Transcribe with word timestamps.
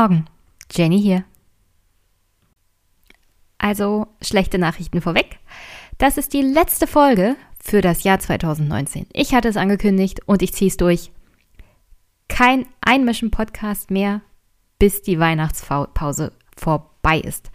Morgen, 0.00 0.26
Jenny 0.70 1.02
hier. 1.02 1.24
Also, 3.58 4.06
schlechte 4.22 4.56
Nachrichten 4.56 5.00
vorweg. 5.00 5.40
Das 5.98 6.18
ist 6.18 6.34
die 6.34 6.42
letzte 6.42 6.86
Folge 6.86 7.34
für 7.58 7.80
das 7.80 8.04
Jahr 8.04 8.20
2019. 8.20 9.06
Ich 9.12 9.34
hatte 9.34 9.48
es 9.48 9.56
angekündigt 9.56 10.20
und 10.26 10.40
ich 10.42 10.54
ziehe 10.54 10.68
es 10.68 10.76
durch. 10.76 11.10
Kein 12.28 12.66
Einmischen-Podcast 12.80 13.90
mehr, 13.90 14.20
bis 14.78 15.02
die 15.02 15.18
Weihnachtspause 15.18 16.30
vorbei 16.56 17.18
ist. 17.18 17.50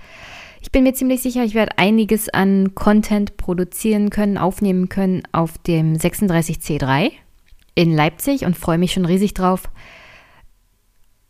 Ich 0.60 0.70
bin 0.70 0.84
mir 0.84 0.94
ziemlich 0.94 1.22
sicher, 1.22 1.46
ich 1.46 1.54
werde 1.54 1.78
einiges 1.78 2.28
an 2.28 2.76
Content 2.76 3.38
produzieren 3.38 4.10
können, 4.10 4.38
aufnehmen 4.38 4.90
können 4.90 5.24
auf 5.32 5.58
dem 5.60 5.94
36C3 5.94 7.14
in 7.76 7.96
Leipzig 7.96 8.44
und 8.44 8.58
freue 8.58 8.80
mich 8.80 8.92
schon 8.92 9.06
riesig 9.06 9.34
drauf 9.34 9.70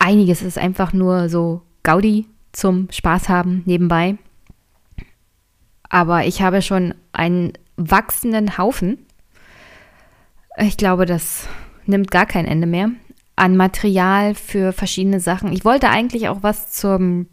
einiges 0.04 0.42
ist 0.42 0.58
einfach 0.58 0.94
nur 0.94 1.30
so 1.30 1.62
Gaudi 1.82 2.28
zum 2.52 2.90
Spaß 2.92 3.30
haben 3.30 3.64
nebenbei. 3.66 4.18
Aber 5.90 6.26
ich 6.26 6.42
habe 6.42 6.62
schon 6.62 6.94
einen 7.14 7.54
wachsenden 7.78 8.58
Haufen. 8.58 9.06
Ich 10.58 10.78
glaube, 10.78 11.06
das 11.06 11.48
nimmt 11.86 12.12
gar 12.12 12.26
kein 12.26 12.46
Ende 12.46 12.68
mehr. 12.68 12.92
An 13.36 13.58
Material 13.58 14.36
für 14.36 14.74
verschiedene 14.74 15.20
Sachen. 15.20 15.52
Ich 15.54 15.66
wollte 15.66 15.90
eigentlich 15.90 16.30
auch 16.30 16.44
was 16.44 16.72
zur 16.72 17.26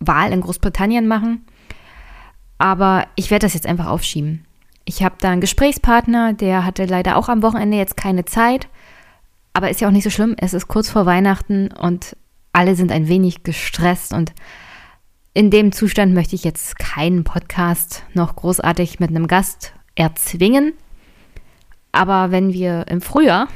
Wahl 0.00 0.32
in 0.32 0.40
Großbritannien 0.40 1.08
machen. 1.08 1.44
Aber 2.58 3.06
ich 3.16 3.30
werde 3.30 3.46
das 3.46 3.54
jetzt 3.54 3.66
einfach 3.66 3.86
aufschieben. 3.86 4.44
Ich 4.84 5.02
habe 5.02 5.16
da 5.18 5.30
einen 5.30 5.40
Gesprächspartner, 5.40 6.34
der 6.34 6.64
hatte 6.64 6.84
leider 6.84 7.16
auch 7.16 7.28
am 7.28 7.42
Wochenende 7.42 7.78
jetzt 7.78 7.96
keine 7.96 8.26
Zeit. 8.26 8.68
Aber 9.54 9.70
ist 9.70 9.80
ja 9.80 9.88
auch 9.88 9.92
nicht 9.92 10.04
so 10.04 10.10
schlimm. 10.10 10.34
Es 10.38 10.52
ist 10.52 10.68
kurz 10.68 10.90
vor 10.90 11.06
Weihnachten 11.06 11.68
und 11.68 12.16
alle 12.52 12.74
sind 12.74 12.92
ein 12.92 13.08
wenig 13.08 13.44
gestresst 13.44 14.12
und 14.12 14.32
in 15.32 15.50
dem 15.50 15.72
Zustand 15.72 16.14
möchte 16.14 16.36
ich 16.36 16.44
jetzt 16.44 16.78
keinen 16.78 17.24
Podcast 17.24 18.04
noch 18.14 18.36
großartig 18.36 19.00
mit 19.00 19.10
einem 19.10 19.26
Gast 19.26 19.72
erzwingen. 19.96 20.74
Aber 21.90 22.30
wenn 22.30 22.52
wir 22.52 22.86
im 22.88 23.00
Frühjahr, 23.00 23.48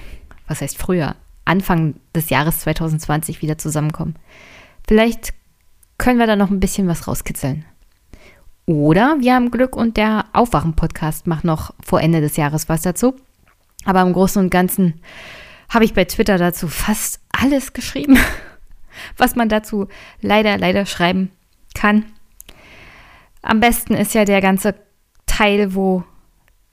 was 0.47 0.61
heißt 0.61 0.79
Frühjahr, 0.79 1.15
Anfang 1.45 1.95
des 2.15 2.31
Jahres 2.31 2.61
2020 2.61 3.43
wieder 3.43 3.59
zusammenkommen, 3.59 4.17
vielleicht 4.87 5.35
können 5.99 6.19
wir 6.19 6.27
da 6.27 6.37
noch 6.37 6.51
ein 6.51 6.61
bisschen 6.61 6.89
was 6.89 7.07
rauskitzeln. 7.07 7.65
Oder 8.67 9.17
wir 9.21 9.35
haben 9.35 9.51
Glück 9.51 9.77
und 9.77 9.97
der 9.97 10.27
Aufwachen-Podcast 10.33 11.27
macht 11.27 11.45
noch 11.45 11.73
vor 11.83 12.01
Ende 12.01 12.21
des 12.21 12.37
Jahres 12.37 12.69
was 12.69 12.83
dazu. 12.83 13.17
Aber 13.85 14.03
im 14.03 14.13
Großen 14.13 14.43
und 14.43 14.51
Ganzen 14.51 15.01
habe 15.69 15.85
ich 15.85 15.95
bei 15.95 16.05
Twitter 16.05 16.39
dazu 16.39 16.69
fast 16.69 17.21
alles 17.31 17.73
geschrieben, 17.73 18.19
was 19.17 19.37
man 19.37 19.49
dazu 19.49 19.89
leider, 20.21 20.59
leider 20.59 20.87
schreiben 20.87 21.31
kann. 21.75 22.07
Am 23.43 23.61
besten 23.61 23.95
ist 23.95 24.15
ja 24.15 24.25
der 24.25 24.41
ganze 24.41 24.75
Teil, 25.27 25.75
wo 25.75 26.05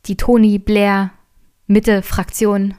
die 0.06 0.18
Tony 0.18 0.60
Blair 0.60 1.12
Mitte-Fraktion 1.68 2.76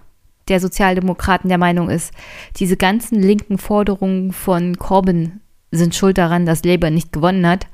der 0.48 0.60
Sozialdemokraten 0.60 1.48
der 1.48 1.58
Meinung 1.58 1.90
ist, 1.90 2.12
diese 2.56 2.76
ganzen 2.76 3.20
linken 3.20 3.58
Forderungen 3.58 4.32
von 4.32 4.76
Corbyn 4.76 5.40
sind 5.72 5.94
schuld 5.94 6.18
daran, 6.18 6.46
dass 6.46 6.64
Labour 6.64 6.90
nicht 6.90 7.12
gewonnen 7.12 7.46
hat. 7.46 7.66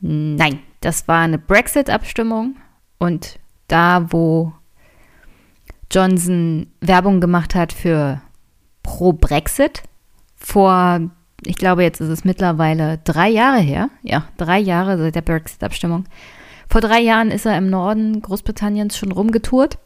Nein, 0.00 0.58
das 0.80 1.06
war 1.06 1.20
eine 1.20 1.38
Brexit-Abstimmung 1.38 2.56
und 2.98 3.38
da, 3.68 4.06
wo 4.10 4.52
Johnson 5.92 6.66
Werbung 6.80 7.20
gemacht 7.20 7.54
hat 7.54 7.72
für 7.72 8.20
Pro-Brexit 8.82 9.82
vor, 10.36 11.00
ich 11.44 11.56
glaube, 11.56 11.82
jetzt 11.82 12.00
ist 12.00 12.08
es 12.08 12.24
mittlerweile 12.24 12.98
drei 13.04 13.28
Jahre 13.28 13.60
her. 13.60 13.90
Ja, 14.02 14.24
drei 14.36 14.58
Jahre 14.58 14.98
seit 14.98 15.14
der 15.14 15.22
Brexit-Abstimmung. 15.22 16.04
Vor 16.68 16.80
drei 16.80 17.00
Jahren 17.00 17.30
ist 17.30 17.46
er 17.46 17.58
im 17.58 17.68
Norden 17.68 18.22
Großbritanniens 18.22 18.96
schon 18.96 19.12
rumgetourt 19.12 19.78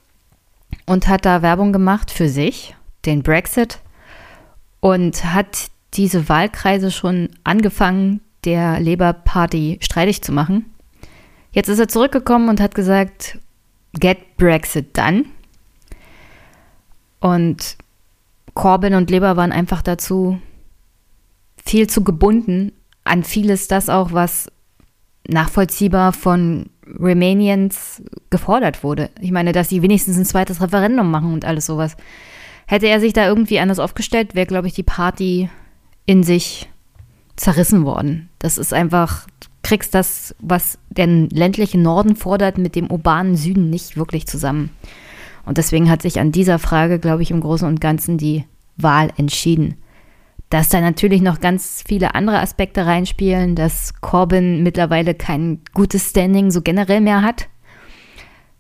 und 0.87 1.09
hat 1.09 1.27
da 1.27 1.43
Werbung 1.43 1.73
gemacht 1.73 2.11
für 2.11 2.29
sich, 2.29 2.77
den 3.05 3.23
Brexit, 3.23 3.81
und 4.81 5.25
hat 5.25 5.67
diese 5.95 6.29
Wahlkreise 6.29 6.91
schon 6.91 7.31
angefangen, 7.43 8.21
der 8.45 8.79
Labour 8.79 9.13
Party 9.13 9.79
streitig 9.81 10.23
zu 10.23 10.33
machen. 10.33 10.67
Jetzt 11.51 11.69
ist 11.69 11.79
er 11.79 11.89
zurückgekommen 11.89 12.49
und 12.49 12.61
hat 12.61 12.75
gesagt, 12.75 13.39
get 13.99 14.37
Brexit 14.37 14.97
done. 14.97 15.25
Und 17.27 17.77
Corbyn 18.55 18.95
und 18.95 19.11
Leber 19.11 19.37
waren 19.37 19.51
einfach 19.51 19.83
dazu 19.83 20.41
viel 21.65 21.89
zu 21.89 22.05
gebunden 22.05 22.71
an 23.03 23.25
vieles 23.25 23.67
das 23.67 23.89
auch, 23.89 24.13
was 24.13 24.49
nachvollziehbar 25.27 26.13
von 26.13 26.71
Romanians 27.01 28.01
gefordert 28.31 28.85
wurde. 28.85 29.11
Ich 29.21 29.33
meine, 29.33 29.51
dass 29.51 29.69
sie 29.69 29.83
wenigstens 29.83 30.17
ein 30.17 30.25
zweites 30.25 30.61
Referendum 30.61 31.11
machen 31.11 31.33
und 31.33 31.45
alles 31.45 31.67
sowas. 31.67 31.97
Hätte 32.69 32.87
er 32.87 33.01
sich 33.01 33.13
da 33.13 33.27
irgendwie 33.27 33.59
anders 33.59 33.81
aufgestellt, 33.81 34.37
wäre, 34.37 34.47
glaube 34.47 34.69
ich, 34.69 34.75
die 34.75 34.85
Party 34.85 35.51
in 36.05 36.23
sich 36.23 36.69
zerrissen 37.35 37.85
worden. 37.85 38.29
Das 38.39 38.57
ist 38.57 38.73
einfach, 38.73 39.27
du 39.41 39.49
kriegst 39.63 39.97
das, 39.97 40.33
was 40.39 40.79
der 40.91 41.09
ländliche 41.09 41.79
Norden 41.79 42.15
fordert, 42.15 42.57
mit 42.57 42.77
dem 42.77 42.89
urbanen 42.89 43.35
Süden 43.35 43.69
nicht 43.69 43.97
wirklich 43.97 44.29
zusammen. 44.29 44.71
Und 45.47 45.59
deswegen 45.59 45.89
hat 45.89 46.03
sich 46.03 46.21
an 46.21 46.33
dieser 46.33 46.59
Frage, 46.59 46.99
glaube 46.99 47.23
ich, 47.23 47.31
im 47.31 47.41
Großen 47.41 47.67
und 47.67 47.81
Ganzen 47.81 48.19
die 48.19 48.45
Wahl 48.77 49.11
entschieden. 49.17 49.77
Dass 50.51 50.69
da 50.69 50.81
natürlich 50.81 51.23
noch 51.23 51.41
ganz 51.41 51.83
viele 51.87 52.15
andere 52.15 52.41
Aspekte 52.41 52.85
reinspielen, 52.85 53.55
dass 53.55 54.01
Corbyn 54.01 54.63
mittlerweile 54.63 55.15
kein 55.15 55.61
gutes 55.73 56.11
Standing 56.11 56.51
so 56.51 56.63
generell 56.63 57.01
mehr 57.01 57.23
hat. 57.23 57.49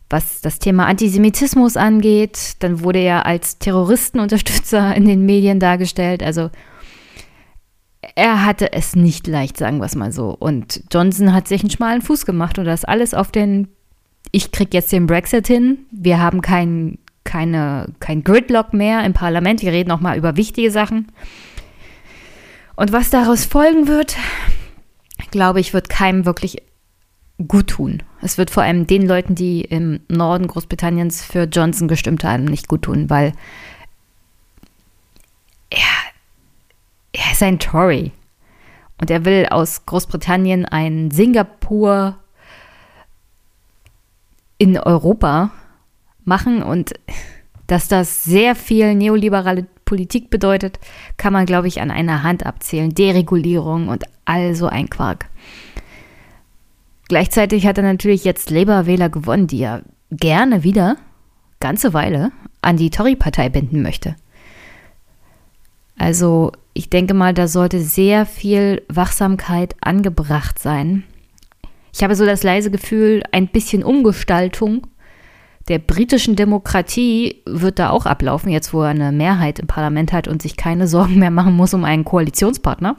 Was 0.08 0.40
das 0.40 0.60
Thema 0.60 0.86
Antisemitismus 0.86 1.76
angeht, 1.76 2.54
dann 2.60 2.82
wurde 2.82 3.00
er 3.00 3.26
als 3.26 3.58
Terroristenunterstützer 3.58 4.94
in 4.94 5.04
den 5.04 5.26
Medien 5.26 5.58
dargestellt. 5.58 6.22
Also 6.22 6.50
er 8.14 8.44
hatte 8.44 8.72
es 8.72 8.94
nicht 8.94 9.26
leicht, 9.26 9.56
sagen 9.56 9.78
wir 9.78 9.86
es 9.86 9.96
mal 9.96 10.12
so. 10.12 10.30
Und 10.30 10.84
Johnson 10.92 11.32
hat 11.32 11.48
sich 11.48 11.62
einen 11.62 11.70
schmalen 11.70 12.02
Fuß 12.02 12.24
gemacht 12.24 12.58
und 12.58 12.64
das 12.64 12.84
alles 12.84 13.14
auf 13.14 13.32
den 13.32 13.68
ich 14.32 14.52
kriege 14.52 14.70
jetzt 14.72 14.92
den 14.92 15.06
Brexit 15.06 15.46
hin, 15.46 15.86
wir 15.90 16.20
haben 16.20 16.40
kein, 16.40 16.98
keine, 17.24 17.92
kein 18.00 18.24
Gridlock 18.24 18.72
mehr 18.72 19.04
im 19.04 19.12
Parlament, 19.12 19.62
wir 19.62 19.72
reden 19.72 19.90
auch 19.90 20.00
mal 20.00 20.16
über 20.16 20.36
wichtige 20.36 20.70
Sachen. 20.70 21.12
Und 22.76 22.92
was 22.92 23.10
daraus 23.10 23.44
folgen 23.44 23.88
wird, 23.88 24.16
glaube 25.30 25.60
ich, 25.60 25.72
wird 25.72 25.88
keinem 25.88 26.26
wirklich 26.26 26.62
gut 27.48 27.68
tun. 27.68 28.02
Es 28.22 28.38
wird 28.38 28.50
vor 28.50 28.62
allem 28.62 28.86
den 28.86 29.06
Leuten, 29.06 29.34
die 29.34 29.62
im 29.62 30.00
Norden 30.08 30.46
Großbritanniens 30.46 31.24
für 31.24 31.44
Johnson 31.44 31.88
gestimmt 31.88 32.24
haben, 32.24 32.44
nicht 32.44 32.68
gut 32.68 32.82
tun, 32.82 33.10
weil 33.10 33.32
er, 35.70 35.78
er 37.12 37.32
ist 37.32 37.42
ein 37.42 37.58
Tory. 37.58 38.12
Und 38.98 39.10
er 39.10 39.24
will 39.24 39.46
aus 39.50 39.84
Großbritannien 39.84 40.64
ein 40.64 41.10
Singapur 41.10 42.18
in 44.58 44.78
Europa 44.78 45.50
machen 46.24 46.62
und 46.62 46.94
dass 47.66 47.88
das 47.88 48.24
sehr 48.24 48.54
viel 48.54 48.94
neoliberale 48.94 49.66
Politik 49.84 50.30
bedeutet, 50.30 50.78
kann 51.16 51.32
man, 51.32 51.46
glaube 51.46 51.68
ich, 51.68 51.80
an 51.80 51.90
einer 51.90 52.22
Hand 52.22 52.44
abzählen. 52.44 52.92
Deregulierung 52.92 53.88
und 53.88 54.04
all 54.24 54.54
so 54.54 54.66
ein 54.66 54.90
Quark. 54.90 55.26
Gleichzeitig 57.08 57.66
hat 57.66 57.78
er 57.78 57.84
natürlich 57.84 58.24
jetzt 58.24 58.50
Labour-Wähler 58.50 59.08
gewonnen, 59.08 59.46
die 59.46 59.62
er 59.62 59.82
gerne 60.10 60.64
wieder, 60.64 60.96
ganze 61.60 61.94
Weile, 61.94 62.32
an 62.62 62.76
die 62.76 62.90
Tory-Partei 62.90 63.48
binden 63.48 63.82
möchte. 63.82 64.16
Also 65.98 66.52
ich 66.74 66.90
denke 66.90 67.14
mal, 67.14 67.32
da 67.32 67.48
sollte 67.48 67.80
sehr 67.80 68.26
viel 68.26 68.82
Wachsamkeit 68.88 69.76
angebracht 69.80 70.58
sein 70.58 71.04
ich 71.96 72.02
habe 72.02 72.14
so 72.14 72.26
das 72.26 72.42
leise 72.42 72.70
Gefühl, 72.70 73.22
ein 73.32 73.48
bisschen 73.48 73.82
Umgestaltung 73.82 74.86
der 75.68 75.78
britischen 75.78 76.36
Demokratie 76.36 77.42
wird 77.46 77.78
da 77.78 77.90
auch 77.90 78.06
ablaufen, 78.06 78.50
jetzt 78.50 78.72
wo 78.72 78.82
er 78.82 78.90
eine 78.90 79.12
Mehrheit 79.12 79.58
im 79.58 79.66
Parlament 79.66 80.12
hat 80.12 80.28
und 80.28 80.42
sich 80.42 80.56
keine 80.56 80.86
Sorgen 80.86 81.18
mehr 81.18 81.30
machen 81.30 81.54
muss 81.54 81.74
um 81.74 81.84
einen 81.84 82.04
Koalitionspartner, 82.04 82.96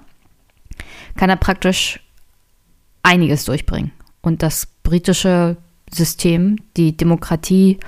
kann 1.15 1.29
er 1.29 1.37
praktisch 1.37 2.01
einiges 3.03 3.45
durchbringen. 3.45 3.91
Und 4.21 4.43
das 4.43 4.67
britische 4.83 5.57
System, 5.89 6.57
die 6.75 6.97
Demokratie 6.97 7.79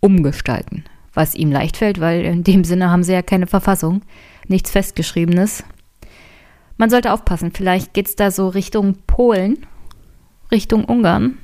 umgestalten, 0.00 0.84
was 1.12 1.34
ihm 1.34 1.50
leicht 1.50 1.76
fällt, 1.76 2.00
weil 2.00 2.24
in 2.24 2.44
dem 2.44 2.64
Sinne 2.64 2.90
haben 2.90 3.02
sie 3.02 3.12
ja 3.12 3.22
keine 3.22 3.48
Verfassung, 3.48 4.00
nichts 4.46 4.70
Festgeschriebenes. 4.70 5.64
Man 6.78 6.88
sollte 6.88 7.12
aufpassen, 7.12 7.52
vielleicht 7.52 7.92
geht 7.92 8.06
es 8.06 8.16
da 8.16 8.30
so 8.30 8.48
Richtung 8.48 8.96
Polen 9.06 9.66
Richtung 10.50 10.84
Ungarn. 10.84 11.38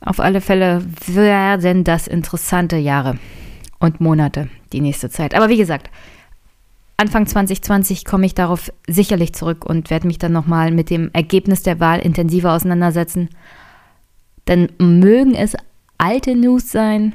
Auf 0.00 0.20
alle 0.20 0.40
Fälle 0.40 0.84
werden 1.06 1.84
das 1.84 2.08
interessante 2.08 2.76
Jahre 2.76 3.18
und 3.78 4.00
Monate, 4.00 4.48
die 4.72 4.80
nächste 4.80 5.10
Zeit. 5.10 5.34
Aber 5.34 5.48
wie 5.48 5.56
gesagt, 5.56 5.90
Anfang 6.96 7.26
2020 7.26 8.04
komme 8.04 8.26
ich 8.26 8.34
darauf 8.34 8.72
sicherlich 8.86 9.32
zurück 9.32 9.64
und 9.64 9.90
werde 9.90 10.06
mich 10.06 10.18
dann 10.18 10.32
nochmal 10.32 10.70
mit 10.70 10.90
dem 10.90 11.10
Ergebnis 11.12 11.62
der 11.62 11.80
Wahl 11.80 11.98
intensiver 11.98 12.52
auseinandersetzen. 12.52 13.28
Denn 14.46 14.70
mögen 14.78 15.34
es 15.34 15.56
alte 15.98 16.34
News 16.36 16.70
sein, 16.70 17.14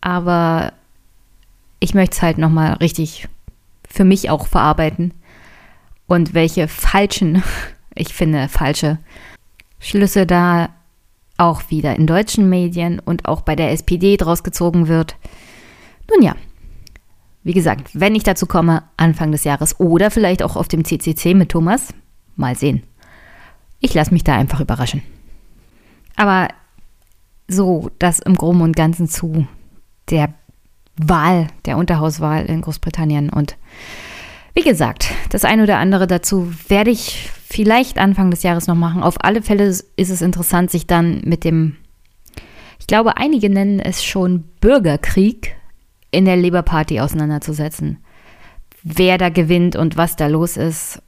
aber 0.00 0.72
ich 1.80 1.94
möchte 1.94 2.16
es 2.16 2.22
halt 2.22 2.38
nochmal 2.38 2.74
richtig 2.74 3.28
für 3.88 4.04
mich 4.04 4.30
auch 4.30 4.46
verarbeiten. 4.46 5.14
Und 6.06 6.32
welche 6.32 6.68
falschen, 6.68 7.42
ich 7.98 8.14
finde 8.14 8.48
falsche 8.48 8.98
Schlüsse 9.78 10.26
da 10.26 10.70
auch 11.36 11.70
wieder 11.70 11.96
in 11.96 12.06
deutschen 12.06 12.48
Medien 12.48 12.98
und 12.98 13.26
auch 13.26 13.42
bei 13.42 13.54
der 13.54 13.70
SPD 13.70 14.16
draus 14.16 14.42
gezogen 14.42 14.88
wird. 14.88 15.16
Nun 16.10 16.22
ja, 16.22 16.34
wie 17.44 17.52
gesagt, 17.52 17.90
wenn 17.94 18.14
ich 18.14 18.24
dazu 18.24 18.46
komme, 18.46 18.82
Anfang 18.96 19.32
des 19.32 19.44
Jahres 19.44 19.78
oder 19.78 20.10
vielleicht 20.10 20.42
auch 20.42 20.56
auf 20.56 20.68
dem 20.68 20.84
CCC 20.84 21.34
mit 21.34 21.50
Thomas, 21.50 21.94
mal 22.36 22.56
sehen. 22.56 22.82
Ich 23.80 23.94
lasse 23.94 24.12
mich 24.12 24.24
da 24.24 24.34
einfach 24.34 24.60
überraschen. 24.60 25.02
Aber 26.16 26.48
so, 27.46 27.90
das 27.98 28.18
im 28.18 28.34
Groben 28.34 28.60
und 28.60 28.74
Ganzen 28.76 29.08
zu 29.08 29.46
der 30.10 30.34
Wahl, 30.96 31.46
der 31.64 31.78
Unterhauswahl 31.78 32.46
in 32.46 32.60
Großbritannien. 32.60 33.30
Und 33.30 33.56
wie 34.58 34.64
gesagt, 34.64 35.12
das 35.30 35.44
eine 35.44 35.62
oder 35.62 35.78
andere 35.78 36.08
dazu 36.08 36.52
werde 36.66 36.90
ich 36.90 37.30
vielleicht 37.48 37.96
Anfang 37.96 38.32
des 38.32 38.42
Jahres 38.42 38.66
noch 38.66 38.74
machen. 38.74 39.04
Auf 39.04 39.14
alle 39.20 39.40
Fälle 39.40 39.66
ist 39.66 39.92
es 39.96 40.20
interessant, 40.20 40.72
sich 40.72 40.88
dann 40.88 41.20
mit 41.24 41.44
dem, 41.44 41.76
ich 42.80 42.88
glaube, 42.88 43.18
einige 43.18 43.50
nennen 43.50 43.78
es 43.78 44.02
schon 44.02 44.42
Bürgerkrieg 44.60 45.54
in 46.10 46.24
der 46.24 46.36
Labour 46.36 46.62
Party 46.62 46.98
auseinanderzusetzen. 46.98 47.98
Wer 48.82 49.16
da 49.16 49.28
gewinnt 49.28 49.76
und 49.76 49.96
was 49.96 50.16
da 50.16 50.26
los 50.26 50.56
ist, 50.56 51.02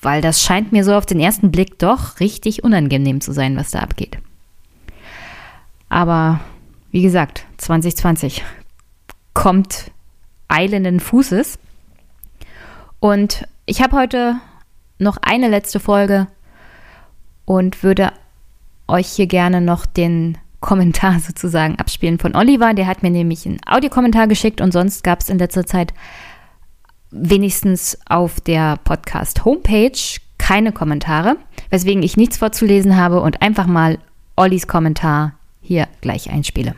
weil 0.00 0.20
das 0.20 0.42
scheint 0.42 0.72
mir 0.72 0.82
so 0.82 0.92
auf 0.92 1.06
den 1.06 1.20
ersten 1.20 1.52
Blick 1.52 1.78
doch 1.78 2.18
richtig 2.18 2.64
unangenehm 2.64 3.20
zu 3.20 3.30
sein, 3.30 3.56
was 3.56 3.70
da 3.70 3.78
abgeht. 3.78 4.18
Aber 5.88 6.40
wie 6.90 7.02
gesagt, 7.02 7.46
2020 7.58 8.42
kommt 9.34 9.92
eilenden 10.48 10.98
Fußes. 10.98 11.60
Und 13.02 13.48
ich 13.66 13.82
habe 13.82 13.96
heute 13.96 14.36
noch 15.00 15.16
eine 15.22 15.48
letzte 15.48 15.80
Folge 15.80 16.28
und 17.44 17.82
würde 17.82 18.12
euch 18.86 19.08
hier 19.08 19.26
gerne 19.26 19.60
noch 19.60 19.86
den 19.86 20.38
Kommentar 20.60 21.18
sozusagen 21.26 21.80
abspielen 21.80 22.20
von 22.20 22.36
Oliver. 22.36 22.74
Der 22.74 22.86
hat 22.86 23.02
mir 23.02 23.10
nämlich 23.10 23.44
einen 23.44 23.58
Audiokommentar 23.66 24.28
geschickt 24.28 24.60
und 24.60 24.70
sonst 24.70 25.02
gab 25.02 25.18
es 25.18 25.30
in 25.30 25.38
letzter 25.40 25.66
Zeit 25.66 25.92
wenigstens 27.10 27.98
auf 28.06 28.40
der 28.40 28.76
Podcast-Homepage 28.84 30.20
keine 30.38 30.70
Kommentare, 30.70 31.36
weswegen 31.70 32.04
ich 32.04 32.16
nichts 32.16 32.36
vorzulesen 32.36 32.96
habe 32.96 33.20
und 33.20 33.42
einfach 33.42 33.66
mal 33.66 33.98
Ollis 34.36 34.68
Kommentar 34.68 35.32
hier 35.60 35.88
gleich 36.02 36.30
einspiele. 36.30 36.76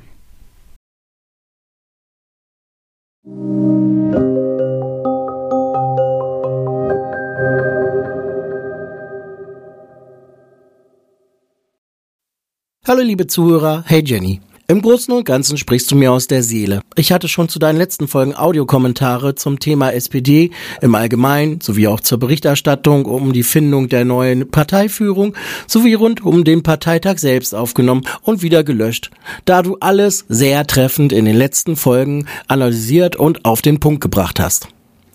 Hallo 12.87 13.01
liebe 13.01 13.27
Zuhörer, 13.27 13.83
hey 13.87 14.03
Jenny. 14.05 14.43
Im 14.69 14.83
Großen 14.83 15.15
und 15.15 15.25
Ganzen 15.25 15.57
sprichst 15.57 15.91
du 15.91 15.97
mir 15.97 16.13
aus 16.13 16.27
der 16.27 16.43
Seele. 16.43 16.83
Ich 16.97 17.13
hatte 17.13 17.29
schon 17.29 17.49
zu 17.49 17.59
deinen 17.59 17.79
letzten 17.79 18.09
Folgen 18.09 18.37
Audiokommentare 18.37 19.35
zum 19.37 19.59
Thema 19.59 19.95
SPD 19.95 20.51
im 20.83 20.95
Allgemeinen 20.95 21.63
sowie 21.63 21.87
auch 21.89 22.01
zur 22.01 22.19
Berichterstattung 22.19 23.07
um 23.07 23.33
die 23.33 23.43
Findung 23.43 23.89
der 23.89 24.05
neuen 24.05 24.51
Parteiführung 24.51 25.35
sowie 25.67 25.95
rund 25.95 26.23
um 26.23 26.45
den 26.45 26.63
Parteitag 26.63 27.17
selbst 27.17 27.55
aufgenommen 27.55 28.03
und 28.21 28.43
wieder 28.43 28.65
gelöscht, 28.65 29.11
da 29.47 29.63
du 29.63 29.79
alles 29.81 30.27
sehr 30.29 30.67
treffend 30.67 31.15
in 31.15 31.25
den 31.25 31.37
letzten 31.37 31.77
Folgen 31.77 32.27
analysiert 32.49 33.17
und 33.17 33.47
auf 33.47 33.63
den 33.63 33.81
Punkt 33.81 34.03
gebracht 34.03 34.39
hast. 34.39 34.69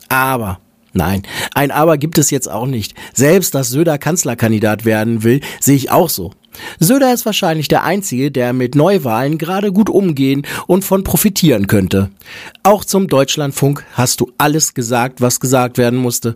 Aber 0.07 0.60
Nein, 0.92 1.21
ein 1.54 1.69
Aber 1.69 2.00
gibt 2.00 2.18
es 2.18 2.31
jetzt 2.31 2.50
auch 2.50 2.66
nicht. 2.66 2.95
Selbst, 3.13 3.54
dass 3.54 3.69
Söder 3.69 4.00
Kanzlerkandidat 4.00 4.86
werden 4.86 5.21
will, 5.24 5.42
sehe 5.60 5.75
ich 5.75 5.92
auch 5.92 6.10
so. 6.10 6.33
Söder 6.79 7.13
ist 7.13 7.25
wahrscheinlich 7.25 7.67
der 7.67 7.83
Einzige, 7.83 8.31
der 8.31 8.53
mit 8.53 8.75
Neuwahlen 8.75 9.38
gerade 9.38 9.71
gut 9.71 9.89
umgehen 9.89 10.45
und 10.67 10.83
von 10.83 11.03
profitieren 11.03 11.67
könnte. 11.67 12.09
Auch 12.63 12.85
zum 12.85 13.07
Deutschlandfunk 13.07 13.85
hast 13.94 14.21
du 14.21 14.31
alles 14.38 14.73
gesagt, 14.73 15.21
was 15.21 15.39
gesagt 15.39 15.77
werden 15.77 16.00
musste. 16.00 16.35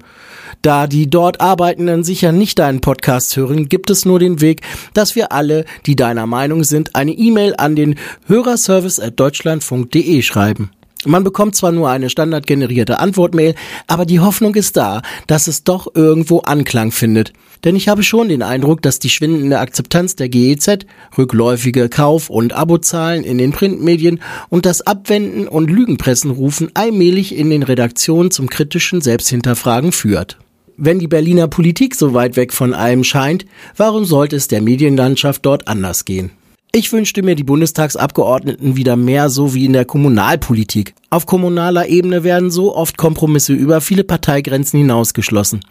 Da 0.62 0.88
die 0.88 1.10
dort 1.10 1.42
Arbeitenden 1.42 2.04
sicher 2.04 2.32
nicht 2.32 2.60
deinen 2.60 2.82
Podcast 2.82 3.36
hören, 3.36 3.70
gibt 3.70 3.90
es 3.90 4.06
nur 4.06 4.20
den 4.20 4.42
Weg, 4.42 4.62
dass 4.94 5.16
wir 5.16 5.32
alle, 5.32 5.66
die 5.86 5.96
deiner 5.96 6.28
Meinung 6.28 6.64
sind, 6.64 6.96
eine 6.96 7.12
E-Mail 7.12 7.56
an 7.58 7.76
den 7.76 7.96
Hörerservice 8.28 9.00
at 9.00 9.20
deutschlandfunk.de 9.20 10.22
schreiben. 10.22 10.72
Man 11.06 11.24
bekommt 11.24 11.56
zwar 11.56 11.72
nur 11.72 11.90
eine 11.90 12.10
standardgenerierte 12.10 13.00
Antwortmail, 13.00 13.56
aber 13.88 14.06
die 14.06 14.20
Hoffnung 14.20 14.56
ist 14.56 14.78
da, 14.78 15.02
dass 15.28 15.48
es 15.48 15.64
doch 15.64 15.88
irgendwo 15.96 16.40
Anklang 16.40 16.92
findet. 16.92 17.34
Denn 17.64 17.76
ich 17.76 17.88
habe 17.88 18.04
schon 18.04 18.30
den 18.30 18.42
Eindruck, 18.42 18.82
dass 18.82 19.00
die 19.00 19.10
schwindende 19.10 19.60
Akzeptanz 19.60 20.16
der 20.16 20.30
GEZ, 20.30 20.86
rückläufige 21.18 21.90
Kauf- 21.90 22.30
und 22.30 22.54
Abozahlen 22.54 23.24
in 23.24 23.38
den 23.38 23.52
Printmedien 23.52 24.22
und 24.50 24.66
das 24.66 24.82
Abwenden 24.82 25.48
und 25.48 25.70
Lügenpressenrufen 25.70 26.72
allmählich 26.74 27.36
in 27.36 27.50
den 27.50 27.64
Redaktionen 27.64 28.32
zum 28.32 28.50
kritischen 28.50 29.02
Selbsthinterfragen 29.02 29.92
führt. 29.92 30.38
Wenn 30.76 31.00
die 31.00 31.08
Berliner 31.08 31.48
Politik 31.48 31.96
so 31.96 32.14
weit 32.14 32.36
weg 32.36 32.52
von 32.52 32.74
allem 32.74 33.04
scheint, 33.04 33.46
warum 33.78 34.06
sollte 34.06 34.36
es 34.36 34.48
der 34.48 34.62
Medienlandschaft 34.62 35.46
dort 35.46 35.68
anders 35.68 36.04
gehen? 36.06 36.32
Ich 36.76 36.92
wünschte 36.92 37.22
mir 37.22 37.36
die 37.36 37.44
Bundestagsabgeordneten 37.44 38.76
wieder 38.76 38.96
mehr 38.96 39.30
so 39.30 39.54
wie 39.54 39.66
in 39.66 39.74
der 39.74 39.86
Kommunalpolitik. 39.86 40.96
Auf 41.12 41.28
kommunaler 41.28 41.88
Ebene 41.88 42.24
werden 42.24 42.50
so 42.50 42.76
oft 42.76 42.98
Kompromisse 42.98 43.54
über 43.54 43.80
viele 43.80 44.04
Parteigrenzen 44.04 44.80
hinausgeschlossen. 44.80 45.64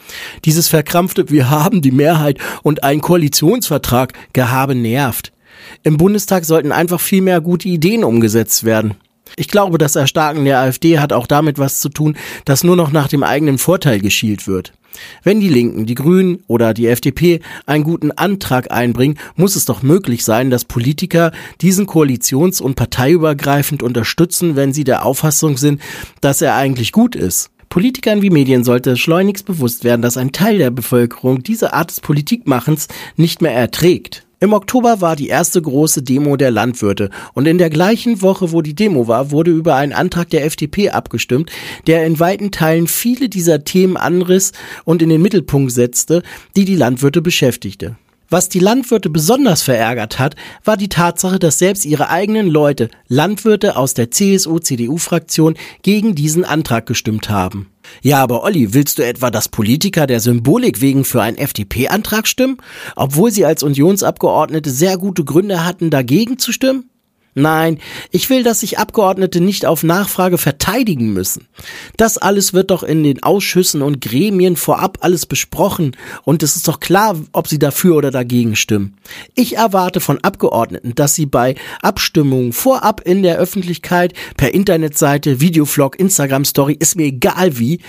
Dieses 0.44 0.68
verkrampfte 0.68 1.28
Wir 1.28 1.50
haben 1.50 1.82
die 1.82 1.90
Mehrheit 1.90 2.38
und 2.62 2.84
ein 2.84 3.00
Koalitionsvertrag 3.00 4.12
Gehabe 4.32 4.76
nervt. 4.76 5.32
Im 5.82 5.96
Bundestag 5.96 6.44
sollten 6.44 6.70
einfach 6.70 7.00
viel 7.00 7.20
mehr 7.20 7.40
gute 7.40 7.66
Ideen 7.66 8.04
umgesetzt 8.04 8.62
werden. 8.62 8.94
Ich 9.36 9.48
glaube, 9.48 9.78
das 9.78 9.96
Erstarken 9.96 10.44
der 10.44 10.60
AfD 10.60 10.98
hat 10.98 11.12
auch 11.12 11.26
damit 11.26 11.58
was 11.58 11.80
zu 11.80 11.88
tun, 11.88 12.16
dass 12.44 12.64
nur 12.64 12.76
noch 12.76 12.92
nach 12.92 13.08
dem 13.08 13.22
eigenen 13.22 13.58
Vorteil 13.58 14.00
geschielt 14.00 14.46
wird. 14.46 14.72
Wenn 15.22 15.40
die 15.40 15.48
Linken, 15.48 15.86
die 15.86 15.94
Grünen 15.94 16.42
oder 16.46 16.74
die 16.74 16.86
FDP 16.86 17.40
einen 17.66 17.84
guten 17.84 18.10
Antrag 18.10 18.70
einbringen, 18.70 19.18
muss 19.36 19.56
es 19.56 19.64
doch 19.64 19.82
möglich 19.82 20.24
sein, 20.24 20.50
dass 20.50 20.64
Politiker 20.64 21.32
diesen 21.60 21.86
koalitions- 21.86 22.60
und 22.60 22.76
parteiübergreifend 22.76 23.82
unterstützen, 23.82 24.56
wenn 24.56 24.72
sie 24.72 24.84
der 24.84 25.04
Auffassung 25.04 25.56
sind, 25.56 25.80
dass 26.20 26.42
er 26.42 26.56
eigentlich 26.56 26.92
gut 26.92 27.16
ist. 27.16 27.50
Politikern 27.68 28.20
wie 28.20 28.28
Medien 28.28 28.64
sollte 28.64 28.98
schleunigst 28.98 29.46
bewusst 29.46 29.82
werden, 29.82 30.02
dass 30.02 30.18
ein 30.18 30.32
Teil 30.32 30.58
der 30.58 30.70
Bevölkerung 30.70 31.42
diese 31.42 31.72
Art 31.72 31.90
des 31.90 32.00
Politikmachens 32.00 32.88
nicht 33.16 33.40
mehr 33.40 33.54
erträgt. 33.54 34.26
Im 34.42 34.54
Oktober 34.54 35.00
war 35.00 35.14
die 35.14 35.28
erste 35.28 35.62
große 35.62 36.02
Demo 36.02 36.36
der 36.36 36.50
Landwirte 36.50 37.10
und 37.32 37.46
in 37.46 37.58
der 37.58 37.70
gleichen 37.70 38.22
Woche, 38.22 38.50
wo 38.50 38.60
die 38.60 38.74
Demo 38.74 39.06
war, 39.06 39.30
wurde 39.30 39.52
über 39.52 39.76
einen 39.76 39.92
Antrag 39.92 40.30
der 40.30 40.44
FDP 40.44 40.90
abgestimmt, 40.90 41.52
der 41.86 42.04
in 42.04 42.18
weiten 42.18 42.50
Teilen 42.50 42.88
viele 42.88 43.28
dieser 43.28 43.62
Themen 43.62 43.96
anriss 43.96 44.50
und 44.84 45.00
in 45.00 45.10
den 45.10 45.22
Mittelpunkt 45.22 45.70
setzte, 45.70 46.24
die 46.56 46.64
die 46.64 46.74
Landwirte 46.74 47.22
beschäftigte. 47.22 47.94
Was 48.30 48.48
die 48.48 48.58
Landwirte 48.58 49.10
besonders 49.10 49.62
verärgert 49.62 50.18
hat, 50.18 50.34
war 50.64 50.76
die 50.76 50.88
Tatsache, 50.88 51.38
dass 51.38 51.60
selbst 51.60 51.84
ihre 51.84 52.08
eigenen 52.08 52.48
Leute, 52.48 52.88
Landwirte 53.06 53.76
aus 53.76 53.94
der 53.94 54.10
CSU-CDU-Fraktion, 54.10 55.54
gegen 55.82 56.16
diesen 56.16 56.44
Antrag 56.44 56.86
gestimmt 56.86 57.30
haben. 57.30 57.71
Ja, 58.02 58.22
aber 58.22 58.42
Olli, 58.42 58.74
willst 58.74 58.98
du 58.98 59.04
etwa, 59.04 59.30
dass 59.30 59.48
Politiker 59.48 60.06
der 60.06 60.20
Symbolik 60.20 60.80
wegen 60.80 61.04
für 61.04 61.22
einen 61.22 61.38
FDP-Antrag 61.38 62.26
stimmen, 62.26 62.58
obwohl 62.96 63.30
sie 63.30 63.44
als 63.44 63.62
Unionsabgeordnete 63.62 64.70
sehr 64.70 64.98
gute 64.98 65.24
Gründe 65.24 65.64
hatten, 65.64 65.90
dagegen 65.90 66.38
zu 66.38 66.52
stimmen? 66.52 66.91
Nein, 67.34 67.78
ich 68.10 68.28
will, 68.28 68.42
dass 68.42 68.60
sich 68.60 68.78
Abgeordnete 68.78 69.40
nicht 69.40 69.64
auf 69.64 69.82
Nachfrage 69.84 70.36
verteidigen 70.36 71.14
müssen. 71.14 71.48
Das 71.96 72.18
alles 72.18 72.52
wird 72.52 72.70
doch 72.70 72.82
in 72.82 73.02
den 73.02 73.22
Ausschüssen 73.22 73.80
und 73.80 74.02
Gremien 74.02 74.56
vorab 74.56 74.98
alles 75.00 75.24
besprochen 75.24 75.96
und 76.24 76.42
es 76.42 76.56
ist 76.56 76.68
doch 76.68 76.78
klar, 76.78 77.18
ob 77.32 77.48
sie 77.48 77.58
dafür 77.58 77.96
oder 77.96 78.10
dagegen 78.10 78.54
stimmen. 78.54 78.98
Ich 79.34 79.56
erwarte 79.56 80.00
von 80.00 80.18
Abgeordneten, 80.22 80.94
dass 80.94 81.14
sie 81.14 81.24
bei 81.24 81.54
Abstimmungen 81.80 82.52
vorab 82.52 83.00
in 83.00 83.22
der 83.22 83.38
Öffentlichkeit 83.38 84.12
per 84.36 84.52
Internetseite, 84.52 85.40
Videovlog, 85.40 85.98
Instagram 85.98 86.44
Story, 86.44 86.76
ist 86.78 86.96
mir 86.96 87.06
egal 87.06 87.58
wie, 87.58 87.80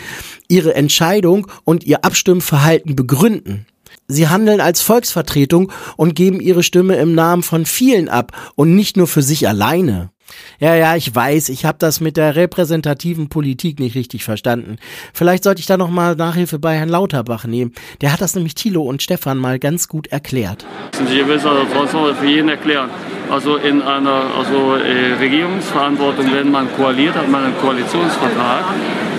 ihre 0.47 0.73
Entscheidung 0.73 1.47
und 1.65 1.83
ihr 1.83 2.05
Abstimmverhalten 2.05 2.95
begründen. 2.95 3.65
Sie 4.13 4.29
handeln 4.29 4.61
als 4.61 4.81
Volksvertretung 4.81 5.71
und 5.97 6.15
geben 6.15 6.39
ihre 6.39 6.63
Stimme 6.63 6.95
im 6.95 7.13
Namen 7.13 7.43
von 7.43 7.65
vielen 7.65 8.07
ab 8.07 8.31
und 8.55 8.75
nicht 8.75 8.95
nur 8.95 9.07
für 9.07 9.21
sich 9.21 9.47
alleine. 9.47 10.12
Ja, 10.59 10.75
ja, 10.75 10.95
ich 10.95 11.13
weiß, 11.13 11.49
ich 11.49 11.65
habe 11.65 11.77
das 11.79 11.99
mit 11.99 12.17
der 12.17 12.35
repräsentativen 12.35 13.29
Politik 13.29 13.79
nicht 13.79 13.95
richtig 13.95 14.23
verstanden. 14.23 14.77
Vielleicht 15.13 15.43
sollte 15.43 15.59
ich 15.59 15.65
da 15.65 15.77
noch 15.77 15.89
mal 15.89 16.15
Nachhilfe 16.15 16.59
bei 16.59 16.75
Herrn 16.75 16.89
Lauterbach 16.89 17.45
nehmen. 17.45 17.73
Der 18.01 18.13
hat 18.13 18.21
das 18.21 18.35
nämlich 18.35 18.55
Thilo 18.55 18.83
und 18.83 19.01
Stefan 19.01 19.37
mal 19.37 19.59
ganz 19.59 19.87
gut 19.87 20.07
erklärt. 20.07 20.65
Ich 20.93 21.27
will 21.27 21.35
es 21.35 21.45
also 21.45 22.13
für 22.13 22.25
jeden 22.25 22.49
erklären. 22.49 22.89
Also 23.29 23.55
in 23.55 23.81
einer 23.81 24.25
also, 24.37 24.75
äh, 24.75 25.13
Regierungsverantwortung, 25.13 26.31
wenn 26.33 26.51
man 26.51 26.67
koaliert, 26.75 27.15
hat 27.15 27.29
man 27.29 27.45
einen 27.45 27.57
Koalitionsvertrag. 27.57 28.65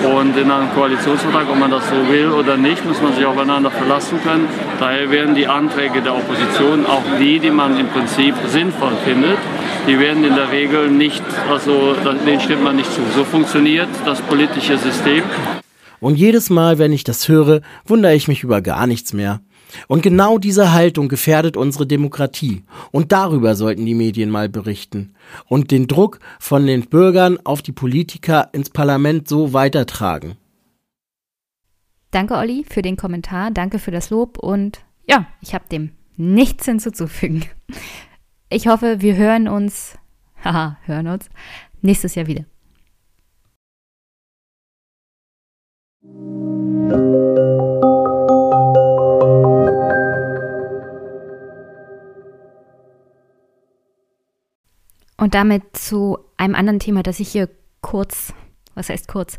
Und 0.05 0.37
in 0.37 0.51
einem 0.51 0.71
Koalitionsvertrag, 0.75 1.49
ob 1.51 1.59
man 1.59 1.71
das 1.71 1.89
so 1.89 1.97
will 2.13 2.29
oder 2.29 2.57
nicht, 2.57 2.85
muss 2.85 3.01
man 3.01 3.15
sich 3.15 3.25
aufeinander 3.25 3.71
verlassen 3.71 4.21
können. 4.23 4.47
Daher 4.79 5.11
werden 5.11 5.35
die 5.35 5.47
Anträge 5.47 6.03
der 6.03 6.15
Opposition, 6.15 6.85
auch 6.87 7.03
die, 7.19 7.39
die 7.39 7.51
man 7.51 7.79
im 7.79 7.89
Prinzip 7.89 8.35
sinnvoll 8.49 8.93
findet, 9.05 9.39
die 9.87 9.99
werden 9.99 10.25
in 10.25 10.35
der 10.35 10.51
Regel 10.51 10.91
nicht, 10.91 11.23
also 11.49 11.95
denen 12.27 12.41
stimmt 12.41 12.65
man 12.65 12.77
nicht 12.77 12.93
zu. 12.93 13.03
So 13.15 13.25
funktioniert 13.25 13.89
das 14.05 14.21
politische 14.23 14.79
System. 14.79 15.23
Und 16.01 16.17
jedes 16.17 16.51
Mal, 16.51 16.79
wenn 16.79 16.93
ich 16.93 17.05
das 17.05 17.29
höre, 17.29 17.61
wundere 17.87 18.15
ich 18.15 18.29
mich 18.29 18.43
über 18.43 18.61
gar 18.61 18.87
nichts 18.87 19.13
mehr. 19.13 19.41
Und 19.89 20.03
genau 20.03 20.39
diese 20.39 20.73
Haltung 20.73 21.09
gefährdet 21.09 21.57
unsere 21.57 21.87
Demokratie. 21.87 22.63
Und 22.93 23.13
darüber 23.13 23.55
sollten 23.55 23.85
die 23.87 23.95
Medien 23.95 24.31
mal 24.31 24.49
berichten. 24.49 25.15
Und 25.47 25.71
den 25.71 25.87
Druck 25.87 26.21
von 26.39 26.67
den 26.67 26.83
Bürgern 26.83 27.39
auf 27.45 27.63
die 27.63 27.73
Politiker 27.73 28.51
ins 28.53 28.71
Parlament 28.71 29.29
so 29.29 29.53
weitertragen. 29.53 30.37
Danke, 32.11 32.35
Olli, 32.35 32.65
für 32.69 32.83
den 32.83 32.97
Kommentar. 32.97 33.51
Danke 33.51 33.79
für 33.79 33.91
das 33.91 34.11
Lob. 34.11 34.39
Und 34.39 34.81
ja, 35.09 35.27
ich 35.41 35.55
habe 35.55 35.65
dem 35.71 35.91
nichts 36.17 36.67
hinzuzufügen. 36.67 37.45
Ich 38.49 38.69
hoffe, 38.69 39.01
wir 39.01 39.17
hören 39.17 39.49
uns, 39.49 39.99
haha, 40.45 40.79
hören 40.85 41.09
uns 41.09 41.29
nächstes 41.81 42.15
Jahr 42.15 42.27
wieder. 42.27 42.45
Und 55.17 55.35
damit 55.35 55.77
zu 55.77 56.19
einem 56.37 56.55
anderen 56.55 56.81
Thema, 56.81 57.03
das 57.03 57.21
ich 57.21 57.31
hier 57.31 57.49
kurz, 57.81 58.35
was 58.75 58.91
heißt 58.91 59.09
kurz, 59.09 59.39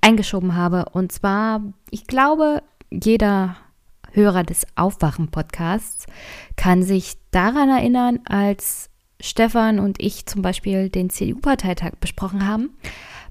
eingeschoben 0.00 0.54
habe. 0.54 0.86
Und 0.92 1.12
zwar, 1.12 1.60
ich 1.90 2.06
glaube, 2.06 2.62
jeder 2.90 3.56
Hörer 4.16 4.44
des 4.44 4.66
Aufwachen-Podcasts 4.76 6.06
kann 6.56 6.82
sich 6.82 7.18
daran 7.30 7.68
erinnern, 7.68 8.20
als 8.24 8.88
Stefan 9.20 9.78
und 9.78 10.02
ich 10.02 10.24
zum 10.26 10.40
Beispiel 10.42 10.88
den 10.88 11.10
CDU-Parteitag 11.10 11.92
besprochen 12.00 12.46
haben, 12.46 12.70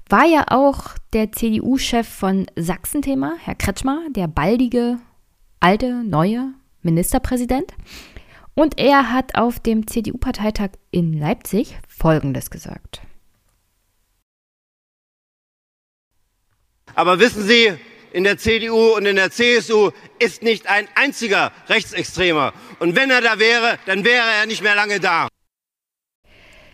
war 0.08 0.24
ja 0.24 0.44
auch 0.48 0.96
der 1.12 1.32
CDU-Chef 1.32 2.08
von 2.08 2.46
Sachsen-Thema, 2.54 3.34
Herr 3.42 3.56
Kretschmer, 3.56 4.02
der 4.10 4.28
baldige, 4.28 4.98
alte, 5.58 6.04
neue 6.04 6.54
Ministerpräsident. 6.82 7.72
Und 8.54 8.78
er 8.78 9.12
hat 9.12 9.34
auf 9.34 9.58
dem 9.58 9.86
CDU-Parteitag 9.86 10.70
in 10.92 11.18
Leipzig 11.18 11.76
Folgendes 11.88 12.50
gesagt. 12.50 13.02
Aber 16.94 17.18
wissen 17.18 17.42
Sie, 17.42 17.72
in 18.16 18.24
der 18.24 18.38
CDU 18.38 18.96
und 18.96 19.04
in 19.04 19.16
der 19.16 19.30
CSU 19.30 19.90
ist 20.18 20.42
nicht 20.42 20.70
ein 20.70 20.88
einziger 20.94 21.52
Rechtsextremer. 21.68 22.54
Und 22.78 22.96
wenn 22.96 23.10
er 23.10 23.20
da 23.20 23.38
wäre, 23.38 23.78
dann 23.84 24.06
wäre 24.06 24.24
er 24.40 24.46
nicht 24.46 24.62
mehr 24.62 24.74
lange 24.74 25.00
da. 25.00 25.28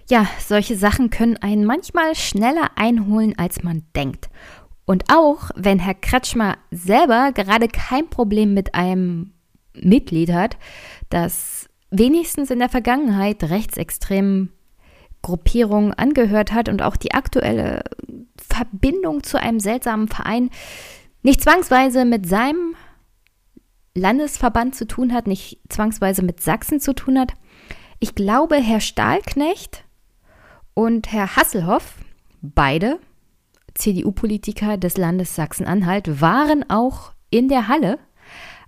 Ja, 0.08 0.28
solche 0.38 0.76
Sachen 0.76 1.10
können 1.10 1.36
einen 1.38 1.64
manchmal 1.64 2.14
schneller 2.14 2.70
einholen, 2.76 3.36
als 3.36 3.64
man 3.64 3.82
denkt. 3.96 4.30
Und 4.84 5.06
auch 5.12 5.50
wenn 5.56 5.80
Herr 5.80 5.94
Kretschmer 5.94 6.58
selber 6.70 7.32
gerade 7.32 7.66
kein 7.66 8.08
Problem 8.08 8.54
mit 8.54 8.76
einem 8.76 9.32
Mitglied 9.74 10.32
hat, 10.32 10.56
das 11.10 11.68
wenigstens 11.90 12.52
in 12.52 12.60
der 12.60 12.68
Vergangenheit 12.68 13.42
rechtsextremen 13.42 14.52
Gruppierungen 15.22 15.92
angehört 15.92 16.52
hat 16.52 16.68
und 16.68 16.82
auch 16.82 16.96
die 16.96 17.14
aktuelle 17.14 17.82
Verbindung 18.36 19.24
zu 19.24 19.40
einem 19.40 19.58
seltsamen 19.58 20.06
Verein 20.06 20.50
nicht 21.22 21.40
zwangsweise 21.40 22.04
mit 22.04 22.28
seinem 22.28 22.74
Landesverband 23.94 24.74
zu 24.74 24.86
tun 24.86 25.12
hat, 25.12 25.26
nicht 25.26 25.60
zwangsweise 25.68 26.22
mit 26.22 26.40
Sachsen 26.40 26.80
zu 26.80 26.94
tun 26.94 27.18
hat. 27.18 27.32
Ich 28.00 28.14
glaube, 28.14 28.56
Herr 28.56 28.80
Stahlknecht 28.80 29.84
und 30.74 31.12
Herr 31.12 31.36
Hasselhoff, 31.36 31.96
beide 32.40 32.98
CDU-Politiker 33.74 34.76
des 34.76 34.96
Landes 34.96 35.34
Sachsen-Anhalt, 35.36 36.20
waren 36.20 36.68
auch 36.68 37.12
in 37.30 37.48
der 37.48 37.68
Halle, 37.68 37.98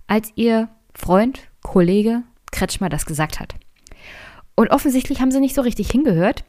als 0.07 0.31
ihr 0.35 0.69
Freund, 0.93 1.49
Kollege 1.61 2.23
Kretschmer 2.51 2.89
das 2.89 3.05
gesagt 3.05 3.39
hat. 3.39 3.55
Und 4.55 4.71
offensichtlich 4.71 5.19
haben 5.19 5.31
sie 5.31 5.41
nicht 5.41 5.55
so 5.55 5.61
richtig 5.61 5.91
hingehört, 5.91 6.45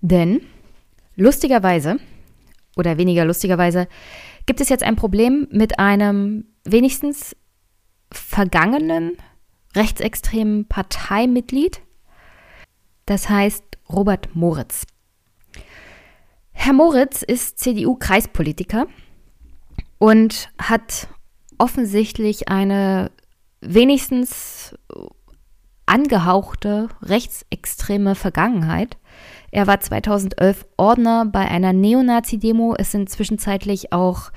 denn 0.00 0.40
lustigerweise 1.16 1.98
oder 2.76 2.96
weniger 2.96 3.24
lustigerweise 3.24 3.88
gibt 4.48 4.62
es 4.62 4.70
jetzt 4.70 4.82
ein 4.82 4.96
Problem 4.96 5.46
mit 5.50 5.78
einem 5.78 6.46
wenigstens 6.64 7.36
vergangenen 8.10 9.18
rechtsextremen 9.76 10.66
Parteimitglied. 10.66 11.82
Das 13.04 13.28
heißt 13.28 13.62
Robert 13.90 14.34
Moritz. 14.34 14.86
Herr 16.52 16.72
Moritz 16.72 17.20
ist 17.22 17.58
CDU-Kreispolitiker 17.58 18.86
und 19.98 20.48
hat 20.58 21.08
offensichtlich 21.58 22.48
eine 22.48 23.10
wenigstens 23.60 24.74
angehauchte 25.84 26.88
rechtsextreme 27.02 28.14
Vergangenheit. 28.14 28.96
Er 29.50 29.66
war 29.66 29.80
2011 29.80 30.66
Ordner 30.76 31.26
bei 31.26 31.48
einer 31.48 31.72
Neonazi-Demo. 31.72 32.74
Es 32.78 32.92
sind 32.92 33.08
zwischenzeitlich 33.08 33.92
auch 33.92 34.30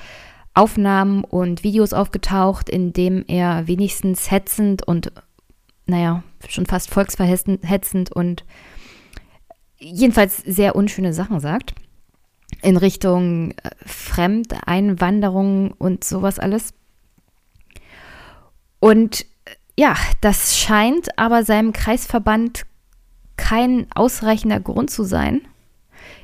Aufnahmen 0.54 1.24
und 1.24 1.64
Videos 1.64 1.94
aufgetaucht, 1.94 2.70
in 2.70 2.94
dem 2.94 3.24
er 3.28 3.68
wenigstens 3.68 4.32
hetzend 4.32 4.88
und, 4.88 5.12
naja, 5.86 6.24
schon 6.48 6.66
fast 6.66 6.90
volksverhetzend 6.90 8.12
und 8.12 8.46
jedenfalls 9.78 10.38
sehr 10.38 10.76
unschöne 10.76 11.14
Sachen 11.14 11.40
sagt. 11.40 11.74
In 12.62 12.78
Richtung 12.78 13.52
äh, 13.52 13.70
Fremdeinwanderung 13.86 15.72
und 15.72 16.04
sowas 16.04 16.38
alles. 16.38 16.74
Und 18.80 19.26
ja, 19.78 19.96
das 20.20 20.58
scheint 20.58 21.18
aber 21.18 21.44
seinem 21.44 21.72
Kreisverband 21.72 22.66
kein 23.38 23.88
ausreichender 23.94 24.60
Grund 24.60 24.90
zu 24.90 25.04
sein, 25.04 25.42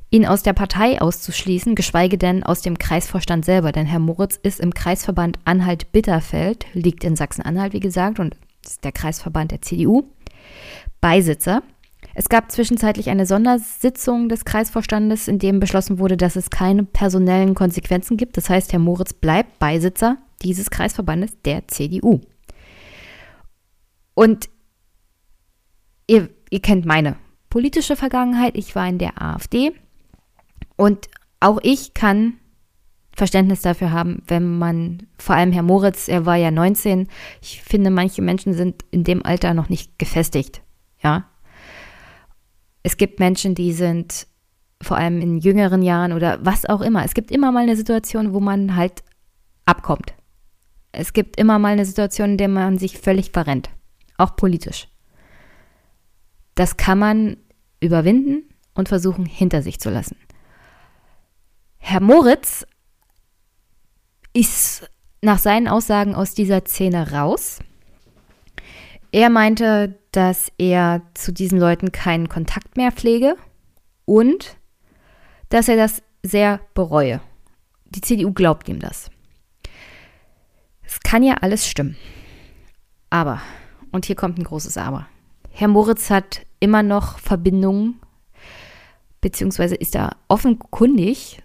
ihn 0.10 0.26
aus 0.26 0.44
der 0.44 0.54
Partei 0.54 1.02
auszuschließen, 1.02 1.76
geschweige 1.76 2.18
denn 2.18 2.44
aus 2.44 2.62
dem 2.62 2.78
Kreisvorstand 2.78 3.46
selber. 3.46 3.72
Denn 3.72 3.86
Herr 3.86 4.00
Moritz 4.00 4.40
ist 4.42 4.60
im 4.60 4.74
Kreisverband 4.74 5.40
Anhalt-Bitterfeld, 5.46 6.66
liegt 6.74 7.04
in 7.04 7.16
Sachsen-Anhalt, 7.16 7.74
wie 7.74 7.80
gesagt, 7.80 8.20
und 8.20 8.36
ist 8.66 8.84
der 8.84 8.92
Kreisverband 8.92 9.52
der 9.52 9.62
CDU, 9.62 10.04
Beisitzer. 11.02 11.62
Es 12.14 12.30
gab 12.30 12.52
zwischenzeitlich 12.52 13.10
eine 13.10 13.26
Sondersitzung 13.26 14.30
des 14.30 14.46
Kreisvorstandes, 14.46 15.28
in 15.28 15.40
dem 15.40 15.60
beschlossen 15.60 16.00
wurde, 16.00 16.18
dass 16.18 16.36
es 16.36 16.50
keine 16.50 16.84
personellen 16.84 17.54
Konsequenzen 17.54 18.18
gibt. 18.18 18.38
Das 18.38 18.50
heißt, 18.50 18.74
Herr 18.74 18.80
Moritz 18.80 19.14
bleibt 19.14 19.60
Beisitzer 19.60 20.18
dieses 20.42 20.70
Kreisverbandes 20.70 21.32
der 21.44 21.68
CDU. 21.68 22.22
Und 24.14 24.50
ihr, 26.50 26.62
kennt 26.62 26.86
meine 26.86 27.16
politische 27.50 27.96
Vergangenheit. 27.96 28.58
Ich 28.58 28.76
war 28.76 28.88
in 28.88 28.98
der 28.98 29.22
AfD. 29.22 29.74
Und 30.76 31.08
auch 31.40 31.60
ich 31.64 31.94
kann 31.94 32.34
Verständnis 33.16 33.62
dafür 33.62 33.92
haben, 33.92 34.22
wenn 34.28 34.58
man, 34.58 35.08
vor 35.18 35.36
allem 35.36 35.52
Herr 35.52 35.64
Moritz, 35.64 36.08
er 36.08 36.26
war 36.26 36.36
ja 36.36 36.52
19. 36.52 37.08
Ich 37.42 37.62
finde, 37.64 37.90
manche 37.90 38.22
Menschen 38.22 38.54
sind 38.54 38.84
in 38.92 39.04
dem 39.04 39.26
Alter 39.26 39.54
noch 39.54 39.70
nicht 39.70 39.98
gefestigt. 39.98 40.62
Ja. 41.02 41.28
Es 42.84 42.98
gibt 42.98 43.20
Menschen, 43.20 43.56
die 43.56 43.74
sind 43.74 44.28
vor 44.82 44.98
allem 44.98 45.22
in 45.22 45.40
jüngeren 45.40 45.82
Jahren 45.82 46.14
oder 46.14 46.40
was 46.46 46.66
auch 46.66 46.82
immer. 46.82 47.04
Es 47.04 47.16
gibt 47.16 47.32
immer 47.32 47.52
mal 47.52 47.64
eine 47.64 47.76
Situation, 47.76 48.34
wo 48.34 48.40
man 48.40 48.76
halt 48.76 49.04
abkommt. 49.66 50.14
Es 50.92 51.14
gibt 51.14 51.40
immer 51.40 51.58
mal 51.58 51.74
eine 51.74 51.86
Situation, 51.86 52.32
in 52.32 52.38
der 52.38 52.48
man 52.48 52.78
sich 52.78 53.00
völlig 53.00 53.32
verrennt 53.32 53.70
auch 54.18 54.36
politisch. 54.36 54.88
Das 56.58 56.76
kann 56.76 56.98
man 56.98 57.38
überwinden 57.82 58.50
und 58.74 58.90
versuchen 58.90 59.28
hinter 59.28 59.62
sich 59.62 59.80
zu 59.80 59.92
lassen. 59.92 60.18
Herr 61.78 62.02
Moritz 62.02 62.66
ist 64.34 64.90
nach 65.22 65.38
seinen 65.38 65.68
Aussagen 65.68 66.16
aus 66.16 66.34
dieser 66.34 66.66
Szene 66.66 67.12
raus. 67.12 67.60
Er 69.12 69.30
meinte, 69.30 70.00
dass 70.12 70.52
er 70.58 71.04
zu 71.14 71.32
diesen 71.32 71.60
Leuten 71.60 71.92
keinen 71.92 72.28
Kontakt 72.28 72.76
mehr 72.76 72.92
pflege 72.92 73.36
und 74.06 74.58
dass 75.50 75.68
er 75.68 75.78
das 75.78 76.02
sehr 76.24 76.60
bereue. 76.74 77.22
Die 77.86 78.02
CDU 78.02 78.34
glaubt 78.34 78.68
ihm 78.68 78.80
das. 78.80 79.12
Es 80.82 81.02
kann 81.02 81.22
ja 81.22 81.36
alles 81.36 81.68
stimmen. 81.68 81.98
Aber, 83.12 83.44
und 83.92 84.08
hier 84.08 84.16
kommt 84.16 84.40
ein 84.40 84.44
großes 84.44 84.76
Aber. 84.78 85.08
Herr 85.60 85.70
Moritz 85.70 86.12
hat 86.12 86.46
immer 86.60 86.84
noch 86.84 87.18
Verbindungen, 87.18 88.00
beziehungsweise 89.22 89.74
ist 89.74 89.96
er 89.96 90.16
offenkundig, 90.28 91.42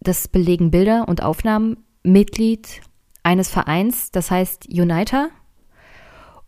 das 0.00 0.26
belegen 0.26 0.72
Bilder 0.72 1.06
und 1.06 1.22
Aufnahmen, 1.22 1.76
Mitglied 2.02 2.80
eines 3.22 3.48
Vereins, 3.48 4.10
das 4.10 4.32
heißt 4.32 4.66
Uniter. 4.70 5.28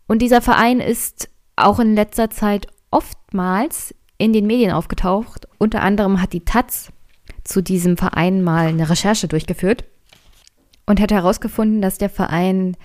Und 0.07 0.21
dieser 0.21 0.41
Verein 0.41 0.81
ist 0.81 1.29
auch 1.55 1.79
in 1.79 1.95
letzter 1.95 2.29
Zeit 2.29 2.67
oftmals 2.91 3.95
in 4.17 4.33
den 4.33 4.45
Medien 4.45 4.73
aufgetaucht. 4.73 5.47
Unter 5.57 5.81
anderem 5.81 6.21
hat 6.21 6.33
die 6.33 6.43
Taz 6.43 6.91
zu 7.45 7.61
diesem 7.61 7.95
Verein 7.95 8.41
mal 8.41 8.67
eine 8.67 8.89
Recherche 8.89 9.29
durchgeführt 9.29 9.85
und 10.85 10.99
hat 10.99 11.13
herausgefunden, 11.13 11.81
dass 11.81 11.99
der 11.99 12.09
Verein 12.09 12.75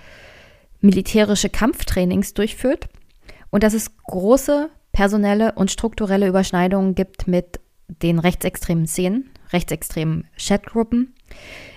militärische 0.80 1.48
Kampftrainings 1.48 2.34
durchführt 2.34 2.88
und 3.50 3.62
dass 3.62 3.74
es 3.74 3.96
große 4.04 4.70
personelle 4.92 5.52
und 5.52 5.70
strukturelle 5.70 6.28
Überschneidungen 6.28 6.94
gibt 6.94 7.28
mit 7.28 7.60
den 7.88 8.18
rechtsextremen 8.18 8.86
Szenen, 8.86 9.30
rechtsextremen 9.52 10.26
Chatgruppen, 10.36 11.14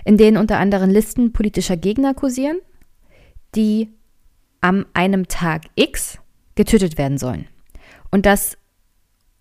in 0.04 0.16
denen 0.16 0.36
unter 0.36 0.58
anderem 0.58 0.90
Listen 0.90 1.32
politischer 1.32 1.76
Gegner 1.76 2.14
kursieren, 2.14 2.58
die 3.54 3.92
an 4.60 4.86
einem 4.94 5.28
Tag 5.28 5.62
X 5.74 6.18
getötet 6.54 6.98
werden 6.98 7.18
sollen. 7.18 7.46
Und 8.10 8.26
das 8.26 8.56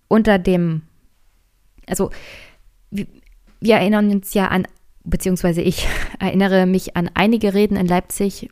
unter 0.07 0.39
dem, 0.39 0.83
also 1.87 2.09
wir, 2.89 3.07
wir 3.59 3.75
erinnern 3.75 4.09
uns 4.11 4.33
ja 4.33 4.47
an, 4.47 4.67
beziehungsweise 5.03 5.61
ich 5.61 5.87
erinnere 6.19 6.65
mich 6.65 6.95
an 6.97 7.09
einige 7.13 7.53
Reden 7.53 7.77
in 7.77 7.87
Leipzig, 7.87 8.49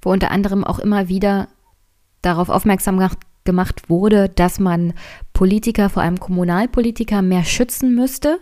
wo 0.00 0.10
unter 0.10 0.30
anderem 0.30 0.64
auch 0.64 0.78
immer 0.78 1.08
wieder 1.08 1.48
darauf 2.22 2.48
aufmerksam 2.48 2.98
gemacht 3.44 3.90
wurde, 3.90 4.28
dass 4.28 4.58
man 4.58 4.94
Politiker, 5.32 5.90
vor 5.90 6.02
allem 6.02 6.18
Kommunalpolitiker, 6.18 7.22
mehr 7.22 7.44
schützen 7.44 7.94
müsste. 7.94 8.38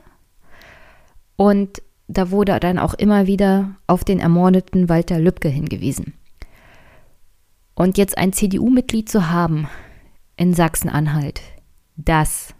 Und 1.36 1.82
da 2.06 2.30
wurde 2.30 2.58
dann 2.60 2.78
auch 2.78 2.94
immer 2.94 3.26
wieder 3.26 3.76
auf 3.86 4.04
den 4.04 4.20
ermordeten 4.20 4.88
Walter 4.88 5.18
Lübcke 5.18 5.48
hingewiesen. 5.48 6.14
Und 7.74 7.96
jetzt 7.96 8.18
ein 8.18 8.32
CDU-Mitglied 8.32 9.08
zu 9.08 9.30
haben 9.30 9.68
in 10.36 10.52
Sachsen-Anhalt, 10.52 11.40
das 11.96 12.54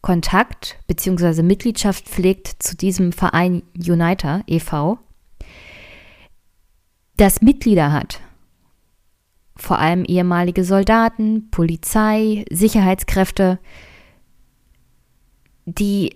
Kontakt 0.00 0.78
bzw. 0.86 1.42
Mitgliedschaft 1.42 2.08
pflegt 2.08 2.62
zu 2.62 2.76
diesem 2.76 3.12
Verein 3.12 3.62
Uniter 3.76 4.42
e.V., 4.46 4.98
das 7.16 7.42
Mitglieder 7.42 7.92
hat, 7.92 8.20
vor 9.58 9.78
allem 9.78 10.04
ehemalige 10.04 10.64
Soldaten, 10.64 11.50
Polizei, 11.50 12.44
Sicherheitskräfte, 12.50 13.58
die 15.66 16.14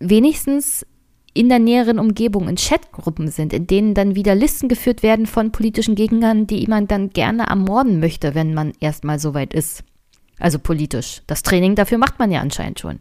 wenigstens 0.00 0.84
in 1.32 1.48
der 1.48 1.58
näheren 1.58 1.98
Umgebung 1.98 2.48
in 2.48 2.56
Chatgruppen 2.56 3.28
sind, 3.28 3.52
in 3.52 3.66
denen 3.66 3.94
dann 3.94 4.14
wieder 4.14 4.34
Listen 4.34 4.68
geführt 4.68 5.02
werden 5.02 5.26
von 5.26 5.52
politischen 5.52 5.94
Gegnern, 5.94 6.46
die 6.46 6.66
man 6.66 6.88
dann 6.88 7.10
gerne 7.10 7.46
ermorden 7.46 8.00
möchte, 8.00 8.34
wenn 8.34 8.54
man 8.54 8.72
erstmal 8.80 9.18
so 9.18 9.34
weit 9.34 9.52
ist. 9.52 9.84
Also 10.38 10.58
politisch. 10.58 11.22
Das 11.26 11.42
Training 11.42 11.74
dafür 11.74 11.98
macht 11.98 12.18
man 12.18 12.30
ja 12.30 12.40
anscheinend 12.40 12.80
schon. 12.80 13.00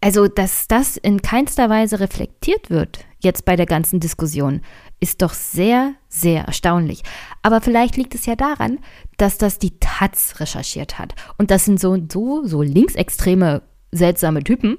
Also, 0.00 0.28
dass 0.28 0.66
das 0.66 0.96
in 0.96 1.20
keinster 1.20 1.68
Weise 1.68 2.00
reflektiert 2.00 2.70
wird, 2.70 3.04
jetzt 3.18 3.44
bei 3.44 3.54
der 3.56 3.66
ganzen 3.66 4.00
Diskussion, 4.00 4.62
ist 5.00 5.22
doch 5.22 5.32
sehr, 5.32 5.94
sehr 6.08 6.44
erstaunlich. 6.44 7.02
Aber 7.42 7.60
vielleicht 7.60 7.96
liegt 7.96 8.14
es 8.14 8.26
ja 8.26 8.36
daran, 8.36 8.78
dass 9.16 9.38
das 9.38 9.58
die 9.58 9.78
Taz 9.80 10.34
recherchiert 10.38 10.98
hat. 10.98 11.14
Und 11.38 11.50
das 11.50 11.64
sind 11.64 11.80
so, 11.80 11.96
so, 12.10 12.44
so 12.44 12.62
linksextreme, 12.62 13.62
seltsame 13.90 14.44
Typen, 14.44 14.78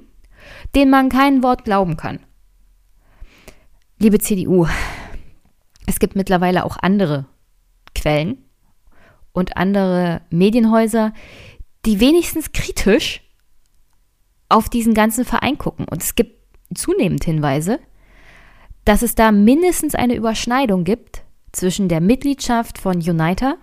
denen 0.74 0.90
man 0.90 1.08
kein 1.08 1.42
Wort 1.42 1.64
glauben 1.64 1.96
kann. 1.96 2.20
Liebe 3.98 4.18
CDU, 4.18 4.66
es 5.86 5.98
gibt 5.98 6.16
mittlerweile 6.16 6.64
auch 6.64 6.76
andere 6.80 7.26
Quellen 7.94 8.44
und 9.32 9.56
andere 9.56 10.22
Medienhäuser, 10.30 11.12
die 11.84 12.00
wenigstens 12.00 12.52
kritisch 12.52 13.22
auf 14.48 14.68
diesen 14.68 14.94
ganzen 14.94 15.24
Verein 15.24 15.58
gucken. 15.58 15.86
Und 15.88 16.02
es 16.02 16.14
gibt 16.14 16.42
zunehmend 16.74 17.24
Hinweise, 17.24 17.80
dass 18.84 19.02
es 19.02 19.14
da 19.14 19.32
mindestens 19.32 19.94
eine 19.94 20.16
Überschneidung 20.16 20.84
gibt 20.84 21.22
zwischen 21.52 21.88
der 21.88 22.00
Mitgliedschaft 22.00 22.78
von 22.78 22.96
Uniter 22.96 23.56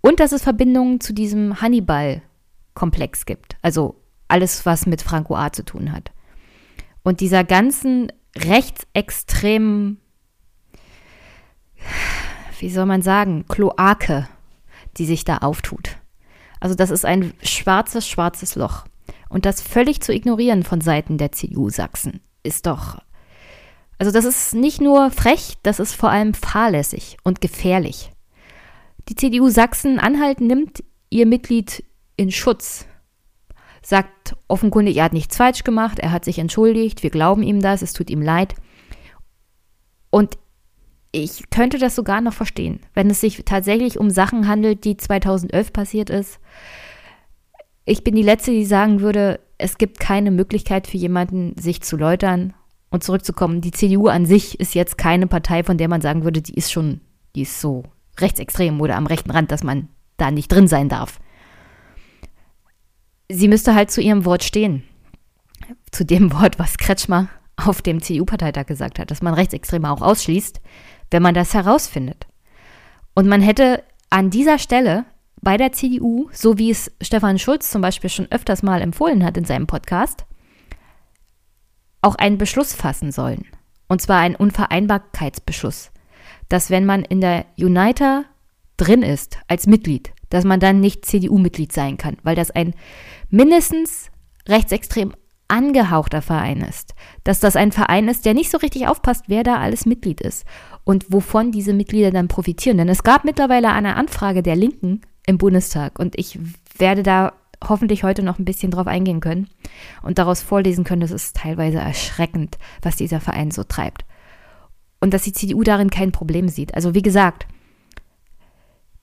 und 0.00 0.20
dass 0.20 0.32
es 0.32 0.42
Verbindungen 0.42 1.00
zu 1.00 1.12
diesem 1.12 1.60
Hannibal-Komplex 1.60 3.26
gibt. 3.26 3.56
Also 3.62 3.96
alles, 4.28 4.66
was 4.66 4.86
mit 4.86 5.02
Franco 5.02 5.36
A 5.36 5.52
zu 5.52 5.64
tun 5.64 5.92
hat. 5.92 6.10
Und 7.02 7.20
dieser 7.20 7.44
ganzen 7.44 8.12
rechtsextremen, 8.36 9.98
wie 12.58 12.70
soll 12.70 12.86
man 12.86 13.02
sagen, 13.02 13.46
Kloake, 13.48 14.28
die 14.96 15.06
sich 15.06 15.24
da 15.24 15.38
auftut. 15.38 15.96
Also 16.60 16.74
das 16.74 16.90
ist 16.90 17.04
ein 17.04 17.32
schwarzes, 17.42 18.06
schwarzes 18.06 18.54
Loch. 18.54 18.84
Und 19.28 19.46
das 19.46 19.62
völlig 19.62 20.02
zu 20.02 20.12
ignorieren 20.12 20.62
von 20.62 20.80
Seiten 20.80 21.16
der 21.16 21.32
CDU 21.32 21.70
Sachsen 21.70 22.20
ist 22.42 22.66
doch. 22.66 22.98
Also 24.00 24.12
das 24.12 24.24
ist 24.24 24.54
nicht 24.54 24.80
nur 24.80 25.10
frech, 25.10 25.58
das 25.62 25.78
ist 25.78 25.94
vor 25.94 26.10
allem 26.10 26.32
fahrlässig 26.32 27.18
und 27.22 27.42
gefährlich. 27.42 28.10
Die 29.10 29.14
CDU 29.14 29.50
Sachsen-Anhalt 29.50 30.40
nimmt 30.40 30.82
ihr 31.10 31.26
Mitglied 31.26 31.84
in 32.16 32.30
Schutz 32.30 32.86
sagt 33.82 34.36
offenkundig, 34.48 34.96
er 34.96 35.04
hat 35.04 35.12
nichts 35.12 35.36
falsch 35.36 35.64
gemacht, 35.64 35.98
er 35.98 36.12
hat 36.12 36.24
sich 36.24 36.38
entschuldigt, 36.38 37.02
wir 37.02 37.10
glauben 37.10 37.42
ihm 37.42 37.60
das, 37.60 37.82
es 37.82 37.92
tut 37.92 38.10
ihm 38.10 38.22
leid. 38.22 38.54
Und 40.10 40.38
ich 41.12 41.50
könnte 41.50 41.78
das 41.78 41.96
sogar 41.96 42.20
noch 42.20 42.34
verstehen, 42.34 42.80
wenn 42.94 43.10
es 43.10 43.20
sich 43.20 43.44
tatsächlich 43.44 43.98
um 43.98 44.10
Sachen 44.10 44.46
handelt, 44.46 44.84
die 44.84 44.96
2011 44.96 45.72
passiert 45.72 46.10
ist. 46.10 46.38
Ich 47.84 48.04
bin 48.04 48.14
die 48.14 48.22
Letzte, 48.22 48.52
die 48.52 48.64
sagen 48.64 49.00
würde, 49.00 49.40
es 49.58 49.76
gibt 49.78 49.98
keine 49.98 50.30
Möglichkeit 50.30 50.86
für 50.86 50.96
jemanden, 50.96 51.56
sich 51.58 51.82
zu 51.82 51.96
läutern 51.96 52.54
und 52.90 53.04
zurückzukommen. 53.04 53.60
Die 53.60 53.70
CDU 53.70 54.08
an 54.08 54.26
sich 54.26 54.60
ist 54.60 54.74
jetzt 54.74 54.98
keine 54.98 55.26
Partei, 55.26 55.62
von 55.62 55.78
der 55.78 55.88
man 55.88 56.00
sagen 56.00 56.24
würde, 56.24 56.42
die 56.42 56.54
ist 56.54 56.72
schon, 56.72 57.00
die 57.34 57.42
ist 57.42 57.60
so 57.60 57.84
rechtsextrem 58.18 58.80
oder 58.80 58.96
am 58.96 59.06
rechten 59.06 59.30
Rand, 59.30 59.50
dass 59.50 59.62
man 59.62 59.88
da 60.16 60.30
nicht 60.30 60.52
drin 60.52 60.68
sein 60.68 60.88
darf 60.88 61.18
sie 63.30 63.48
müsste 63.48 63.74
halt 63.74 63.90
zu 63.90 64.00
ihrem 64.00 64.24
Wort 64.24 64.44
stehen. 64.44 64.82
Zu 65.90 66.04
dem 66.04 66.32
Wort, 66.40 66.58
was 66.58 66.76
Kretschmer 66.76 67.28
auf 67.56 67.82
dem 67.82 68.02
CDU-Parteitag 68.02 68.66
gesagt 68.66 68.98
hat, 68.98 69.10
dass 69.10 69.22
man 69.22 69.34
Rechtsextreme 69.34 69.90
auch 69.90 70.02
ausschließt, 70.02 70.60
wenn 71.10 71.22
man 71.22 71.34
das 71.34 71.54
herausfindet. 71.54 72.26
Und 73.14 73.28
man 73.28 73.42
hätte 73.42 73.82
an 74.08 74.30
dieser 74.30 74.58
Stelle 74.58 75.04
bei 75.42 75.56
der 75.56 75.72
CDU, 75.72 76.28
so 76.32 76.58
wie 76.58 76.70
es 76.70 76.90
Stefan 77.00 77.38
Schulz 77.38 77.70
zum 77.70 77.82
Beispiel 77.82 78.10
schon 78.10 78.30
öfters 78.30 78.62
mal 78.62 78.80
empfohlen 78.80 79.24
hat 79.24 79.36
in 79.36 79.44
seinem 79.44 79.66
Podcast, 79.66 80.24
auch 82.02 82.14
einen 82.14 82.38
Beschluss 82.38 82.74
fassen 82.74 83.12
sollen. 83.12 83.46
Und 83.88 84.00
zwar 84.00 84.18
einen 84.18 84.36
Unvereinbarkeitsbeschluss. 84.36 85.90
Dass 86.48 86.70
wenn 86.70 86.86
man 86.86 87.04
in 87.04 87.20
der 87.20 87.46
Uniter 87.58 88.24
drin 88.76 89.02
ist 89.02 89.38
als 89.48 89.66
Mitglied, 89.66 90.12
dass 90.30 90.44
man 90.44 90.60
dann 90.60 90.80
nicht 90.80 91.04
CDU-Mitglied 91.04 91.72
sein 91.72 91.96
kann, 91.96 92.16
weil 92.22 92.36
das 92.36 92.50
ein 92.50 92.74
mindestens 93.28 94.10
rechtsextrem 94.48 95.12
angehauchter 95.48 96.22
Verein 96.22 96.60
ist. 96.62 96.94
Dass 97.24 97.40
das 97.40 97.56
ein 97.56 97.72
Verein 97.72 98.08
ist, 98.08 98.24
der 98.24 98.34
nicht 98.34 98.50
so 98.50 98.58
richtig 98.58 98.86
aufpasst, 98.86 99.24
wer 99.26 99.42
da 99.42 99.56
alles 99.58 99.84
Mitglied 99.84 100.20
ist 100.20 100.46
und 100.84 101.12
wovon 101.12 101.50
diese 101.50 101.74
Mitglieder 101.74 102.12
dann 102.12 102.28
profitieren. 102.28 102.78
Denn 102.78 102.88
es 102.88 103.02
gab 103.02 103.24
mittlerweile 103.24 103.70
eine 103.72 103.96
Anfrage 103.96 104.42
der 104.42 104.56
Linken 104.56 105.00
im 105.26 105.38
Bundestag 105.38 105.98
und 105.98 106.18
ich 106.18 106.38
werde 106.78 107.02
da 107.02 107.32
hoffentlich 107.66 108.04
heute 108.04 108.22
noch 108.22 108.38
ein 108.38 108.44
bisschen 108.44 108.70
drauf 108.70 108.86
eingehen 108.86 109.20
können 109.20 109.48
und 110.02 110.18
daraus 110.18 110.42
vorlesen 110.42 110.84
können. 110.84 111.02
Das 111.02 111.10
ist 111.10 111.36
teilweise 111.36 111.78
erschreckend, 111.78 112.58
was 112.82 112.96
dieser 112.96 113.20
Verein 113.20 113.50
so 113.50 113.64
treibt. 113.64 114.04
Und 115.00 115.14
dass 115.14 115.22
die 115.22 115.32
CDU 115.32 115.62
darin 115.62 115.90
kein 115.90 116.12
Problem 116.12 116.48
sieht. 116.48 116.74
Also 116.74 116.94
wie 116.94 117.02
gesagt, 117.02 117.46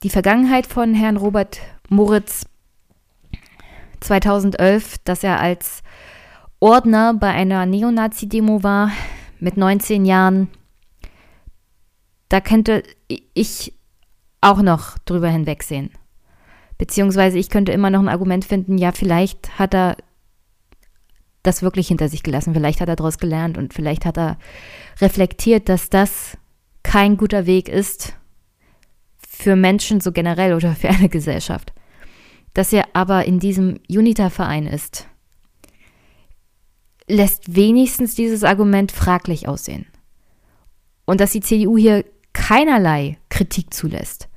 die 0.02 0.10
Vergangenheit 0.10 0.66
von 0.66 0.94
Herrn 0.94 1.16
Robert 1.16 1.60
Moritz 1.88 2.46
2011, 4.00 4.98
dass 5.04 5.24
er 5.24 5.40
als 5.40 5.82
Ordner 6.60 7.14
bei 7.14 7.30
einer 7.30 7.66
Neonazi-Demo 7.66 8.62
war 8.62 8.92
mit 9.40 9.56
19 9.56 10.04
Jahren, 10.04 10.48
da 12.28 12.40
könnte 12.40 12.82
ich 13.34 13.74
auch 14.40 14.62
noch 14.62 14.98
drüber 14.98 15.28
hinwegsehen. 15.28 15.90
Beziehungsweise 16.78 17.38
ich 17.38 17.50
könnte 17.50 17.72
immer 17.72 17.90
noch 17.90 18.00
ein 18.00 18.08
Argument 18.08 18.44
finden, 18.44 18.78
ja, 18.78 18.92
vielleicht 18.92 19.58
hat 19.58 19.74
er 19.74 19.96
das 21.42 21.62
wirklich 21.62 21.88
hinter 21.88 22.08
sich 22.08 22.22
gelassen, 22.22 22.54
vielleicht 22.54 22.80
hat 22.80 22.88
er 22.88 22.96
daraus 22.96 23.18
gelernt 23.18 23.58
und 23.58 23.74
vielleicht 23.74 24.04
hat 24.04 24.16
er 24.16 24.38
reflektiert, 25.00 25.68
dass 25.68 25.90
das 25.90 26.38
kein 26.82 27.16
guter 27.16 27.46
Weg 27.46 27.68
ist 27.68 28.14
für 29.28 29.56
Menschen 29.56 30.00
so 30.00 30.12
generell 30.12 30.54
oder 30.54 30.74
für 30.74 30.88
eine 30.88 31.08
Gesellschaft. 31.08 31.72
Dass 32.54 32.72
er 32.72 32.88
aber 32.94 33.24
in 33.24 33.38
diesem 33.38 33.78
UNITA-Verein 33.88 34.66
ist, 34.66 35.06
lässt 37.06 37.54
wenigstens 37.54 38.14
dieses 38.14 38.44
Argument 38.44 38.92
fraglich 38.92 39.48
aussehen. 39.48 39.86
Und 41.04 41.20
dass 41.20 41.32
die 41.32 41.40
CDU 41.40 41.76
hier 41.76 42.04
keinerlei 42.32 43.18
Kritik 43.30 43.72
zulässt, 43.72 44.28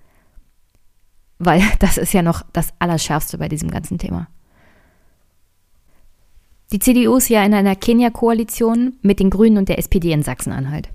weil 1.46 1.62
das 1.80 1.98
ist 1.98 2.14
ja 2.14 2.22
noch 2.22 2.44
das 2.54 2.70
Allerschärfste 2.80 3.38
bei 3.38 3.50
diesem 3.50 3.72
ganzen 3.72 3.98
Thema. 3.98 4.28
Die 6.72 6.80
CDU 6.80 7.18
ist 7.18 7.28
ja 7.28 7.44
in 7.44 7.54
einer 7.54 7.76
Kenia-Koalition 7.76 8.94
mit 9.02 9.20
den 9.20 9.30
Grünen 9.30 9.58
und 9.58 9.68
der 9.68 9.78
SPD 9.78 10.14
in 10.14 10.24
Sachsen-Anhalt. 10.24 10.90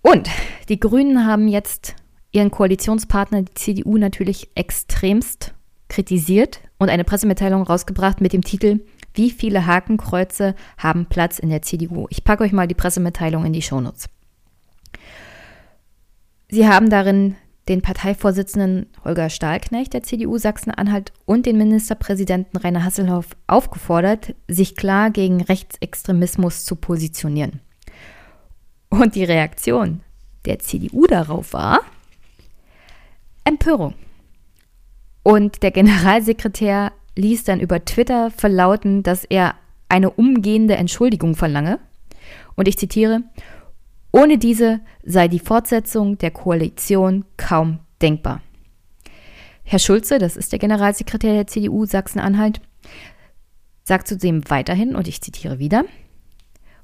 Und 0.00 0.30
die 0.68 0.78
Grünen 0.78 1.26
haben 1.26 1.48
jetzt 1.48 1.96
ihren 2.30 2.50
Koalitionspartner, 2.50 3.42
die 3.42 3.54
CDU, 3.54 3.96
natürlich 3.96 4.50
extremst 4.54 5.54
kritisiert 5.88 6.60
und 6.78 6.88
eine 6.88 7.04
Pressemitteilung 7.04 7.62
rausgebracht 7.62 8.20
mit 8.20 8.32
dem 8.32 8.42
Titel 8.42 8.80
Wie 9.12 9.30
viele 9.30 9.66
Hakenkreuze 9.66 10.54
haben 10.78 11.06
Platz 11.06 11.38
in 11.38 11.48
der 11.48 11.62
CDU? 11.62 12.06
Ich 12.10 12.22
packe 12.22 12.44
euch 12.44 12.52
mal 12.52 12.68
die 12.68 12.74
Pressemitteilung 12.74 13.44
in 13.44 13.52
die 13.52 13.62
Shownotes. 13.62 14.08
Sie 16.48 16.68
haben 16.68 16.90
darin 16.90 17.36
den 17.68 17.82
Parteivorsitzenden 17.82 18.86
Holger 19.04 19.30
Stahlknecht 19.30 19.94
der 19.94 20.02
CDU 20.02 20.36
Sachsen-Anhalt 20.38 21.12
und 21.24 21.46
den 21.46 21.56
Ministerpräsidenten 21.56 22.58
Rainer 22.58 22.84
Hasselhoff 22.84 23.28
aufgefordert, 23.46 24.34
sich 24.48 24.76
klar 24.76 25.10
gegen 25.10 25.42
Rechtsextremismus 25.42 26.64
zu 26.64 26.76
positionieren. 26.76 27.60
Und 28.90 29.14
die 29.14 29.24
Reaktion 29.24 30.00
der 30.44 30.58
CDU 30.58 31.06
darauf 31.06 31.52
war 31.52 31.80
Empörung. 33.44 33.94
Und 35.22 35.62
der 35.62 35.70
Generalsekretär 35.70 36.92
ließ 37.16 37.44
dann 37.44 37.60
über 37.60 37.84
Twitter 37.84 38.30
verlauten, 38.30 39.02
dass 39.02 39.24
er 39.24 39.54
eine 39.88 40.10
umgehende 40.10 40.76
Entschuldigung 40.76 41.34
verlange. 41.34 41.78
Und 42.56 42.68
ich 42.68 42.78
zitiere, 42.78 43.22
ohne 44.14 44.38
diese 44.38 44.80
sei 45.02 45.26
die 45.26 45.40
Fortsetzung 45.40 46.18
der 46.18 46.30
Koalition 46.30 47.24
kaum 47.36 47.80
denkbar. 48.00 48.42
Herr 49.64 49.80
Schulze, 49.80 50.18
das 50.18 50.36
ist 50.36 50.52
der 50.52 50.60
Generalsekretär 50.60 51.32
der 51.32 51.48
CDU 51.48 51.84
Sachsen-Anhalt, 51.84 52.60
sagt 53.82 54.06
zudem 54.06 54.48
weiterhin, 54.48 54.94
und 54.94 55.08
ich 55.08 55.20
zitiere 55.20 55.58
wieder, 55.58 55.84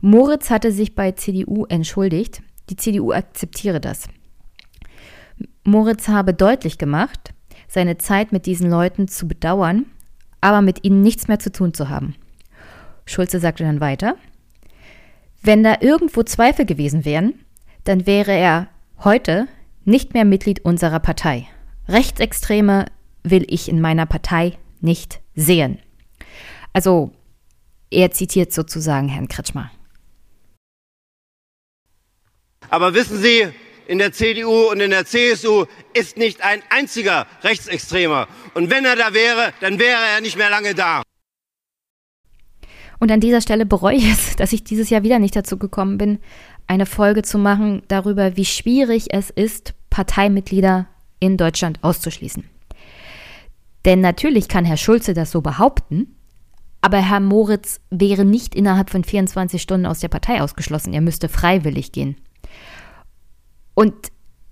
Moritz 0.01 0.51
hatte 0.51 0.73
sich 0.73 0.97
bei 0.97 1.13
CDU 1.13 1.67
entschuldigt, 1.67 2.43
die 2.69 2.75
CDU 2.75 3.13
akzeptiere 3.13 3.81
das. 3.81 4.09
Moritz 5.63 6.09
habe 6.09 6.35
deutlich 6.35 6.79
gemacht, 6.79 7.33
seine 7.69 7.97
Zeit 7.99 8.33
mit 8.33 8.45
diesen 8.45 8.69
Leuten 8.69 9.07
zu 9.07 9.29
bedauern, 9.29 9.87
aber 10.41 10.63
mit 10.63 10.85
ihnen 10.85 11.03
nichts 11.03 11.29
mehr 11.29 11.39
zu 11.39 11.53
tun 11.53 11.75
zu 11.75 11.91
haben. 11.91 12.17
Schulze 13.05 13.39
sagte 13.39 13.63
dann 13.63 13.81
weiter, 13.81 14.17
wenn 15.43 15.63
da 15.63 15.79
irgendwo 15.81 16.23
Zweifel 16.23 16.67
gewesen 16.67 17.05
wären, 17.05 17.45
dann 17.85 18.07
wäre 18.07 18.33
er 18.33 18.69
heute 19.03 19.49
nicht 19.85 20.15
mehr 20.15 20.25
Mitglied 20.25 20.65
unserer 20.65 21.01
Partei. 21.01 21.49
Rechtsextreme 21.89 22.87
will 23.23 23.47
ich 23.49 23.69
in 23.69 23.81
meiner 23.81 24.07
Partei 24.07 24.59
nicht 24.81 25.21
sehen. 25.35 25.79
Also, 26.73 27.13
er 27.91 28.11
zitiert 28.13 28.53
sozusagen 28.53 29.09
Herrn 29.09 29.29
Kretschmer. 29.29 29.71
Aber 32.69 32.95
wissen 32.95 33.21
Sie, 33.21 33.49
in 33.89 33.99
der 33.99 34.13
CDU 34.13 34.71
und 34.71 34.81
in 34.81 34.91
der 34.91 35.05
CSU 35.05 35.67
ist 35.95 36.17
nicht 36.17 36.43
ein 36.43 36.63
einziger 36.71 37.27
Rechtsextremer. 37.43 38.29
Und 38.55 38.71
wenn 38.71 38.85
er 38.85 38.95
da 38.95 39.13
wäre, 39.13 39.53
dann 39.61 39.81
wäre 39.81 40.01
er 40.15 40.21
nicht 40.21 40.37
mehr 40.37 40.51
lange 40.51 40.75
da. 40.77 41.03
Und 43.01 43.11
an 43.11 43.21
dieser 43.21 43.41
Stelle 43.41 43.67
bereue 43.67 43.97
ich 43.97 44.09
es, 44.09 44.37
dass 44.37 44.53
ich 44.53 44.63
dieses 44.63 44.91
Jahr 44.91 45.03
wieder 45.03 45.19
nicht 45.19 45.35
dazu 45.35 45.59
gekommen 45.59 45.99
bin, 45.99 46.21
eine 46.69 46.87
Folge 46.87 47.23
zu 47.23 47.39
machen 47.39 47.83
darüber, 47.89 48.37
wie 48.37 48.45
schwierig 48.45 49.13
es 49.13 49.31
ist, 49.31 49.75
Parteimitglieder 49.91 50.87
in 51.19 51.37
Deutschland 51.37 51.83
auszuschließen. 51.83 52.45
Denn 53.85 54.01
natürlich 54.01 54.47
kann 54.47 54.65
Herr 54.65 54.77
Schulze 54.77 55.15
das 55.15 55.33
so 55.33 55.41
behaupten, 55.41 56.15
aber 56.83 56.99
Herr 56.99 57.21
Moritz 57.21 57.81
wäre 57.91 58.25
nicht 58.25 58.55
innerhalb 58.55 58.91
von 58.91 59.05
24 59.05 59.61
Stunden 59.61 59.87
aus 59.87 60.01
der 60.01 60.09
Partei 60.09 60.41
ausgeschlossen. 60.41 60.93
Er 60.93 61.01
müsste 61.01 61.29
freiwillig 61.29 61.93
gehen. 61.93 62.17
Und 63.75 63.95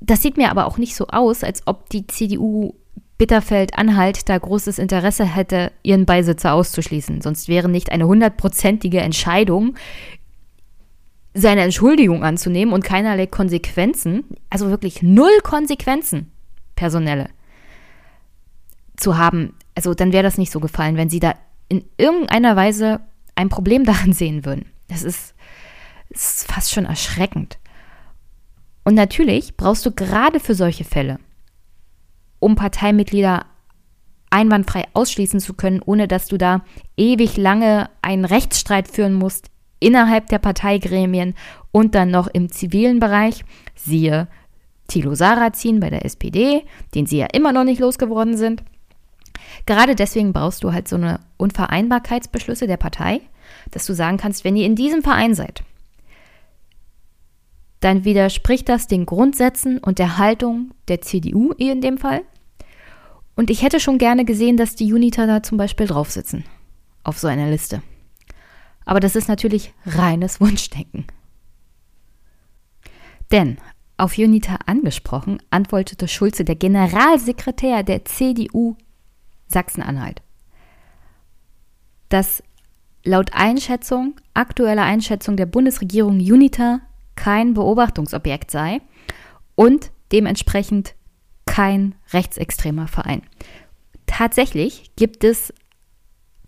das 0.00 0.22
sieht 0.22 0.36
mir 0.36 0.50
aber 0.50 0.66
auch 0.66 0.78
nicht 0.78 0.94
so 0.94 1.06
aus, 1.08 1.44
als 1.44 1.66
ob 1.66 1.88
die 1.90 2.06
CDU 2.06 2.74
Bitterfeld-Anhalt 3.18 4.28
da 4.28 4.38
großes 4.38 4.78
Interesse 4.78 5.24
hätte, 5.24 5.72
ihren 5.82 6.06
Beisitzer 6.06 6.54
auszuschließen. 6.54 7.20
Sonst 7.20 7.48
wäre 7.48 7.68
nicht 7.68 7.90
eine 7.90 8.06
hundertprozentige 8.06 9.00
Entscheidung, 9.00 9.74
seine 11.34 11.62
Entschuldigung 11.62 12.24
anzunehmen 12.24 12.72
und 12.72 12.84
keinerlei 12.84 13.26
Konsequenzen, 13.26 14.24
also 14.50 14.70
wirklich 14.70 15.02
null 15.02 15.36
Konsequenzen, 15.42 16.30
personelle, 16.76 17.28
zu 18.96 19.18
haben. 19.18 19.54
Also 19.74 19.94
dann 19.94 20.12
wäre 20.12 20.22
das 20.22 20.38
nicht 20.38 20.52
so 20.52 20.60
gefallen, 20.60 20.96
wenn 20.96 21.10
sie 21.10 21.20
da 21.20 21.34
in 21.68 21.84
irgendeiner 21.98 22.56
Weise 22.56 23.00
ein 23.34 23.48
Problem 23.48 23.84
daran 23.84 24.12
sehen 24.12 24.44
würden. 24.44 24.66
Das 24.86 25.02
ist, 25.02 25.34
das 26.10 26.38
ist 26.38 26.52
fast 26.52 26.72
schon 26.72 26.86
erschreckend. 26.86 27.58
Und 28.84 28.94
natürlich 28.94 29.56
brauchst 29.56 29.84
du 29.84 29.90
gerade 29.90 30.40
für 30.40 30.54
solche 30.54 30.84
Fälle 30.84 31.18
um 32.38 32.54
Parteimitglieder 32.56 33.46
einwandfrei 34.30 34.84
ausschließen 34.92 35.40
zu 35.40 35.54
können, 35.54 35.80
ohne 35.84 36.08
dass 36.08 36.28
du 36.28 36.36
da 36.36 36.62
ewig 36.96 37.36
lange 37.36 37.88
einen 38.02 38.24
Rechtsstreit 38.24 38.88
führen 38.88 39.14
musst 39.14 39.50
innerhalb 39.80 40.26
der 40.28 40.38
Parteigremien 40.38 41.34
und 41.72 41.94
dann 41.94 42.10
noch 42.10 42.26
im 42.26 42.50
zivilen 42.50 43.00
Bereich. 43.00 43.44
Siehe 43.74 44.28
Thilo 44.88 45.14
Sarrazin 45.14 45.80
bei 45.80 45.90
der 45.90 46.04
SPD, 46.04 46.64
den 46.94 47.06
sie 47.06 47.18
ja 47.18 47.26
immer 47.32 47.52
noch 47.52 47.64
nicht 47.64 47.80
losgeworden 47.80 48.36
sind. 48.36 48.62
Gerade 49.66 49.94
deswegen 49.94 50.32
brauchst 50.32 50.64
du 50.64 50.72
halt 50.72 50.88
so 50.88 50.96
eine 50.96 51.20
Unvereinbarkeitsbeschlüsse 51.36 52.66
der 52.66 52.76
Partei, 52.76 53.20
dass 53.70 53.86
du 53.86 53.94
sagen 53.94 54.16
kannst, 54.16 54.44
wenn 54.44 54.56
ihr 54.56 54.66
in 54.66 54.76
diesem 54.76 55.02
Verein 55.02 55.34
seid, 55.34 55.62
dann 57.80 58.04
widerspricht 58.04 58.68
das 58.68 58.86
den 58.86 59.06
Grundsätzen 59.06 59.78
und 59.78 59.98
der 59.98 60.18
Haltung 60.18 60.72
der 60.88 61.00
CDU 61.00 61.52
in 61.52 61.80
dem 61.80 61.98
Fall. 61.98 62.22
Und 63.36 63.50
ich 63.50 63.62
hätte 63.62 63.78
schon 63.78 63.98
gerne 63.98 64.24
gesehen, 64.24 64.56
dass 64.56 64.74
die 64.74 64.92
Uniter 64.92 65.26
da 65.26 65.42
zum 65.42 65.58
Beispiel 65.58 65.86
drauf 65.86 66.10
sitzen. 66.10 66.44
Auf 67.04 67.18
so 67.18 67.28
einer 67.28 67.48
Liste. 67.48 67.82
Aber 68.84 69.00
das 69.00 69.14
ist 69.14 69.28
natürlich 69.28 69.72
reines 69.86 70.40
Wunschdenken. 70.40 71.06
Denn 73.30 73.58
auf 73.96 74.16
Unita 74.16 74.56
angesprochen, 74.66 75.42
antwortete 75.50 76.08
Schulze, 76.08 76.44
der 76.44 76.56
Generalsekretär 76.56 77.82
der 77.82 78.04
CDU 78.04 78.76
Sachsen-Anhalt, 79.48 80.22
dass 82.08 82.42
laut 83.04 83.32
Einschätzung, 83.32 84.14
aktueller 84.34 84.84
Einschätzung 84.84 85.36
der 85.36 85.46
Bundesregierung 85.46 86.18
UNITA 86.18 86.80
kein 87.18 87.52
Beobachtungsobjekt 87.52 88.50
sei 88.52 88.80
und 89.56 89.90
dementsprechend 90.12 90.94
kein 91.46 91.96
rechtsextremer 92.12 92.86
Verein. 92.86 93.22
Tatsächlich 94.06 94.92
gibt 94.94 95.24
es 95.24 95.52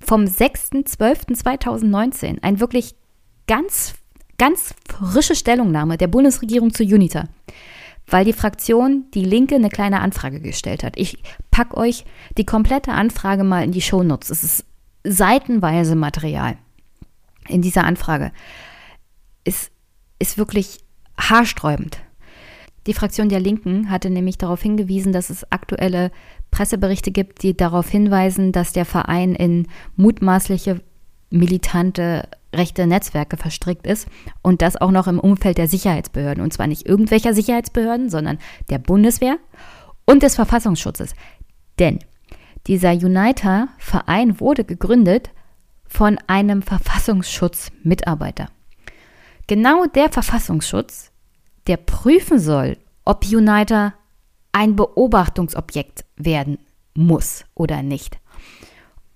vom 0.00 0.22
6.12.2019 0.22 2.40
ein 2.42 2.60
wirklich 2.60 2.94
ganz, 3.48 3.94
ganz 4.38 4.76
frische 4.88 5.34
Stellungnahme 5.34 5.98
der 5.98 6.06
Bundesregierung 6.06 6.72
zu 6.72 6.84
UNITA, 6.84 7.24
weil 8.06 8.24
die 8.24 8.32
Fraktion 8.32 9.06
Die 9.12 9.24
Linke 9.24 9.56
eine 9.56 9.70
kleine 9.70 9.98
Anfrage 10.00 10.40
gestellt 10.40 10.84
hat. 10.84 10.96
Ich 10.96 11.20
packe 11.50 11.76
euch 11.76 12.04
die 12.38 12.46
komplette 12.46 12.92
Anfrage 12.92 13.42
mal 13.42 13.64
in 13.64 13.72
die 13.72 13.82
Shownotes. 13.82 14.30
Es 14.30 14.44
ist 14.44 14.64
seitenweise 15.02 15.96
Material 15.96 16.58
in 17.48 17.60
dieser 17.60 17.82
Anfrage. 17.82 18.30
Es 19.42 19.72
ist 20.20 20.38
wirklich 20.38 20.78
haarsträubend. 21.18 21.98
Die 22.86 22.94
Fraktion 22.94 23.28
der 23.28 23.40
Linken 23.40 23.90
hatte 23.90 24.08
nämlich 24.08 24.38
darauf 24.38 24.62
hingewiesen, 24.62 25.12
dass 25.12 25.28
es 25.28 25.50
aktuelle 25.50 26.12
Presseberichte 26.50 27.10
gibt, 27.10 27.42
die 27.42 27.56
darauf 27.56 27.88
hinweisen, 27.88 28.52
dass 28.52 28.72
der 28.72 28.84
Verein 28.84 29.34
in 29.34 29.66
mutmaßliche 29.96 30.80
militante 31.30 32.28
rechte 32.54 32.86
Netzwerke 32.86 33.36
verstrickt 33.36 33.86
ist 33.86 34.08
und 34.42 34.62
das 34.62 34.76
auch 34.76 34.90
noch 34.90 35.06
im 35.06 35.20
Umfeld 35.20 35.58
der 35.58 35.68
Sicherheitsbehörden. 35.68 36.42
Und 36.42 36.52
zwar 36.52 36.66
nicht 36.66 36.86
irgendwelcher 36.86 37.34
Sicherheitsbehörden, 37.34 38.08
sondern 38.10 38.38
der 38.70 38.78
Bundeswehr 38.78 39.36
und 40.06 40.22
des 40.22 40.34
Verfassungsschutzes. 40.34 41.14
Denn 41.78 41.98
Dieser 42.66 42.92
Uniter-Verein 42.92 44.40
wurde 44.40 44.64
gegründet 44.64 45.30
von 45.86 46.18
einem 46.26 46.62
Verfassungsschutzmitarbeiter. 46.62 48.48
Genau 49.50 49.86
der 49.86 50.10
Verfassungsschutz, 50.10 51.10
der 51.66 51.76
prüfen 51.76 52.38
soll, 52.38 52.76
ob 53.04 53.24
Uniter 53.24 53.94
ein 54.52 54.76
Beobachtungsobjekt 54.76 56.04
werden 56.14 56.58
muss 56.94 57.44
oder 57.56 57.82
nicht. 57.82 58.20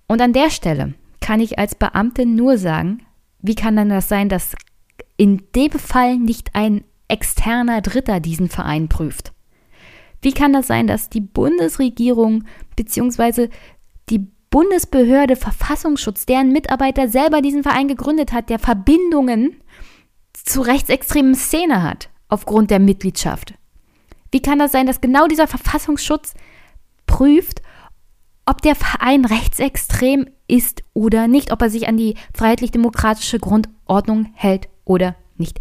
Und 0.07 0.21
an 0.21 0.33
der 0.33 0.49
Stelle 0.49 0.93
kann 1.21 1.39
ich 1.39 1.57
als 1.57 1.75
Beamtin 1.75 2.35
nur 2.35 2.57
sagen, 2.57 3.05
wie 3.39 3.55
kann 3.55 3.77
dann 3.77 3.87
das 3.87 4.09
sein, 4.09 4.27
dass 4.27 4.57
in 5.15 5.41
dem 5.55 5.71
Fall 5.71 6.17
nicht 6.17 6.53
ein 6.53 6.83
externer 7.07 7.79
Dritter 7.79 8.19
diesen 8.19 8.49
Verein 8.49 8.89
prüft? 8.89 9.31
Wie 10.21 10.33
kann 10.33 10.51
das 10.51 10.67
sein, 10.67 10.85
dass 10.85 11.07
die 11.07 11.21
Bundesregierung 11.21 12.43
bzw. 12.75 13.47
die 14.09 14.27
Bundesbehörde 14.49 15.37
Verfassungsschutz, 15.37 16.25
deren 16.25 16.51
Mitarbeiter 16.51 17.07
selber 17.07 17.41
diesen 17.41 17.63
Verein 17.63 17.87
gegründet 17.87 18.33
hat, 18.33 18.49
der 18.49 18.59
Verbindungen 18.59 19.61
zu 20.45 20.61
rechtsextremen 20.61 21.35
Szene 21.35 21.83
hat, 21.83 22.09
aufgrund 22.29 22.71
der 22.71 22.79
Mitgliedschaft? 22.79 23.55
Wie 24.31 24.41
kann 24.41 24.59
das 24.59 24.71
sein, 24.71 24.85
dass 24.85 25.01
genau 25.01 25.27
dieser 25.27 25.47
Verfassungsschutz 25.47 26.33
prüft, 27.05 27.61
ob 28.45 28.61
der 28.61 28.75
Verein 28.75 29.25
rechtsextrem 29.25 30.27
ist 30.47 30.83
oder 30.93 31.27
nicht, 31.27 31.51
ob 31.51 31.61
er 31.61 31.69
sich 31.69 31.87
an 31.87 31.97
die 31.97 32.15
freiheitlich-demokratische 32.33 33.39
Grundordnung 33.39 34.31
hält 34.35 34.69
oder 34.83 35.15
nicht. 35.37 35.59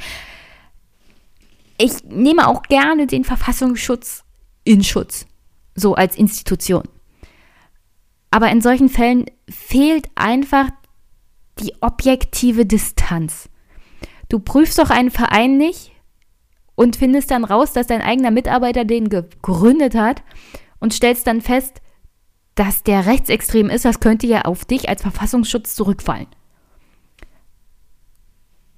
Ich 1.79 2.05
nehme 2.05 2.47
auch 2.47 2.63
gerne 2.63 3.07
den 3.07 3.25
Verfassungsschutz 3.25 4.25
in 4.65 4.85
Schutz, 4.85 5.27
so 5.75 5.95
als 5.95 6.17
Institution. 6.17 6.85
Aber 8.31 8.51
in 8.51 8.61
solchen 8.61 8.89
Fällen 8.89 9.27
fehlt 9.49 10.09
einfach 10.15 10.69
die 11.59 11.73
objektive 11.81 12.67
Distanz. 12.67 13.49
Du 14.35 14.41
prüfst 14.41 14.81
doch 14.81 14.91
einen 14.91 15.13
Verein 15.13 15.59
nicht 15.59 15.93
und 16.75 16.97
findest 16.97 17.31
dann 17.31 17.45
raus, 17.45 17.73
dass 17.73 17.87
dein 17.87 18.03
eigener 18.03 18.33
Mitarbeiter 18.33 18.85
den 18.85 19.09
gegründet 19.09 19.95
hat 19.95 20.25
und 20.81 20.93
stellst 20.93 21.29
dann 21.29 21.41
fest, 21.41 21.81
dass 22.57 22.83
der 22.83 23.07
rechtsextrem 23.07 23.71
ist, 23.71 23.85
das 23.85 24.01
könnte 24.01 24.27
ja 24.27 24.41
auf 24.41 24.65
dich 24.65 24.89
als 24.89 25.03
Verfassungsschutz 25.03 25.77
zurückfallen. 25.77 26.27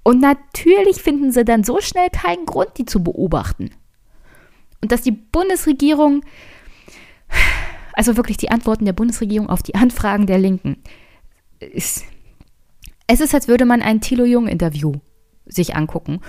Und 0.02 0.20
natürlich 0.20 1.00
finden 1.00 1.32
sie 1.32 1.46
dann 1.46 1.64
so 1.64 1.80
schnell 1.80 2.10
keinen 2.10 2.44
Grund, 2.44 2.76
die 2.76 2.84
zu 2.84 3.02
beobachten. 3.02 3.70
Und 4.82 4.92
dass 4.92 5.00
die 5.00 5.12
Bundesregierung, 5.12 6.22
also 7.94 8.18
wirklich 8.18 8.36
die 8.36 8.50
Antworten 8.50 8.84
der 8.84 8.92
Bundesregierung 8.92 9.48
auf 9.48 9.62
die 9.62 9.74
Anfragen 9.74 10.26
der 10.26 10.38
Linken, 10.38 10.76
ist, 11.60 12.04
es 13.06 13.20
ist, 13.22 13.34
als 13.34 13.48
würde 13.48 13.64
man 13.64 13.80
ein 13.80 14.02
Thilo 14.02 14.26
Jung-Interview 14.26 14.92
sich 15.46 15.74
angucken. 15.76 16.20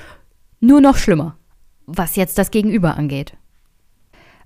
Nur 0.60 0.82
noch 0.82 0.98
schlimmer, 0.98 1.38
was 1.86 2.16
jetzt 2.16 2.38
das 2.38 2.52
Gegenüber 2.52 2.98
angeht. 2.98 3.34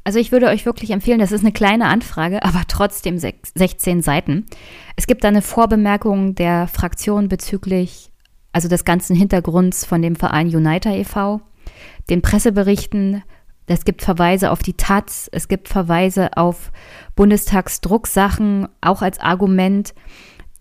Also 0.03 0.17
ich 0.17 0.31
würde 0.31 0.47
euch 0.47 0.65
wirklich 0.65 0.91
empfehlen, 0.91 1.19
das 1.19 1.31
ist 1.31 1.41
eine 1.41 1.51
kleine 1.51 1.85
Anfrage, 1.85 2.43
aber 2.43 2.63
trotzdem 2.67 3.17
16 3.17 4.01
Seiten. 4.01 4.45
Es 4.95 5.07
gibt 5.07 5.23
da 5.23 5.27
eine 5.27 5.41
Vorbemerkung 5.41 6.35
der 6.35 6.67
Fraktion 6.67 7.27
bezüglich, 7.27 8.11
also 8.51 8.67
des 8.67 8.85
ganzen 8.85 9.15
Hintergrunds 9.15 9.85
von 9.85 10.01
dem 10.01 10.15
Verein 10.15 10.53
Uniter 10.55 10.91
e.V., 10.91 11.41
den 12.09 12.21
Presseberichten, 12.21 13.23
es 13.67 13.85
gibt 13.85 14.01
Verweise 14.01 14.51
auf 14.51 14.63
die 14.63 14.73
Taz, 14.73 15.29
es 15.31 15.47
gibt 15.47 15.69
Verweise 15.69 16.35
auf 16.35 16.71
Bundestagsdrucksachen, 17.15 18.67
auch 18.81 19.01
als 19.01 19.19
Argument, 19.19 19.93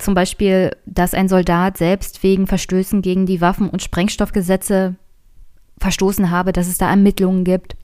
zum 0.00 0.14
Beispiel, 0.14 0.76
dass 0.86 1.14
ein 1.14 1.28
Soldat 1.28 1.76
selbst 1.76 2.22
wegen 2.22 2.46
Verstößen 2.46 3.02
gegen 3.02 3.26
die 3.26 3.40
Waffen- 3.40 3.70
und 3.70 3.82
Sprengstoffgesetze 3.82 4.96
verstoßen 5.78 6.30
habe, 6.30 6.52
dass 6.52 6.68
es 6.68 6.78
da 6.78 6.88
Ermittlungen 6.88 7.44
gibt. 7.44 7.76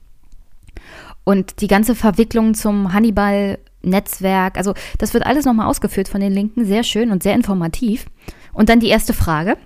Und 1.23 1.61
die 1.61 1.67
ganze 1.67 1.95
Verwicklung 1.95 2.53
zum 2.53 2.93
Hannibal-Netzwerk, 2.93 4.57
also 4.57 4.73
das 4.97 5.13
wird 5.13 5.25
alles 5.25 5.45
nochmal 5.45 5.67
ausgeführt 5.67 6.07
von 6.07 6.21
den 6.21 6.33
Linken, 6.33 6.65
sehr 6.65 6.83
schön 6.83 7.11
und 7.11 7.23
sehr 7.23 7.35
informativ. 7.35 8.05
Und 8.53 8.69
dann 8.69 8.79
die 8.79 8.89
erste 8.89 9.13
Frage 9.13 9.57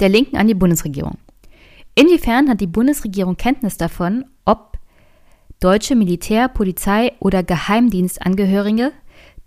der 0.00 0.08
Linken 0.08 0.36
an 0.36 0.46
die 0.46 0.54
Bundesregierung. 0.54 1.18
Inwiefern 1.94 2.48
hat 2.48 2.60
die 2.60 2.66
Bundesregierung 2.68 3.36
Kenntnis 3.36 3.76
davon, 3.76 4.24
ob 4.44 4.78
deutsche 5.58 5.96
Militär-, 5.96 6.48
Polizei- 6.48 7.12
oder 7.18 7.42
Geheimdienstangehörige 7.42 8.92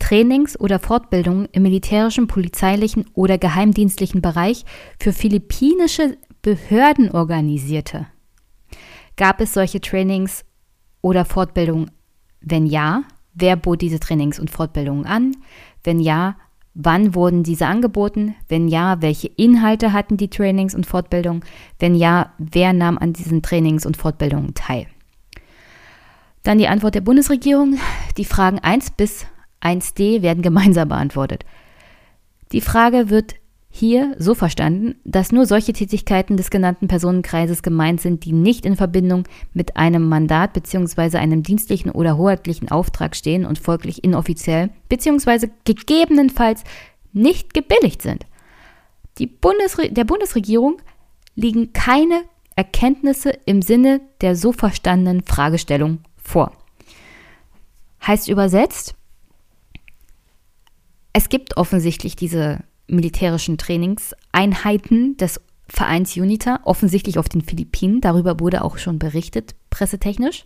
Trainings 0.01 0.59
oder 0.59 0.79
Fortbildungen 0.79 1.47
im 1.51 1.61
militärischen, 1.61 2.25
polizeilichen 2.25 3.05
oder 3.13 3.37
geheimdienstlichen 3.37 4.21
Bereich 4.21 4.65
für 4.99 5.13
philippinische 5.13 6.17
Behörden 6.41 7.11
organisierte? 7.11 8.07
Gab 9.15 9.39
es 9.39 9.53
solche 9.53 9.79
Trainings 9.79 10.43
oder 11.01 11.23
Fortbildung? 11.23 11.91
Wenn 12.41 12.65
ja, 12.65 13.03
wer 13.35 13.55
bot 13.55 13.81
diese 13.81 13.99
Trainings 13.99 14.39
und 14.39 14.49
Fortbildungen 14.49 15.05
an? 15.05 15.37
Wenn 15.83 15.99
ja, 15.99 16.35
wann 16.73 17.13
wurden 17.13 17.43
diese 17.43 17.67
angeboten? 17.67 18.33
Wenn 18.49 18.67
ja, 18.67 19.03
welche 19.03 19.27
Inhalte 19.27 19.93
hatten 19.93 20.17
die 20.17 20.29
Trainings 20.29 20.73
und 20.73 20.87
Fortbildungen? 20.87 21.43
Wenn 21.77 21.93
ja, 21.93 22.33
wer 22.39 22.73
nahm 22.73 22.97
an 22.97 23.13
diesen 23.13 23.43
Trainings 23.43 23.85
und 23.85 23.97
Fortbildungen 23.97 24.55
teil? 24.55 24.87
Dann 26.41 26.57
die 26.57 26.67
Antwort 26.67 26.95
der 26.95 27.01
Bundesregierung. 27.01 27.77
Die 28.17 28.25
Fragen 28.25 28.57
1 28.57 28.91
bis 28.91 29.27
1d 29.61 30.21
werden 30.21 30.43
gemeinsam 30.43 30.89
beantwortet. 30.89 31.45
Die 32.51 32.61
Frage 32.61 33.09
wird 33.09 33.35
hier 33.73 34.15
so 34.19 34.35
verstanden, 34.35 34.95
dass 35.05 35.31
nur 35.31 35.45
solche 35.45 35.71
Tätigkeiten 35.71 36.35
des 36.35 36.49
genannten 36.49 36.89
Personenkreises 36.89 37.63
gemeint 37.63 38.01
sind, 38.01 38.25
die 38.25 38.33
nicht 38.33 38.65
in 38.65 38.75
Verbindung 38.75 39.23
mit 39.53 39.77
einem 39.77 40.09
Mandat 40.09 40.51
bzw. 40.53 41.17
einem 41.17 41.41
dienstlichen 41.41 41.89
oder 41.89 42.17
hoheitlichen 42.17 42.69
Auftrag 42.69 43.15
stehen 43.15 43.45
und 43.45 43.57
folglich 43.57 44.03
inoffiziell 44.03 44.71
bzw. 44.89 45.47
gegebenenfalls 45.63 46.65
nicht 47.13 47.53
gebilligt 47.53 48.01
sind. 48.01 48.25
Bundesre 49.39 49.89
der 49.91 50.03
Bundesregierung 50.03 50.81
liegen 51.35 51.73
keine 51.73 52.23
Erkenntnisse 52.55 53.31
im 53.45 53.61
Sinne 53.61 54.01
der 54.21 54.35
so 54.35 54.51
verstandenen 54.51 55.23
Fragestellung 55.23 55.99
vor. 56.17 56.51
Heißt 58.05 58.27
übersetzt, 58.27 58.95
es 61.13 61.29
gibt 61.29 61.57
offensichtlich 61.57 62.15
diese 62.15 62.63
militärischen 62.87 63.57
Trainingseinheiten 63.57 65.17
des 65.17 65.41
Vereins 65.67 66.15
UNITA, 66.17 66.61
offensichtlich 66.63 67.17
auf 67.17 67.29
den 67.29 67.41
Philippinen. 67.41 68.01
Darüber 68.01 68.39
wurde 68.39 68.63
auch 68.63 68.77
schon 68.77 68.99
berichtet, 68.99 69.55
pressetechnisch. 69.69 70.45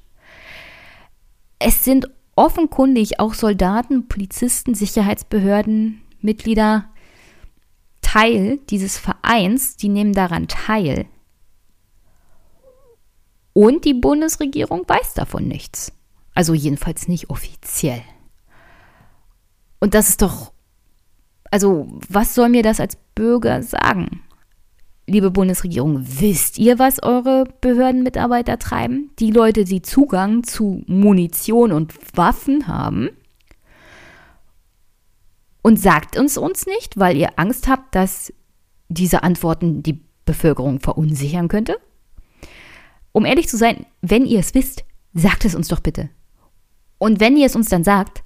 Es 1.57 1.83
sind 1.83 2.09
offenkundig 2.35 3.19
auch 3.19 3.33
Soldaten, 3.33 4.07
Polizisten, 4.07 4.75
Sicherheitsbehörden, 4.75 6.01
Mitglieder 6.21 6.89
Teil 8.01 8.59
dieses 8.69 8.97
Vereins, 8.97 9.77
die 9.77 9.89
nehmen 9.89 10.13
daran 10.13 10.47
teil. 10.47 11.05
Und 13.53 13.85
die 13.85 13.93
Bundesregierung 13.93 14.83
weiß 14.87 15.13
davon 15.15 15.47
nichts. 15.47 15.91
Also 16.33 16.53
jedenfalls 16.53 17.07
nicht 17.07 17.29
offiziell. 17.29 18.01
Und 19.79 19.93
das 19.93 20.09
ist 20.09 20.21
doch 20.21 20.51
also, 21.55 21.87
was 22.09 22.35
soll 22.35 22.49
mir 22.49 22.63
das 22.63 22.81
als 22.81 22.97
Bürger 23.15 23.63
sagen? 23.63 24.21
Liebe 25.07 25.31
Bundesregierung, 25.31 26.03
wisst 26.05 26.57
ihr, 26.57 26.79
was 26.79 27.01
eure 27.01 27.45
Behördenmitarbeiter 27.61 28.59
treiben? 28.59 29.11
Die 29.19 29.31
Leute, 29.31 29.63
die 29.63 29.81
Zugang 29.81 30.43
zu 30.43 30.83
Munition 30.85 31.71
und 31.71 31.93
Waffen 32.17 32.67
haben? 32.67 33.07
Und 35.61 35.79
sagt 35.79 36.17
uns 36.17 36.37
uns 36.37 36.65
nicht, 36.65 36.99
weil 36.99 37.15
ihr 37.15 37.39
Angst 37.39 37.69
habt, 37.69 37.95
dass 37.95 38.33
diese 38.89 39.23
Antworten 39.23 39.81
die 39.81 40.03
Bevölkerung 40.25 40.81
verunsichern 40.81 41.47
könnte? 41.47 41.77
Um 43.13 43.23
ehrlich 43.23 43.47
zu 43.47 43.55
sein, 43.55 43.85
wenn 44.01 44.25
ihr 44.25 44.41
es 44.41 44.53
wisst, 44.53 44.83
sagt 45.13 45.45
es 45.45 45.55
uns 45.55 45.69
doch 45.69 45.79
bitte. 45.79 46.09
Und 46.97 47.21
wenn 47.21 47.37
ihr 47.37 47.45
es 47.45 47.55
uns 47.55 47.69
dann 47.69 47.85
sagt, 47.85 48.23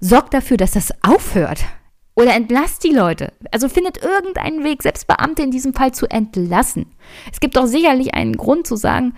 sorgt 0.00 0.34
dafür, 0.34 0.58
dass 0.58 0.72
das 0.72 0.92
aufhört. 1.02 1.64
Oder 2.14 2.34
entlasst 2.34 2.84
die 2.84 2.92
Leute. 2.92 3.32
Also 3.50 3.68
findet 3.68 4.02
irgendeinen 4.02 4.64
Weg, 4.64 4.82
selbst 4.82 5.06
Beamte 5.06 5.42
in 5.42 5.50
diesem 5.50 5.72
Fall 5.72 5.92
zu 5.92 6.06
entlassen. 6.06 6.86
Es 7.32 7.40
gibt 7.40 7.56
doch 7.56 7.66
sicherlich 7.66 8.14
einen 8.14 8.36
Grund 8.36 8.66
zu 8.66 8.76
sagen, 8.76 9.14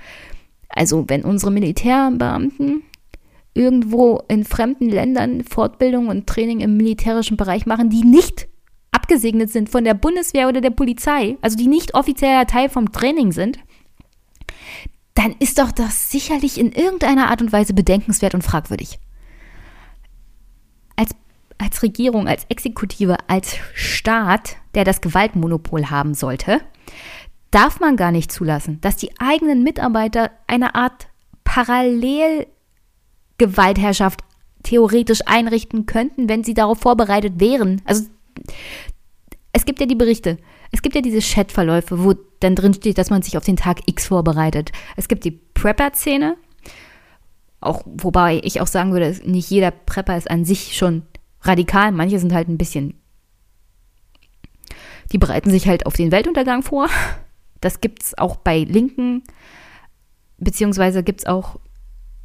also 0.68 1.04
wenn 1.08 1.24
unsere 1.24 1.50
Militärbeamten 1.50 2.82
irgendwo 3.52 4.22
in 4.28 4.44
fremden 4.44 4.88
Ländern 4.88 5.44
Fortbildung 5.44 6.08
und 6.08 6.26
Training 6.26 6.60
im 6.60 6.76
militärischen 6.76 7.36
Bereich 7.36 7.66
machen, 7.66 7.90
die 7.90 8.02
nicht 8.02 8.48
abgesegnet 8.90 9.50
sind 9.50 9.68
von 9.68 9.84
der 9.84 9.94
Bundeswehr 9.94 10.48
oder 10.48 10.60
der 10.60 10.70
Polizei, 10.70 11.36
also 11.40 11.56
die 11.56 11.66
nicht 11.68 11.94
offizieller 11.94 12.46
Teil 12.46 12.68
vom 12.68 12.92
Training 12.92 13.32
sind, 13.32 13.58
dann 15.14 15.34
ist 15.38 15.58
doch 15.58 15.72
das 15.72 16.10
sicherlich 16.10 16.58
in 16.58 16.72
irgendeiner 16.72 17.30
Art 17.30 17.40
und 17.40 17.52
Weise 17.52 17.74
bedenkenswert 17.74 18.34
und 18.34 18.42
fragwürdig. 18.42 18.98
als, 20.96 21.10
als 21.58 21.82
Regierung, 21.82 22.28
als 22.28 22.44
Exekutive, 22.48 23.16
als 23.28 23.56
Staat, 23.74 24.56
der 24.74 24.84
das 24.84 25.00
Gewaltmonopol 25.00 25.90
haben 25.90 26.14
sollte, 26.14 26.60
darf 27.50 27.80
man 27.80 27.96
gar 27.96 28.10
nicht 28.10 28.32
zulassen, 28.32 28.80
dass 28.80 28.96
die 28.96 29.12
eigenen 29.18 29.62
Mitarbeiter 29.62 30.30
eine 30.46 30.74
Art 30.74 31.08
Parallelgewaltherrschaft 31.44 34.20
theoretisch 34.64 35.20
einrichten 35.26 35.86
könnten, 35.86 36.28
wenn 36.28 36.42
sie 36.42 36.54
darauf 36.54 36.80
vorbereitet 36.80 37.38
wären. 37.38 37.80
Also 37.84 38.06
es 39.52 39.64
gibt 39.64 39.78
ja 39.78 39.86
die 39.86 39.94
Berichte, 39.94 40.38
es 40.72 40.82
gibt 40.82 40.96
ja 40.96 41.00
diese 41.00 41.20
Chatverläufe, 41.20 42.02
wo 42.02 42.14
dann 42.40 42.56
drin 42.56 42.74
steht, 42.74 42.98
dass 42.98 43.10
man 43.10 43.22
sich 43.22 43.36
auf 43.36 43.44
den 43.44 43.56
Tag 43.56 43.82
X 43.86 44.08
vorbereitet. 44.08 44.72
Es 44.96 45.06
gibt 45.06 45.24
die 45.24 45.30
Prepper-Szene, 45.30 46.36
auch 47.60 47.82
wobei 47.86 48.40
ich 48.42 48.60
auch 48.60 48.66
sagen 48.66 48.92
würde, 48.92 49.16
nicht 49.24 49.50
jeder 49.50 49.70
Prepper 49.70 50.16
ist 50.16 50.28
an 50.28 50.44
sich 50.44 50.76
schon 50.76 51.02
radikal. 51.44 51.92
Manche 51.92 52.18
sind 52.18 52.32
halt 52.32 52.48
ein 52.48 52.58
bisschen, 52.58 52.94
die 55.12 55.18
bereiten 55.18 55.50
sich 55.50 55.68
halt 55.68 55.86
auf 55.86 55.94
den 55.94 56.12
Weltuntergang 56.12 56.62
vor. 56.62 56.88
Das 57.60 57.80
gibt 57.80 58.02
es 58.02 58.18
auch 58.18 58.36
bei 58.36 58.58
Linken, 58.58 59.22
beziehungsweise 60.38 61.02
gibt 61.02 61.20
es 61.20 61.26
auch 61.26 61.58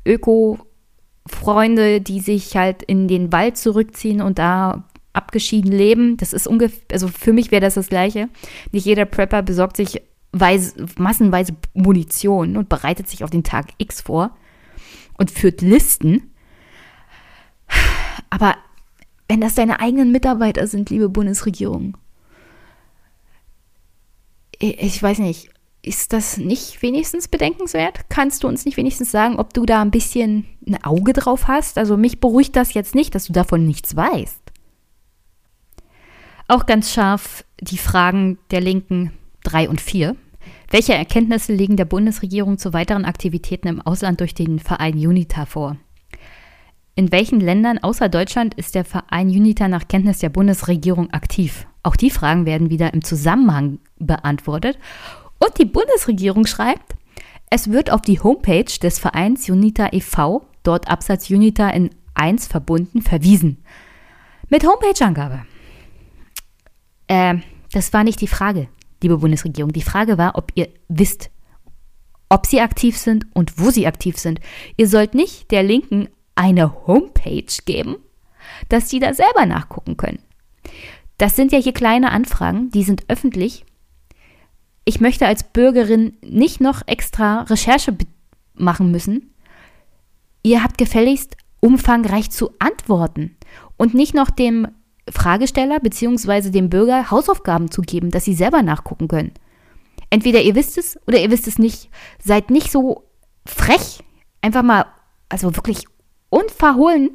Öko-Freunde, 0.05 2.01
die 2.01 2.19
sich 2.19 2.55
halt 2.57 2.83
in 2.83 3.07
den 3.07 3.31
Wald 3.31 3.57
zurückziehen 3.57 4.21
und 4.21 4.39
da 4.39 4.85
abgeschieden 5.13 5.71
leben. 5.71 6.17
Das 6.17 6.33
ist 6.33 6.47
ungefähr, 6.47 6.81
also 6.91 7.07
für 7.07 7.33
mich 7.33 7.51
wäre 7.51 7.61
das 7.61 7.75
das 7.75 7.87
Gleiche. 7.89 8.29
Nicht 8.71 8.85
jeder 8.85 9.05
Prepper 9.05 9.41
besorgt 9.41 9.77
sich 9.77 10.01
weise, 10.31 10.85
massenweise 10.97 11.53
Munition 11.73 12.57
und 12.57 12.69
bereitet 12.69 13.09
sich 13.09 13.23
auf 13.23 13.29
den 13.29 13.43
Tag 13.43 13.67
X 13.77 14.01
vor 14.01 14.31
und 15.17 15.31
führt 15.31 15.61
Listen. 15.61 16.33
Aber 18.29 18.55
wenn 19.29 19.39
das 19.39 19.55
deine 19.55 19.79
eigenen 19.79 20.11
Mitarbeiter 20.11 20.67
sind, 20.67 20.89
liebe 20.89 21.07
Bundesregierung, 21.07 21.95
ich 24.57 25.01
weiß 25.01 25.19
nicht, 25.19 25.51
ist 25.81 26.11
das 26.11 26.37
nicht 26.37 26.81
wenigstens 26.81 27.29
bedenkenswert? 27.29 28.09
Kannst 28.09 28.43
du 28.43 28.47
uns 28.49 28.65
nicht 28.65 28.75
wenigstens 28.75 29.11
sagen, 29.11 29.39
ob 29.39 29.53
du 29.53 29.65
da 29.65 29.81
ein 29.81 29.91
bisschen 29.91 30.45
ein 30.67 30.83
Auge 30.83 31.13
drauf 31.13 31.47
hast? 31.47 31.77
Also 31.77 31.95
mich 31.95 32.19
beruhigt 32.19 32.55
das 32.57 32.73
jetzt 32.73 32.95
nicht, 32.95 33.15
dass 33.15 33.25
du 33.25 33.33
davon 33.33 33.65
nichts 33.65 33.95
weißt. 33.95 34.41
Auch 36.49 36.65
ganz 36.65 36.91
scharf 36.91 37.45
die 37.61 37.77
Fragen 37.77 38.39
der 38.51 38.59
Linken 38.59 39.13
3 39.43 39.69
und 39.69 39.79
4. 39.79 40.15
Welche 40.71 40.95
Erkenntnisse 40.95 41.53
legen 41.53 41.77
der 41.77 41.85
Bundesregierung 41.85 42.57
zu 42.57 42.73
weiteren 42.73 43.05
Aktivitäten 43.05 43.67
im 43.67 43.81
Ausland 43.81 44.19
durch 44.19 44.33
den 44.33 44.59
Verein 44.59 44.95
UNITA 44.95 45.45
vor? 45.45 45.77
In 46.99 47.13
welchen 47.13 47.39
Ländern 47.39 47.77
außer 47.77 48.09
Deutschland 48.09 48.55
ist 48.55 48.75
der 48.75 48.83
Verein 48.83 49.29
UNITA 49.29 49.69
nach 49.69 49.87
Kenntnis 49.87 50.19
der 50.19 50.27
Bundesregierung 50.27 51.11
aktiv? 51.11 51.65
Auch 51.81 51.95
die 51.95 52.09
Fragen 52.09 52.45
werden 52.45 52.69
wieder 52.69 52.93
im 52.93 53.05
Zusammenhang 53.05 53.79
beantwortet. 53.99 54.77
Und 55.39 55.57
die 55.57 55.65
Bundesregierung 55.65 56.45
schreibt, 56.45 56.95
es 57.49 57.71
wird 57.71 57.89
auf 57.89 58.01
die 58.01 58.19
Homepage 58.19 58.65
des 58.65 58.99
Vereins 58.99 59.49
UNITA 59.49 59.93
e.V., 59.93 60.45
dort 60.63 60.89
Absatz 60.89 61.29
UNITA 61.29 61.69
in 61.69 61.91
1 62.15 62.47
verbunden, 62.47 63.01
verwiesen. 63.01 63.63
Mit 64.49 64.67
Homepage-Angabe. 64.67 65.45
Äh, 67.07 67.35
das 67.71 67.93
war 67.93 68.03
nicht 68.03 68.19
die 68.19 68.27
Frage, 68.27 68.67
liebe 69.01 69.19
Bundesregierung. 69.19 69.71
Die 69.71 69.83
Frage 69.83 70.17
war, 70.17 70.37
ob 70.37 70.51
ihr 70.55 70.67
wisst, 70.89 71.31
ob 72.27 72.45
sie 72.45 72.59
aktiv 72.59 72.97
sind 72.97 73.25
und 73.33 73.57
wo 73.57 73.69
sie 73.69 73.87
aktiv 73.87 74.17
sind. 74.17 74.41
Ihr 74.75 74.89
sollt 74.89 75.15
nicht 75.15 75.49
der 75.51 75.63
Linken 75.63 76.09
eine 76.39 76.87
Homepage 76.87 77.51
geben, 77.65 77.97
dass 78.69 78.87
die 78.87 78.99
da 78.99 79.13
selber 79.13 79.45
nachgucken 79.45 79.97
können. 79.97 80.19
Das 81.17 81.35
sind 81.35 81.51
ja 81.51 81.59
hier 81.59 81.73
kleine 81.73 82.11
Anfragen, 82.11 82.71
die 82.71 82.83
sind 82.83 83.03
öffentlich. 83.09 83.65
Ich 84.85 85.01
möchte 85.01 85.27
als 85.27 85.43
Bürgerin 85.43 86.13
nicht 86.21 86.61
noch 86.61 86.87
extra 86.87 87.41
Recherche 87.41 87.95
machen 88.53 88.89
müssen. 88.89 89.33
Ihr 90.41 90.63
habt 90.63 90.77
gefälligst 90.77 91.35
umfangreich 91.59 92.31
zu 92.31 92.51
antworten 92.57 93.35
und 93.75 93.93
nicht 93.93 94.13
noch 94.13 94.29
dem 94.29 94.69
Fragesteller 95.09 95.81
bzw. 95.81 96.51
dem 96.51 96.69
Bürger 96.69 97.11
Hausaufgaben 97.11 97.69
zu 97.69 97.81
geben, 97.81 98.11
dass 98.11 98.23
sie 98.23 98.33
selber 98.33 98.63
nachgucken 98.63 99.09
können. 99.09 99.33
Entweder 100.09 100.41
ihr 100.41 100.55
wisst 100.55 100.77
es 100.77 100.97
oder 101.05 101.19
ihr 101.19 101.31
wisst 101.31 101.47
es 101.47 101.59
nicht. 101.59 101.89
Seid 102.23 102.49
nicht 102.49 102.71
so 102.71 103.03
frech, 103.45 103.99
einfach 104.41 104.63
mal, 104.63 104.85
also 105.27 105.57
wirklich 105.57 105.83
unverhohlen 106.29 107.11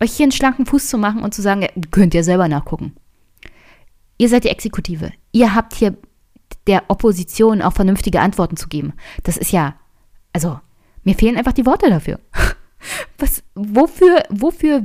euch 0.00 0.12
hier 0.12 0.24
einen 0.24 0.32
schlanken 0.32 0.66
Fuß 0.66 0.88
zu 0.88 0.98
machen 0.98 1.22
und 1.22 1.34
zu 1.34 1.42
sagen, 1.42 1.66
könnt 1.90 2.14
ihr 2.14 2.24
selber 2.24 2.48
nachgucken. 2.48 2.96
Ihr 4.18 4.28
seid 4.28 4.44
die 4.44 4.48
Exekutive. 4.48 5.12
Ihr 5.32 5.54
habt 5.54 5.74
hier 5.74 5.96
der 6.66 6.84
Opposition 6.88 7.62
auch 7.62 7.72
vernünftige 7.72 8.20
Antworten 8.20 8.56
zu 8.56 8.68
geben. 8.68 8.94
Das 9.22 9.36
ist 9.36 9.52
ja, 9.52 9.74
also, 10.32 10.58
mir 11.04 11.14
fehlen 11.14 11.36
einfach 11.36 11.52
die 11.52 11.66
Worte 11.66 11.88
dafür. 11.90 12.18
Was, 13.18 13.42
wofür, 13.54 14.22
wofür, 14.30 14.82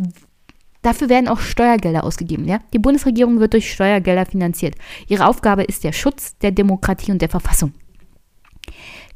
dafür 0.81 1.09
werden 1.09 1.27
auch 1.27 1.39
Steuergelder 1.39 2.03
ausgegeben, 2.03 2.45
ja? 2.45 2.59
Die 2.73 2.79
Bundesregierung 2.79 3.39
wird 3.39 3.53
durch 3.53 3.71
Steuergelder 3.71 4.25
finanziert. 4.25 4.75
Ihre 5.07 5.25
Aufgabe 5.25 5.63
ist 5.63 5.83
der 5.83 5.93
Schutz 5.93 6.37
der 6.39 6.51
Demokratie 6.51 7.11
und 7.11 7.21
der 7.21 7.29
Verfassung. 7.29 7.73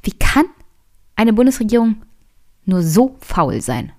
Wie 0.03 0.11
kann 0.11 0.45
eine 1.15 1.33
Bundesregierung 1.33 2.01
nur 2.69 2.83
so 2.83 3.17
faul 3.19 3.61
sein? 3.61 3.91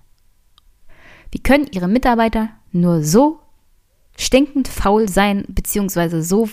Wie 1.30 1.42
können 1.42 1.68
ihre 1.70 1.88
Mitarbeiter 1.88 2.48
nur 2.72 3.04
so 3.04 3.40
stinkend 4.16 4.68
faul 4.68 5.08
sein, 5.08 5.44
beziehungsweise 5.48 6.22
so 6.22 6.48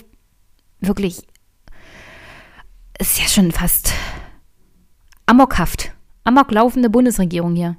wirklich, 0.80 1.26
ist 2.98 3.18
ja 3.18 3.26
schon 3.26 3.52
fast 3.52 3.92
amokhaft, 5.26 5.92
amoklaufende 6.24 6.90
Bundesregierung 6.90 7.54
hier. 7.54 7.76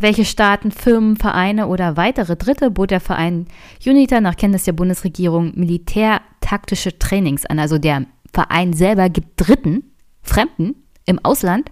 Welche 0.00 0.24
Staaten, 0.24 0.70
Firmen, 0.70 1.16
Vereine 1.16 1.66
oder 1.66 1.96
weitere 1.96 2.36
Dritte 2.36 2.70
bot 2.70 2.90
der 2.90 3.00
Verein 3.00 3.46
UNITA 3.84 4.20
nach 4.20 4.36
Kenntnis 4.36 4.64
der 4.64 4.72
Bundesregierung 4.72 5.52
militärtaktische 5.56 6.98
Trainings 6.98 7.44
an? 7.44 7.58
Also 7.58 7.78
der 7.78 8.06
Verein 8.32 8.72
selber 8.72 9.10
gibt 9.10 9.32
Dritten, 9.36 9.92
Fremden 10.22 10.76
im 11.08 11.18
Ausland 11.24 11.70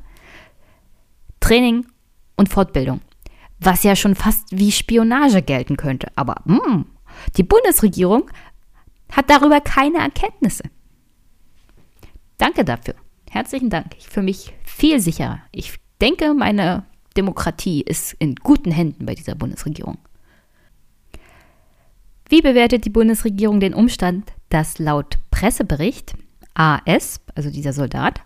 Training 1.41 1.87
und 2.37 2.49
Fortbildung, 2.49 3.01
was 3.61 3.83
ja 3.83 3.95
schon 3.95 4.15
fast 4.15 4.49
wie 4.51 4.73
Spionage 4.73 5.43
gelten 5.43 5.77
könnte. 5.77 6.09
Aber 6.17 6.37
mh, 6.45 6.65
hm, 6.65 6.87
die 7.37 7.43
Bundesregierung 7.43 8.31
hat 9.13 9.31
darüber 9.31 9.61
keine 9.61 9.99
Erkenntnisse. 9.99 10.65
Danke 12.39 12.65
dafür. 12.65 12.95
Herzlichen 13.31 13.71
Dank. 13.71 13.95
Ich 13.99 14.09
fühle 14.09 14.25
mich 14.25 14.53
viel 14.65 15.01
sicherer. 15.01 15.41
Ich 15.53 15.75
denke, 16.01 16.35
meine 16.35 16.85
Demokratie 17.17 17.83
ist 17.83 18.15
in 18.15 18.35
guten 18.37 18.71
Händen 18.71 19.07
bei 19.07 19.15
dieser 19.15 19.35
Bundesregierung. 19.35 19.99
Wie 22.29 22.43
bewertet 22.43 22.85
die 22.85 22.91
Bundesregierung 22.91 23.61
den 23.61 23.75
Umstand, 23.75 24.33
dass 24.49 24.79
laut 24.79 25.19
Pressebericht 25.31 26.15
AS, 26.55 27.21
also 27.35 27.51
dieser 27.51 27.73
Soldat, 27.73 28.21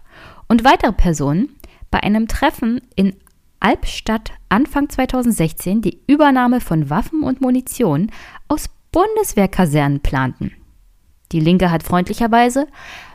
und 0.51 0.65
weitere 0.65 0.93
Personen 0.93 1.49
bei 1.93 2.03
einem 2.03 2.27
Treffen 2.27 2.81
in 2.97 3.15
Albstadt 3.61 4.33
Anfang 4.49 4.89
2016 4.89 5.81
die 5.81 6.01
Übernahme 6.09 6.61
von 6.61 6.91
Waffen 6.91 7.23
und 7.23 7.41
Munition 7.41 8.11
aus 8.49 8.69
Bundeswehrkasernen 8.91 10.01
planten. 10.01 10.51
Die 11.31 11.39
Linke 11.39 11.71
hat 11.71 11.85
freundlicherweise 11.85 12.67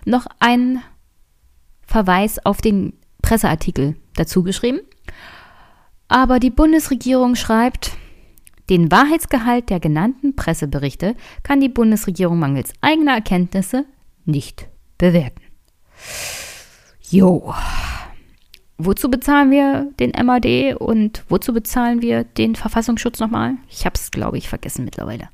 noch 0.06 0.28
einen 0.40 0.82
Verweis 1.86 2.44
auf 2.46 2.62
den 2.62 2.94
Presseartikel 3.22 3.98
dazu 4.16 4.42
geschrieben. 4.42 4.80
Aber 6.08 6.40
die 6.40 6.52
Bundesregierung 6.52 7.36
schreibt, 7.36 7.98
den 8.70 8.90
Wahrheitsgehalt 8.92 9.70
der 9.70 9.82
genannten 9.82 10.38
Presseberichte 10.38 11.16
kann 11.44 11.60
die 11.60 11.70
Bundesregierung 11.70 12.40
mangels 12.40 12.72
eigener 12.80 13.16
Erkenntnisse 13.16 13.86
nicht 14.24 14.70
bewerten. 14.98 15.42
Jo. 17.16 17.54
Wozu 18.78 19.10
bezahlen 19.10 19.50
wir 19.50 19.90
den 20.02 20.12
MAD 20.26 20.76
und 20.78 21.24
wozu 21.30 21.54
bezahlen 21.54 22.02
wir 22.02 22.26
den 22.26 22.56
Verfassungsschutz 22.56 23.22
nochmal? 23.22 23.56
Ich 23.70 23.86
habe 23.86 23.96
es, 23.96 24.12
glaube 24.12 24.38
ich, 24.38 24.50
vergessen 24.50 24.84
mittlerweile. 24.84 25.30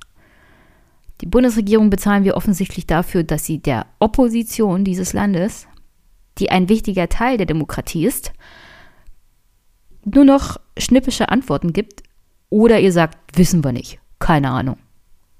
Die 1.22 1.26
Bundesregierung 1.26 1.90
bezahlen 1.90 2.24
wir 2.24 2.38
offensichtlich 2.38 2.86
dafür, 2.86 3.24
dass 3.24 3.48
sie 3.48 3.58
der 3.58 3.88
Opposition 3.98 4.84
dieses 4.84 5.14
Landes, 5.14 5.68
die 6.38 6.52
ein 6.52 6.70
wichtiger 6.70 7.10
Teil 7.10 7.38
der 7.38 7.48
Demokratie 7.48 8.06
ist, 8.06 8.32
nur 10.06 10.24
noch 10.24 10.58
schnippische 10.78 11.30
Antworten 11.30 11.74
gibt 11.74 12.04
oder 12.52 12.80
ihr 12.80 12.92
sagt, 12.92 13.18
wissen 13.40 13.64
wir 13.64 13.72
nicht, 13.72 14.00
keine 14.20 14.52
Ahnung. 14.52 14.78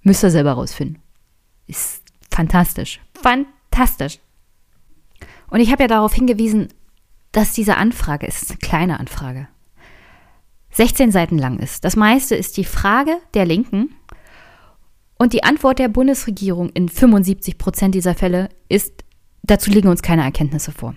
Müsst 0.02 0.24
ihr 0.24 0.32
selber 0.32 0.54
rausfinden. 0.54 1.04
Ist 1.68 2.02
fantastisch. 2.32 3.00
Fantastisch. 3.14 4.20
Und 5.52 5.60
ich 5.60 5.72
habe 5.72 5.84
ja 5.84 5.88
darauf 5.88 6.14
hingewiesen, 6.14 6.70
dass 7.32 7.54
diese 7.54 7.78
Anfrage 7.78 8.26
ist, 8.26 8.49
eine 8.49 8.58
kleine 8.58 8.99
Anfrage. 8.99 9.47
16 10.72 11.12
Seiten 11.12 11.38
lang 11.38 11.60
ist. 11.60 11.84
Das 11.84 11.95
meiste 11.95 12.36
ist 12.36 12.58
die 12.58 12.64
Frage 12.64 13.18
der 13.34 13.45
Linken 13.45 13.93
und 15.18 15.34
die 15.34 15.43
Antwort 15.43 15.80
der 15.80 15.89
Bundesregierung 15.89 16.70
in 16.70 16.89
75 16.89 17.58
Prozent 17.58 17.93
dieser 17.93 18.16
Fälle 18.16 18.49
ist, 18.70 19.04
dazu 19.43 19.70
liegen 19.70 19.89
uns 19.89 20.02
keine 20.02 20.24
Erkenntnisse 20.24 20.72
vor. 20.72 20.95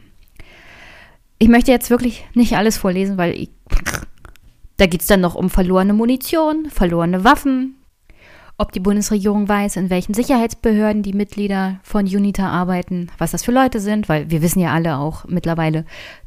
Ich 1.38 1.48
möchte 1.48 1.72
jetzt 1.72 1.90
wirklich 1.90 2.24
nicht 2.34 2.56
alles 2.56 2.78
vorlesen, 2.78 3.18
weil 3.18 3.34
ich, 3.34 3.50
da 4.76 4.86
geht 4.86 5.00
es 5.00 5.08
dann 5.08 5.20
noch 5.20 5.34
um 5.34 5.50
verlorene 5.50 5.92
Munition, 5.92 6.70
verlorene 6.70 7.24
Waffen, 7.24 7.74
ob 8.56 8.72
die 8.72 8.80
Bundesregierung 8.80 9.48
weiß, 9.48 9.76
in 9.76 9.90
welchen 9.90 10.14
Sicherheitsbehörden 10.14 11.02
die 11.02 11.12
Mitglieder 11.12 11.80
von 11.82 12.06
UNITA 12.06 12.48
arbeiten, 12.48 13.10
was 13.18 13.32
das 13.32 13.44
für 13.44 13.52
Leute 13.52 13.80
sind, 13.80 14.08
weil 14.08 14.30
wir 14.30 14.42
wissen 14.42 14.60
ja 14.60 14.72
alle 14.72 14.98
auch 14.98 15.24
mittlerweile, 15.24 15.84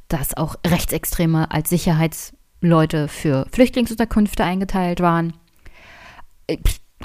dass 0.09 0.35
auch 0.35 0.55
Rechtsextreme 0.65 1.51
als 1.51 1.69
Sicherheitsleute 1.69 3.07
für 3.07 3.45
Flüchtlingsunterkünfte 3.51 4.43
eingeteilt 4.43 4.99
waren. 4.99 5.33
Äh, 6.47 6.57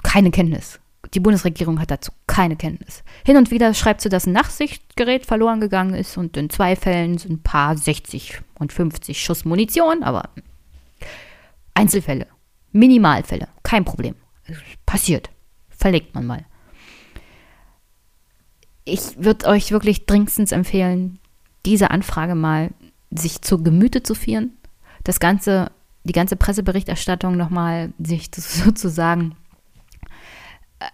keine 0.03 0.31
Kenntnis. 0.31 0.81
Die 1.15 1.21
Bundesregierung 1.21 1.81
hat 1.81 1.91
dazu 1.91 2.13
keine 2.27 2.57
Kenntnis. 2.57 3.03
Hin 3.27 3.37
und 3.37 3.51
wieder 3.51 3.75
schreibt 3.75 4.01
sie, 4.01 4.09
dass 4.09 4.27
ein 4.27 4.33
Nachtsichtgerät 4.33 5.27
verloren 5.27 5.61
gegangen 5.61 5.95
ist 5.95 6.17
und 6.17 6.37
in 6.37 6.49
zwei 6.49 6.75
Fällen 6.77 7.19
sind 7.19 7.33
ein 7.33 7.43
paar 7.43 7.77
60 7.77 8.41
und 8.59 8.73
50 8.73 9.21
Schuss 9.21 9.45
Munition, 9.45 10.03
aber 10.03 10.31
Einzelfälle, 11.75 12.27
Minimalfälle, 12.73 13.49
kein 13.63 13.85
Problem. 13.85 14.15
Passiert. 14.87 15.31
Verlegt 15.71 16.15
man 16.15 16.27
mal. 16.27 16.45
Ich 18.85 19.17
würde 19.17 19.47
euch 19.47 19.71
wirklich 19.71 20.07
dringendstens 20.07 20.53
empfehlen, 20.53 21.19
diese 21.65 21.91
Anfrage 21.91 22.35
mal 22.35 22.71
sich 23.11 23.43
zu 23.43 23.63
Gemüte 23.63 24.03
zu 24.03 24.15
führen, 24.15 24.53
das 25.05 25.21
ganze, 25.21 25.71
die 26.05 26.13
ganze 26.13 26.37
Presseberichterstattung 26.37 27.37
nochmal 27.37 27.93
sich 27.99 28.31
sozusagen, 28.37 29.37
äh, 30.81 30.87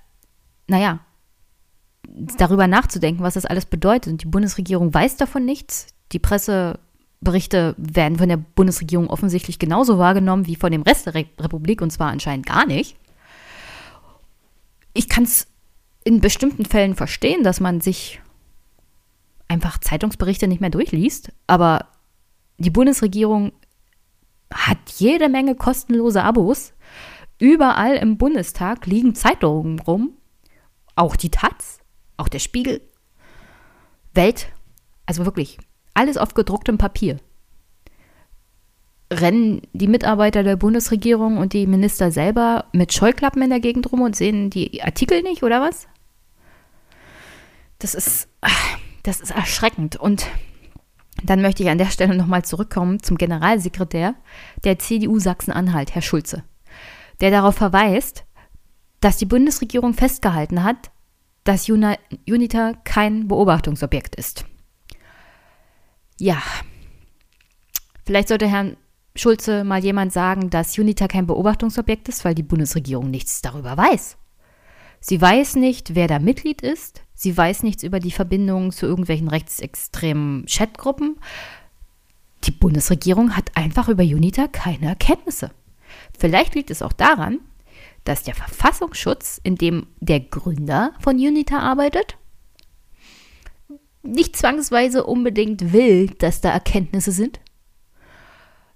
naja, 0.66 1.00
darüber 2.38 2.66
nachzudenken, 2.66 3.22
was 3.22 3.34
das 3.34 3.46
alles 3.46 3.66
bedeutet. 3.66 4.12
Und 4.12 4.22
die 4.22 4.28
Bundesregierung 4.28 4.92
weiß 4.92 5.16
davon 5.16 5.44
nichts. 5.44 5.86
Die 6.12 6.18
Presseberichte 6.18 7.74
werden 7.76 8.18
von 8.18 8.28
der 8.28 8.38
Bundesregierung 8.38 9.08
offensichtlich 9.08 9.58
genauso 9.58 9.98
wahrgenommen 9.98 10.46
wie 10.46 10.56
von 10.56 10.72
dem 10.72 10.82
Rest 10.82 11.06
der 11.06 11.14
Re 11.14 11.26
Republik 11.38 11.80
und 11.80 11.90
zwar 11.90 12.10
anscheinend 12.10 12.46
gar 12.46 12.66
nicht 12.66 12.96
ich 14.98 15.08
kann 15.08 15.22
es 15.22 15.46
in 16.02 16.20
bestimmten 16.20 16.64
Fällen 16.64 16.96
verstehen, 16.96 17.44
dass 17.44 17.60
man 17.60 17.80
sich 17.80 18.20
einfach 19.46 19.78
Zeitungsberichte 19.78 20.48
nicht 20.48 20.60
mehr 20.60 20.70
durchliest, 20.70 21.32
aber 21.46 21.86
die 22.58 22.70
Bundesregierung 22.70 23.52
hat 24.52 24.78
jede 24.96 25.28
Menge 25.28 25.54
kostenlose 25.54 26.24
Abos. 26.24 26.72
Überall 27.38 27.94
im 27.94 28.18
Bundestag 28.18 28.86
liegen 28.86 29.14
Zeitungen 29.14 29.78
rum, 29.78 30.16
auch 30.96 31.14
die 31.14 31.30
Taz, 31.30 31.78
auch 32.16 32.28
der 32.28 32.40
Spiegel, 32.40 32.80
Welt, 34.14 34.48
also 35.06 35.24
wirklich 35.24 35.58
alles 35.94 36.16
auf 36.16 36.34
gedrucktem 36.34 36.76
Papier 36.76 37.18
rennen 39.10 39.62
die 39.72 39.88
Mitarbeiter 39.88 40.42
der 40.42 40.56
Bundesregierung 40.56 41.38
und 41.38 41.52
die 41.52 41.66
Minister 41.66 42.10
selber 42.10 42.66
mit 42.72 42.92
Scheuklappen 42.92 43.42
in 43.42 43.50
der 43.50 43.60
Gegend 43.60 43.90
rum 43.90 44.02
und 44.02 44.16
sehen 44.16 44.50
die 44.50 44.82
Artikel 44.82 45.22
nicht 45.22 45.42
oder 45.42 45.60
was? 45.60 45.88
Das 47.78 47.94
ist, 47.94 48.28
das 49.02 49.20
ist 49.20 49.30
erschreckend. 49.30 49.96
Und 49.96 50.26
dann 51.22 51.40
möchte 51.40 51.62
ich 51.62 51.70
an 51.70 51.78
der 51.78 51.86
Stelle 51.86 52.14
nochmal 52.16 52.44
zurückkommen 52.44 53.02
zum 53.02 53.16
Generalsekretär 53.16 54.14
der 54.64 54.78
CDU 54.78 55.18
Sachsen-Anhalt, 55.18 55.94
Herr 55.94 56.02
Schulze, 56.02 56.44
der 57.20 57.30
darauf 57.30 57.54
verweist, 57.54 58.24
dass 59.00 59.16
die 59.16 59.26
Bundesregierung 59.26 59.94
festgehalten 59.94 60.64
hat, 60.64 60.90
dass 61.44 61.68
UNITA 61.68 62.74
kein 62.84 63.28
Beobachtungsobjekt 63.28 64.16
ist. 64.16 64.44
Ja, 66.20 66.42
vielleicht 68.04 68.28
sollte 68.28 68.48
Herrn 68.48 68.76
Schulze 69.18 69.64
mal 69.64 69.82
jemand 69.82 70.12
sagen, 70.12 70.50
dass 70.50 70.78
UNITA 70.78 71.08
kein 71.08 71.26
Beobachtungsobjekt 71.26 72.08
ist, 72.08 72.24
weil 72.24 72.34
die 72.34 72.42
Bundesregierung 72.42 73.10
nichts 73.10 73.42
darüber 73.42 73.76
weiß. 73.76 74.16
Sie 75.00 75.20
weiß 75.20 75.56
nicht, 75.56 75.94
wer 75.94 76.08
da 76.08 76.18
Mitglied 76.18 76.62
ist. 76.62 77.02
Sie 77.14 77.36
weiß 77.36 77.62
nichts 77.62 77.82
über 77.82 78.00
die 78.00 78.10
Verbindungen 78.10 78.72
zu 78.72 78.86
irgendwelchen 78.86 79.28
rechtsextremen 79.28 80.46
Chatgruppen. 80.46 81.16
Die 82.44 82.50
Bundesregierung 82.50 83.36
hat 83.36 83.56
einfach 83.56 83.88
über 83.88 84.02
UNITA 84.02 84.48
keine 84.48 84.86
Erkenntnisse. 84.86 85.50
Vielleicht 86.18 86.54
liegt 86.54 86.70
es 86.70 86.82
auch 86.82 86.92
daran, 86.92 87.40
dass 88.04 88.22
der 88.22 88.34
Verfassungsschutz, 88.34 89.40
in 89.42 89.56
dem 89.56 89.86
der 90.00 90.20
Gründer 90.20 90.92
von 91.00 91.16
UNITA 91.16 91.58
arbeitet, 91.58 92.16
nicht 94.02 94.36
zwangsweise 94.36 95.04
unbedingt 95.04 95.72
will, 95.72 96.08
dass 96.18 96.40
da 96.40 96.50
Erkenntnisse 96.50 97.12
sind. 97.12 97.40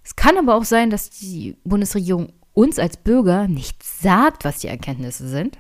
Es 0.05 0.17
kann 0.17 0.37
aber 0.37 0.57
auch 0.57 0.65
sein, 0.65 0.91
dass 0.91 1.11
die 1.11 1.57
Bundesregierung 1.65 2.33
uns 2.53 2.79
als 2.79 2.97
Bürger 2.97 3.49
nicht 3.49 3.83
sagt, 3.83 4.45
was 4.45 4.59
die 4.59 4.69
Erkenntnisse 4.69 5.29
sind, 5.29 5.57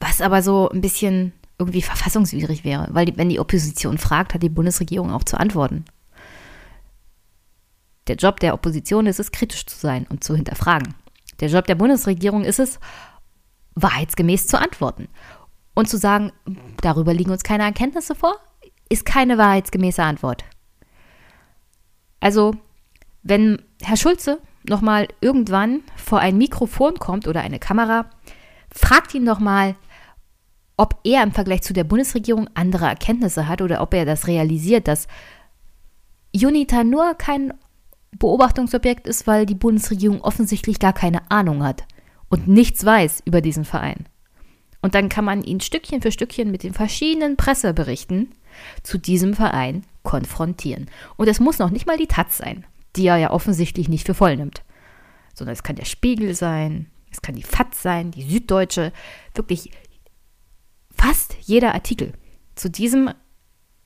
was 0.00 0.20
aber 0.20 0.42
so 0.42 0.68
ein 0.70 0.80
bisschen 0.80 1.32
irgendwie 1.58 1.82
verfassungswidrig 1.82 2.64
wäre, 2.64 2.88
weil 2.90 3.06
die, 3.06 3.16
wenn 3.16 3.28
die 3.28 3.38
Opposition 3.38 3.98
fragt, 3.98 4.34
hat 4.34 4.42
die 4.42 4.48
Bundesregierung 4.48 5.12
auch 5.12 5.24
zu 5.24 5.38
antworten. 5.38 5.84
Der 8.08 8.16
Job 8.16 8.40
der 8.40 8.54
Opposition 8.54 9.06
ist 9.06 9.20
es, 9.20 9.30
kritisch 9.30 9.66
zu 9.66 9.78
sein 9.78 10.06
und 10.08 10.24
zu 10.24 10.34
hinterfragen. 10.34 10.94
Der 11.40 11.48
Job 11.48 11.66
der 11.66 11.76
Bundesregierung 11.76 12.44
ist 12.44 12.58
es, 12.58 12.80
wahrheitsgemäß 13.74 14.48
zu 14.48 14.58
antworten. 14.58 15.08
Und 15.74 15.88
zu 15.88 15.96
sagen, 15.96 16.32
darüber 16.80 17.14
liegen 17.14 17.30
uns 17.30 17.44
keine 17.44 17.62
Erkenntnisse 17.62 18.14
vor, 18.14 18.34
ist 18.88 19.06
keine 19.06 19.38
wahrheitsgemäße 19.38 20.02
Antwort. 20.02 20.44
Also 22.20 22.54
wenn 23.22 23.62
Herr 23.82 23.96
Schulze 23.96 24.40
nochmal 24.68 25.08
irgendwann 25.20 25.80
vor 25.96 26.20
ein 26.20 26.38
Mikrofon 26.38 26.98
kommt 26.98 27.26
oder 27.26 27.40
eine 27.40 27.58
Kamera, 27.58 28.06
fragt 28.70 29.14
ihn 29.14 29.26
doch 29.26 29.38
mal, 29.38 29.76
ob 30.76 30.98
er 31.04 31.22
im 31.22 31.32
Vergleich 31.32 31.62
zu 31.62 31.72
der 31.72 31.84
Bundesregierung 31.84 32.48
andere 32.54 32.86
Erkenntnisse 32.86 33.46
hat 33.48 33.62
oder 33.62 33.82
ob 33.82 33.94
er 33.94 34.04
das 34.04 34.26
realisiert, 34.26 34.88
dass 34.88 35.06
UNITA 36.34 36.84
nur 36.84 37.14
kein 37.14 37.54
Beobachtungsobjekt 38.18 39.06
ist, 39.06 39.26
weil 39.26 39.46
die 39.46 39.54
Bundesregierung 39.54 40.22
offensichtlich 40.22 40.78
gar 40.78 40.92
keine 40.92 41.30
Ahnung 41.30 41.62
hat 41.62 41.84
und 42.28 42.48
nichts 42.48 42.84
weiß 42.84 43.22
über 43.24 43.40
diesen 43.40 43.64
Verein. 43.64 44.06
Und 44.80 44.94
dann 44.94 45.08
kann 45.08 45.24
man 45.24 45.44
ihn 45.44 45.60
Stückchen 45.60 46.02
für 46.02 46.10
Stückchen 46.10 46.50
mit 46.50 46.62
den 46.62 46.74
verschiedenen 46.74 47.36
Presseberichten 47.36 48.34
zu 48.82 48.98
diesem 48.98 49.34
Verein 49.34 49.84
konfrontieren. 50.02 50.90
Und 51.16 51.28
es 51.28 51.38
muss 51.38 51.58
noch 51.58 51.70
nicht 51.70 51.86
mal 51.86 51.96
die 51.96 52.08
Taz 52.08 52.38
sein 52.38 52.66
die 52.96 53.06
er 53.06 53.16
ja 53.16 53.30
offensichtlich 53.30 53.88
nicht 53.88 54.06
für 54.06 54.14
voll 54.14 54.36
nimmt. 54.36 54.62
Sondern 55.34 55.52
es 55.52 55.62
kann 55.62 55.76
der 55.76 55.84
Spiegel 55.84 56.34
sein, 56.34 56.90
es 57.10 57.22
kann 57.22 57.34
die 57.34 57.42
FAZ 57.42 57.82
sein, 57.82 58.10
die 58.10 58.22
Süddeutsche, 58.22 58.92
wirklich 59.34 59.70
fast 60.94 61.36
jeder 61.40 61.74
Artikel 61.74 62.12
zu 62.54 62.70
diesem 62.70 63.10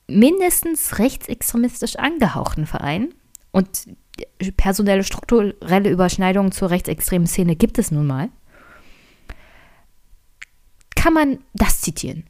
mindestens 0.07 0.99
rechtsextremistisch 0.99 1.97
angehauchten 1.97 2.65
Verein 2.65 3.13
und 3.51 3.87
personelle 4.55 5.03
strukturelle 5.03 5.89
Überschneidungen 5.89 6.51
zur 6.51 6.69
rechtsextremen 6.69 7.27
Szene 7.27 7.55
gibt 7.55 7.77
es 7.77 7.91
nun 7.91 8.07
mal, 8.07 8.29
kann 10.95 11.13
man 11.13 11.39
das 11.53 11.81
zitieren. 11.81 12.25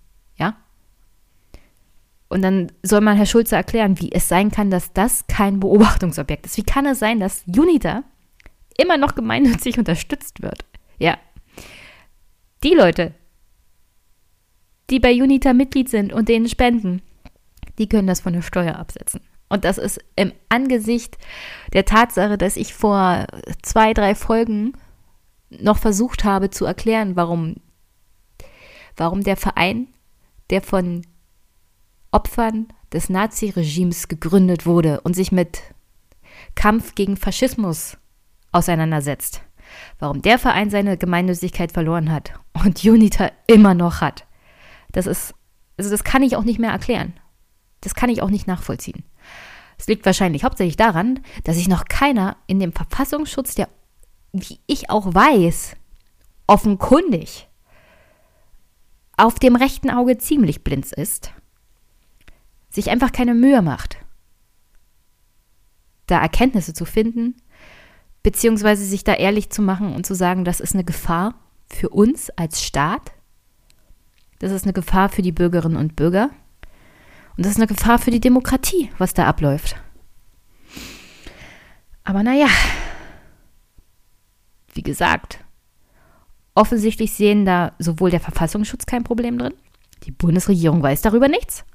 Und 2.30 2.42
dann 2.42 2.72
soll 2.84 3.02
man 3.02 3.16
Herr 3.16 3.26
Schulze 3.26 3.56
erklären, 3.56 4.00
wie 4.00 4.12
es 4.12 4.28
sein 4.28 4.52
kann, 4.52 4.70
dass 4.70 4.92
das 4.94 5.26
kein 5.28 5.60
Beobachtungsobjekt 5.60 6.46
ist. 6.46 6.58
Wie 6.58 6.64
kann 6.64 6.86
es 6.86 7.00
sein, 7.00 7.20
dass 7.20 7.46
UNITA 7.48 8.04
immer 8.78 8.98
noch 8.98 9.16
gemeinnützig 9.16 9.78
unterstützt 9.78 10.42
wird? 10.42 10.66
Ja. 10.98 11.18
Die 12.64 12.74
Leute, 12.74 13.14
die 14.90 15.00
bei 15.00 15.14
UNITA 15.14 15.54
Mitglied 15.54 15.90
sind 15.90 16.12
und 16.12 16.28
denen 16.28 16.50
spenden, 16.50 17.02
die 17.78 17.88
können 17.88 18.08
das 18.08 18.22
von 18.22 18.34
der 18.34 18.42
Steuer 18.42 18.76
absetzen. 18.76 19.22
Und 19.50 19.64
das 19.64 19.78
ist 19.78 20.04
im 20.16 20.34
Angesicht 20.50 21.18
der 21.72 21.86
Tatsache, 21.86 22.38
dass 22.38 22.58
ich 22.58 22.74
vor 22.74 23.28
zwei, 23.62 23.94
drei 23.94 24.16
Folgen 24.16 24.74
noch 25.50 25.78
versucht 25.78 26.26
habe 26.26 26.50
zu 26.50 26.66
erklären, 26.66 27.16
warum, 27.16 27.56
warum 28.98 29.24
der 29.24 29.38
Verein, 29.38 29.88
der 30.50 30.62
von 30.62 31.04
Opfern 32.18 32.66
des 32.92 33.10
Naziregimes 33.10 34.08
gegründet 34.08 34.66
wurde 34.66 35.02
und 35.02 35.16
sich 35.16 35.32
mit 35.32 35.62
Kampf 36.56 36.96
gegen 36.96 37.16
Faschismus 37.16 37.96
auseinandersetzt. 38.52 39.44
Warum 40.00 40.24
der 40.24 40.40
Verein 40.40 40.72
seine 40.72 40.98
Gemeinnützigkeit 40.98 41.72
verloren 41.72 42.12
hat 42.12 42.34
und 42.66 42.84
UNITA 42.84 43.30
immer 43.46 43.76
noch 43.76 44.02
hat. 44.02 44.26
Das 44.94 45.06
ist, 45.06 45.36
also 45.78 45.92
das 45.92 46.04
kann 46.04 46.24
ich 46.24 46.36
auch 46.36 46.44
nicht 46.44 46.58
mehr 46.58 46.72
erklären. 46.72 47.14
Das 47.82 47.94
kann 47.94 48.10
ich 48.10 48.24
auch 48.24 48.32
nicht 48.32 48.48
nachvollziehen. 48.48 49.04
Es 49.78 49.86
liegt 49.86 50.04
wahrscheinlich 50.08 50.44
hauptsächlich 50.44 50.76
daran, 50.76 51.20
dass 51.44 51.58
sich 51.58 51.68
noch 51.68 51.86
keiner 51.86 52.38
in 52.48 52.60
dem 52.60 52.74
Verfassungsschutz, 52.74 53.54
der, 53.54 53.70
wie 54.34 54.58
ich 54.66 54.90
auch 54.90 55.14
weiß, 55.14 55.76
offenkundig 56.48 57.48
auf 59.18 59.36
dem 59.36 59.56
rechten 59.56 59.92
Auge 59.92 60.18
ziemlich 60.18 60.64
blind 60.64 60.92
ist, 60.94 61.32
sich 62.78 62.92
einfach 62.92 63.12
keine 63.12 63.34
Mühe 63.34 63.64
macht, 63.64 63.98
da 66.06 66.22
Erkenntnisse 66.22 66.74
zu 66.74 66.86
finden, 66.86 67.36
beziehungsweise 68.22 68.86
sich 68.86 69.04
da 69.04 69.16
ehrlich 69.16 69.50
zu 69.50 69.64
machen 69.64 69.96
und 69.96 70.06
zu 70.06 70.14
sagen, 70.14 70.46
das 70.46 70.60
ist 70.60 70.76
eine 70.76 70.84
Gefahr 70.84 71.34
für 71.72 71.90
uns 71.90 72.30
als 72.30 72.64
Staat, 72.64 73.14
das 74.38 74.52
ist 74.52 74.64
eine 74.64 74.74
Gefahr 74.74 75.10
für 75.10 75.24
die 75.24 75.32
Bürgerinnen 75.32 75.76
und 75.76 75.96
Bürger 75.96 76.30
und 77.36 77.46
das 77.46 77.54
ist 77.54 77.58
eine 77.58 77.66
Gefahr 77.66 77.98
für 77.98 78.12
die 78.12 78.20
Demokratie, 78.20 78.92
was 79.00 79.16
da 79.16 79.26
abläuft. 79.26 79.76
Aber 82.04 82.22
naja, 82.22 82.48
wie 84.76 84.84
gesagt, 84.84 85.44
offensichtlich 86.54 87.12
sehen 87.12 87.44
da 87.44 87.74
sowohl 87.80 88.12
der 88.12 88.20
Verfassungsschutz 88.20 88.86
kein 88.86 89.04
Problem 89.04 89.40
drin, 89.40 89.56
die 90.04 90.12
Bundesregierung 90.12 90.84
weiß 90.84 91.02
darüber 91.02 91.28
nichts. 91.28 91.66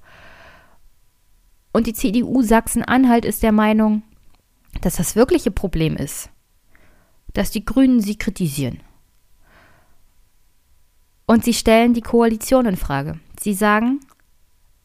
Und 1.73 1.87
die 1.87 1.95
CDU 1.95 2.43
Sachsen-Anhalt 2.43 3.25
ist 3.25 3.43
der 3.43 3.53
Meinung, 3.53 4.03
dass 4.81 4.97
das 4.97 5.17
wirkliche 5.17 5.51
Problem 5.51 5.97
ist, 5.97 6.31
dass 7.33 7.51
die 7.51 7.65
Grünen 7.65 8.01
sie 8.01 8.17
kritisieren. 8.17 8.81
Und 11.27 11.45
sie 11.45 11.55
stellen 11.55 11.95
die 11.95 12.03
Koalition 12.03 12.67
in 12.67 12.77
Frage. 12.77 13.19
Sie 13.41 13.55
sagen, 13.55 14.01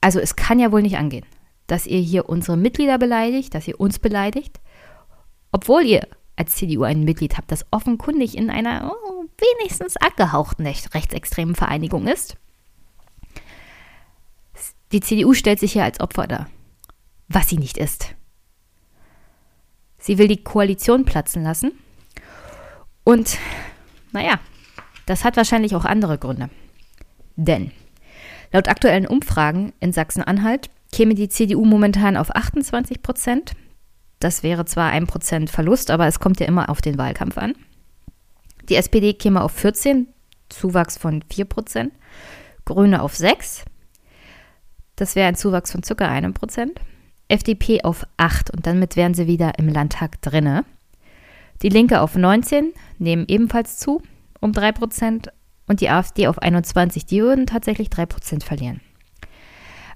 also 0.01 0.19
es 0.19 0.35
kann 0.35 0.59
ja 0.59 0.71
wohl 0.71 0.81
nicht 0.81 0.97
angehen, 0.97 1.25
dass 1.67 1.87
ihr 1.87 1.99
hier 1.99 2.29
unsere 2.29 2.55
Mitglieder 2.55 2.97
beleidigt, 2.97 3.53
dass 3.53 3.67
ihr 3.67 3.79
uns 3.79 3.99
beleidigt, 3.99 4.61
obwohl 5.51 5.83
ihr 5.83 6.07
als 6.37 6.55
CDU 6.55 6.83
ein 6.83 7.03
Mitglied 7.03 7.37
habt, 7.37 7.51
das 7.51 7.65
offenkundig 7.71 8.37
in 8.37 8.49
einer 8.49 8.93
oh, 8.93 9.25
wenigstens 9.37 9.97
angehauchten 9.97 10.65
rechtsextremen 10.65 11.55
Vereinigung 11.55 12.07
ist. 12.07 12.37
Die 14.91 15.01
CDU 15.01 15.33
stellt 15.33 15.59
sich 15.59 15.73
hier 15.73 15.83
als 15.83 15.99
Opfer 15.99 16.27
dar, 16.27 16.47
was 17.27 17.49
sie 17.49 17.57
nicht 17.57 17.77
ist. 17.77 18.15
Sie 19.97 20.17
will 20.17 20.27
die 20.27 20.43
Koalition 20.43 21.05
platzen 21.05 21.43
lassen. 21.43 21.71
Und 23.03 23.37
naja, 24.11 24.39
das 25.05 25.23
hat 25.23 25.37
wahrscheinlich 25.37 25.75
auch 25.75 25.85
andere 25.85 26.17
Gründe. 26.17 26.49
Denn 27.35 27.71
laut 28.51 28.67
aktuellen 28.67 29.07
Umfragen 29.07 29.73
in 29.79 29.93
Sachsen-Anhalt 29.93 30.69
käme 30.91 31.15
die 31.15 31.29
CDU 31.29 31.65
momentan 31.65 32.17
auf 32.17 32.35
28 32.35 33.01
Prozent. 33.01 33.53
Das 34.19 34.43
wäre 34.43 34.65
zwar 34.65 34.91
ein 34.91 35.07
Prozent 35.07 35.49
Verlust, 35.49 35.91
aber 35.91 36.07
es 36.07 36.19
kommt 36.19 36.39
ja 36.39 36.47
immer 36.47 36.69
auf 36.69 36.81
den 36.81 36.97
Wahlkampf 36.97 37.37
an. 37.37 37.53
Die 38.69 38.75
SPD 38.75 39.13
käme 39.13 39.41
auf 39.41 39.51
14, 39.51 40.07
Zuwachs 40.49 40.97
von 40.97 41.23
4 41.31 41.45
Prozent. 41.45 41.93
Grüne 42.65 43.01
auf 43.01 43.15
6. 43.15 43.63
Das 44.95 45.15
wäre 45.15 45.27
ein 45.27 45.35
Zuwachs 45.35 45.71
von 45.71 45.81
ca. 45.81 46.07
einem 46.07 46.33
Prozent. 46.33 46.79
FDP 47.27 47.83
auf 47.83 48.05
8 48.17 48.51
und 48.51 48.65
damit 48.65 48.95
wären 48.95 49.13
sie 49.13 49.27
wieder 49.27 49.59
im 49.59 49.67
Landtag 49.69 50.21
drinne. 50.21 50.65
Die 51.61 51.69
Linke 51.69 52.01
auf 52.01 52.15
19, 52.15 52.73
nehmen 52.99 53.25
ebenfalls 53.27 53.77
zu 53.77 54.01
um 54.39 54.53
3 54.53 54.71
Prozent 54.71 55.29
und 55.67 55.81
die 55.81 55.89
AfD 55.89 56.27
auf 56.27 56.39
21. 56.39 57.05
Die 57.05 57.21
würden 57.21 57.47
tatsächlich 57.47 57.89
3 57.89 58.05
Prozent 58.05 58.43
verlieren. 58.43 58.81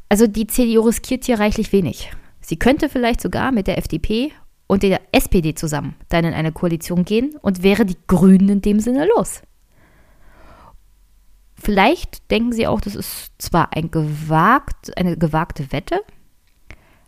Also 0.09 0.27
die 0.27 0.47
CDU 0.47 0.81
riskiert 0.81 1.25
hier 1.25 1.39
reichlich 1.39 1.71
wenig. 1.71 2.11
Sie 2.41 2.57
könnte 2.57 2.89
vielleicht 2.89 3.21
sogar 3.21 3.51
mit 3.51 3.67
der 3.67 3.77
FDP 3.77 4.31
und 4.67 4.83
der 4.83 4.99
SPD 5.11 5.53
zusammen 5.53 5.95
dann 6.09 6.25
in 6.25 6.33
eine 6.33 6.51
Koalition 6.51 7.05
gehen 7.05 7.35
und 7.41 7.63
wäre 7.63 7.85
die 7.85 7.97
Grünen 8.07 8.49
in 8.49 8.61
dem 8.61 8.79
Sinne 8.79 9.07
los. 9.15 9.41
Vielleicht 11.55 12.29
denken 12.31 12.51
sie 12.51 12.65
auch, 12.65 12.81
das 12.81 12.95
ist 12.95 13.31
zwar 13.37 13.73
ein 13.73 13.91
gewagt, 13.91 14.97
eine 14.97 15.15
gewagte 15.15 15.71
Wette, 15.71 16.01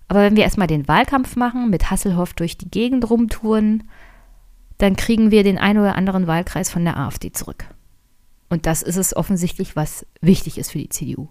aber 0.07 0.21
wenn 0.21 0.35
wir 0.35 0.43
erstmal 0.43 0.67
den 0.67 0.87
Wahlkampf 0.87 1.35
machen, 1.35 1.69
mit 1.69 1.89
Hasselhoff 1.89 2.33
durch 2.33 2.57
die 2.57 2.69
Gegend 2.69 3.09
rumtouren, 3.09 3.83
dann 4.77 4.95
kriegen 4.95 5.31
wir 5.31 5.43
den 5.43 5.57
einen 5.57 5.79
oder 5.79 5.95
anderen 5.95 6.27
Wahlkreis 6.27 6.69
von 6.69 6.83
der 6.83 6.97
AfD 6.97 7.31
zurück. 7.31 7.65
Und 8.49 8.65
das 8.65 8.81
ist 8.81 8.97
es 8.97 9.15
offensichtlich, 9.15 9.75
was 9.75 10.05
wichtig 10.21 10.57
ist 10.57 10.71
für 10.71 10.77
die 10.77 10.89
CDU. 10.89 11.27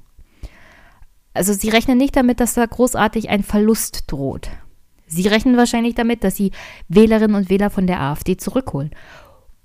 Also 1.35 1.53
sie 1.53 1.69
rechnen 1.69 1.99
nicht 1.99 2.17
damit, 2.17 2.41
dass 2.41 2.55
da 2.55 2.67
großartig 2.67 3.31
ein 3.31 3.43
Verlust 3.43 4.11
droht. 4.11 4.51
Sie 5.07 5.29
rechnen 5.29 5.57
wahrscheinlich 5.57 5.95
damit, 5.95 6.25
dass 6.25 6.37
sie 6.37 6.53
Wählerinnen 6.89 7.37
und 7.37 7.51
Wähler 7.51 7.71
von 7.71 7.87
der 7.87 8.01
AfD 8.01 8.37
zurückholen. 8.37 8.91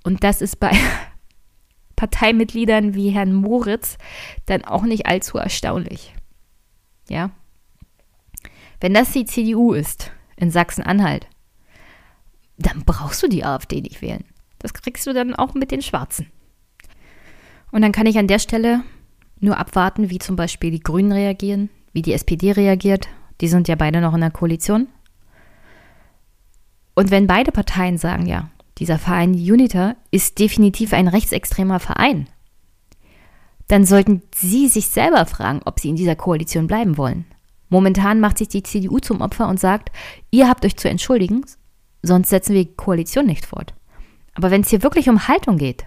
Und 0.04 0.22
das 0.24 0.40
ist 0.40 0.60
bei 0.60 0.70
Parteimitgliedern 1.96 2.94
wie 2.94 3.10
Herrn 3.10 3.34
Moritz 3.34 3.98
dann 4.46 4.64
auch 4.64 4.82
nicht 4.82 5.06
allzu 5.06 5.38
erstaunlich. 5.38 6.14
Ja, 7.08 7.30
wenn 8.80 8.94
das 8.94 9.12
die 9.12 9.24
CDU 9.24 9.72
ist 9.72 10.12
in 10.36 10.50
Sachsen-Anhalt, 10.50 11.26
dann 12.58 12.84
brauchst 12.84 13.22
du 13.22 13.28
die 13.28 13.44
AfD 13.44 13.80
nicht 13.80 14.02
wählen. 14.02 14.24
Das 14.58 14.72
kriegst 14.72 15.06
du 15.06 15.12
dann 15.12 15.34
auch 15.34 15.54
mit 15.54 15.70
den 15.70 15.82
Schwarzen. 15.82 16.30
Und 17.70 17.82
dann 17.82 17.92
kann 17.92 18.06
ich 18.06 18.18
an 18.18 18.26
der 18.26 18.38
Stelle 18.38 18.82
nur 19.40 19.58
abwarten, 19.58 20.10
wie 20.10 20.18
zum 20.18 20.36
Beispiel 20.36 20.70
die 20.70 20.80
Grünen 20.80 21.12
reagieren, 21.12 21.70
wie 21.92 22.02
die 22.02 22.12
SPD 22.12 22.52
reagiert. 22.52 23.08
Die 23.40 23.48
sind 23.48 23.68
ja 23.68 23.76
beide 23.76 24.00
noch 24.00 24.14
in 24.14 24.20
der 24.20 24.30
Koalition. 24.30 24.88
Und 26.94 27.10
wenn 27.10 27.28
beide 27.28 27.52
Parteien 27.52 27.98
sagen, 27.98 28.26
ja, 28.26 28.50
dieser 28.78 28.98
Verein 28.98 29.34
Uniter 29.34 29.96
ist 30.10 30.38
definitiv 30.38 30.92
ein 30.92 31.06
rechtsextremer 31.06 31.78
Verein, 31.78 32.28
dann 33.68 33.84
sollten 33.84 34.22
sie 34.34 34.68
sich 34.68 34.88
selber 34.88 35.26
fragen, 35.26 35.60
ob 35.64 35.78
sie 35.78 35.90
in 35.90 35.96
dieser 35.96 36.16
Koalition 36.16 36.66
bleiben 36.66 36.96
wollen. 36.96 37.26
Momentan 37.68 38.20
macht 38.20 38.38
sich 38.38 38.48
die 38.48 38.62
CDU 38.62 38.98
zum 38.98 39.20
Opfer 39.20 39.48
und 39.48 39.60
sagt, 39.60 39.90
ihr 40.30 40.48
habt 40.48 40.64
euch 40.64 40.76
zu 40.76 40.88
entschuldigen, 40.88 41.44
sonst 42.02 42.30
setzen 42.30 42.54
wir 42.54 42.64
die 42.64 42.74
Koalition 42.74 43.26
nicht 43.26 43.46
fort. 43.46 43.74
Aber 44.34 44.50
wenn 44.50 44.62
es 44.62 44.70
hier 44.70 44.82
wirklich 44.82 45.08
um 45.08 45.28
Haltung 45.28 45.58
geht, 45.58 45.84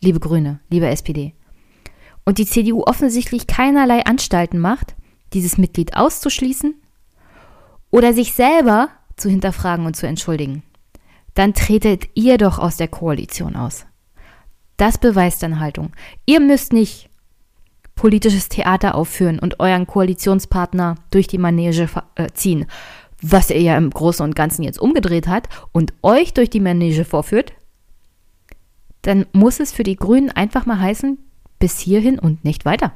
liebe 0.00 0.20
Grüne, 0.20 0.60
liebe 0.70 0.88
SPD, 0.88 1.34
und 2.24 2.38
die 2.38 2.46
CDU 2.46 2.82
offensichtlich 2.82 3.46
keinerlei 3.46 4.04
Anstalten 4.04 4.58
macht, 4.58 4.94
dieses 5.32 5.58
Mitglied 5.58 5.96
auszuschließen 5.96 6.74
oder 7.90 8.12
sich 8.12 8.34
selber 8.34 8.90
zu 9.16 9.28
hinterfragen 9.28 9.86
und 9.86 9.96
zu 9.96 10.06
entschuldigen, 10.06 10.62
dann 11.34 11.54
tretet 11.54 12.08
ihr 12.14 12.38
doch 12.38 12.58
aus 12.58 12.76
der 12.76 12.88
Koalition 12.88 13.56
aus. 13.56 13.86
Das 14.76 14.98
beweist 14.98 15.42
dann 15.42 15.60
Haltung. 15.60 15.92
Ihr 16.26 16.40
müsst 16.40 16.72
nicht 16.72 17.08
politisches 18.02 18.48
Theater 18.48 18.96
aufführen 18.96 19.38
und 19.38 19.60
euren 19.60 19.86
Koalitionspartner 19.86 20.96
durch 21.12 21.28
die 21.28 21.38
Manege 21.38 21.88
äh, 22.16 22.26
ziehen, 22.34 22.66
was 23.20 23.48
er 23.48 23.60
ja 23.60 23.76
im 23.76 23.90
Großen 23.90 24.24
und 24.24 24.34
Ganzen 24.34 24.64
jetzt 24.64 24.80
umgedreht 24.80 25.28
hat 25.28 25.48
und 25.70 25.94
euch 26.02 26.34
durch 26.34 26.50
die 26.50 26.58
Manege 26.58 27.04
vorführt, 27.04 27.52
dann 29.02 29.26
muss 29.32 29.60
es 29.60 29.70
für 29.70 29.84
die 29.84 29.94
Grünen 29.94 30.30
einfach 30.32 30.66
mal 30.66 30.80
heißen, 30.80 31.16
bis 31.60 31.78
hierhin 31.78 32.18
und 32.18 32.44
nicht 32.44 32.64
weiter. 32.64 32.92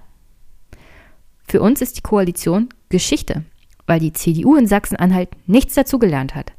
Für 1.47 1.61
uns 1.63 1.83
ist 1.83 1.99
die 1.99 2.03
Koalition 2.03 2.71
Geschichte, 2.89 3.45
weil 3.87 4.01
die 4.01 4.13
CDU 4.13 4.57
in 4.57 4.67
Sachsen-Anhalt 4.67 5.29
nichts 5.47 5.75
dazugelernt 5.75 6.35
hat 6.35 6.53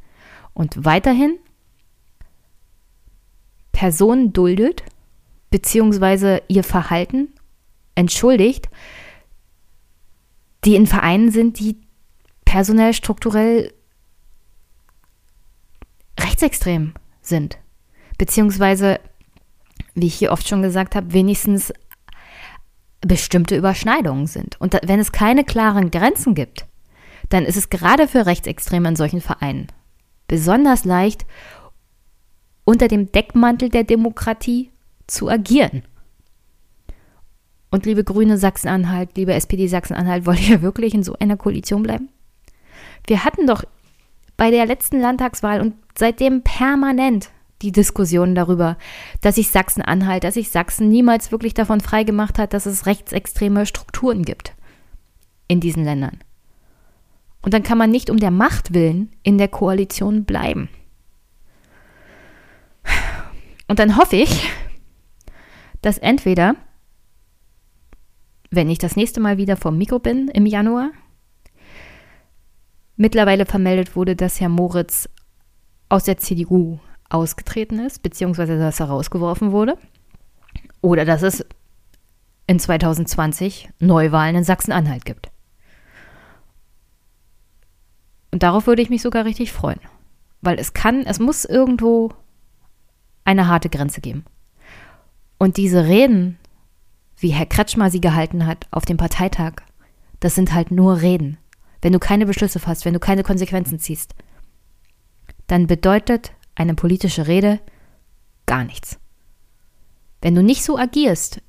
und 0.54 0.86
weiterhin 0.86 1.36
Personen 3.72 4.32
duldet, 4.32 4.84
beziehungsweise 5.50 6.40
ihr 6.48 6.64
Verhalten 6.64 7.28
entschuldigt, 7.98 8.68
die 10.64 10.76
in 10.76 10.86
Vereinen 10.86 11.30
sind, 11.30 11.58
die 11.58 11.80
personell, 12.44 12.94
strukturell 12.94 13.72
rechtsextrem 16.18 16.94
sind. 17.20 17.58
Beziehungsweise, 18.16 19.00
wie 19.94 20.06
ich 20.06 20.14
hier 20.14 20.32
oft 20.32 20.48
schon 20.48 20.62
gesagt 20.62 20.94
habe, 20.94 21.12
wenigstens 21.12 21.72
bestimmte 23.00 23.56
Überschneidungen 23.56 24.26
sind. 24.26 24.60
Und 24.60 24.78
wenn 24.84 24.98
es 24.98 25.12
keine 25.12 25.44
klaren 25.44 25.90
Grenzen 25.90 26.34
gibt, 26.34 26.66
dann 27.28 27.44
ist 27.44 27.56
es 27.56 27.70
gerade 27.70 28.08
für 28.08 28.26
Rechtsextreme 28.26 28.88
in 28.88 28.96
solchen 28.96 29.20
Vereinen 29.20 29.68
besonders 30.28 30.84
leicht, 30.84 31.26
unter 32.64 32.86
dem 32.86 33.10
Deckmantel 33.10 33.70
der 33.70 33.82
Demokratie 33.82 34.70
zu 35.06 35.28
agieren. 35.28 35.82
Und 37.70 37.86
liebe 37.86 38.04
Grüne 38.04 38.38
Sachsen-Anhalt, 38.38 39.16
liebe 39.16 39.34
SPD 39.34 39.66
Sachsen-Anhalt, 39.66 40.26
wollt 40.26 40.48
ihr 40.48 40.62
wirklich 40.62 40.94
in 40.94 41.02
so 41.02 41.14
einer 41.18 41.36
Koalition 41.36 41.82
bleiben? 41.82 42.08
Wir 43.06 43.24
hatten 43.24 43.46
doch 43.46 43.64
bei 44.36 44.50
der 44.50 44.66
letzten 44.66 45.00
Landtagswahl 45.00 45.60
und 45.60 45.74
seitdem 45.96 46.42
permanent 46.42 47.30
die 47.62 47.72
Diskussion 47.72 48.34
darüber, 48.34 48.78
dass 49.20 49.34
sich 49.34 49.50
Sachsen-Anhalt, 49.50 50.24
dass 50.24 50.34
sich 50.34 50.50
Sachsen 50.50 50.88
niemals 50.88 51.32
wirklich 51.32 51.54
davon 51.54 51.80
freigemacht 51.80 52.38
hat, 52.38 52.52
dass 52.52 52.66
es 52.66 52.86
rechtsextreme 52.86 53.66
Strukturen 53.66 54.22
gibt 54.22 54.54
in 55.48 55.60
diesen 55.60 55.84
Ländern. 55.84 56.18
Und 57.42 57.54
dann 57.54 57.62
kann 57.62 57.78
man 57.78 57.90
nicht 57.90 58.10
um 58.10 58.18
der 58.18 58.30
Macht 58.30 58.74
willen 58.74 59.10
in 59.22 59.38
der 59.38 59.48
Koalition 59.48 60.24
bleiben. 60.24 60.68
Und 63.68 63.78
dann 63.78 63.96
hoffe 63.96 64.16
ich, 64.16 64.48
dass 65.82 65.98
entweder, 65.98 66.56
wenn 68.50 68.70
ich 68.70 68.78
das 68.78 68.96
nächste 68.96 69.20
Mal 69.20 69.36
wieder 69.36 69.56
vom 69.56 69.76
Mikro 69.76 69.98
bin 69.98 70.28
im 70.28 70.46
Januar, 70.46 70.90
mittlerweile 72.96 73.46
vermeldet 73.46 73.96
wurde, 73.96 74.16
dass 74.16 74.40
Herr 74.40 74.48
Moritz 74.48 75.08
aus 75.88 76.04
der 76.04 76.18
CDU 76.18 76.78
ausgetreten 77.08 77.78
ist, 77.78 78.02
beziehungsweise 78.02 78.58
dass 78.58 78.80
er 78.80 78.86
rausgeworfen 78.86 79.52
wurde. 79.52 79.78
Oder 80.80 81.04
dass 81.04 81.22
es 81.22 81.44
in 82.46 82.58
2020 82.58 83.70
Neuwahlen 83.78 84.36
in 84.36 84.44
Sachsen-Anhalt 84.44 85.04
gibt. 85.04 85.30
Und 88.30 88.42
darauf 88.42 88.66
würde 88.66 88.82
ich 88.82 88.90
mich 88.90 89.02
sogar 89.02 89.24
richtig 89.24 89.52
freuen. 89.52 89.80
Weil 90.40 90.58
es 90.58 90.72
kann, 90.72 91.00
es 91.00 91.18
muss 91.18 91.44
irgendwo 91.44 92.12
eine 93.24 93.48
harte 93.48 93.68
Grenze 93.68 94.00
geben. 94.00 94.24
Und 95.38 95.56
diese 95.56 95.84
Reden, 95.84 96.38
wie 97.18 97.30
Herr 97.30 97.46
Kretschmer 97.46 97.90
sie 97.90 98.00
gehalten 98.00 98.46
hat 98.46 98.66
auf 98.70 98.84
dem 98.84 98.96
Parteitag, 98.96 99.54
das 100.20 100.34
sind 100.34 100.52
halt 100.54 100.70
nur 100.70 101.00
Reden. 101.02 101.38
Wenn 101.82 101.92
du 101.92 101.98
keine 101.98 102.26
Beschlüsse 102.26 102.58
fasst, 102.58 102.84
wenn 102.84 102.94
du 102.94 103.00
keine 103.00 103.22
Konsequenzen 103.22 103.78
ziehst, 103.78 104.14
dann 105.46 105.66
bedeutet 105.66 106.32
eine 106.54 106.74
politische 106.74 107.26
Rede 107.26 107.60
gar 108.46 108.64
nichts. 108.64 108.98
Wenn 110.20 110.34
du 110.34 110.42
nicht 110.42 110.64
so 110.64 110.76
agierst, 110.76 111.40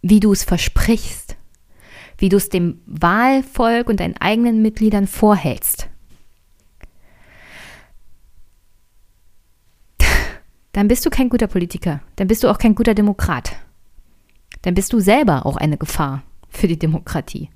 wie 0.00 0.20
du 0.20 0.32
es 0.32 0.44
versprichst, 0.44 1.36
wie 2.16 2.28
du 2.28 2.36
es 2.36 2.48
dem 2.48 2.80
Wahlvolk 2.86 3.88
und 3.88 4.00
deinen 4.00 4.16
eigenen 4.16 4.62
Mitgliedern 4.62 5.06
vorhältst, 5.06 5.88
dann 10.72 10.88
bist 10.88 11.04
du 11.04 11.10
kein 11.10 11.28
guter 11.28 11.46
Politiker, 11.46 12.00
dann 12.16 12.28
bist 12.28 12.42
du 12.42 12.48
auch 12.48 12.58
kein 12.58 12.74
guter 12.74 12.94
Demokrat. 12.94 13.56
Dann 14.62 14.74
bist 14.74 14.92
du 14.92 15.00
selber 15.00 15.46
auch 15.46 15.56
eine 15.56 15.76
Gefahr 15.76 16.22
für 16.48 16.68
die 16.68 16.78
Demokratie. 16.78 17.50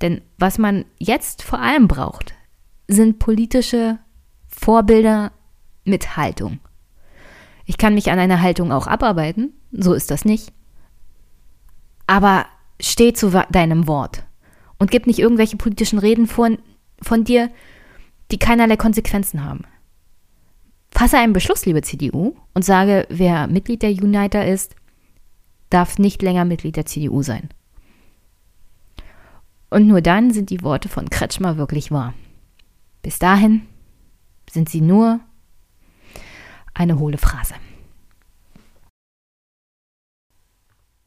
Denn 0.00 0.20
was 0.38 0.58
man 0.58 0.84
jetzt 0.98 1.42
vor 1.42 1.60
allem 1.60 1.86
braucht, 1.88 2.34
sind 2.88 3.18
politische 3.18 3.98
Vorbilder 4.48 5.32
mit 5.84 6.16
Haltung. 6.16 6.60
Ich 7.64 7.78
kann 7.78 7.94
mich 7.94 8.10
an 8.10 8.18
einer 8.18 8.42
Haltung 8.42 8.72
auch 8.72 8.86
abarbeiten, 8.86 9.52
so 9.70 9.94
ist 9.94 10.10
das 10.10 10.24
nicht. 10.24 10.52
Aber 12.06 12.46
steh 12.80 13.12
zu 13.12 13.30
deinem 13.50 13.86
Wort 13.86 14.24
und 14.78 14.90
gib 14.90 15.06
nicht 15.06 15.20
irgendwelche 15.20 15.56
politischen 15.56 15.98
Reden 15.98 16.26
von, 16.26 16.58
von 17.00 17.24
dir, 17.24 17.50
die 18.32 18.38
keinerlei 18.38 18.76
Konsequenzen 18.76 19.44
haben. 19.44 19.64
Fasse 20.90 21.18
einen 21.18 21.32
Beschluss, 21.32 21.64
liebe 21.64 21.82
CDU, 21.82 22.34
und 22.54 22.64
sage, 22.64 23.06
wer 23.08 23.46
Mitglied 23.46 23.82
der 23.82 23.90
Uniter 23.90 24.46
ist, 24.46 24.74
darf 25.72 25.98
nicht 25.98 26.22
länger 26.22 26.44
Mitglied 26.44 26.76
der 26.76 26.86
CDU 26.86 27.22
sein. 27.22 27.48
Und 29.70 29.86
nur 29.86 30.02
dann 30.02 30.32
sind 30.32 30.50
die 30.50 30.62
Worte 30.62 30.88
von 30.88 31.08
Kretschmer 31.08 31.56
wirklich 31.56 31.90
wahr. 31.90 32.14
Bis 33.02 33.18
dahin 33.18 33.66
sind 34.50 34.68
sie 34.68 34.82
nur 34.82 35.20
eine 36.74 36.98
hohle 36.98 37.18
Phrase. 37.18 37.54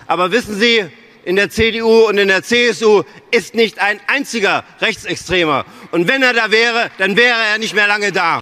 Aber 0.07 0.31
wissen 0.31 0.55
Sie, 0.55 0.85
in 1.25 1.35
der 1.35 1.49
CDU 1.49 2.07
und 2.07 2.17
in 2.17 2.27
der 2.27 2.43
CSU 2.43 3.03
ist 3.31 3.55
nicht 3.55 3.79
ein 3.79 3.99
einziger 4.07 4.63
Rechtsextremer. 4.79 5.65
Und 5.91 6.07
wenn 6.07 6.21
er 6.21 6.33
da 6.33 6.51
wäre, 6.51 6.91
dann 6.99 7.17
wäre 7.17 7.39
er 7.51 7.57
nicht 7.57 7.73
mehr 7.73 7.87
lange 7.87 8.11
da. 8.11 8.39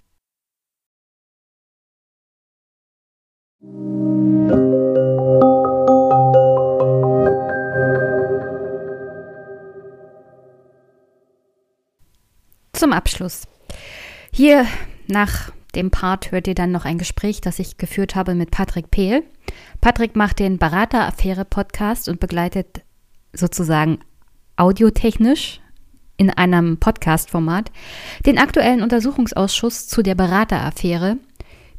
Zum 12.84 12.92
Abschluss. 12.92 13.44
Hier 14.30 14.66
nach 15.06 15.50
dem 15.74 15.90
Part 15.90 16.32
hört 16.32 16.46
ihr 16.48 16.54
dann 16.54 16.70
noch 16.70 16.84
ein 16.84 16.98
Gespräch, 16.98 17.40
das 17.40 17.58
ich 17.58 17.78
geführt 17.78 18.14
habe 18.14 18.34
mit 18.34 18.50
Patrick 18.50 18.90
Pehl. 18.90 19.22
Patrick 19.80 20.16
macht 20.16 20.38
den 20.38 20.58
Berater-Affäre-Podcast 20.58 22.10
und 22.10 22.20
begleitet 22.20 22.82
sozusagen 23.32 24.00
audiotechnisch 24.56 25.62
in 26.18 26.28
einem 26.28 26.76
Podcast-Format 26.76 27.72
den 28.26 28.36
aktuellen 28.36 28.82
Untersuchungsausschuss 28.82 29.88
zu 29.88 30.02
der 30.02 30.14
Berater-Affäre, 30.14 31.16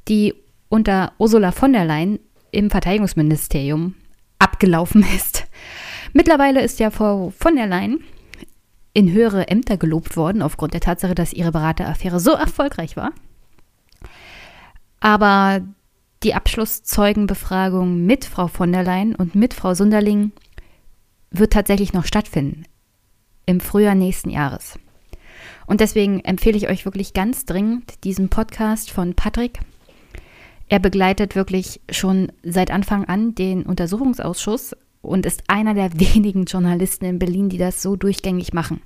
die 0.07 0.33
unter 0.69 1.13
Ursula 1.19 1.51
von 1.51 1.71
der 1.71 1.85
Leyen 1.85 2.17
im 2.49 2.71
Verteidigungsministerium 2.71 3.93
abgelaufen 4.39 5.05
ist. 5.15 5.45
Mittlerweile 6.13 6.63
ist 6.63 6.79
ja 6.79 6.89
Frau 6.89 7.31
von 7.37 7.55
der 7.57 7.67
Leyen 7.67 8.03
in 8.95 9.11
höhere 9.11 9.49
Ämter 9.49 9.75
gelobt 9.75 10.15
worden, 10.15 10.41
aufgrund 10.41 10.73
der 10.73 10.79
Tatsache, 10.79 11.15
dass 11.15 11.33
ihre 11.33 11.51
Berateraffäre 11.51 12.19
so 12.19 12.31
erfolgreich 12.31 12.95
war. 12.95 13.11
Aber 15.01 15.61
die 16.23 16.33
Abschlusszeugenbefragung 16.33 18.05
mit 18.05 18.23
Frau 18.23 18.47
von 18.47 18.71
der 18.71 18.83
Leyen 18.83 19.13
und 19.13 19.35
mit 19.35 19.53
Frau 19.53 19.73
Sunderling 19.73 20.31
wird 21.29 21.51
tatsächlich 21.51 21.91
noch 21.91 22.05
stattfinden. 22.05 22.63
Im 23.45 23.59
Frühjahr 23.59 23.95
nächsten 23.95 24.29
Jahres. 24.29 24.79
Und 25.67 25.81
deswegen 25.81 26.21
empfehle 26.21 26.57
ich 26.57 26.69
euch 26.69 26.85
wirklich 26.85 27.13
ganz 27.13 27.45
dringend 27.45 28.05
diesen 28.05 28.29
Podcast 28.29 28.91
von 28.91 29.13
Patrick. 29.13 29.59
Er 30.69 30.79
begleitet 30.79 31.35
wirklich 31.35 31.81
schon 31.91 32.31
seit 32.43 32.71
Anfang 32.71 33.03
an 33.03 33.35
den 33.35 33.63
Untersuchungsausschuss 33.63 34.73
und 35.05 35.25
ist 35.25 35.43
einer 35.47 35.73
der 35.73 35.93
wenigen 35.99 36.45
Journalisten 36.45 37.05
in 37.05 37.19
Berlin, 37.19 37.49
die 37.49 37.57
das 37.57 37.81
so 37.81 37.95
durchgängig 37.95 38.53
machen. 38.53 38.81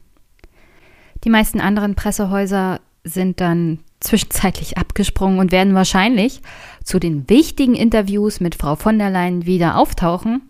Die 1.23 1.29
meisten 1.29 1.59
anderen 1.59 1.95
Pressehäuser 1.95 2.79
sind 3.03 3.41
dann 3.41 3.79
zwischenzeitlich 3.99 4.77
abgesprungen 4.77 5.39
und 5.39 5.51
werden 5.51 5.75
wahrscheinlich 5.75 6.41
zu 6.83 6.99
den 6.99 7.29
wichtigen 7.29 7.75
Interviews 7.75 8.39
mit 8.39 8.55
Frau 8.55 8.75
von 8.75 8.97
der 8.97 9.09
Leyen 9.09 9.45
wieder 9.45 9.77
auftauchen. 9.77 10.41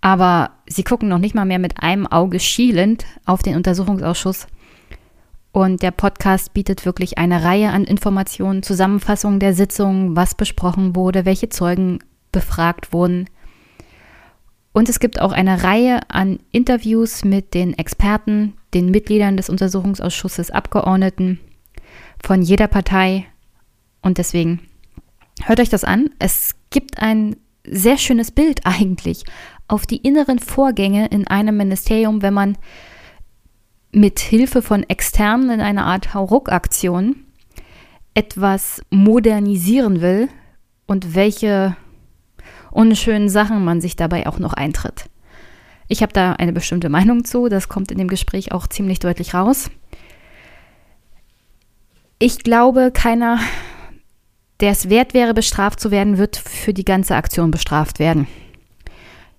Aber 0.00 0.52
sie 0.66 0.82
gucken 0.82 1.10
noch 1.10 1.18
nicht 1.18 1.34
mal 1.34 1.44
mehr 1.44 1.58
mit 1.58 1.82
einem 1.82 2.06
Auge 2.06 2.40
schielend 2.40 3.04
auf 3.26 3.42
den 3.42 3.56
Untersuchungsausschuss. 3.56 4.46
Und 5.52 5.82
der 5.82 5.90
Podcast 5.90 6.54
bietet 6.54 6.86
wirklich 6.86 7.18
eine 7.18 7.42
Reihe 7.42 7.70
an 7.70 7.84
Informationen, 7.84 8.62
Zusammenfassungen 8.62 9.40
der 9.40 9.52
Sitzungen, 9.52 10.16
was 10.16 10.34
besprochen 10.34 10.94
wurde, 10.96 11.26
welche 11.26 11.48
Zeugen 11.48 11.98
befragt 12.32 12.92
wurden, 12.92 13.26
und 14.72 14.88
es 14.88 15.00
gibt 15.00 15.20
auch 15.20 15.32
eine 15.32 15.64
Reihe 15.64 16.00
an 16.08 16.38
Interviews 16.52 17.24
mit 17.24 17.54
den 17.54 17.76
Experten, 17.76 18.54
den 18.72 18.90
Mitgliedern 18.90 19.36
des 19.36 19.50
Untersuchungsausschusses, 19.50 20.50
Abgeordneten 20.50 21.40
von 22.22 22.42
jeder 22.42 22.68
Partei. 22.68 23.26
Und 24.00 24.18
deswegen 24.18 24.60
hört 25.42 25.58
euch 25.58 25.70
das 25.70 25.82
an. 25.82 26.10
Es 26.20 26.54
gibt 26.70 27.00
ein 27.02 27.36
sehr 27.64 27.98
schönes 27.98 28.30
Bild 28.30 28.60
eigentlich 28.64 29.24
auf 29.66 29.86
die 29.86 29.98
inneren 29.98 30.38
Vorgänge 30.38 31.06
in 31.08 31.26
einem 31.26 31.56
Ministerium, 31.56 32.22
wenn 32.22 32.34
man 32.34 32.58
mit 33.92 34.20
Hilfe 34.20 34.62
von 34.62 34.84
Externen 34.84 35.50
in 35.50 35.60
einer 35.60 35.84
Art 35.84 36.14
Hauruck-Aktion 36.14 37.24
etwas 38.14 38.82
modernisieren 38.90 40.00
will 40.00 40.28
und 40.86 41.14
welche 41.16 41.76
unschönen 42.70 43.28
Sachen 43.28 43.64
man 43.64 43.80
sich 43.80 43.96
dabei 43.96 44.26
auch 44.26 44.38
noch 44.38 44.52
eintritt. 44.52 45.06
Ich 45.88 46.02
habe 46.02 46.12
da 46.12 46.34
eine 46.34 46.52
bestimmte 46.52 46.88
Meinung 46.88 47.24
zu, 47.24 47.48
das 47.48 47.68
kommt 47.68 47.90
in 47.90 47.98
dem 47.98 48.08
Gespräch 48.08 48.52
auch 48.52 48.66
ziemlich 48.68 49.00
deutlich 49.00 49.34
raus. 49.34 49.70
Ich 52.20 52.38
glaube, 52.40 52.90
keiner, 52.92 53.40
der 54.60 54.70
es 54.70 54.88
wert 54.88 55.14
wäre, 55.14 55.34
bestraft 55.34 55.80
zu 55.80 55.90
werden, 55.90 56.18
wird 56.18 56.36
für 56.36 56.72
die 56.72 56.84
ganze 56.84 57.16
Aktion 57.16 57.50
bestraft 57.50 57.98
werden. 57.98 58.26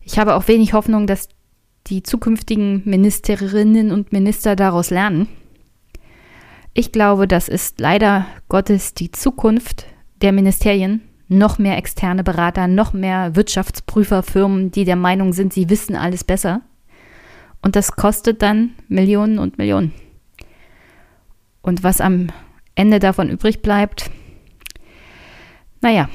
Ich 0.03 0.19
habe 0.19 0.36
auch 0.36 0.47
wenig 0.47 0.73
Hoffnung, 0.73 1.07
dass 1.07 1.29
die 1.88 2.03
zukünftigen 2.03 2.82
Ministerinnen 2.86 3.91
und 3.91 4.11
Minister 4.11 4.55
daraus 4.55 4.89
lernen. 4.89 5.29
Ich 6.73 6.91
glaube, 6.91 7.27
das 7.27 7.47
ist 7.47 7.79
leider 7.79 8.25
Gottes 8.49 8.93
die 8.93 9.11
Zukunft 9.11 9.86
der 10.21 10.32
Ministerien 10.32 11.01
noch 11.32 11.57
mehr 11.59 11.77
externe 11.77 12.23
Berater, 12.23 12.67
noch 12.67 12.91
mehr 12.91 13.36
Wirtschaftsprüferfirmen, 13.38 14.71
die 14.71 14.84
der 14.84 14.97
Meinung 14.97 15.32
sind, 15.32 15.53
sie 15.53 15.69
wissen 15.69 15.95
alles 15.95 16.25
besser. 16.25 16.61
Und 17.61 17.77
das 17.77 17.93
kostet 17.93 18.41
dann 18.41 18.71
Millionen 18.89 19.39
und 19.39 19.57
Millionen. 19.57 19.93
Und 21.61 21.84
was 21.84 22.01
am 22.01 22.27
Ende 22.75 22.99
davon 22.99 23.29
übrig 23.29 23.61
bleibt, 23.61 24.11
naja, 25.79 26.09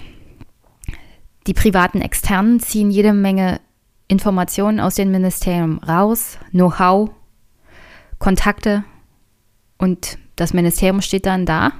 die 1.46 1.54
privaten 1.54 2.02
Externen 2.02 2.60
ziehen 2.60 2.90
jede 2.90 3.14
Menge 3.14 3.60
Informationen 4.08 4.80
aus 4.80 4.96
den 4.96 5.10
Ministerien 5.10 5.78
raus, 5.78 6.38
Know-how, 6.50 7.10
Kontakte 8.18 8.84
Und 9.78 10.18
das 10.36 10.52
Ministerium 10.52 11.00
steht 11.00 11.26
dann 11.26 11.46
da, 11.46 11.72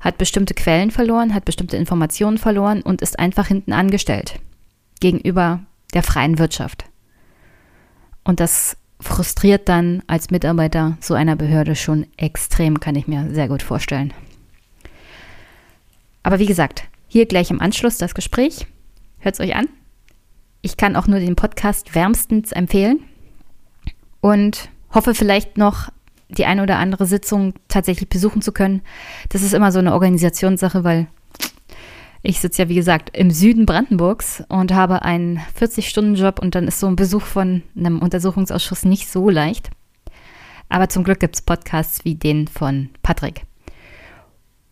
hat 0.00 0.18
bestimmte 0.18 0.54
Quellen 0.54 0.90
verloren, 0.90 1.34
hat 1.34 1.44
bestimmte 1.44 1.76
Informationen 1.76 2.38
verloren 2.38 2.82
und 2.82 3.02
ist 3.02 3.18
einfach 3.18 3.48
hinten 3.48 3.72
angestellt 3.72 4.40
gegenüber 5.00 5.60
der 5.94 6.02
freien 6.02 6.38
Wirtschaft. 6.38 6.84
Und 8.24 8.40
das 8.40 8.76
frustriert 9.00 9.68
dann 9.68 10.02
als 10.06 10.30
Mitarbeiter 10.30 10.98
so 11.00 11.14
einer 11.14 11.36
Behörde 11.36 11.76
schon 11.76 12.06
extrem, 12.16 12.80
kann 12.80 12.96
ich 12.96 13.06
mir 13.06 13.28
sehr 13.32 13.48
gut 13.48 13.62
vorstellen. 13.62 14.12
Aber 16.22 16.38
wie 16.38 16.46
gesagt, 16.46 16.84
hier 17.06 17.26
gleich 17.26 17.50
im 17.50 17.60
Anschluss 17.60 17.96
das 17.96 18.14
Gespräch. 18.14 18.66
Hört 19.18 19.34
es 19.34 19.40
euch 19.40 19.56
an. 19.56 19.68
Ich 20.60 20.76
kann 20.76 20.96
auch 20.96 21.06
nur 21.06 21.20
den 21.20 21.36
Podcast 21.36 21.94
wärmstens 21.94 22.52
empfehlen 22.52 23.00
und 24.20 24.68
hoffe 24.92 25.14
vielleicht 25.14 25.56
noch 25.56 25.90
die 26.28 26.44
eine 26.44 26.62
oder 26.62 26.78
andere 26.78 27.06
Sitzung 27.06 27.54
tatsächlich 27.68 28.08
besuchen 28.08 28.42
zu 28.42 28.52
können. 28.52 28.82
Das 29.30 29.42
ist 29.42 29.54
immer 29.54 29.72
so 29.72 29.78
eine 29.78 29.92
Organisationssache, 29.92 30.84
weil 30.84 31.06
ich 32.22 32.40
sitze 32.40 32.62
ja, 32.62 32.68
wie 32.68 32.74
gesagt, 32.74 33.16
im 33.16 33.30
Süden 33.30 33.64
Brandenburgs 33.64 34.42
und 34.48 34.74
habe 34.74 35.02
einen 35.02 35.40
40-Stunden-Job 35.58 36.40
und 36.40 36.54
dann 36.54 36.66
ist 36.66 36.80
so 36.80 36.86
ein 36.86 36.96
Besuch 36.96 37.22
von 37.22 37.62
einem 37.76 38.00
Untersuchungsausschuss 38.00 38.84
nicht 38.84 39.08
so 39.08 39.30
leicht. 39.30 39.70
Aber 40.68 40.88
zum 40.88 41.04
Glück 41.04 41.20
gibt 41.20 41.36
es 41.36 41.42
Podcasts 41.42 42.04
wie 42.04 42.16
den 42.16 42.48
von 42.48 42.90
Patrick. 43.02 43.44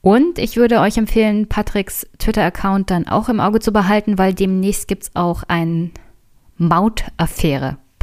Und 0.02 0.38
ich 0.38 0.56
würde 0.56 0.80
euch 0.80 0.98
empfehlen, 0.98 1.48
Patricks 1.48 2.06
Twitter-Account 2.18 2.90
dann 2.90 3.08
auch 3.08 3.28
im 3.28 3.40
Auge 3.40 3.60
zu 3.60 3.72
behalten, 3.72 4.18
weil 4.18 4.34
demnächst 4.34 4.86
gibt 4.88 5.04
es 5.04 5.10
auch 5.16 5.42
einen 5.44 5.92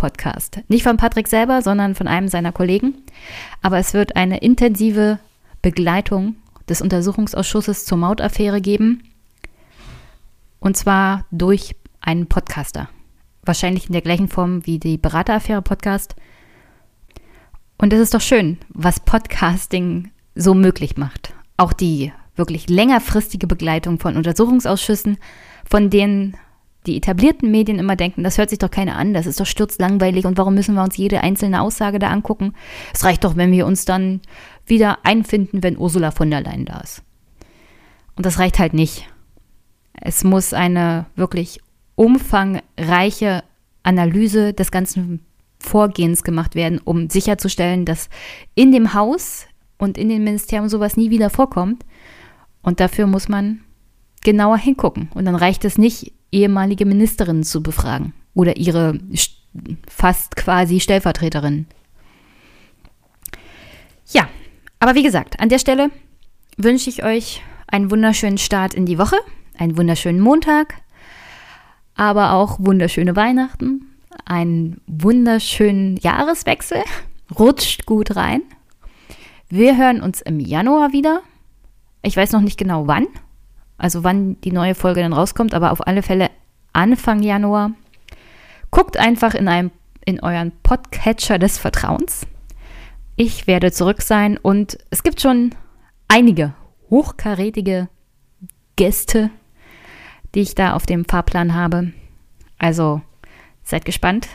Mautaffäre-Podcast. 0.03 0.61
Nicht 0.67 0.83
von 0.83 0.97
Patrick 0.97 1.27
selber, 1.27 1.61
sondern 1.61 1.95
von 1.95 2.07
einem 2.07 2.27
seiner 2.27 2.51
Kollegen. 2.51 2.95
Aber 3.61 3.77
es 3.77 3.93
wird 3.93 4.15
eine 4.15 4.39
intensive 4.39 5.19
Begleitung 5.61 6.35
des 6.67 6.81
Untersuchungsausschusses 6.81 7.85
zur 7.85 7.97
Mautaffäre 7.97 8.61
geben. 8.61 9.03
Und 10.59 10.77
zwar 10.77 11.25
durch 11.31 11.75
einen 12.01 12.27
Podcaster. 12.27 12.89
Wahrscheinlich 13.43 13.87
in 13.87 13.93
der 13.93 14.01
gleichen 14.01 14.27
Form 14.27 14.65
wie 14.65 14.79
die 14.79 14.97
Berateraffäre-Podcast. 14.97 16.15
Und 17.77 17.91
es 17.93 17.99
ist 17.99 18.13
doch 18.13 18.21
schön, 18.21 18.57
was 18.69 18.99
Podcasting 18.99 20.11
so 20.35 20.53
möglich 20.53 20.97
macht. 20.97 21.33
Auch 21.57 21.73
die 21.73 22.13
wirklich 22.35 22.69
längerfristige 22.69 23.47
Begleitung 23.47 23.99
von 23.99 24.15
Untersuchungsausschüssen, 24.15 25.17
von 25.69 25.89
denen 25.89 26.35
die 26.85 26.97
etablierten 26.97 27.49
Medien 27.51 27.79
immer 27.79 27.95
denken, 27.95 28.23
das 28.23 28.37
hört 28.37 28.49
sich 28.49 28.59
doch 28.59 28.71
keiner 28.71 28.97
an, 28.97 29.13
das 29.13 29.25
ist 29.25 29.39
doch 29.39 29.45
sturzlangweilig 29.45 30.25
und 30.25 30.37
warum 30.37 30.53
müssen 30.55 30.75
wir 30.75 30.83
uns 30.83 30.97
jede 30.97 31.21
einzelne 31.21 31.61
Aussage 31.61 31.99
da 31.99 32.09
angucken? 32.09 32.53
Es 32.93 33.03
reicht 33.03 33.23
doch, 33.23 33.35
wenn 33.35 33.51
wir 33.51 33.65
uns 33.65 33.85
dann 33.85 34.21
wieder 34.65 34.99
einfinden, 35.03 35.63
wenn 35.63 35.77
Ursula 35.77 36.11
von 36.11 36.29
der 36.29 36.41
Leyen 36.41 36.65
da 36.65 36.79
ist. 36.79 37.03
Und 38.15 38.25
das 38.25 38.39
reicht 38.39 38.59
halt 38.59 38.73
nicht. 38.73 39.07
Es 39.93 40.23
muss 40.23 40.53
eine 40.53 41.05
wirklich 41.15 41.59
umfangreiche 41.95 43.43
Analyse 43.83 44.53
des 44.53 44.71
ganzen 44.71 45.25
Vorgehens 45.59 46.23
gemacht 46.23 46.55
werden, 46.55 46.79
um 46.83 47.09
sicherzustellen, 47.09 47.85
dass 47.85 48.09
in 48.55 48.71
dem 48.71 48.93
Haus 48.93 49.45
und 49.77 49.97
in 49.97 50.09
den 50.09 50.23
Ministerien 50.23 50.69
sowas 50.69 50.97
nie 50.97 51.09
wieder 51.09 51.29
vorkommt. 51.29 51.85
Und 52.61 52.79
dafür 52.79 53.07
muss 53.07 53.29
man 53.29 53.61
genauer 54.23 54.57
hingucken. 54.57 55.09
Und 55.13 55.25
dann 55.25 55.35
reicht 55.35 55.65
es 55.65 55.77
nicht, 55.77 56.13
ehemalige 56.31 56.85
Ministerinnen 56.85 57.43
zu 57.43 57.61
befragen 57.61 58.13
oder 58.33 58.57
ihre 58.57 58.97
fast 59.87 60.35
quasi 60.35 60.79
Stellvertreterinnen. 60.79 61.67
Ja, 64.11 64.27
aber 64.79 64.95
wie 64.95 65.03
gesagt, 65.03 65.39
an 65.39 65.49
der 65.49 65.59
Stelle 65.59 65.91
wünsche 66.57 66.89
ich 66.89 67.03
euch 67.03 67.41
einen 67.67 67.91
wunderschönen 67.91 68.37
Start 68.37 68.73
in 68.73 68.85
die 68.85 68.97
Woche 68.97 69.17
einen 69.57 69.77
wunderschönen 69.77 70.19
Montag, 70.19 70.75
aber 71.95 72.33
auch 72.33 72.57
wunderschöne 72.59 73.15
Weihnachten, 73.15 73.87
einen 74.25 74.81
wunderschönen 74.87 75.97
Jahreswechsel. 75.97 76.83
Rutscht 77.37 77.85
gut 77.85 78.15
rein. 78.15 78.41
Wir 79.49 79.77
hören 79.77 80.01
uns 80.01 80.21
im 80.21 80.39
Januar 80.39 80.93
wieder. 80.93 81.21
Ich 82.01 82.17
weiß 82.17 82.31
noch 82.31 82.41
nicht 82.41 82.57
genau 82.57 82.87
wann, 82.87 83.07
also 83.83 84.03
wann 84.03 84.39
die 84.41 84.51
neue 84.51 84.75
Folge 84.75 85.01
dann 85.01 85.13
rauskommt, 85.13 85.53
aber 85.53 85.71
auf 85.71 85.85
alle 85.85 86.01
Fälle 86.01 86.29
Anfang 86.73 87.21
Januar. 87.21 87.71
Guckt 88.71 88.97
einfach 88.97 89.35
in, 89.35 89.47
einem, 89.47 89.71
in 90.05 90.19
euren 90.19 90.51
Podcatcher 90.63 91.37
des 91.37 91.59
Vertrauens. 91.59 92.25
Ich 93.15 93.45
werde 93.45 93.71
zurück 93.71 94.01
sein 94.01 94.37
und 94.37 94.79
es 94.89 95.03
gibt 95.03 95.21
schon 95.21 95.53
einige 96.07 96.53
hochkarätige 96.89 97.89
Gäste 98.75 99.29
die 100.33 100.41
ich 100.41 100.55
da 100.55 100.73
auf 100.73 100.85
dem 100.85 101.05
Fahrplan 101.05 101.53
habe. 101.53 101.91
Also 102.57 103.01
seid 103.63 103.85
gespannt. 103.85 104.27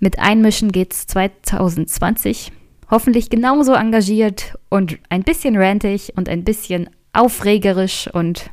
Mit 0.00 0.18
Einmischen 0.18 0.72
geht's 0.72 1.06
2020. 1.06 2.52
Hoffentlich 2.90 3.30
genauso 3.30 3.74
engagiert 3.74 4.56
und 4.68 4.98
ein 5.08 5.22
bisschen 5.22 5.56
rantig 5.56 6.14
und 6.16 6.28
ein 6.28 6.44
bisschen 6.44 6.88
aufregerisch 7.18 8.08
und 8.12 8.50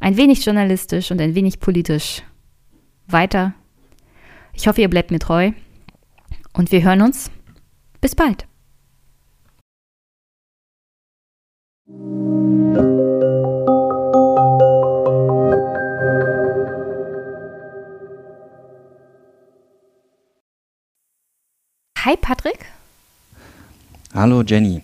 ein 0.00 0.16
wenig 0.16 0.44
journalistisch 0.44 1.10
und 1.10 1.20
ein 1.20 1.34
wenig 1.34 1.60
politisch 1.60 2.22
weiter. 3.06 3.52
Ich 4.54 4.66
hoffe, 4.66 4.80
ihr 4.80 4.88
bleibt 4.88 5.10
mir 5.10 5.18
treu 5.18 5.52
und 6.54 6.72
wir 6.72 6.82
hören 6.82 7.02
uns. 7.02 7.30
Bis 8.00 8.14
bald. 8.14 8.46
Hi 22.04 22.16
Patrick. 22.16 22.66
Hallo 24.14 24.42
Jenny. 24.42 24.82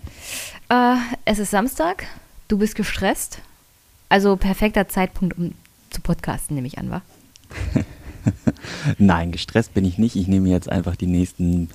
Äh, 0.69 0.95
es 1.25 1.39
ist 1.39 1.51
Samstag, 1.51 2.05
du 2.49 2.57
bist 2.57 2.75
gestresst. 2.75 3.39
Also 4.09 4.35
perfekter 4.35 4.89
Zeitpunkt, 4.89 5.37
um 5.37 5.53
zu 5.89 6.01
podcasten, 6.01 6.55
nehme 6.55 6.67
ich 6.67 6.77
an, 6.77 6.89
wa? 6.89 7.01
Nein, 8.97 9.31
gestresst 9.31 9.73
bin 9.73 9.85
ich 9.85 9.97
nicht. 9.97 10.17
Ich 10.17 10.27
nehme 10.27 10.49
jetzt 10.49 10.69
einfach 10.69 10.95
die 10.95 11.07
nächsten 11.07 11.69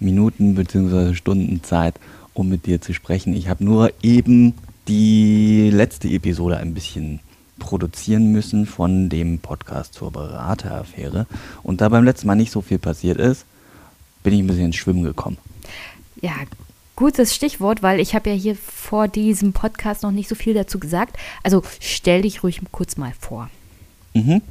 Minuten 0.00 0.54
bzw. 0.56 1.14
Stunden 1.14 1.62
Zeit, 1.62 1.94
um 2.32 2.48
mit 2.48 2.66
dir 2.66 2.80
zu 2.80 2.92
sprechen. 2.92 3.34
Ich 3.34 3.48
habe 3.48 3.64
nur 3.64 3.92
eben 4.02 4.54
die 4.88 5.70
letzte 5.70 6.08
Episode 6.08 6.56
ein 6.56 6.74
bisschen 6.74 7.20
produzieren 7.58 8.32
müssen 8.32 8.66
von 8.66 9.08
dem 9.08 9.38
Podcast 9.38 9.94
zur 9.94 10.10
Berateraffäre. 10.10 11.26
Und 11.62 11.80
da 11.80 11.88
beim 11.88 12.04
letzten 12.04 12.26
Mal 12.26 12.34
nicht 12.34 12.50
so 12.50 12.60
viel 12.60 12.78
passiert 12.78 13.18
ist, 13.18 13.44
bin 14.22 14.34
ich 14.34 14.40
ein 14.40 14.46
bisschen 14.46 14.66
ins 14.66 14.76
Schwimmen 14.76 15.04
gekommen. 15.04 15.36
Ja, 16.20 16.32
gutes 16.96 17.34
Stichwort, 17.34 17.82
weil 17.82 18.00
ich 18.00 18.14
habe 18.14 18.30
ja 18.30 18.36
hier 18.36 18.56
vor 18.56 19.08
diesem 19.08 19.52
Podcast 19.52 20.02
noch 20.02 20.10
nicht 20.10 20.28
so 20.28 20.34
viel 20.34 20.54
dazu 20.54 20.78
gesagt. 20.78 21.16
Also 21.42 21.62
stell 21.80 22.22
dich 22.22 22.42
ruhig 22.42 22.60
kurz 22.70 22.96
mal 22.96 23.12
vor. 23.18 23.50
Mhm. 24.14 24.42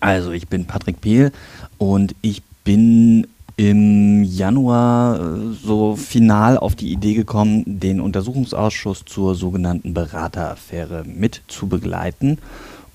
Also 0.00 0.32
ich 0.32 0.48
bin 0.48 0.66
Patrick 0.66 1.00
Pehl 1.00 1.32
und 1.78 2.14
ich 2.22 2.42
bin 2.64 3.26
im 3.56 4.22
Januar 4.22 5.18
äh, 5.18 5.52
so 5.62 5.96
final 5.96 6.58
auf 6.58 6.74
die 6.74 6.92
Idee 6.92 7.14
gekommen, 7.14 7.62
den 7.66 8.00
Untersuchungsausschuss 8.00 9.04
zur 9.06 9.34
sogenannten 9.34 9.94
Berateraffäre 9.94 11.04
mit 11.04 11.42
zu 11.48 11.66
begleiten 11.66 12.38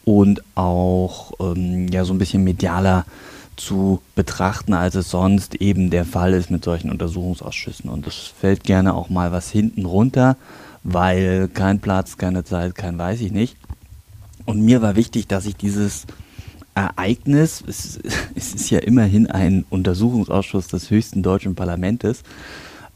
und 0.06 0.44
auch 0.56 1.32
ähm, 1.40 1.88
ja 1.88 2.06
so 2.06 2.14
ein 2.14 2.20
bisschen 2.20 2.44
medialer 2.44 3.06
zu 3.62 4.02
betrachten, 4.16 4.74
als 4.74 4.96
es 4.96 5.12
sonst 5.12 5.56
eben 5.56 5.90
der 5.90 6.06
Fall 6.06 6.34
ist 6.34 6.50
mit 6.50 6.64
solchen 6.64 6.90
Untersuchungsausschüssen. 6.90 7.90
Und 7.90 8.08
es 8.08 8.16
fällt 8.40 8.64
gerne 8.64 8.94
auch 8.94 9.10
mal 9.10 9.32
was 9.32 9.52
hinten 9.52 9.86
runter, 9.86 10.36
weil 10.84 11.48
kein 11.48 11.80
Platz, 11.80 12.18
keine 12.18 12.44
Zeit, 12.44 12.76
kein 12.76 12.98
weiß 12.98 13.22
ich 13.22 13.32
nicht. 13.32 13.56
Und 14.46 14.62
mir 14.62 14.82
war 14.82 14.96
wichtig, 14.96 15.28
dass 15.28 15.46
ich 15.46 15.56
dieses 15.56 16.08
Ereignis, 16.74 17.64
es, 17.68 18.00
es 18.36 18.54
ist 18.56 18.70
ja 18.70 18.80
immerhin 18.80 19.30
ein 19.30 19.66
Untersuchungsausschuss 19.70 20.68
des 20.68 20.90
höchsten 20.90 21.22
deutschen 21.22 21.56
Parlaments, 21.56 22.24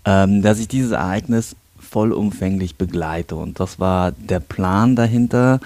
ähm, 0.06 0.42
dass 0.42 0.60
ich 0.60 0.68
dieses 0.68 0.92
Ereignis 0.92 1.56
vollumfänglich 1.78 2.76
begleite. 2.76 3.36
Und 3.36 3.60
das 3.60 3.80
war 3.80 4.12
der 4.12 4.40
Plan 4.40 4.96
dahinter. 4.96 5.60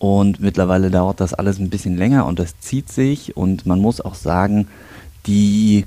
Und 0.00 0.40
mittlerweile 0.40 0.90
dauert 0.90 1.20
das 1.20 1.34
alles 1.34 1.58
ein 1.58 1.68
bisschen 1.68 1.98
länger 1.98 2.24
und 2.24 2.38
das 2.38 2.58
zieht 2.58 2.90
sich. 2.90 3.36
Und 3.36 3.66
man 3.66 3.80
muss 3.80 4.00
auch 4.00 4.14
sagen, 4.14 4.66
die, 5.26 5.84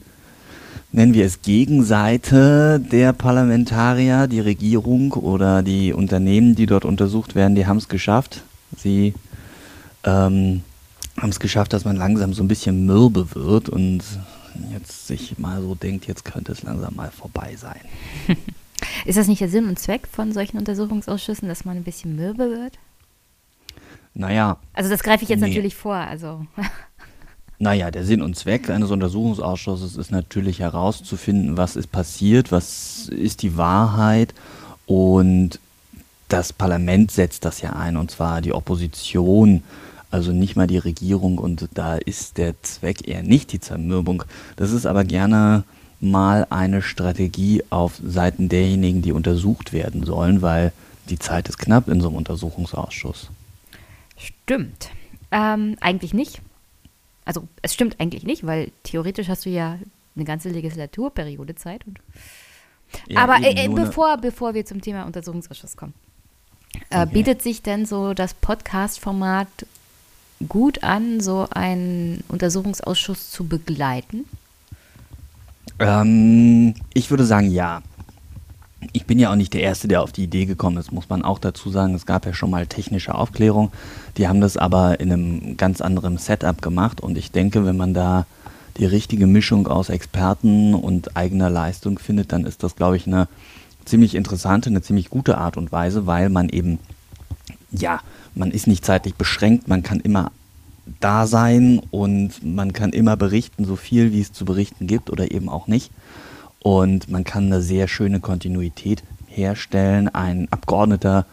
nennen 0.92 1.16
wir 1.16 1.26
es 1.26 1.42
Gegenseite 1.42 2.80
der 2.80 3.12
Parlamentarier, 3.14 4.28
die 4.28 4.40
Regierung 4.40 5.14
oder 5.14 5.64
die 5.64 5.94
Unternehmen, 5.94 6.54
die 6.54 6.68
dort 6.68 6.86
untersucht 6.86 7.34
werden, 7.34 7.56
die 7.56 7.66
haben 7.66 7.78
es 7.78 7.90
geschafft. 7.90 8.44
Sie 8.78 9.16
ähm, 10.04 10.62
haben 11.20 11.30
es 11.30 11.40
geschafft, 11.40 11.74
dass 11.74 11.84
man 11.84 11.96
langsam 11.96 12.36
so 12.36 12.44
ein 12.44 12.48
bisschen 12.48 12.86
mürbe 12.86 13.34
wird 13.34 13.68
und 13.68 14.04
jetzt 14.72 15.08
sich 15.08 15.40
mal 15.40 15.60
so 15.60 15.74
denkt, 15.74 16.06
jetzt 16.06 16.24
könnte 16.24 16.52
es 16.52 16.62
langsam 16.62 16.96
mal 16.96 17.10
vorbei 17.10 17.56
sein. 17.58 17.82
Ist 19.06 19.18
das 19.18 19.28
nicht 19.28 19.42
der 19.42 19.50
Sinn 19.50 19.68
und 19.68 19.80
Zweck 19.80 20.08
von 20.08 20.34
solchen 20.34 20.60
Untersuchungsausschüssen, 20.60 21.48
dass 21.48 21.66
man 21.66 21.78
ein 21.78 21.84
bisschen 21.84 22.16
mürbe 22.16 22.52
wird? 22.52 22.78
Naja. 24.14 24.58
Also 24.74 24.90
das 24.90 25.04
greife 25.04 25.24
ich 25.24 25.30
jetzt 25.30 25.42
nee. 25.42 25.48
natürlich 25.48 25.76
vor, 25.76 25.96
also. 25.96 26.46
Naja, 27.60 27.92
der 27.92 28.04
Sinn 28.04 28.22
und 28.22 28.36
Zweck 28.36 28.70
eines 28.70 28.92
Untersuchungsausschusses 28.92 29.96
ist 29.96 30.12
natürlich 30.12 30.60
herauszufinden, 30.60 31.56
was 31.56 31.78
ist 31.78 31.94
passiert, 31.94 32.52
was 32.52 33.08
ist 33.08 33.42
die 33.42 33.56
Wahrheit 33.56 34.34
und 34.86 35.60
das 36.28 36.52
Parlament 36.52 37.12
setzt 37.12 37.46
das 37.46 37.62
ja 37.62 37.72
ein, 37.74 37.96
und 37.96 38.12
zwar 38.12 38.42
die 38.42 38.54
Opposition, 38.54 39.64
also 40.12 40.32
nicht 40.32 40.56
mal 40.56 40.68
die 40.68 40.78
Regierung 40.78 41.38
und 41.38 41.70
da 41.74 41.96
ist 41.96 42.38
der 42.38 42.62
Zweck 42.64 43.08
eher 43.08 43.24
nicht 43.24 43.54
die 43.54 43.60
Zermürbung. 43.60 44.24
Das 44.58 44.72
ist 44.72 44.86
aber 44.86 45.06
gerne 45.06 45.64
mal 46.02 46.46
eine 46.50 46.82
Strategie 46.82 47.64
auf 47.70 47.94
Seiten 48.06 48.50
derjenigen, 48.50 49.02
die 49.02 49.14
untersucht 49.14 49.72
werden 49.72 50.06
sollen, 50.06 50.42
weil 50.42 50.74
die 51.10 51.20
Zeit 51.20 51.48
ist 51.48 51.60
knapp 51.60 51.88
in 51.88 52.02
so 52.02 52.08
einem 52.10 52.18
Untersuchungsausschuss. 52.18 53.30
Stimmt. 54.44 54.92
Ähm, 55.32 55.78
eigentlich 55.82 56.14
nicht. 56.14 56.42
Also 57.26 57.48
es 57.62 57.74
stimmt 57.74 58.00
eigentlich 58.00 58.24
nicht, 58.24 58.46
weil 58.46 58.72
theoretisch 58.84 59.30
hast 59.30 59.46
du 59.46 59.50
ja 59.50 59.80
eine 60.16 60.26
ganze 60.26 60.50
Legislaturperiode 60.50 61.56
Zeit. 61.56 61.84
Ja, 63.08 63.22
Aber 63.22 63.38
äh, 63.42 63.68
bevor, 63.70 64.18
bevor 64.18 64.54
wir 64.54 64.66
zum 64.66 64.82
Thema 64.82 65.04
Untersuchungsausschuss 65.06 65.78
kommen, 65.78 65.94
äh, 66.90 67.02
okay. 67.02 67.14
bietet 67.14 67.42
sich 67.42 67.62
denn 67.62 67.86
so 67.86 68.14
das 68.14 68.34
Podcast-Format 68.34 69.48
gut 70.48 70.84
an, 70.84 71.22
so 71.22 71.48
einen 71.52 72.24
Untersuchungsausschuss 72.28 73.32
zu 73.32 73.48
begleiten? 73.48 74.26
Ähm, 75.80 76.76
ich 76.94 77.10
würde 77.10 77.26
sagen, 77.26 77.50
ja. 77.52 77.82
Ich 78.92 79.06
bin 79.06 79.20
ja 79.20 79.32
auch 79.32 79.36
nicht 79.36 79.54
der 79.54 79.62
Erste, 79.62 79.88
der 79.88 80.02
auf 80.02 80.12
die 80.12 80.24
Idee 80.24 80.46
gekommen 80.46 80.78
ist, 80.78 80.92
muss 80.92 81.10
man 81.10 81.24
auch 81.24 81.40
dazu 81.40 81.70
sagen. 81.70 81.96
Es 81.96 82.06
gab 82.06 82.26
ja 82.26 82.34
schon 82.34 82.50
mal 82.50 82.68
technische 82.68 83.16
Aufklärung. 83.16 83.72
Die 84.18 84.28
haben 84.28 84.42
das 84.42 84.58
aber 84.58 85.00
in 85.00 85.12
einem 85.12 85.58
ganz 85.58 85.82
anderen 85.82 86.18
Setup 86.18 86.62
gemacht. 86.62 87.02
Und 87.02 87.18
ich 87.18 87.32
denke, 87.32 87.66
wenn 87.66 87.78
man 87.78 87.94
da 87.94 88.26
die 88.78 88.86
richtige 88.86 89.28
Mischung 89.28 89.68
aus 89.68 89.90
Experten 89.90 90.74
und 90.74 91.16
eigener 91.16 91.50
Leistung 91.50 92.00
findet, 92.00 92.32
dann 92.32 92.46
ist 92.46 92.64
das, 92.64 92.76
glaube 92.76 92.98
ich, 92.98 93.08
eine 93.08 93.28
ziemlich 93.86 94.16
interessante, 94.16 94.70
eine 94.70 94.82
ziemlich 94.82 95.10
gute 95.10 95.38
Art 95.38 95.58
und 95.58 95.72
Weise, 95.72 96.08
weil 96.08 96.30
man 96.30 96.50
eben, 96.50 96.80
ja, 97.72 98.00
man 98.36 98.52
ist 98.52 98.68
nicht 98.68 98.86
zeitlich 98.86 99.16
beschränkt, 99.16 99.68
man 99.68 99.84
kann 99.84 100.00
immer 100.00 100.32
da 101.00 101.28
sein 101.28 101.82
und 101.92 102.44
man 102.44 102.74
kann 102.74 102.92
immer 102.92 103.16
berichten, 103.16 103.66
so 103.66 103.76
viel 103.76 104.12
wie 104.12 104.22
es 104.22 104.34
zu 104.34 104.46
berichten 104.46 104.88
gibt 104.88 105.10
oder 105.10 105.32
eben 105.32 105.50
auch 105.50 105.68
nicht. 105.68 105.92
Und 106.64 107.10
man 107.10 107.24
kann 107.26 107.46
eine 107.48 107.62
sehr 107.62 107.88
schöne 107.88 108.20
Kontinuität 108.22 109.04
herstellen. 109.28 110.08
Ein 110.08 110.48
Abgeordneter 110.50 111.26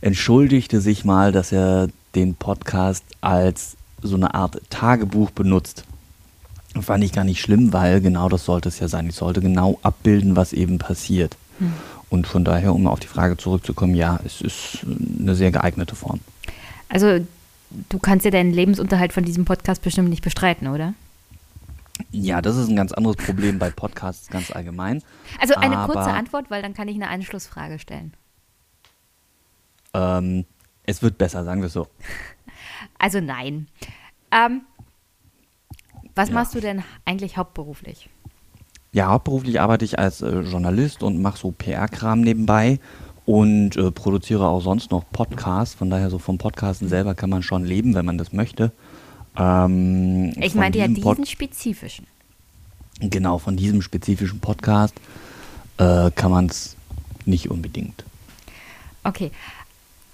entschuldigte 0.00 0.80
sich 0.80 1.04
mal, 1.04 1.32
dass 1.32 1.52
er 1.52 1.88
den 2.14 2.34
Podcast 2.34 3.04
als 3.20 3.76
so 4.02 4.16
eine 4.16 4.34
Art 4.34 4.60
Tagebuch 4.70 5.30
benutzt. 5.30 5.84
Fand 6.80 7.04
ich 7.04 7.12
gar 7.12 7.24
nicht 7.24 7.40
schlimm, 7.40 7.72
weil 7.72 8.00
genau 8.00 8.28
das 8.28 8.44
sollte 8.44 8.68
es 8.68 8.78
ja 8.78 8.88
sein. 8.88 9.08
Ich 9.08 9.16
sollte 9.16 9.40
genau 9.40 9.78
abbilden, 9.82 10.36
was 10.36 10.52
eben 10.52 10.78
passiert. 10.78 11.36
Hm. 11.58 11.72
Und 12.08 12.26
von 12.26 12.44
daher, 12.44 12.74
um 12.74 12.86
auf 12.86 13.00
die 13.00 13.06
Frage 13.06 13.36
zurückzukommen, 13.36 13.94
ja, 13.94 14.18
es 14.24 14.40
ist 14.40 14.78
eine 15.20 15.34
sehr 15.34 15.52
geeignete 15.52 15.94
Form. 15.94 16.20
Also 16.88 17.20
du 17.88 17.98
kannst 17.98 18.24
ja 18.24 18.30
deinen 18.30 18.52
Lebensunterhalt 18.52 19.12
von 19.12 19.24
diesem 19.24 19.44
Podcast 19.44 19.82
bestimmt 19.82 20.08
nicht 20.08 20.22
bestreiten, 20.22 20.68
oder? 20.68 20.94
Ja, 22.10 22.42
das 22.42 22.56
ist 22.56 22.68
ein 22.68 22.76
ganz 22.76 22.92
anderes 22.92 23.16
Problem 23.16 23.58
bei 23.58 23.70
Podcasts 23.70 24.28
ganz 24.28 24.50
allgemein. 24.50 25.02
Also 25.40 25.54
eine 25.54 25.78
Aber, 25.78 25.92
kurze 25.92 26.10
Antwort, 26.10 26.50
weil 26.50 26.62
dann 26.62 26.74
kann 26.74 26.88
ich 26.88 26.94
eine 26.94 27.08
Anschlussfrage 27.08 27.78
stellen. 27.78 28.14
Ähm, 29.94 30.44
es 30.84 31.02
wird 31.02 31.18
besser, 31.18 31.44
sagen 31.44 31.60
wir 31.60 31.66
es 31.66 31.72
so. 31.72 31.86
Also 32.98 33.20
nein. 33.20 33.66
Ähm, 34.30 34.62
was 36.14 36.28
ja. 36.28 36.34
machst 36.34 36.54
du 36.54 36.60
denn 36.60 36.82
eigentlich 37.04 37.36
hauptberuflich? 37.36 38.08
Ja, 38.92 39.08
hauptberuflich 39.08 39.60
arbeite 39.60 39.84
ich 39.84 39.98
als 39.98 40.22
äh, 40.22 40.40
Journalist 40.40 41.02
und 41.02 41.20
mache 41.20 41.38
so 41.38 41.50
PR-Kram 41.52 42.20
nebenbei 42.22 42.80
und 43.26 43.76
äh, 43.76 43.90
produziere 43.90 44.48
auch 44.48 44.60
sonst 44.60 44.90
noch 44.90 45.04
Podcasts. 45.12 45.74
Von 45.74 45.90
daher 45.90 46.10
so 46.10 46.18
vom 46.18 46.38
Podcasten 46.38 46.88
selber 46.88 47.14
kann 47.14 47.30
man 47.30 47.42
schon 47.42 47.64
leben, 47.64 47.94
wenn 47.94 48.06
man 48.06 48.18
das 48.18 48.32
möchte. 48.32 48.72
Ähm, 49.40 50.32
ich 50.36 50.54
meinte 50.54 50.78
ja 50.78 50.86
diesen 50.86 51.02
Pod 51.02 51.26
spezifischen. 51.26 52.06
Genau, 53.00 53.38
von 53.38 53.56
diesem 53.56 53.80
spezifischen 53.80 54.40
Podcast 54.40 54.94
äh, 55.78 56.10
kann 56.10 56.30
man 56.30 56.46
es 56.46 56.76
nicht 57.24 57.50
unbedingt. 57.50 58.04
Okay. 59.02 59.30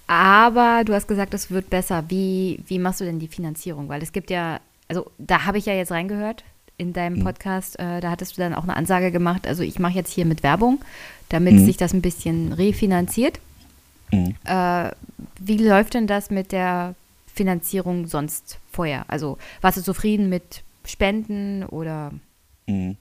Aber 0.07 0.83
du 0.85 0.93
hast 0.93 1.09
gesagt, 1.09 1.33
es 1.33 1.51
wird 1.51 1.69
besser. 1.69 2.05
Wie, 2.07 2.61
wie 2.67 2.79
machst 2.79 3.01
du 3.01 3.05
denn 3.05 3.19
die 3.19 3.27
Finanzierung? 3.27 3.89
Weil 3.89 4.01
es 4.01 4.13
gibt 4.13 4.29
ja, 4.29 4.61
also 4.87 5.11
da 5.17 5.45
habe 5.45 5.57
ich 5.57 5.65
ja 5.65 5.73
jetzt 5.73 5.91
reingehört 5.91 6.45
in 6.77 6.93
deinem 6.93 7.19
mhm. 7.19 7.23
Podcast. 7.25 7.77
Äh, 7.77 7.99
da 7.99 8.11
hattest 8.11 8.37
du 8.37 8.41
dann 8.41 8.53
auch 8.53 8.63
eine 8.63 8.77
Ansage 8.77 9.11
gemacht. 9.11 9.45
Also 9.45 9.63
ich 9.63 9.79
mache 9.79 9.95
jetzt 9.95 10.13
hier 10.13 10.25
mit 10.25 10.43
Werbung, 10.43 10.79
damit 11.27 11.55
mhm. 11.55 11.65
sich 11.65 11.75
das 11.75 11.93
ein 11.93 12.01
bisschen 12.01 12.53
refinanziert. 12.53 13.41
Mhm. 14.13 14.35
Äh, 14.45 14.91
wie 15.41 15.57
läuft 15.57 15.95
denn 15.95 16.07
das 16.07 16.29
mit 16.29 16.53
der 16.53 16.95
Finanzierung 17.33 18.07
sonst 18.07 18.59
vorher? 18.77 19.05
Also 19.07 19.37
warst 19.61 19.77
du 19.77 19.81
zufrieden 19.81 20.29
mit 20.29 20.63
Spenden 20.85 21.63
oder? 21.65 22.11
Mhm. 22.67 22.95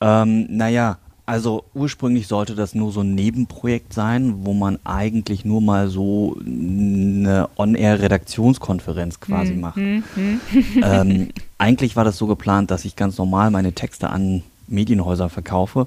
Ähm, 0.00 0.46
naja, 0.48 0.98
also 1.26 1.64
ursprünglich 1.74 2.26
sollte 2.26 2.54
das 2.54 2.74
nur 2.74 2.90
so 2.90 3.02
ein 3.02 3.14
Nebenprojekt 3.14 3.92
sein, 3.92 4.44
wo 4.44 4.54
man 4.54 4.78
eigentlich 4.84 5.44
nur 5.44 5.60
mal 5.60 5.88
so 5.88 6.36
eine 6.44 7.48
On-Air-Redaktionskonferenz 7.56 9.20
quasi 9.20 9.52
mhm. 9.52 9.60
macht. 9.60 9.76
Mhm. 9.76 10.02
ähm, 10.82 11.28
eigentlich 11.58 11.94
war 11.94 12.04
das 12.04 12.16
so 12.16 12.26
geplant, 12.26 12.70
dass 12.70 12.84
ich 12.84 12.96
ganz 12.96 13.18
normal 13.18 13.50
meine 13.50 13.74
Texte 13.74 14.10
an 14.10 14.42
Medienhäuser 14.66 15.28
verkaufe, 15.28 15.86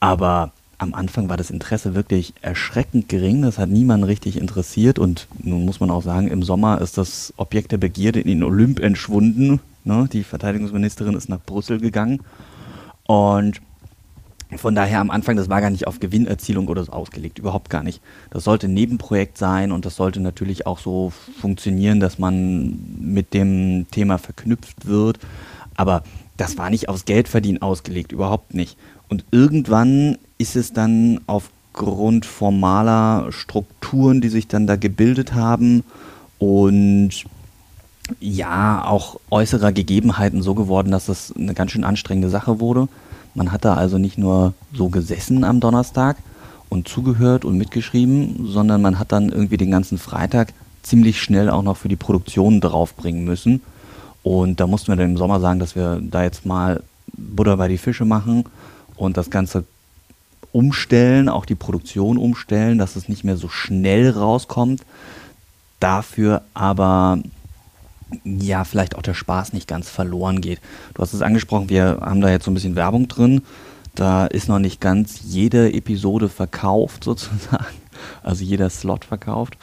aber 0.00 0.52
am 0.82 0.94
Anfang 0.94 1.28
war 1.28 1.36
das 1.36 1.50
Interesse 1.50 1.94
wirklich 1.94 2.34
erschreckend 2.42 3.08
gering. 3.08 3.42
Das 3.42 3.58
hat 3.58 3.68
niemanden 3.68 4.04
richtig 4.04 4.36
interessiert. 4.36 4.98
Und 4.98 5.28
nun 5.42 5.64
muss 5.64 5.80
man 5.80 5.90
auch 5.90 6.02
sagen, 6.02 6.28
im 6.28 6.42
Sommer 6.42 6.80
ist 6.80 6.98
das 6.98 7.32
Objekt 7.36 7.72
der 7.72 7.78
Begierde 7.78 8.20
in 8.20 8.28
den 8.28 8.42
Olymp 8.42 8.80
entschwunden. 8.80 9.60
Ne? 9.84 10.08
Die 10.12 10.24
Verteidigungsministerin 10.24 11.14
ist 11.14 11.28
nach 11.28 11.40
Brüssel 11.40 11.78
gegangen. 11.78 12.20
Und 13.06 13.60
von 14.56 14.74
daher 14.74 15.00
am 15.00 15.10
Anfang, 15.10 15.36
das 15.36 15.48
war 15.48 15.60
gar 15.60 15.70
nicht 15.70 15.86
auf 15.86 16.00
Gewinnerzielung 16.00 16.68
oder 16.68 16.84
so 16.84 16.92
ausgelegt, 16.92 17.38
überhaupt 17.38 17.70
gar 17.70 17.82
nicht. 17.82 18.02
Das 18.30 18.44
sollte 18.44 18.66
ein 18.66 18.74
Nebenprojekt 18.74 19.38
sein 19.38 19.72
und 19.72 19.86
das 19.86 19.96
sollte 19.96 20.20
natürlich 20.20 20.66
auch 20.66 20.78
so 20.78 21.12
funktionieren, 21.40 22.00
dass 22.00 22.18
man 22.18 22.78
mit 23.00 23.32
dem 23.34 23.86
Thema 23.90 24.18
verknüpft 24.18 24.86
wird. 24.86 25.20
Aber 25.74 26.02
das 26.36 26.58
war 26.58 26.70
nicht 26.70 26.88
aufs 26.88 27.04
Geldverdienen 27.04 27.62
ausgelegt, 27.62 28.12
überhaupt 28.12 28.52
nicht. 28.52 28.76
Und 29.12 29.26
irgendwann 29.30 30.16
ist 30.38 30.56
es 30.56 30.72
dann 30.72 31.20
aufgrund 31.26 32.24
formaler 32.24 33.30
Strukturen, 33.30 34.22
die 34.22 34.30
sich 34.30 34.48
dann 34.48 34.66
da 34.66 34.76
gebildet 34.76 35.34
haben 35.34 35.84
und 36.38 37.10
ja, 38.20 38.82
auch 38.86 39.20
äußerer 39.30 39.70
Gegebenheiten 39.72 40.40
so 40.40 40.54
geworden, 40.54 40.92
dass 40.92 41.04
das 41.04 41.30
eine 41.36 41.52
ganz 41.52 41.72
schön 41.72 41.84
anstrengende 41.84 42.30
Sache 42.30 42.58
wurde. 42.58 42.88
Man 43.34 43.52
hat 43.52 43.66
da 43.66 43.74
also 43.74 43.98
nicht 43.98 44.16
nur 44.16 44.54
so 44.72 44.88
gesessen 44.88 45.44
am 45.44 45.60
Donnerstag 45.60 46.16
und 46.70 46.88
zugehört 46.88 47.44
und 47.44 47.58
mitgeschrieben, 47.58 48.46
sondern 48.46 48.80
man 48.80 48.98
hat 48.98 49.12
dann 49.12 49.28
irgendwie 49.28 49.58
den 49.58 49.70
ganzen 49.70 49.98
Freitag 49.98 50.54
ziemlich 50.82 51.20
schnell 51.20 51.50
auch 51.50 51.62
noch 51.62 51.76
für 51.76 51.90
die 51.90 51.96
Produktion 51.96 52.62
draufbringen 52.62 53.26
müssen. 53.26 53.60
Und 54.22 54.58
da 54.58 54.66
mussten 54.66 54.90
wir 54.90 54.96
dann 54.96 55.10
im 55.10 55.18
Sommer 55.18 55.38
sagen, 55.38 55.60
dass 55.60 55.76
wir 55.76 56.00
da 56.00 56.22
jetzt 56.22 56.46
mal 56.46 56.82
Butter 57.12 57.58
bei 57.58 57.68
die 57.68 57.76
Fische 57.76 58.06
machen 58.06 58.46
und 58.96 59.16
das 59.16 59.30
Ganze 59.30 59.64
umstellen, 60.52 61.28
auch 61.28 61.46
die 61.46 61.54
Produktion 61.54 62.18
umstellen, 62.18 62.78
dass 62.78 62.96
es 62.96 63.08
nicht 63.08 63.24
mehr 63.24 63.36
so 63.36 63.48
schnell 63.48 64.10
rauskommt. 64.10 64.82
Dafür 65.80 66.42
aber 66.54 67.18
ja, 68.24 68.64
vielleicht 68.64 68.96
auch 68.96 69.02
der 69.02 69.14
Spaß 69.14 69.52
nicht 69.52 69.66
ganz 69.66 69.88
verloren 69.88 70.40
geht. 70.40 70.60
Du 70.94 71.02
hast 71.02 71.14
es 71.14 71.22
angesprochen, 71.22 71.70
wir 71.70 71.98
haben 72.02 72.20
da 72.20 72.30
jetzt 72.30 72.44
so 72.44 72.50
ein 72.50 72.54
bisschen 72.54 72.76
Werbung 72.76 73.08
drin. 73.08 73.42
Da 73.94 74.26
ist 74.26 74.48
noch 74.48 74.58
nicht 74.58 74.80
ganz 74.80 75.20
jede 75.24 75.72
Episode 75.72 76.28
verkauft 76.28 77.04
sozusagen, 77.04 77.66
also 78.22 78.44
jeder 78.44 78.70
Slot 78.70 79.04
verkauft. 79.04 79.56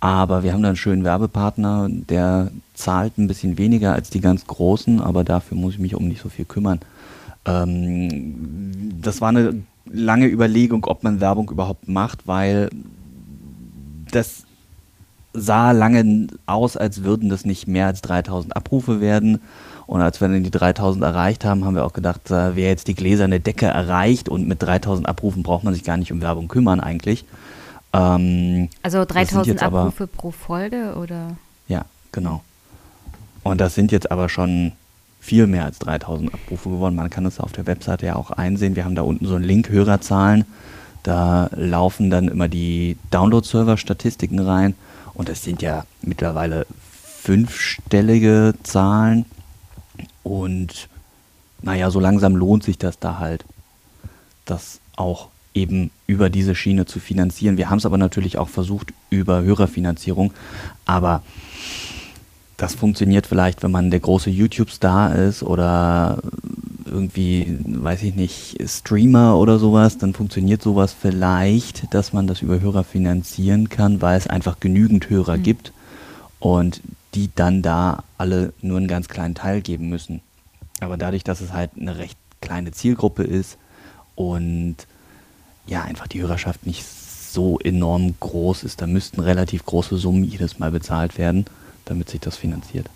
Aber 0.00 0.42
wir 0.42 0.52
haben 0.52 0.62
da 0.62 0.68
einen 0.68 0.76
schönen 0.76 1.04
Werbepartner, 1.04 1.88
der 1.90 2.50
zahlt 2.74 3.18
ein 3.18 3.28
bisschen 3.28 3.58
weniger 3.58 3.92
als 3.92 4.08
die 4.08 4.22
ganz 4.22 4.46
großen, 4.46 5.00
aber 5.00 5.24
dafür 5.24 5.58
muss 5.58 5.74
ich 5.74 5.78
mich 5.78 5.94
um 5.94 6.08
nicht 6.08 6.22
so 6.22 6.30
viel 6.30 6.46
kümmern. 6.46 6.80
Ähm, 7.44 9.00
das 9.00 9.20
war 9.20 9.30
eine 9.30 9.62
lange 9.86 10.26
Überlegung, 10.26 10.84
ob 10.84 11.02
man 11.02 11.20
Werbung 11.20 11.50
überhaupt 11.50 11.88
macht, 11.88 12.26
weil 12.26 12.70
das 14.10 14.44
sah 15.32 15.70
lange 15.72 16.26
aus, 16.46 16.76
als 16.76 17.04
würden 17.04 17.28
das 17.28 17.44
nicht 17.44 17.68
mehr 17.68 17.86
als 17.86 18.02
3000 18.02 18.56
Abrufe 18.56 19.00
werden. 19.00 19.40
Und 19.86 20.02
als 20.02 20.20
wir 20.20 20.28
dann 20.28 20.44
die 20.44 20.50
3000 20.50 21.04
erreicht 21.04 21.44
haben, 21.44 21.64
haben 21.64 21.74
wir 21.74 21.84
auch 21.84 21.92
gedacht, 21.92 22.30
äh, 22.30 22.54
wer 22.54 22.68
jetzt 22.68 22.88
die 22.88 22.94
gläserne 22.94 23.40
Decke 23.40 23.66
erreicht 23.66 24.28
und 24.28 24.46
mit 24.46 24.62
3000 24.62 25.08
Abrufen 25.08 25.42
braucht 25.42 25.64
man 25.64 25.74
sich 25.74 25.84
gar 25.84 25.96
nicht 25.96 26.12
um 26.12 26.20
Werbung 26.20 26.48
kümmern 26.48 26.80
eigentlich. 26.80 27.24
Ähm, 27.92 28.68
also 28.82 29.04
3000 29.04 29.62
Abrufe 29.62 30.04
aber, 30.04 30.12
pro 30.12 30.30
Folge 30.30 30.94
oder? 30.96 31.36
Ja, 31.66 31.84
genau. 32.12 32.42
Und 33.42 33.60
das 33.60 33.74
sind 33.74 33.90
jetzt 33.90 34.10
aber 34.10 34.28
schon 34.28 34.72
viel 35.30 35.46
mehr 35.46 35.64
als 35.64 35.78
3000 35.78 36.34
Abrufe 36.34 36.70
geworden. 36.70 36.96
Man 36.96 37.08
kann 37.08 37.24
es 37.24 37.38
auf 37.38 37.52
der 37.52 37.64
Webseite 37.68 38.04
ja 38.04 38.16
auch 38.16 38.32
einsehen. 38.32 38.74
Wir 38.74 38.84
haben 38.84 38.96
da 38.96 39.02
unten 39.02 39.26
so 39.26 39.36
einen 39.36 39.44
Link, 39.44 39.68
Hörerzahlen. 39.68 40.44
Da 41.04 41.48
laufen 41.54 42.10
dann 42.10 42.26
immer 42.26 42.48
die 42.48 42.96
Download-Server-Statistiken 43.12 44.40
rein. 44.40 44.74
Und 45.14 45.28
das 45.28 45.44
sind 45.44 45.62
ja 45.62 45.84
mittlerweile 46.02 46.66
fünfstellige 47.04 48.54
Zahlen. 48.64 49.24
Und 50.24 50.88
naja, 51.62 51.92
so 51.92 52.00
langsam 52.00 52.34
lohnt 52.34 52.64
sich 52.64 52.76
das 52.76 52.98
da 52.98 53.20
halt, 53.20 53.44
das 54.46 54.80
auch 54.96 55.28
eben 55.54 55.92
über 56.08 56.28
diese 56.28 56.56
Schiene 56.56 56.86
zu 56.86 56.98
finanzieren. 56.98 57.56
Wir 57.56 57.70
haben 57.70 57.78
es 57.78 57.86
aber 57.86 57.98
natürlich 57.98 58.36
auch 58.36 58.48
versucht 58.48 58.92
über 59.10 59.42
Hörerfinanzierung. 59.42 60.32
Aber 60.86 61.22
das 62.60 62.74
funktioniert 62.74 63.26
vielleicht, 63.26 63.62
wenn 63.62 63.70
man 63.70 63.90
der 63.90 64.00
große 64.00 64.28
YouTube-Star 64.28 65.14
ist 65.14 65.42
oder 65.42 66.18
irgendwie, 66.84 67.58
weiß 67.64 68.02
ich 68.02 68.14
nicht, 68.14 68.58
Streamer 68.66 69.38
oder 69.38 69.58
sowas, 69.58 69.96
dann 69.96 70.12
funktioniert 70.12 70.60
sowas 70.60 70.94
vielleicht, 70.98 71.94
dass 71.94 72.12
man 72.12 72.26
das 72.26 72.42
über 72.42 72.60
Hörer 72.60 72.84
finanzieren 72.84 73.70
kann, 73.70 74.02
weil 74.02 74.18
es 74.18 74.26
einfach 74.26 74.60
genügend 74.60 75.08
Hörer 75.08 75.38
mhm. 75.38 75.42
gibt 75.42 75.72
und 76.38 76.82
die 77.14 77.30
dann 77.34 77.62
da 77.62 78.04
alle 78.18 78.52
nur 78.60 78.76
einen 78.76 78.88
ganz 78.88 79.08
kleinen 79.08 79.34
Teil 79.34 79.62
geben 79.62 79.88
müssen. 79.88 80.20
Aber 80.80 80.98
dadurch, 80.98 81.24
dass 81.24 81.40
es 81.40 81.54
halt 81.54 81.70
eine 81.80 81.96
recht 81.96 82.18
kleine 82.42 82.72
Zielgruppe 82.72 83.22
ist 83.22 83.56
und 84.16 84.76
ja, 85.66 85.82
einfach 85.82 86.08
die 86.08 86.20
Hörerschaft 86.20 86.66
nicht 86.66 86.84
so 86.84 87.58
enorm 87.58 88.16
groß 88.20 88.64
ist, 88.64 88.82
da 88.82 88.86
müssten 88.86 89.20
relativ 89.20 89.64
große 89.64 89.96
Summen 89.96 90.24
jedes 90.24 90.58
Mal 90.58 90.70
bezahlt 90.70 91.16
werden 91.16 91.46
damit 91.90 92.08
sich 92.08 92.20
das 92.20 92.36
finanziert. 92.36 92.88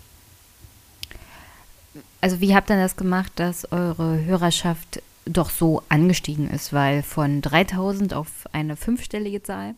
Also 2.21 2.39
wie 2.39 2.55
habt 2.55 2.69
ihr 2.69 2.77
das 2.77 2.95
gemacht, 2.95 3.33
dass 3.35 3.71
eure 3.71 4.23
Hörerschaft 4.23 5.01
doch 5.25 5.49
so 5.49 5.83
angestiegen 5.89 6.49
ist, 6.49 6.71
weil 6.71 7.03
von 7.03 7.41
3000 7.41 8.13
auf 8.13 8.29
eine 8.53 8.75
fünfstellige 8.75 9.43
Zahl? 9.43 9.75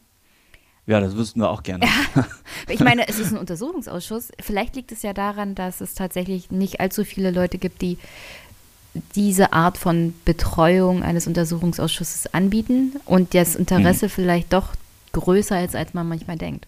Ja, 0.86 1.02
das 1.02 1.16
wüssten 1.18 1.42
wir 1.42 1.50
auch 1.50 1.64
gerne. 1.64 1.86
ich 2.70 2.80
meine, 2.80 3.08
es 3.08 3.20
ist 3.20 3.32
ein 3.34 3.38
Untersuchungsausschuss. 3.38 4.30
Vielleicht 4.40 4.76
liegt 4.76 4.92
es 4.92 5.02
ja 5.02 5.14
daran, 5.14 5.56
dass 5.56 5.82
es 5.82 5.96
tatsächlich 5.96 6.52
nicht 6.52 6.80
allzu 6.80 7.04
viele 7.04 7.32
Leute 7.32 7.58
gibt, 7.58 7.82
die 7.82 7.98
diese 9.16 9.52
Art 9.52 9.78
von 9.78 10.14
Betreuung 10.26 11.04
eines 11.04 11.28
Untersuchungsausschusses 11.28 12.34
anbieten 12.34 12.94
und 13.06 13.34
das 13.34 13.56
Interesse 13.56 14.06
mhm. 14.06 14.12
vielleicht 14.12 14.54
doch 14.54 14.70
größer 15.12 15.64
ist, 15.66 15.76
als 15.76 15.94
man 15.94 16.08
manchmal 16.08 16.38
denkt. 16.38 16.68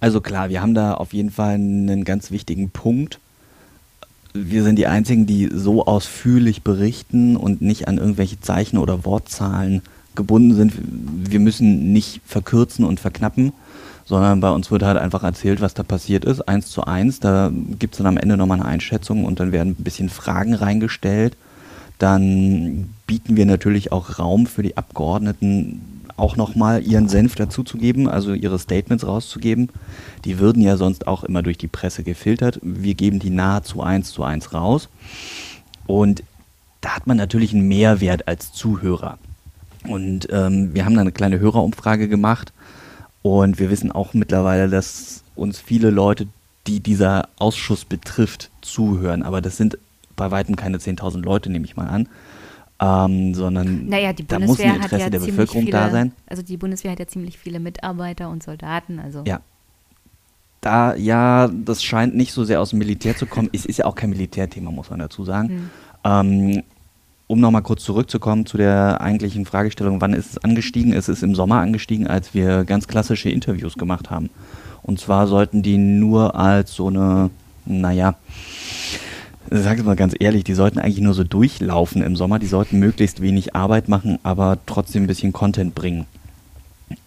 Also 0.00 0.20
klar, 0.20 0.48
wir 0.48 0.60
haben 0.60 0.74
da 0.74 0.94
auf 0.94 1.12
jeden 1.12 1.30
Fall 1.30 1.54
einen 1.54 2.04
ganz 2.04 2.30
wichtigen 2.30 2.70
Punkt. 2.70 3.18
Wir 4.34 4.62
sind 4.62 4.76
die 4.76 4.86
Einzigen, 4.86 5.26
die 5.26 5.48
so 5.52 5.86
ausführlich 5.86 6.62
berichten 6.62 7.36
und 7.36 7.62
nicht 7.62 7.88
an 7.88 7.96
irgendwelche 7.96 8.40
Zeichen 8.40 8.76
oder 8.76 9.04
Wortzahlen 9.04 9.82
gebunden 10.14 10.54
sind. 10.54 10.74
Wir 11.30 11.40
müssen 11.40 11.92
nicht 11.92 12.20
verkürzen 12.26 12.84
und 12.84 13.00
verknappen, 13.00 13.52
sondern 14.04 14.40
bei 14.40 14.50
uns 14.50 14.70
wird 14.70 14.82
halt 14.82 14.98
einfach 14.98 15.22
erzählt, 15.22 15.60
was 15.60 15.74
da 15.74 15.82
passiert 15.82 16.24
ist, 16.24 16.42
eins 16.42 16.70
zu 16.70 16.84
eins. 16.84 17.20
Da 17.20 17.50
gibt 17.78 17.94
es 17.94 17.98
dann 17.98 18.06
am 18.06 18.18
Ende 18.18 18.36
nochmal 18.36 18.60
eine 18.60 18.68
Einschätzung 18.68 19.24
und 19.24 19.40
dann 19.40 19.52
werden 19.52 19.76
ein 19.78 19.84
bisschen 19.84 20.10
Fragen 20.10 20.54
reingestellt. 20.54 21.36
Dann 21.98 22.90
bieten 23.06 23.36
wir 23.36 23.46
natürlich 23.46 23.90
auch 23.92 24.18
Raum 24.18 24.46
für 24.46 24.62
die 24.62 24.76
Abgeordneten, 24.76 25.80
auch 26.16 26.36
nochmal 26.36 26.82
ihren 26.82 27.08
Senf 27.08 27.34
dazuzugeben, 27.34 28.08
also 28.08 28.32
ihre 28.32 28.58
Statements 28.58 29.06
rauszugeben. 29.06 29.68
Die 30.24 30.38
würden 30.38 30.62
ja 30.62 30.76
sonst 30.76 31.06
auch 31.06 31.24
immer 31.24 31.42
durch 31.42 31.58
die 31.58 31.68
Presse 31.68 32.02
gefiltert. 32.02 32.58
Wir 32.62 32.94
geben 32.94 33.18
die 33.18 33.30
nahezu 33.30 33.82
eins 33.82 34.10
zu 34.12 34.22
eins 34.22 34.52
raus. 34.52 34.88
Und 35.86 36.22
da 36.80 36.96
hat 36.96 37.06
man 37.06 37.16
natürlich 37.16 37.52
einen 37.52 37.68
Mehrwert 37.68 38.28
als 38.28 38.52
Zuhörer. 38.52 39.18
Und 39.86 40.28
ähm, 40.30 40.74
wir 40.74 40.84
haben 40.84 40.94
da 40.94 41.02
eine 41.02 41.12
kleine 41.12 41.38
Hörerumfrage 41.38 42.08
gemacht. 42.08 42.52
Und 43.22 43.58
wir 43.58 43.70
wissen 43.70 43.92
auch 43.92 44.14
mittlerweile, 44.14 44.68
dass 44.68 45.22
uns 45.34 45.58
viele 45.58 45.90
Leute, 45.90 46.28
die 46.66 46.80
dieser 46.80 47.28
Ausschuss 47.38 47.84
betrifft, 47.84 48.50
zuhören. 48.62 49.22
Aber 49.22 49.40
das 49.40 49.56
sind 49.56 49.78
bei 50.16 50.30
weitem 50.30 50.56
keine 50.56 50.78
10.000 50.78 51.22
Leute, 51.22 51.50
nehme 51.50 51.66
ich 51.66 51.76
mal 51.76 51.88
an 51.88 52.08
ähm, 52.78 53.34
sondern 53.34 53.86
naja, 53.86 54.12
die 54.12 54.26
da 54.26 54.38
muss 54.38 54.60
ein 54.60 54.76
Interesse 54.76 54.98
ja 54.98 55.10
der 55.10 55.20
Bevölkerung 55.20 55.62
viele, 55.62 55.72
da 55.72 55.90
sein. 55.90 56.12
Also 56.26 56.42
die 56.42 56.56
Bundeswehr 56.56 56.92
hat 56.92 56.98
ja 56.98 57.06
ziemlich 57.06 57.38
viele 57.38 57.58
Mitarbeiter 57.58 58.28
und 58.28 58.42
Soldaten. 58.42 58.98
Also. 58.98 59.22
Ja. 59.26 59.40
Da, 60.60 60.94
ja, 60.94 61.48
das 61.48 61.82
scheint 61.82 62.16
nicht 62.16 62.32
so 62.32 62.44
sehr 62.44 62.60
aus 62.60 62.70
dem 62.70 62.80
Militär 62.80 63.16
zu 63.16 63.26
kommen. 63.26 63.48
Es 63.52 63.64
ist 63.64 63.78
ja 63.78 63.84
auch 63.84 63.94
kein 63.94 64.10
Militärthema, 64.10 64.70
muss 64.70 64.90
man 64.90 64.98
dazu 64.98 65.24
sagen. 65.24 65.48
Hm. 65.48 65.70
Ähm, 66.04 66.62
um 67.28 67.40
nochmal 67.40 67.62
kurz 67.62 67.82
zurückzukommen 67.82 68.46
zu 68.46 68.56
der 68.56 69.00
eigentlichen 69.00 69.46
Fragestellung, 69.46 70.00
wann 70.00 70.12
ist 70.12 70.30
es 70.30 70.38
angestiegen? 70.38 70.92
Es 70.92 71.08
ist 71.08 71.22
im 71.22 71.34
Sommer 71.34 71.60
angestiegen, 71.60 72.06
als 72.06 72.34
wir 72.34 72.64
ganz 72.64 72.86
klassische 72.86 73.30
Interviews 73.30 73.74
gemacht 73.74 74.10
haben. 74.10 74.30
Und 74.82 75.00
zwar 75.00 75.26
sollten 75.26 75.62
die 75.62 75.78
nur 75.78 76.36
als 76.36 76.74
so 76.74 76.88
eine, 76.88 77.30
naja, 77.64 78.14
sag 79.50 79.78
es 79.78 79.84
mal 79.84 79.96
ganz 79.96 80.14
ehrlich, 80.18 80.44
die 80.44 80.54
sollten 80.54 80.78
eigentlich 80.78 81.00
nur 81.00 81.14
so 81.14 81.24
durchlaufen 81.24 82.02
im 82.02 82.16
Sommer. 82.16 82.38
Die 82.38 82.46
sollten 82.46 82.78
möglichst 82.78 83.20
wenig 83.20 83.54
Arbeit 83.54 83.88
machen, 83.88 84.18
aber 84.22 84.58
trotzdem 84.66 85.04
ein 85.04 85.06
bisschen 85.06 85.32
Content 85.32 85.74
bringen. 85.74 86.06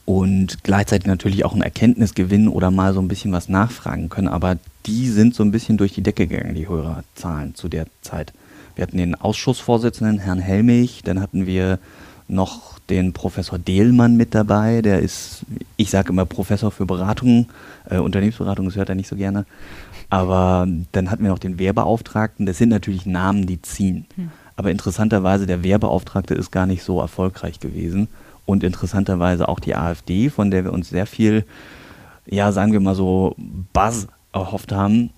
Und 0.06 0.64
gleichzeitig 0.64 1.08
natürlich 1.08 1.46
auch 1.46 1.54
einen 1.54 1.62
Erkenntnisgewinn 1.62 2.48
oder 2.48 2.72
mal 2.72 2.94
so 2.94 3.00
ein 3.00 3.08
bisschen 3.08 3.32
was 3.32 3.48
nachfragen 3.48 4.10
können. 4.10 4.28
Aber 4.28 4.58
die 4.86 5.08
sind 5.08 5.36
so 5.36 5.44
ein 5.44 5.52
bisschen 5.52 5.78
durch 5.78 5.94
die 5.94 6.02
Decke 6.02 6.28
gegangen, 6.28 6.56
die 6.56 6.68
Hörerzahlen 6.68 7.56
zu 7.56 7.70
der 7.70 7.86
Zeit. 8.02 8.34
Wir 8.76 8.84
hatten 8.84 8.98
den 8.98 9.16
Ausschussvorsitzenden, 9.16 10.20
Herrn 10.20 10.40
Helmich, 10.40 11.02
dann 11.04 11.22
hatten 11.22 11.46
wir 11.46 11.80
noch 12.30 12.80
den 12.90 13.14
Professor 13.14 13.60
Dehlmann 13.60 14.16
mit 14.16 14.34
dabei, 14.34 14.82
der 14.82 15.00
ist, 15.00 15.42
ich 15.78 15.90
sage 15.90 16.10
immer 16.10 16.26
Professor 16.26 16.72
für 16.72 16.86
Beratung, 16.86 17.50
äh, 17.90 17.98
Unternehmensberatung, 17.98 18.66
das 18.66 18.76
hört 18.76 18.90
er 18.90 18.96
nicht 18.96 19.08
so 19.08 19.16
gerne. 19.16 19.46
Aber 20.10 20.68
dann 20.92 21.12
hatten 21.12 21.24
wir 21.24 21.30
noch 21.30 21.40
den 21.40 21.60
Wehrbeauftragten. 21.60 22.46
Das 22.46 22.58
sind 22.58 22.70
natürlich 22.70 23.06
Namen, 23.06 23.46
die 23.46 23.62
ziehen. 23.62 24.06
Hm. 24.16 24.32
Aber 24.56 24.72
interessanterweise, 24.72 25.46
der 25.46 25.64
Wehrbeauftragte 25.64 26.34
ist 26.34 26.52
gar 26.52 26.66
nicht 26.66 26.84
so 26.84 27.00
erfolgreich 27.00 27.60
gewesen. 27.60 28.08
Und 28.46 28.64
interessanterweise 28.64 29.48
auch 29.48 29.60
die 29.60 29.76
AfD, 29.76 30.30
von 30.30 30.50
der 30.50 30.64
wir 30.64 30.74
uns 30.74 30.90
sehr 30.90 31.06
viel, 31.06 31.46
ja, 32.26 32.52
sagen 32.52 32.74
wir 32.74 32.80
mal 32.80 32.96
so, 32.96 33.36
Buzz 33.74 34.08
erhofft 34.34 34.72
haben, 34.72 35.12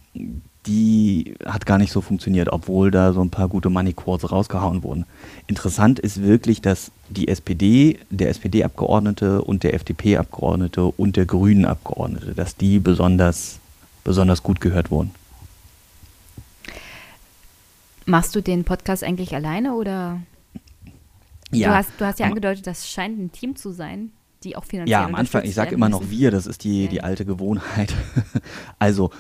die 0.68 1.36
hat 1.46 1.66
gar 1.66 1.78
nicht 1.78 1.92
so 1.92 2.02
funktioniert, 2.02 2.50
obwohl 2.52 2.92
da 2.92 3.14
so 3.14 3.22
ein 3.22 3.30
paar 3.30 3.48
gute 3.48 3.70
Money-Quotes 3.70 4.32
rausgehauen 4.32 4.84
wurden. 4.84 5.06
Interessant 5.48 5.98
ist 5.98 6.22
wirklich, 6.22 6.62
dass 6.62 6.92
die 7.10 7.30
SPD, 7.30 7.98
der 8.10 8.30
SPD-Abgeordnete 8.30 9.42
und 9.42 9.64
der 9.64 9.74
FDP-Abgeordnete 9.74 10.84
und 10.86 11.16
der 11.16 11.26
Grünen-Abgeordnete, 11.26 12.36
dass 12.36 12.58
die 12.58 12.80
besonders 12.80 13.61
besonders 14.04 14.44
gut 14.44 14.62
gehört 14.62 14.92
wurden. 14.92 15.12
Machst 18.06 18.36
du 18.36 18.42
den 18.42 18.64
Podcast 18.64 19.04
eigentlich 19.04 19.34
alleine 19.36 19.74
oder? 19.74 20.22
Ja. 21.52 21.70
Du 21.70 21.76
hast, 21.76 21.90
du 21.98 22.06
hast 22.06 22.20
ja 22.20 22.26
angedeutet, 22.28 22.66
das 22.66 22.90
scheint 22.90 23.20
ein 23.20 23.32
Team 23.32 23.56
zu 23.56 23.72
sein, 23.72 24.12
die 24.44 24.56
auch 24.56 24.64
finanziell 24.64 25.00
Ja, 25.00 25.06
am 25.06 25.16
Anfang, 25.16 25.44
ich 25.44 25.54
sage 25.54 25.76
immer 25.76 25.90
noch 25.90 26.10
wir, 26.10 26.32
das 26.32 26.48
ist 26.48 26.64
die, 26.64 26.88
die 26.88 27.04
alte 27.04 27.26
Gewohnheit. 27.26 27.94
also 28.80 29.12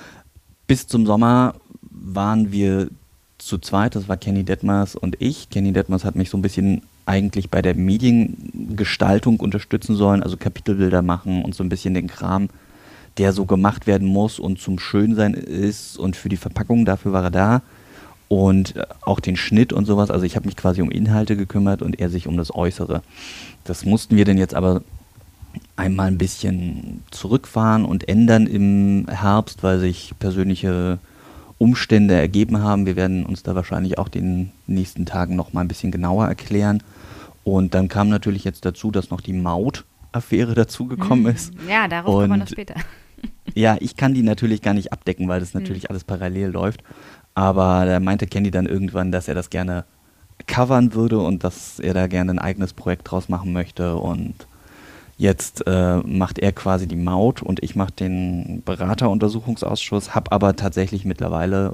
bis 0.67 0.88
zum 0.88 1.05
Sommer 1.05 1.55
waren 1.82 2.51
wir 2.51 2.89
zu 3.38 3.57
zweit, 3.57 3.95
das 3.95 4.07
war 4.07 4.17
Kenny 4.17 4.43
Detmers 4.43 4.95
und 4.95 5.17
ich. 5.19 5.49
Kenny 5.49 5.73
Detmers 5.73 6.05
hat 6.05 6.15
mich 6.15 6.29
so 6.29 6.38
ein 6.38 6.41
bisschen 6.41 6.84
eigentlich 7.05 7.49
bei 7.49 7.61
der 7.61 7.75
Mediengestaltung 7.75 9.39
unterstützen 9.39 9.95
sollen, 9.95 10.23
also 10.23 10.38
Kapitelbilder 10.38 11.01
machen 11.01 11.43
und 11.43 11.55
so 11.55 11.63
ein 11.63 11.69
bisschen 11.69 11.93
den 11.93 12.07
Kram 12.07 12.49
der 13.18 13.34
so 13.34 13.45
gemacht 13.45 13.88
werden 13.88 14.07
muss 14.07 14.39
und 14.39 14.59
zum 14.59 14.80
Schönsein 14.80 15.34
ist 15.34 15.97
und 15.97 16.16
für 16.16 16.30
die 16.30 16.38
Verpackung, 16.38 16.86
dafür 16.86 17.14
war 17.14 17.24
er 17.24 17.32
da. 17.32 17.62
Und 18.28 18.78
äh, 18.78 18.86
auch 19.01 19.20
den 19.20 19.36
Schnitt 19.36 19.74
und 19.74 19.86
sowas. 19.86 20.09
Also 20.09 20.26
ich 20.26 20.36
habe 20.36 20.45
mich 20.45 20.55
quasi 20.55 20.82
um 20.82 20.89
Inhalte 20.89 21.36
gekümmert 21.36 21.82
und 21.82 21.99
er 21.99 22.09
sich 22.09 22.28
um 22.28 22.38
das 22.38 22.53
Äußere. 22.53 23.01
Das 23.66 23.86
mussten 23.86 24.16
wir 24.16 24.26
denn 24.26 24.38
jetzt 24.38 24.53
aber 24.53 24.82
einmal 25.76 26.07
ein 26.07 26.18
bisschen 26.18 27.03
zurückfahren 27.12 27.86
und 27.86 28.07
ändern 28.07 28.47
im 28.47 29.07
Herbst, 29.09 29.64
weil 29.64 29.80
sich 29.80 30.14
persönliche 30.20 30.99
Umstände 31.57 32.16
ergeben 32.16 32.64
haben. 32.64 32.86
Wir 32.86 32.95
werden 32.95 33.26
uns 33.26 33.43
da 33.43 33.53
wahrscheinlich 33.53 33.97
auch 33.97 34.07
den 34.07 34.51
nächsten 34.66 35.05
Tagen 35.05 35.36
noch 35.36 35.53
mal 35.53 35.62
ein 35.62 35.68
bisschen 35.68 35.91
genauer 35.91 36.28
erklären. 36.28 36.82
Und 37.43 37.74
dann 37.74 37.88
kam 37.88 38.09
natürlich 38.09 38.43
jetzt 38.43 38.66
dazu, 38.66 38.91
dass 38.91 39.09
noch 39.09 39.22
die 39.22 39.34
Maut-Affäre 39.34 40.55
dazugekommen 40.55 41.26
hm. 41.26 41.36
ist. 41.36 41.53
Ja, 41.70 41.88
darauf 41.88 42.16
kommen 42.16 42.30
wir 42.30 42.38
noch 42.38 42.47
später. 42.47 42.76
Ja, 43.55 43.77
ich 43.79 43.95
kann 43.95 44.13
die 44.13 44.23
natürlich 44.23 44.61
gar 44.61 44.73
nicht 44.73 44.91
abdecken, 44.91 45.27
weil 45.27 45.39
das 45.39 45.53
natürlich 45.53 45.89
alles 45.89 46.03
parallel 46.03 46.49
läuft. 46.49 46.83
Aber 47.33 47.85
da 47.85 47.99
meinte 47.99 48.27
Kenny 48.27 48.51
dann 48.51 48.65
irgendwann, 48.65 49.11
dass 49.11 49.27
er 49.27 49.35
das 49.35 49.49
gerne 49.49 49.85
covern 50.47 50.93
würde 50.93 51.19
und 51.19 51.43
dass 51.43 51.79
er 51.79 51.93
da 51.93 52.07
gerne 52.07 52.31
ein 52.31 52.39
eigenes 52.39 52.73
Projekt 52.73 53.09
draus 53.09 53.29
machen 53.29 53.53
möchte. 53.53 53.95
Und 53.95 54.47
jetzt 55.17 55.65
äh, 55.67 55.97
macht 55.97 56.39
er 56.39 56.51
quasi 56.51 56.87
die 56.87 56.95
Maut 56.95 57.41
und 57.41 57.63
ich 57.63 57.75
mache 57.75 57.91
den 57.91 58.63
Berateruntersuchungsausschuss, 58.65 60.15
habe 60.15 60.31
aber 60.31 60.55
tatsächlich 60.55 61.05
mittlerweile 61.05 61.71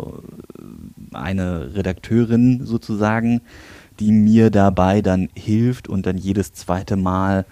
äh, 1.13 1.15
eine 1.15 1.73
Redakteurin 1.75 2.65
sozusagen, 2.65 3.41
die 3.99 4.11
mir 4.11 4.51
dabei 4.51 5.01
dann 5.01 5.29
hilft 5.35 5.87
und 5.87 6.05
dann 6.05 6.17
jedes 6.17 6.53
zweite 6.53 6.97
Mal 6.97 7.45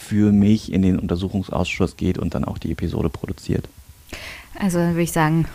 für 0.00 0.32
mich 0.32 0.72
in 0.72 0.82
den 0.82 0.98
Untersuchungsausschuss 0.98 1.96
geht 1.96 2.18
und 2.18 2.34
dann 2.34 2.44
auch 2.44 2.58
die 2.58 2.72
Episode 2.72 3.10
produziert. 3.10 3.68
Also 4.58 4.78
dann 4.78 4.94
würde 4.94 5.02
ich 5.02 5.12
sagen, 5.12 5.46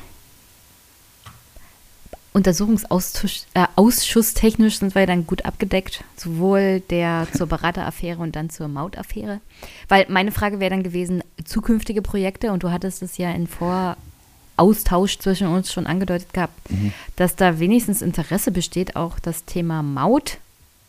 Untersuchungsausschuss-technisch 2.36 4.76
äh, 4.76 4.78
sind 4.78 4.94
wir 4.94 5.08
dann 5.08 5.26
gut 5.26 5.46
abgedeckt, 5.46 6.04
sowohl 6.18 6.82
der 6.90 7.30
zur 7.34 7.48
Berateraffäre 7.48 8.22
und 8.22 8.36
dann 8.36 8.50
zur 8.50 8.68
Mautaffäre. 8.68 9.40
Weil 9.88 10.06
meine 10.10 10.34
Frage 10.34 10.60
wäre 10.60 10.72
dann 10.72 10.84
gewesen, 10.84 11.24
zukünftige 11.46 12.02
Projekte, 12.02 12.52
und 12.52 12.64
du 12.64 12.72
hattest 12.72 13.02
es 13.04 13.18
ja 13.18 13.32
in 13.32 13.48
Voraustausch 13.48 15.18
zwischen 15.20 15.48
uns 15.48 15.72
schon 15.72 15.88
angedeutet 15.88 16.34
gehabt, 16.34 16.70
mhm. 16.70 16.92
dass 17.16 17.38
da 17.38 17.60
wenigstens 17.60 18.02
Interesse 18.02 18.52
besteht, 18.52 18.98
auch 18.98 19.18
das 19.20 19.46
Thema 19.46 19.82
Maut 19.82 20.40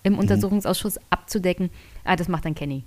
im 0.03 0.15
mhm. 0.15 0.19
Untersuchungsausschuss 0.19 0.99
abzudecken. 1.11 1.71
Ah, 2.03 2.17
das 2.17 2.27
macht 2.27 2.45
dann 2.45 2.57
Kenny. 2.57 2.83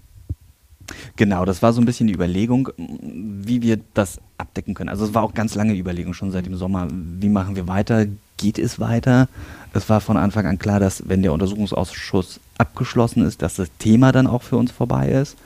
Genau, 1.16 1.46
das 1.46 1.62
war 1.62 1.74
so 1.74 1.82
ein 1.82 1.86
bisschen 1.86 2.08
die 2.08 2.14
Überlegung, 2.14 2.70
wie 2.78 3.62
wir 3.62 3.80
das 3.94 4.20
abdecken 4.38 4.74
können. 4.74 4.90
Also 4.90 5.06
es 5.06 5.14
war 5.14 5.24
auch 5.24 5.34
ganz 5.34 5.56
lange 5.56 5.76
Überlegung 5.76 6.14
schon 6.14 6.32
seit 6.32 6.46
dem 6.46 6.56
Sommer, 6.56 6.88
wie 6.92 7.30
machen 7.30 7.56
wir 7.56 7.68
weiter, 7.68 8.06
geht 8.38 8.58
es 8.58 8.80
weiter? 8.80 9.28
Es 9.74 9.90
war 9.90 10.02
von 10.02 10.18
Anfang 10.18 10.46
an 10.46 10.58
klar, 10.58 10.80
dass 10.80 11.08
wenn 11.08 11.22
der 11.22 11.34
Untersuchungsausschuss 11.34 12.40
abgeschlossen 12.58 13.24
ist, 13.24 13.42
dass 13.42 13.56
das 13.56 13.70
Thema 13.80 14.12
dann 14.12 14.28
auch 14.28 14.42
für 14.42 14.58
uns 14.58 14.72
vorbei 14.72 15.10
ist. 15.10 15.38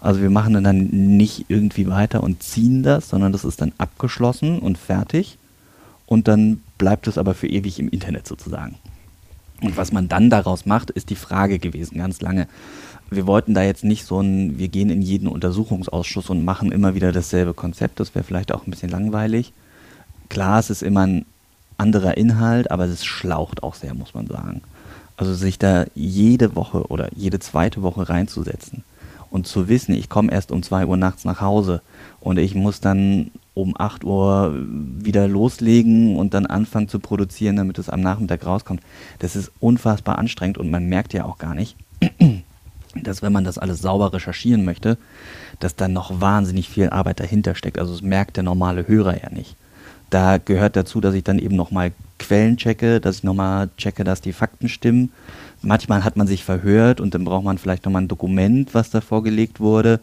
Also 0.00 0.20
wir 0.20 0.30
machen 0.30 0.62
dann 0.62 0.88
nicht 0.88 1.46
irgendwie 1.48 1.88
weiter 1.88 2.22
und 2.22 2.42
ziehen 2.42 2.82
das, 2.82 3.08
sondern 3.08 3.32
das 3.32 3.44
ist 3.44 3.60
dann 3.60 3.72
abgeschlossen 3.78 4.58
und 4.60 4.78
fertig. 4.78 5.38
Und 6.06 6.28
dann 6.28 6.62
bleibt 6.78 7.06
es 7.06 7.18
aber 7.18 7.34
für 7.34 7.48
ewig 7.48 7.78
im 7.78 7.88
Internet 7.88 8.26
sozusagen. 8.26 8.76
Und 9.60 9.76
was 9.76 9.92
man 9.92 10.08
dann 10.08 10.30
daraus 10.30 10.66
macht, 10.66 10.90
ist 10.90 11.10
die 11.10 11.16
Frage 11.16 11.58
gewesen, 11.58 11.98
ganz 11.98 12.20
lange 12.20 12.46
wir 13.10 13.26
wollten 13.26 13.54
da 13.54 13.62
jetzt 13.62 13.84
nicht 13.84 14.04
so 14.04 14.20
ein, 14.20 14.58
wir 14.58 14.68
gehen 14.68 14.90
in 14.90 15.02
jeden 15.02 15.28
Untersuchungsausschuss 15.28 16.30
und 16.30 16.44
machen 16.44 16.72
immer 16.72 16.94
wieder 16.94 17.12
dasselbe 17.12 17.54
Konzept. 17.54 18.00
Das 18.00 18.14
wäre 18.14 18.24
vielleicht 18.24 18.52
auch 18.52 18.66
ein 18.66 18.70
bisschen 18.70 18.90
langweilig. 18.90 19.52
Klar, 20.28 20.58
es 20.58 20.70
ist 20.70 20.82
immer 20.82 21.06
ein 21.06 21.24
anderer 21.78 22.16
Inhalt, 22.16 22.70
aber 22.70 22.84
es 22.84 23.04
schlaucht 23.04 23.62
auch 23.62 23.74
sehr, 23.74 23.94
muss 23.94 24.14
man 24.14 24.26
sagen. 24.26 24.62
Also 25.16 25.34
sich 25.34 25.58
da 25.58 25.86
jede 25.94 26.54
Woche 26.54 26.86
oder 26.88 27.08
jede 27.14 27.40
zweite 27.40 27.82
Woche 27.82 28.08
reinzusetzen 28.08 28.84
und 29.30 29.46
zu 29.46 29.68
wissen, 29.68 29.94
ich 29.94 30.08
komme 30.08 30.32
erst 30.32 30.52
um 30.52 30.62
zwei 30.62 30.86
Uhr 30.86 30.96
nachts 30.96 31.24
nach 31.24 31.40
Hause 31.40 31.82
und 32.20 32.38
ich 32.38 32.54
muss 32.54 32.80
dann 32.80 33.30
um 33.54 33.74
8 33.76 34.04
Uhr 34.04 34.54
wieder 34.68 35.26
loslegen 35.26 36.16
und 36.16 36.32
dann 36.32 36.46
anfangen 36.46 36.88
zu 36.88 37.00
produzieren, 37.00 37.56
damit 37.56 37.78
es 37.78 37.88
am 37.88 38.00
Nachmittag 38.00 38.46
rauskommt. 38.46 38.80
Das 39.18 39.34
ist 39.34 39.50
unfassbar 39.58 40.18
anstrengend 40.18 40.58
und 40.58 40.70
man 40.70 40.86
merkt 40.86 41.12
ja 41.12 41.24
auch 41.24 41.38
gar 41.38 41.54
nicht, 41.54 41.76
dass 42.94 43.22
wenn 43.22 43.32
man 43.32 43.44
das 43.44 43.58
alles 43.58 43.80
sauber 43.80 44.12
recherchieren 44.12 44.64
möchte, 44.64 44.98
dass 45.60 45.76
dann 45.76 45.92
noch 45.92 46.20
wahnsinnig 46.20 46.68
viel 46.68 46.90
Arbeit 46.90 47.20
dahinter 47.20 47.54
steckt. 47.54 47.78
Also 47.78 47.92
das 47.92 48.02
merkt 48.02 48.36
der 48.36 48.44
normale 48.44 48.86
Hörer 48.86 49.22
ja 49.22 49.30
nicht. 49.30 49.56
Da 50.10 50.38
gehört 50.38 50.76
dazu, 50.76 51.00
dass 51.00 51.14
ich 51.14 51.24
dann 51.24 51.38
eben 51.38 51.56
nochmal 51.56 51.92
Quellen 52.18 52.56
checke, 52.56 53.00
dass 53.00 53.16
ich 53.16 53.24
nochmal 53.24 53.68
checke, 53.76 54.04
dass 54.04 54.20
die 54.20 54.32
Fakten 54.32 54.68
stimmen. 54.68 55.12
Manchmal 55.60 56.04
hat 56.04 56.16
man 56.16 56.26
sich 56.26 56.44
verhört 56.44 57.00
und 57.00 57.14
dann 57.14 57.24
braucht 57.24 57.44
man 57.44 57.58
vielleicht 57.58 57.84
nochmal 57.84 58.02
ein 58.02 58.08
Dokument, 58.08 58.74
was 58.74 58.90
da 58.90 59.00
vorgelegt 59.00 59.60
wurde. 59.60 60.00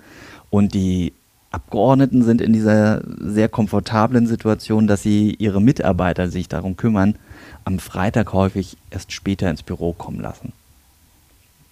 Und 0.50 0.74
die 0.74 1.14
Abgeordneten 1.52 2.24
sind 2.24 2.42
in 2.42 2.54
dieser 2.54 3.02
sehr 3.20 3.50
komfortablen 3.50 4.28
Situation, 4.28 4.88
dass 4.88 5.02
sie 5.02 5.34
ihre 5.40 5.62
Mitarbeiter 5.62 6.30
sich 6.30 6.50
darum 6.50 6.76
kümmern, 6.78 7.16
am 7.64 7.80
Freitag 7.80 8.34
häufig 8.34 8.78
erst 8.92 9.12
später 9.12 9.50
ins 9.50 9.64
Büro 9.64 9.94
kommen 9.94 10.20
lassen. 10.20 10.52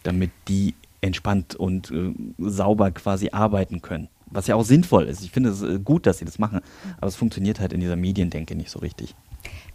Damit 0.04 0.32
die 0.48 0.74
entspannt 1.04 1.56
und 1.56 1.92
äh, 1.92 2.14
sauber 2.40 2.92
quasi 2.92 3.30
arbeiten 3.32 3.82
können. 3.82 4.08
Was 4.28 4.48
ja 4.48 4.56
auch 4.56 4.66
sinnvoll 4.66 5.04
ist. 5.04 5.24
Ich 5.24 5.32
finde 5.32 5.50
es 5.50 5.62
äh, 5.62 5.80
gut, 5.80 6.06
dass 6.08 6.18
sie 6.18 6.26
das 6.26 6.40
machen, 6.40 6.62
aber 6.98 7.08
es 7.08 7.16
funktioniert 7.16 7.60
halt 7.60 7.74
in 7.74 7.80
dieser 7.80 7.96
Mediendenke 7.96 8.56
nicht 8.56 8.72
so 8.72 8.80
richtig. 8.80 9.14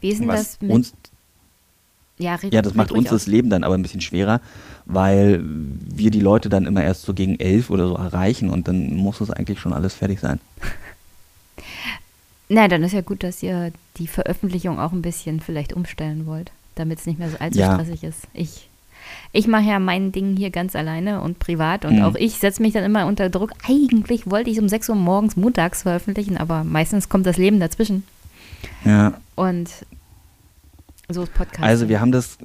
Wie 0.01 0.11
ist 0.11 0.21
denn 0.21 0.29
das 0.29 0.61
mit 0.61 0.71
uns, 0.71 0.95
ja, 2.19 2.39
ja, 2.51 2.63
das 2.63 2.75
macht 2.75 2.91
uns 2.91 3.11
das 3.11 3.27
Leben 3.27 3.51
dann 3.51 3.63
aber 3.63 3.75
ein 3.75 3.83
bisschen 3.83 4.01
schwerer, 4.01 4.41
weil 4.87 5.41
wir 5.45 6.11
die 6.11 6.21
Leute 6.21 6.49
dann 6.49 6.67
immer 6.67 6.83
erst 6.83 7.03
so 7.03 7.15
gegen 7.15 7.39
elf 7.39 7.71
oder 7.71 7.87
so 7.87 7.95
erreichen 7.95 8.51
und 8.51 8.67
dann 8.67 8.97
muss 8.97 9.21
es 9.21 9.31
eigentlich 9.31 9.61
schon 9.61 9.73
alles 9.73 9.95
fertig 9.95 10.19
sein. 10.19 10.41
Na, 12.49 12.67
dann 12.67 12.83
ist 12.83 12.93
ja 12.93 13.03
gut, 13.03 13.23
dass 13.23 13.43
ihr 13.43 13.73
die 13.99 14.07
Veröffentlichung 14.07 14.81
auch 14.81 14.93
ein 14.93 15.03
bisschen 15.03 15.41
vielleicht 15.41 15.75
umstellen 15.75 16.27
wollt, 16.27 16.51
damit 16.75 16.99
es 16.99 17.07
nicht 17.07 17.19
mehr 17.19 17.31
so 17.31 17.37
allzu 17.39 17.59
ja. 17.59 17.75
stressig 17.75 18.03
ist. 18.03 18.27
Ich 18.33 18.68
ich 19.33 19.47
mache 19.47 19.65
ja 19.65 19.79
mein 19.79 20.13
Ding 20.13 20.37
hier 20.37 20.51
ganz 20.51 20.75
alleine 20.75 21.21
und 21.21 21.39
privat 21.39 21.85
und 21.85 21.97
mhm. 21.97 22.03
auch 22.03 22.15
ich 22.15 22.39
setze 22.39 22.63
mich 22.63 22.73
dann 22.73 22.85
immer 22.85 23.07
unter 23.07 23.29
Druck. 23.31 23.53
Eigentlich 23.69 24.31
wollte 24.31 24.51
ich 24.51 24.61
um 24.61 24.69
6 24.69 24.89
Uhr 24.89 24.97
morgens 24.97 25.37
montags 25.37 25.83
veröffentlichen, 25.83 26.37
aber 26.37 26.65
meistens 26.65 27.09
kommt 27.09 27.27
das 27.27 27.37
Leben 27.37 27.61
dazwischen. 27.61 28.05
Ja. 28.85 29.15
Und 29.35 29.71
so 31.11 31.23
ist 31.23 31.33
Podcast. 31.33 31.63
Also 31.63 31.89
wir 31.89 32.01
haben 32.01 32.13
das 32.13 32.37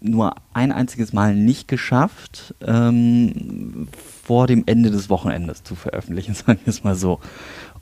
nur 0.00 0.34
ein 0.52 0.72
einziges 0.72 1.14
Mal 1.14 1.34
nicht 1.34 1.68
geschafft, 1.68 2.54
ähm, 2.66 3.88
vor 4.24 4.46
dem 4.46 4.64
Ende 4.66 4.90
des 4.90 5.08
Wochenendes 5.08 5.62
zu 5.62 5.74
veröffentlichen, 5.74 6.34
sagen 6.34 6.60
wir 6.64 6.70
es 6.70 6.84
mal 6.84 6.94
so. 6.94 7.20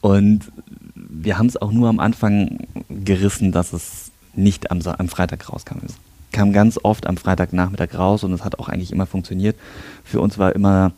Und 0.00 0.52
wir 0.94 1.38
haben 1.38 1.46
es 1.46 1.56
auch 1.56 1.72
nur 1.72 1.88
am 1.88 1.98
Anfang 1.98 2.60
gerissen, 2.88 3.50
dass 3.50 3.72
es 3.72 4.12
nicht 4.34 4.70
am, 4.70 4.80
am 4.80 5.08
Freitag 5.08 5.52
rauskam 5.52 5.78
kam 6.32 6.52
ganz 6.52 6.78
oft 6.82 7.06
am 7.06 7.16
Freitagnachmittag 7.16 7.94
raus 7.94 8.24
und 8.24 8.32
es 8.32 8.44
hat 8.44 8.58
auch 8.58 8.68
eigentlich 8.68 8.92
immer 8.92 9.06
funktioniert. 9.06 9.56
Für 10.04 10.20
uns 10.20 10.38
war 10.38 10.54
immer 10.54 10.92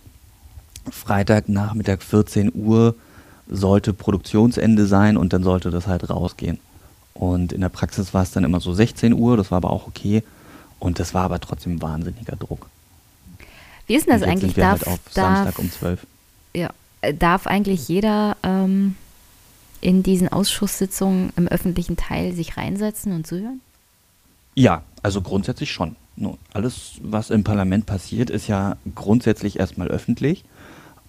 Freitagnachmittag 0.91 2.03
14 2.03 2.53
Uhr 2.55 2.95
sollte 3.49 3.93
Produktionsende 3.93 4.87
sein 4.87 5.17
und 5.17 5.33
dann 5.33 5.43
sollte 5.43 5.71
das 5.71 5.87
halt 5.87 6.09
rausgehen. 6.09 6.59
Und 7.15 7.53
in 7.53 7.61
der 7.61 7.69
Praxis 7.69 8.15
war 8.15 8.23
es 8.23 8.31
dann 8.31 8.45
immer 8.45 8.61
so 8.61 8.73
16 8.73 9.13
Uhr, 9.13 9.37
das 9.37 9.51
war 9.51 9.57
aber 9.57 9.71
auch 9.71 9.87
okay. 9.87 10.23
Und 10.79 10.99
das 10.99 11.13
war 11.13 11.25
aber 11.25 11.41
trotzdem 11.41 11.83
wahnsinniger 11.83 12.37
Druck. 12.37 12.69
Wie 13.87 13.97
ist 13.97 14.07
denn 14.07 14.19
das 14.19 14.23
eigentlich? 14.23 14.55
Sind 14.55 14.63
darf, 14.63 14.81
halt 14.81 14.87
auf 14.87 15.01
darf, 15.15 15.37
Samstag 15.37 15.59
um 15.59 15.71
12. 15.71 16.07
Ja, 16.55 16.71
äh, 17.03 17.13
darf 17.13 17.47
eigentlich 17.47 17.89
jeder 17.89 18.37
ähm, 18.43 18.97
in 19.81 20.03
diesen 20.03 20.29
Ausschusssitzungen 20.29 21.33
im 21.37 21.49
öffentlichen 21.49 21.97
Teil 21.97 22.33
sich 22.33 22.57
reinsetzen 22.57 23.13
und 23.13 23.27
zuhören? 23.27 23.61
Ja, 24.55 24.83
also 25.03 25.21
grundsätzlich 25.23 25.71
schon. 25.71 25.97
Alles, 26.53 27.01
was 27.03 27.31
im 27.31 27.45
Parlament 27.45 27.87
passiert, 27.87 28.29
ist 28.29 28.47
ja 28.47 28.77
grundsätzlich 28.95 29.59
erstmal 29.59 29.89
öffentlich. 29.89 30.45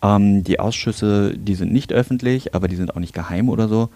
Ähm, 0.02 0.44
die 0.44 0.60
Ausschüsse, 0.60 1.38
die 1.38 1.56
sind 1.56 1.74
nicht 1.74 1.92
öffentlich, 1.92 2.56
aber 2.56 2.68
die 2.68 2.76
sind 2.76 2.96
auch 2.96 3.00
nicht 3.00 3.14
geheim 3.14 3.50
oder 3.50 3.68
so. 3.68 3.90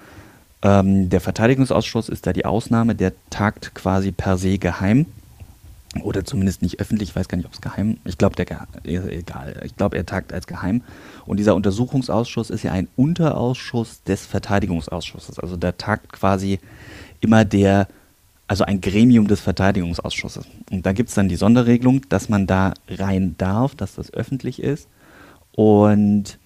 Ähm, 0.61 1.09
der 1.09 1.21
Verteidigungsausschuss 1.21 2.09
ist 2.09 2.27
da 2.27 2.33
die 2.33 2.45
Ausnahme, 2.45 2.95
der 2.95 3.13
tagt 3.29 3.75
quasi 3.75 4.11
per 4.11 4.37
se 4.37 4.57
geheim. 4.57 5.05
Oder 6.01 6.25
zumindest 6.25 6.61
nicht 6.61 6.81
öffentlich, 6.81 7.09
ich 7.09 7.15
weiß 7.15 7.29
gar 7.29 7.37
nicht, 7.37 7.45
ob 7.45 7.53
es 7.53 7.61
geheim 7.61 7.97
Ich 8.03 8.17
glaube, 8.17 8.35
der 8.35 8.67
egal. 8.83 9.61
Ich 9.63 9.77
glaube, 9.77 9.95
er 9.95 10.05
tagt 10.05 10.33
als 10.33 10.45
geheim. 10.45 10.81
Und 11.25 11.37
dieser 11.37 11.55
Untersuchungsausschuss 11.55 12.49
ist 12.49 12.63
ja 12.63 12.73
ein 12.73 12.89
Unterausschuss 12.97 14.03
des 14.03 14.25
Verteidigungsausschusses. 14.25 15.39
Also 15.39 15.55
da 15.55 15.71
tagt 15.71 16.11
quasi 16.11 16.59
immer 17.21 17.45
der 17.45 17.87
also 18.47 18.63
ein 18.63 18.81
Gremium 18.81 19.27
des 19.27 19.41
Verteidigungsausschusses. 19.41 20.45
Und 20.71 20.85
da 20.85 20.93
gibt 20.93 21.09
es 21.09 21.15
dann 21.15 21.29
die 21.29 21.35
Sonderregelung, 21.35 22.01
dass 22.09 22.29
man 22.29 22.47
da 22.47 22.73
rein 22.87 23.35
darf, 23.37 23.75
dass 23.75 23.95
das 23.95 24.13
öffentlich 24.13 24.61
ist. 24.61 24.87
Und 25.53 26.37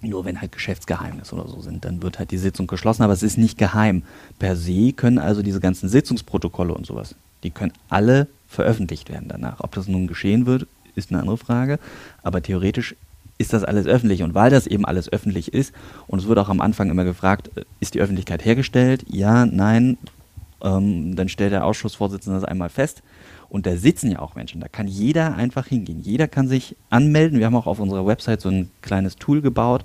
nur 0.00 0.24
wenn 0.24 0.40
halt 0.40 0.52
Geschäftsgeheimnisse 0.52 1.34
oder 1.34 1.48
so 1.48 1.60
sind, 1.60 1.84
dann 1.84 2.02
wird 2.02 2.18
halt 2.18 2.30
die 2.30 2.38
Sitzung 2.38 2.66
geschlossen, 2.66 3.02
aber 3.02 3.12
es 3.12 3.22
ist 3.22 3.36
nicht 3.36 3.58
geheim. 3.58 4.04
Per 4.38 4.56
se 4.56 4.92
können 4.92 5.18
also 5.18 5.42
diese 5.42 5.60
ganzen 5.60 5.88
Sitzungsprotokolle 5.88 6.72
und 6.72 6.86
sowas, 6.86 7.14
die 7.42 7.50
können 7.50 7.72
alle 7.88 8.28
veröffentlicht 8.46 9.10
werden 9.10 9.28
danach. 9.28 9.60
Ob 9.60 9.74
das 9.74 9.88
nun 9.88 10.06
geschehen 10.06 10.46
wird, 10.46 10.66
ist 10.94 11.10
eine 11.10 11.20
andere 11.20 11.36
Frage, 11.36 11.78
aber 12.22 12.42
theoretisch 12.42 12.94
ist 13.38 13.52
das 13.52 13.64
alles 13.64 13.86
öffentlich. 13.86 14.22
Und 14.22 14.34
weil 14.34 14.50
das 14.50 14.66
eben 14.66 14.84
alles 14.84 15.12
öffentlich 15.12 15.52
ist, 15.52 15.72
und 16.06 16.20
es 16.20 16.26
wird 16.26 16.38
auch 16.38 16.48
am 16.48 16.60
Anfang 16.60 16.90
immer 16.90 17.04
gefragt, 17.04 17.50
äh, 17.56 17.64
ist 17.80 17.94
die 17.94 18.00
Öffentlichkeit 18.00 18.44
hergestellt? 18.44 19.04
Ja, 19.08 19.46
nein, 19.46 19.98
ähm, 20.62 21.14
dann 21.16 21.28
stellt 21.28 21.52
der 21.52 21.64
Ausschussvorsitzende 21.64 22.40
das 22.40 22.48
einmal 22.48 22.68
fest 22.68 23.02
Und 23.48 23.66
da 23.66 23.76
sitzen 23.76 24.10
ja 24.10 24.18
auch 24.18 24.34
Menschen. 24.34 24.60
Da 24.60 24.68
kann 24.68 24.86
jeder 24.88 25.34
einfach 25.34 25.66
hingehen. 25.66 26.00
Jeder 26.02 26.28
kann 26.28 26.48
sich 26.48 26.76
anmelden. 26.90 27.38
Wir 27.38 27.46
haben 27.46 27.56
auch 27.56 27.66
auf 27.66 27.80
unserer 27.80 28.06
Website 28.06 28.40
so 28.40 28.50
ein 28.50 28.70
kleines 28.82 29.16
Tool 29.16 29.40
gebaut, 29.40 29.84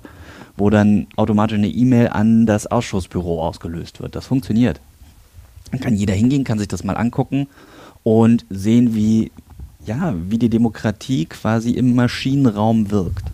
wo 0.56 0.70
dann 0.70 1.06
automatisch 1.16 1.56
eine 1.56 1.68
E-Mail 1.68 2.08
an 2.08 2.46
das 2.46 2.66
Ausschussbüro 2.66 3.42
ausgelöst 3.42 4.00
wird. 4.00 4.14
Das 4.14 4.26
funktioniert. 4.26 4.80
Dann 5.70 5.80
kann 5.80 5.94
jeder 5.94 6.14
hingehen, 6.14 6.44
kann 6.44 6.58
sich 6.58 6.68
das 6.68 6.84
mal 6.84 6.96
angucken 6.96 7.48
und 8.02 8.44
sehen, 8.50 8.94
wie, 8.94 9.32
ja, 9.86 10.14
wie 10.28 10.38
die 10.38 10.50
Demokratie 10.50 11.24
quasi 11.24 11.70
im 11.70 11.94
Maschinenraum 11.94 12.90
wirkt. 12.90 13.24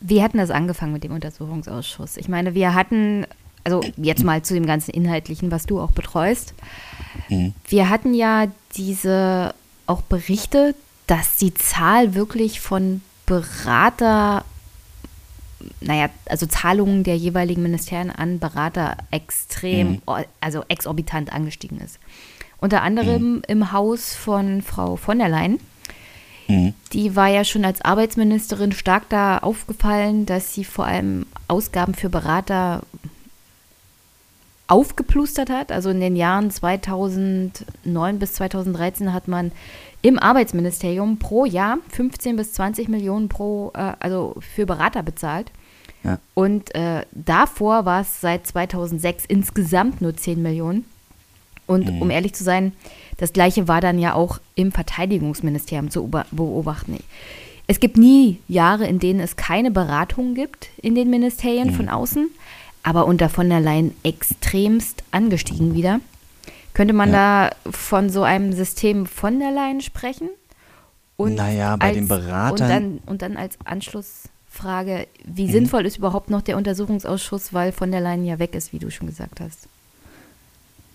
Wie 0.00 0.22
hatten 0.22 0.38
das 0.38 0.50
angefangen 0.50 0.92
mit 0.92 1.04
dem 1.04 1.12
Untersuchungsausschuss? 1.12 2.16
Ich 2.16 2.28
meine, 2.28 2.54
wir 2.54 2.74
hatten, 2.74 3.26
also 3.64 3.82
jetzt 3.96 4.24
mal 4.24 4.42
zu 4.42 4.54
dem 4.54 4.66
ganzen 4.66 4.90
Inhaltlichen, 4.92 5.50
was 5.50 5.66
du 5.66 5.80
auch 5.80 5.90
betreust. 5.90 6.54
Mhm. 7.28 7.54
Wir 7.68 7.90
hatten 7.90 8.14
ja 8.14 8.46
diese 8.76 9.54
auch 9.86 10.02
Berichte, 10.02 10.74
dass 11.06 11.36
die 11.36 11.52
Zahl 11.52 12.14
wirklich 12.14 12.60
von 12.60 13.02
Berater, 13.26 14.44
naja, 15.80 16.08
also 16.26 16.46
Zahlungen 16.46 17.04
der 17.04 17.16
jeweiligen 17.16 17.62
Ministerien 17.62 18.10
an 18.10 18.38
Berater 18.38 18.96
extrem, 19.10 19.90
mhm. 19.90 20.02
also 20.40 20.64
exorbitant 20.68 21.32
angestiegen 21.32 21.80
ist. 21.80 21.98
Unter 22.58 22.82
anderem 22.82 23.34
mhm. 23.34 23.42
im 23.48 23.72
Haus 23.72 24.14
von 24.14 24.62
Frau 24.62 24.96
von 24.96 25.18
der 25.18 25.28
Leyen 25.28 25.58
Mhm. 26.50 26.74
Die 26.92 27.14
war 27.16 27.28
ja 27.28 27.44
schon 27.44 27.64
als 27.64 27.82
Arbeitsministerin 27.82 28.72
stark 28.72 29.08
da 29.08 29.38
aufgefallen, 29.38 30.26
dass 30.26 30.54
sie 30.54 30.64
vor 30.64 30.86
allem 30.86 31.26
Ausgaben 31.48 31.94
für 31.94 32.08
Berater 32.08 32.82
aufgeplustert 34.66 35.50
hat. 35.50 35.72
Also 35.72 35.90
in 35.90 36.00
den 36.00 36.16
Jahren 36.16 36.50
2009 36.50 38.18
bis 38.18 38.34
2013 38.34 39.12
hat 39.12 39.28
man 39.28 39.52
im 40.02 40.18
Arbeitsministerium 40.18 41.18
pro 41.18 41.44
Jahr 41.44 41.78
15 41.90 42.36
bis 42.36 42.52
20 42.54 42.88
Millionen 42.88 43.28
pro, 43.28 43.72
äh, 43.74 43.92
also 44.00 44.36
für 44.40 44.66
Berater 44.66 45.02
bezahlt. 45.02 45.50
Ja. 46.02 46.18
Und 46.34 46.74
äh, 46.74 47.04
davor 47.12 47.84
war 47.84 48.00
es 48.00 48.20
seit 48.20 48.46
2006 48.46 49.24
insgesamt 49.26 50.00
nur 50.00 50.16
10 50.16 50.40
Millionen. 50.40 50.84
Und 51.66 51.92
mhm. 51.92 52.02
um 52.02 52.10
ehrlich 52.10 52.34
zu 52.34 52.42
sein, 52.42 52.72
das 53.20 53.34
gleiche 53.34 53.68
war 53.68 53.82
dann 53.82 53.98
ja 53.98 54.14
auch 54.14 54.40
im 54.54 54.72
Verteidigungsministerium 54.72 55.90
zu 55.90 56.08
beobachten. 56.08 56.98
Es 57.66 57.78
gibt 57.78 57.98
nie 57.98 58.38
Jahre, 58.48 58.86
in 58.86 58.98
denen 58.98 59.20
es 59.20 59.36
keine 59.36 59.70
Beratungen 59.70 60.34
gibt 60.34 60.70
in 60.80 60.94
den 60.94 61.10
Ministerien 61.10 61.68
mhm. 61.68 61.74
von 61.74 61.88
außen, 61.90 62.30
aber 62.82 63.04
unter 63.04 63.28
von 63.28 63.50
der 63.50 63.60
Leyen 63.60 63.94
extremst 64.04 65.04
angestiegen 65.10 65.74
wieder. 65.74 66.00
Könnte 66.72 66.94
man 66.94 67.12
ja. 67.12 67.50
da 67.50 67.70
von 67.70 68.08
so 68.08 68.22
einem 68.22 68.54
System 68.54 69.04
von 69.04 69.38
der 69.38 69.50
Leyen 69.50 69.82
sprechen? 69.82 70.30
Und 71.18 71.34
naja, 71.34 71.76
bei 71.76 71.88
als, 71.88 71.94
den 71.96 72.08
Beratern. 72.08 72.50
Und 72.50 72.60
dann, 72.60 72.98
und 73.04 73.20
dann 73.20 73.36
als 73.36 73.58
Anschlussfrage, 73.66 75.06
wie 75.24 75.46
mhm. 75.46 75.52
sinnvoll 75.52 75.84
ist 75.84 75.98
überhaupt 75.98 76.30
noch 76.30 76.40
der 76.40 76.56
Untersuchungsausschuss, 76.56 77.52
weil 77.52 77.72
von 77.72 77.92
der 77.92 78.00
Leyen 78.00 78.24
ja 78.24 78.38
weg 78.38 78.54
ist, 78.54 78.72
wie 78.72 78.78
du 78.78 78.90
schon 78.90 79.08
gesagt 79.08 79.40
hast? 79.40 79.68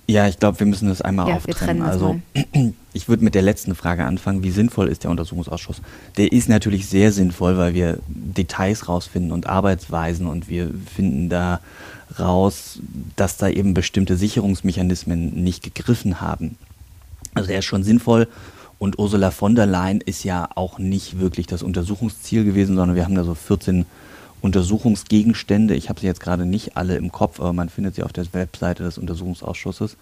Ja, 0.08 0.28
ich 0.28 0.40
glaube, 0.40 0.60
wir 0.60 0.68
müssen 0.68 0.88
das 0.88 1.02
einmal 1.02 1.30
ja, 1.30 1.36
auftrennen. 1.36 1.82
Also 1.82 2.20
ich 2.94 3.10
würde 3.10 3.24
mit 3.24 3.34
der 3.34 3.42
letzten 3.42 3.74
Frage 3.74 4.06
anfangen. 4.06 4.44
Wie 4.44 4.52
sinnvoll 4.52 4.88
ist 4.88 5.04
der 5.04 5.12
Untersuchungsausschuss? 5.12 5.82
Der 6.18 6.32
ist 6.32 6.48
natürlich 6.48 6.88
sehr 6.88 7.12
sinnvoll, 7.12 7.58
weil 7.58 7.74
wir 7.74 7.98
Details 8.08 8.88
rausfinden 8.88 9.32
und 9.32 9.48
Arbeitsweisen 9.48 10.28
und 10.28 10.48
wir 10.48 10.70
finden 10.94 11.30
da 11.30 11.60
raus, 12.20 12.80
dass 13.16 13.38
da 13.38 13.50
eben 13.50 13.74
bestimmte 13.74 14.16
Sicherungsmechanismen 14.16 15.44
nicht 15.44 15.64
gegriffen 15.64 16.22
haben. 16.22 16.58
Also 17.34 17.48
der 17.48 17.60
ist 17.60 17.66
schon 17.66 17.84
sinnvoll 17.84 18.28
und 18.78 19.00
Ursula 19.00 19.32
von 19.32 19.56
der 19.56 19.66
Leyen 19.66 20.02
ist 20.02 20.24
ja 20.24 20.48
auch 20.54 20.78
nicht 20.78 21.20
wirklich 21.20 21.48
das 21.48 21.64
Untersuchungsziel 21.64 22.44
gewesen, 22.44 22.76
sondern 22.76 22.96
wir 22.96 23.06
haben 23.06 23.16
da 23.16 23.24
so 23.24 23.34
14 23.34 23.86
Untersuchungsgegenstände. 24.46 25.74
Ich 25.74 25.90
habe 25.90 26.00
sie 26.00 26.06
jetzt 26.06 26.20
gerade 26.20 26.46
nicht 26.46 26.78
alle 26.78 26.96
im 26.98 27.12
Kopf, 27.12 27.40
aber 27.40 27.52
man 27.52 27.70
findet 27.70 27.96
sie 27.96 28.04
auf 28.04 28.14
der 28.14 28.32
Webseite 28.32 28.84
des 28.84 29.00
Untersuchungsausschusses. 29.00 29.98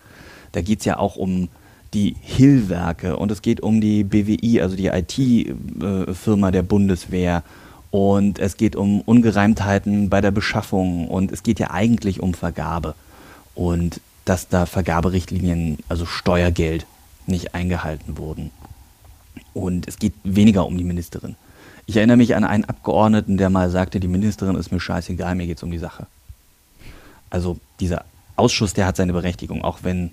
Da 0.52 0.62
geht 0.62 0.80
es 0.80 0.86
ja 0.86 1.00
auch 1.00 1.16
um 1.16 1.48
die 1.94 2.18
Hillwerke 2.20 3.16
und 3.16 3.32
es 3.32 3.42
geht 3.42 3.62
um 3.62 3.80
die 3.80 4.04
BWI, 4.04 4.60
also 4.62 4.76
die 4.76 4.88
IT-Firma 4.88 6.52
der 6.52 6.64
Bundeswehr. 6.64 7.44
Und 7.90 8.38
es 8.38 8.58
geht 8.58 8.76
um 8.76 9.00
Ungereimtheiten 9.02 10.10
bei 10.10 10.20
der 10.20 10.32
Beschaffung 10.32 11.08
und 11.08 11.32
es 11.32 11.44
geht 11.44 11.60
ja 11.60 11.72
eigentlich 11.72 12.20
um 12.20 12.34
Vergabe. 12.34 12.96
Und 13.56 14.02
dass 14.26 14.50
da 14.50 14.66
Vergaberichtlinien, 14.66 15.78
also 15.88 16.06
Steuergeld, 16.06 16.86
nicht 17.28 17.56
eingehalten 17.56 18.18
wurden. 18.18 18.52
Und 19.54 19.88
es 19.88 20.00
geht 20.00 20.14
weniger 20.24 20.66
um 20.66 20.78
die 20.78 20.84
Ministerin. 20.84 21.36
Ich 21.86 21.98
erinnere 21.98 22.18
mich 22.18 22.36
an 22.36 22.44
einen 22.44 22.66
Abgeordneten, 22.66 23.38
der 23.38 23.50
mal 23.50 23.70
sagte, 23.70 24.00
die 24.00 24.08
Ministerin 24.08 24.56
ist 24.56 24.72
mir 24.72 24.80
scheißegal, 24.80 25.36
mir 25.36 25.48
geht 25.48 25.58
es 25.58 25.64
um 25.64 25.72
die 25.72 25.78
Sache. 25.78 26.08
Also 27.30 27.58
dieser 27.80 28.06
Ausschuss, 28.36 28.74
der 28.74 28.86
hat 28.86 28.96
seine 28.96 29.14
Berechtigung, 29.14 29.64
auch 29.64 29.80
wenn 29.84 30.12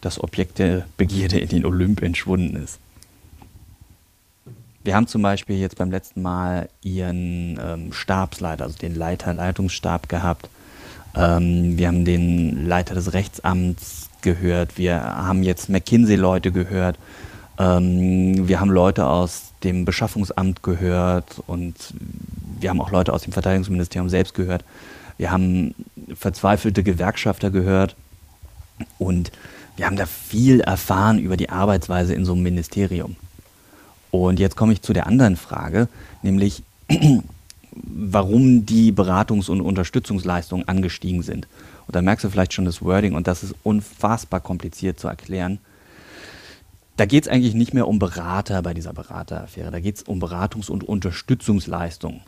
das 0.00 0.22
Objekt 0.22 0.58
der 0.58 0.86
Begierde 0.96 1.38
in 1.38 1.48
den 1.48 1.64
Olymp 1.64 2.02
entschwunden 2.02 2.56
ist. 2.62 2.78
Wir 4.84 4.94
haben 4.94 5.08
zum 5.08 5.22
Beispiel 5.22 5.58
jetzt 5.58 5.76
beim 5.76 5.90
letzten 5.90 6.22
Mal 6.22 6.68
ihren 6.82 7.58
ähm, 7.60 7.92
Stabsleiter, 7.92 8.64
also 8.64 8.78
den 8.78 8.94
Leiter 8.94 9.34
Leitungsstab 9.34 10.08
gehabt. 10.08 10.48
Ähm, 11.16 11.76
wir 11.76 11.88
haben 11.88 12.04
den 12.04 12.68
Leiter 12.68 12.94
des 12.94 13.12
Rechtsamts 13.12 14.10
gehört. 14.22 14.78
Wir 14.78 15.02
haben 15.02 15.42
jetzt 15.42 15.68
McKinsey-Leute 15.68 16.52
gehört. 16.52 16.98
Ähm, 17.58 18.48
wir 18.48 18.60
haben 18.60 18.70
Leute 18.70 19.06
aus 19.06 19.52
dem 19.64 19.84
Beschaffungsamt 19.84 20.62
gehört 20.62 21.42
und 21.46 21.74
wir 22.60 22.70
haben 22.70 22.80
auch 22.80 22.90
Leute 22.90 23.12
aus 23.12 23.22
dem 23.22 23.32
Verteidigungsministerium 23.32 24.08
selbst 24.08 24.34
gehört. 24.34 24.64
Wir 25.18 25.30
haben 25.30 25.74
verzweifelte 26.14 26.82
Gewerkschafter 26.82 27.50
gehört 27.50 27.96
und 28.98 29.32
wir 29.76 29.86
haben 29.86 29.96
da 29.96 30.06
viel 30.06 30.60
erfahren 30.60 31.18
über 31.18 31.36
die 31.36 31.50
Arbeitsweise 31.50 32.14
in 32.14 32.24
so 32.24 32.32
einem 32.32 32.42
Ministerium. 32.42 33.16
Und 34.10 34.38
jetzt 34.38 34.56
komme 34.56 34.72
ich 34.72 34.82
zu 34.82 34.92
der 34.92 35.06
anderen 35.06 35.36
Frage, 35.36 35.88
nämlich 36.22 36.62
warum 37.72 38.64
die 38.64 38.92
Beratungs- 38.92 39.50
und 39.50 39.60
Unterstützungsleistungen 39.60 40.66
angestiegen 40.68 41.22
sind. 41.22 41.46
Und 41.86 41.94
da 41.94 42.02
merkst 42.02 42.24
du 42.24 42.30
vielleicht 42.30 42.54
schon 42.54 42.64
das 42.64 42.82
Wording 42.82 43.14
und 43.14 43.26
das 43.26 43.42
ist 43.42 43.54
unfassbar 43.62 44.40
kompliziert 44.40 44.98
zu 44.98 45.08
erklären. 45.08 45.58
Da 46.96 47.04
geht 47.04 47.24
es 47.24 47.28
eigentlich 47.28 47.54
nicht 47.54 47.74
mehr 47.74 47.88
um 47.88 47.98
Berater 47.98 48.62
bei 48.62 48.72
dieser 48.72 48.92
Berateraffäre, 48.92 49.70
da 49.70 49.80
geht 49.80 49.96
es 49.96 50.02
um 50.02 50.22
Beratungs- 50.22 50.70
und 50.70 50.82
Unterstützungsleistungen. 50.82 52.20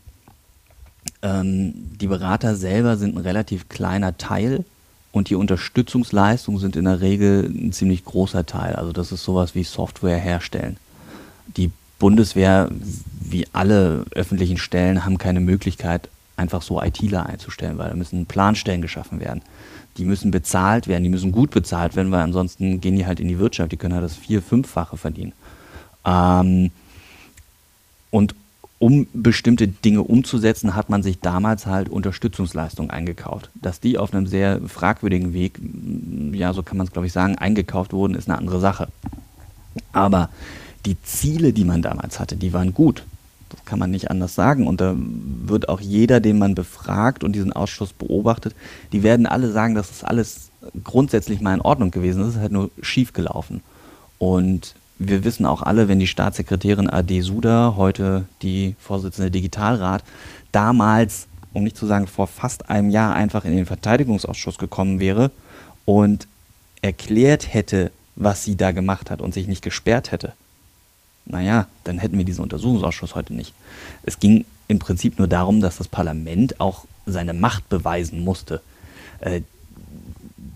Ähm, 1.23 1.73
die 2.01 2.07
Berater 2.07 2.55
selber 2.55 2.97
sind 2.97 3.17
ein 3.17 3.23
relativ 3.23 3.69
kleiner 3.69 4.19
Teil 4.19 4.65
und 5.11 5.31
die 5.31 5.37
Unterstützungsleistungen 5.37 6.61
sind 6.61 6.77
in 6.77 6.85
der 6.85 7.01
Regel 7.01 7.45
ein 7.47 7.73
ziemlich 7.73 8.05
großer 8.05 8.45
Teil. 8.45 8.77
Also 8.77 8.93
das 8.93 9.11
ist 9.11 9.25
sowas 9.25 9.55
wie 9.55 9.65
Software 9.65 10.19
herstellen. 10.19 10.77
Die 11.57 11.73
Bundeswehr, 11.99 12.69
wie 13.21 13.47
alle 13.53 14.05
öffentlichen 14.15 14.59
Stellen, 14.59 15.05
haben 15.05 15.19
keine 15.19 15.41
Möglichkeit, 15.41 16.09
einfach 16.37 16.63
so 16.63 16.81
ITler 16.81 17.27
einzustellen, 17.27 17.79
weil 17.79 17.89
da 17.89 17.97
müssen 17.97 18.27
Planstellen 18.27 18.83
geschaffen 18.83 19.19
werden 19.19 19.43
die 19.99 20.05
müssen 20.05 20.31
bezahlt 20.31 20.87
werden, 20.89 21.03
die 21.03 21.11
müssen 21.11 21.33
gut 21.33 21.51
bezahlt 21.51 21.97
werden, 21.97 22.11
weil 22.13 22.21
ansonsten 22.21 22.81
gehen 22.81 22.97
die 22.97 23.07
halt 23.07 23.21
in 23.21 23.29
die 23.29 23.39
Wirtschaft, 23.39 23.73
die 23.73 23.77
können 23.77 23.95
halt 23.95 24.05
das 24.05 24.17
vier-, 24.17 24.43
fünffache 24.43 24.97
verdienen. 24.97 25.33
Ähm, 26.05 26.71
und 28.11 28.35
um 28.79 29.09
bestimmte 29.13 29.67
Dinge 29.67 30.03
umzusetzen, 30.03 30.77
hat 30.77 30.89
man 30.89 31.03
sich 31.03 31.21
damals 31.21 31.67
halt 31.67 31.89
Unterstützungsleistungen 31.89 32.93
eingekauft. 32.93 33.51
Dass 33.55 33.81
die 33.81 33.99
auf 33.99 34.15
einem 34.15 34.29
sehr 34.29 34.61
fragwürdigen 34.69 35.33
Weg, 35.33 35.59
ja, 36.33 36.53
so 36.53 36.63
kann 36.63 36.79
man 36.79 36.87
es 36.87 36.93
glaube 36.93 37.07
ich 37.07 37.13
sagen, 37.13 37.37
eingekauft 37.37 37.93
wurden, 37.93 38.15
ist 38.15 38.29
eine 38.29 38.39
andere 38.39 38.61
Sache. 38.61 38.89
Aber 39.93 40.31
die 40.87 41.01
Ziele, 41.03 41.53
die 41.53 41.65
man 41.65 41.83
damals 41.83 42.21
hatte, 42.21 42.37
die 42.37 42.53
waren 42.53 42.73
gut. 42.73 43.05
Das 43.51 43.65
kann 43.65 43.79
man 43.79 43.91
nicht 43.91 44.11
anders 44.11 44.35
sagen. 44.35 44.67
Und 44.67 44.81
da 44.81 44.95
wird 44.97 45.69
auch 45.69 45.81
jeder, 45.81 46.21
den 46.21 46.39
man 46.39 46.55
befragt 46.55 47.25
und 47.25 47.33
diesen 47.33 47.53
Ausschuss 47.53 47.93
beobachtet, 47.93 48.55
die 48.93 49.03
werden 49.03 49.27
alle 49.27 49.51
sagen, 49.51 49.75
dass 49.75 49.89
das 49.89 50.05
alles 50.05 50.51
grundsätzlich 50.85 51.41
mal 51.41 51.55
in 51.55 51.61
Ordnung 51.61 51.91
gewesen 51.91 52.23
ist. 52.23 52.29
Es 52.29 52.35
ist 52.35 52.41
halt 52.41 52.53
nur 52.53 52.71
schief 52.83 53.13
gelaufen. 53.13 53.63
Und 54.19 54.75
wir 54.99 55.25
wissen 55.25 55.47
auch 55.47 55.63
alle, 55.63 55.89
wenn 55.89 56.01
die 56.01 56.07
Staatssekretärin 56.07 56.91
Ade 56.91 57.23
Suda, 57.23 57.75
heute 57.77 58.25
die 58.43 58.75
Vorsitzende 58.81 59.31
Digitalrat, 59.31 60.03
damals, 60.53 61.29
um 61.53 61.63
nicht 61.63 61.77
zu 61.77 61.87
sagen 61.87 62.07
vor 62.07 62.27
fast 62.27 62.69
einem 62.69 62.91
Jahr, 62.91 63.15
einfach 63.15 63.45
in 63.45 63.57
den 63.57 63.67
Verteidigungsausschuss 63.67 64.59
gekommen 64.59 64.99
wäre 65.01 65.31
und 65.85 66.27
erklärt 66.83 67.53
hätte, 67.53 67.93
was 68.17 68.45
sie 68.45 68.57
da 68.57 68.73
gemacht 68.73 69.11
hat 69.11 69.23
und 69.23 69.33
sich 69.33 69.47
nicht 69.47 69.63
gesperrt 69.63 70.11
hätte, 70.11 70.33
naja, 71.29 71.67
dann 71.85 71.99
hätten 71.99 72.19
wir 72.19 72.25
diesen 72.25 72.43
Untersuchungsausschuss 72.43 73.15
heute 73.15 73.35
nicht. 73.35 73.55
Es 74.03 74.19
ging 74.19 74.45
im 74.67 74.79
Prinzip 74.79 75.19
nur 75.19 75.29
darum, 75.29 75.61
dass 75.61 75.79
das 75.79 75.89
Parlament 75.89 76.61
auch 76.61 76.85
seine 77.07 77.35
Macht 77.35 77.69
beweisen 77.69 78.25
musste. 78.25 78.61
Äh, 79.21 79.43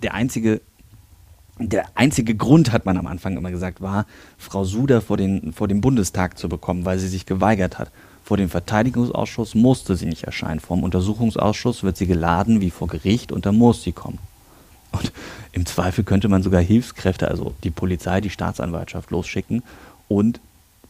der 0.02 0.14
einzige 0.14 0.60
der 1.58 1.86
einzige 1.94 2.34
Grund, 2.34 2.72
hat 2.72 2.86
man 2.86 2.96
am 2.96 3.06
Anfang 3.06 3.36
immer 3.36 3.50
gesagt, 3.50 3.80
war, 3.80 4.06
Frau 4.38 4.64
Suder 4.64 5.00
vor 5.00 5.16
den, 5.16 5.52
vor 5.52 5.68
den 5.68 5.80
Bundestag 5.80 6.38
zu 6.38 6.48
bekommen, 6.48 6.84
weil 6.84 6.98
sie 6.98 7.08
sich 7.08 7.26
geweigert 7.26 7.78
hat. 7.78 7.90
Vor 8.24 8.36
dem 8.36 8.48
Verteidigungsausschuss 8.48 9.54
musste 9.54 9.96
sie 9.96 10.06
nicht 10.06 10.24
erscheinen. 10.24 10.60
Vor 10.60 10.76
dem 10.76 10.84
Untersuchungsausschuss 10.84 11.82
wird 11.82 11.96
sie 11.96 12.06
geladen 12.06 12.60
wie 12.60 12.70
vor 12.70 12.88
Gericht 12.88 13.32
und 13.32 13.46
da 13.46 13.52
muss 13.52 13.82
sie 13.82 13.92
kommen. 13.92 14.18
Und 14.92 15.12
im 15.52 15.66
Zweifel 15.66 16.04
könnte 16.04 16.28
man 16.28 16.42
sogar 16.42 16.60
Hilfskräfte, 16.60 17.28
also 17.28 17.54
die 17.64 17.70
Polizei, 17.70 18.20
die 18.20 18.30
Staatsanwaltschaft 18.30 19.10
losschicken 19.10 19.62
und 20.08 20.40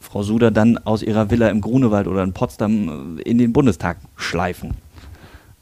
Frau 0.03 0.21
Suder 0.21 0.51
dann 0.51 0.77
aus 0.77 1.01
ihrer 1.01 1.31
Villa 1.31 1.49
im 1.49 1.61
Grunewald 1.61 2.07
oder 2.07 2.23
in 2.23 2.33
Potsdam 2.33 3.17
äh, 3.17 3.21
in 3.21 3.37
den 3.37 3.53
Bundestag 3.53 3.97
schleifen. 4.15 4.75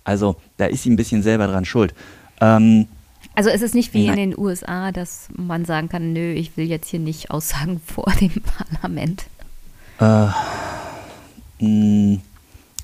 Also 0.03 0.35
da 0.57 0.65
ist 0.65 0.83
sie 0.83 0.89
ein 0.89 0.95
bisschen 0.95 1.23
selber 1.23 1.47
dran 1.47 1.63
schuld. 1.63 1.93
Ähm, 2.41 2.87
also 3.35 3.49
es 3.49 3.61
ist 3.61 3.75
nicht 3.75 3.93
wie 3.93 4.07
Nein. 4.07 4.17
in 4.17 4.29
den 4.31 4.39
USA, 4.39 4.91
dass 4.91 5.29
man 5.37 5.63
sagen 5.63 5.87
kann, 5.87 6.11
nö, 6.11 6.33
ich 6.33 6.57
will 6.57 6.67
jetzt 6.67 6.89
hier 6.89 6.99
nicht 6.99 7.31
aussagen 7.31 7.79
vor 7.85 8.11
dem 8.19 8.41
Parlament. 8.41 9.25
Äh, 9.99 10.27
mh, 11.63 12.19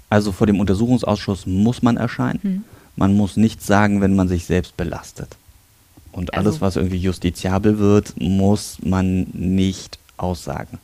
also 0.09 0.31
vor 0.31 0.47
dem 0.47 0.59
Untersuchungsausschuss 0.59 1.47
muss 1.47 1.81
man 1.81 1.97
erscheinen. 1.97 2.39
Hm. 2.41 2.63
Man 2.95 3.15
muss 3.15 3.35
nichts 3.35 3.67
sagen, 3.67 3.99
wenn 4.01 4.15
man 4.15 4.27
sich 4.27 4.45
selbst 4.45 4.77
belastet. 4.77 5.35
Und 6.11 6.34
also, 6.34 6.49
alles, 6.49 6.61
was 6.61 6.75
irgendwie 6.77 6.97
justiziabel 6.97 7.77
wird, 7.77 8.13
muss 8.19 8.77
man 8.84 9.27
nicht 9.34 9.99
aussagen. 10.17 10.79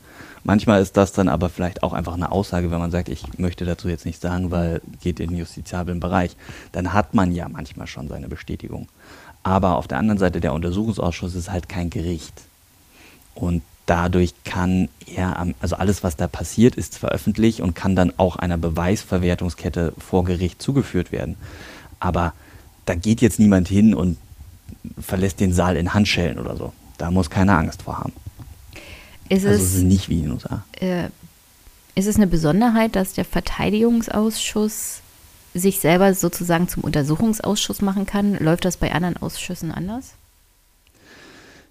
Manchmal 0.46 0.82
ist 0.82 0.98
das 0.98 1.12
dann 1.12 1.28
aber 1.28 1.48
vielleicht 1.48 1.82
auch 1.82 1.94
einfach 1.94 2.12
eine 2.12 2.30
Aussage, 2.30 2.70
wenn 2.70 2.78
man 2.78 2.90
sagt, 2.90 3.08
ich 3.08 3.38
möchte 3.38 3.64
dazu 3.64 3.88
jetzt 3.88 4.04
nichts 4.04 4.20
sagen, 4.20 4.50
weil 4.50 4.82
geht 5.02 5.18
in 5.18 5.30
den 5.30 5.38
justiziablen 5.38 6.00
Bereich. 6.00 6.36
Dann 6.70 6.92
hat 6.92 7.14
man 7.14 7.32
ja 7.32 7.48
manchmal 7.48 7.86
schon 7.86 8.08
seine 8.08 8.28
Bestätigung. 8.28 8.88
Aber 9.42 9.76
auf 9.76 9.88
der 9.88 9.98
anderen 9.98 10.18
Seite, 10.18 10.40
der 10.40 10.52
Untersuchungsausschuss 10.52 11.34
ist 11.34 11.50
halt 11.50 11.70
kein 11.70 11.88
Gericht. 11.88 12.34
Und 13.34 13.62
dadurch 13.86 14.34
kann 14.44 14.90
er, 15.06 15.46
also 15.60 15.76
alles, 15.76 16.02
was 16.04 16.16
da 16.16 16.28
passiert, 16.28 16.74
ist 16.74 16.98
veröffentlicht 16.98 17.60
und 17.60 17.74
kann 17.74 17.96
dann 17.96 18.12
auch 18.18 18.36
einer 18.36 18.58
Beweisverwertungskette 18.58 19.94
vor 19.98 20.24
Gericht 20.24 20.60
zugeführt 20.60 21.10
werden. 21.10 21.36
Aber 22.00 22.34
da 22.84 22.94
geht 22.94 23.22
jetzt 23.22 23.38
niemand 23.38 23.68
hin 23.68 23.94
und 23.94 24.18
verlässt 25.00 25.40
den 25.40 25.54
Saal 25.54 25.76
in 25.76 25.94
Handschellen 25.94 26.38
oder 26.38 26.54
so. 26.56 26.74
Da 26.98 27.10
muss 27.10 27.30
keine 27.30 27.56
Angst 27.56 27.82
vor 27.82 27.98
haben. 27.98 28.12
Ist 29.28 29.46
also 29.46 29.62
es 29.62 29.74
ist 29.74 29.82
nicht 29.82 30.08
wie 30.08 30.18
in 30.18 30.22
den 30.24 30.32
USA. 30.32 30.64
Äh, 30.80 31.08
ist 31.94 32.06
es 32.06 32.16
eine 32.16 32.26
Besonderheit, 32.26 32.96
dass 32.96 33.12
der 33.14 33.24
Verteidigungsausschuss 33.24 35.00
sich 35.54 35.78
selber 35.78 36.12
sozusagen 36.14 36.68
zum 36.68 36.82
Untersuchungsausschuss 36.82 37.80
machen 37.80 38.06
kann. 38.06 38.36
Läuft 38.38 38.64
das 38.64 38.76
bei 38.76 38.92
anderen 38.92 39.16
Ausschüssen 39.16 39.70
anders? 39.70 40.14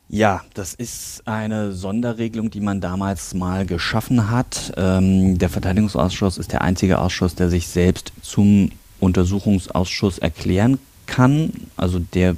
Ja, 0.08 0.44
das 0.54 0.74
ist 0.74 1.28
eine 1.28 1.74
Sonderregelung, 1.74 2.52
die 2.52 2.62
man 2.62 2.82
damals 2.82 3.34
mal 3.34 3.66
geschaffen 3.66 4.30
hat. 4.30 4.72
Ähm, 4.78 5.38
der 5.38 5.50
Verteidigungsausschuss 5.50 6.38
ist 6.38 6.52
der 6.52 6.62
einzige 6.62 7.00
Ausschuss, 7.00 7.36
der 7.36 7.50
sich 7.50 7.68
selbst 7.68 8.14
zum 8.22 8.72
Untersuchungsausschuss 9.00 10.20
erklären 10.20 10.80
kann. 11.08 11.52
Also 11.76 12.00
der 12.00 12.36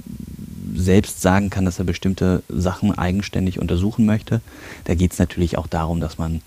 selbst 0.75 1.21
sagen 1.21 1.49
kann, 1.49 1.65
dass 1.65 1.79
er 1.79 1.85
bestimmte 1.85 2.43
Sachen 2.49 2.97
eigenständig 2.97 3.59
untersuchen 3.59 4.05
möchte. 4.05 4.41
Da 4.83 4.95
geht 4.95 5.13
es 5.13 5.19
natürlich 5.19 5.57
auch 5.57 5.67
darum, 5.67 5.99
dass 5.99 6.17
man 6.17 6.41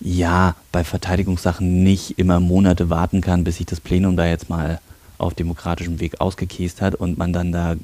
ja 0.00 0.54
bei 0.72 0.84
Verteidigungssachen 0.84 1.82
nicht 1.82 2.18
immer 2.18 2.40
Monate 2.40 2.90
warten 2.90 3.20
kann, 3.20 3.44
bis 3.44 3.56
sich 3.56 3.66
das 3.66 3.80
Plenum 3.80 4.16
da 4.16 4.26
jetzt 4.26 4.48
mal 4.48 4.80
auf 5.18 5.34
demokratischem 5.34 5.98
Weg 6.00 6.20
ausgekäst 6.20 6.80
hat 6.80 6.94
und 6.94 7.18
man 7.18 7.32
dann 7.32 7.50
da 7.50 7.74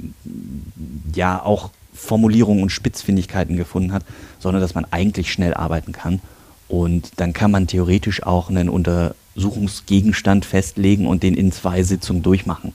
ja 1.14 1.42
auch 1.42 1.70
Formulierungen 1.92 2.62
und 2.62 2.70
Spitzfindigkeiten 2.70 3.56
gefunden 3.56 3.92
hat, 3.92 4.04
sondern 4.38 4.60
dass 4.60 4.74
man 4.74 4.86
eigentlich 4.90 5.32
schnell 5.32 5.54
arbeiten 5.54 5.92
kann. 5.92 6.20
Und 6.68 7.12
dann 7.16 7.32
kann 7.32 7.50
man 7.50 7.66
theoretisch 7.66 8.22
auch 8.22 8.48
einen 8.50 8.68
Untersuchungsgegenstand 8.68 10.44
festlegen 10.44 11.06
und 11.06 11.22
den 11.22 11.34
in 11.34 11.52
zwei 11.52 11.82
Sitzungen 11.82 12.22
durchmachen. 12.22 12.72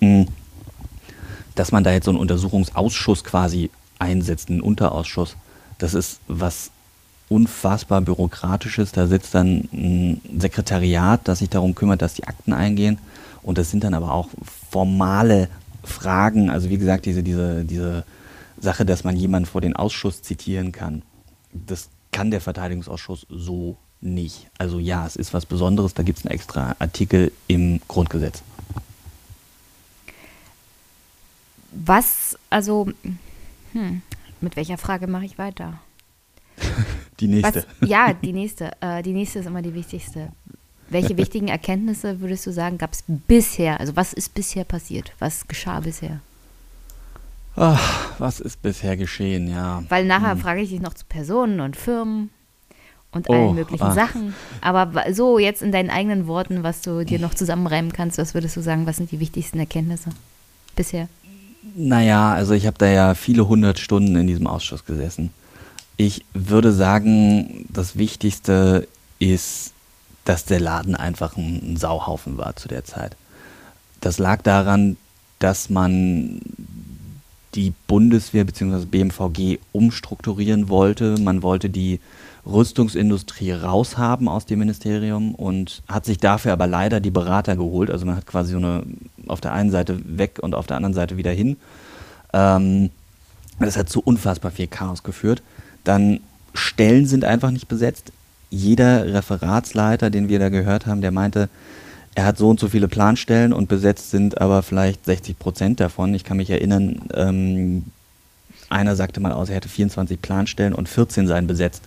Hm. 0.00 0.28
Dass 1.54 1.72
man 1.72 1.84
da 1.84 1.92
jetzt 1.92 2.04
so 2.04 2.10
einen 2.10 2.20
Untersuchungsausschuss 2.20 3.24
quasi 3.24 3.70
einsetzt, 3.98 4.50
einen 4.50 4.60
Unterausschuss, 4.60 5.36
das 5.78 5.94
ist 5.94 6.20
was 6.26 6.70
unfassbar 7.28 8.00
bürokratisches. 8.00 8.92
Da 8.92 9.06
sitzt 9.06 9.34
dann 9.34 9.68
ein 9.72 10.20
Sekretariat, 10.38 11.20
das 11.24 11.38
sich 11.38 11.48
darum 11.48 11.74
kümmert, 11.74 12.02
dass 12.02 12.14
die 12.14 12.24
Akten 12.24 12.52
eingehen. 12.52 12.98
Und 13.42 13.58
das 13.58 13.70
sind 13.70 13.84
dann 13.84 13.94
aber 13.94 14.12
auch 14.12 14.28
formale 14.70 15.48
Fragen. 15.82 16.50
Also 16.50 16.70
wie 16.70 16.78
gesagt, 16.78 17.06
diese, 17.06 17.22
diese, 17.22 17.64
diese 17.64 18.04
Sache, 18.58 18.84
dass 18.84 19.04
man 19.04 19.16
jemanden 19.16 19.46
vor 19.46 19.60
den 19.60 19.76
Ausschuss 19.76 20.22
zitieren 20.22 20.72
kann. 20.72 21.02
Das 21.52 21.88
kann 22.12 22.30
der 22.30 22.40
Verteidigungsausschuss 22.40 23.26
so 23.28 23.76
nicht. 24.00 24.48
Also 24.58 24.78
ja, 24.78 25.06
es 25.06 25.16
ist 25.16 25.34
was 25.34 25.46
Besonderes. 25.46 25.94
Da 25.94 26.02
gibt 26.02 26.18
es 26.18 26.24
einen 26.24 26.34
extra 26.34 26.76
Artikel 26.78 27.32
im 27.48 27.80
Grundgesetz. 27.88 28.42
Was, 31.74 32.38
also, 32.50 32.88
hm, 33.72 34.02
mit 34.40 34.56
welcher 34.56 34.78
Frage 34.78 35.06
mache 35.06 35.24
ich 35.24 35.38
weiter? 35.38 35.80
Die 37.20 37.28
nächste. 37.28 37.64
Was, 37.80 37.88
ja, 37.88 38.12
die 38.12 38.32
nächste. 38.32 38.72
Äh, 38.80 39.02
die 39.02 39.12
nächste 39.12 39.38
ist 39.38 39.46
immer 39.46 39.62
die 39.62 39.74
wichtigste. 39.74 40.30
Welche 40.88 41.16
wichtigen 41.16 41.46
Erkenntnisse 41.46 42.20
würdest 42.20 42.44
du 42.46 42.52
sagen, 42.52 42.76
gab 42.76 42.92
es 42.92 43.04
bisher? 43.06 43.78
Also 43.78 43.94
was 43.94 44.12
ist 44.12 44.34
bisher 44.34 44.64
passiert? 44.64 45.12
Was 45.20 45.46
geschah 45.46 45.80
bisher? 45.80 46.20
Ach, 47.56 48.10
was 48.18 48.40
ist 48.40 48.62
bisher 48.62 48.96
geschehen, 48.96 49.48
ja. 49.48 49.82
Weil 49.88 50.04
nachher 50.06 50.32
hm. 50.32 50.38
frage 50.38 50.60
ich 50.60 50.70
dich 50.70 50.80
noch 50.80 50.94
zu 50.94 51.04
Personen 51.06 51.60
und 51.60 51.76
Firmen 51.76 52.30
und 53.12 53.30
allen 53.30 53.48
oh, 53.48 53.52
möglichen 53.52 53.84
ach. 53.84 53.94
Sachen. 53.94 54.34
Aber 54.60 55.04
so 55.14 55.38
jetzt 55.38 55.62
in 55.62 55.72
deinen 55.72 55.90
eigenen 55.90 56.26
Worten, 56.26 56.62
was 56.62 56.82
du 56.82 57.04
dir 57.04 57.20
noch 57.20 57.34
zusammenreimen 57.34 57.92
kannst, 57.92 58.18
was 58.18 58.34
würdest 58.34 58.56
du 58.56 58.60
sagen, 58.60 58.86
was 58.86 58.96
sind 58.96 59.12
die 59.12 59.20
wichtigsten 59.20 59.60
Erkenntnisse 59.60 60.10
bisher? 60.74 61.08
Naja, 61.76 62.32
also 62.32 62.52
ich 62.52 62.66
habe 62.66 62.78
da 62.78 62.86
ja 62.86 63.14
viele 63.14 63.48
hundert 63.48 63.78
Stunden 63.78 64.14
in 64.16 64.26
diesem 64.26 64.46
Ausschuss 64.46 64.84
gesessen. 64.84 65.30
Ich 65.96 66.24
würde 66.34 66.72
sagen, 66.72 67.66
das 67.72 67.96
Wichtigste 67.96 68.86
ist, 69.18 69.72
dass 70.24 70.44
der 70.44 70.60
Laden 70.60 70.94
einfach 70.94 71.36
ein, 71.36 71.76
Sauhaufen 71.76 72.36
war 72.36 72.56
zu 72.56 72.68
der 72.68 72.84
Zeit. 72.84 73.16
Das 74.00 74.18
lag 74.18 74.42
daran, 74.42 74.96
dass 75.38 75.70
man 75.70 76.40
die 77.54 77.72
Bundeswehr 77.86 78.44
bzw. 78.44 78.84
BMVG 78.86 79.58
umstrukturieren 79.72 80.68
wollte. 80.68 81.16
Man 81.18 81.42
wollte 81.42 81.70
die 81.70 82.00
Rüstungsindustrie 82.46 83.52
raushaben 83.52 84.28
aus 84.28 84.46
dem 84.46 84.58
Ministerium 84.58 85.34
und 85.34 85.82
hat 85.88 86.04
sich 86.04 86.18
dafür 86.18 86.52
aber 86.52 86.66
leider 86.66 87.00
die 87.00 87.10
Berater 87.10 87.56
geholt. 87.56 87.90
Also 87.90 88.04
man 88.04 88.16
hat 88.16 88.26
quasi 88.26 88.52
so 88.52 88.58
eine 88.58 88.84
auf 89.26 89.40
der 89.40 89.52
einen 89.52 89.70
Seite 89.70 89.98
weg 90.04 90.38
und 90.40 90.54
auf 90.54 90.66
der 90.66 90.76
anderen 90.76 90.94
Seite 90.94 91.16
wieder 91.16 91.30
hin. 91.30 91.56
Ähm, 92.32 92.90
das 93.58 93.76
hat 93.76 93.88
zu 93.88 94.00
unfassbar 94.00 94.50
viel 94.50 94.66
Chaos 94.66 95.02
geführt. 95.02 95.42
Dann 95.84 96.20
Stellen 96.52 97.06
sind 97.06 97.24
einfach 97.24 97.50
nicht 97.50 97.68
besetzt. 97.68 98.12
Jeder 98.50 99.12
Referatsleiter, 99.12 100.10
den 100.10 100.28
wir 100.28 100.38
da 100.38 100.48
gehört 100.48 100.86
haben, 100.86 101.00
der 101.00 101.10
meinte, 101.10 101.48
er 102.14 102.26
hat 102.26 102.38
so 102.38 102.48
und 102.48 102.60
so 102.60 102.68
viele 102.68 102.86
Planstellen 102.86 103.52
und 103.52 103.68
besetzt 103.68 104.10
sind 104.10 104.40
aber 104.40 104.62
vielleicht 104.62 105.04
60 105.04 105.38
Prozent 105.38 105.80
davon. 105.80 106.14
Ich 106.14 106.22
kann 106.24 106.36
mich 106.36 106.50
erinnern, 106.50 107.02
ähm, 107.12 107.84
einer 108.68 108.94
sagte 108.96 109.20
mal 109.20 109.32
aus, 109.32 109.48
er 109.48 109.56
hätte 109.56 109.68
24 109.68 110.20
Planstellen 110.22 110.74
und 110.74 110.88
14 110.88 111.26
seien 111.26 111.46
besetzt. 111.46 111.82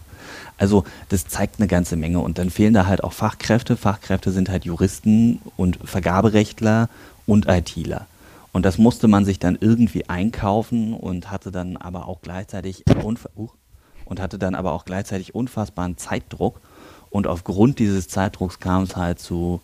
Also 0.57 0.83
das 1.09 1.27
zeigt 1.27 1.59
eine 1.59 1.67
ganze 1.67 1.95
Menge 1.95 2.19
und 2.19 2.37
dann 2.37 2.49
fehlen 2.49 2.73
da 2.73 2.85
halt 2.85 3.03
auch 3.03 3.13
Fachkräfte. 3.13 3.77
Fachkräfte 3.77 4.31
sind 4.31 4.49
halt 4.49 4.65
Juristen 4.65 5.41
und 5.55 5.79
Vergaberechtler 5.83 6.89
und 7.25 7.47
ITler. 7.47 8.07
Und 8.53 8.65
das 8.65 8.77
musste 8.77 9.07
man 9.07 9.25
sich 9.25 9.39
dann 9.39 9.57
irgendwie 9.59 10.09
einkaufen 10.09 10.93
und 10.93 11.29
hatte 11.29 11.51
dann 11.51 11.77
aber 11.77 12.07
auch 12.07 12.21
gleichzeitig 12.21 12.83
uh, 12.89 13.49
und 14.05 14.19
hatte 14.19 14.39
dann 14.39 14.55
aber 14.55 14.71
auch 14.71 14.85
gleichzeitig 14.85 15.35
unfassbaren 15.35 15.97
Zeitdruck. 15.97 16.59
Und 17.09 17.27
aufgrund 17.27 17.79
dieses 17.79 18.07
Zeitdrucks 18.07 18.59
kam 18.59 18.83
es 18.83 18.95
halt 18.95 19.19
zu 19.19 19.61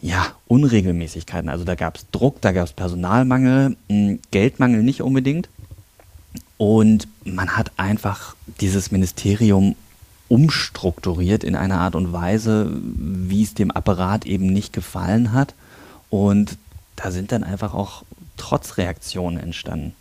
ja, 0.00 0.26
Unregelmäßigkeiten. 0.46 1.48
Also 1.48 1.64
da 1.64 1.74
gab 1.74 1.96
es 1.96 2.06
Druck, 2.10 2.40
da 2.40 2.52
gab 2.52 2.66
es 2.66 2.72
Personalmangel, 2.72 3.76
hm, 3.88 4.20
Geldmangel 4.30 4.82
nicht 4.82 5.02
unbedingt. 5.02 5.48
Und 6.58 7.08
man 7.24 7.56
hat 7.56 7.72
einfach 7.76 8.34
dieses 8.60 8.90
Ministerium 8.90 9.76
umstrukturiert 10.28 11.44
in 11.44 11.54
einer 11.54 11.78
Art 11.78 11.94
und 11.94 12.12
Weise, 12.12 12.70
wie 12.72 13.42
es 13.42 13.54
dem 13.54 13.70
Apparat 13.70 14.26
eben 14.26 14.46
nicht 14.46 14.72
gefallen 14.72 15.32
hat. 15.32 15.54
Und 16.10 16.56
da 16.96 17.10
sind 17.10 17.32
dann 17.32 17.44
einfach 17.44 17.74
auch 17.74 18.04
Trotzreaktionen 18.36 19.38
entstanden. 19.38 19.94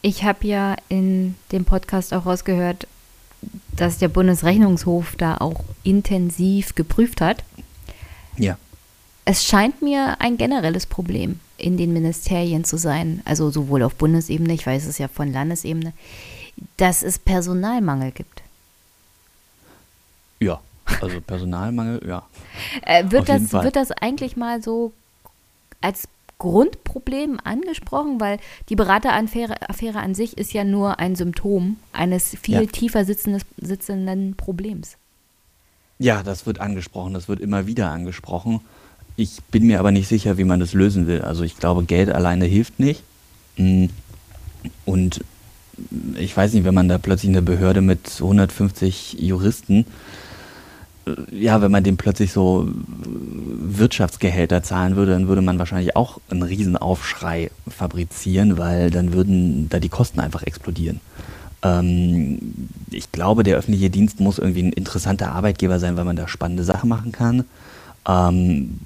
Ich 0.00 0.24
habe 0.24 0.46
ja 0.46 0.76
in 0.88 1.36
dem 1.52 1.64
Podcast 1.64 2.12
auch 2.14 2.26
rausgehört, 2.26 2.86
dass 3.76 3.98
der 3.98 4.08
Bundesrechnungshof 4.08 5.16
da 5.16 5.36
auch 5.38 5.64
intensiv 5.82 6.74
geprüft 6.74 7.20
hat. 7.20 7.44
Ja. 8.36 8.56
Es 9.24 9.44
scheint 9.44 9.82
mir 9.82 10.20
ein 10.20 10.36
generelles 10.36 10.86
Problem 10.86 11.38
in 11.62 11.76
den 11.76 11.92
Ministerien 11.92 12.64
zu 12.64 12.76
sein, 12.76 13.22
also 13.24 13.50
sowohl 13.50 13.82
auf 13.82 13.94
Bundesebene, 13.94 14.52
ich 14.52 14.66
weiß 14.66 14.86
es 14.86 14.98
ja 14.98 15.08
von 15.08 15.32
Landesebene, 15.32 15.92
dass 16.76 17.02
es 17.02 17.18
Personalmangel 17.18 18.12
gibt. 18.12 18.42
Ja, 20.40 20.60
also 21.00 21.20
Personalmangel, 21.20 22.02
ja. 22.06 22.26
Äh, 22.82 23.10
wird, 23.10 23.28
das, 23.28 23.52
wird 23.52 23.76
das 23.76 23.92
eigentlich 23.92 24.36
mal 24.36 24.62
so 24.62 24.92
als 25.80 26.08
Grundproblem 26.38 27.38
angesprochen, 27.44 28.20
weil 28.20 28.38
die 28.68 28.74
Berateraffäre 28.74 29.68
Affäre 29.68 30.00
an 30.00 30.14
sich 30.16 30.36
ist 30.36 30.52
ja 30.52 30.64
nur 30.64 30.98
ein 30.98 31.14
Symptom 31.14 31.76
eines 31.92 32.36
viel 32.42 32.62
ja. 32.62 32.66
tiefer 32.66 33.04
sitzendes, 33.04 33.42
sitzenden 33.58 34.34
Problems. 34.34 34.96
Ja, 35.98 36.24
das 36.24 36.44
wird 36.44 36.58
angesprochen, 36.58 37.14
das 37.14 37.28
wird 37.28 37.38
immer 37.38 37.68
wieder 37.68 37.90
angesprochen. 37.90 38.60
Ich 39.16 39.42
bin 39.50 39.66
mir 39.66 39.78
aber 39.78 39.90
nicht 39.90 40.08
sicher, 40.08 40.38
wie 40.38 40.44
man 40.44 40.60
das 40.60 40.72
lösen 40.72 41.06
will. 41.06 41.22
Also 41.22 41.44
ich 41.44 41.58
glaube, 41.58 41.84
Geld 41.84 42.10
alleine 42.10 42.46
hilft 42.46 42.78
nicht. 42.80 43.02
Mm. 43.56 43.86
Und 44.84 45.24
ich 46.18 46.36
weiß 46.36 46.52
nicht, 46.52 46.64
wenn 46.64 46.74
man 46.74 46.88
da 46.88 46.98
plötzlich 46.98 47.30
eine 47.30 47.42
Behörde 47.42 47.80
mit 47.80 48.18
150 48.20 49.16
Juristen 49.20 49.86
ja, 51.30 51.60
wenn 51.60 51.70
man 51.70 51.82
dem 51.82 51.96
plötzlich 51.96 52.32
so 52.32 52.68
Wirtschaftsgehälter 52.68 54.62
zahlen 54.62 54.96
würde, 54.96 55.12
dann 55.12 55.28
würde 55.28 55.42
man 55.42 55.58
wahrscheinlich 55.58 55.96
auch 55.96 56.20
einen 56.30 56.42
Riesenaufschrei 56.42 57.50
fabrizieren, 57.68 58.56
weil 58.58 58.90
dann 58.90 59.12
würden 59.12 59.68
da 59.68 59.80
die 59.80 59.88
Kosten 59.88 60.20
einfach 60.20 60.42
explodieren. 60.44 61.00
Ähm, 61.62 62.38
ich 62.90 63.10
glaube, 63.10 63.42
der 63.42 63.56
öffentliche 63.56 63.90
Dienst 63.90 64.20
muss 64.20 64.38
irgendwie 64.38 64.62
ein 64.62 64.72
interessanter 64.72 65.32
Arbeitgeber 65.32 65.80
sein, 65.80 65.96
weil 65.96 66.04
man 66.04 66.16
da 66.16 66.28
spannende 66.28 66.64
Sachen 66.64 66.88
machen 66.88 67.10
kann, 67.10 67.44
ähm, 68.08 68.78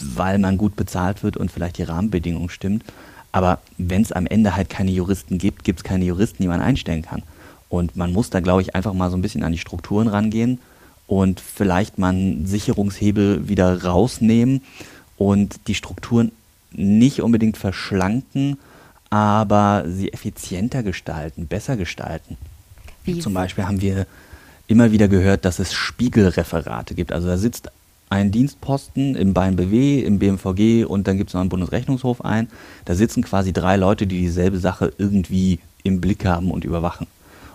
weil 0.00 0.38
man 0.38 0.58
gut 0.58 0.76
bezahlt 0.76 1.22
wird 1.22 1.36
und 1.36 1.50
vielleicht 1.50 1.78
die 1.78 1.82
Rahmenbedingungen 1.82 2.50
stimmt. 2.50 2.84
Aber 3.32 3.60
wenn 3.76 4.02
es 4.02 4.12
am 4.12 4.26
Ende 4.26 4.56
halt 4.56 4.70
keine 4.70 4.90
Juristen 4.90 5.38
gibt, 5.38 5.64
gibt 5.64 5.80
es 5.80 5.84
keine 5.84 6.04
Juristen, 6.04 6.42
die 6.42 6.48
man 6.48 6.60
einstellen 6.60 7.02
kann. 7.02 7.22
Und 7.68 7.96
man 7.96 8.12
muss 8.12 8.30
da, 8.30 8.40
glaube 8.40 8.62
ich, 8.62 8.74
einfach 8.74 8.94
mal 8.94 9.10
so 9.10 9.16
ein 9.16 9.22
bisschen 9.22 9.42
an 9.44 9.52
die 9.52 9.58
Strukturen 9.58 10.08
rangehen 10.08 10.58
und 11.06 11.40
vielleicht 11.40 11.98
mal 11.98 12.10
einen 12.10 12.46
Sicherungshebel 12.46 13.48
wieder 13.48 13.84
rausnehmen 13.84 14.62
und 15.16 15.60
die 15.66 15.74
Strukturen 15.74 16.32
nicht 16.70 17.22
unbedingt 17.22 17.56
verschlanken, 17.56 18.58
aber 19.10 19.84
sie 19.86 20.12
effizienter 20.12 20.82
gestalten, 20.82 21.46
besser 21.46 21.76
gestalten. 21.76 22.36
Wie? 23.04 23.18
Zum 23.20 23.34
Beispiel 23.34 23.64
haben 23.64 23.80
wir 23.80 24.06
immer 24.66 24.92
wieder 24.92 25.08
gehört, 25.08 25.44
dass 25.44 25.58
es 25.58 25.72
Spiegelreferate 25.72 26.94
gibt. 26.94 27.12
Also 27.12 27.26
da 27.26 27.38
sitzt 27.38 27.70
ein 28.10 28.30
Dienstposten 28.30 29.14
im 29.14 29.34
BMBW, 29.34 30.00
im 30.00 30.18
BMVG 30.18 30.84
und 30.84 31.06
dann 31.06 31.18
gibt 31.18 31.30
es 31.30 31.34
noch 31.34 31.40
einen 31.40 31.50
Bundesrechnungshof 31.50 32.24
ein. 32.24 32.48
Da 32.84 32.94
sitzen 32.94 33.22
quasi 33.22 33.52
drei 33.52 33.76
Leute, 33.76 34.06
die 34.06 34.20
dieselbe 34.20 34.58
Sache 34.58 34.92
irgendwie 34.98 35.58
im 35.82 36.00
Blick 36.00 36.24
haben 36.24 36.50
und 36.50 36.64
überwachen. 36.64 37.06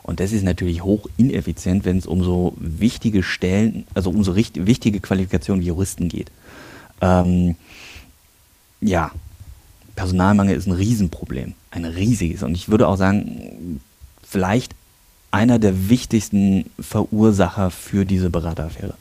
Und 0.03 0.19
das 0.19 0.33
ist 0.33 0.43
natürlich 0.43 0.83
hoch 0.83 1.07
ineffizient, 1.17 1.85
wenn 1.85 1.97
es 1.97 2.05
um 2.05 2.23
so 2.23 2.53
wichtige 2.57 3.23
Stellen, 3.23 3.85
also 3.93 4.09
um 4.09 4.23
so 4.23 4.33
richtig, 4.33 4.65
wichtige 4.65 4.99
Qualifikationen 4.99 5.63
wie 5.63 5.67
Juristen 5.67 6.09
geht. 6.09 6.29
Ähm, 7.01 7.55
ja, 8.81 9.11
Personalmangel 9.95 10.57
ist 10.57 10.67
ein 10.67 10.73
Riesenproblem, 10.73 11.53
ein 11.71 11.85
riesiges. 11.85 12.43
Und 12.43 12.53
ich 12.55 12.69
würde 12.69 12.87
auch 12.87 12.97
sagen, 12.97 13.79
vielleicht 14.21 14.75
einer 15.31 15.57
der 15.57 15.89
wichtigsten 15.89 16.69
Verursacher 16.79 17.71
für 17.71 18.05
diese 18.05 18.29
Berateraffäre. 18.29 18.95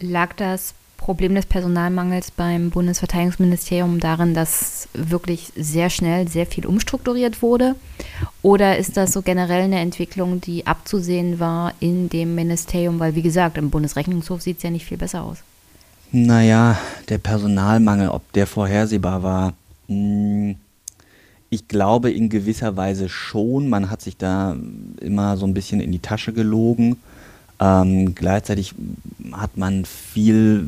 Lag 0.00 0.34
das 0.34 0.74
Problem 0.96 1.34
des 1.34 1.44
Personalmangels 1.44 2.30
beim 2.30 2.70
Bundesverteidigungsministerium 2.70 4.00
darin, 4.00 4.32
dass 4.32 4.88
wirklich 4.94 5.52
sehr 5.54 5.90
schnell 5.90 6.28
sehr 6.28 6.46
viel 6.46 6.64
umstrukturiert 6.64 7.42
wurde? 7.42 7.76
Oder 8.40 8.78
ist 8.78 8.96
das 8.96 9.12
so 9.12 9.20
generell 9.20 9.64
eine 9.64 9.80
Entwicklung, 9.80 10.40
die 10.40 10.66
abzusehen 10.66 11.40
war 11.40 11.74
in 11.80 12.08
dem 12.08 12.34
Ministerium? 12.34 13.00
Weil, 13.00 13.14
wie 13.14 13.22
gesagt, 13.22 13.58
im 13.58 13.68
Bundesrechnungshof 13.68 14.40
sieht 14.40 14.56
es 14.58 14.62
ja 14.62 14.70
nicht 14.70 14.86
viel 14.86 14.96
besser 14.96 15.24
aus. 15.24 15.38
Naja, 16.10 16.78
der 17.08 17.18
Personalmangel, 17.18 18.08
ob 18.08 18.32
der 18.32 18.46
vorhersehbar 18.46 19.22
war, 19.22 19.52
hm, 19.88 20.56
ich 21.50 21.68
glaube 21.68 22.10
in 22.10 22.28
gewisser 22.30 22.76
Weise 22.76 23.08
schon. 23.08 23.68
Man 23.68 23.90
hat 23.90 24.00
sich 24.00 24.16
da 24.16 24.56
immer 25.00 25.36
so 25.36 25.46
ein 25.46 25.54
bisschen 25.54 25.80
in 25.80 25.92
die 25.92 25.98
Tasche 25.98 26.32
gelogen. 26.32 26.96
Ähm, 27.60 28.14
gleichzeitig 28.14 28.74
hat 29.32 29.56
man 29.56 29.84
viel 29.84 30.66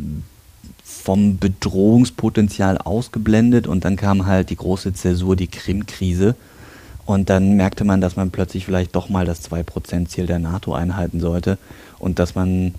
vom 0.85 1.39
Bedrohungspotenzial 1.39 2.79
ausgeblendet 2.79 3.67
und 3.67 3.85
dann 3.85 3.97
kam 3.97 4.27
halt 4.27 4.51
die 4.51 4.57
große 4.57 4.95
Zäsur, 4.95 5.37
die 5.37 5.49
Krim-Krise. 5.49 6.35
Und 7.05 7.31
dann 7.31 7.57
merkte 7.57 7.85
man, 7.85 8.01
dass 8.01 8.17
man 8.17 8.31
plötzlich 8.33 8.65
vielleicht 8.65 8.97
doch 8.97 9.09
mal 9.09 9.25
das 9.25 9.49
2%-Ziel 9.49 10.27
der 10.27 10.41
NATO 10.41 10.75
einhalten 10.75 11.21
sollte 11.21 11.59
und 12.01 12.19
dass 12.19 12.35
man 12.35 12.75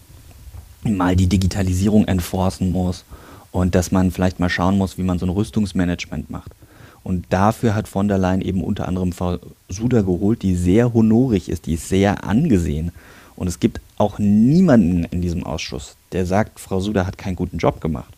mal 0.84 1.15
die 1.15 1.27
Digitalisierung 1.27 2.05
enforcen 2.05 2.71
muss 2.71 3.05
und 3.51 3.75
dass 3.75 3.91
man 3.91 4.11
vielleicht 4.11 4.39
mal 4.39 4.49
schauen 4.49 4.77
muss, 4.77 4.97
wie 4.97 5.03
man 5.03 5.19
so 5.19 5.25
ein 5.25 5.29
Rüstungsmanagement 5.29 6.29
macht. 6.29 6.51
Und 7.03 7.25
dafür 7.29 7.73
hat 7.73 7.88
von 7.88 8.09
der 8.09 8.17
Leyen 8.17 8.41
eben 8.41 8.61
unter 8.61 8.88
anderem 8.88 9.13
Frau 9.13 9.38
Suda 9.69 10.01
geholt, 10.01 10.41
die 10.41 10.55
sehr 10.55 10.93
honorig 10.93 11.47
ist, 11.47 11.65
die 11.65 11.75
ist 11.75 11.88
sehr 11.88 12.25
angesehen. 12.25 12.91
Und 13.38 13.47
es 13.47 13.59
gibt 13.59 13.80
auch 13.97 14.19
niemanden 14.19 15.05
in 15.05 15.22
diesem 15.22 15.43
Ausschuss, 15.43 15.95
der 16.11 16.26
sagt, 16.26 16.59
Frau 16.59 16.80
Suda 16.80 17.05
hat 17.05 17.18
keinen 17.18 17.35
guten 17.35 17.59
Job 17.59 17.80
gemacht. 17.80 18.14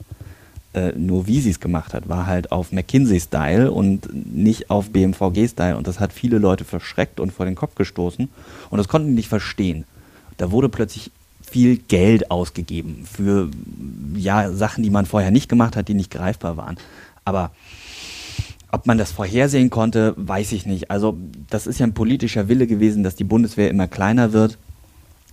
Äh, 0.73 0.93
nur 0.95 1.27
wie 1.27 1.41
sie 1.41 1.49
es 1.49 1.59
gemacht 1.59 1.93
hat, 1.93 2.07
war 2.07 2.25
halt 2.25 2.51
auf 2.51 2.71
McKinsey-Style 2.71 3.71
und 3.71 4.07
nicht 4.33 4.69
auf 4.69 4.91
BMVG-Style. 4.91 5.75
Und 5.75 5.87
das 5.87 5.99
hat 5.99 6.13
viele 6.13 6.37
Leute 6.37 6.63
verschreckt 6.63 7.19
und 7.19 7.33
vor 7.33 7.45
den 7.45 7.55
Kopf 7.55 7.75
gestoßen. 7.75 8.29
Und 8.69 8.77
das 8.77 8.87
konnten 8.87 9.09
die 9.09 9.15
nicht 9.15 9.29
verstehen. 9.29 9.83
Da 10.37 10.51
wurde 10.51 10.69
plötzlich 10.69 11.11
viel 11.41 11.77
Geld 11.77 12.31
ausgegeben 12.31 13.05
für 13.11 13.49
ja, 14.15 14.51
Sachen, 14.53 14.83
die 14.83 14.89
man 14.89 15.05
vorher 15.05 15.31
nicht 15.31 15.49
gemacht 15.49 15.75
hat, 15.75 15.87
die 15.87 15.95
nicht 15.95 16.11
greifbar 16.11 16.55
waren. 16.55 16.77
Aber 17.25 17.51
ob 18.71 18.85
man 18.85 18.97
das 18.97 19.11
vorhersehen 19.11 19.69
konnte, 19.69 20.13
weiß 20.15 20.51
ich 20.53 20.65
nicht. 20.65 20.91
Also 20.91 21.17
das 21.49 21.67
ist 21.67 21.79
ja 21.79 21.87
ein 21.87 21.93
politischer 21.93 22.47
Wille 22.47 22.67
gewesen, 22.67 23.03
dass 23.03 23.15
die 23.15 23.23
Bundeswehr 23.23 23.69
immer 23.69 23.87
kleiner 23.87 24.31
wird 24.31 24.57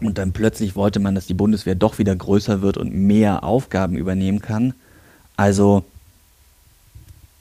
und 0.01 0.19
dann 0.19 0.33
plötzlich 0.33 0.77
wollte 0.77 1.01
man, 1.01 1.15
dass 1.15 1.27
die 1.27 1.35
Bundeswehr 1.35 1.75
doch 1.75 1.99
wieder 1.99 2.15
größer 2.15 2.61
wird 2.61 2.77
und 2.77 2.93
mehr 2.93 3.45
Aufgaben 3.45 3.97
übernehmen 3.97 4.43
kann. 4.43 4.75
Also 5.37 5.85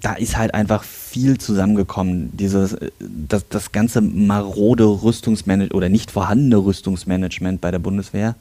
da 0.02 0.14
ist 0.14 0.38
halt 0.38 0.54
einfach 0.54 0.84
viel 0.84 1.38
zusammengekommen. 1.38 2.30
Dieses, 2.38 2.78
das, 3.00 3.46
das 3.50 3.72
ganze 3.72 4.02
marode 4.02 4.86
Rüstungsmanagement 4.86 5.74
oder 5.74 5.90
nicht 5.90 6.12
vorhandene 6.12 6.58
Rüstungsmanagement 6.58 7.60
bei 7.60 7.72
der 7.72 7.80
Bundeswehr. 7.80 8.36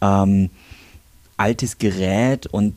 Ähm, 0.00 0.50
altes 1.36 1.78
Gerät 1.78 2.46
und 2.46 2.76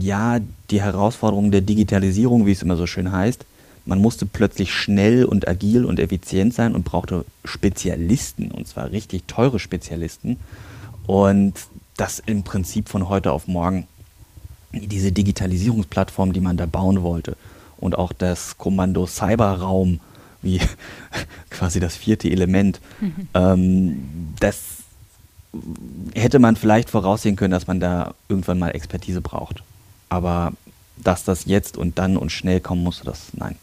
ja, 0.00 0.38
die 0.70 0.80
Herausforderung 0.80 1.50
der 1.50 1.60
Digitalisierung, 1.60 2.46
wie 2.46 2.52
es 2.52 2.62
immer 2.62 2.76
so 2.76 2.86
schön 2.86 3.12
heißt, 3.12 3.44
man 3.84 4.00
musste 4.00 4.26
plötzlich 4.26 4.72
schnell 4.72 5.24
und 5.24 5.48
agil 5.48 5.84
und 5.84 5.98
effizient 5.98 6.54
sein 6.54 6.74
und 6.74 6.84
brauchte 6.84 7.24
Spezialisten, 7.44 8.50
und 8.50 8.68
zwar 8.68 8.92
richtig 8.92 9.26
teure 9.26 9.58
Spezialisten. 9.58 10.38
Und 11.06 11.54
das 11.96 12.20
im 12.20 12.42
Prinzip 12.42 12.88
von 12.88 13.08
heute 13.08 13.32
auf 13.32 13.48
morgen. 13.48 13.86
Diese 14.72 15.12
Digitalisierungsplattform, 15.12 16.32
die 16.32 16.40
man 16.40 16.56
da 16.56 16.66
bauen 16.66 17.02
wollte 17.02 17.36
und 17.78 17.98
auch 17.98 18.12
das 18.12 18.56
Kommando 18.56 19.06
Cyberraum, 19.06 20.00
wie 20.40 20.60
quasi 21.50 21.80
das 21.80 21.96
vierte 21.96 22.30
Element, 22.30 22.80
mhm. 23.00 23.28
ähm, 23.34 24.34
das 24.40 24.58
hätte 26.14 26.38
man 26.38 26.56
vielleicht 26.56 26.88
voraussehen 26.88 27.36
können, 27.36 27.50
dass 27.50 27.66
man 27.66 27.80
da 27.80 28.14
irgendwann 28.28 28.58
mal 28.58 28.70
Expertise 28.70 29.20
braucht. 29.20 29.62
Aber 30.08 30.52
dass 30.96 31.24
das 31.24 31.44
jetzt 31.44 31.76
und 31.76 31.98
dann 31.98 32.16
und 32.16 32.32
schnell 32.32 32.60
kommen 32.60 32.82
musste, 32.82 33.04
das 33.04 33.28
nein. 33.34 33.56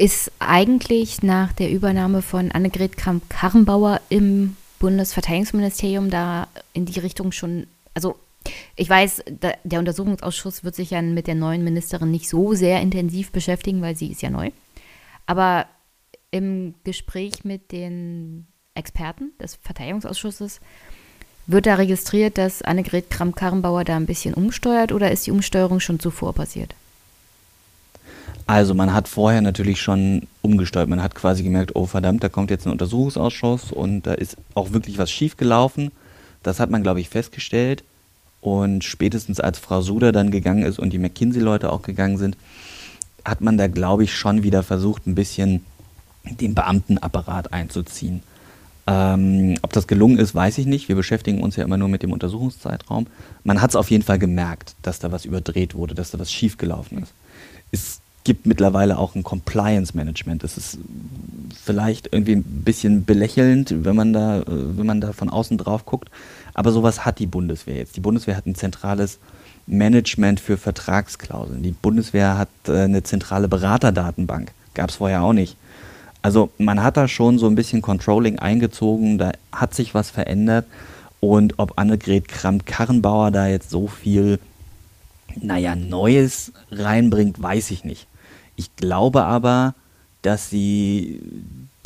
Ist 0.00 0.32
eigentlich 0.38 1.22
nach 1.22 1.52
der 1.52 1.70
Übernahme 1.70 2.22
von 2.22 2.50
Annegret 2.50 2.96
Kramp-Karrenbauer 2.96 4.00
im 4.08 4.56
Bundesverteidigungsministerium 4.78 6.08
da 6.08 6.48
in 6.72 6.86
die 6.86 6.98
Richtung 7.00 7.32
schon, 7.32 7.66
also 7.92 8.16
ich 8.76 8.88
weiß, 8.88 9.24
der 9.28 9.78
Untersuchungsausschuss 9.78 10.64
wird 10.64 10.74
sich 10.74 10.92
ja 10.92 11.02
mit 11.02 11.26
der 11.26 11.34
neuen 11.34 11.62
Ministerin 11.62 12.10
nicht 12.10 12.30
so 12.30 12.54
sehr 12.54 12.80
intensiv 12.80 13.30
beschäftigen, 13.30 13.82
weil 13.82 13.94
sie 13.94 14.10
ist 14.10 14.22
ja 14.22 14.30
neu. 14.30 14.52
Aber 15.26 15.66
im 16.30 16.76
Gespräch 16.84 17.44
mit 17.44 17.70
den 17.70 18.46
Experten 18.72 19.32
des 19.38 19.56
Verteidigungsausschusses 19.56 20.60
wird 21.46 21.66
da 21.66 21.74
registriert, 21.74 22.38
dass 22.38 22.62
Annegret 22.62 23.10
Kramp-Karrenbauer 23.10 23.84
da 23.84 23.96
ein 23.96 24.06
bisschen 24.06 24.32
umsteuert 24.32 24.92
oder 24.92 25.10
ist 25.10 25.26
die 25.26 25.30
Umsteuerung 25.30 25.78
schon 25.78 26.00
zuvor 26.00 26.32
passiert? 26.32 26.74
Also 28.46 28.74
man 28.74 28.92
hat 28.92 29.08
vorher 29.08 29.40
natürlich 29.40 29.80
schon 29.80 30.22
umgesteuert. 30.42 30.88
Man 30.88 31.02
hat 31.02 31.14
quasi 31.14 31.42
gemerkt, 31.42 31.76
oh 31.76 31.86
verdammt, 31.86 32.24
da 32.24 32.28
kommt 32.28 32.50
jetzt 32.50 32.66
ein 32.66 32.72
Untersuchungsausschuss 32.72 33.72
und 33.72 34.02
da 34.02 34.14
ist 34.14 34.36
auch 34.54 34.72
wirklich 34.72 34.98
was 34.98 35.10
schiefgelaufen. 35.10 35.92
Das 36.42 36.58
hat 36.58 36.70
man, 36.70 36.82
glaube 36.82 37.00
ich, 37.00 37.08
festgestellt. 37.08 37.84
Und 38.40 38.84
spätestens 38.84 39.38
als 39.38 39.58
Frau 39.58 39.82
Suder 39.82 40.12
dann 40.12 40.30
gegangen 40.30 40.62
ist 40.62 40.78
und 40.78 40.92
die 40.92 40.98
McKinsey-Leute 40.98 41.70
auch 41.70 41.82
gegangen 41.82 42.16
sind, 42.16 42.36
hat 43.24 43.42
man 43.42 43.58
da, 43.58 43.68
glaube 43.68 44.04
ich, 44.04 44.16
schon 44.16 44.42
wieder 44.42 44.62
versucht, 44.62 45.06
ein 45.06 45.14
bisschen 45.14 45.64
den 46.24 46.54
Beamtenapparat 46.54 47.52
einzuziehen. 47.52 48.22
Ähm, 48.86 49.56
ob 49.62 49.72
das 49.72 49.86
gelungen 49.86 50.18
ist, 50.18 50.34
weiß 50.34 50.58
ich 50.58 50.66
nicht. 50.66 50.88
Wir 50.88 50.96
beschäftigen 50.96 51.42
uns 51.42 51.56
ja 51.56 51.64
immer 51.64 51.76
nur 51.76 51.88
mit 51.88 52.02
dem 52.02 52.12
Untersuchungszeitraum. 52.12 53.06
Man 53.44 53.60
hat 53.60 53.70
es 53.70 53.76
auf 53.76 53.90
jeden 53.90 54.02
Fall 54.02 54.18
gemerkt, 54.18 54.74
dass 54.82 54.98
da 54.98 55.12
was 55.12 55.24
überdreht 55.24 55.74
wurde, 55.74 55.94
dass 55.94 56.10
da 56.10 56.18
was 56.18 56.32
schiefgelaufen 56.32 57.02
ist. 57.02 57.12
Gibt 58.24 58.46
mittlerweile 58.46 58.98
auch 58.98 59.14
ein 59.14 59.22
Compliance 59.22 59.96
Management. 59.96 60.44
Das 60.44 60.56
ist 60.56 60.78
vielleicht 61.62 62.12
irgendwie 62.12 62.32
ein 62.32 62.42
bisschen 62.42 63.04
belächelnd, 63.04 63.84
wenn 63.84 63.96
man 63.96 64.12
da, 64.12 64.40
äh, 64.40 64.44
wenn 64.46 64.86
man 64.86 65.00
da 65.00 65.12
von 65.12 65.30
außen 65.30 65.58
drauf 65.58 65.86
guckt. 65.86 66.10
Aber 66.54 66.72
sowas 66.72 67.04
hat 67.04 67.18
die 67.18 67.26
Bundeswehr 67.26 67.76
jetzt. 67.76 67.96
Die 67.96 68.00
Bundeswehr 68.00 68.36
hat 68.36 68.46
ein 68.46 68.54
zentrales 68.54 69.18
Management 69.66 70.40
für 70.40 70.56
Vertragsklauseln. 70.56 71.62
Die 71.62 71.72
Bundeswehr 71.72 72.36
hat 72.36 72.48
äh, 72.68 72.80
eine 72.80 73.02
zentrale 73.02 73.48
Beraterdatenbank. 73.48 74.52
Gab 74.74 74.90
es 74.90 74.96
vorher 74.96 75.22
auch 75.22 75.32
nicht. 75.32 75.56
Also 76.22 76.50
man 76.58 76.82
hat 76.82 76.96
da 76.96 77.08
schon 77.08 77.38
so 77.38 77.46
ein 77.46 77.54
bisschen 77.54 77.80
Controlling 77.80 78.38
eingezogen, 78.38 79.16
da 79.16 79.32
hat 79.52 79.74
sich 79.74 79.94
was 79.94 80.10
verändert. 80.10 80.66
Und 81.20 81.58
ob 81.58 81.78
Annegret 81.78 82.28
Kramp-Karrenbauer 82.28 83.30
da 83.30 83.46
jetzt 83.46 83.70
so 83.70 83.86
viel, 83.88 84.38
naja, 85.36 85.74
Neues 85.76 86.52
reinbringt, 86.70 87.42
weiß 87.42 87.70
ich 87.70 87.84
nicht. 87.84 88.06
Ich 88.60 88.76
glaube 88.76 89.24
aber, 89.24 89.74
dass 90.20 90.50
sie 90.50 91.18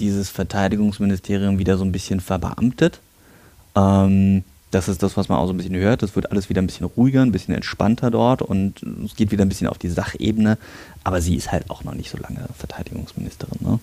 dieses 0.01 0.29
Verteidigungsministerium 0.29 1.61
wieder 1.61 1.79
so 1.79 1.85
ein 1.85 1.93
bisschen 1.93 2.19
verbeamtet. 2.19 2.99
Ähm, 3.77 4.43
das 4.73 4.89
ist 4.89 5.05
das, 5.05 5.17
was 5.17 5.29
man 5.29 5.39
auch 5.39 5.47
so 5.47 5.53
ein 5.53 5.57
bisschen 5.57 5.77
hört. 5.77 6.03
Das 6.03 6.17
wird 6.17 6.33
alles 6.33 6.49
wieder 6.49 6.61
ein 6.61 6.67
bisschen 6.67 6.87
ruhiger, 6.87 7.23
ein 7.23 7.31
bisschen 7.31 7.55
entspannter 7.55 8.11
dort 8.11 8.43
und 8.43 8.83
es 9.05 9.15
geht 9.15 9.31
wieder 9.31 9.45
ein 9.45 9.49
bisschen 9.49 9.69
auf 9.69 9.79
die 9.79 9.89
Sachebene. 9.89 10.59
Aber 11.05 11.21
sie 11.21 11.37
ist 11.37 11.53
halt 11.53 11.71
auch 11.71 11.85
noch 11.85 11.95
nicht 11.95 12.11
so 12.11 12.19
lange 12.19 12.49
Verteidigungsministerin. 12.59 13.61
Ne? 13.61 13.79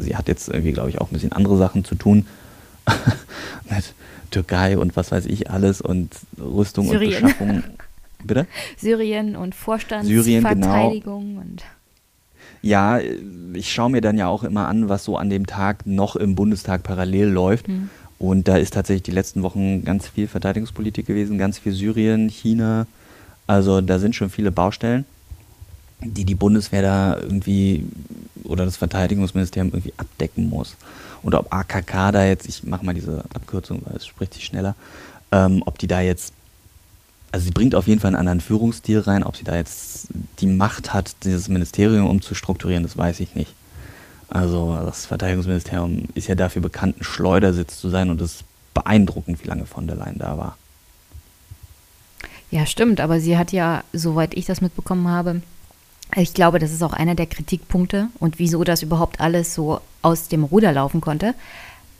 Sie 0.00 0.16
hat 0.16 0.28
jetzt 0.28 0.48
irgendwie, 0.48 0.72
glaube 0.72 0.88
ich, 0.88 1.02
auch 1.02 1.10
ein 1.10 1.12
bisschen 1.12 1.32
andere 1.32 1.58
Sachen 1.58 1.84
zu 1.84 1.96
tun. 1.96 2.26
Mit 3.68 3.92
Türkei 4.30 4.78
und 4.78 4.96
was 4.96 5.12
weiß 5.12 5.26
ich 5.26 5.50
alles 5.50 5.82
und 5.82 6.16
Rüstung 6.40 6.88
Syrien. 6.88 7.12
und 7.12 7.22
Beschaffung. 7.24 7.62
Bitte? 8.24 8.46
Syrien 8.78 9.36
und 9.36 9.54
Vorstandsverteidigung 9.54 11.28
genau. 11.28 11.40
und. 11.42 11.62
Ja, 12.62 13.00
ich 13.54 13.72
schaue 13.72 13.90
mir 13.90 14.00
dann 14.00 14.16
ja 14.16 14.28
auch 14.28 14.44
immer 14.44 14.68
an, 14.68 14.88
was 14.88 15.04
so 15.04 15.16
an 15.16 15.30
dem 15.30 15.46
Tag 15.46 15.84
noch 15.84 16.16
im 16.16 16.34
Bundestag 16.34 16.84
parallel 16.84 17.28
läuft. 17.28 17.66
Hm. 17.66 17.90
Und 18.18 18.46
da 18.46 18.56
ist 18.56 18.74
tatsächlich 18.74 19.02
die 19.02 19.10
letzten 19.10 19.42
Wochen 19.42 19.84
ganz 19.84 20.06
viel 20.06 20.28
Verteidigungspolitik 20.28 21.06
gewesen, 21.06 21.38
ganz 21.38 21.58
viel 21.58 21.72
Syrien, 21.72 22.28
China. 22.28 22.86
Also 23.48 23.80
da 23.80 23.98
sind 23.98 24.14
schon 24.14 24.30
viele 24.30 24.52
Baustellen, 24.52 25.04
die 26.00 26.24
die 26.24 26.36
Bundeswehr 26.36 26.82
da 26.82 27.16
irgendwie 27.20 27.84
oder 28.44 28.64
das 28.64 28.76
Verteidigungsministerium 28.76 29.72
irgendwie 29.72 29.94
abdecken 29.96 30.48
muss. 30.48 30.76
Und 31.22 31.34
ob 31.34 31.52
AKK 31.52 32.12
da 32.12 32.24
jetzt, 32.24 32.48
ich 32.48 32.64
mache 32.64 32.84
mal 32.84 32.94
diese 32.94 33.24
Abkürzung, 33.34 33.82
weil 33.84 33.96
es 33.96 34.06
spricht 34.06 34.34
sich 34.34 34.44
schneller, 34.44 34.74
ähm, 35.30 35.62
ob 35.66 35.78
die 35.78 35.86
da 35.86 36.00
jetzt, 36.00 36.32
also 37.32 37.46
sie 37.46 37.50
bringt 37.50 37.74
auf 37.74 37.88
jeden 37.88 38.00
Fall 38.00 38.08
einen 38.08 38.16
anderen 38.16 38.40
Führungsstil 38.40 39.00
rein, 39.00 39.24
ob 39.24 39.36
sie 39.36 39.44
da 39.44 39.56
jetzt 39.56 40.08
die 40.38 40.46
Macht 40.46 40.92
hat, 40.92 41.16
dieses 41.24 41.48
Ministerium 41.48 42.06
umzustrukturieren, 42.06 42.82
das 42.82 42.96
weiß 42.96 43.20
ich 43.20 43.34
nicht. 43.34 43.52
Also 44.28 44.78
das 44.84 45.06
Verteidigungsministerium 45.06 46.08
ist 46.14 46.28
ja 46.28 46.34
dafür 46.34 46.62
bekannt, 46.62 47.00
ein 47.00 47.04
Schleudersitz 47.04 47.78
zu 47.80 47.88
sein 47.88 48.10
und 48.10 48.20
es 48.20 48.36
ist 48.36 48.44
beeindruckend, 48.74 49.42
wie 49.42 49.48
lange 49.48 49.66
von 49.66 49.86
der 49.86 49.96
Leyen 49.96 50.18
da 50.18 50.36
war. 50.38 50.56
Ja, 52.50 52.66
stimmt, 52.66 53.00
aber 53.00 53.18
sie 53.18 53.38
hat 53.38 53.50
ja, 53.52 53.82
soweit 53.94 54.34
ich 54.34 54.44
das 54.44 54.60
mitbekommen 54.60 55.08
habe, 55.08 55.40
ich 56.14 56.34
glaube, 56.34 56.58
das 56.58 56.72
ist 56.72 56.82
auch 56.82 56.92
einer 56.92 57.14
der 57.14 57.26
Kritikpunkte 57.26 58.08
und 58.18 58.38
wieso 58.38 58.64
das 58.64 58.82
überhaupt 58.82 59.20
alles 59.20 59.54
so 59.54 59.80
aus 60.02 60.28
dem 60.28 60.44
Ruder 60.44 60.72
laufen 60.72 61.00
konnte. 61.00 61.34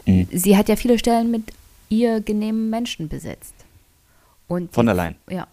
Mhm. 0.05 0.29
Sie 0.31 0.57
hat 0.57 0.69
ja 0.69 0.77
viele 0.77 0.99
Stellen 0.99 1.31
mit 1.31 1.45
ihr 1.89 2.21
genehmen 2.21 2.69
Menschen 2.69 3.09
besetzt. 3.09 3.55
Und 4.53 4.75
Von 4.75 4.87
allein. 4.87 5.15
Ja. 5.31 5.47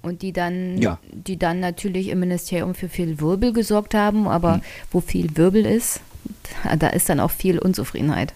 Und 0.00 0.22
die 0.22 0.32
dann, 0.32 0.78
ja. 0.78 0.98
die 1.12 1.38
dann 1.38 1.60
natürlich 1.60 2.08
im 2.08 2.20
Ministerium 2.20 2.74
für 2.74 2.88
viel 2.88 3.20
Wirbel 3.20 3.52
gesorgt 3.52 3.94
haben, 3.94 4.26
aber 4.26 4.56
mhm. 4.56 4.62
wo 4.90 5.00
viel 5.00 5.36
Wirbel 5.36 5.66
ist, 5.66 6.00
da 6.78 6.88
ist 6.88 7.10
dann 7.10 7.20
auch 7.20 7.30
viel 7.30 7.58
Unzufriedenheit. 7.58 8.32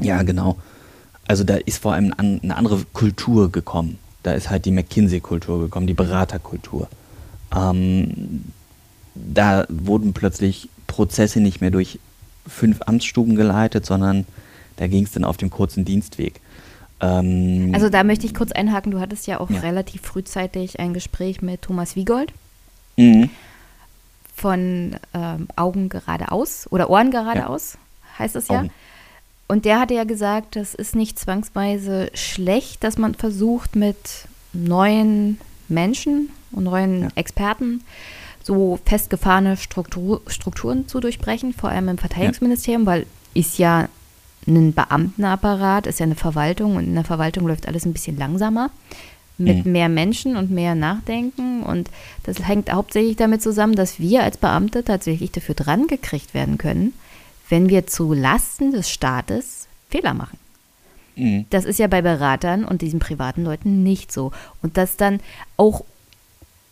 Ja, 0.00 0.22
genau. 0.22 0.56
Also 1.28 1.44
da 1.44 1.56
ist 1.56 1.82
vor 1.82 1.92
allem 1.92 2.14
eine 2.16 2.56
andere 2.56 2.84
Kultur 2.94 3.52
gekommen. 3.52 3.98
Da 4.22 4.32
ist 4.32 4.48
halt 4.48 4.64
die 4.64 4.70
McKinsey-Kultur 4.70 5.60
gekommen, 5.60 5.86
die 5.86 5.94
Beraterkultur. 5.94 6.88
Ähm, 7.54 8.44
da 9.14 9.66
wurden 9.68 10.14
plötzlich 10.14 10.70
Prozesse 10.86 11.40
nicht 11.40 11.60
mehr 11.60 11.70
durch 11.70 11.98
fünf 12.46 12.80
Amtsstuben 12.86 13.36
geleitet, 13.36 13.84
sondern 13.84 14.24
da 14.76 14.86
ging 14.86 15.04
es 15.04 15.12
dann 15.12 15.24
auf 15.24 15.36
dem 15.36 15.50
kurzen 15.50 15.84
Dienstweg. 15.84 16.40
Ähm, 17.00 17.72
also 17.74 17.88
da 17.88 18.04
möchte 18.04 18.26
ich 18.26 18.34
kurz 18.34 18.52
einhaken, 18.52 18.92
du 18.92 19.00
hattest 19.00 19.26
ja 19.26 19.40
auch 19.40 19.50
ja. 19.50 19.60
relativ 19.60 20.02
frühzeitig 20.02 20.80
ein 20.80 20.94
Gespräch 20.94 21.42
mit 21.42 21.62
Thomas 21.62 21.96
Wiegold 21.96 22.32
mhm. 22.96 23.30
von 24.34 24.96
ähm, 25.12 25.48
Augen 25.56 25.88
geradeaus 25.88 26.66
oder 26.70 26.88
Ohren 26.90 27.10
geradeaus, 27.10 27.74
ja. 27.74 28.18
heißt 28.20 28.36
es 28.36 28.48
ja. 28.48 28.60
Augen. 28.60 28.70
Und 29.48 29.64
der 29.64 29.78
hatte 29.78 29.94
ja 29.94 30.04
gesagt, 30.04 30.56
das 30.56 30.74
ist 30.74 30.96
nicht 30.96 31.18
zwangsweise 31.18 32.10
schlecht, 32.14 32.82
dass 32.82 32.98
man 32.98 33.14
versucht, 33.14 33.76
mit 33.76 34.26
neuen 34.52 35.38
Menschen 35.68 36.30
und 36.50 36.64
neuen 36.64 37.02
ja. 37.02 37.08
Experten 37.14 37.82
so 38.42 38.78
festgefahrene 38.84 39.56
Struktur, 39.56 40.22
Strukturen 40.28 40.88
zu 40.88 41.00
durchbrechen, 41.00 41.52
vor 41.52 41.70
allem 41.70 41.88
im 41.88 41.98
Verteidigungsministerium, 41.98 42.82
ja. 42.82 42.86
weil 42.86 43.06
ist 43.34 43.58
ja 43.58 43.88
ein 44.46 44.72
Beamtenapparat, 44.72 45.86
ist 45.86 46.00
ja 46.00 46.04
eine 46.04 46.14
Verwaltung 46.14 46.76
und 46.76 46.84
in 46.84 46.94
der 46.94 47.04
Verwaltung 47.04 47.46
läuft 47.46 47.66
alles 47.68 47.84
ein 47.84 47.92
bisschen 47.92 48.16
langsamer 48.16 48.70
mit 49.38 49.66
mhm. 49.66 49.72
mehr 49.72 49.88
Menschen 49.88 50.36
und 50.36 50.50
mehr 50.50 50.74
Nachdenken 50.74 51.62
und 51.62 51.90
das 52.22 52.46
hängt 52.46 52.72
hauptsächlich 52.72 53.16
damit 53.16 53.42
zusammen, 53.42 53.74
dass 53.74 54.00
wir 54.00 54.22
als 54.22 54.38
Beamte 54.38 54.82
tatsächlich 54.82 55.30
dafür 55.32 55.54
dran 55.54 55.88
gekriegt 55.88 56.32
werden 56.32 56.58
können, 56.58 56.94
wenn 57.48 57.68
wir 57.68 57.86
zu 57.86 58.14
Lasten 58.14 58.72
des 58.72 58.90
Staates 58.90 59.68
Fehler 59.90 60.14
machen. 60.14 60.38
Mhm. 61.16 61.46
Das 61.50 61.64
ist 61.64 61.78
ja 61.78 61.86
bei 61.86 62.02
Beratern 62.02 62.64
und 62.64 62.82
diesen 62.82 62.98
privaten 62.98 63.44
Leuten 63.44 63.82
nicht 63.82 64.10
so. 64.10 64.32
Und 64.62 64.76
das 64.76 64.96
dann 64.96 65.20
auch 65.56 65.84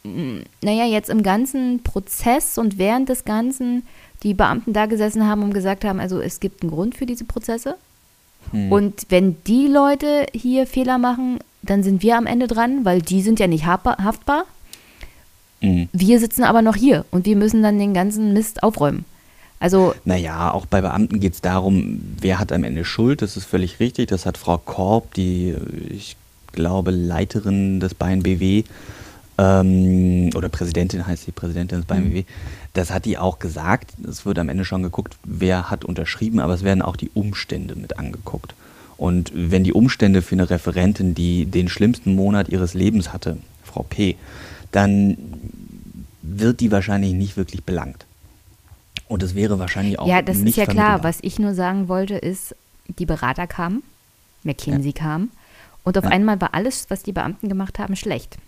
naja, 0.05 0.84
jetzt 0.84 1.09
im 1.09 1.22
ganzen 1.22 1.82
Prozess 1.82 2.59
und 2.59 2.76
während 2.76 3.09
des 3.09 3.24
Ganzen 3.24 3.86
die 4.24 4.34
Beamten 4.34 4.72
da 4.72 4.86
gesessen 4.86 5.26
haben 5.26 5.42
und 5.42 5.55
gesagt 5.55 5.84
haben, 5.84 6.01
also 6.01 6.20
es 6.20 6.40
gibt 6.40 6.62
einen 6.62 6.72
Grund 6.72 6.96
für 6.96 7.06
diese 7.06 7.24
Prozesse. 7.24 7.76
Hm. 8.51 8.72
Und 8.72 9.06
wenn 9.10 9.36
die 9.46 9.68
Leute 9.68 10.26
hier 10.32 10.66
Fehler 10.66 10.98
machen, 10.98 11.38
dann 11.62 11.82
sind 11.82 12.02
wir 12.02 12.16
am 12.16 12.26
Ende 12.26 12.46
dran, 12.46 12.84
weil 12.84 13.01
die 13.02 13.22
sind 13.22 13.38
ja 13.38 13.46
nicht 13.46 13.66
haftbar. 13.66 14.44
Hm. 15.60 15.88
Wir 15.92 16.18
sitzen 16.18 16.44
aber 16.44 16.62
noch 16.62 16.76
hier 16.76 17.05
und 17.10 17.26
wir 17.26 17.36
müssen 17.36 17.62
dann 17.62 17.78
den 17.78 17.94
ganzen 17.94 18.32
Mist 18.32 18.62
aufräumen. 18.62 19.05
Also, 19.60 19.94
naja, 20.05 20.52
auch 20.52 20.66
bei 20.66 20.82
Beamten 20.82 21.20
geht 21.20 21.34
es 21.34 21.40
darum, 21.40 22.01
wer 22.20 22.38
hat 22.38 22.52
am 22.52 22.64
Ende 22.64 22.84
Schuld, 22.84 23.22
das 23.22 23.36
ist 23.36 23.44
völlig 23.44 23.80
richtig. 23.80 24.09
Das 24.09 24.26
hat 24.26 24.36
Frau 24.36 24.59
Korb, 24.59 25.14
die, 25.14 25.55
ich 25.88 26.16
glaube, 26.52 26.90
Leiterin 26.90 27.80
des 27.80 27.94
Bayern 27.94 28.22
BW, 28.22 28.64
ähm, 29.39 30.31
oder 30.35 30.48
Präsidentin 30.48 31.06
heißt 31.06 31.24
sie, 31.24 31.32
Präsidentin 31.32 31.78
des 31.78 31.86
BMWW, 31.86 32.20
mhm. 32.23 32.27
das 32.73 32.93
hat 32.93 33.05
die 33.05 33.19
auch 33.19 33.39
gesagt. 33.39 33.93
Es 34.09 34.24
wird 34.24 34.39
am 34.39 34.48
Ende 34.48 34.65
schon 34.65 34.82
geguckt, 34.82 35.16
wer 35.24 35.70
hat 35.70 35.85
unterschrieben, 35.85 36.40
aber 36.40 36.55
es 36.55 36.62
werden 36.62 36.82
auch 36.82 36.97
die 36.97 37.11
Umstände 37.15 37.74
mit 37.74 37.98
angeguckt. 37.98 38.55
Und 38.97 39.32
wenn 39.35 39.65
die 39.65 39.73
Umstände 39.73 40.23
für 40.23 40.36
eine 40.36 40.51
Referentin, 40.51 41.15
die 41.15 41.47
den 41.47 41.69
schlimmsten 41.69 42.15
Monat 42.15 42.48
ihres 42.48 42.74
Lebens 42.74 43.12
hatte, 43.12 43.39
Frau 43.65 43.82
P., 43.82 44.16
dann 44.70 45.16
wird 46.23 46.61
die 46.61 46.70
wahrscheinlich 46.70 47.12
nicht 47.12 47.36
wirklich 47.36 47.65
belangt. 47.65 48.06
Und 49.09 49.23
es 49.23 49.35
wäre 49.35 49.59
wahrscheinlich 49.59 49.98
auch. 49.98 50.06
Ja, 50.06 50.23
das 50.23 50.39
ist 50.39 50.56
ja 50.56 50.66
klar. 50.66 51.02
Was 51.02 51.19
ich 51.23 51.39
nur 51.39 51.55
sagen 51.55 51.89
wollte, 51.89 52.15
ist, 52.15 52.55
die 52.98 53.06
Berater 53.06 53.47
kamen, 53.47 53.82
McKinsey 54.44 54.93
ja. 54.97 55.02
kam, 55.02 55.31
und 55.82 55.98
auf 55.98 56.05
ja. 56.05 56.11
einmal 56.11 56.40
war 56.40 56.55
alles, 56.55 56.86
was 56.89 57.02
die 57.02 57.12
Beamten 57.12 57.48
gemacht 57.48 57.78
haben, 57.78 57.94
schlecht. 57.94 58.39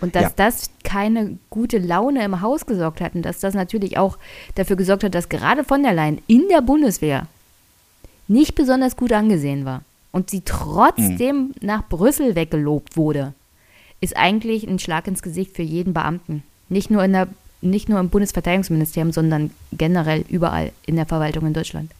Und 0.00 0.14
dass 0.14 0.24
ja. 0.24 0.32
das 0.36 0.70
keine 0.84 1.38
gute 1.50 1.78
Laune 1.78 2.24
im 2.24 2.40
Haus 2.40 2.66
gesorgt 2.66 3.00
hat 3.00 3.14
und 3.14 3.22
dass 3.22 3.40
das 3.40 3.54
natürlich 3.54 3.98
auch 3.98 4.16
dafür 4.54 4.76
gesorgt 4.76 5.04
hat, 5.04 5.14
dass 5.14 5.28
gerade 5.28 5.64
von 5.64 5.82
der 5.82 5.92
Leyen 5.92 6.20
in 6.28 6.48
der 6.48 6.62
Bundeswehr 6.62 7.26
nicht 8.28 8.54
besonders 8.54 8.96
gut 8.96 9.12
angesehen 9.12 9.64
war 9.64 9.82
und 10.12 10.30
sie 10.30 10.42
trotzdem 10.44 11.36
mhm. 11.36 11.54
nach 11.60 11.88
Brüssel 11.88 12.36
weggelobt 12.36 12.96
wurde, 12.96 13.34
ist 14.00 14.16
eigentlich 14.16 14.68
ein 14.68 14.78
Schlag 14.78 15.08
ins 15.08 15.22
Gesicht 15.22 15.56
für 15.56 15.62
jeden 15.62 15.94
Beamten. 15.94 16.42
Nicht 16.68 16.90
nur, 16.90 17.02
in 17.02 17.12
der, 17.12 17.28
nicht 17.60 17.88
nur 17.88 17.98
im 17.98 18.10
Bundesverteidigungsministerium, 18.10 19.12
sondern 19.12 19.50
generell 19.72 20.24
überall 20.28 20.72
in 20.86 20.96
der 20.96 21.06
Verwaltung 21.06 21.46
in 21.46 21.54
Deutschland. 21.54 21.90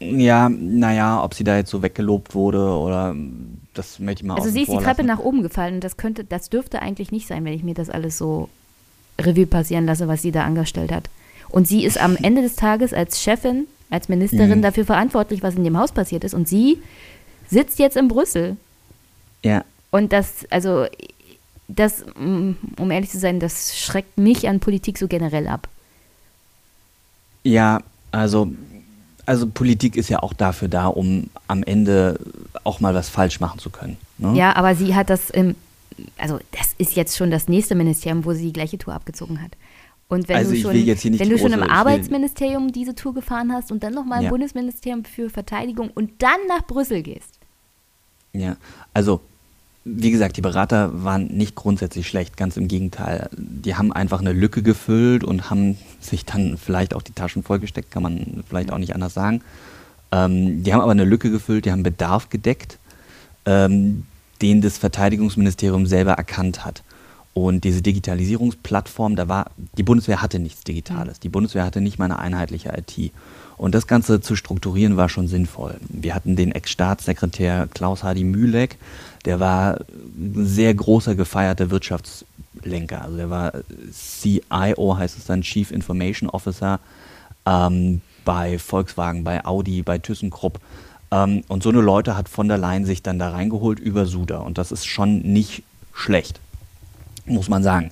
Ja, 0.00 0.48
naja, 0.48 1.22
ob 1.24 1.34
sie 1.34 1.44
da 1.44 1.56
jetzt 1.56 1.70
so 1.70 1.82
weggelobt 1.82 2.34
wurde 2.34 2.60
oder 2.60 3.16
das 3.74 3.98
möchte 3.98 4.22
ich 4.22 4.28
mal 4.28 4.36
Also 4.36 4.50
sie 4.50 4.62
ist 4.62 4.72
die 4.72 4.76
Treppe 4.76 5.02
nach 5.04 5.18
oben 5.18 5.42
gefallen 5.42 5.76
und 5.76 5.84
das 5.84 5.96
könnte, 5.96 6.24
das 6.24 6.50
dürfte 6.50 6.80
eigentlich 6.80 7.10
nicht 7.10 7.26
sein, 7.26 7.44
wenn 7.44 7.52
ich 7.52 7.64
mir 7.64 7.74
das 7.74 7.90
alles 7.90 8.16
so 8.16 8.48
Revue 9.20 9.46
passieren 9.46 9.86
lasse, 9.86 10.06
was 10.06 10.22
sie 10.22 10.30
da 10.30 10.44
angestellt 10.44 10.92
hat. 10.92 11.10
Und 11.48 11.66
sie 11.66 11.84
ist 11.84 11.98
am 11.98 12.16
Ende 12.16 12.42
des 12.42 12.56
Tages 12.56 12.92
als 12.92 13.20
Chefin, 13.20 13.66
als 13.90 14.08
Ministerin 14.08 14.58
mhm. 14.58 14.62
dafür 14.62 14.84
verantwortlich, 14.84 15.42
was 15.42 15.54
in 15.54 15.64
dem 15.64 15.78
Haus 15.78 15.92
passiert 15.92 16.24
ist. 16.24 16.34
Und 16.34 16.48
sie 16.48 16.80
sitzt 17.48 17.78
jetzt 17.78 17.96
in 17.96 18.08
Brüssel. 18.08 18.56
Ja. 19.42 19.64
Und 19.90 20.12
das, 20.12 20.46
also, 20.50 20.86
das, 21.68 22.04
um 22.14 22.90
ehrlich 22.90 23.10
zu 23.10 23.18
sein, 23.18 23.40
das 23.40 23.78
schreckt 23.78 24.18
mich 24.18 24.48
an 24.48 24.60
Politik 24.60 24.98
so 24.98 25.08
generell 25.08 25.48
ab. 25.48 25.68
Ja, 27.44 27.80
also 28.12 28.50
also 29.28 29.46
Politik 29.46 29.96
ist 29.96 30.08
ja 30.08 30.22
auch 30.22 30.32
dafür 30.32 30.68
da, 30.68 30.86
um 30.86 31.28
am 31.48 31.62
Ende 31.62 32.18
auch 32.64 32.80
mal 32.80 32.94
was 32.94 33.10
falsch 33.10 33.40
machen 33.40 33.58
zu 33.58 33.68
können. 33.68 33.98
Ne? 34.16 34.34
Ja, 34.34 34.56
aber 34.56 34.74
sie 34.74 34.94
hat 34.94 35.10
das 35.10 35.28
im, 35.28 35.54
also 36.16 36.38
das 36.52 36.74
ist 36.78 36.96
jetzt 36.96 37.14
schon 37.14 37.30
das 37.30 37.46
nächste 37.46 37.74
Ministerium, 37.74 38.24
wo 38.24 38.32
sie 38.32 38.46
die 38.46 38.52
gleiche 38.54 38.78
Tour 38.78 38.94
abgezogen 38.94 39.42
hat. 39.42 39.50
Und 40.08 40.28
wenn 40.28 40.36
also 40.36 40.52
du 40.52 40.60
schon, 40.60 40.72
wenn 40.72 41.28
du 41.28 41.38
schon 41.38 41.52
im 41.52 41.62
Arbeitsministerium 41.62 42.72
diese 42.72 42.94
Tour 42.94 43.12
gefahren 43.12 43.52
hast 43.52 43.70
und 43.70 43.82
dann 43.82 43.92
nochmal 43.92 44.20
im 44.20 44.24
ja. 44.24 44.30
Bundesministerium 44.30 45.04
für 45.04 45.28
Verteidigung 45.28 45.90
und 45.90 46.10
dann 46.22 46.38
nach 46.48 46.66
Brüssel 46.66 47.02
gehst. 47.02 47.38
Ja, 48.32 48.56
also 48.94 49.20
wie 49.84 50.10
gesagt, 50.10 50.38
die 50.38 50.40
Berater 50.40 51.04
waren 51.04 51.26
nicht 51.26 51.54
grundsätzlich 51.54 52.08
schlecht, 52.08 52.38
ganz 52.38 52.56
im 52.56 52.68
Gegenteil. 52.68 53.28
Die 53.36 53.74
haben 53.74 53.92
einfach 53.92 54.20
eine 54.20 54.32
Lücke 54.32 54.62
gefüllt 54.62 55.22
und 55.22 55.50
haben 55.50 55.76
sich 56.00 56.24
dann 56.24 56.56
vielleicht 56.56 56.94
auch 56.94 57.02
die 57.02 57.12
Taschen 57.12 57.42
vollgesteckt, 57.42 57.90
kann 57.90 58.02
man 58.02 58.44
vielleicht 58.48 58.72
auch 58.72 58.78
nicht 58.78 58.94
anders 58.94 59.14
sagen. 59.14 59.42
Ähm, 60.12 60.62
die 60.62 60.72
haben 60.72 60.80
aber 60.80 60.92
eine 60.92 61.04
Lücke 61.04 61.30
gefüllt, 61.30 61.64
die 61.64 61.72
haben 61.72 61.82
Bedarf 61.82 62.30
gedeckt, 62.30 62.78
ähm, 63.46 64.06
den 64.40 64.60
das 64.60 64.78
Verteidigungsministerium 64.78 65.86
selber 65.86 66.12
erkannt 66.12 66.64
hat. 66.64 66.82
Und 67.34 67.64
diese 67.64 67.82
Digitalisierungsplattform, 67.82 69.14
da 69.14 69.28
war, 69.28 69.50
die 69.76 69.82
Bundeswehr 69.82 70.22
hatte 70.22 70.38
nichts 70.38 70.64
Digitales. 70.64 71.20
Die 71.20 71.28
Bundeswehr 71.28 71.64
hatte 71.64 71.80
nicht 71.80 71.98
mal 71.98 72.06
eine 72.06 72.18
einheitliche 72.18 72.72
IT. 72.76 73.12
Und 73.56 73.74
das 73.74 73.86
Ganze 73.86 74.20
zu 74.20 74.34
strukturieren 74.34 74.96
war 74.96 75.08
schon 75.08 75.28
sinnvoll. 75.28 75.76
Wir 75.88 76.14
hatten 76.14 76.36
den 76.36 76.52
Ex-Staatssekretär 76.52 77.68
Klaus 77.72 78.02
Hardy 78.02 78.24
Mühleck, 78.24 78.78
der 79.24 79.40
war 79.40 79.80
ein 80.16 80.46
sehr 80.46 80.72
großer 80.74 81.14
gefeierter 81.14 81.70
Wirtschaftslenker. 82.58 83.02
Also 83.02 83.16
der 83.16 83.30
war 83.30 83.52
CIO, 83.92 84.96
heißt 84.96 85.18
es 85.18 85.24
dann, 85.24 85.42
Chief 85.42 85.70
Information 85.70 86.28
Officer 86.30 86.80
ähm, 87.46 88.00
bei 88.24 88.58
Volkswagen, 88.58 89.24
bei 89.24 89.44
Audi, 89.44 89.82
bei 89.82 89.98
ThyssenKrupp. 89.98 90.60
Ähm, 91.10 91.42
und 91.48 91.62
so 91.62 91.70
eine 91.70 91.80
Leute 91.80 92.16
hat 92.16 92.28
von 92.28 92.48
der 92.48 92.58
Leyen 92.58 92.84
sich 92.84 93.02
dann 93.02 93.18
da 93.18 93.30
reingeholt 93.30 93.78
über 93.78 94.06
Suda. 94.06 94.38
Und 94.38 94.58
das 94.58 94.72
ist 94.72 94.86
schon 94.86 95.20
nicht 95.20 95.62
schlecht, 95.92 96.40
muss 97.26 97.48
man 97.48 97.62
sagen. 97.62 97.90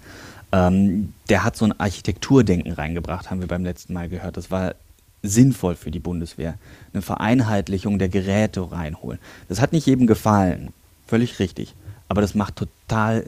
Ähm, 0.52 1.12
der 1.28 1.44
hat 1.44 1.56
so 1.56 1.64
ein 1.64 1.78
Architekturdenken 1.78 2.72
reingebracht, 2.72 3.30
haben 3.30 3.40
wir 3.40 3.48
beim 3.48 3.64
letzten 3.64 3.94
Mal 3.94 4.08
gehört. 4.08 4.36
Das 4.36 4.50
war 4.50 4.74
sinnvoll 5.22 5.74
für 5.74 5.90
die 5.90 5.98
Bundeswehr. 5.98 6.54
Eine 6.92 7.02
Vereinheitlichung 7.02 7.98
der 7.98 8.08
Geräte 8.08 8.70
reinholen. 8.70 9.18
Das 9.48 9.60
hat 9.60 9.72
nicht 9.72 9.86
jedem 9.86 10.06
gefallen. 10.06 10.72
Völlig 11.06 11.38
richtig. 11.40 11.74
Aber 12.08 12.20
das 12.20 12.34
macht 12.34 12.56
total 12.56 13.24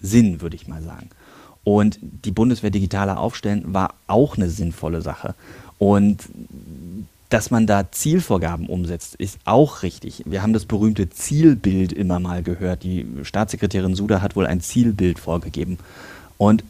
Sinn, 0.00 0.40
würde 0.40 0.56
ich 0.56 0.68
mal 0.68 0.82
sagen. 0.82 1.10
Und 1.64 1.98
die 2.00 2.30
Bundeswehr 2.30 2.70
digitaler 2.70 3.18
aufstellen 3.18 3.62
war 3.66 3.94
auch 4.06 4.36
eine 4.36 4.48
sinnvolle 4.48 5.02
Sache. 5.02 5.34
Und 5.78 6.28
dass 7.28 7.50
man 7.50 7.66
da 7.66 7.92
Zielvorgaben 7.92 8.66
umsetzt, 8.66 9.14
ist 9.16 9.38
auch 9.44 9.82
richtig. 9.82 10.22
Wir 10.24 10.42
haben 10.42 10.54
das 10.54 10.64
berühmte 10.64 11.10
Zielbild 11.10 11.92
immer 11.92 12.20
mal 12.20 12.42
gehört. 12.42 12.84
Die 12.84 13.06
Staatssekretärin 13.22 13.94
Suda 13.94 14.22
hat 14.22 14.34
wohl 14.34 14.46
ein 14.46 14.62
Zielbild 14.62 15.18
vorgegeben. 15.18 15.78
Und 16.38 16.64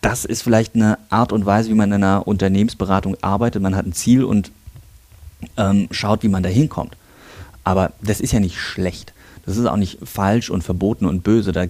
das 0.00 0.24
ist 0.24 0.42
vielleicht 0.42 0.74
eine 0.74 0.98
Art 1.10 1.32
und 1.32 1.46
Weise, 1.46 1.70
wie 1.70 1.74
man 1.74 1.92
in 1.92 2.02
einer 2.02 2.26
Unternehmensberatung 2.26 3.16
arbeitet. 3.22 3.62
Man 3.62 3.76
hat 3.76 3.86
ein 3.86 3.92
Ziel 3.92 4.24
und 4.24 4.50
ähm, 5.56 5.88
schaut, 5.90 6.22
wie 6.22 6.28
man 6.28 6.42
da 6.42 6.48
hinkommt. 6.48 6.96
Aber 7.62 7.92
das 8.02 8.20
ist 8.20 8.32
ja 8.32 8.40
nicht 8.40 8.58
schlecht. 8.58 9.12
Das 9.46 9.56
ist 9.56 9.66
auch 9.66 9.76
nicht 9.76 9.98
falsch 10.04 10.50
und 10.50 10.62
verboten 10.62 11.06
und 11.06 11.22
böse. 11.22 11.52
Da 11.52 11.66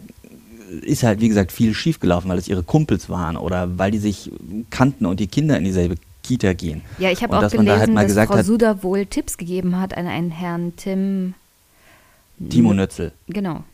ist 0.83 1.03
halt, 1.03 1.21
wie 1.21 1.29
gesagt, 1.29 1.53
viel 1.53 1.75
schiefgelaufen, 1.75 2.31
weil 2.31 2.39
es 2.39 2.49
ihre 2.49 2.63
Kumpels 2.63 3.09
waren 3.09 3.37
oder 3.37 3.79
weil 3.79 3.91
die 3.91 3.99
sich 3.99 4.31
kannten 4.71 5.07
und 5.07 5.21
die 5.21 5.27
Kinder 5.27 5.59
in 5.59 5.65
dieselbe 5.65 5.97
Kita 6.23 6.53
gehen. 6.53 6.83
Ja, 6.99 7.11
ich 7.11 7.23
habe 7.23 7.37
auch 7.37 7.51
gelesen, 7.51 7.67
da 7.67 8.01
halt 8.01 8.17
dass 8.17 8.29
Frau 8.29 8.43
Suda 8.43 8.83
wohl 8.83 9.07
Tipps 9.07 9.37
gegeben 9.37 9.81
hat 9.81 9.97
an 9.97 10.07
einen 10.07 10.31
Herrn 10.31 10.75
Tim. 10.77 11.35
Timo 12.49 12.73
Nötzel. 12.73 13.13
Genau. 13.29 13.65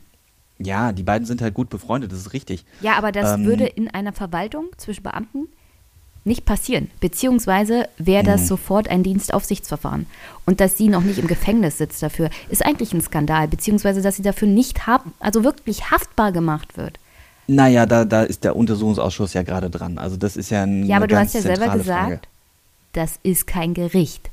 Ja, 0.59 0.93
die 0.93 1.03
beiden 1.03 1.27
sind 1.27 1.43
halt 1.43 1.55
gut 1.55 1.69
befreundet, 1.69 2.13
das 2.13 2.21
ist 2.21 2.33
richtig. 2.33 2.65
Ja, 2.81 2.97
aber 2.97 3.13
das 3.13 3.35
ähm, 3.35 3.45
würde 3.45 3.67
in 3.67 3.89
einer 3.89 4.13
Verwaltung 4.13 4.67
zwischen 4.79 5.03
Beamten 5.03 5.49
nicht 6.27 6.45
passieren. 6.45 6.91
Beziehungsweise 7.01 7.89
wäre 7.99 8.25
das 8.25 8.43
mhm. 8.43 8.47
sofort 8.47 8.89
ein 8.89 9.03
Dienstaufsichtsverfahren. 9.03 10.07
Und 10.45 10.61
dass 10.61 10.77
sie 10.77 10.89
noch 10.89 11.03
nicht 11.03 11.19
im 11.19 11.27
Gefängnis 11.27 11.79
sitzt 11.79 12.03
dafür, 12.03 12.31
ist 12.49 12.65
eigentlich 12.65 12.93
ein 12.93 13.01
Skandal. 13.01 13.49
Beziehungsweise, 13.49 14.03
dass 14.03 14.17
sie 14.17 14.23
dafür 14.23 14.49
nicht 14.49 14.87
hab, 14.87 15.05
also 15.21 15.45
wirklich 15.45 15.91
haftbar 15.91 16.33
gemacht 16.33 16.77
wird. 16.77 16.99
Naja, 17.47 17.87
da, 17.87 18.05
da 18.05 18.23
ist 18.23 18.45
der 18.45 18.57
Untersuchungsausschuss 18.57 19.35
ja 19.35 19.43
gerade 19.43 19.71
dran. 19.71 19.99
Also 19.99 20.17
das 20.17 20.37
ist 20.37 20.51
ja 20.51 20.65
ein 20.65 20.85
Ja, 20.85 20.97
aber 20.97 21.07
du 21.07 21.17
hast 21.17 21.35
ja 21.35 21.43
selber 21.43 21.69
gesagt, 21.69 21.87
Frage. 21.87 22.21
das 22.93 23.19
ist 23.23 23.47
kein 23.47 23.73
Gericht. 23.73 24.31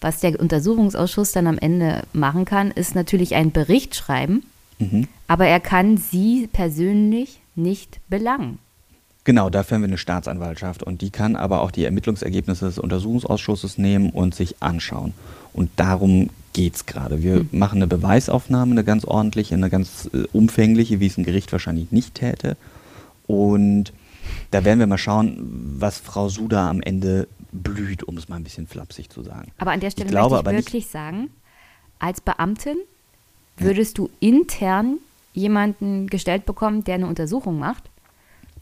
Was 0.00 0.20
der 0.20 0.38
Untersuchungsausschuss 0.38 1.32
dann 1.32 1.46
am 1.46 1.58
Ende 1.58 2.02
machen 2.12 2.44
kann, 2.44 2.70
ist 2.70 2.94
natürlich 2.94 3.34
einen 3.34 3.52
Bericht 3.52 3.94
schreiben, 3.94 4.44
mhm. 4.78 5.08
aber 5.26 5.46
er 5.46 5.60
kann 5.60 5.96
sie 5.96 6.48
persönlich 6.52 7.40
nicht 7.54 8.00
belangen. 8.08 8.58
Genau, 9.26 9.50
dafür 9.50 9.74
haben 9.74 9.82
wir 9.82 9.88
eine 9.88 9.98
Staatsanwaltschaft 9.98 10.84
und 10.84 11.00
die 11.00 11.10
kann 11.10 11.34
aber 11.34 11.60
auch 11.60 11.72
die 11.72 11.84
Ermittlungsergebnisse 11.84 12.66
des 12.66 12.78
Untersuchungsausschusses 12.78 13.76
nehmen 13.76 14.10
und 14.10 14.36
sich 14.36 14.62
anschauen. 14.62 15.14
Und 15.52 15.68
darum 15.74 16.30
geht 16.52 16.76
es 16.76 16.86
gerade. 16.86 17.24
Wir 17.24 17.40
mhm. 17.40 17.48
machen 17.50 17.78
eine 17.78 17.88
Beweisaufnahme, 17.88 18.70
eine 18.70 18.84
ganz 18.84 19.04
ordentliche, 19.04 19.56
eine 19.56 19.68
ganz 19.68 20.08
äh, 20.14 20.28
umfängliche, 20.32 21.00
wie 21.00 21.08
es 21.08 21.18
ein 21.18 21.24
Gericht 21.24 21.50
wahrscheinlich 21.50 21.90
nicht 21.90 22.14
täte. 22.14 22.56
Und 23.26 23.92
da 24.52 24.64
werden 24.64 24.78
wir 24.78 24.86
mal 24.86 24.96
schauen, 24.96 25.74
was 25.80 25.98
Frau 25.98 26.28
Suda 26.28 26.70
am 26.70 26.80
Ende 26.80 27.26
blüht, 27.50 28.04
um 28.04 28.16
es 28.18 28.28
mal 28.28 28.36
ein 28.36 28.44
bisschen 28.44 28.68
flapsig 28.68 29.10
zu 29.10 29.24
sagen. 29.24 29.50
Aber 29.58 29.72
an 29.72 29.80
der 29.80 29.90
Stelle 29.90 30.06
ich 30.06 30.12
glaube, 30.12 30.36
möchte 30.36 30.50
ich 30.50 30.66
wirklich 30.66 30.86
sagen, 30.86 31.30
als 31.98 32.20
Beamtin 32.20 32.76
würdest 33.56 33.98
ja. 33.98 34.04
du 34.04 34.10
intern 34.20 34.98
jemanden 35.34 36.06
gestellt 36.06 36.46
bekommen, 36.46 36.84
der 36.84 36.94
eine 36.94 37.08
Untersuchung 37.08 37.58
macht 37.58 37.90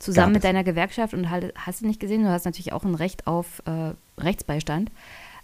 zusammen 0.05 0.33
mit 0.33 0.45
deiner 0.45 0.65
Gewerkschaft 0.65 1.15
und 1.15 1.31
halt, 1.31 1.53
hast 1.57 1.81
du 1.81 1.87
nicht 1.87 2.01
gesehen, 2.01 2.23
du 2.23 2.31
hast 2.31 2.45
natürlich 2.45 2.73
auch 2.73 2.85
ein 2.85 2.95
Recht 2.95 3.27
auf 3.27 3.63
äh, 3.67 3.93
Rechtsbeistand, 4.21 4.91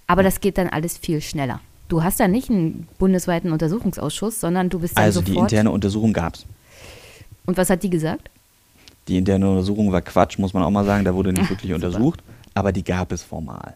aber 0.07 0.23
das 0.23 0.41
geht 0.41 0.59
dann 0.59 0.69
alles 0.69 0.99
viel 0.99 1.21
schneller. 1.21 1.61
Du 1.89 2.05
hast 2.05 2.21
da 2.21 2.29
nicht 2.29 2.51
einen 2.51 2.87
bundesweiten 2.99 3.51
Untersuchungsausschuss, 3.53 4.41
sondern 4.41 4.71
du 4.71 4.79
bist 4.79 4.97
dann 4.97 5.05
Also 5.05 5.21
sofort 5.21 5.37
die 5.37 5.41
interne 5.41 5.71
Untersuchung 5.73 6.13
gab 6.13 6.35
es. 6.35 6.47
Und 7.47 7.57
was 7.57 7.69
hat 7.69 7.83
die 7.83 7.91
gesagt? 7.91 8.31
Die 9.09 9.17
interne 9.17 9.51
Untersuchung 9.51 9.91
war 9.91 10.03
Quatsch, 10.03 10.39
muss 10.39 10.55
man 10.55 10.63
auch 10.63 10.71
mal 10.71 10.85
sagen, 10.85 11.05
da 11.05 11.15
wurde 11.15 11.33
nicht 11.33 11.51
wirklich 11.51 11.73
untersucht, 11.73 12.23
aber 12.55 12.71
die 12.71 12.85
gab 12.85 13.11
es 13.11 13.23
formal. 13.23 13.75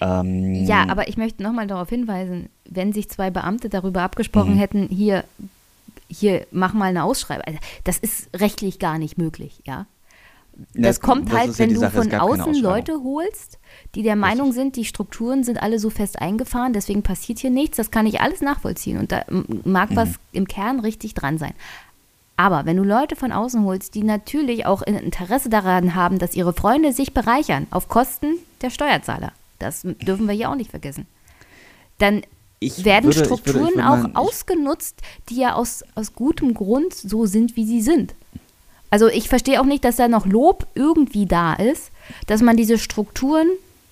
Ähm, 0.00 0.66
ja, 0.66 0.86
aber 0.88 1.08
ich 1.08 1.16
möchte 1.16 1.42
nochmal 1.42 1.66
darauf 1.66 1.88
hinweisen, 1.88 2.50
wenn 2.68 2.92
sich 2.92 3.08
zwei 3.08 3.30
Beamte 3.30 3.68
darüber 3.68 4.02
abgesprochen 4.02 4.54
mhm. 4.54 4.58
hätten, 4.58 4.88
hier, 4.88 5.24
hier, 6.08 6.46
mach 6.50 6.74
mal 6.74 6.86
eine 6.86 7.04
Ausschreibung. 7.04 7.44
Also 7.46 7.58
das 7.84 7.98
ist 7.98 8.28
rechtlich 8.36 8.78
gar 8.78 8.98
nicht 8.98 9.16
möglich, 9.16 9.60
ja. 9.64 9.86
Das, 10.74 11.00
kommt 11.00 11.28
das 11.30 11.38
halt, 11.38 11.58
wenn 11.58 11.70
ja 11.70 11.88
du 11.88 11.90
von 11.90 12.12
außen 12.12 12.54
Leute 12.54 13.02
holst, 13.02 13.58
die 13.94 14.02
der 14.02 14.16
Meinung 14.16 14.52
sind, 14.52 14.76
die 14.76 14.84
Strukturen 14.84 15.44
sind 15.44 15.62
alle 15.62 15.78
so 15.78 15.90
fest 15.90 16.18
eingefahren, 16.18 16.72
deswegen 16.72 17.02
passiert 17.02 17.38
hier 17.40 17.50
nichts. 17.50 17.76
Das 17.76 17.90
kann 17.90 18.06
ich 18.06 18.20
alles 18.20 18.40
nachvollziehen 18.40 18.98
und 18.98 19.12
da 19.12 19.22
mag 19.64 19.90
mhm. 19.90 19.96
was 19.96 20.08
im 20.32 20.48
Kern 20.48 20.80
richtig 20.80 21.14
dran 21.14 21.36
sein. 21.38 21.52
Aber 22.36 22.66
wenn 22.66 22.76
du 22.76 22.84
Leute 22.84 23.16
von 23.16 23.32
außen 23.32 23.64
holst, 23.64 23.94
die 23.94 24.02
natürlich 24.02 24.66
auch 24.66 24.82
Interesse 24.82 25.48
daran 25.48 25.94
haben, 25.94 26.18
dass 26.18 26.34
ihre 26.34 26.52
Freunde 26.52 26.92
sich 26.92 27.14
bereichern 27.14 27.66
auf 27.70 27.88
Kosten 27.88 28.36
der 28.60 28.70
Steuerzahler, 28.70 29.32
das 29.58 29.82
dürfen 29.82 30.26
wir 30.26 30.34
hier 30.34 30.50
auch 30.50 30.56
nicht 30.56 30.70
vergessen, 30.70 31.06
dann 31.98 32.22
ich 32.58 32.84
werden 32.84 33.06
würde, 33.06 33.24
Strukturen 33.24 33.56
ich 33.56 33.62
würde, 33.62 33.80
ich 33.80 34.02
würde 34.04 34.16
auch 34.16 34.20
ausgenutzt, 34.20 35.02
die 35.28 35.36
ja 35.36 35.54
aus, 35.54 35.84
aus 35.94 36.14
gutem 36.14 36.54
Grund 36.54 36.94
so 36.94 37.26
sind, 37.26 37.56
wie 37.56 37.66
sie 37.66 37.82
sind. 37.82 38.14
Also 38.90 39.08
ich 39.08 39.28
verstehe 39.28 39.60
auch 39.60 39.64
nicht, 39.64 39.84
dass 39.84 39.96
da 39.96 40.08
noch 40.08 40.26
Lob 40.26 40.66
irgendwie 40.74 41.26
da 41.26 41.54
ist, 41.54 41.90
dass 42.26 42.42
man 42.42 42.56
diese 42.56 42.78
Strukturen, 42.78 43.48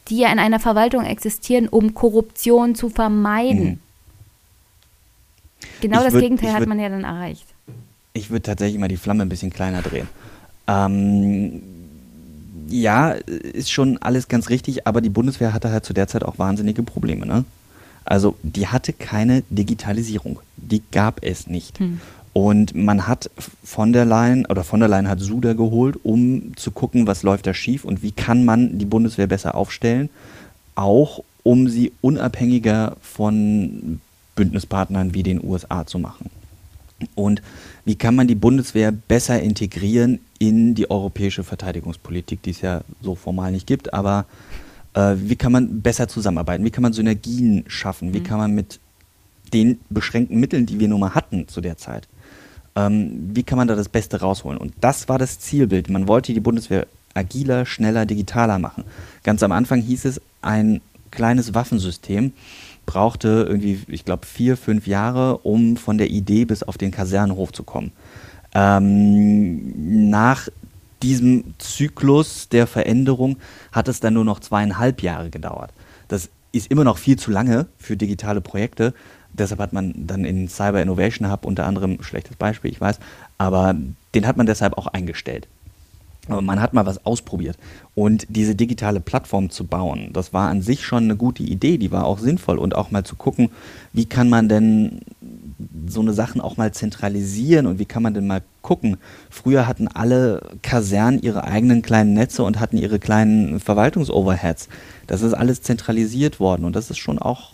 die 0.08 0.18
ja 0.18 0.32
in 0.32 0.38
einer 0.38 0.60
Verwaltung 0.60 1.04
existieren, 1.04 1.68
um 1.68 1.94
Korruption 1.94 2.74
zu 2.74 2.88
vermeiden. 2.88 3.64
Mhm. 3.64 3.78
Genau 5.80 5.98
ich 5.98 6.04
das 6.04 6.12
würd, 6.14 6.22
Gegenteil 6.22 6.52
hat 6.52 6.66
man 6.66 6.78
ja 6.78 6.88
dann 6.88 7.04
erreicht. 7.04 7.46
Ich 8.12 8.30
würde 8.30 8.42
tatsächlich 8.42 8.78
mal 8.78 8.88
die 8.88 8.96
Flamme 8.96 9.22
ein 9.22 9.28
bisschen 9.28 9.52
kleiner 9.52 9.82
drehen. 9.82 10.08
Ähm, 10.66 11.62
ja, 12.68 13.10
ist 13.10 13.72
schon 13.72 13.98
alles 13.98 14.28
ganz 14.28 14.48
richtig, 14.48 14.86
aber 14.86 15.00
die 15.00 15.10
Bundeswehr 15.10 15.52
hatte 15.52 15.70
halt 15.70 15.84
zu 15.84 15.92
der 15.92 16.06
Zeit 16.08 16.22
auch 16.22 16.38
wahnsinnige 16.38 16.82
Probleme. 16.82 17.26
Ne? 17.26 17.44
Also 18.04 18.36
die 18.42 18.68
hatte 18.68 18.92
keine 18.92 19.42
Digitalisierung. 19.50 20.38
Die 20.56 20.82
gab 20.92 21.22
es 21.22 21.46
nicht. 21.46 21.78
Hm. 21.78 22.00
Und 22.34 22.74
man 22.74 23.06
hat 23.06 23.30
von 23.62 23.92
der 23.92 24.04
Leyen 24.04 24.44
oder 24.46 24.64
von 24.64 24.80
der 24.80 24.88
Leyen 24.88 25.08
hat 25.08 25.20
Suda 25.20 25.52
geholt, 25.52 25.96
um 26.02 26.56
zu 26.56 26.72
gucken, 26.72 27.06
was 27.06 27.22
läuft 27.22 27.46
da 27.46 27.54
schief 27.54 27.84
und 27.84 28.02
wie 28.02 28.10
kann 28.10 28.44
man 28.44 28.76
die 28.76 28.84
Bundeswehr 28.84 29.28
besser 29.28 29.54
aufstellen, 29.54 30.10
auch 30.74 31.22
um 31.44 31.68
sie 31.68 31.92
unabhängiger 32.00 32.96
von 33.00 34.00
Bündnispartnern 34.34 35.14
wie 35.14 35.22
den 35.22 35.42
USA 35.44 35.86
zu 35.86 36.00
machen. 36.00 36.28
Und 37.14 37.40
wie 37.84 37.94
kann 37.94 38.16
man 38.16 38.26
die 38.26 38.34
Bundeswehr 38.34 38.90
besser 38.90 39.40
integrieren 39.40 40.18
in 40.40 40.74
die 40.74 40.90
europäische 40.90 41.44
Verteidigungspolitik, 41.44 42.42
die 42.42 42.50
es 42.50 42.60
ja 42.60 42.80
so 43.00 43.14
formal 43.14 43.52
nicht 43.52 43.68
gibt, 43.68 43.94
aber 43.94 44.26
äh, 44.94 45.14
wie 45.18 45.36
kann 45.36 45.52
man 45.52 45.82
besser 45.82 46.08
zusammenarbeiten, 46.08 46.64
wie 46.64 46.70
kann 46.70 46.82
man 46.82 46.92
Synergien 46.92 47.64
schaffen, 47.68 48.12
wie 48.12 48.20
mhm. 48.20 48.24
kann 48.24 48.38
man 48.38 48.54
mit 48.54 48.80
den 49.52 49.78
beschränkten 49.90 50.40
Mitteln, 50.40 50.66
die 50.66 50.80
wir 50.80 50.88
nun 50.88 51.00
mal 51.00 51.14
hatten 51.14 51.46
zu 51.46 51.60
der 51.60 51.76
Zeit, 51.76 52.08
ähm, 52.76 53.30
wie 53.32 53.42
kann 53.42 53.58
man 53.58 53.68
da 53.68 53.76
das 53.76 53.88
Beste 53.88 54.20
rausholen? 54.20 54.58
Und 54.58 54.74
das 54.80 55.08
war 55.08 55.18
das 55.18 55.38
Zielbild. 55.38 55.88
Man 55.90 56.08
wollte 56.08 56.32
die 56.32 56.40
Bundeswehr 56.40 56.86
agiler, 57.14 57.66
schneller, 57.66 58.06
digitaler 58.06 58.58
machen. 58.58 58.84
Ganz 59.22 59.42
am 59.42 59.52
Anfang 59.52 59.80
hieß 59.80 60.04
es, 60.04 60.20
ein 60.42 60.80
kleines 61.10 61.54
Waffensystem 61.54 62.32
brauchte 62.86 63.46
irgendwie, 63.48 63.80
ich 63.88 64.04
glaube, 64.04 64.26
vier, 64.26 64.56
fünf 64.56 64.86
Jahre, 64.86 65.38
um 65.38 65.76
von 65.76 65.98
der 65.98 66.10
Idee 66.10 66.44
bis 66.44 66.62
auf 66.62 66.76
den 66.76 66.90
Kasernenhof 66.90 67.52
zu 67.52 67.62
kommen. 67.62 67.92
Ähm, 68.54 70.10
nach 70.10 70.48
diesem 71.02 71.54
Zyklus 71.58 72.48
der 72.48 72.66
Veränderung 72.66 73.36
hat 73.72 73.88
es 73.88 74.00
dann 74.00 74.14
nur 74.14 74.24
noch 74.24 74.40
zweieinhalb 74.40 75.02
Jahre 75.02 75.30
gedauert. 75.30 75.70
Das 76.08 76.28
ist 76.52 76.70
immer 76.70 76.84
noch 76.84 76.98
viel 76.98 77.18
zu 77.18 77.30
lange 77.30 77.66
für 77.78 77.96
digitale 77.96 78.40
Projekte. 78.40 78.94
Deshalb 79.36 79.60
hat 79.60 79.72
man 79.72 79.92
dann 80.06 80.24
in 80.24 80.48
Cyber 80.48 80.80
Innovation 80.80 81.30
Hub 81.30 81.44
unter 81.44 81.66
anderem, 81.66 82.02
schlechtes 82.02 82.36
Beispiel, 82.36 82.70
ich 82.70 82.80
weiß, 82.80 82.98
aber 83.36 83.74
den 84.14 84.26
hat 84.26 84.36
man 84.36 84.46
deshalb 84.46 84.78
auch 84.78 84.86
eingestellt. 84.86 85.48
Aber 86.28 86.40
man 86.40 86.60
hat 86.60 86.72
mal 86.72 86.86
was 86.86 87.04
ausprobiert. 87.04 87.58
Und 87.94 88.26
diese 88.30 88.54
digitale 88.54 89.00
Plattform 89.00 89.50
zu 89.50 89.64
bauen, 89.64 90.10
das 90.12 90.32
war 90.32 90.48
an 90.48 90.62
sich 90.62 90.84
schon 90.84 91.04
eine 91.04 91.16
gute 91.16 91.42
Idee, 91.42 91.76
die 91.76 91.92
war 91.92 92.06
auch 92.06 92.18
sinnvoll. 92.18 92.58
Und 92.58 92.74
auch 92.74 92.90
mal 92.90 93.04
zu 93.04 93.14
gucken, 93.16 93.50
wie 93.92 94.06
kann 94.06 94.30
man 94.30 94.48
denn 94.48 95.00
so 95.86 96.00
eine 96.00 96.12
Sachen 96.12 96.40
auch 96.40 96.56
mal 96.56 96.72
zentralisieren 96.72 97.66
und 97.66 97.78
wie 97.78 97.84
kann 97.84 98.02
man 98.02 98.14
denn 98.14 98.26
mal 98.26 98.42
gucken. 98.62 98.96
Früher 99.30 99.66
hatten 99.66 99.88
alle 99.88 100.40
Kasernen 100.62 101.20
ihre 101.20 101.44
eigenen 101.44 101.82
kleinen 101.82 102.14
Netze 102.14 102.42
und 102.42 102.58
hatten 102.58 102.78
ihre 102.78 102.98
kleinen 102.98 103.60
Verwaltungsoverheads. 103.60 104.68
Das 105.06 105.22
ist 105.22 105.34
alles 105.34 105.62
zentralisiert 105.62 106.40
worden 106.40 106.64
und 106.64 106.74
das 106.74 106.90
ist 106.90 106.98
schon 106.98 107.18
auch 107.18 107.52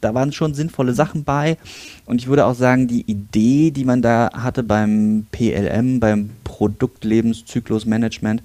da 0.00 0.14
waren 0.14 0.32
schon 0.32 0.54
sinnvolle 0.54 0.94
Sachen 0.94 1.24
bei. 1.24 1.56
Und 2.04 2.20
ich 2.20 2.26
würde 2.26 2.46
auch 2.46 2.54
sagen, 2.54 2.88
die 2.88 3.02
Idee, 3.02 3.70
die 3.70 3.84
man 3.84 4.02
da 4.02 4.30
hatte 4.32 4.62
beim 4.62 5.26
PLM, 5.32 6.00
beim 6.00 6.30
Produktlebenszyklusmanagement, 6.44 8.42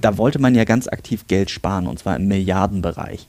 da 0.00 0.16
wollte 0.18 0.38
man 0.38 0.54
ja 0.54 0.64
ganz 0.64 0.88
aktiv 0.88 1.26
Geld 1.26 1.50
sparen, 1.50 1.86
und 1.86 1.98
zwar 1.98 2.16
im 2.16 2.28
Milliardenbereich. 2.28 3.26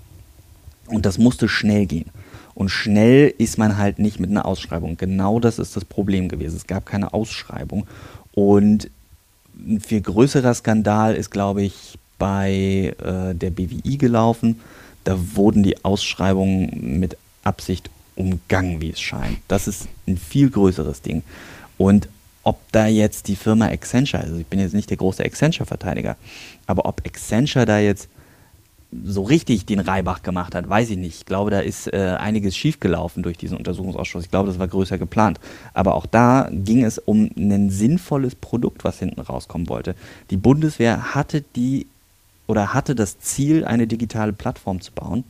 Und 0.88 1.06
das 1.06 1.18
musste 1.18 1.48
schnell 1.48 1.86
gehen. 1.86 2.10
Und 2.54 2.70
schnell 2.70 3.34
ist 3.38 3.58
man 3.58 3.78
halt 3.78 4.00
nicht 4.00 4.20
mit 4.20 4.30
einer 4.30 4.46
Ausschreibung. 4.46 4.98
Genau 4.98 5.40
das 5.40 5.58
ist 5.58 5.76
das 5.76 5.86
Problem 5.86 6.28
gewesen. 6.28 6.58
Es 6.58 6.68
gab 6.68 6.86
keine 6.86 7.14
Ausschreibung. 7.14 7.88
Und 8.34 8.90
ein 9.58 9.80
viel 9.80 10.02
größerer 10.02 10.54
Skandal 10.54 11.16
ist, 11.16 11.32
glaube 11.32 11.64
ich, 11.64 11.98
bei 12.18 12.94
äh, 13.04 13.34
der 13.34 13.50
BWI 13.50 13.98
gelaufen 13.98 14.60
da 15.04 15.18
wurden 15.36 15.64
die 15.64 15.84
Ausschreibungen 15.84 17.00
mit 17.00 17.18
Absicht 17.44 17.90
umgangen, 18.16 18.82
wie 18.82 18.92
es 18.92 19.02
scheint. 19.02 19.40
Das 19.48 19.68
ist 19.68 19.88
ein 20.08 20.18
viel 20.18 20.50
größeres 20.50 21.02
Ding. 21.02 21.24
Und 21.78 22.08
ob 22.44 22.60
da 22.72 22.88
jetzt 22.88 23.28
die 23.28 23.36
Firma 23.36 23.68
Accenture, 23.68 24.24
also 24.24 24.38
ich 24.38 24.48
bin 24.48 24.60
jetzt 24.60 24.74
nicht 24.74 24.90
der 24.90 24.98
große 24.98 25.24
Accenture-Verteidiger, 25.24 26.18
aber 26.68 26.86
ob 26.86 27.06
Accenture 27.06 27.66
da 27.66 27.80
jetzt 27.80 28.10
so 29.06 29.24
richtig 29.24 29.66
den 29.66 29.80
Reibach 29.80 30.22
gemacht 30.22 30.54
hat, 30.54 30.68
weiß 30.68 30.90
ich 30.90 30.98
nicht. 30.98 31.16
Ich 31.16 31.26
glaube, 31.26 31.50
da 31.50 31.60
ist 31.60 31.88
äh, 31.94 32.18
einiges 32.20 32.58
schiefgelaufen 32.58 33.24
durch 33.24 33.38
diesen 33.38 33.58
Untersuchungsausschuss. 33.58 34.26
Ich 34.26 34.32
glaube, 34.32 34.50
das 34.50 34.60
war 34.60 34.68
größer 34.68 34.98
geplant. 34.98 35.40
Aber 35.74 35.96
auch 35.96 36.06
da 36.06 36.50
ging 36.52 36.84
es 36.84 36.98
um 36.98 37.30
ein 37.38 37.70
sinnvolles 37.70 38.36
Produkt, 38.36 38.84
was 38.84 39.00
hinten 39.00 39.22
rauskommen 39.22 39.70
wollte. 39.70 39.96
Die 40.30 40.36
Bundeswehr 40.36 41.16
hatte 41.16 41.42
die 41.56 41.88
oder 42.52 42.74
hatte 42.74 42.96
das 42.96 43.18
Ziel, 43.18 43.64
eine 43.64 43.88
digitale 43.88 44.34
Plattform 44.34 44.82
zu 44.82 44.92
bauen. 44.92 45.24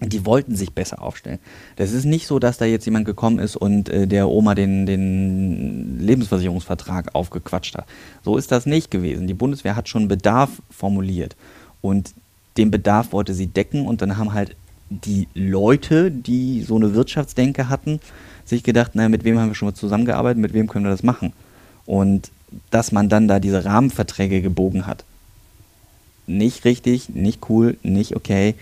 Die 0.00 0.24
wollten 0.24 0.54
sich 0.54 0.72
besser 0.72 1.02
aufstellen. 1.02 1.40
Das 1.74 1.90
ist 1.90 2.04
nicht 2.04 2.28
so, 2.28 2.38
dass 2.38 2.56
da 2.56 2.66
jetzt 2.66 2.84
jemand 2.84 3.04
gekommen 3.04 3.40
ist 3.40 3.56
und 3.56 3.88
äh, 3.88 4.06
der 4.06 4.28
Oma 4.28 4.54
den, 4.54 4.86
den 4.86 5.98
Lebensversicherungsvertrag 5.98 7.16
aufgequatscht 7.16 7.74
hat. 7.74 7.86
So 8.22 8.36
ist 8.36 8.52
das 8.52 8.64
nicht 8.64 8.92
gewesen. 8.92 9.26
Die 9.26 9.34
Bundeswehr 9.34 9.74
hat 9.74 9.88
schon 9.88 10.06
Bedarf 10.06 10.62
formuliert 10.70 11.34
und 11.80 12.14
den 12.58 12.70
Bedarf 12.70 13.10
wollte 13.10 13.34
sie 13.34 13.48
decken 13.48 13.84
und 13.84 14.00
dann 14.00 14.16
haben 14.16 14.32
halt 14.32 14.54
die 14.88 15.26
Leute, 15.34 16.12
die 16.12 16.62
so 16.62 16.76
eine 16.76 16.94
Wirtschaftsdenke 16.94 17.68
hatten, 17.68 17.98
sich 18.44 18.62
gedacht, 18.62 18.94
naja, 18.94 19.08
mit 19.08 19.24
wem 19.24 19.40
haben 19.40 19.48
wir 19.48 19.56
schon 19.56 19.66
mal 19.66 19.74
zusammengearbeitet, 19.74 20.40
mit 20.40 20.52
wem 20.52 20.68
können 20.68 20.84
wir 20.84 20.92
das 20.92 21.02
machen? 21.02 21.32
Und 21.86 22.30
dass 22.70 22.92
man 22.92 23.08
dann 23.08 23.26
da 23.26 23.40
diese 23.40 23.64
Rahmenverträge 23.64 24.42
gebogen 24.42 24.86
hat, 24.86 25.04
nicht 26.26 26.64
richtig, 26.64 27.08
nicht 27.10 27.48
cool, 27.48 27.76
nicht 27.82 28.16
okay. 28.16 28.54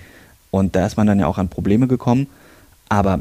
Und 0.51 0.77
da 0.77 0.87
ist 0.87 0.97
man 0.97 1.07
dann 1.07 1.19
ja 1.19 1.27
auch 1.27 1.39
an 1.39 1.49
Probleme 1.49 1.89
gekommen. 1.89 2.27
Aber 2.89 3.21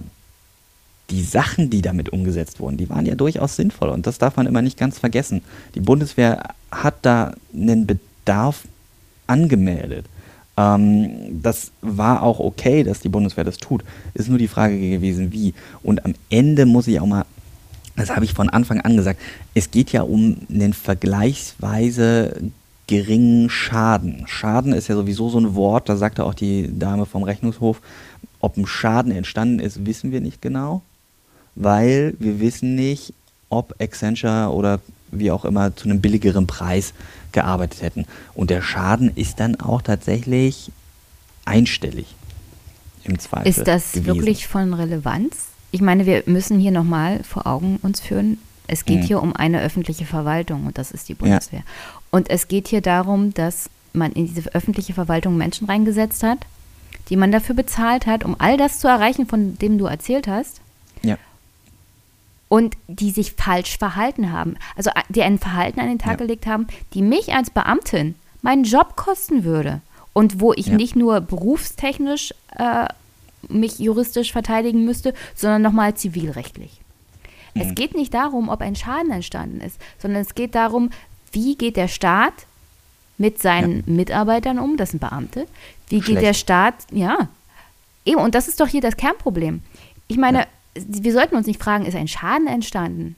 die 1.09 1.23
Sachen, 1.23 1.69
die 1.69 1.81
damit 1.81 2.09
umgesetzt 2.09 2.59
wurden, 2.59 2.77
die 2.77 2.89
waren 2.89 3.05
ja 3.05 3.15
durchaus 3.15 3.55
sinnvoll. 3.55 3.89
Und 3.89 4.07
das 4.07 4.17
darf 4.17 4.35
man 4.35 4.47
immer 4.47 4.61
nicht 4.61 4.77
ganz 4.77 4.99
vergessen. 4.99 5.41
Die 5.75 5.79
Bundeswehr 5.79 6.53
hat 6.71 6.95
da 7.01 7.33
einen 7.53 7.87
Bedarf 7.87 8.63
angemeldet. 9.27 10.05
Ähm, 10.57 11.41
das 11.41 11.71
war 11.81 12.23
auch 12.23 12.39
okay, 12.39 12.83
dass 12.83 12.99
die 12.99 13.09
Bundeswehr 13.09 13.43
das 13.43 13.57
tut. 13.57 13.83
Ist 14.13 14.29
nur 14.29 14.37
die 14.37 14.47
Frage 14.47 14.77
gewesen, 14.79 15.31
wie. 15.31 15.53
Und 15.81 16.05
am 16.05 16.13
Ende 16.29 16.65
muss 16.65 16.87
ich 16.87 16.99
auch 16.99 17.05
mal, 17.05 17.25
das 17.95 18.11
habe 18.11 18.25
ich 18.25 18.33
von 18.33 18.49
Anfang 18.49 18.81
an 18.81 18.97
gesagt, 18.97 19.19
es 19.53 19.71
geht 19.71 19.91
ja 19.91 20.01
um 20.03 20.37
einen 20.49 20.73
vergleichsweise 20.73 22.51
geringen 22.87 23.49
Schaden. 23.49 24.25
Schaden 24.27 24.73
ist 24.73 24.87
ja 24.87 24.95
sowieso 24.95 25.29
so 25.29 25.39
ein 25.39 25.55
Wort, 25.55 25.89
da 25.89 25.95
sagte 25.95 26.25
auch 26.25 26.33
die 26.33 26.69
Dame 26.77 27.05
vom 27.05 27.23
Rechnungshof, 27.23 27.81
ob 28.39 28.57
ein 28.57 28.65
Schaden 28.65 29.11
entstanden 29.11 29.59
ist, 29.59 29.85
wissen 29.85 30.11
wir 30.11 30.21
nicht 30.21 30.41
genau, 30.41 30.81
weil 31.55 32.15
wir 32.19 32.39
wissen 32.39 32.75
nicht, 32.75 33.13
ob 33.49 33.75
Accenture 33.79 34.51
oder 34.51 34.79
wie 35.11 35.31
auch 35.31 35.45
immer 35.45 35.75
zu 35.75 35.85
einem 35.85 36.01
billigeren 36.01 36.47
Preis 36.47 36.93
gearbeitet 37.31 37.81
hätten. 37.81 38.05
Und 38.33 38.49
der 38.49 38.61
Schaden 38.61 39.11
ist 39.15 39.39
dann 39.39 39.59
auch 39.59 39.81
tatsächlich 39.81 40.71
einstellig 41.45 42.15
im 43.03 43.19
Zweifel. 43.19 43.47
Ist 43.47 43.67
das 43.67 43.91
gewesen. 43.91 44.05
wirklich 44.07 44.47
von 44.47 44.73
Relevanz? 44.73 45.47
Ich 45.71 45.81
meine, 45.81 46.05
wir 46.05 46.23
müssen 46.25 46.59
hier 46.59 46.71
nochmal 46.71 47.23
vor 47.23 47.47
Augen 47.47 47.79
uns 47.81 47.99
führen, 47.99 48.37
es 48.73 48.85
geht 48.85 49.01
mhm. 49.01 49.05
hier 49.05 49.21
um 49.21 49.35
eine 49.35 49.61
öffentliche 49.61 50.05
Verwaltung 50.05 50.65
und 50.65 50.79
das 50.79 50.91
ist 50.91 51.07
die 51.07 51.13
Bundeswehr. 51.13 51.59
Ja. 51.59 51.65
Und 52.09 52.29
es 52.31 52.47
geht 52.47 52.67
hier 52.67 52.81
darum, 52.81 53.33
dass 53.33 53.69
man 53.93 54.11
in 54.11 54.25
diese 54.33 54.53
öffentliche 54.55 54.95
Verwaltung 54.95 55.37
Menschen 55.37 55.67
reingesetzt 55.67 56.23
hat, 56.23 56.39
die 57.09 57.15
man 57.15 57.31
dafür 57.31 57.53
bezahlt 57.53 58.07
hat, 58.07 58.25
um 58.25 58.35
all 58.39 58.57
das 58.57 58.79
zu 58.79 58.87
erreichen, 58.87 59.27
von 59.27 59.59
dem 59.59 59.77
du 59.77 59.85
erzählt 59.85 60.27
hast. 60.27 60.59
Ja. 61.03 61.17
Und 62.49 62.75
die 62.87 63.11
sich 63.11 63.33
falsch 63.33 63.77
verhalten 63.77 64.31
haben. 64.31 64.55
Also 64.75 64.89
die 65.09 65.21
ein 65.21 65.37
Verhalten 65.37 65.79
an 65.79 65.87
den 65.87 65.99
Tag 65.99 66.13
ja. 66.13 66.25
gelegt 66.25 66.47
haben, 66.47 66.65
die 66.93 67.03
mich 67.03 67.33
als 67.33 67.51
Beamtin 67.51 68.15
meinen 68.41 68.63
Job 68.63 68.95
kosten 68.95 69.43
würde. 69.43 69.81
Und 70.13 70.39
wo 70.39 70.53
ich 70.53 70.67
ja. 70.67 70.75
nicht 70.75 70.95
nur 70.95 71.21
berufstechnisch 71.21 72.33
äh, 72.57 72.87
mich 73.49 73.77
juristisch 73.77 74.31
verteidigen 74.31 74.83
müsste, 74.83 75.13
sondern 75.35 75.61
nochmal 75.61 75.93
zivilrechtlich. 75.95 76.82
Es 77.55 77.69
hm. 77.69 77.75
geht 77.75 77.95
nicht 77.95 78.13
darum, 78.13 78.49
ob 78.49 78.61
ein 78.61 78.75
Schaden 78.75 79.11
entstanden 79.11 79.61
ist, 79.61 79.79
sondern 79.99 80.21
es 80.21 80.35
geht 80.35 80.55
darum, 80.55 80.89
wie 81.31 81.55
geht 81.55 81.77
der 81.77 81.87
Staat 81.87 82.33
mit 83.17 83.41
seinen 83.41 83.77
ja. 83.77 83.93
Mitarbeitern 83.93 84.59
um, 84.59 84.77
das 84.77 84.91
sind 84.91 84.99
Beamte, 84.99 85.47
wie 85.89 86.01
Schlecht. 86.01 86.07
geht 86.07 86.21
der 86.21 86.33
Staat, 86.33 86.75
ja, 86.91 87.29
eben, 88.05 88.19
und 88.19 88.35
das 88.35 88.47
ist 88.47 88.59
doch 88.59 88.67
hier 88.67 88.81
das 88.81 88.97
Kernproblem. 88.97 89.61
Ich 90.07 90.17
meine, 90.17 90.39
ja. 90.39 90.45
wir 90.75 91.13
sollten 91.13 91.35
uns 91.35 91.47
nicht 91.47 91.61
fragen, 91.61 91.85
ist 91.85 91.95
ein 91.95 92.07
Schaden 92.07 92.47
entstanden? 92.47 93.15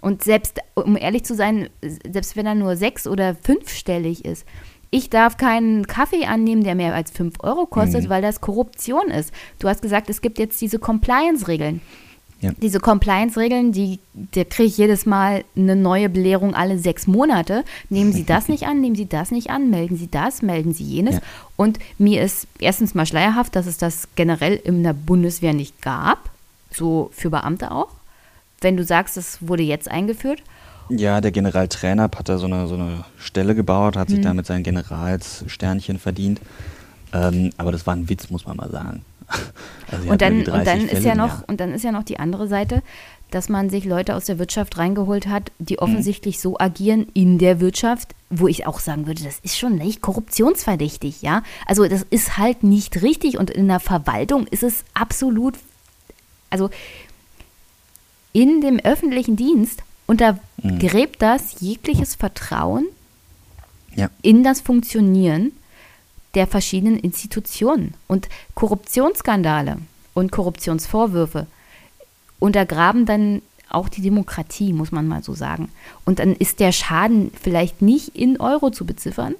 Und 0.00 0.22
selbst, 0.22 0.60
um 0.74 0.98
ehrlich 0.98 1.24
zu 1.24 1.34
sein, 1.34 1.70
selbst 1.80 2.36
wenn 2.36 2.44
er 2.44 2.54
nur 2.54 2.76
sechs- 2.76 3.06
oder 3.06 3.34
fünfstellig 3.34 4.24
ist, 4.24 4.44
ich 4.90 5.10
darf 5.10 5.38
keinen 5.38 5.86
Kaffee 5.86 6.26
annehmen, 6.26 6.62
der 6.62 6.74
mehr 6.74 6.94
als 6.94 7.10
fünf 7.10 7.36
Euro 7.40 7.66
kostet, 7.66 8.04
mhm. 8.04 8.08
weil 8.10 8.22
das 8.22 8.40
Korruption 8.40 9.08
ist. 9.08 9.32
Du 9.58 9.68
hast 9.68 9.82
gesagt, 9.82 10.10
es 10.10 10.20
gibt 10.20 10.38
jetzt 10.38 10.60
diese 10.60 10.78
Compliance-Regeln. 10.78 11.80
Ja. 12.40 12.50
Diese 12.60 12.78
Compliance-Regeln, 12.78 13.72
die, 13.72 14.00
da 14.12 14.44
kriege 14.44 14.68
ich 14.68 14.76
jedes 14.76 15.06
Mal 15.06 15.44
eine 15.56 15.76
neue 15.76 16.08
Belehrung 16.08 16.54
alle 16.54 16.78
sechs 16.78 17.06
Monate. 17.06 17.64
Nehmen 17.88 18.12
Sie 18.12 18.24
das 18.24 18.48
nicht 18.48 18.66
an, 18.66 18.80
nehmen 18.80 18.96
Sie 18.96 19.06
das 19.06 19.30
nicht 19.30 19.50
an, 19.50 19.70
melden 19.70 19.96
Sie 19.96 20.10
das, 20.10 20.42
melden 20.42 20.74
Sie 20.74 20.84
jenes. 20.84 21.16
Ja. 21.16 21.20
Und 21.56 21.78
mir 21.98 22.22
ist 22.22 22.46
erstens 22.58 22.94
mal 22.94 23.06
schleierhaft, 23.06 23.56
dass 23.56 23.66
es 23.66 23.78
das 23.78 24.08
generell 24.14 24.56
in 24.56 24.82
der 24.82 24.92
Bundeswehr 24.92 25.54
nicht 25.54 25.80
gab, 25.80 26.30
so 26.70 27.10
für 27.14 27.30
Beamte 27.30 27.70
auch. 27.70 27.88
Wenn 28.60 28.76
du 28.76 28.84
sagst, 28.84 29.16
es 29.16 29.38
wurde 29.40 29.62
jetzt 29.62 29.90
eingeführt. 29.90 30.42
Ja, 30.90 31.20
der 31.20 31.32
Generaltrainer 31.32 32.04
hat 32.04 32.28
da 32.28 32.36
so 32.36 32.46
eine, 32.46 32.66
so 32.66 32.74
eine 32.74 33.04
Stelle 33.18 33.54
gebaut, 33.54 33.96
hat 33.96 34.08
hm. 34.08 34.16
sich 34.16 34.24
mhm. 34.24 34.28
damit 34.28 34.46
sein 34.46 34.62
Generalssternchen 34.62 35.98
verdient. 35.98 36.40
Ähm, 37.14 37.50
aber 37.56 37.72
das 37.72 37.86
war 37.86 37.94
ein 37.94 38.08
Witz, 38.08 38.28
muss 38.28 38.44
man 38.44 38.56
mal 38.56 38.70
sagen. 38.70 39.02
Also 39.90 40.10
und 40.10 40.22
dann, 40.22 40.38
und 40.48 40.66
dann 40.66 40.88
ist 40.88 41.04
ja 41.04 41.14
noch 41.14 41.46
und 41.46 41.60
dann 41.60 41.72
ist 41.72 41.84
ja 41.84 41.92
noch 41.92 42.02
die 42.02 42.18
andere 42.18 42.48
Seite, 42.48 42.82
dass 43.30 43.50
man 43.50 43.68
sich 43.68 43.84
Leute 43.84 44.16
aus 44.16 44.24
der 44.24 44.38
Wirtschaft 44.38 44.78
reingeholt 44.78 45.26
hat, 45.26 45.52
die 45.58 45.74
mhm. 45.74 45.80
offensichtlich 45.80 46.36
mhm. 46.38 46.40
so 46.40 46.58
agieren 46.58 47.06
in 47.12 47.38
der 47.38 47.60
Wirtschaft, 47.60 48.14
wo 48.30 48.48
ich 48.48 48.66
auch 48.66 48.80
sagen 48.80 49.06
würde, 49.06 49.22
das 49.22 49.38
ist 49.40 49.58
schon 49.58 49.76
nicht 49.76 50.00
korruptionsverdächtig, 50.00 51.20
ja? 51.22 51.42
Also 51.66 51.86
das 51.86 52.04
ist 52.08 52.38
halt 52.38 52.64
nicht 52.64 53.02
richtig 53.02 53.38
und 53.38 53.50
in 53.50 53.68
der 53.68 53.78
Verwaltung 53.78 54.46
ist 54.46 54.62
es 54.62 54.84
absolut 54.94 55.54
also 56.54 56.70
in 58.32 58.60
dem 58.60 58.78
öffentlichen 58.78 59.34
Dienst 59.34 59.82
untergräbt 60.06 61.16
mhm. 61.16 61.18
das 61.18 61.60
jegliches 61.60 62.14
Vertrauen 62.14 62.86
ja. 63.96 64.08
in 64.22 64.44
das 64.44 64.60
Funktionieren 64.60 65.50
der 66.34 66.46
verschiedenen 66.46 66.98
Institutionen. 66.98 67.94
Und 68.06 68.28
Korruptionsskandale 68.54 69.78
und 70.14 70.32
Korruptionsvorwürfe 70.32 71.46
untergraben 72.38 73.06
dann 73.06 73.42
auch 73.68 73.88
die 73.88 74.02
Demokratie, 74.02 74.72
muss 74.72 74.92
man 74.92 75.08
mal 75.08 75.22
so 75.22 75.34
sagen. 75.34 75.70
Und 76.04 76.18
dann 76.18 76.34
ist 76.34 76.60
der 76.60 76.72
Schaden 76.72 77.30
vielleicht 77.40 77.82
nicht 77.82 78.16
in 78.16 78.38
Euro 78.40 78.70
zu 78.70 78.84
beziffern, 78.86 79.34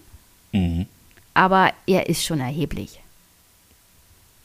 mhm. 0.53 0.87
aber 1.35 1.73
er 1.87 2.09
ist 2.09 2.25
schon 2.25 2.41
erheblich. 2.41 3.01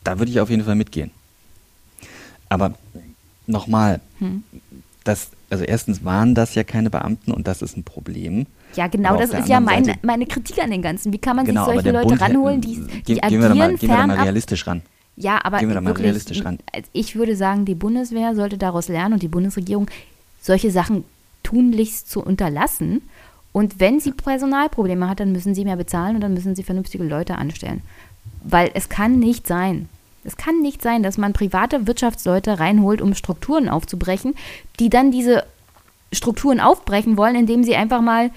Da 0.04 0.20
würde 0.20 0.32
ich 0.32 0.40
auf 0.40 0.50
jeden 0.50 0.64
Fall 0.64 0.76
mitgehen. 0.76 1.12
Aber 2.50 2.74
nochmal, 3.48 4.00
hm. 4.20 4.44
das, 5.04 5.30
also 5.50 5.64
erstens 5.64 6.04
waren 6.04 6.36
das 6.36 6.56
ja 6.56 6.64
keine 6.64 6.90
Beamten 6.90 7.32
und 7.32 7.48
das 7.48 7.62
ist 7.62 7.78
ein 7.78 7.84
Problem. 7.84 8.48
Ja, 8.76 8.88
genau, 8.88 9.18
das 9.18 9.32
ist 9.32 9.50
ja 9.50 9.60
meine, 9.60 9.96
meine 10.02 10.26
Kritik 10.26 10.62
an 10.62 10.72
den 10.72 10.82
Ganzen. 10.82 11.12
Wie 11.12 11.18
kann 11.18 11.36
man 11.36 11.46
genau, 11.46 11.66
sich 11.66 11.76
solche 11.76 11.92
Leute 11.92 12.10
Bund, 12.10 12.22
ranholen, 12.22 12.62
die, 12.62 12.76
die 12.76 13.02
gehen, 13.04 13.24
agieren 13.24 13.30
gehen 13.30 13.42
wir 13.42 13.56
mal, 13.56 13.76
gehen 13.76 13.90
wir 13.90 13.98
da 13.98 14.08
mal 14.08 14.20
realistisch 14.20 14.68
ran. 14.68 14.82
Ja, 15.16 15.40
aber 15.44 15.60
gehen 15.60 15.68
wir 15.68 15.76
da 15.76 15.82
mal 15.82 15.94
realistisch 15.94 16.46
ran. 16.46 16.60
ich 16.94 17.16
würde 17.16 17.36
sagen, 17.36 17.66
die 17.66 17.76
Bundeswehr 17.76 18.36
sollte 18.36 18.58
daraus 18.58 18.88
lernen 18.88 19.16
und 19.16 19.24
die 19.24 19.28
Bundesregierung 19.28 19.90
solche 20.42 20.72
Sachen 20.72 21.04
tunlichst 21.44 22.10
zu 22.10 22.24
unterlassen. 22.24 23.02
Und 23.52 23.80
wenn 23.80 24.00
sie 24.00 24.12
Personalprobleme 24.12 25.10
hat, 25.10 25.20
dann 25.20 25.32
müssen 25.32 25.56
sie 25.56 25.66
mehr 25.66 25.76
bezahlen 25.76 26.16
und 26.16 26.22
dann 26.22 26.34
müssen 26.34 26.56
sie 26.56 26.64
vernünftige 26.64 27.04
Leute 27.04 27.38
anstellen. 27.38 27.82
Weil 28.44 28.72
es 28.76 28.88
kann 28.88 29.20
nicht 29.20 29.48
sein, 29.48 29.90
es 30.24 30.38
kann 30.38 30.62
nicht 30.62 30.82
sein, 30.82 31.04
dass 31.04 31.18
man 31.18 31.34
private 31.34 31.88
Wirtschaftsleute 31.88 32.60
reinholt, 32.60 33.02
um 33.02 33.16
Strukturen 33.16 33.70
aufzubrechen, 33.70 34.36
die 34.80 34.90
dann 34.90 35.12
diese 35.12 35.44
Strukturen 36.12 36.60
aufbrechen 36.60 37.18
wollen, 37.18 37.36
indem 37.36 37.64
sie 37.64 37.76
einfach 37.76 38.02
mal 38.02 38.32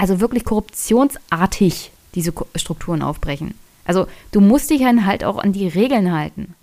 also 0.00 0.18
wirklich 0.18 0.44
korruptionsartig 0.44 1.92
diese 2.14 2.32
Strukturen 2.56 3.02
aufbrechen. 3.02 3.52
Also 3.84 4.06
du 4.32 4.40
musst 4.40 4.70
dich 4.70 4.80
dann 4.80 5.04
halt 5.04 5.24
auch 5.24 5.36
an 5.36 5.52
die 5.52 5.68
Regeln 5.68 6.10
halten. 6.10 6.54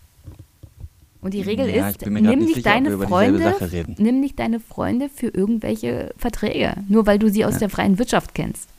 Und 1.22 1.35
die 1.35 1.41
Regel 1.41 1.69
ja, 1.69 1.89
ist, 1.89 2.03
nimm 2.03 2.23
nicht, 2.23 2.55
sicher, 2.55 2.61
deine 2.61 2.97
Freunde, 2.97 3.55
nimm 3.97 4.22
nicht 4.22 4.39
deine 4.39 4.59
Freunde 4.59 5.09
für 5.09 5.27
irgendwelche 5.27 6.14
Verträge, 6.18 6.73
nur 6.88 7.05
weil 7.05 7.19
du 7.19 7.30
sie 7.30 7.45
aus 7.45 7.53
ja. 7.53 7.59
der 7.59 7.69
freien 7.69 7.99
Wirtschaft 7.99 8.34
kennst. 8.34 8.69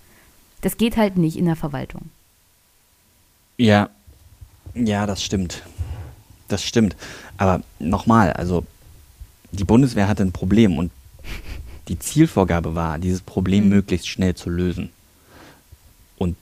Das 0.60 0.76
geht 0.76 0.96
halt 0.96 1.16
nicht 1.16 1.36
in 1.36 1.44
der 1.44 1.56
Verwaltung. 1.56 2.10
Ja, 3.58 3.90
ja, 4.74 5.06
das 5.06 5.22
stimmt. 5.22 5.62
Das 6.48 6.64
stimmt. 6.64 6.96
Aber 7.36 7.62
nochmal, 7.78 8.32
also 8.32 8.64
die 9.52 9.64
Bundeswehr 9.64 10.08
hatte 10.08 10.24
ein 10.24 10.32
Problem 10.32 10.78
und 10.78 10.90
die 11.88 11.98
Zielvorgabe 11.98 12.74
war, 12.74 12.98
dieses 12.98 13.20
Problem 13.20 13.64
mhm. 13.64 13.70
möglichst 13.70 14.08
schnell 14.08 14.34
zu 14.34 14.50
lösen. 14.50 14.90
Und 16.16 16.36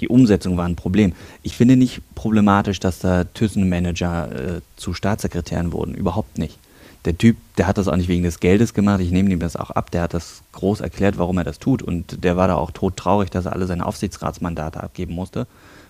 die 0.00 0.08
Umsetzung 0.08 0.56
war 0.56 0.66
ein 0.66 0.76
Problem. 0.76 1.14
Ich 1.42 1.56
finde 1.56 1.76
nicht 1.76 2.02
problematisch, 2.14 2.80
dass 2.80 2.98
da 2.98 3.24
Thyssen-Manager 3.24 4.56
äh, 4.56 4.60
zu 4.76 4.94
Staatssekretären 4.94 5.72
wurden. 5.72 5.94
Überhaupt 5.94 6.38
nicht. 6.38 6.58
Der 7.04 7.16
Typ, 7.16 7.36
der 7.56 7.68
hat 7.68 7.78
das 7.78 7.86
auch 7.86 7.94
nicht 7.94 8.08
wegen 8.08 8.24
des 8.24 8.40
Geldes 8.40 8.74
gemacht. 8.74 9.00
Ich 9.00 9.12
nehme 9.12 9.30
ihm 9.30 9.38
das 9.38 9.54
auch 9.54 9.70
ab. 9.70 9.92
Der 9.92 10.02
hat 10.02 10.12
das 10.12 10.42
groß 10.52 10.80
erklärt, 10.80 11.18
warum 11.18 11.38
er 11.38 11.44
das 11.44 11.60
tut. 11.60 11.80
Und 11.80 12.24
der 12.24 12.36
war 12.36 12.48
da 12.48 12.56
auch 12.56 12.72
todtraurig, 12.72 13.30
dass 13.30 13.46
er 13.46 13.52
alle 13.52 13.66
seine 13.66 13.86
Aufsichtsratsmandate 13.86 14.82
abgeben 14.82 15.14
musste, 15.14 15.46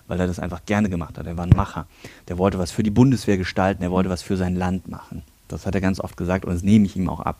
weil 0.07 0.19
er 0.19 0.27
das 0.27 0.37
einfach 0.37 0.61
gerne 0.67 0.89
gemacht 0.89 1.17
hat. 1.17 1.25
Er 1.25 1.35
war 1.35 1.45
ein 1.45 1.55
Macher. 1.55 1.87
Der 2.27 2.37
wollte 2.37 2.59
was 2.59 2.71
für 2.71 2.83
die 2.83 2.91
Bundeswehr 2.91 3.37
gestalten. 3.37 3.81
Er 3.81 3.89
wollte 3.89 4.11
was 4.11 4.21
für 4.21 4.37
sein 4.37 4.55
Land 4.55 4.87
machen. 4.89 5.23
Das 5.47 5.65
hat 5.65 5.73
er 5.73 5.81
ganz 5.81 5.99
oft 5.99 6.17
gesagt 6.17 6.45
und 6.45 6.53
das 6.53 6.61
nehme 6.61 6.85
ich 6.85 6.95
ihm 6.95 7.09
auch 7.09 7.21
ab. 7.21 7.39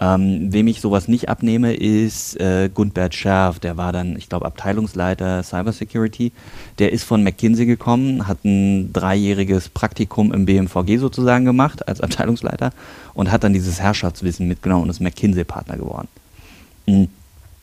Ähm, 0.00 0.52
wem 0.52 0.66
ich 0.66 0.80
sowas 0.80 1.06
nicht 1.06 1.28
abnehme, 1.28 1.72
ist 1.72 2.38
äh, 2.40 2.68
Gundbert 2.72 3.14
Scherf. 3.14 3.60
Der 3.60 3.76
war 3.76 3.92
dann, 3.92 4.16
ich 4.16 4.28
glaube, 4.28 4.46
Abteilungsleiter 4.46 5.42
Cybersecurity. 5.42 6.32
Der 6.78 6.92
ist 6.92 7.04
von 7.04 7.22
McKinsey 7.22 7.64
gekommen, 7.64 8.26
hat 8.26 8.44
ein 8.44 8.92
dreijähriges 8.92 9.68
Praktikum 9.68 10.32
im 10.32 10.46
BMVG 10.46 10.98
sozusagen 10.98 11.44
gemacht 11.44 11.86
als 11.86 12.00
Abteilungsleiter 12.00 12.72
und 13.14 13.30
hat 13.30 13.44
dann 13.44 13.52
dieses 13.52 13.80
Herrschaftswissen 13.80 14.48
mitgenommen 14.48 14.84
und 14.84 14.90
ist 14.90 15.00
McKinsey-Partner 15.00 15.76
geworden. 15.76 16.08
Mhm. 16.86 17.08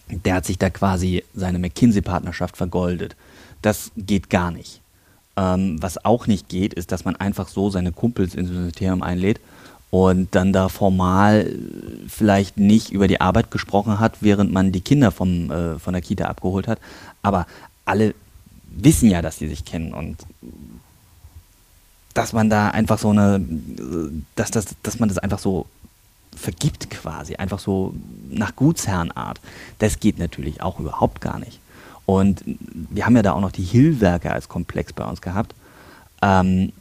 Der 0.10 0.36
hat 0.36 0.46
sich 0.46 0.58
da 0.58 0.70
quasi 0.70 1.24
seine 1.34 1.60
McKinsey-Partnerschaft 1.60 2.56
vergoldet. 2.56 3.16
Das 3.62 3.92
geht 3.98 4.30
gar 4.30 4.52
nicht. 4.52 4.82
Ähm, 5.36 5.82
was 5.82 6.04
auch 6.04 6.28
nicht 6.28 6.48
geht, 6.48 6.74
ist, 6.74 6.94
dass 6.94 7.04
man 7.04 7.18
einfach 7.18 7.50
so 7.50 7.70
seine 7.70 7.92
Kumpels 7.92 8.36
ins 8.36 8.50
Ministerium 8.50 9.04
einlädt 9.04 9.40
und 9.92 10.34
dann 10.34 10.54
da 10.54 10.70
formal 10.70 11.54
vielleicht 12.08 12.58
nicht 12.58 12.92
über 12.92 13.08
die 13.08 13.22
Arbeit 13.22 13.52
gesprochen 13.52 14.00
hat, 14.00 14.22
während 14.22 14.52
man 14.52 14.72
die 14.72 14.82
Kinder 14.82 15.12
vom, 15.12 15.52
äh, 15.52 15.78
von 15.80 15.94
der 15.94 16.02
Kita 16.02 16.26
abgeholt 16.26 16.68
hat. 16.68 16.80
Aber 17.22 17.46
alle 17.86 18.16
wissen 18.70 19.10
ja, 19.10 19.22
dass 19.22 19.38
sie 19.38 19.50
sich 19.50 19.66
kennen 19.66 19.94
und 19.94 20.18
dass 22.14 22.34
man 22.34 22.50
da 22.50 22.70
einfach 22.70 23.00
so 23.00 23.10
eine, 23.10 23.46
dass, 24.36 24.52
das, 24.52 24.76
dass 24.82 25.00
man 25.00 25.10
das 25.10 25.18
einfach 25.18 25.40
so 25.40 25.66
vergibt 26.36 26.90
quasi, 26.90 27.36
einfach 27.36 27.60
so 27.60 27.94
nach 28.30 28.56
Gutsherrenart. 28.56 29.42
Das 29.80 30.00
geht 30.00 30.20
natürlich 30.20 30.62
auch 30.62 30.80
überhaupt 30.80 31.20
gar 31.20 31.38
nicht. 31.40 31.60
Und 32.06 32.44
wir 32.46 33.06
haben 33.06 33.16
ja 33.16 33.22
da 33.22 33.34
auch 33.34 33.42
noch 33.42 33.52
die 33.52 33.64
Hillwerke 33.64 34.32
als 34.32 34.48
Komplex 34.48 34.94
bei 34.94 35.06
uns 35.06 35.22
gehabt. 35.22 35.54
Ähm, 36.22 36.72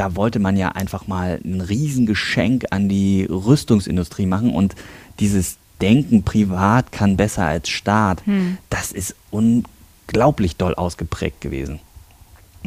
da 0.00 0.16
wollte 0.16 0.38
man 0.38 0.56
ja 0.56 0.70
einfach 0.70 1.06
mal 1.08 1.38
ein 1.44 1.60
Riesengeschenk 1.60 2.68
an 2.70 2.88
die 2.88 3.26
Rüstungsindustrie 3.30 4.24
machen 4.24 4.54
und 4.54 4.74
dieses 5.18 5.58
Denken 5.82 6.22
privat 6.22 6.90
kann 6.90 7.18
besser 7.18 7.44
als 7.44 7.68
Staat, 7.68 8.24
hm. 8.24 8.56
das 8.70 8.92
ist 8.92 9.14
unglaublich 9.30 10.56
doll 10.56 10.74
ausgeprägt 10.74 11.42
gewesen. 11.42 11.80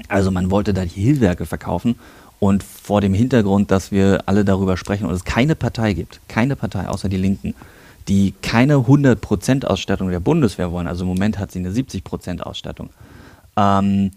Also 0.10 0.30
man 0.30 0.52
wollte 0.52 0.76
da 0.76 0.86
die 0.86 1.02
Hilfswerke 1.02 1.48
verkaufen 1.48 1.96
und 2.40 2.62
vor 2.62 3.02
dem 3.02 3.16
Hintergrund, 3.16 3.72
dass 3.72 3.92
wir 3.92 4.22
alle 4.28 4.46
darüber 4.46 4.78
sprechen 4.78 5.06
und 5.08 5.16
es 5.16 5.24
keine 5.24 5.56
Partei 5.56 5.94
gibt, 5.94 6.20
keine 6.28 6.56
Partei 6.56 6.88
außer 6.88 7.10
die 7.10 7.18
Linken, 7.18 7.56
die 8.10 8.36
keine 8.44 8.76
100% 8.76 9.66
Ausstattung 9.66 10.10
der 10.10 10.20
Bundeswehr 10.20 10.72
wollen, 10.72 10.86
also 10.86 11.04
im 11.04 11.10
Moment 11.10 11.40
hat 11.40 11.52
sie 11.52 11.60
eine 11.60 11.72
70% 11.72 12.42
Ausstattung, 12.42 12.92
ähm, 13.58 14.12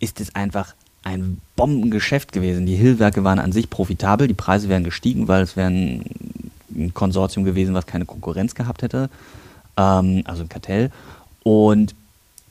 ist 0.00 0.20
es 0.20 0.34
einfach 0.34 0.74
ein 1.06 1.40
Bombengeschäft 1.54 2.32
gewesen. 2.32 2.66
Die 2.66 2.74
Hillwerke 2.74 3.22
waren 3.22 3.38
an 3.38 3.52
sich 3.52 3.70
profitabel, 3.70 4.26
die 4.26 4.34
Preise 4.34 4.68
wären 4.68 4.82
gestiegen, 4.82 5.28
weil 5.28 5.42
es 5.42 5.56
wäre 5.56 5.68
ein, 5.68 6.04
Konsortium 6.92 7.44
gewesen, 7.44 7.74
was 7.74 7.86
keine 7.86 8.04
Konkurrenz 8.04 8.54
gehabt 8.54 8.82
hätte, 8.82 9.08
ähm, 9.78 10.22
also 10.24 10.42
ein 10.42 10.48
Kartell. 10.48 10.90
Und 11.42 11.94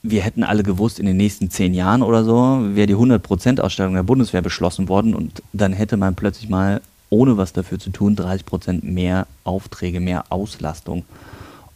wir 0.02 0.22
hätten 0.22 0.44
alle 0.44 0.64
gewusst, 0.64 1.00
in 1.00 1.06
den 1.06 1.18
nächsten 1.18 1.52
zehn 1.52 1.74
Jahren 1.74 2.02
oder 2.02 2.24
so 2.24 2.60
wäre 2.74 2.88
die 2.88 2.96
100% 2.96 3.60
Ausstattung 3.60 3.94
der 3.94 4.04
Bundeswehr 4.04 4.42
beschlossen 4.42 4.88
worden 4.88 5.14
und 5.14 5.44
dann 5.52 5.74
hätte 5.74 5.98
man 5.98 6.16
plötzlich 6.16 6.50
mal, 6.50 6.82
ohne 7.10 7.38
was 7.38 7.54
dafür 7.54 7.78
zu 7.78 7.90
tun, 7.90 8.16
30% 8.16 8.86
mehr 8.86 9.28
Aufträge, 9.44 10.00
mehr 10.00 10.24
Auslastung. 10.30 11.04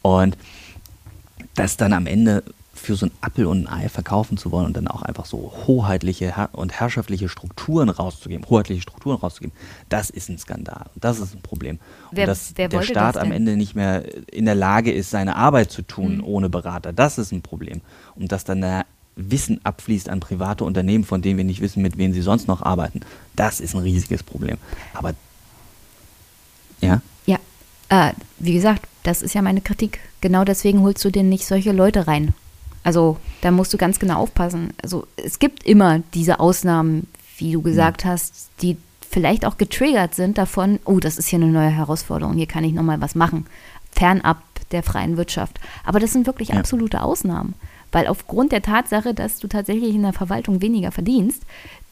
Und 0.01 0.37
das 1.55 1.77
dann 1.77 1.93
am 1.93 2.07
Ende 2.07 2.41
für 2.79 2.95
so 2.95 3.07
ein 3.07 3.11
Appel 3.21 3.45
und 3.45 3.67
ein 3.67 3.81
Ei 3.85 3.89
verkaufen 3.89 4.37
zu 4.37 4.51
wollen 4.51 4.65
und 4.65 4.77
dann 4.77 4.87
auch 4.87 5.01
einfach 5.01 5.25
so 5.25 5.53
hoheitliche 5.67 6.33
und 6.53 6.73
herrschaftliche 6.73 7.29
Strukturen 7.29 7.89
rauszugeben, 7.89 8.45
hoheitliche 8.49 8.81
Strukturen 8.81 9.17
rauszugeben, 9.17 9.55
das 9.89 10.09
ist 10.09 10.29
ein 10.29 10.37
Skandal. 10.37 10.85
Das 10.95 11.19
ist 11.19 11.35
ein 11.35 11.41
Problem. 11.41 11.79
Wer, 12.11 12.23
und 12.23 12.27
dass 12.27 12.53
der 12.53 12.81
Staat 12.81 13.17
am 13.17 13.31
Ende 13.31 13.57
nicht 13.57 13.75
mehr 13.75 14.03
in 14.33 14.45
der 14.45 14.55
Lage 14.55 14.91
ist, 14.91 15.09
seine 15.09 15.35
Arbeit 15.35 15.71
zu 15.71 15.81
tun 15.81 16.17
mhm. 16.17 16.23
ohne 16.23 16.49
Berater, 16.49 16.93
das 16.93 17.17
ist 17.17 17.31
ein 17.31 17.41
Problem. 17.41 17.81
Und 18.15 18.31
dass 18.31 18.43
dann 18.43 18.61
der 18.61 18.85
Wissen 19.15 19.59
abfließt 19.63 20.09
an 20.09 20.21
private 20.21 20.63
Unternehmen, 20.63 21.03
von 21.03 21.21
denen 21.21 21.37
wir 21.37 21.43
nicht 21.43 21.61
wissen, 21.61 21.81
mit 21.81 21.97
wem 21.97 22.13
sie 22.13 22.21
sonst 22.21 22.47
noch 22.47 22.61
arbeiten. 22.61 23.01
Das 23.35 23.59
ist 23.59 23.75
ein 23.75 23.81
riesiges 23.81 24.23
Problem. 24.23 24.57
Aber 24.93 25.13
ja? 26.81 27.01
Ja, 27.25 27.37
äh, 27.89 28.13
wie 28.37 28.53
gesagt, 28.53 28.87
das 29.03 29.21
ist 29.21 29.33
ja 29.33 29.41
meine 29.41 29.61
Kritik. 29.61 29.99
Genau 30.21 30.43
deswegen 30.43 30.81
holst 30.81 31.03
du 31.03 31.09
dir 31.09 31.23
nicht 31.23 31.45
solche 31.45 31.71
Leute 31.71 32.07
rein. 32.07 32.33
Also 32.83 33.17
da 33.41 33.51
musst 33.51 33.73
du 33.73 33.77
ganz 33.77 33.99
genau 33.99 34.19
aufpassen. 34.19 34.73
Also 34.81 35.05
es 35.17 35.39
gibt 35.39 35.63
immer 35.65 35.99
diese 36.13 36.39
Ausnahmen, 36.39 37.07
wie 37.37 37.51
du 37.51 37.61
gesagt 37.61 38.05
mhm. 38.05 38.09
hast, 38.09 38.49
die 38.61 38.77
vielleicht 39.09 39.45
auch 39.45 39.57
getriggert 39.57 40.15
sind 40.15 40.37
davon, 40.37 40.79
oh, 40.85 40.99
das 40.99 41.17
ist 41.17 41.27
hier 41.27 41.39
eine 41.39 41.51
neue 41.51 41.69
Herausforderung, 41.69 42.35
hier 42.35 42.47
kann 42.47 42.63
ich 42.63 42.73
nochmal 42.73 43.01
was 43.01 43.15
machen, 43.15 43.47
fernab 43.91 44.41
der 44.71 44.83
freien 44.83 45.17
Wirtschaft. 45.17 45.59
Aber 45.83 45.99
das 45.99 46.13
sind 46.13 46.27
wirklich 46.27 46.49
ja. 46.49 46.55
absolute 46.55 47.01
Ausnahmen, 47.01 47.55
weil 47.91 48.07
aufgrund 48.07 48.51
der 48.51 48.61
Tatsache, 48.61 49.13
dass 49.13 49.39
du 49.39 49.47
tatsächlich 49.47 49.95
in 49.95 50.03
der 50.03 50.13
Verwaltung 50.13 50.61
weniger 50.61 50.91
verdienst, 50.91 51.43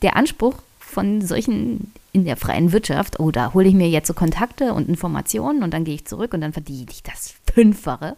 der 0.03 0.15
Anspruch 0.15 0.55
von 0.79 1.21
solchen 1.21 1.91
in 2.13 2.25
der 2.25 2.37
freien 2.37 2.71
Wirtschaft, 2.71 3.19
oh, 3.19 3.31
da 3.31 3.53
hole 3.53 3.67
ich 3.67 3.73
mir 3.73 3.89
jetzt 3.89 4.07
so 4.07 4.13
Kontakte 4.13 4.73
und 4.73 4.89
Informationen 4.89 5.63
und 5.63 5.73
dann 5.73 5.83
gehe 5.83 5.95
ich 5.95 6.05
zurück 6.05 6.33
und 6.33 6.41
dann 6.41 6.53
verdiene 6.53 6.87
ich 6.89 7.03
das 7.03 7.35
Fünffache, 7.53 8.15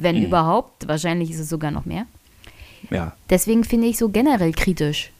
wenn 0.00 0.18
mhm. 0.18 0.24
überhaupt. 0.26 0.88
Wahrscheinlich 0.88 1.30
ist 1.30 1.40
es 1.40 1.48
sogar 1.48 1.70
noch 1.70 1.84
mehr. 1.84 2.06
Ja. 2.90 3.12
Deswegen 3.28 3.64
finde 3.64 3.86
ich 3.86 3.98
so 3.98 4.08
generell 4.08 4.52
kritisch 4.52 5.10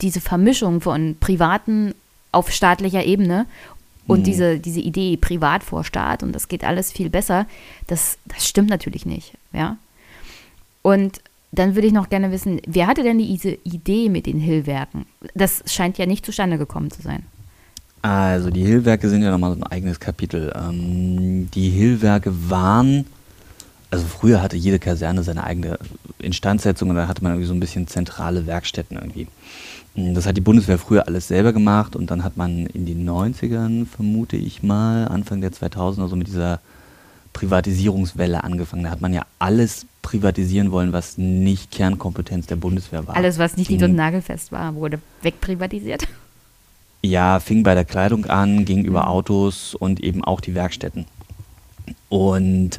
diese 0.00 0.20
Vermischung 0.20 0.80
von 0.80 1.16
privaten 1.20 1.94
auf 2.32 2.50
staatlicher 2.50 3.04
Ebene 3.04 3.46
und 4.06 4.20
mhm. 4.20 4.24
diese, 4.24 4.58
diese 4.58 4.80
Idee 4.80 5.16
privat 5.16 5.62
vor 5.62 5.84
Staat 5.84 6.22
und 6.22 6.32
das 6.32 6.48
geht 6.48 6.64
alles 6.64 6.92
viel 6.92 7.10
besser, 7.10 7.46
das, 7.86 8.18
das 8.26 8.46
stimmt 8.46 8.70
natürlich 8.70 9.06
nicht, 9.06 9.34
ja. 9.52 9.76
Und 10.82 11.20
dann 11.52 11.74
würde 11.74 11.88
ich 11.88 11.92
noch 11.92 12.08
gerne 12.08 12.30
wissen, 12.30 12.60
wer 12.66 12.86
hatte 12.86 13.02
denn 13.02 13.18
diese 13.18 13.58
Idee 13.64 14.08
mit 14.08 14.26
den 14.26 14.38
Hillwerken? 14.38 15.04
Das 15.34 15.62
scheint 15.66 15.98
ja 15.98 16.06
nicht 16.06 16.24
zustande 16.24 16.58
gekommen 16.58 16.90
zu 16.90 17.02
sein. 17.02 17.24
Also 18.02 18.50
die 18.50 18.64
Hillwerke 18.64 19.08
sind 19.10 19.22
ja 19.22 19.30
nochmal 19.30 19.54
so 19.54 19.60
ein 19.60 19.64
eigenes 19.64 20.00
Kapitel. 20.00 20.52
Ähm, 20.54 21.50
die 21.50 21.68
Hillwerke 21.68 22.32
waren, 22.48 23.04
also 23.90 24.06
früher 24.06 24.40
hatte 24.40 24.56
jede 24.56 24.78
Kaserne 24.78 25.22
seine 25.22 25.44
eigene 25.44 25.78
Instandsetzung 26.18 26.90
und 26.90 26.96
da 26.96 27.08
hatte 27.08 27.22
man 27.22 27.32
irgendwie 27.32 27.48
so 27.48 27.54
ein 27.54 27.60
bisschen 27.60 27.86
zentrale 27.86 28.46
Werkstätten 28.46 28.96
irgendwie. 28.96 29.26
Das 29.94 30.26
hat 30.26 30.36
die 30.36 30.40
Bundeswehr 30.40 30.78
früher 30.78 31.08
alles 31.08 31.28
selber 31.28 31.52
gemacht 31.52 31.96
und 31.96 32.10
dann 32.10 32.22
hat 32.22 32.36
man 32.36 32.66
in 32.66 32.86
den 32.86 33.08
90ern, 33.08 33.86
vermute 33.86 34.36
ich 34.36 34.62
mal, 34.62 35.08
Anfang 35.08 35.40
der 35.40 35.50
2000er 35.50 36.06
so 36.06 36.14
mit 36.14 36.28
dieser 36.28 36.60
Privatisierungswelle 37.32 38.44
angefangen. 38.44 38.84
Da 38.84 38.90
hat 38.90 39.00
man 39.00 39.12
ja 39.12 39.26
alles 39.40 39.86
privatisieren 40.02 40.70
wollen, 40.70 40.92
was 40.92 41.18
nicht 41.18 41.72
Kernkompetenz 41.72 42.46
der 42.46 42.56
Bundeswehr 42.56 43.06
war. 43.06 43.16
Alles, 43.16 43.38
was 43.38 43.56
nicht 43.56 43.70
nied- 43.70 43.82
und 43.82 43.96
nagelfest 43.96 44.52
war, 44.52 44.74
wurde 44.76 45.00
wegprivatisiert. 45.22 46.06
Ja, 47.02 47.40
fing 47.40 47.62
bei 47.62 47.74
der 47.74 47.84
Kleidung 47.84 48.26
an, 48.26 48.64
ging 48.64 48.84
über 48.84 49.02
mhm. 49.02 49.08
Autos 49.08 49.74
und 49.74 50.00
eben 50.00 50.22
auch 50.24 50.40
die 50.40 50.54
Werkstätten. 50.54 51.06
Und 52.08 52.78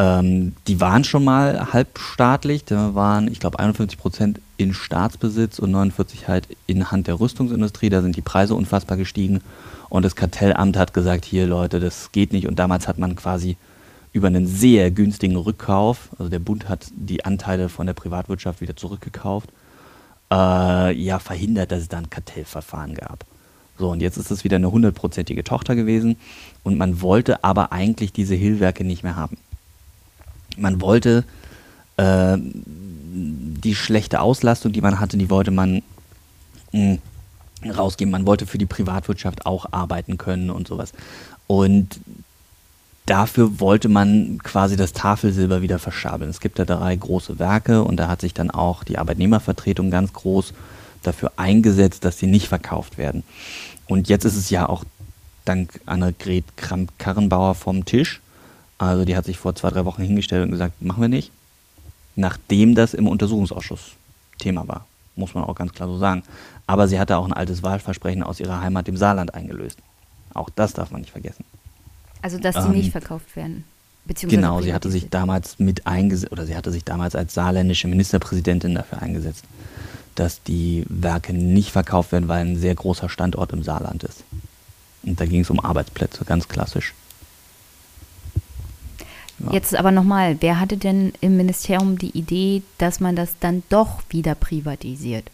ähm, 0.00 0.54
die 0.66 0.80
waren 0.80 1.04
schon 1.04 1.24
mal 1.24 1.74
halbstaatlich, 1.74 2.64
da 2.64 2.94
waren, 2.94 3.30
ich 3.30 3.38
glaube, 3.38 3.58
51 3.58 3.98
Prozent 3.98 4.40
in 4.56 4.72
Staatsbesitz 4.72 5.58
und 5.58 5.72
49 5.72 6.26
halt 6.26 6.48
in 6.66 6.90
Hand 6.90 7.06
der 7.06 7.20
Rüstungsindustrie. 7.20 7.90
Da 7.90 8.00
sind 8.00 8.16
die 8.16 8.22
Preise 8.22 8.54
unfassbar 8.54 8.96
gestiegen. 8.96 9.42
Und 9.90 10.02
das 10.02 10.16
Kartellamt 10.16 10.78
hat 10.78 10.94
gesagt, 10.94 11.26
hier 11.26 11.46
Leute, 11.46 11.80
das 11.80 12.12
geht 12.12 12.32
nicht. 12.32 12.46
Und 12.46 12.58
damals 12.58 12.88
hat 12.88 12.96
man 12.96 13.14
quasi 13.14 13.58
über 14.14 14.28
einen 14.28 14.46
sehr 14.46 14.90
günstigen 14.90 15.36
Rückkauf, 15.36 16.08
also 16.18 16.30
der 16.30 16.38
Bund 16.38 16.68
hat 16.68 16.86
die 16.96 17.24
Anteile 17.26 17.68
von 17.68 17.86
der 17.86 17.92
Privatwirtschaft 17.92 18.62
wieder 18.62 18.76
zurückgekauft, 18.76 19.50
äh, 20.32 20.92
ja, 20.96 21.18
verhindert, 21.18 21.72
dass 21.72 21.82
es 21.82 21.88
da 21.88 21.98
ein 21.98 22.10
Kartellverfahren 22.10 22.94
gab. 22.94 23.26
So, 23.78 23.90
und 23.90 24.00
jetzt 24.00 24.16
ist 24.16 24.30
es 24.30 24.44
wieder 24.44 24.56
eine 24.56 24.72
hundertprozentige 24.72 25.44
Tochter 25.44 25.76
gewesen 25.76 26.16
und 26.64 26.78
man 26.78 27.02
wollte 27.02 27.44
aber 27.44 27.70
eigentlich 27.70 28.12
diese 28.12 28.34
Hillwerke 28.34 28.82
nicht 28.82 29.04
mehr 29.04 29.14
haben. 29.14 29.36
Man 30.60 30.80
wollte 30.80 31.24
äh, 31.96 32.36
die 32.38 33.74
schlechte 33.74 34.20
Auslastung, 34.20 34.72
die 34.72 34.80
man 34.80 35.00
hatte, 35.00 35.16
die 35.16 35.30
wollte 35.30 35.50
man 35.50 35.82
mh, 36.72 36.98
hm, 37.62 37.70
rausgeben. 37.70 38.10
Man 38.10 38.26
wollte 38.26 38.46
für 38.46 38.58
die 38.58 38.66
Privatwirtschaft 38.66 39.46
auch 39.46 39.66
arbeiten 39.72 40.18
können 40.18 40.50
und 40.50 40.68
sowas. 40.68 40.92
Und 41.46 42.00
dafür 43.06 43.58
wollte 43.60 43.88
man 43.88 44.38
quasi 44.42 44.76
das 44.76 44.92
Tafelsilber 44.92 45.62
wieder 45.62 45.78
verschabeln. 45.78 46.30
Es 46.30 46.40
gibt 46.40 46.58
da 46.58 46.64
drei 46.64 46.94
große 46.94 47.38
Werke 47.38 47.82
und 47.82 47.96
da 47.96 48.08
hat 48.08 48.20
sich 48.20 48.34
dann 48.34 48.50
auch 48.50 48.84
die 48.84 48.98
Arbeitnehmervertretung 48.98 49.90
ganz 49.90 50.12
groß 50.12 50.54
dafür 51.02 51.32
eingesetzt, 51.36 52.04
dass 52.04 52.18
sie 52.18 52.26
nicht 52.26 52.48
verkauft 52.48 52.98
werden. 52.98 53.24
Und 53.88 54.08
jetzt 54.08 54.24
ist 54.24 54.36
es 54.36 54.50
ja 54.50 54.68
auch 54.68 54.84
dank 55.44 55.80
Annegret 55.86 56.44
Kramp-Karrenbauer 56.56 57.54
vom 57.54 57.84
Tisch. 57.84 58.20
Also 58.80 59.04
die 59.04 59.14
hat 59.14 59.26
sich 59.26 59.38
vor 59.38 59.54
zwei, 59.54 59.68
drei 59.70 59.84
Wochen 59.84 60.02
hingestellt 60.02 60.42
und 60.42 60.50
gesagt, 60.50 60.80
machen 60.82 61.02
wir 61.02 61.08
nicht. 61.08 61.30
Nachdem 62.16 62.74
das 62.74 62.94
im 62.94 63.06
Untersuchungsausschuss 63.08 63.92
Thema 64.38 64.66
war, 64.66 64.86
muss 65.16 65.34
man 65.34 65.44
auch 65.44 65.54
ganz 65.54 65.72
klar 65.72 65.86
so 65.86 65.98
sagen. 65.98 66.22
Aber 66.66 66.88
sie 66.88 66.98
hatte 66.98 67.18
auch 67.18 67.26
ein 67.26 67.32
altes 67.32 67.62
Wahlversprechen 67.62 68.22
aus 68.22 68.40
ihrer 68.40 68.60
Heimat, 68.62 68.86
dem 68.86 68.96
Saarland, 68.96 69.34
eingelöst. 69.34 69.78
Auch 70.32 70.48
das 70.48 70.72
darf 70.72 70.90
man 70.90 71.02
nicht 71.02 71.10
vergessen. 71.10 71.44
Also, 72.22 72.38
dass 72.38 72.54
sie 72.54 72.62
ähm, 72.62 72.72
nicht 72.72 72.92
verkauft 72.92 73.36
werden. 73.36 73.64
Genau, 74.06 74.62
sie 74.62 74.72
hatte 74.72 74.90
sich 74.90 75.10
damals 75.10 75.58
mit 75.58 75.86
eingesetzt, 75.86 76.32
oder 76.32 76.46
sie 76.46 76.56
hatte 76.56 76.72
sich 76.72 76.84
damals 76.84 77.14
als 77.14 77.34
saarländische 77.34 77.86
Ministerpräsidentin 77.86 78.74
dafür 78.74 79.02
eingesetzt, 79.02 79.44
dass 80.14 80.42
die 80.42 80.86
Werke 80.88 81.34
nicht 81.34 81.70
verkauft 81.70 82.12
werden, 82.12 82.28
weil 82.28 82.46
ein 82.46 82.56
sehr 82.56 82.74
großer 82.74 83.10
Standort 83.10 83.52
im 83.52 83.62
Saarland 83.62 84.04
ist. 84.04 84.24
Und 85.02 85.20
da 85.20 85.26
ging 85.26 85.42
es 85.42 85.50
um 85.50 85.60
Arbeitsplätze, 85.60 86.24
ganz 86.24 86.48
klassisch. 86.48 86.94
Ja. 89.44 89.52
Jetzt 89.52 89.74
aber 89.74 89.90
nochmal, 89.90 90.36
wer 90.40 90.60
hatte 90.60 90.76
denn 90.76 91.12
im 91.20 91.36
Ministerium 91.36 91.98
die 91.98 92.16
Idee, 92.16 92.62
dass 92.78 93.00
man 93.00 93.16
das 93.16 93.36
dann 93.40 93.62
doch 93.68 94.02
wieder 94.10 94.34
privatisiert? 94.34 95.30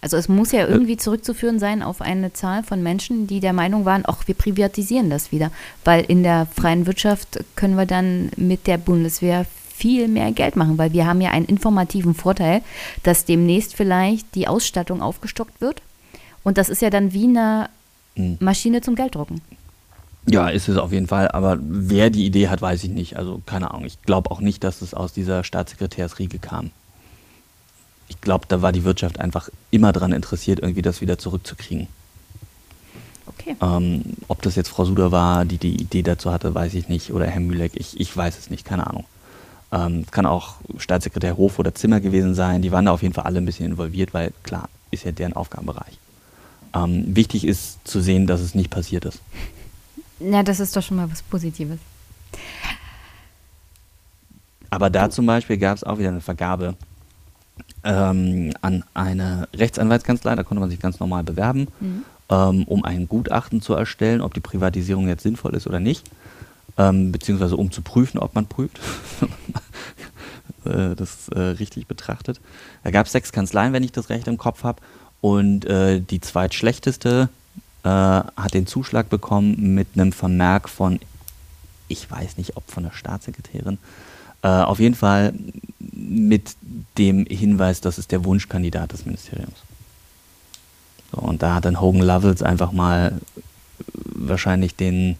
Also 0.00 0.18
es 0.18 0.28
muss 0.28 0.52
ja 0.52 0.64
äh. 0.64 0.70
irgendwie 0.70 0.98
zurückzuführen 0.98 1.58
sein 1.58 1.82
auf 1.82 2.02
eine 2.02 2.32
Zahl 2.32 2.62
von 2.62 2.82
Menschen, 2.82 3.26
die 3.26 3.40
der 3.40 3.54
Meinung 3.54 3.86
waren, 3.86 4.02
ach, 4.06 4.26
wir 4.26 4.34
privatisieren 4.34 5.08
das 5.08 5.32
wieder. 5.32 5.50
Weil 5.84 6.04
in 6.04 6.22
der 6.22 6.46
freien 6.46 6.86
Wirtschaft 6.86 7.42
können 7.56 7.76
wir 7.76 7.86
dann 7.86 8.30
mit 8.36 8.66
der 8.66 8.76
Bundeswehr 8.76 9.46
viel 9.74 10.08
mehr 10.08 10.30
Geld 10.32 10.56
machen, 10.56 10.78
weil 10.78 10.92
wir 10.92 11.06
haben 11.06 11.20
ja 11.20 11.30
einen 11.30 11.46
informativen 11.46 12.14
Vorteil, 12.14 12.62
dass 13.02 13.24
demnächst 13.24 13.74
vielleicht 13.74 14.34
die 14.34 14.46
Ausstattung 14.46 15.00
aufgestockt 15.00 15.60
wird. 15.60 15.80
Und 16.42 16.58
das 16.58 16.68
ist 16.68 16.82
ja 16.82 16.90
dann 16.90 17.12
wie 17.12 17.24
eine 17.24 17.70
hm. 18.16 18.36
Maschine 18.40 18.82
zum 18.82 18.94
Gelddrucken. 18.96 19.40
Ja, 20.26 20.48
ist 20.48 20.68
es 20.68 20.76
auf 20.76 20.92
jeden 20.92 21.06
Fall. 21.06 21.28
Aber 21.28 21.58
wer 21.60 22.10
die 22.10 22.24
Idee 22.24 22.48
hat, 22.48 22.62
weiß 22.62 22.84
ich 22.84 22.90
nicht. 22.90 23.16
Also 23.16 23.42
keine 23.44 23.70
Ahnung. 23.70 23.84
Ich 23.84 24.00
glaube 24.02 24.30
auch 24.30 24.40
nicht, 24.40 24.64
dass 24.64 24.82
es 24.82 24.94
aus 24.94 25.12
dieser 25.12 25.44
Staatssekretärsriege 25.44 26.38
kam. 26.38 26.70
Ich 28.08 28.20
glaube, 28.20 28.46
da 28.48 28.62
war 28.62 28.72
die 28.72 28.84
Wirtschaft 28.84 29.20
einfach 29.20 29.48
immer 29.70 29.92
daran 29.92 30.12
interessiert, 30.12 30.60
irgendwie 30.60 30.82
das 30.82 31.00
wieder 31.00 31.18
zurückzukriegen. 31.18 31.88
Okay. 33.26 33.56
Ähm, 33.60 34.02
ob 34.28 34.42
das 34.42 34.56
jetzt 34.56 34.68
Frau 34.68 34.84
Suder 34.84 35.10
war, 35.10 35.44
die 35.44 35.58
die 35.58 35.80
Idee 35.80 36.02
dazu 36.02 36.30
hatte, 36.30 36.54
weiß 36.54 36.74
ich 36.74 36.88
nicht. 36.88 37.12
Oder 37.12 37.26
Herr 37.26 37.40
Mühleck, 37.40 37.72
ich, 37.74 37.98
ich 37.98 38.14
weiß 38.14 38.38
es 38.38 38.50
nicht, 38.50 38.64
keine 38.64 38.86
Ahnung. 38.86 39.04
Ähm, 39.72 40.06
kann 40.10 40.26
auch 40.26 40.54
Staatssekretär 40.78 41.36
Hof 41.36 41.58
oder 41.58 41.74
Zimmer 41.74 42.00
gewesen 42.00 42.34
sein. 42.34 42.62
Die 42.62 42.72
waren 42.72 42.84
da 42.84 42.92
auf 42.92 43.02
jeden 43.02 43.14
Fall 43.14 43.24
alle 43.24 43.38
ein 43.38 43.46
bisschen 43.46 43.66
involviert, 43.66 44.14
weil 44.14 44.32
klar, 44.42 44.68
ist 44.90 45.04
ja 45.04 45.12
deren 45.12 45.32
Aufgabenbereich. 45.32 45.98
Ähm, 46.74 47.16
wichtig 47.16 47.46
ist 47.46 47.78
zu 47.84 48.00
sehen, 48.00 48.26
dass 48.26 48.40
es 48.40 48.54
nicht 48.54 48.70
passiert 48.70 49.04
ist. 49.04 49.20
Na, 50.24 50.42
das 50.42 50.60
ist 50.60 50.76
doch 50.76 50.82
schon 50.82 50.96
mal 50.96 51.10
was 51.10 51.22
Positives. 51.22 51.78
Aber 54.70 54.90
da 54.90 55.10
zum 55.10 55.26
Beispiel 55.26 55.56
gab 55.56 55.76
es 55.76 55.84
auch 55.84 55.98
wieder 55.98 56.08
eine 56.08 56.20
Vergabe 56.20 56.74
ähm, 57.84 58.52
an 58.60 58.84
eine 58.94 59.48
Rechtsanwaltskanzlei, 59.54 60.34
da 60.34 60.42
konnte 60.42 60.60
man 60.60 60.70
sich 60.70 60.80
ganz 60.80 60.98
normal 60.98 61.22
bewerben, 61.22 61.68
mhm. 61.78 62.04
ähm, 62.28 62.64
um 62.64 62.84
ein 62.84 63.06
Gutachten 63.06 63.60
zu 63.60 63.74
erstellen, 63.74 64.20
ob 64.20 64.34
die 64.34 64.40
Privatisierung 64.40 65.06
jetzt 65.06 65.22
sinnvoll 65.22 65.54
ist 65.54 65.66
oder 65.66 65.78
nicht 65.78 66.10
ähm, 66.76 67.12
beziehungsweise 67.12 67.56
um 67.56 67.70
zu 67.70 67.82
prüfen, 67.82 68.18
ob 68.18 68.34
man 68.34 68.46
prüft, 68.46 68.80
äh, 70.64 70.94
das 70.94 71.28
äh, 71.28 71.40
richtig 71.40 71.86
betrachtet. 71.86 72.40
Da 72.82 72.90
gab 72.90 73.06
es 73.06 73.12
sechs 73.12 73.32
Kanzleien, 73.32 73.72
wenn 73.72 73.82
ich 73.82 73.92
das 73.92 74.10
recht 74.10 74.26
im 74.28 74.38
Kopf 74.38 74.64
habe, 74.64 74.82
und 75.20 75.64
äh, 75.64 76.00
die 76.00 76.20
zweitschlechteste 76.20 77.30
äh, 77.84 77.88
hat 77.88 78.54
den 78.54 78.66
Zuschlag 78.66 79.08
bekommen 79.08 79.74
mit 79.74 79.88
einem 79.94 80.12
Vermerk 80.12 80.68
von, 80.68 80.98
ich 81.88 82.10
weiß 82.10 82.36
nicht, 82.38 82.56
ob 82.56 82.70
von 82.70 82.82
der 82.82 82.92
Staatssekretärin, 82.92 83.78
äh, 84.42 84.48
auf 84.48 84.80
jeden 84.80 84.94
Fall 84.94 85.34
mit 85.92 86.56
dem 86.98 87.26
Hinweis, 87.26 87.80
das 87.80 87.98
ist 87.98 88.10
der 88.10 88.24
Wunschkandidat 88.24 88.92
des 88.92 89.06
Ministeriums. 89.06 89.62
So, 91.12 91.18
und 91.18 91.42
da 91.42 91.54
hat 91.54 91.64
dann 91.64 91.80
Hogan 91.80 92.02
Lovells 92.02 92.42
einfach 92.42 92.72
mal 92.72 93.20
wahrscheinlich 93.94 94.74
den 94.74 95.16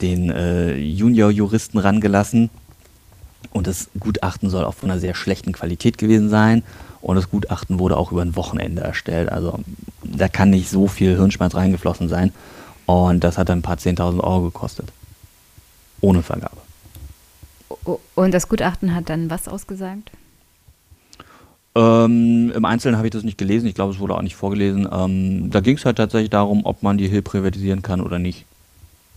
den 0.00 0.30
äh, 0.30 0.76
Junior-Juristen 0.76 1.78
rangelassen 1.78 2.50
Und 3.52 3.66
das 3.66 3.88
Gutachten 3.98 4.50
soll 4.50 4.64
auch 4.64 4.74
von 4.74 4.90
einer 4.90 5.00
sehr 5.00 5.14
schlechten 5.14 5.52
Qualität 5.52 5.98
gewesen 5.98 6.28
sein. 6.28 6.62
Und 7.00 7.16
das 7.16 7.30
Gutachten 7.30 7.78
wurde 7.78 7.96
auch 7.96 8.12
über 8.12 8.22
ein 8.22 8.36
Wochenende 8.36 8.82
erstellt. 8.82 9.30
Also 9.30 9.60
da 10.02 10.28
kann 10.28 10.50
nicht 10.50 10.70
so 10.70 10.86
viel 10.86 11.16
Hirnschmerz 11.16 11.54
reingeflossen 11.54 12.08
sein. 12.08 12.32
Und 12.86 13.24
das 13.24 13.38
hat 13.38 13.48
dann 13.48 13.58
ein 13.58 13.62
paar 13.62 13.76
10.000 13.76 14.20
Euro 14.20 14.42
gekostet. 14.42 14.92
Ohne 16.00 16.22
Vergabe. 16.22 16.56
Und 18.14 18.32
das 18.32 18.48
Gutachten 18.48 18.94
hat 18.94 19.08
dann 19.08 19.30
was 19.30 19.48
ausgesagt? 19.48 20.10
Ähm, 21.74 22.52
Im 22.54 22.64
Einzelnen 22.64 22.96
habe 22.96 23.06
ich 23.06 23.12
das 23.12 23.22
nicht 23.22 23.38
gelesen. 23.38 23.66
Ich 23.66 23.74
glaube, 23.74 23.92
es 23.92 23.98
wurde 23.98 24.14
auch 24.14 24.22
nicht 24.22 24.36
vorgelesen. 24.36 24.88
Ähm, 24.90 25.50
da 25.50 25.60
ging 25.60 25.76
es 25.76 25.84
halt 25.84 25.96
tatsächlich 25.96 26.30
darum, 26.30 26.64
ob 26.64 26.82
man 26.82 26.96
die 26.96 27.08
Hill 27.08 27.22
privatisieren 27.22 27.82
kann 27.82 28.00
oder 28.00 28.18
nicht. 28.18 28.46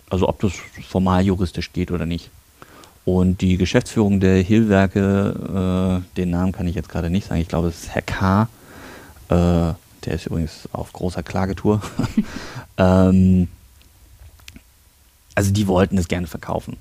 Also 0.10 0.28
ob 0.28 0.42
das 0.42 0.54
formal 0.88 1.24
juristisch 1.24 1.72
geht 1.72 1.92
oder 1.92 2.06
nicht. 2.06 2.30
Und 3.18 3.42
die 3.42 3.58
Geschäftsführung 3.58 4.20
der 4.20 4.44
Hill-Werke, 4.44 6.04
äh, 6.06 6.16
den 6.16 6.30
Namen 6.30 6.52
kann 6.52 6.68
ich 6.68 6.76
jetzt 6.76 6.90
gerade 6.90 7.10
nicht 7.10 7.28
sagen, 7.28 7.42
ich 7.42 7.48
glaube, 7.48 7.70
es 7.70 7.86
ist 7.86 7.90
Herr 7.90 8.04
K. 8.04 8.44
Äh, 9.30 9.74
der 10.06 10.14
ist 10.14 10.28
übrigens 10.28 10.70
auf 10.72 10.94
großer 10.94 11.24
Klagetour. 11.24 11.82
ähm, 12.78 13.48
also 15.34 15.52
die 15.52 15.66
wollten 15.66 15.98
es 15.98 16.08
gerne 16.08 16.28
verkaufen. 16.28 16.78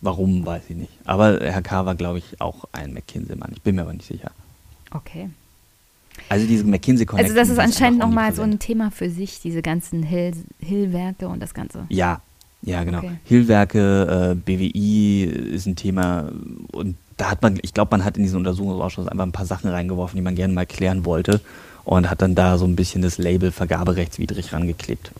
Warum, 0.00 0.44
weiß 0.44 0.64
ich 0.68 0.76
nicht. 0.76 0.92
Aber 1.04 1.38
Herr 1.40 1.62
K. 1.62 1.86
war, 1.86 1.94
glaube 1.94 2.18
ich, 2.18 2.40
auch 2.40 2.64
ein 2.72 2.92
McKinsey-Mann. 2.92 3.52
Ich 3.54 3.62
bin 3.62 3.76
mir 3.76 3.82
aber 3.82 3.92
nicht 3.92 4.08
sicher. 4.08 4.32
Okay. 4.90 5.30
Also 6.28 6.44
diese 6.44 6.64
mckinsey 6.64 7.06
Also 7.12 7.34
das 7.34 7.48
ist 7.48 7.60
anscheinend 7.60 8.00
nochmal 8.00 8.34
so 8.34 8.42
ein 8.42 8.58
Thema 8.58 8.90
für 8.90 9.10
sich, 9.10 9.40
diese 9.40 9.62
ganzen 9.62 10.02
Hill-Werke 10.02 11.24
Hill 11.24 11.28
und 11.28 11.40
das 11.40 11.54
Ganze. 11.54 11.86
Ja, 11.88 12.20
ja, 12.62 12.84
genau. 12.84 12.98
Okay. 12.98 13.18
Hill-Werke, 13.24 14.32
äh, 14.32 14.34
BWI 14.34 15.24
ist 15.24 15.66
ein 15.66 15.76
Thema 15.76 16.30
und 16.72 16.96
da 17.16 17.30
hat 17.30 17.42
man, 17.42 17.58
ich 17.62 17.74
glaube, 17.74 17.90
man 17.92 18.04
hat 18.04 18.16
in 18.16 18.22
diesen 18.22 18.38
Untersuchungsausschuss 18.38 19.08
einfach 19.08 19.24
ein 19.24 19.32
paar 19.32 19.46
Sachen 19.46 19.70
reingeworfen, 19.70 20.16
die 20.16 20.22
man 20.22 20.34
gerne 20.34 20.54
mal 20.54 20.66
klären 20.66 21.04
wollte 21.04 21.40
und 21.84 22.10
hat 22.10 22.22
dann 22.22 22.34
da 22.34 22.58
so 22.58 22.64
ein 22.64 22.76
bisschen 22.76 23.02
das 23.02 23.18
Label 23.18 23.50
vergaberechtswidrig 23.52 24.52
rangeklebt. 24.52 25.10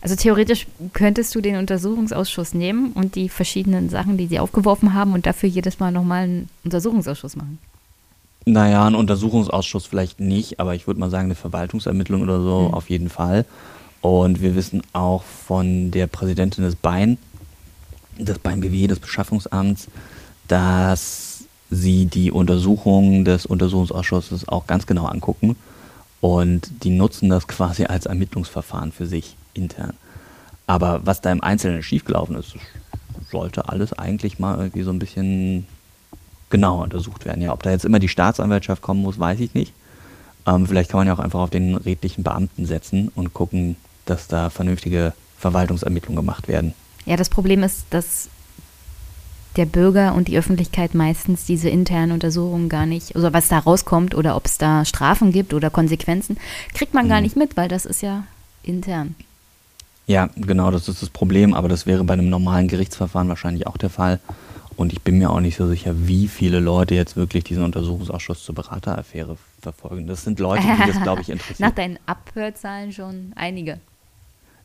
Also 0.00 0.16
theoretisch 0.16 0.66
könntest 0.92 1.34
du 1.34 1.40
den 1.40 1.56
Untersuchungsausschuss 1.56 2.52
nehmen 2.52 2.92
und 2.92 3.14
die 3.14 3.30
verschiedenen 3.30 3.88
Sachen, 3.88 4.18
die 4.18 4.26
sie 4.26 4.38
aufgeworfen 4.38 4.92
haben 4.92 5.14
und 5.14 5.24
dafür 5.24 5.48
jedes 5.48 5.80
Mal 5.80 5.92
nochmal 5.92 6.24
einen 6.24 6.48
Untersuchungsausschuss 6.62 7.36
machen. 7.36 7.58
Naja, 8.44 8.86
ein 8.86 8.94
Untersuchungsausschuss 8.94 9.86
vielleicht 9.86 10.20
nicht, 10.20 10.60
aber 10.60 10.74
ich 10.74 10.86
würde 10.86 11.00
mal 11.00 11.08
sagen, 11.08 11.24
eine 11.24 11.34
Verwaltungsermittlung 11.34 12.20
oder 12.20 12.40
so 12.42 12.68
mhm. 12.68 12.74
auf 12.74 12.90
jeden 12.90 13.08
Fall. 13.08 13.46
Und 14.04 14.42
wir 14.42 14.54
wissen 14.54 14.82
auch 14.92 15.22
von 15.22 15.90
der 15.90 16.08
Präsidentin 16.08 16.62
des 16.62 16.76
BEIN, 16.76 17.16
des 18.18 18.38
BEIN 18.38 18.60
BW, 18.60 18.86
des 18.86 18.98
Beschaffungsamts, 18.98 19.88
dass 20.46 21.44
sie 21.70 22.04
die 22.04 22.30
Untersuchungen 22.30 23.24
des 23.24 23.46
Untersuchungsausschusses 23.46 24.46
auch 24.46 24.66
ganz 24.66 24.84
genau 24.84 25.06
angucken. 25.06 25.56
Und 26.20 26.84
die 26.84 26.90
nutzen 26.90 27.30
das 27.30 27.48
quasi 27.48 27.86
als 27.86 28.04
Ermittlungsverfahren 28.04 28.92
für 28.92 29.06
sich 29.06 29.38
intern. 29.54 29.94
Aber 30.66 31.00
was 31.06 31.22
da 31.22 31.32
im 31.32 31.42
Einzelnen 31.42 31.82
schiefgelaufen 31.82 32.36
ist, 32.36 32.56
sollte 33.30 33.70
alles 33.70 33.94
eigentlich 33.94 34.38
mal 34.38 34.58
irgendwie 34.58 34.82
so 34.82 34.90
ein 34.90 34.98
bisschen 34.98 35.66
genauer 36.50 36.82
untersucht 36.82 37.24
werden. 37.24 37.40
Ja, 37.40 37.54
ob 37.54 37.62
da 37.62 37.70
jetzt 37.70 37.86
immer 37.86 38.00
die 38.00 38.10
Staatsanwaltschaft 38.10 38.82
kommen 38.82 39.00
muss, 39.00 39.18
weiß 39.18 39.40
ich 39.40 39.54
nicht. 39.54 39.72
Ähm, 40.46 40.66
vielleicht 40.66 40.90
kann 40.90 40.98
man 40.98 41.06
ja 41.06 41.14
auch 41.14 41.20
einfach 41.20 41.40
auf 41.40 41.48
den 41.48 41.74
redlichen 41.74 42.22
Beamten 42.22 42.66
setzen 42.66 43.10
und 43.14 43.32
gucken, 43.32 43.76
dass 44.06 44.28
da 44.28 44.50
vernünftige 44.50 45.12
Verwaltungsermittlungen 45.38 46.16
gemacht 46.16 46.48
werden. 46.48 46.74
Ja, 47.06 47.16
das 47.16 47.28
Problem 47.28 47.62
ist, 47.62 47.84
dass 47.90 48.28
der 49.56 49.66
Bürger 49.66 50.14
und 50.14 50.28
die 50.28 50.36
Öffentlichkeit 50.36 50.94
meistens 50.94 51.44
diese 51.44 51.68
internen 51.68 52.12
Untersuchungen 52.12 52.68
gar 52.68 52.86
nicht, 52.86 53.14
also 53.14 53.32
was 53.32 53.48
da 53.48 53.58
rauskommt 53.58 54.14
oder 54.14 54.36
ob 54.36 54.46
es 54.46 54.58
da 54.58 54.84
Strafen 54.84 55.32
gibt 55.32 55.54
oder 55.54 55.70
Konsequenzen, 55.70 56.38
kriegt 56.72 56.94
man 56.94 57.06
mhm. 57.06 57.10
gar 57.10 57.20
nicht 57.20 57.36
mit, 57.36 57.56
weil 57.56 57.68
das 57.68 57.84
ist 57.84 58.02
ja 58.02 58.24
intern. 58.62 59.14
Ja, 60.06 60.28
genau, 60.36 60.70
das 60.70 60.88
ist 60.88 61.02
das 61.02 61.08
Problem, 61.08 61.54
aber 61.54 61.68
das 61.68 61.86
wäre 61.86 62.04
bei 62.04 62.14
einem 62.14 62.28
normalen 62.28 62.68
Gerichtsverfahren 62.68 63.28
wahrscheinlich 63.28 63.66
auch 63.66 63.76
der 63.76 63.90
Fall. 63.90 64.20
Und 64.76 64.92
ich 64.92 65.02
bin 65.02 65.18
mir 65.18 65.30
auch 65.30 65.40
nicht 65.40 65.56
so 65.56 65.68
sicher, 65.68 65.94
wie 65.96 66.26
viele 66.26 66.58
Leute 66.58 66.94
jetzt 66.94 67.16
wirklich 67.16 67.44
diesen 67.44 67.62
Untersuchungsausschuss 67.62 68.44
zur 68.44 68.56
Berateraffäre 68.56 69.36
verfolgen. 69.62 70.06
Das 70.06 70.24
sind 70.24 70.40
Leute, 70.40 70.62
die 70.62 70.92
das, 70.92 71.00
glaube 71.02 71.22
ich, 71.22 71.30
interessieren. 71.30 71.68
Nach 71.68 71.74
deinen 71.74 71.98
Abhörzahlen 72.06 72.92
schon 72.92 73.32
einige. 73.36 73.78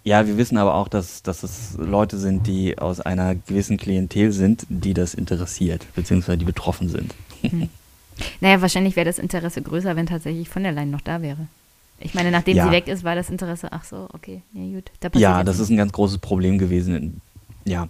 Ja, 0.03 0.26
wir 0.26 0.38
wissen 0.38 0.57
aber 0.57 0.76
auch, 0.76 0.88
dass, 0.88 1.23
dass 1.23 1.43
es 1.43 1.76
Leute 1.77 2.17
sind, 2.17 2.47
die 2.47 2.77
aus 2.77 3.01
einer 3.01 3.35
gewissen 3.35 3.77
Klientel 3.77 4.31
sind, 4.31 4.65
die 4.69 4.93
das 4.93 5.13
interessiert, 5.13 5.85
beziehungsweise 5.95 6.38
die 6.38 6.45
betroffen 6.45 6.89
sind. 6.89 7.13
Hm. 7.41 7.69
Naja, 8.41 8.61
wahrscheinlich 8.61 8.95
wäre 8.95 9.05
das 9.05 9.19
Interesse 9.19 9.61
größer, 9.61 9.95
wenn 9.95 10.05
tatsächlich 10.05 10.49
von 10.49 10.63
der 10.63 10.71
Leyen 10.71 10.91
noch 10.91 11.01
da 11.01 11.21
wäre. 11.21 11.47
Ich 11.99 12.13
meine, 12.13 12.31
nachdem 12.31 12.55
ja. 12.55 12.65
sie 12.65 12.71
weg 12.71 12.88
ist, 12.88 13.03
war 13.03 13.15
das 13.15 13.30
Interesse, 13.30 13.71
ach 13.71 13.84
so, 13.84 14.07
okay, 14.13 14.41
ja 14.53 14.76
gut. 14.76 14.91
Da 15.01 15.09
ja, 15.17 15.43
das 15.43 15.59
ist 15.59 15.69
ein 15.69 15.77
ganz 15.77 15.91
großes 15.91 16.19
Problem 16.19 16.57
gewesen. 16.57 17.21
Ja. 17.65 17.88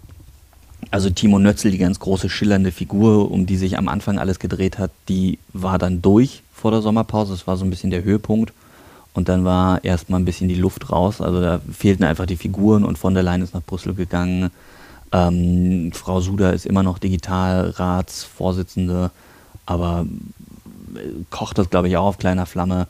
Also 0.92 1.10
Timo 1.10 1.38
Nötzel, 1.38 1.72
die 1.72 1.78
ganz 1.78 2.00
große 2.00 2.30
schillernde 2.30 2.72
Figur, 2.72 3.30
um 3.30 3.46
die 3.46 3.58
sich 3.58 3.78
am 3.78 3.88
Anfang 3.88 4.18
alles 4.18 4.40
gedreht 4.40 4.80
hat, 4.80 4.92
die 5.10 5.38
war 5.54 5.78
dann 5.78 6.02
durch 6.02 6.42
vor 6.54 6.72
der 6.72 6.82
Sommerpause. 6.82 7.34
Das 7.34 7.46
war 7.48 7.58
so 7.58 7.66
ein 7.66 7.70
bisschen 7.70 7.92
der 7.92 8.04
Höhepunkt. 8.04 8.54
Und 9.14 9.30
dann 9.30 9.46
war 9.46 9.84
erstmal 9.84 10.20
ein 10.20 10.26
bisschen 10.26 10.50
die 10.50 10.56
Luft 10.56 10.92
raus. 10.92 11.22
Also 11.22 11.42
da 11.42 11.62
fehlten 11.72 12.04
einfach 12.04 12.26
die 12.26 12.38
Figuren 12.38 12.84
und 12.84 12.98
von 12.98 13.14
der 13.14 13.22
Leyen 13.24 13.42
ist 13.42 13.54
nach 13.54 13.64
Brüssel 13.64 13.94
gegangen. 13.94 14.52
Ähm, 15.12 15.92
Frau 15.94 16.20
Suda 16.22 16.52
ist 16.52 16.68
immer 16.68 16.84
noch 16.84 17.00
Digitalratsvorsitzende, 17.00 19.12
aber 19.66 20.06
äh, 20.96 21.00
kocht 21.32 21.58
das, 21.58 21.70
glaube 21.70 21.88
ich, 21.88 21.96
auch 21.98 22.06
auf 22.06 22.20
kleiner 22.20 22.46
Flamme. 22.46 22.88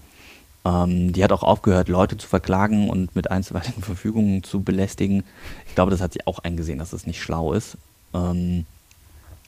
Ähm, 0.65 1.13
die 1.13 1.23
hat 1.23 1.31
auch 1.31 1.43
aufgehört, 1.43 1.87
Leute 1.87 2.17
zu 2.17 2.27
verklagen 2.27 2.89
und 2.89 3.15
mit 3.15 3.31
einstweiligen 3.31 3.83
Verfügungen 3.83 4.43
zu 4.43 4.61
belästigen. 4.61 5.23
Ich 5.67 5.75
glaube, 5.75 5.91
das 5.91 6.01
hat 6.01 6.11
sie 6.13 6.27
auch 6.27 6.39
eingesehen, 6.39 6.79
dass 6.79 6.89
das 6.89 7.07
nicht 7.07 7.21
schlau 7.21 7.53
ist. 7.53 7.77
Ähm, 8.13 8.65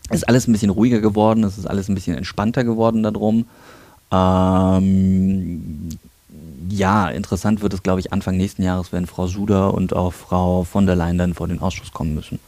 ist 0.10 0.28
alles 0.28 0.48
ein 0.48 0.54
bisschen 0.54 0.72
ruhiger 0.72 1.00
geworden, 1.00 1.44
es 1.44 1.58
ist 1.58 1.68
alles 1.68 1.90
ein 1.90 1.96
bisschen 1.96 2.18
entspannter 2.18 2.64
geworden 2.64 3.04
darum. 3.04 3.46
Ähm, 4.12 5.90
ja, 6.70 7.10
interessant 7.10 7.62
wird 7.62 7.74
es, 7.74 7.84
glaube 7.84 8.00
ich, 8.00 8.14
Anfang 8.14 8.38
nächsten 8.38 8.64
Jahres, 8.64 8.92
wenn 8.92 9.08
Frau 9.08 9.28
Suder 9.28 9.74
und 9.74 9.94
auch 9.94 10.14
Frau 10.14 10.64
von 10.64 10.86
der 10.86 10.96
Leyen 10.96 11.18
dann 11.18 11.34
vor 11.34 11.48
den 11.48 11.60
Ausschuss 11.60 11.92
kommen 11.92 12.16
müssen. 12.16 12.40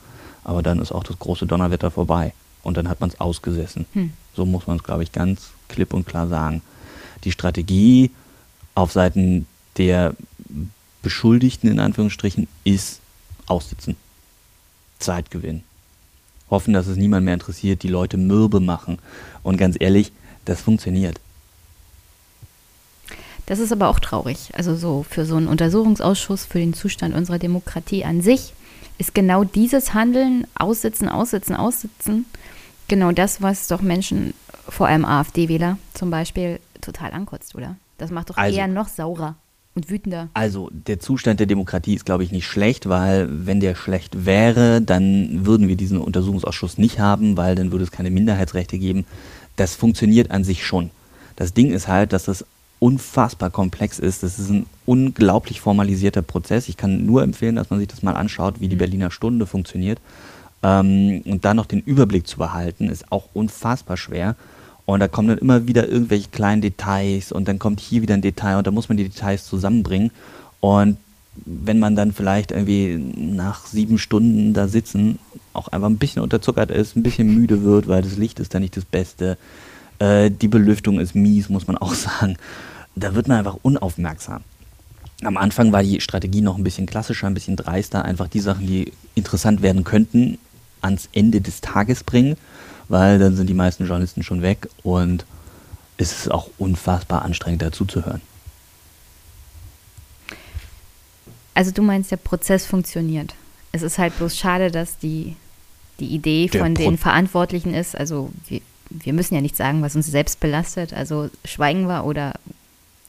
Aber 0.43 0.61
dann 0.63 0.79
ist 0.79 0.91
auch 0.91 1.03
das 1.03 1.19
große 1.19 1.45
Donnerwetter 1.45 1.91
vorbei 1.91 2.33
und 2.63 2.77
dann 2.77 2.89
hat 2.89 3.01
man 3.01 3.09
es 3.09 3.19
ausgesessen. 3.19 3.85
Hm. 3.93 4.13
So 4.35 4.45
muss 4.45 4.67
man 4.67 4.77
es, 4.77 4.83
glaube 4.83 5.03
ich, 5.03 5.11
ganz 5.11 5.51
klipp 5.67 5.93
und 5.93 6.05
klar 6.05 6.27
sagen. 6.27 6.61
Die 7.23 7.31
Strategie 7.31 8.11
auf 8.75 8.91
Seiten 8.91 9.45
der 9.77 10.15
Beschuldigten 11.01 11.69
in 11.69 11.79
Anführungsstrichen 11.79 12.47
ist 12.63 12.99
aussitzen. 13.47 13.95
Zeit 14.99 15.31
gewinnen. 15.31 15.63
Hoffen, 16.49 16.73
dass 16.73 16.87
es 16.87 16.97
niemand 16.97 17.25
mehr 17.25 17.33
interessiert, 17.33 17.83
die 17.83 17.89
Leute 17.89 18.17
mürbe 18.17 18.59
machen. 18.59 18.99
Und 19.43 19.57
ganz 19.57 19.75
ehrlich, 19.79 20.11
das 20.45 20.61
funktioniert. 20.61 21.19
Das 23.45 23.59
ist 23.59 23.71
aber 23.71 23.89
auch 23.89 23.99
traurig. 23.99 24.49
Also 24.53 24.75
so 24.75 25.05
für 25.07 25.25
so 25.25 25.35
einen 25.35 25.47
Untersuchungsausschuss 25.47 26.45
für 26.45 26.59
den 26.59 26.73
Zustand 26.73 27.13
unserer 27.15 27.39
Demokratie 27.39 28.05
an 28.05 28.21
sich 28.21 28.53
ist 28.97 29.13
genau 29.13 29.43
dieses 29.43 29.93
Handeln, 29.93 30.47
aussitzen, 30.55 31.09
aussitzen, 31.09 31.55
aussitzen, 31.55 32.25
genau 32.87 33.11
das, 33.11 33.41
was 33.41 33.67
doch 33.67 33.81
Menschen, 33.81 34.33
vor 34.69 34.87
allem 34.87 35.03
AfD-Wähler 35.03 35.77
zum 35.93 36.09
Beispiel, 36.09 36.59
total 36.79 37.11
ankotzt, 37.11 37.55
oder? 37.55 37.75
Das 37.97 38.11
macht 38.11 38.29
doch 38.29 38.37
also, 38.37 38.57
eher 38.57 38.67
noch 38.67 38.87
saurer 38.87 39.35
und 39.75 39.89
wütender. 39.89 40.29
Also 40.33 40.69
der 40.71 40.99
Zustand 40.99 41.39
der 41.39 41.47
Demokratie 41.47 41.95
ist, 41.95 42.05
glaube 42.05 42.23
ich, 42.23 42.31
nicht 42.31 42.45
schlecht, 42.45 42.87
weil 42.87 43.27
wenn 43.29 43.59
der 43.59 43.75
schlecht 43.75 44.25
wäre, 44.25 44.81
dann 44.81 45.45
würden 45.45 45.67
wir 45.67 45.75
diesen 45.75 45.99
Untersuchungsausschuss 45.99 46.77
nicht 46.77 46.99
haben, 46.99 47.37
weil 47.37 47.55
dann 47.55 47.71
würde 47.71 47.83
es 47.83 47.91
keine 47.91 48.11
Minderheitsrechte 48.11 48.77
geben. 48.77 49.05
Das 49.55 49.75
funktioniert 49.75 50.31
an 50.31 50.43
sich 50.43 50.65
schon. 50.65 50.91
Das 51.35 51.53
Ding 51.53 51.71
ist 51.71 51.87
halt, 51.87 52.13
dass 52.13 52.25
das 52.25 52.45
unfassbar 52.83 53.49
komplex 53.49 53.97
ist. 53.97 54.23
Das 54.23 54.37
ist 54.39 54.49
ein 54.49 54.65
unglaublich 54.85 55.61
formalisierter 55.61 56.21
Prozess. 56.21 56.67
Ich 56.67 56.75
kann 56.75 57.05
nur 57.05 57.23
empfehlen, 57.23 57.55
dass 57.55 57.69
man 57.69 57.79
sich 57.79 57.87
das 57.87 58.03
mal 58.03 58.11
anschaut, 58.11 58.59
wie 58.59 58.67
die 58.67 58.75
mhm. 58.75 58.79
Berliner 58.79 59.09
Stunde 59.09 59.45
funktioniert. 59.45 59.99
Ähm, 60.61 61.21
und 61.25 61.45
da 61.45 61.53
noch 61.53 61.65
den 61.65 61.79
Überblick 61.79 62.27
zu 62.27 62.37
behalten, 62.37 62.89
ist 62.89 63.09
auch 63.09 63.29
unfassbar 63.31 63.95
schwer. 63.95 64.35
Und 64.85 64.99
da 64.99 65.07
kommen 65.07 65.29
dann 65.29 65.37
immer 65.37 65.65
wieder 65.65 65.87
irgendwelche 65.87 66.27
kleinen 66.27 66.61
Details 66.61 67.31
und 67.31 67.47
dann 67.47 67.57
kommt 67.57 67.79
hier 67.79 68.01
wieder 68.01 68.15
ein 68.15 68.21
Detail 68.21 68.57
und 68.57 68.67
da 68.67 68.71
muss 68.71 68.89
man 68.89 68.97
die 68.97 69.07
Details 69.07 69.45
zusammenbringen. 69.45 70.11
Und 70.59 70.97
wenn 71.45 71.79
man 71.79 71.95
dann 71.95 72.11
vielleicht 72.11 72.51
irgendwie 72.51 72.97
nach 72.97 73.65
sieben 73.65 73.97
Stunden 73.97 74.53
da 74.53 74.67
sitzen, 74.67 75.19
auch 75.53 75.69
einfach 75.69 75.87
ein 75.87 75.99
bisschen 75.99 76.21
unterzuckert 76.21 76.69
ist, 76.69 76.97
ein 76.97 77.03
bisschen 77.03 77.33
müde 77.33 77.63
wird, 77.63 77.87
weil 77.87 78.01
das 78.01 78.17
Licht 78.17 78.41
ist 78.41 78.53
da 78.53 78.59
nicht 78.59 78.75
das 78.75 78.83
Beste, 78.83 79.37
äh, 79.99 80.29
die 80.29 80.49
Belüftung 80.49 80.99
ist 80.99 81.15
mies, 81.15 81.47
muss 81.47 81.67
man 81.67 81.77
auch 81.77 81.93
sagen, 81.93 82.35
da 82.95 83.15
wird 83.15 83.27
man 83.27 83.37
einfach 83.37 83.57
unaufmerksam. 83.61 84.43
Am 85.23 85.37
Anfang 85.37 85.71
war 85.71 85.83
die 85.83 86.01
Strategie 86.01 86.41
noch 86.41 86.57
ein 86.57 86.63
bisschen 86.63 86.85
klassischer, 86.85 87.27
ein 87.27 87.33
bisschen 87.33 87.55
dreister, 87.55 88.03
einfach 88.03 88.27
die 88.27 88.39
Sachen, 88.41 88.67
die 88.67 88.91
interessant 89.15 89.61
werden 89.61 89.83
könnten, 89.83 90.37
ans 90.81 91.07
Ende 91.13 91.39
des 91.39 91.61
Tages 91.61 92.03
bringen, 92.03 92.35
weil 92.89 93.19
dann 93.19 93.35
sind 93.35 93.47
die 93.47 93.53
meisten 93.53 93.85
Journalisten 93.85 94.23
schon 94.23 94.41
weg 94.41 94.67
und 94.83 95.25
es 95.97 96.11
ist 96.11 96.31
auch 96.31 96.49
unfassbar 96.57 97.21
anstrengend 97.21 97.61
dazu 97.61 97.85
zu 97.85 98.05
hören. 98.05 98.21
Also 101.53 101.71
du 101.71 101.83
meinst, 101.83 102.11
der 102.11 102.17
Prozess 102.17 102.65
funktioniert. 102.65 103.35
Es 103.71 103.81
ist 103.81 103.97
halt 103.99 104.17
bloß 104.17 104.37
schade, 104.37 104.71
dass 104.71 104.97
die, 104.97 105.35
die 105.99 106.07
Idee 106.07 106.47
Der 106.47 106.61
von 106.61 106.73
Pro- 106.73 106.83
den 106.83 106.97
Verantwortlichen 106.97 107.73
ist, 107.73 107.95
also 107.95 108.31
wir, 108.47 108.61
wir 108.89 109.13
müssen 109.13 109.35
ja 109.35 109.41
nicht 109.41 109.55
sagen, 109.55 109.81
was 109.81 109.95
uns 109.95 110.07
selbst 110.07 110.39
belastet, 110.39 110.93
also 110.93 111.29
schweigen 111.45 111.87
wir 111.87 112.05
oder 112.05 112.33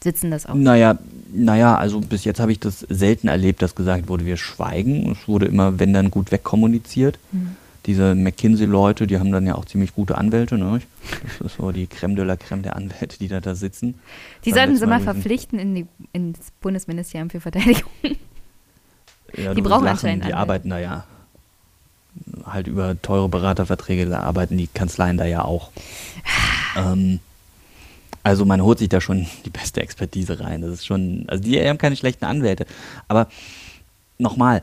sitzen 0.05 0.31
das 0.31 0.47
auch. 0.47 0.55
Naja, 0.55 0.99
naja, 1.33 1.77
also 1.77 2.01
bis 2.01 2.25
jetzt 2.25 2.39
habe 2.39 2.53
ich 2.53 2.61
das 2.61 2.81
selten 2.81 3.27
erlebt, 3.27 3.61
dass 3.61 3.75
gesagt 3.75 4.09
wurde, 4.09 4.25
wir 4.25 4.37
schweigen. 4.37 5.11
Es 5.11 5.27
wurde 5.27 5.47
immer, 5.47 5.81
wenn 5.81 5.93
dann 5.93 6.11
gut 6.11 6.31
wegkommuniziert. 6.31 7.19
Hm. 7.33 7.57
Diese 7.87 8.15
McKinsey-Leute, 8.15 9.07
die 9.07 9.19
haben 9.19 9.33
dann 9.33 9.47
ja 9.47 9.57
auch 9.57 9.67
ziemlich 9.67 9.95
gute 9.95 10.17
Anwälte, 10.17 10.57
ne? 10.57 10.81
Das 11.39 11.51
ist 11.53 11.57
so 11.59 11.71
die 11.71 11.87
Creme 11.87 12.17
de 12.17 12.25
la 12.25 12.37
Creme 12.37 12.63
der 12.63 12.77
Anwälte, 12.77 13.19
die 13.19 13.29
da, 13.29 13.41
da 13.41 13.55
sitzen. 13.55 13.95
Die 14.45 14.53
Beim 14.53 14.59
sollten 14.59 14.77
sie 14.79 14.87
mal 14.87 15.01
verpflichten 15.01 15.59
in 15.59 15.75
die, 15.75 15.87
ins 16.13 16.39
Bundesministerium 16.61 17.29
für 17.29 17.41
Verteidigung. 17.41 17.91
Ja, 19.37 19.53
Die 19.53 19.63
brauchen 19.63 19.85
lachen, 19.85 19.89
anscheinend 19.89 20.25
Die 20.25 20.33
Anwälte. 20.33 20.39
arbeiten 20.39 20.71
da 20.71 20.79
ja 20.79 21.05
halt 22.47 22.69
über 22.69 23.01
teure 23.03 23.29
Beraterverträge, 23.29 24.07
da 24.07 24.21
arbeiten 24.21 24.57
die 24.57 24.69
Kanzleien 24.69 25.17
da 25.19 25.25
ja 25.25 25.43
auch. 25.45 25.71
ähm, 26.77 27.21
also 28.25 28.47
man 28.47 28.63
holt 28.63 28.79
sich 28.79 28.89
da 28.89 29.01
schon 29.01 29.27
die 29.45 29.51
beste 29.51 29.83
Expertise 29.83 30.41
rein. 30.41 30.63
Das 30.63 30.73
ist 30.73 30.87
schon, 30.87 31.27
also 31.29 31.45
die 31.45 31.61
haben 31.61 31.79
keine 31.79 31.95
schlechten 31.95 32.25
Anwälte. 32.25 32.67
Aber 33.07 33.29
nochmal, 34.19 34.63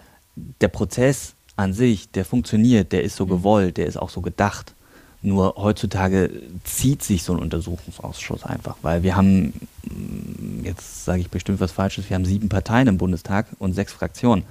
der 0.60 0.68
Prozess 0.68 1.36
an 1.56 1.72
sich, 1.72 2.10
der 2.10 2.26
funktioniert, 2.26 2.92
der 2.92 3.04
ist 3.04 3.16
so 3.16 3.28
gewollt, 3.28 3.78
der 3.78 3.86
ist 3.86 3.98
auch 3.98 4.10
so 4.10 4.22
gedacht. 4.22 4.74
Nur 5.22 5.54
heutzutage 5.58 6.32
zieht 6.64 7.04
sich 7.04 7.22
so 7.22 7.34
ein 7.34 7.40
Untersuchungsausschuss 7.40 8.44
einfach, 8.44 8.78
weil 8.82 9.04
wir 9.04 9.16
haben, 9.16 9.54
mm, 9.84 10.66
jetzt 10.66 11.06
sage 11.06 11.22
ich 11.22 11.30
bestimmt 11.30 11.60
was 11.60 11.72
Falsches, 11.72 12.10
wir 12.10 12.16
haben 12.16 12.26
sieben 12.26 12.50
Parteien 12.50 12.88
im 12.88 12.98
Bundestag 12.98 13.46
und 13.60 13.74
sechs 13.74 13.94
Fraktionen. 13.94 14.44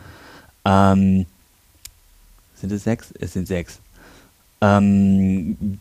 Ähm, 0.64 1.26
sind 2.54 2.70
es 2.70 2.84
sechs? 2.84 3.12
Es 3.18 3.32
sind 3.32 3.48
sechs. 3.48 3.80
Ähm, 4.60 5.80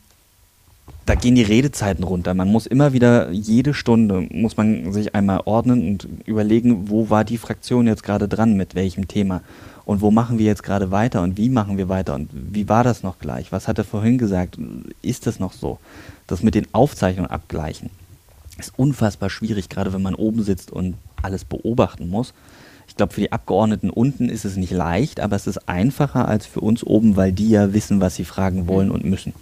da 1.09 1.15
gehen 1.15 1.33
die 1.33 1.41
Redezeiten 1.41 2.03
runter. 2.03 2.35
Man 2.35 2.51
muss 2.51 2.67
immer 2.67 2.93
wieder, 2.93 3.31
jede 3.31 3.73
Stunde 3.73 4.27
muss 4.29 4.57
man 4.57 4.93
sich 4.93 5.15
einmal 5.15 5.41
ordnen 5.45 5.87
und 5.87 6.07
überlegen, 6.27 6.87
wo 6.87 7.09
war 7.09 7.23
die 7.23 7.39
Fraktion 7.39 7.87
jetzt 7.87 8.03
gerade 8.03 8.27
dran, 8.27 8.55
mit 8.55 8.75
welchem 8.75 9.07
Thema. 9.07 9.41
Und 9.85 10.01
wo 10.01 10.11
machen 10.11 10.37
wir 10.37 10.45
jetzt 10.45 10.61
gerade 10.61 10.91
weiter 10.91 11.23
und 11.23 11.35
wie 11.35 11.49
machen 11.49 11.79
wir 11.79 11.89
weiter 11.89 12.13
und 12.13 12.29
wie 12.31 12.69
war 12.69 12.83
das 12.83 13.01
noch 13.01 13.17
gleich? 13.17 13.51
Was 13.51 13.67
hat 13.67 13.79
er 13.79 13.85
vorhin 13.85 14.19
gesagt? 14.19 14.59
Ist 15.01 15.25
das 15.25 15.39
noch 15.39 15.53
so? 15.53 15.79
Das 16.27 16.43
mit 16.43 16.53
den 16.53 16.67
Aufzeichnungen 16.73 17.31
abgleichen 17.31 17.89
ist 18.59 18.73
unfassbar 18.77 19.31
schwierig, 19.31 19.67
gerade 19.67 19.91
wenn 19.93 20.03
man 20.03 20.13
oben 20.13 20.43
sitzt 20.43 20.69
und 20.69 20.93
alles 21.23 21.43
beobachten 21.43 22.07
muss. 22.07 22.35
Ich 22.87 22.95
glaube, 22.95 23.13
für 23.13 23.21
die 23.21 23.31
Abgeordneten 23.31 23.89
unten 23.89 24.29
ist 24.29 24.45
es 24.45 24.57
nicht 24.57 24.71
leicht, 24.71 25.21
aber 25.21 25.35
es 25.35 25.47
ist 25.47 25.67
einfacher 25.67 26.27
als 26.27 26.45
für 26.45 26.59
uns 26.59 26.83
oben, 26.83 27.15
weil 27.15 27.31
die 27.31 27.49
ja 27.49 27.73
wissen, 27.73 27.99
was 27.99 28.15
sie 28.15 28.25
fragen 28.25 28.67
wollen 28.67 28.91
und 28.91 29.05
müssen. 29.05 29.33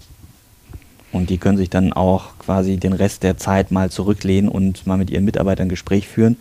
Und 1.11 1.29
die 1.29 1.37
können 1.37 1.57
sich 1.57 1.69
dann 1.69 1.93
auch 1.93 2.37
quasi 2.39 2.77
den 2.77 2.93
Rest 2.93 3.23
der 3.23 3.37
Zeit 3.37 3.71
mal 3.71 3.89
zurücklehnen 3.89 4.49
und 4.49 4.85
mal 4.85 4.97
mit 4.97 5.09
ihren 5.09 5.25
Mitarbeitern 5.25 5.67
ein 5.67 5.69
Gespräch 5.69 6.07
führen 6.07 6.37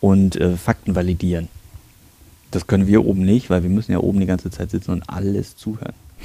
und 0.00 0.36
äh, 0.36 0.56
Fakten 0.56 0.94
validieren. 0.94 1.48
Das 2.50 2.66
können 2.66 2.86
wir 2.86 3.04
oben 3.04 3.24
nicht, 3.24 3.50
weil 3.50 3.62
wir 3.62 3.70
müssen 3.70 3.92
ja 3.92 3.98
oben 3.98 4.20
die 4.20 4.26
ganze 4.26 4.50
Zeit 4.50 4.70
sitzen 4.70 4.90
und 4.92 5.08
alles 5.08 5.56
zuhören. 5.56 5.92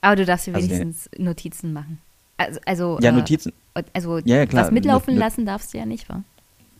Aber 0.00 0.16
du 0.16 0.24
darfst 0.24 0.46
dir 0.46 0.54
Also 0.54 0.68
wenigstens 0.68 1.08
Notizen 1.18 1.72
machen. 1.72 1.98
Also, 2.36 2.60
also, 2.66 2.98
Ja, 3.00 3.10
äh, 3.10 3.12
Notizen 3.12 3.52
Also 3.94 4.18
Ja, 4.18 4.36
ja, 4.36 4.46
klar. 4.46 4.64
was 4.64 4.70
mitlaufen 4.72 5.14
not- 5.14 5.20
lassen 5.20 5.46
darfst 5.46 5.72
du 5.74 5.78
ja 5.78 5.86
nicht, 5.86 6.08
wa? 6.08 6.22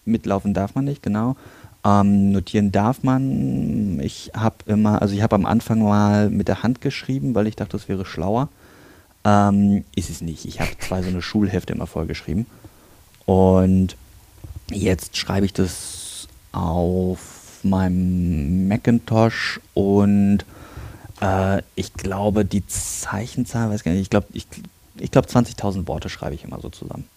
mitlaufen 0.05 0.55
darf 0.55 0.74
man 0.74 0.84
nicht, 0.84 1.02
genau. 1.02 1.36
Ähm, 1.84 2.32
notieren 2.32 2.72
darf 2.72 3.02
man. 3.02 3.98
Ich 4.01 4.30
habe 4.36 4.56
immer, 4.66 5.01
also 5.02 5.14
ich 5.14 5.22
habe 5.22 5.34
am 5.34 5.47
Anfang 5.47 5.80
mal 5.82 6.30
mit 6.30 6.48
der 6.48 6.62
Hand 6.62 6.80
geschrieben, 6.80 7.34
weil 7.34 7.47
ich 7.47 7.56
dachte, 7.56 7.72
das 7.76 7.88
wäre 7.88 8.05
schlauer. 8.05 8.48
Ähm, 9.27 9.85
ist 9.97 10.09
es 10.09 10.20
nicht. 10.20 10.44
Ich 10.44 10.61
habe 10.61 10.70
zwei 10.78 11.03
so 11.03 11.09
eine 11.09 11.20
Schulhefte 11.20 11.73
immer 11.73 11.89
vollgeschrieben. 11.89 12.47
Und 13.24 13.97
jetzt 14.70 15.16
schreibe 15.16 15.47
ich 15.47 15.53
das 15.53 16.28
auf 16.53 17.59
meinem 17.65 18.69
Macintosh 18.69 19.61
und 19.74 20.44
äh, 21.20 21.61
ich 21.74 21.93
glaube, 21.94 22.44
die 22.44 22.65
Zeichenzahl, 22.69 23.69
weiß 23.69 23.82
gar 23.82 23.90
nicht, 23.90 24.03
ich 24.03 24.11
glaube, 24.11 24.28
ich, 24.32 24.47
ich 24.97 25.11
glaube 25.11 25.27
20.000 25.28 25.89
Worte 25.89 26.09
schreibe 26.09 26.36
ich 26.36 26.44
immer 26.44 26.61
so 26.61 26.69
zusammen. 26.69 27.09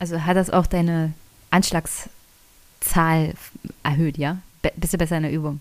Also 0.00 0.20
hat 0.24 0.36
das 0.36 0.50
auch 0.50 0.66
deine 0.66 1.12
Anschlagszahl 1.50 3.34
erhöht, 3.84 4.18
ja? 4.18 4.38
Be 4.62 4.72
bist 4.76 4.94
du 4.94 4.98
besser 4.98 5.16
in 5.16 5.22
der 5.22 5.32
Übung? 5.32 5.60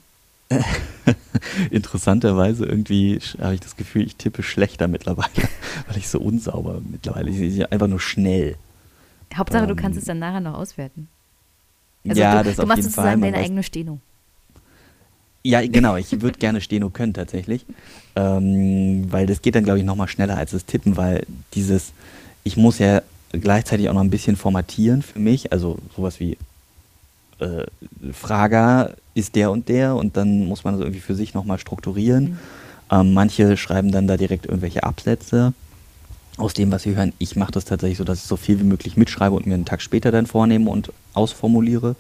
Interessanterweise 1.72 2.66
irgendwie 2.66 3.20
habe 3.40 3.54
ich 3.54 3.60
das 3.60 3.76
Gefühl, 3.76 4.04
ich 4.04 4.16
tippe 4.16 4.44
schlechter 4.44 4.88
mittlerweile, 4.88 5.30
weil 5.88 5.98
ich 5.98 6.10
so 6.10 6.20
unsauber 6.20 6.82
mittlerweile. 6.90 7.30
Ich 7.30 7.40
ich 7.40 7.72
einfach 7.72 7.88
nur 7.88 8.00
schnell. 8.00 8.56
Hauptsache, 9.36 9.66
du 9.66 9.72
Ähm, 9.72 9.78
kannst 9.78 9.98
es 9.98 10.06
dann 10.06 10.20
nachher 10.20 10.42
noch 10.42 10.56
auswerten. 10.56 11.08
Also 12.08 12.20
ja, 12.20 12.40
du, 12.40 12.50
das 12.50 12.58
du 12.58 12.64
auf 12.64 12.68
machst 12.68 12.84
jeden 12.84 12.92
Fall. 12.92 13.04
sozusagen 13.04 13.22
man 13.22 13.32
deine 13.32 13.44
eigene 13.44 13.64
Steno. 13.64 14.00
Ja, 15.44 15.66
genau. 15.66 15.96
Ich 15.96 16.22
würde 16.22 16.38
gerne 16.38 16.62
Steno 16.62 16.90
können 16.90 17.14
tatsächlich, 17.14 17.66
ähm, 18.16 19.12
weil 19.12 19.26
das 19.26 19.42
geht 19.42 19.56
dann 19.56 19.64
glaube 19.64 19.80
ich 19.80 19.86
nochmal 19.86 20.08
schneller 20.08 20.38
als 20.38 20.52
das 20.52 20.66
Tippen, 20.66 20.98
weil 20.98 21.26
dieses, 21.54 21.94
ich 22.44 22.58
muss 22.58 22.78
ja 22.78 23.02
gleichzeitig 23.32 23.90
auch 23.90 23.94
noch 23.94 24.02
ein 24.02 24.10
bisschen 24.10 24.36
formatieren 24.36 25.02
für 25.02 25.20
mich, 25.20 25.52
also 25.52 25.80
sowas 25.96 26.20
wie 26.20 26.38
äh, 27.42 27.66
Frager 28.14 28.96
ist 29.14 29.36
der 29.36 29.52
und 29.52 29.68
der 29.68 29.96
und 29.96 30.16
dann 30.18 30.46
muss 30.46 30.64
man 30.64 30.76
das 30.76 30.82
irgendwie 30.82 31.02
für 31.02 31.16
sich 31.16 31.34
nochmal 31.34 31.60
strukturieren. 31.60 32.40
Ähm, 32.90 33.14
manche 33.14 33.58
schreiben 33.58 33.92
dann 33.92 34.08
da 34.08 34.18
direkt 34.18 34.46
irgendwelche 34.46 34.84
Absätze 34.84 35.54
aus 36.38 36.54
dem, 36.54 36.72
was 36.72 36.84
sie 36.84 36.96
hören. 36.96 37.14
Ich 37.20 37.36
mache 37.36 37.52
das 37.52 37.66
tatsächlich 37.66 37.98
so, 37.98 38.04
dass 38.04 38.20
ich 38.20 38.26
so 38.26 38.38
viel 38.38 38.60
wie 38.60 38.66
möglich 38.66 38.98
mitschreibe 38.98 39.36
und 39.36 39.46
mir 39.46 39.54
einen 39.54 39.66
Tag 39.66 39.82
später 39.82 40.12
dann 40.12 40.26
vornehme 40.26 40.70
und 40.70 40.92
ausformuliere. 41.14 41.96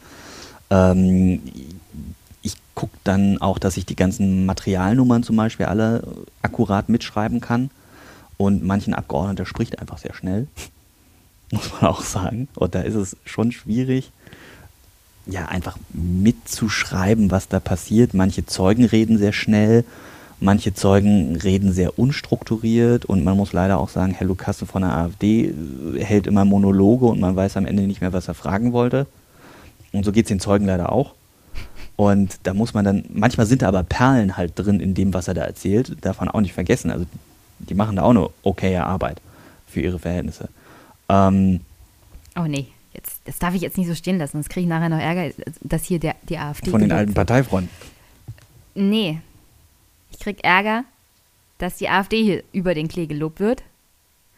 Ähm, 0.69 1.41
ich 2.41 2.55
gucke 2.75 2.97
dann 3.03 3.39
auch, 3.39 3.59
dass 3.59 3.77
ich 3.77 3.85
die 3.85 3.95
ganzen 3.95 4.45
Materialnummern 4.45 5.23
zum 5.23 5.35
Beispiel 5.35 5.65
alle 5.67 6.03
akkurat 6.41 6.89
mitschreiben 6.89 7.41
kann. 7.41 7.69
Und 8.37 8.63
manchen 8.63 8.95
Abgeordneter 8.95 9.45
spricht 9.45 9.79
einfach 9.79 9.99
sehr 9.99 10.15
schnell, 10.15 10.47
muss 11.51 11.71
man 11.73 11.91
auch 11.91 12.01
sagen. 12.01 12.47
Und 12.55 12.73
da 12.73 12.81
ist 12.81 12.95
es 12.95 13.15
schon 13.25 13.51
schwierig, 13.51 14.11
ja, 15.25 15.45
einfach 15.45 15.77
mitzuschreiben, 15.93 17.31
was 17.31 17.47
da 17.47 17.59
passiert. 17.59 18.13
Manche 18.13 18.45
Zeugen 18.45 18.85
reden 18.85 19.17
sehr 19.17 19.33
schnell, 19.33 19.85
manche 20.39 20.73
Zeugen 20.73 21.35
reden 21.35 21.71
sehr 21.71 21.99
unstrukturiert 21.99 23.05
und 23.05 23.23
man 23.23 23.37
muss 23.37 23.53
leider 23.53 23.77
auch 23.77 23.89
sagen, 23.89 24.13
Herr 24.13 24.27
Lukasse 24.27 24.65
von 24.65 24.81
der 24.81 24.95
AfD 24.95 25.53
äh, 25.95 26.03
hält 26.03 26.27
immer 26.27 26.45
Monologe 26.45 27.05
und 27.05 27.19
man 27.19 27.35
weiß 27.35 27.57
am 27.57 27.65
Ende 27.65 27.83
nicht 27.83 28.01
mehr, 28.01 28.13
was 28.13 28.27
er 28.27 28.33
fragen 28.33 28.73
wollte. 28.73 29.07
Und 29.93 30.05
so 30.05 30.11
geht 30.11 30.25
es 30.25 30.29
den 30.29 30.39
Zeugen 30.39 30.65
leider 30.65 30.91
auch. 30.91 31.13
Und 31.95 32.39
da 32.43 32.53
muss 32.53 32.73
man 32.73 32.85
dann, 32.85 33.03
manchmal 33.09 33.45
sind 33.45 33.61
da 33.61 33.67
aber 33.67 33.83
Perlen 33.83 34.37
halt 34.37 34.53
drin 34.55 34.79
in 34.79 34.95
dem, 34.95 35.13
was 35.13 35.27
er 35.27 35.33
da 35.33 35.43
erzählt, 35.43 36.03
man 36.19 36.29
auch 36.29 36.41
nicht 36.41 36.53
vergessen. 36.53 36.89
Also 36.89 37.05
die 37.59 37.75
machen 37.75 37.97
da 37.97 38.03
auch 38.03 38.09
eine 38.09 38.29
okaye 38.43 38.83
Arbeit 38.83 39.21
für 39.67 39.81
ihre 39.81 39.99
Verhältnisse. 39.99 40.49
Ähm, 41.09 41.59
Oh 42.37 42.47
nee, 42.47 42.67
jetzt, 42.93 43.21
das 43.25 43.39
darf 43.39 43.53
ich 43.53 43.61
jetzt 43.61 43.77
nicht 43.77 43.87
so 43.87 43.95
stehen 43.95 44.17
lassen, 44.17 44.33
sonst 44.33 44.49
kriege 44.49 44.63
ich 44.63 44.69
nachher 44.69 44.89
noch 44.89 44.99
Ärger, 44.99 45.33
dass 45.61 45.83
hier 45.83 45.99
der, 45.99 46.15
die 46.27 46.37
AfD. 46.37 46.71
von 46.71 46.81
den 46.81 46.91
alten. 46.91 47.13
Parteifreunden. 47.13 47.69
Nee. 48.75 49.19
Ich 50.11 50.19
krieg 50.19 50.43
Ärger, 50.43 50.83
dass 51.57 51.77
die 51.77 51.89
AfD 51.89 52.23
hier 52.23 52.43
über 52.53 52.73
den 52.73 52.87
Klee 52.87 53.07
gelobt 53.07 53.39
wird. 53.39 53.63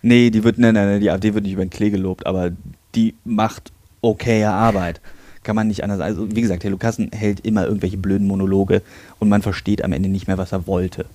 Nee, 0.02 0.30
die 0.30 0.44
wird, 0.44 0.58
nein, 0.58 0.74
nein, 0.74 0.88
nein, 0.88 1.02
die 1.02 1.10
AfD 1.10 1.34
wird 1.34 1.44
nicht 1.44 1.54
über 1.54 1.66
den 1.66 1.70
Klee 1.70 1.90
gelobt, 1.90 2.26
aber 2.26 2.52
die 2.96 3.16
macht 3.24 3.72
okaye 4.02 4.50
Arbeit. 4.50 5.02
Kann 5.44 5.56
man 5.56 5.68
nicht 5.68 5.84
anders. 5.84 6.00
Also, 6.00 6.34
wie 6.34 6.42
gesagt, 6.42 6.64
Herr 6.64 6.72
Lukassen 6.72 7.12
hält 7.12 7.42
immer 7.42 7.66
irgendwelche 7.66 7.98
blöden 7.98 8.28
Monologe 8.28 8.82
und 9.20 9.30
man 9.30 9.42
versteht 9.42 9.84
am 9.84 9.92
Ende 9.92 10.10
nicht 10.10 10.28
mehr, 10.28 10.38
was 10.38 10.52
er 10.52 10.68
wollte. 10.68 11.06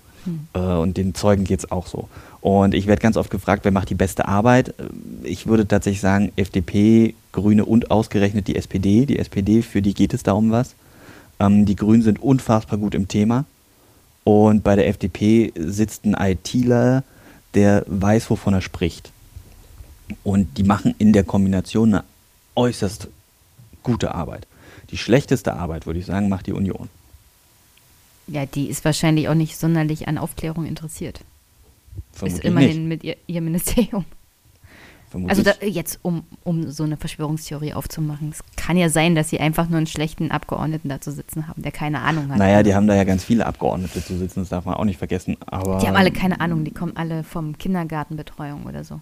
Äh, 0.55 0.59
und 0.59 0.97
den 0.97 1.15
Zeugen 1.15 1.45
geht 1.45 1.61
es 1.61 1.71
auch 1.71 1.87
so. 1.87 2.09
Und 2.41 2.75
ich 2.75 2.87
werde 2.87 3.03
ganz 3.03 3.17
oft 3.17 3.31
gefragt, 3.31 3.65
wer 3.65 3.73
macht 3.73 3.91
die 3.91 3.95
beste 3.95 4.29
Arbeit? 4.29 4.71
Äh, 4.79 5.29
Ich 5.29 5.47
würde 5.47 5.67
tatsächlich 5.67 6.01
sagen, 6.01 6.33
FDP, 6.37 7.15
Grüne 7.33 7.65
und 7.65 7.91
ausgerechnet 7.91 8.47
die 8.49 8.57
SPD. 8.57 9.07
Die 9.07 9.19
SPD, 9.19 9.63
für 9.63 9.83
die 9.83 9.95
geht 9.95 10.15
es 10.15 10.23
da 10.23 10.33
um 10.33 10.51
was. 10.51 10.75
Ähm, 11.41 11.67
die 11.67 11.77
Grünen 11.77 12.03
sind 12.03 12.21
unfassbar 12.23 12.79
gut 12.79 12.95
im 12.95 13.09
Thema. 13.09 13.45
Und 14.25 14.63
bei 14.63 14.77
der 14.77 14.89
FDP 14.89 15.53
sitzt 15.57 16.05
ein 16.05 16.15
ITler, 16.15 17.03
der 17.55 17.85
weiß, 17.87 18.29
wovon 18.31 18.55
er 18.55 18.61
spricht. 18.61 19.11
Und 20.23 20.59
die 20.59 20.65
machen 20.65 20.95
in 20.99 21.13
der 21.13 21.25
Kombination 21.25 21.95
eine 21.95 22.05
äußerst 22.55 23.09
gute 23.83 24.15
Arbeit. 24.15 24.47
Die 24.91 24.97
schlechteste 24.99 25.55
Arbeit, 25.55 25.87
würde 25.87 26.01
ich 26.01 26.07
sagen, 26.07 26.29
macht 26.29 26.47
die 26.47 26.53
Union. 26.53 26.89
Ja, 28.29 28.47
die 28.47 28.69
ist 28.69 28.85
wahrscheinlich 28.85 29.29
auch 29.29 29.35
nicht 29.35 29.57
sonderlich 29.57 30.07
an 30.09 30.19
Aufklärung 30.19 30.67
interessiert. 30.67 31.21
Vermutlich 32.13 32.45
ist 32.45 32.49
immerhin 32.49 32.89
nicht. 32.89 32.89
mit 32.89 33.05
ihr, 33.05 33.17
ihr 33.27 33.41
Ministerium. 33.41 34.05
Vermutlich. 35.11 35.39
Also 35.39 35.51
da, 35.59 35.67
jetzt, 35.67 36.01
um, 36.03 36.25
um 36.45 36.71
so 36.71 36.85
eine 36.85 36.99
Verschwörungstheorie 36.99 37.73
aufzumachen. 37.73 38.31
Es 38.31 38.41
kann 38.57 38.77
ja 38.77 38.91
sein, 38.91 39.15
dass 39.15 39.31
sie 39.31 39.41
einfach 39.41 39.69
nur 39.69 39.79
einen 39.79 39.87
schlechten 39.87 40.31
Abgeordneten 40.31 40.91
da 40.91 41.01
zu 41.01 41.11
sitzen 41.13 41.49
haben, 41.49 41.63
der 41.63 41.73
keine 41.73 42.01
Ahnung 42.03 42.29
hat. 42.31 42.39
naja, 42.39 42.63
die 42.63 42.75
haben 42.75 42.87
da 42.87 42.95
ja 42.95 43.05
ganz 43.05 43.25
viele 43.25 43.47
Abgeordnete 43.47 44.05
zu 44.05 44.19
sitzen, 44.19 44.41
das 44.41 44.51
darf 44.51 44.67
man 44.67 44.75
auch 44.75 44.85
nicht 44.85 44.99
vergessen. 44.99 45.39
Aber 45.47 45.79
Die 45.79 45.87
haben 45.87 45.97
alle 45.97 46.11
keine 46.11 46.41
Ahnung, 46.41 46.65
die 46.65 46.73
kommen 46.73 46.95
alle 46.97 47.25
vom 47.25 47.57
Kindergartenbetreuung 47.57 48.67
oder 48.67 48.85
so. 48.85 49.01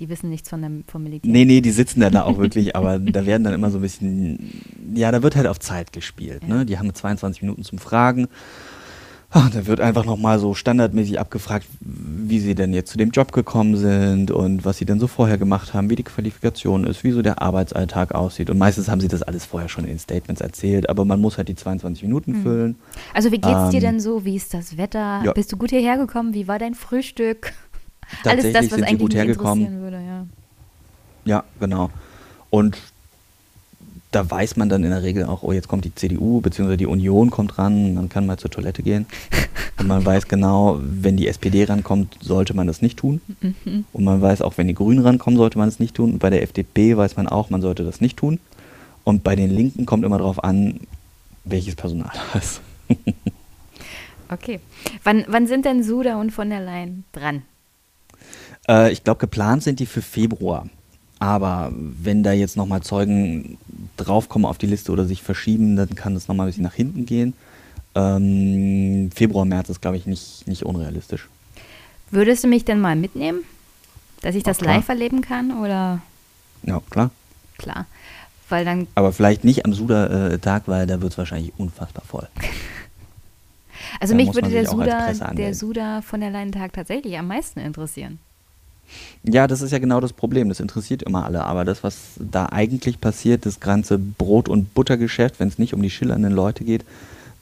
Die 0.00 0.08
wissen 0.08 0.30
nichts 0.30 0.48
von 0.48 0.62
dem, 0.62 0.84
vom 0.86 1.02
Militär. 1.02 1.30
Nee, 1.30 1.44
nee, 1.44 1.60
die 1.60 1.70
sitzen 1.70 2.00
dann 2.00 2.12
da 2.12 2.22
auch 2.24 2.38
wirklich, 2.38 2.74
aber 2.74 2.98
da 2.98 3.24
werden 3.26 3.44
dann 3.44 3.52
immer 3.54 3.70
so 3.70 3.78
ein 3.78 3.82
bisschen, 3.82 4.62
ja, 4.94 5.12
da 5.12 5.22
wird 5.22 5.36
halt 5.36 5.46
auf 5.46 5.60
Zeit 5.60 5.92
gespielt. 5.92 6.42
Ja. 6.48 6.56
Ne? 6.56 6.66
Die 6.66 6.78
haben 6.78 6.92
22 6.92 7.42
Minuten 7.42 7.62
zum 7.62 7.78
Fragen. 7.78 8.28
Ah, 9.34 9.48
Da 9.50 9.66
wird 9.66 9.80
einfach 9.80 10.04
nochmal 10.04 10.38
so 10.38 10.52
standardmäßig 10.52 11.18
abgefragt, 11.18 11.66
wie 11.80 12.38
sie 12.38 12.54
denn 12.54 12.74
jetzt 12.74 12.90
zu 12.90 12.98
dem 12.98 13.12
Job 13.12 13.32
gekommen 13.32 13.76
sind 13.76 14.30
und 14.30 14.66
was 14.66 14.76
sie 14.76 14.84
denn 14.84 15.00
so 15.00 15.06
vorher 15.06 15.38
gemacht 15.38 15.72
haben, 15.72 15.88
wie 15.88 15.94
die 15.96 16.02
Qualifikation 16.02 16.84
ist, 16.84 17.02
wie 17.02 17.12
so 17.12 17.22
der 17.22 17.40
Arbeitsalltag 17.40 18.14
aussieht. 18.14 18.50
Und 18.50 18.58
meistens 18.58 18.90
haben 18.90 19.00
sie 19.00 19.08
das 19.08 19.22
alles 19.22 19.46
vorher 19.46 19.70
schon 19.70 19.84
in 19.84 19.90
den 19.90 19.98
Statements 19.98 20.42
erzählt, 20.42 20.90
aber 20.90 21.06
man 21.06 21.18
muss 21.18 21.38
halt 21.38 21.48
die 21.48 21.54
22 21.54 22.02
Minuten 22.02 22.32
Mhm. 22.32 22.42
füllen. 22.42 22.76
Also 23.14 23.30
wie 23.32 23.38
geht's 23.40 23.70
dir 23.70 23.76
Ähm, 23.78 23.80
denn 23.80 24.00
so? 24.00 24.26
Wie 24.26 24.36
ist 24.36 24.52
das 24.52 24.76
Wetter? 24.76 25.22
ja. 25.24 25.32
Bist 25.32 25.50
du 25.50 25.56
gut 25.56 25.70
hierher 25.70 25.96
gekommen? 25.96 26.34
Wie 26.34 26.46
war 26.46 26.58
dein 26.58 26.74
Frühstück? 26.74 27.54
Alles 28.24 28.44
Tatsächlich 28.44 28.52
das, 28.52 28.64
was 28.64 28.70
sind 28.70 28.78
sie 28.78 28.84
eigentlich 28.86 29.00
gut 29.00 29.14
hergekommen. 29.14 29.80
würde, 29.80 30.00
ja. 30.04 30.26
Ja, 31.24 31.44
genau. 31.60 31.90
Und 32.50 32.76
da 34.12 34.30
weiß 34.30 34.56
man 34.56 34.68
dann 34.68 34.84
in 34.84 34.90
der 34.90 35.02
Regel 35.02 35.24
auch, 35.24 35.42
oh, 35.42 35.52
jetzt 35.52 35.68
kommt 35.68 35.84
die 35.84 35.94
CDU 35.94 36.40
bzw. 36.40 36.76
die 36.76 36.86
Union 36.86 37.30
kommt 37.30 37.58
ran, 37.58 37.94
man 37.94 38.08
kann 38.08 38.26
mal 38.26 38.36
zur 38.36 38.50
Toilette 38.50 38.82
gehen. 38.82 39.06
Und 39.78 39.86
man 39.86 40.04
weiß 40.04 40.28
genau, 40.28 40.78
wenn 40.82 41.16
die 41.16 41.26
SPD 41.26 41.64
rankommt, 41.64 42.18
sollte 42.20 42.54
man 42.54 42.66
das 42.66 42.82
nicht 42.82 42.98
tun. 42.98 43.20
Mhm. 43.40 43.86
Und 43.92 44.04
man 44.04 44.20
weiß 44.20 44.42
auch, 44.42 44.58
wenn 44.58 44.68
die 44.68 44.74
Grünen 44.74 45.00
rankommen, 45.00 45.38
sollte 45.38 45.58
man 45.58 45.68
es 45.68 45.80
nicht 45.80 45.94
tun. 45.94 46.12
Und 46.12 46.18
bei 46.18 46.30
der 46.30 46.42
FDP 46.42 46.96
weiß 46.96 47.16
man 47.16 47.26
auch, 47.26 47.48
man 47.48 47.62
sollte 47.62 47.82
das 47.82 48.00
nicht 48.00 48.18
tun. 48.18 48.38
Und 49.02 49.24
bei 49.24 49.34
den 49.34 49.50
Linken 49.50 49.86
kommt 49.86 50.04
immer 50.04 50.18
darauf 50.18 50.44
an, 50.44 50.80
welches 51.44 51.74
Personal 51.74 52.12
da 52.32 52.38
ist. 52.38 52.60
Okay. 54.28 54.60
Wann, 55.04 55.24
wann 55.26 55.46
sind 55.46 55.64
denn 55.64 55.82
Suda 55.82 56.20
und 56.20 56.30
von 56.30 56.50
der 56.50 56.60
Leyen 56.60 57.04
dran? 57.12 57.42
Äh, 58.68 58.92
ich 58.92 59.04
glaube, 59.04 59.18
geplant 59.20 59.62
sind 59.62 59.80
die 59.80 59.86
für 59.86 60.02
Februar. 60.02 60.66
Aber 61.18 61.70
wenn 61.72 62.24
da 62.24 62.32
jetzt 62.32 62.56
nochmal 62.56 62.82
Zeugen 62.82 63.56
draufkommen 63.96 64.44
auf 64.44 64.58
die 64.58 64.66
Liste 64.66 64.90
oder 64.90 65.04
sich 65.04 65.22
verschieben, 65.22 65.76
dann 65.76 65.94
kann 65.94 66.14
das 66.14 66.26
nochmal 66.26 66.46
ein 66.46 66.50
bisschen 66.50 66.64
nach 66.64 66.74
hinten 66.74 67.06
gehen. 67.06 67.34
Ähm, 67.94 69.10
Februar, 69.14 69.44
März 69.44 69.68
ist, 69.68 69.80
glaube 69.80 69.96
ich, 69.96 70.06
nicht, 70.06 70.48
nicht 70.48 70.64
unrealistisch. 70.64 71.28
Würdest 72.10 72.42
du 72.42 72.48
mich 72.48 72.64
denn 72.64 72.80
mal 72.80 72.96
mitnehmen? 72.96 73.40
Dass 74.22 74.34
ich 74.34 74.42
das 74.42 74.58
klar. 74.58 74.76
live 74.76 74.88
erleben 74.88 75.20
kann? 75.20 75.58
Oder 75.62 76.00
Ja, 76.64 76.80
klar. 76.90 77.10
klar? 77.58 77.86
Weil 78.48 78.64
dann, 78.64 78.86
Aber 78.96 79.12
vielleicht 79.12 79.44
nicht 79.44 79.64
am 79.64 79.72
Suda-Tag, 79.72 80.64
weil 80.66 80.86
da 80.86 81.00
wird 81.00 81.12
es 81.12 81.18
wahrscheinlich 81.18 81.52
unfassbar 81.56 82.04
voll. 82.04 82.28
also 84.00 84.12
Da 84.12 84.16
mich 84.16 84.34
würde 84.34 84.50
der 84.50 84.66
Suda, 84.66 85.12
der. 85.32 85.54
Suda 85.54 86.02
von 86.02 86.20
der 86.20 86.30
Leyen-Tag 86.30 86.72
tatsächlich 86.72 87.16
am 87.16 87.28
meisten 87.28 87.60
interessieren. 87.60 88.18
Ja, 89.24 89.46
das 89.46 89.62
ist 89.62 89.70
ja 89.70 89.78
genau 89.78 90.00
das 90.00 90.12
Problem. 90.12 90.48
Das 90.48 90.60
interessiert 90.60 91.02
immer 91.02 91.24
alle. 91.24 91.44
Aber 91.44 91.64
das, 91.64 91.84
was 91.84 91.96
da 92.18 92.46
eigentlich 92.46 93.00
passiert, 93.00 93.46
das 93.46 93.60
ganze 93.60 93.98
Brot- 93.98 94.48
und 94.48 94.74
Buttergeschäft, 94.74 95.38
wenn 95.38 95.48
es 95.48 95.58
nicht 95.58 95.74
um 95.74 95.82
die 95.82 95.90
schillernden 95.90 96.32
Leute 96.32 96.64
geht, 96.64 96.84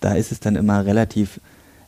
da 0.01 0.15
ist 0.15 0.33
es 0.33 0.41
dann 0.41 0.57
immer 0.57 0.85
relativ 0.85 1.41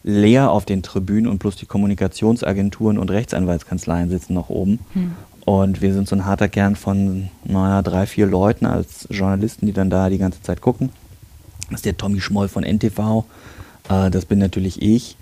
leer 0.04 0.50
auf 0.50 0.64
den 0.64 0.82
Tribünen 0.82 1.30
und 1.30 1.38
bloß 1.38 1.56
die 1.56 1.66
Kommunikationsagenturen 1.66 2.98
und 2.98 3.10
Rechtsanwaltskanzleien 3.10 4.10
sitzen 4.10 4.34
noch 4.34 4.48
oben. 4.48 4.80
Und 5.44 5.80
wir 5.80 5.92
sind 5.92 6.08
so 6.08 6.16
ein 6.16 6.24
harter 6.24 6.48
Kern 6.48 6.76
von, 6.76 7.28
naja, 7.44 7.82
drei, 7.82 8.06
vier 8.06 8.26
Leuten 8.26 8.66
als 8.66 9.06
Journalisten, 9.10 9.66
die 9.66 9.72
dann 9.72 9.90
da 9.90 10.08
die 10.08 10.18
ganze 10.18 10.42
Zeit 10.42 10.60
gucken. 10.60 10.90
Das 11.70 11.78
ist 11.78 11.84
der 11.84 11.96
Tommy 11.96 12.20
Schmoll 12.20 12.48
von 12.48 12.64
NTV. 12.64 13.24
Äh, 13.88 14.10
das 14.10 14.24
bin 14.26 14.38
natürlich 14.38 14.80
ich. 14.82 15.16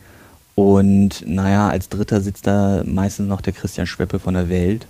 Und 0.54 1.24
naja, 1.26 1.68
als 1.68 1.88
Dritter 1.88 2.20
sitzt 2.20 2.46
da 2.46 2.82
meistens 2.84 3.28
noch 3.28 3.40
der 3.40 3.52
Christian 3.52 3.86
Schweppe 3.86 4.18
von 4.18 4.34
der 4.34 4.48
Welt. 4.48 4.86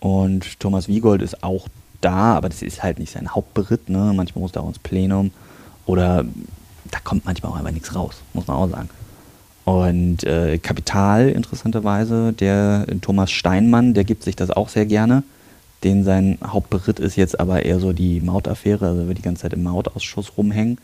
Und 0.00 0.60
Thomas 0.60 0.88
Wiegold 0.88 1.22
ist 1.22 1.42
auch 1.42 1.68
da, 2.00 2.36
aber 2.36 2.48
das 2.48 2.62
ist 2.62 2.82
halt 2.82 2.98
nicht 2.98 3.12
sein 3.12 3.34
Hauptberitt. 3.34 3.88
Ne? 3.88 4.12
Manchmal 4.14 4.42
muss 4.42 4.52
er 4.54 4.62
auch 4.62 4.68
ins 4.68 4.78
Plenum. 4.78 5.32
Oder 5.86 6.24
da 6.90 6.98
kommt 7.02 7.24
manchmal 7.24 7.52
auch 7.52 7.56
einfach 7.56 7.72
nichts 7.72 7.94
raus, 7.94 8.16
muss 8.34 8.46
man 8.46 8.56
auch 8.56 8.68
sagen. 8.68 8.88
Und 9.64 10.24
äh, 10.24 10.58
Kapital, 10.58 11.28
interessanterweise, 11.28 12.32
der 12.32 12.86
Thomas 13.02 13.30
Steinmann, 13.30 13.92
der 13.92 14.04
gibt 14.04 14.22
sich 14.22 14.36
das 14.36 14.50
auch 14.50 14.68
sehr 14.68 14.86
gerne. 14.86 15.24
Den 15.84 16.04
sein 16.04 16.38
Hauptberitt 16.44 16.98
ist 16.98 17.16
jetzt 17.16 17.38
aber 17.38 17.64
eher 17.64 17.78
so 17.78 17.92
die 17.92 18.20
Mautaffäre, 18.20 18.86
also 18.86 19.06
wird 19.06 19.18
die 19.18 19.22
ganze 19.22 19.42
Zeit 19.42 19.52
im 19.52 19.62
Mautausschuss 19.62 20.32
rumhängen. 20.36 20.78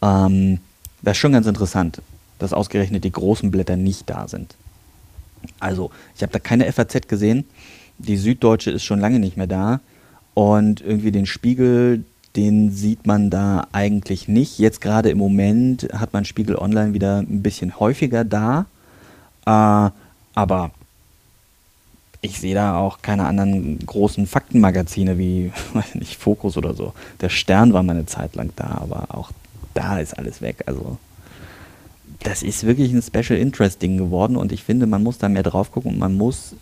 Ähm, 0.00 0.60
das 1.02 1.12
ist 1.12 1.18
schon 1.18 1.32
ganz 1.32 1.46
interessant, 1.46 2.00
dass 2.38 2.52
ausgerechnet 2.52 3.04
die 3.04 3.12
großen 3.12 3.50
Blätter 3.50 3.76
nicht 3.76 4.08
da 4.10 4.28
sind. 4.28 4.54
Also, 5.60 5.90
ich 6.16 6.22
habe 6.22 6.32
da 6.32 6.38
keine 6.38 6.70
FAZ 6.72 7.08
gesehen. 7.08 7.44
Die 7.98 8.16
Süddeutsche 8.16 8.70
ist 8.70 8.84
schon 8.84 9.00
lange 9.00 9.18
nicht 9.18 9.36
mehr 9.36 9.46
da. 9.46 9.80
Und 10.34 10.80
irgendwie 10.80 11.12
den 11.12 11.26
Spiegel, 11.26 12.04
den 12.34 12.70
sieht 12.70 13.06
man 13.06 13.30
da 13.30 13.66
eigentlich 13.72 14.26
nicht. 14.26 14.58
Jetzt 14.58 14.80
gerade 14.80 15.10
im 15.10 15.18
Moment 15.18 15.88
hat 15.92 16.12
man 16.12 16.24
Spiegel 16.24 16.56
Online 16.56 16.92
wieder 16.92 17.18
ein 17.18 17.42
bisschen 17.42 17.78
häufiger 17.78 18.24
da. 18.24 18.66
Äh, 19.46 19.90
aber 20.34 20.70
ich 22.20 22.40
sehe 22.40 22.54
da 22.54 22.78
auch 22.78 23.02
keine 23.02 23.26
anderen 23.26 23.78
großen 23.84 24.26
Faktenmagazine 24.26 25.18
wie, 25.18 25.52
weiß 25.74 25.94
nicht, 25.96 26.16
Fokus 26.16 26.56
oder 26.56 26.74
so. 26.74 26.94
Der 27.20 27.28
Stern 27.28 27.72
war 27.72 27.82
mal 27.82 27.92
eine 27.92 28.06
Zeit 28.06 28.34
lang 28.34 28.50
da, 28.56 28.78
aber 28.80 29.14
auch 29.14 29.30
da 29.74 29.98
ist 29.98 30.18
alles 30.18 30.40
weg. 30.40 30.64
Also 30.66 30.98
das 32.20 32.42
ist 32.42 32.64
wirklich 32.64 32.92
ein 32.92 33.02
Special 33.02 33.38
Interest 33.38 33.80
Ding 33.80 33.98
geworden 33.98 34.36
und 34.36 34.52
ich 34.52 34.62
finde, 34.62 34.86
man 34.86 35.02
muss 35.02 35.18
da 35.18 35.28
mehr 35.28 35.42
drauf 35.42 35.72
gucken 35.72 35.92
und 35.92 35.98
man 35.98 36.14
muss 36.14 36.54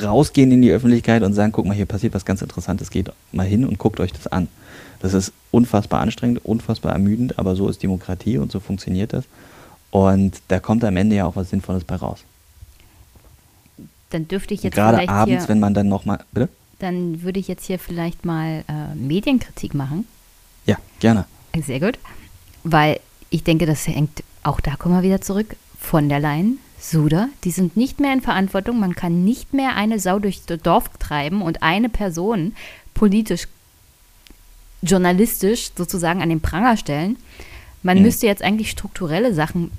rausgehen 0.00 0.52
in 0.52 0.62
die 0.62 0.70
Öffentlichkeit 0.70 1.22
und 1.22 1.32
sagen, 1.32 1.52
guck 1.52 1.66
mal, 1.66 1.74
hier 1.74 1.86
passiert 1.86 2.14
was 2.14 2.24
ganz 2.24 2.42
Interessantes, 2.42 2.90
geht 2.90 3.10
mal 3.32 3.46
hin 3.46 3.64
und 3.64 3.78
guckt 3.78 3.98
euch 4.00 4.12
das 4.12 4.26
an. 4.26 4.48
Das 5.00 5.14
ist 5.14 5.32
unfassbar 5.50 6.00
anstrengend, 6.00 6.44
unfassbar 6.44 6.92
ermüdend, 6.92 7.38
aber 7.38 7.56
so 7.56 7.68
ist 7.68 7.82
Demokratie 7.82 8.38
und 8.38 8.52
so 8.52 8.60
funktioniert 8.60 9.12
das. 9.12 9.24
Und 9.90 10.40
da 10.48 10.60
kommt 10.60 10.84
am 10.84 10.96
Ende 10.96 11.16
ja 11.16 11.26
auch 11.26 11.36
was 11.36 11.50
Sinnvolles 11.50 11.84
bei 11.84 11.96
raus. 11.96 12.20
Dann 14.10 14.28
dürfte 14.28 14.54
ich 14.54 14.62
jetzt 14.62 14.74
Gerade 14.74 14.98
vielleicht 14.98 15.10
abends, 15.10 15.44
hier, 15.44 15.48
wenn 15.48 15.60
man 15.60 15.74
dann 15.74 15.88
nochmal. 15.88 16.20
Bitte? 16.32 16.48
dann 16.78 17.22
würde 17.22 17.40
ich 17.40 17.48
jetzt 17.48 17.64
hier 17.64 17.78
vielleicht 17.78 18.24
mal 18.24 18.64
äh, 18.68 18.94
Medienkritik 18.94 19.74
machen. 19.74 20.06
Ja, 20.66 20.76
gerne. 21.00 21.26
Sehr 21.64 21.80
gut. 21.80 21.98
Weil 22.64 23.00
ich 23.30 23.44
denke, 23.44 23.66
das 23.66 23.86
hängt, 23.86 24.22
auch 24.46 24.60
da 24.60 24.76
kommen 24.76 24.94
wir 24.94 25.02
wieder 25.02 25.20
zurück, 25.20 25.56
von 25.78 26.08
der 26.08 26.20
Leyen, 26.20 26.58
Suda, 26.78 27.28
die 27.44 27.50
sind 27.50 27.76
nicht 27.76 28.00
mehr 28.00 28.12
in 28.12 28.20
Verantwortung. 28.20 28.78
Man 28.78 28.94
kann 28.94 29.24
nicht 29.24 29.52
mehr 29.52 29.76
eine 29.76 29.98
Sau 29.98 30.18
durchs 30.18 30.44
Dorf 30.46 30.88
treiben 30.98 31.42
und 31.42 31.62
eine 31.62 31.88
Person 31.88 32.54
politisch, 32.94 33.48
journalistisch 34.82 35.70
sozusagen 35.76 36.22
an 36.22 36.28
den 36.28 36.40
Pranger 36.40 36.76
stellen. 36.76 37.16
Man 37.82 37.98
Mhm. 37.98 38.02
müsste 38.04 38.26
jetzt 38.26 38.42
eigentlich 38.42 38.70
strukturelle 38.70 39.34
Sachen 39.34 39.70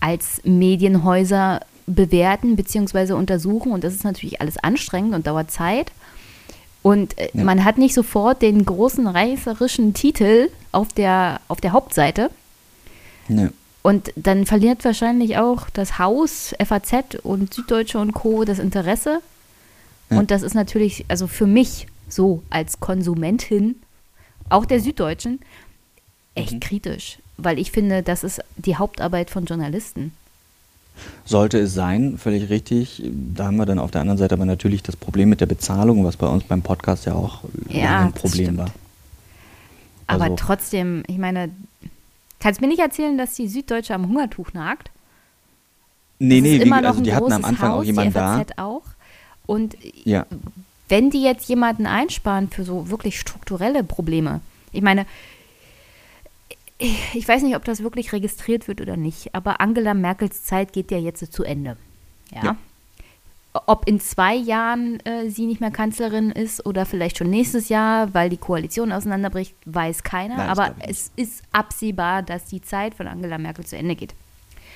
als 0.00 0.40
Medienhäuser 0.44 1.60
bewerten 1.86 2.56
bzw. 2.56 3.12
untersuchen 3.12 3.72
und 3.72 3.84
das 3.84 3.94
ist 3.94 4.04
natürlich 4.04 4.40
alles 4.40 4.56
anstrengend 4.58 5.14
und 5.14 5.26
dauert 5.26 5.50
Zeit. 5.50 5.92
Und 6.82 7.16
äh, 7.18 7.28
Ja. 7.34 7.44
man 7.44 7.64
hat 7.64 7.78
nicht 7.78 7.94
sofort 7.94 8.42
den 8.42 8.64
großen 8.64 9.06
reißerischen 9.06 9.94
Titel 9.94 10.48
auf 10.72 10.92
der, 10.92 11.40
auf 11.48 11.60
der 11.60 11.72
Hauptseite. 11.72 12.30
Ja. 13.28 13.48
Und 13.86 14.12
dann 14.16 14.46
verliert 14.46 14.84
wahrscheinlich 14.84 15.38
auch 15.38 15.70
das 15.70 15.98
Haus, 16.00 16.54
FAZ 16.58 17.16
und 17.22 17.54
Süddeutsche 17.54 17.98
und 17.98 18.12
Co. 18.12 18.44
das 18.44 18.58
Interesse. 18.58 19.20
Ja. 20.10 20.18
Und 20.18 20.30
das 20.32 20.42
ist 20.42 20.54
natürlich, 20.54 21.04
also 21.06 21.28
für 21.28 21.46
mich 21.46 21.86
so 22.08 22.42
als 22.50 22.80
Konsumentin, 22.80 23.76
auch 24.48 24.64
der 24.66 24.80
Süddeutschen, 24.80 25.38
echt 26.34 26.54
Mhm. 26.54 26.60
kritisch. 26.60 27.18
Weil 27.36 27.58
ich 27.60 27.70
finde, 27.70 28.02
das 28.02 28.24
ist 28.24 28.40
die 28.56 28.74
Hauptarbeit 28.76 29.30
von 29.30 29.44
Journalisten. 29.44 30.12
Sollte 31.24 31.58
es 31.60 31.74
sein, 31.74 32.18
völlig 32.18 32.48
richtig. 32.50 33.02
Da 33.34 33.44
haben 33.46 33.56
wir 33.56 33.66
dann 33.66 33.78
auf 33.78 33.90
der 33.92 34.00
anderen 34.00 34.18
Seite 34.18 34.34
aber 34.34 34.46
natürlich 34.46 34.82
das 34.82 34.96
Problem 34.96 35.28
mit 35.28 35.40
der 35.40 35.46
Bezahlung, 35.46 36.04
was 36.04 36.16
bei 36.16 36.26
uns 36.26 36.42
beim 36.44 36.62
Podcast 36.62 37.04
ja 37.06 37.14
auch 37.14 37.40
Ja, 37.68 38.00
ein 38.00 38.12
Problem 38.12 38.56
war. 38.56 38.70
Aber 40.08 40.24
Also- 40.24 40.36
trotzdem, 40.36 41.02
ich 41.06 41.18
meine, 41.18 41.50
kannst 42.40 42.60
mir 42.60 42.68
nicht 42.68 42.80
erzählen, 42.80 43.16
dass 43.18 43.34
die 43.34 43.48
Süddeutsche 43.48 43.94
am 43.94 44.08
Hungertuch 44.08 44.52
nagt? 44.52 44.90
Nee, 46.18 46.40
nee, 46.40 46.64
wie, 46.64 46.72
also 46.72 47.02
die 47.02 47.14
hatten 47.14 47.32
am 47.32 47.44
Anfang 47.44 47.70
Haus, 47.70 47.80
auch 47.80 47.84
jemanden 47.84 48.12
die 48.12 48.14
da. 48.14 48.38
FAZ 48.38 48.52
auch. 48.56 48.82
Und 49.46 49.76
Ja, 50.04 50.26
wenn 50.88 51.10
die 51.10 51.22
jetzt 51.22 51.48
jemanden 51.48 51.86
einsparen 51.86 52.48
für 52.48 52.64
so 52.64 52.90
wirklich 52.90 53.18
strukturelle 53.18 53.82
Probleme, 53.84 54.40
ich 54.72 54.82
meine, 54.82 55.06
ich 56.78 57.26
weiß 57.26 57.42
nicht, 57.42 57.56
ob 57.56 57.64
das 57.64 57.82
wirklich 57.82 58.12
registriert 58.12 58.68
wird 58.68 58.80
oder 58.80 58.96
nicht, 58.96 59.34
aber 59.34 59.60
Angela 59.60 59.94
Merkels 59.94 60.44
Zeit 60.44 60.72
geht 60.72 60.90
ja 60.90 60.98
jetzt 60.98 61.32
zu 61.32 61.42
Ende. 61.42 61.76
Ja. 62.32 62.44
ja. 62.44 62.56
Ob 63.66 63.88
in 63.88 64.00
zwei 64.00 64.34
Jahren 64.34 65.00
äh, 65.06 65.30
sie 65.30 65.46
nicht 65.46 65.60
mehr 65.60 65.70
Kanzlerin 65.70 66.30
ist 66.30 66.66
oder 66.66 66.84
vielleicht 66.84 67.18
schon 67.18 67.30
nächstes 67.30 67.68
Jahr, 67.68 68.12
weil 68.12 68.28
die 68.28 68.36
Koalition 68.36 68.92
auseinanderbricht, 68.92 69.54
weiß 69.64 70.02
keiner. 70.02 70.36
Nein, 70.36 70.48
aber 70.48 70.74
es 70.80 71.10
ist 71.16 71.42
absehbar, 71.52 72.22
dass 72.22 72.46
die 72.46 72.60
Zeit 72.60 72.94
von 72.94 73.06
Angela 73.06 73.38
Merkel 73.38 73.64
zu 73.64 73.76
Ende 73.76 73.94
geht. 73.94 74.14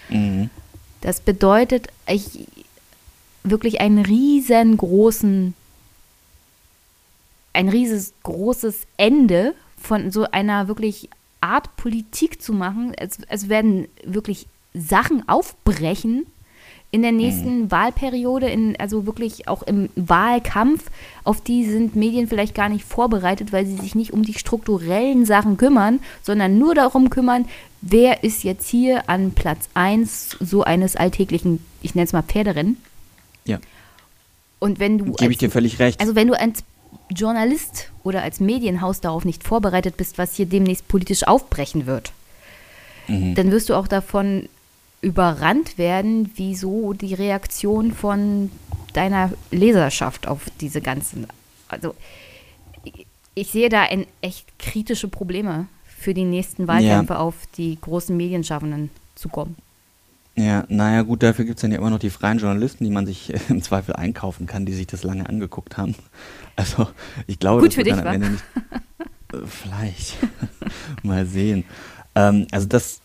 Mhm. 0.09 0.51
Das 1.01 1.21
bedeutet 1.21 1.89
ich, 2.07 2.47
wirklich 3.43 3.81
einen 3.81 4.05
riesengroßen, 4.05 5.55
ein 7.53 7.69
riesengroßes 7.69 8.87
Ende 8.97 9.55
von 9.77 10.11
so 10.11 10.31
einer 10.31 10.69
wirklich 10.69 11.09
Art 11.41 11.77
Politik 11.77 12.43
zu 12.43 12.53
machen. 12.53 12.93
Es, 12.97 13.19
es 13.29 13.49
werden 13.49 13.89
wirklich 14.05 14.47
Sachen 14.75 15.29
aufbrechen 15.29 16.27
in 16.93 17.03
der 17.03 17.13
nächsten 17.13 17.63
mhm. 17.63 17.71
Wahlperiode, 17.71 18.49
in, 18.49 18.77
also 18.79 19.07
wirklich 19.07 19.47
auch 19.47 19.63
im 19.63 19.91
Wahlkampf. 19.95 20.91
Auf 21.23 21.41
die 21.41 21.65
sind 21.65 21.95
Medien 21.95 22.27
vielleicht 22.27 22.55
gar 22.55 22.69
nicht 22.69 22.85
vorbereitet, 22.85 23.53
weil 23.53 23.65
sie 23.65 23.77
sich 23.77 23.95
nicht 23.95 24.13
um 24.13 24.23
die 24.25 24.35
strukturellen 24.35 25.25
Sachen 25.25 25.57
kümmern, 25.57 26.01
sondern 26.23 26.59
nur 26.59 26.75
darum 26.75 27.09
kümmern, 27.09 27.47
wer 27.81 28.25
ist 28.25 28.43
jetzt 28.43 28.69
hier 28.69 29.09
an 29.09 29.33
Platz 29.33 29.69
1 29.75 30.39
so 30.41 30.65
eines 30.65 30.97
alltäglichen, 30.97 31.65
ich 31.81 31.95
nenne 31.95 32.07
es 32.07 32.13
mal 32.13 32.23
Pferderennen. 32.23 32.77
Ja. 33.45 33.59
Und 34.59 34.81
wenn 34.81 34.99
du. 34.99 35.13
Gebe 35.13 35.33
ich 35.33 35.39
dir 35.39 35.51
völlig 35.51 35.79
recht. 35.79 36.01
Also 36.01 36.17
wenn 36.17 36.27
du 36.27 36.39
als 36.39 36.65
Journalist 37.15 37.91
oder 38.03 38.23
als 38.23 38.41
Medienhaus 38.41 39.01
darauf 39.01 39.25
nicht 39.25 39.45
vorbereitet 39.45 39.97
bist, 39.97 40.19
was 40.19 40.35
hier 40.35 40.47
demnächst 40.47 40.89
politisch 40.89 41.27
aufbrechen 41.27 41.87
wird, 41.87 42.13
mhm. 43.07 43.37
dann 43.37 43.53
wirst 43.53 43.69
du 43.69 43.75
auch 43.75 43.87
davon 43.87 44.49
überrannt 45.01 45.79
werden, 45.79 46.31
wieso 46.37 46.93
die 46.93 47.15
Reaktion 47.15 47.93
von 47.93 48.51
deiner 48.93 49.33
Leserschaft 49.51 50.29
auf 50.29 50.47
diese 50.61 50.81
ganzen. 50.81 51.27
Also 51.69 51.95
ich, 52.85 53.07
ich 53.35 53.51
sehe 53.51 53.69
da 53.69 53.83
ein, 53.83 54.07
echt 54.21 54.59
kritische 54.59 55.09
Probleme 55.09 55.67
für 55.85 56.15
die 56.15 56.25
nächsten 56.25 56.67
Wahlkämpfe 56.67 57.15
ja. 57.15 57.21
auf 57.21 57.35
die 57.57 57.79
großen 57.81 58.17
Medienschaffenden 58.17 58.91
zu 59.15 59.29
kommen. 59.29 59.57
Ja, 60.37 60.65
naja, 60.69 61.03
gut, 61.03 61.23
dafür 61.23 61.45
gibt 61.45 61.59
es 61.59 61.63
dann 61.63 61.73
ja 61.73 61.79
immer 61.79 61.91
noch 61.91 61.99
die 61.99 62.11
freien 62.11 62.39
Journalisten, 62.39 62.85
die 62.85 62.91
man 62.91 63.05
sich 63.05 63.33
im 63.49 63.63
Zweifel 63.63 63.95
einkaufen 63.95 64.47
kann, 64.47 64.65
die 64.65 64.73
sich 64.73 64.87
das 64.87 65.03
lange 65.03 65.29
angeguckt 65.29 65.77
haben. 65.77 65.95
Also, 66.57 66.89
ich 67.27 67.39
glaube, 67.39 67.63
Gut 67.63 67.69
das 67.71 67.75
für 67.77 67.85
dich, 67.85 67.95
dann 67.95 68.07
am 68.07 68.15
Ende 68.15 68.31
nicht. 68.31 68.45
Äh, 69.33 69.47
vielleicht. 69.47 70.17
Mal 71.03 71.27
sehen. 71.27 71.65
Ähm, 72.15 72.47
also, 72.51 72.67
das 72.67 73.01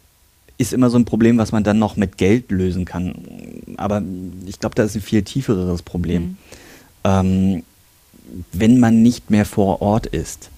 ist 0.58 0.74
immer 0.74 0.90
so 0.90 0.98
ein 0.98 1.06
Problem, 1.06 1.38
was 1.38 1.52
man 1.52 1.64
dann 1.64 1.80
noch 1.80 1.98
mit 1.98 2.18
Geld 2.18 2.52
lösen 2.52 2.86
kann. 2.86 3.16
Aber 3.78 4.02
ich 4.46 4.60
glaube, 4.60 4.76
da 4.76 4.84
ist 4.84 4.96
ein 4.96 5.02
viel 5.02 5.24
tieferes 5.24 5.82
Problem. 5.82 6.22
Mhm. 6.24 6.38
Ähm, 7.04 7.64
wenn 8.52 8.80
man 8.80 9.02
nicht 9.02 9.30
mehr 9.30 9.46
vor 9.46 9.82
Ort 9.82 10.08
ist 10.08 10.50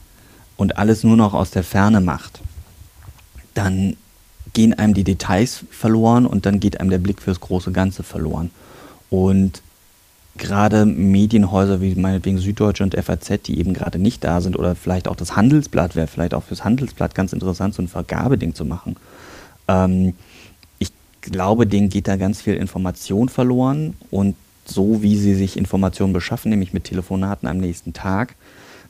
und 0.55 0.77
alles 0.77 1.03
nur 1.03 1.17
noch 1.17 1.33
aus 1.33 1.51
der 1.51 1.63
Ferne 1.63 2.01
macht, 2.01 2.41
dann 3.53 3.97
gehen 4.53 4.73
einem 4.73 4.93
die 4.93 5.03
Details 5.03 5.65
verloren 5.69 6.25
und 6.25 6.45
dann 6.45 6.59
geht 6.59 6.79
einem 6.79 6.89
der 6.89 6.97
Blick 6.99 7.21
fürs 7.21 7.39
große 7.39 7.71
Ganze 7.71 8.03
verloren. 8.03 8.51
Und 9.09 9.61
gerade 10.37 10.85
Medienhäuser 10.85 11.81
wie 11.81 11.95
meinetwegen 11.95 12.37
Süddeutsche 12.37 12.83
und 12.83 12.95
FAZ, 12.95 13.41
die 13.45 13.59
eben 13.59 13.73
gerade 13.73 13.99
nicht 13.99 14.23
da 14.23 14.41
sind, 14.41 14.57
oder 14.57 14.75
vielleicht 14.75 15.07
auch 15.07 15.15
das 15.15 15.35
Handelsblatt, 15.35 15.95
wäre 15.95 16.07
vielleicht 16.07 16.33
auch 16.33 16.43
fürs 16.43 16.63
Handelsblatt 16.63 17.15
ganz 17.15 17.33
interessant, 17.33 17.73
so 17.73 17.81
ein 17.81 17.87
Vergabeding 17.87 18.53
zu 18.53 18.65
machen. 18.65 18.95
Ähm, 19.67 20.13
ich 20.79 20.91
glaube, 21.21 21.67
denen 21.67 21.89
geht 21.89 22.07
da 22.07 22.15
ganz 22.15 22.41
viel 22.41 22.55
Information 22.55 23.29
verloren 23.29 23.95
und 24.11 24.35
so 24.65 25.01
wie 25.01 25.17
sie 25.17 25.35
sich 25.35 25.57
Informationen 25.57 26.13
beschaffen, 26.13 26.49
nämlich 26.49 26.73
mit 26.73 26.83
Telefonaten 26.85 27.47
am 27.47 27.57
nächsten 27.57 27.93
Tag, 27.93 28.35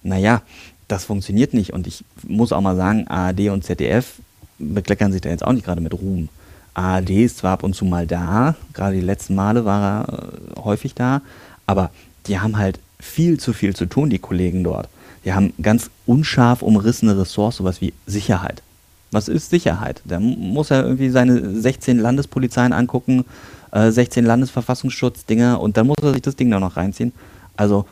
naja, 0.04 0.41
das 0.88 1.06
funktioniert 1.06 1.54
nicht. 1.54 1.74
Und 1.74 1.88
ich 1.88 2.04
muss 2.28 2.52
auch 2.52 2.62
mal 2.62 2.76
sagen, 2.76 3.08
ARD 3.08 3.49
und 3.49 3.64
ZDF 3.64 4.14
bekleckern 4.58 5.12
sich 5.12 5.22
da 5.22 5.30
jetzt 5.30 5.45
auch 5.45 5.54
nicht 5.54 5.66
gerade 5.66 5.82
mit 5.82 5.94
Ruhm. 5.94 6.30
ARD 6.74 7.10
ist 7.10 7.38
zwar 7.38 7.54
ab 7.54 7.64
und 7.64 7.76
zu 7.76 7.86
mal 7.86 8.06
da, 8.08 8.56
gerade 8.74 8.95
die 8.95 9.02
letzten 9.02 9.36
Male 9.36 9.66
war 9.66 10.08
er 10.08 10.14
äh, 10.14 10.62
häufig 10.62 10.94
da, 10.94 11.22
aber 11.66 11.91
die 12.28 12.40
haben 12.40 12.58
halt 12.58 12.80
viel 12.99 13.40
zu 13.40 13.54
viel 13.54 13.76
zu 13.76 13.86
tun, 13.86 14.10
die 14.10 14.20
Kollegen 14.20 14.64
dort. 14.64 14.88
Die 15.26 15.34
haben 15.34 15.54
ganz 15.62 15.90
unscharf 16.06 16.62
umrissene 16.62 17.18
Ressorts, 17.18 17.58
sowas 17.58 17.82
wie 17.82 17.94
Sicherheit. 18.06 18.62
Was 19.12 19.28
ist 19.28 19.50
Sicherheit? 19.50 20.02
Da 20.06 20.20
muss 20.20 20.72
er 20.72 20.84
irgendwie 20.84 21.10
seine 21.10 21.60
16 21.60 22.00
Landespolizeien 22.00 22.74
angucken, 22.74 23.26
äh, 23.72 23.92
16 23.92 24.26
Landesverfassungsschutzdinger 24.26 25.62
und 25.62 25.78
dann 25.78 25.88
muss 25.88 25.98
er 26.02 26.14
sich 26.14 26.22
das 26.22 26.36
Ding 26.36 26.52
da 26.52 26.60
noch 26.60 26.78
reinziehen. 26.78 27.14
Also, 27.56 27.86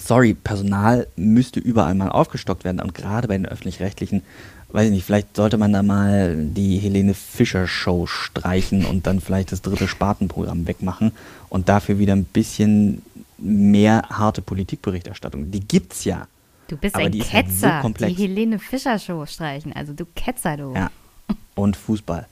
sorry, 0.00 0.34
Personal 0.34 1.06
müsste 1.16 1.60
überall 1.60 1.94
mal 1.94 2.08
aufgestockt 2.08 2.64
werden 2.64 2.80
und 2.80 2.94
gerade 2.94 3.28
bei 3.28 3.36
den 3.36 3.46
öffentlich-rechtlichen 3.46 4.22
weiß 4.72 4.86
ich 4.86 4.92
nicht, 4.92 5.04
vielleicht 5.04 5.36
sollte 5.36 5.58
man 5.58 5.72
da 5.72 5.82
mal 5.82 6.36
die 6.36 6.78
Helene 6.78 7.14
Fischer 7.14 7.66
Show 7.66 8.06
streichen 8.06 8.84
und 8.84 9.06
dann 9.06 9.20
vielleicht 9.20 9.52
das 9.52 9.62
dritte 9.62 9.88
Spartenprogramm 9.88 10.66
wegmachen 10.66 11.12
und 11.48 11.68
dafür 11.68 11.98
wieder 11.98 12.14
ein 12.14 12.24
bisschen 12.24 13.02
mehr 13.38 14.02
harte 14.10 14.42
Politikberichterstattung. 14.42 15.50
Die 15.50 15.60
gibt's 15.60 16.04
ja. 16.04 16.26
Du 16.70 16.76
bist 16.76 16.94
ein 16.94 17.10
Ketzer. 17.10 17.82
Halt 17.82 17.98
so 17.98 18.06
die 18.06 18.14
Helene 18.14 18.60
Fischer 18.60 18.96
Show 19.00 19.26
streichen. 19.26 19.72
Also 19.72 19.92
du 19.92 20.04
Ketzer, 20.14 20.56
du. 20.56 20.72
Ja. 20.72 20.92
Und 21.56 21.76
Fußball. 21.76 22.28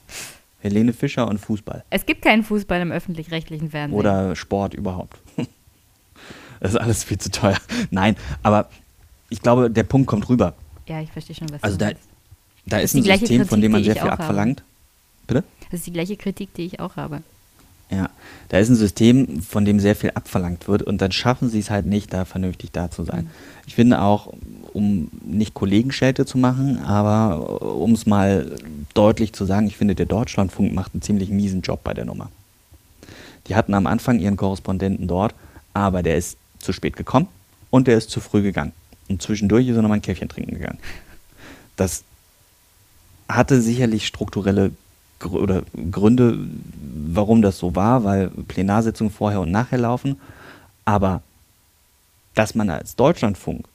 Helene 0.61 0.93
Fischer 0.93 1.27
und 1.27 1.39
Fußball. 1.39 1.83
Es 1.89 2.05
gibt 2.05 2.21
keinen 2.21 2.43
Fußball 2.43 2.79
im 2.79 2.91
öffentlich-rechtlichen 2.91 3.69
Fernsehen. 3.69 3.99
Oder 3.99 4.35
Sport 4.35 4.73
überhaupt. 4.73 5.19
Das 6.61 6.71
ist 6.71 6.77
alles 6.77 7.05
viel 7.05 7.17
zu 7.17 7.31
teuer. 7.31 7.57
Nein, 7.89 8.17
aber 8.43 8.69
ich 9.29 9.41
glaube, 9.41 9.71
der 9.71 9.83
Punkt 9.83 10.07
kommt 10.07 10.27
rüber. 10.27 10.55
Ja, 10.87 10.99
ich 10.99 11.09
verstehe 11.09 11.33
schon, 11.33 11.49
was 11.53 11.63
also 11.63 11.77
du 11.77 11.85
da, 11.85 11.91
da 12.65 12.79
ist, 12.79 12.95
ist 12.95 12.95
ein 12.95 13.03
System, 13.03 13.37
Kritik, 13.37 13.47
von 13.47 13.61
dem 13.61 13.71
man 13.71 13.81
sehr 13.81 13.95
viel 13.95 14.09
abverlangt. 14.09 14.59
Habe. 14.59 14.69
Bitte? 15.25 15.43
Das 15.71 15.79
ist 15.79 15.87
die 15.87 15.93
gleiche 15.93 16.17
Kritik, 16.17 16.53
die 16.55 16.65
ich 16.65 16.81
auch 16.81 16.97
habe. 16.97 17.23
Ja, 17.91 18.09
da 18.49 18.59
ist 18.59 18.69
ein 18.69 18.75
System, 18.75 19.41
von 19.41 19.65
dem 19.65 19.79
sehr 19.79 19.95
viel 19.95 20.11
abverlangt 20.11 20.67
wird 20.67 20.83
und 20.83 21.01
dann 21.01 21.11
schaffen 21.11 21.49
sie 21.49 21.59
es 21.59 21.71
halt 21.71 21.87
nicht, 21.87 22.13
da 22.13 22.25
vernünftig 22.25 22.71
da 22.71 22.91
zu 22.91 23.03
sein. 23.03 23.25
Mhm. 23.25 23.29
Ich 23.65 23.75
finde 23.75 24.01
auch, 24.01 24.33
um 24.73 25.09
nicht 25.25 25.55
Kollegenschelte 25.55 26.25
zu 26.25 26.37
machen, 26.37 26.79
aber 26.83 27.61
um 27.61 27.93
es 27.93 28.05
mal 28.05 28.55
deutlich 28.93 29.33
zu 29.33 29.45
sagen, 29.45 29.67
ich 29.67 29.77
finde, 29.77 29.95
der 29.95 30.05
Deutschlandfunk 30.05 30.73
macht 30.73 30.93
einen 30.93 31.01
ziemlich 31.01 31.29
miesen 31.29 31.61
Job 31.61 31.83
bei 31.83 31.93
der 31.93 32.05
Nummer. 32.05 32.29
Die 33.47 33.55
hatten 33.55 33.73
am 33.73 33.87
Anfang 33.87 34.19
ihren 34.19 34.37
Korrespondenten 34.37 35.07
dort, 35.07 35.33
aber 35.73 36.03
der 36.03 36.17
ist 36.17 36.37
zu 36.59 36.73
spät 36.73 36.95
gekommen 36.95 37.27
und 37.71 37.87
der 37.87 37.97
ist 37.97 38.11
zu 38.11 38.19
früh 38.19 38.43
gegangen. 38.43 38.73
Und 39.07 39.21
zwischendurch 39.23 39.67
ist 39.67 39.75
er 39.75 39.81
nochmal 39.81 39.97
ein 39.97 40.03
Käffchen 40.03 40.29
trinken 40.29 40.55
gegangen. 40.55 40.77
Das 41.75 42.03
hatte 43.27 43.61
sicherlich 43.61 44.05
strukturelle 44.05 44.71
oder 45.25 45.63
Gründe, 45.91 46.39
warum 47.13 47.41
das 47.41 47.57
so 47.57 47.75
war, 47.75 48.03
weil 48.03 48.29
Plenarsitzungen 48.29 49.11
vorher 49.11 49.41
und 49.41 49.51
nachher 49.51 49.79
laufen. 49.79 50.17
Aber 50.85 51.21
dass 52.35 52.55
man 52.55 52.69
als 52.69 52.95
Deutschlandfunk 52.95 53.65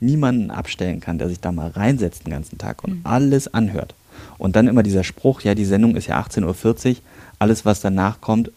niemanden 0.00 0.50
abstellen 0.50 1.00
kann, 1.00 1.18
der 1.18 1.28
sich 1.28 1.40
da 1.40 1.52
mal 1.52 1.70
reinsetzt 1.70 2.26
den 2.26 2.32
ganzen 2.32 2.58
Tag 2.58 2.84
und 2.84 2.98
mhm. 2.98 3.00
alles 3.04 3.52
anhört. 3.52 3.94
Und 4.38 4.56
dann 4.56 4.68
immer 4.68 4.82
dieser 4.82 5.04
Spruch, 5.04 5.42
ja, 5.42 5.54
die 5.54 5.64
Sendung 5.64 5.96
ist 5.96 6.06
ja 6.06 6.20
18.40 6.20 6.90
Uhr, 6.90 6.96
alles, 7.38 7.64
was 7.64 7.80
danach 7.80 8.20
kommt, 8.20 8.50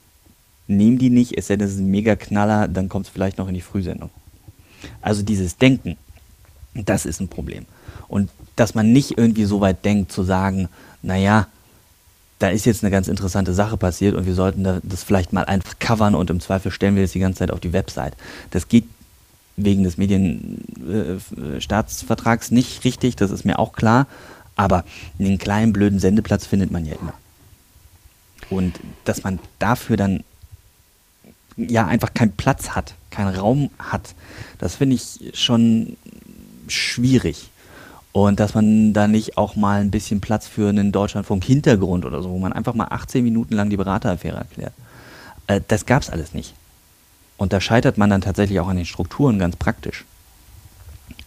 nehmen 0.67 0.97
die 0.97 1.09
nicht, 1.09 1.37
es 1.37 1.47
sei 1.47 1.55
denn, 1.55 1.67
es 1.67 1.73
ist 1.73 1.79
ein 1.79 1.91
Mega-Knaller, 1.91 2.67
dann 2.67 2.89
kommt 2.89 3.05
es 3.05 3.11
vielleicht 3.11 3.37
noch 3.37 3.47
in 3.47 3.53
die 3.53 3.61
Frühsendung. 3.61 4.09
Also 5.01 5.23
dieses 5.23 5.57
Denken, 5.57 5.97
das 6.73 7.05
ist 7.05 7.19
ein 7.19 7.27
Problem. 7.27 7.65
Und 8.07 8.29
dass 8.55 8.75
man 8.75 8.91
nicht 8.91 9.17
irgendwie 9.17 9.45
so 9.45 9.61
weit 9.61 9.83
denkt 9.85 10.11
zu 10.11 10.23
sagen, 10.23 10.69
naja, 11.01 11.47
da 12.39 12.49
ist 12.49 12.65
jetzt 12.65 12.83
eine 12.83 12.91
ganz 12.91 13.07
interessante 13.07 13.53
Sache 13.53 13.77
passiert 13.77 14.15
und 14.15 14.25
wir 14.25 14.35
sollten 14.35 14.81
das 14.83 15.03
vielleicht 15.03 15.31
mal 15.33 15.45
einfach 15.45 15.79
covern 15.79 16.15
und 16.15 16.29
im 16.29 16.39
Zweifel 16.39 16.71
stellen 16.71 16.95
wir 16.95 17.03
das 17.03 17.13
die 17.13 17.19
ganze 17.19 17.39
Zeit 17.39 17.49
auf 17.51 17.59
die 17.59 17.73
Website. 17.73 18.13
Das 18.51 18.67
geht 18.67 18.85
wegen 19.55 19.83
des 19.83 19.97
Medienstaatsvertrags 19.97 22.51
äh, 22.51 22.53
nicht 22.53 22.83
richtig, 22.83 23.15
das 23.15 23.31
ist 23.31 23.43
mir 23.43 23.57
auch 23.57 23.73
klar, 23.73 24.05
aber 24.55 24.85
einen 25.19 25.39
kleinen 25.39 25.73
blöden 25.73 25.99
Sendeplatz 25.99 26.45
findet 26.45 26.69
man 26.71 26.85
ja 26.85 26.93
immer. 27.01 27.13
Und 28.49 28.79
dass 29.03 29.23
man 29.23 29.39
dafür 29.57 29.97
dann 29.97 30.23
ja 31.57 31.87
einfach 31.87 32.13
keinen 32.13 32.33
Platz 32.33 32.69
hat, 32.69 32.93
keinen 33.09 33.35
Raum 33.35 33.71
hat, 33.79 34.13
das 34.59 34.75
finde 34.75 34.95
ich 34.95 35.31
schon 35.33 35.97
schwierig. 36.67 37.49
Und 38.25 38.39
dass 38.39 38.55
man 38.55 38.93
da 38.93 39.07
nicht 39.07 39.37
auch 39.37 39.55
mal 39.55 39.79
ein 39.79 39.91
bisschen 39.91 40.21
Platz 40.21 40.47
für 40.47 40.69
einen 40.69 40.91
Deutschlandfunk-Hintergrund 40.91 42.03
oder 42.03 42.23
so, 42.23 42.31
wo 42.31 42.39
man 42.39 42.51
einfach 42.51 42.73
mal 42.73 42.87
18 42.89 43.23
Minuten 43.23 43.53
lang 43.53 43.69
die 43.69 43.77
Berateraffäre 43.77 44.37
erklärt. 44.37 44.73
Äh, 45.45 45.61
das 45.67 45.85
gab 45.85 46.01
es 46.01 46.09
alles 46.09 46.33
nicht. 46.33 46.55
Und 47.37 47.53
da 47.53 47.61
scheitert 47.61 47.99
man 47.99 48.09
dann 48.09 48.21
tatsächlich 48.21 48.59
auch 48.59 48.69
an 48.69 48.77
den 48.77 48.87
Strukturen 48.87 49.37
ganz 49.37 49.55
praktisch. 49.55 50.03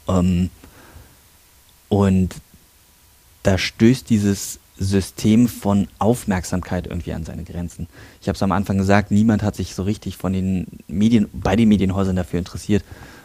Ähm, 0.08 0.50
und 1.88 2.34
da 3.44 3.56
stößt 3.56 4.10
dieses 4.10 4.58
System 4.76 5.46
von 5.46 5.86
Aufmerksamkeit 6.00 6.88
irgendwie 6.88 7.12
an 7.12 7.24
seine 7.24 7.44
Grenzen. 7.44 7.86
Ich 8.20 8.26
habe 8.26 8.34
es 8.34 8.42
am 8.42 8.50
Anfang 8.50 8.78
gesagt, 8.78 9.12
niemand 9.12 9.44
hat 9.44 9.54
sich 9.54 9.76
so 9.76 9.84
richtig 9.84 10.16
von 10.16 10.32
den 10.32 10.66
Medien, 10.88 11.28
bei 11.32 11.54
den 11.54 11.68
Medienhäusern 11.68 12.16
dafür 12.16 12.40
interessiert, 12.40 12.82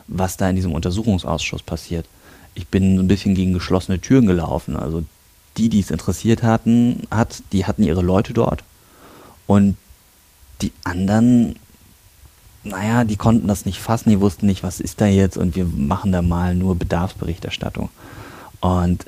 was 0.07 0.37
da 0.37 0.47
in 0.51 0.55
diesem 0.55 0.73
Untersuchungsausschuss 0.73 1.63
passiert. 1.63 2.05
Ich 2.55 2.67
bin 2.67 2.99
ein 2.99 3.07
bisschen 3.07 3.35
gegen 3.35 3.53
geschlossene 3.53 3.99
Türen 3.99 4.25
gelaufen. 4.25 4.75
Also 4.75 5.03
die, 5.57 5.69
die 5.69 5.79
es 5.79 5.91
interessiert 5.91 6.43
hatten, 6.43 7.03
hat, 7.11 7.43
die 7.51 7.65
hatten 7.65 7.83
ihre 7.83 8.01
Leute 8.01 8.33
dort. 8.33 8.63
Und 9.47 9.77
die 10.61 10.71
anderen, 10.83 11.55
naja, 12.63 13.03
die 13.03 13.17
konnten 13.17 13.47
das 13.47 13.65
nicht 13.65 13.79
fassen, 13.79 14.09
die 14.09 14.21
wussten 14.21 14.45
nicht, 14.47 14.63
was 14.63 14.79
ist 14.79 15.01
da 15.01 15.05
jetzt 15.05 15.37
und 15.37 15.55
wir 15.55 15.65
machen 15.65 16.11
da 16.11 16.21
mal 16.21 16.55
nur 16.55 16.75
Bedarfsberichterstattung. 16.75 17.89
Und 18.61 19.05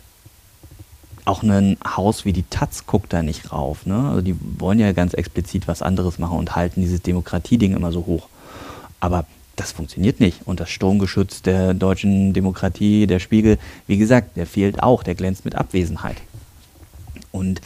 auch 1.25 1.43
ein 1.43 1.77
Haus 1.85 2.23
wie 2.23 2.33
die 2.33 2.43
Taz 2.43 2.85
guckt 2.85 3.11
da 3.11 3.21
nicht 3.21 3.51
rauf. 3.51 3.85
Ne? 3.85 4.09
Also 4.09 4.21
die 4.21 4.35
wollen 4.59 4.79
ja 4.79 4.93
ganz 4.93 5.13
explizit 5.13 5.67
was 5.67 5.81
anderes 5.81 6.19
machen 6.19 6.37
und 6.37 6.55
halten 6.55 6.81
dieses 6.81 7.01
Demokratieding 7.01 7.75
immer 7.75 7.91
so 7.91 8.05
hoch. 8.05 8.29
Aber 8.99 9.25
das 9.57 9.71
funktioniert 9.71 10.19
nicht. 10.19 10.41
Und 10.45 10.59
das 10.59 10.69
Sturmgeschütz 10.69 11.41
der 11.41 11.73
deutschen 11.73 12.31
Demokratie, 12.31 13.07
der 13.07 13.19
Spiegel, 13.19 13.57
wie 13.87 13.97
gesagt, 13.97 14.37
der 14.37 14.45
fehlt 14.45 14.81
auch, 14.81 15.03
der 15.03 15.15
glänzt 15.15 15.43
mit 15.45 15.55
Abwesenheit. 15.55 16.17
Und 17.31 17.59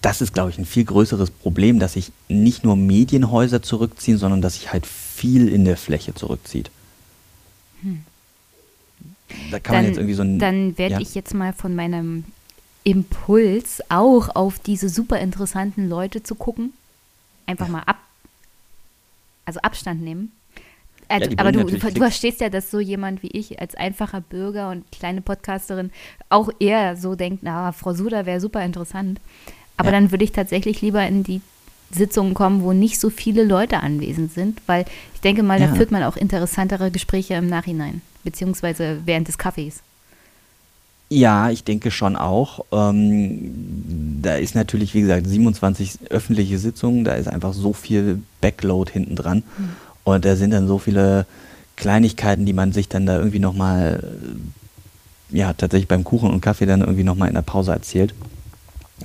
das 0.00 0.20
ist, 0.20 0.34
glaube 0.34 0.50
ich, 0.50 0.58
ein 0.58 0.64
viel 0.64 0.84
größeres 0.84 1.30
Problem, 1.30 1.78
dass 1.78 1.92
sich 1.92 2.10
nicht 2.28 2.64
nur 2.64 2.74
Medienhäuser 2.76 3.62
zurückziehen, 3.62 4.18
sondern 4.18 4.42
dass 4.42 4.54
sich 4.54 4.72
halt 4.72 4.86
viel 4.86 5.48
in 5.48 5.64
der 5.64 5.76
Fläche 5.76 6.14
zurückzieht. 6.14 6.70
Hm. 7.82 8.02
Da 9.50 9.60
kann 9.60 9.74
dann, 9.74 9.82
man 9.82 9.84
jetzt 9.86 9.98
irgendwie 9.98 10.14
so 10.14 10.22
ein. 10.22 10.38
Dann 10.38 10.78
werde 10.78 10.94
ja. 10.94 11.00
ich 11.00 11.14
jetzt 11.14 11.34
mal 11.34 11.52
von 11.52 11.74
meinem 11.74 12.24
Impuls 12.82 13.82
auch 13.90 14.34
auf 14.34 14.58
diese 14.58 14.88
super 14.88 15.18
interessanten 15.20 15.88
Leute 15.88 16.22
zu 16.22 16.34
gucken, 16.34 16.72
einfach 17.46 17.68
mal 17.68 17.82
ab, 17.82 17.98
also 19.44 19.60
Abstand 19.60 20.02
nehmen 20.02 20.32
also, 21.14 21.30
ja, 21.30 21.38
aber 21.38 21.52
du, 21.52 21.64
du 21.64 21.78
verstehst 21.78 22.40
ja, 22.40 22.48
dass 22.48 22.70
so 22.70 22.80
jemand 22.80 23.22
wie 23.22 23.30
ich 23.30 23.60
als 23.60 23.74
einfacher 23.74 24.20
Bürger 24.20 24.70
und 24.70 24.90
kleine 24.92 25.20
Podcasterin 25.20 25.90
auch 26.28 26.50
eher 26.58 26.96
so 26.96 27.14
denkt, 27.14 27.42
na, 27.42 27.72
Frau 27.72 27.94
Suda 27.94 28.26
wäre 28.26 28.40
super 28.40 28.64
interessant. 28.64 29.20
Aber 29.76 29.88
ja. 29.88 29.92
dann 29.92 30.10
würde 30.10 30.24
ich 30.24 30.32
tatsächlich 30.32 30.80
lieber 30.82 31.06
in 31.06 31.22
die 31.22 31.40
Sitzungen 31.90 32.34
kommen, 32.34 32.62
wo 32.62 32.72
nicht 32.72 32.98
so 32.98 33.10
viele 33.10 33.44
Leute 33.44 33.80
anwesend 33.80 34.32
sind, 34.32 34.60
weil 34.66 34.84
ich 35.14 35.20
denke 35.20 35.42
mal, 35.42 35.58
da 35.60 35.74
führt 35.74 35.90
man 35.90 36.02
auch 36.02 36.16
interessantere 36.16 36.90
Gespräche 36.90 37.34
im 37.34 37.48
Nachhinein, 37.48 38.02
beziehungsweise 38.24 38.98
während 39.04 39.28
des 39.28 39.38
Kaffees. 39.38 39.82
Ja, 41.10 41.50
ich 41.50 41.62
denke 41.64 41.90
schon 41.90 42.16
auch. 42.16 42.64
Ähm, 42.72 44.20
da 44.22 44.36
ist 44.36 44.54
natürlich, 44.54 44.94
wie 44.94 45.02
gesagt, 45.02 45.26
27 45.26 46.10
öffentliche 46.10 46.58
Sitzungen, 46.58 47.04
da 47.04 47.14
ist 47.14 47.28
einfach 47.28 47.52
so 47.52 47.72
viel 47.72 48.22
Backload 48.40 48.90
hinten 48.90 49.14
dran. 49.14 49.44
Mhm. 49.56 49.76
Und 50.04 50.24
da 50.24 50.36
sind 50.36 50.52
dann 50.52 50.68
so 50.68 50.78
viele 50.78 51.26
Kleinigkeiten, 51.76 52.46
die 52.46 52.52
man 52.52 52.72
sich 52.72 52.88
dann 52.88 53.06
da 53.06 53.16
irgendwie 53.18 53.38
nochmal, 53.38 54.02
äh, 55.32 55.36
ja, 55.36 55.52
tatsächlich 55.52 55.88
beim 55.88 56.04
Kuchen 56.04 56.30
und 56.30 56.40
Kaffee 56.40 56.66
dann 56.66 56.80
irgendwie 56.80 57.04
nochmal 57.04 57.28
in 57.28 57.34
der 57.34 57.42
Pause 57.42 57.72
erzählt. 57.72 58.14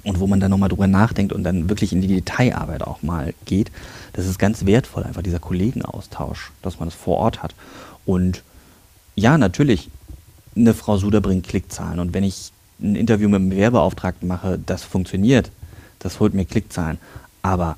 Und 0.03 0.19
wo 0.19 0.27
man 0.27 0.39
dann 0.39 0.51
nochmal 0.51 0.69
drüber 0.69 0.87
nachdenkt 0.87 1.33
und 1.33 1.43
dann 1.43 1.67
wirklich 1.67 1.91
in 1.91 2.01
die 2.01 2.07
Detailarbeit 2.07 2.83
auch 2.83 3.01
mal 3.01 3.33
geht. 3.45 3.71
Das 4.13 4.27
ist 4.27 4.37
ganz 4.37 4.65
wertvoll, 4.65 5.03
einfach 5.03 5.23
dieser 5.23 5.39
Kollegenaustausch, 5.39 6.51
dass 6.61 6.79
man 6.79 6.89
das 6.89 6.95
vor 6.95 7.17
Ort 7.17 7.41
hat. 7.41 7.55
Und 8.05 8.43
ja, 9.15 9.37
natürlich, 9.37 9.89
eine 10.55 10.73
Frau 10.73 10.97
Suder 10.97 11.21
bringt 11.21 11.47
Klickzahlen. 11.47 11.99
Und 11.99 12.13
wenn 12.13 12.23
ich 12.23 12.51
ein 12.81 12.95
Interview 12.95 13.29
mit 13.29 13.41
einem 13.41 13.51
Werbeauftragten 13.51 14.27
mache, 14.27 14.59
das 14.63 14.83
funktioniert. 14.83 15.51
Das 15.99 16.19
holt 16.19 16.33
mir 16.33 16.45
Klickzahlen. 16.45 16.97
Aber 17.41 17.77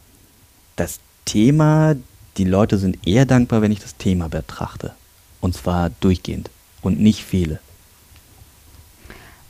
das 0.76 1.00
Thema, 1.26 1.96
die 2.38 2.46
Leute 2.46 2.78
sind 2.78 3.08
eher 3.08 3.26
dankbar, 3.26 3.62
wenn 3.62 3.72
ich 3.72 3.80
das 3.80 3.98
Thema 3.98 4.30
betrachte. 4.30 4.94
Und 5.42 5.56
zwar 5.56 5.90
durchgehend 6.00 6.50
und 6.82 7.00
nicht 7.00 7.24
fehle. 7.24 7.60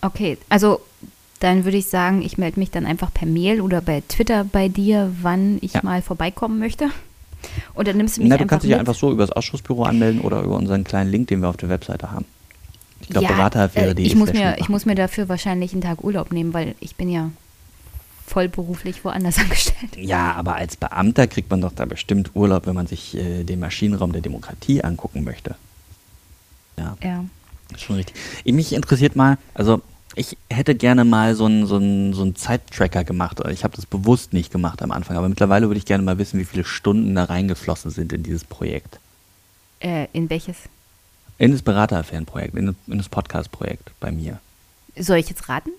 Okay, 0.02 0.38
also 0.50 0.82
dann 1.40 1.66
würde 1.66 1.78
ich 1.78 1.88
sagen, 1.88 2.22
ich 2.22 2.38
melde 2.38 2.60
mich 2.60 2.72
dann 2.72 2.86
einfach 2.86 3.14
per 3.14 3.28
Mail 3.28 3.62
oder 3.62 3.82
bei 3.82 4.04
Twitter 4.08 4.44
bei 4.44 4.68
dir, 4.68 5.12
wann 5.22 5.58
ich 5.62 5.74
ja. 5.74 5.82
mal 5.84 6.02
vorbeikommen 6.02 6.60
möchte. 6.60 6.90
Und 7.74 7.88
dann 7.88 7.98
nimmst 7.98 8.18
du 8.18 8.22
mich 8.22 8.30
Na, 8.30 8.38
du 8.38 8.46
kannst 8.46 8.64
dich 8.64 8.72
ja 8.72 8.78
einfach 8.78 8.96
so 8.96 9.12
über 9.12 9.26
das 9.26 9.36
Ausschussbüro 9.36 9.84
anmelden 9.84 10.22
oder 10.22 10.42
über 10.44 10.56
unseren 10.56 10.84
kleinen 10.84 11.12
Link, 11.12 11.28
den 11.28 11.42
wir 11.42 11.50
auf 11.50 11.58
der 11.58 11.70
Webseite 11.70 12.12
haben. 12.12 12.26
Ich 13.02 13.10
glaube, 13.10 13.26
ja, 13.26 13.34
Beraterfähre.de 13.34 14.04
äh, 14.04 14.08
ich, 14.08 14.16
muss 14.16 14.32
mir, 14.32 14.58
ich 14.60 14.70
muss 14.70 14.86
mir 14.86 14.96
dafür 14.96 15.28
wahrscheinlich 15.28 15.74
einen 15.74 15.82
Tag 15.82 16.04
Urlaub 16.04 16.32
nehmen, 16.32 16.54
weil 16.54 16.76
ich 16.80 16.96
bin 16.96 17.10
ja 17.10 17.32
vollberuflich 18.26 19.04
woanders 19.04 19.38
angestellt. 19.40 19.96
Ja, 19.98 20.34
aber 20.34 20.56
als 20.56 20.76
Beamter 20.78 21.28
kriegt 21.28 21.50
man 21.50 21.62
doch 21.62 21.74
da 21.74 21.86
bestimmt 21.86 22.32
Urlaub, 22.34 22.66
wenn 22.68 22.76
man 22.76 22.88
sich 22.88 23.16
äh, 23.16 23.44
den 23.44 23.60
Maschinenraum 23.60 24.12
der 24.12 24.22
Demokratie 24.22 24.84
angucken 24.84 25.24
möchte. 25.24 25.56
Ja. 26.78 26.98
Ja. 27.04 27.26
Schon 27.78 27.96
richtig. 27.98 28.16
Mich 28.46 28.74
interessiert 28.74 29.16
mal, 29.16 29.38
also 29.54 29.82
ich 30.16 30.38
hätte 30.50 30.76
gerne 30.76 31.06
mal 31.06 31.36
so 31.36 31.46
einen 31.46 31.66
so 31.66 31.80
so 32.14 32.22
einen 32.22 32.36
Zeittracker 32.36 33.04
gemacht. 33.04 33.42
Ich 33.50 33.64
habe 33.64 33.76
das 33.76 33.86
bewusst 33.86 34.34
nicht 34.34 34.52
gemacht 34.52 34.82
am 34.82 34.92
Anfang, 34.92 35.16
aber 35.16 35.30
mittlerweile 35.30 35.68
würde 35.68 35.78
ich 35.78 35.86
gerne 35.86 36.04
mal 36.04 36.18
wissen, 36.18 36.40
wie 36.40 36.46
viele 36.46 36.66
Stunden 36.66 37.16
da 37.16 37.26
reingeflossen 37.26 37.92
sind 37.92 38.12
in 38.12 38.24
dieses 38.24 38.44
Projekt. 38.44 39.00
Äh, 39.80 40.08
in 40.14 40.30
welches? 40.30 40.58
In 41.38 41.52
das 41.52 41.62
Berateraffärenprojekt, 41.62 42.56
in, 42.56 42.76
in 42.88 42.98
das 42.98 43.10
Podcast-Projekt 43.10 43.92
bei 44.00 44.12
mir. 44.12 44.40
Soll 44.98 45.18
ich 45.18 45.30
jetzt 45.30 45.48
raten? 45.48 45.72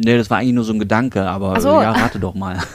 Nee, 0.00 0.16
das 0.16 0.30
war 0.30 0.38
eigentlich 0.38 0.54
nur 0.54 0.62
so 0.62 0.72
ein 0.72 0.78
Gedanke, 0.78 1.28
aber 1.28 1.60
so. 1.60 1.82
ja, 1.82 1.90
rate 1.90 2.18
doch 2.18 2.34
mal. 2.34 2.58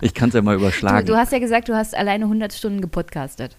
Ich 0.00 0.14
kann 0.14 0.28
es 0.28 0.36
ja 0.36 0.42
mal 0.42 0.54
überschlagen. 0.54 1.04
Du, 1.06 1.14
du, 1.14 1.18
hast 1.18 1.32
ja 1.32 1.40
gesagt, 1.40 1.68
du 1.68 1.74
hast 1.74 1.92
alleine 1.92 2.26
100 2.26 2.52
Stunden 2.52 2.80
gepodcastet. 2.80 3.56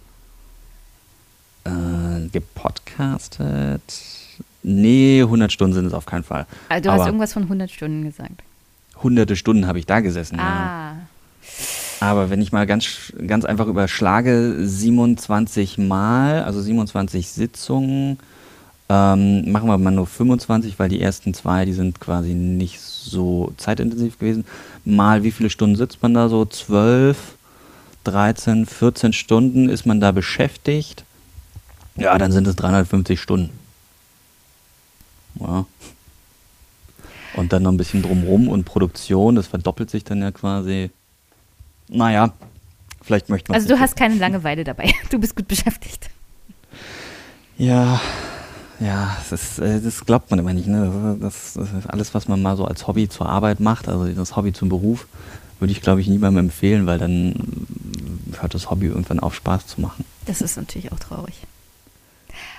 Äh, 1.65 2.29
gepodcastet? 2.31 3.81
Nee, 4.63 5.21
100 5.21 5.51
Stunden 5.51 5.73
sind 5.73 5.85
es 5.87 5.93
auf 5.93 6.05
keinen 6.05 6.23
Fall. 6.23 6.45
Also 6.69 6.83
du 6.83 6.89
aber 6.91 7.01
hast 7.01 7.07
irgendwas 7.09 7.33
von 7.33 7.43
100 7.43 7.69
Stunden 7.69 8.05
gesagt. 8.05 8.41
Hunderte 9.03 9.35
Stunden 9.35 9.67
habe 9.67 9.79
ich 9.79 9.85
da 9.85 9.99
gesessen. 9.99 10.39
Ah. 10.39 10.93
Ja. 10.93 10.97
Aber 11.99 12.29
wenn 12.29 12.41
ich 12.41 12.53
mal 12.53 12.65
ganz, 12.65 13.11
ganz 13.27 13.43
einfach 13.43 13.67
überschlage, 13.67 14.55
27 14.61 15.77
Mal, 15.77 16.43
also 16.43 16.61
27 16.61 17.27
Sitzungen, 17.27 18.17
ähm, 18.87 19.51
machen 19.51 19.67
wir 19.67 19.77
mal 19.77 19.91
nur 19.91 20.07
25, 20.07 20.79
weil 20.79 20.89
die 20.89 21.01
ersten 21.01 21.33
zwei, 21.33 21.65
die 21.65 21.73
sind 21.73 21.99
quasi 21.99 22.33
nicht 22.33 22.79
so 22.79 22.98
zeitintensiv 23.57 24.19
gewesen. 24.19 24.45
Mal 24.85 25.23
wie 25.23 25.31
viele 25.31 25.49
Stunden 25.49 25.75
sitzt 25.75 26.01
man 26.01 26.13
da 26.13 26.29
so? 26.29 26.45
12, 26.45 27.17
13, 28.03 28.65
14 28.65 29.13
Stunden 29.13 29.69
ist 29.69 29.85
man 29.85 29.99
da 29.99 30.11
beschäftigt. 30.11 31.03
Ja, 31.95 32.17
dann 32.17 32.31
sind 32.31 32.47
es 32.47 32.55
350 32.55 33.19
Stunden. 33.19 33.51
Ja. 35.39 35.65
Und 37.35 37.53
dann 37.53 37.63
noch 37.63 37.71
ein 37.71 37.77
bisschen 37.77 38.01
drumrum 38.01 38.47
und 38.47 38.63
Produktion, 38.63 39.35
das 39.35 39.47
verdoppelt 39.47 39.89
sich 39.89 40.03
dann 40.03 40.21
ja 40.21 40.31
quasi. 40.31 40.89
Naja, 41.87 42.33
vielleicht 43.01 43.29
möchte 43.29 43.51
man. 43.51 43.59
Also 43.59 43.73
du 43.73 43.79
hast 43.79 43.95
keine 43.95 44.15
Langeweile 44.15 44.63
dabei. 44.63 44.93
Du 45.09 45.19
bist 45.19 45.35
gut 45.35 45.47
beschäftigt. 45.47 46.09
Ja, 47.57 47.99
ja, 48.79 49.17
das, 49.29 49.31
ist, 49.31 49.59
äh, 49.59 49.81
das 49.81 50.05
glaubt 50.05 50.29
man 50.29 50.39
immer 50.39 50.53
nicht. 50.53 50.67
Ne? 50.67 51.17
Das, 51.19 51.53
das 51.53 51.69
alles, 51.87 52.13
was 52.13 52.27
man 52.27 52.41
mal 52.41 52.55
so 52.55 52.65
als 52.65 52.87
Hobby 52.87 53.09
zur 53.09 53.27
Arbeit 53.27 53.59
macht, 53.59 53.87
also 53.87 54.07
das 54.07 54.35
Hobby 54.35 54.53
zum 54.53 54.69
Beruf, 54.69 55.07
würde 55.59 55.71
ich, 55.71 55.81
glaube 55.81 56.01
ich, 56.01 56.07
niemandem 56.07 56.45
empfehlen, 56.45 56.85
weil 56.85 56.97
dann 56.97 57.35
hört 58.39 58.53
das 58.53 58.69
Hobby 58.69 58.87
irgendwann 58.87 59.19
auf, 59.19 59.35
Spaß 59.35 59.67
zu 59.67 59.81
machen. 59.81 60.05
Das 60.25 60.41
ist 60.41 60.55
natürlich 60.55 60.91
auch 60.91 60.99
traurig. 60.99 61.35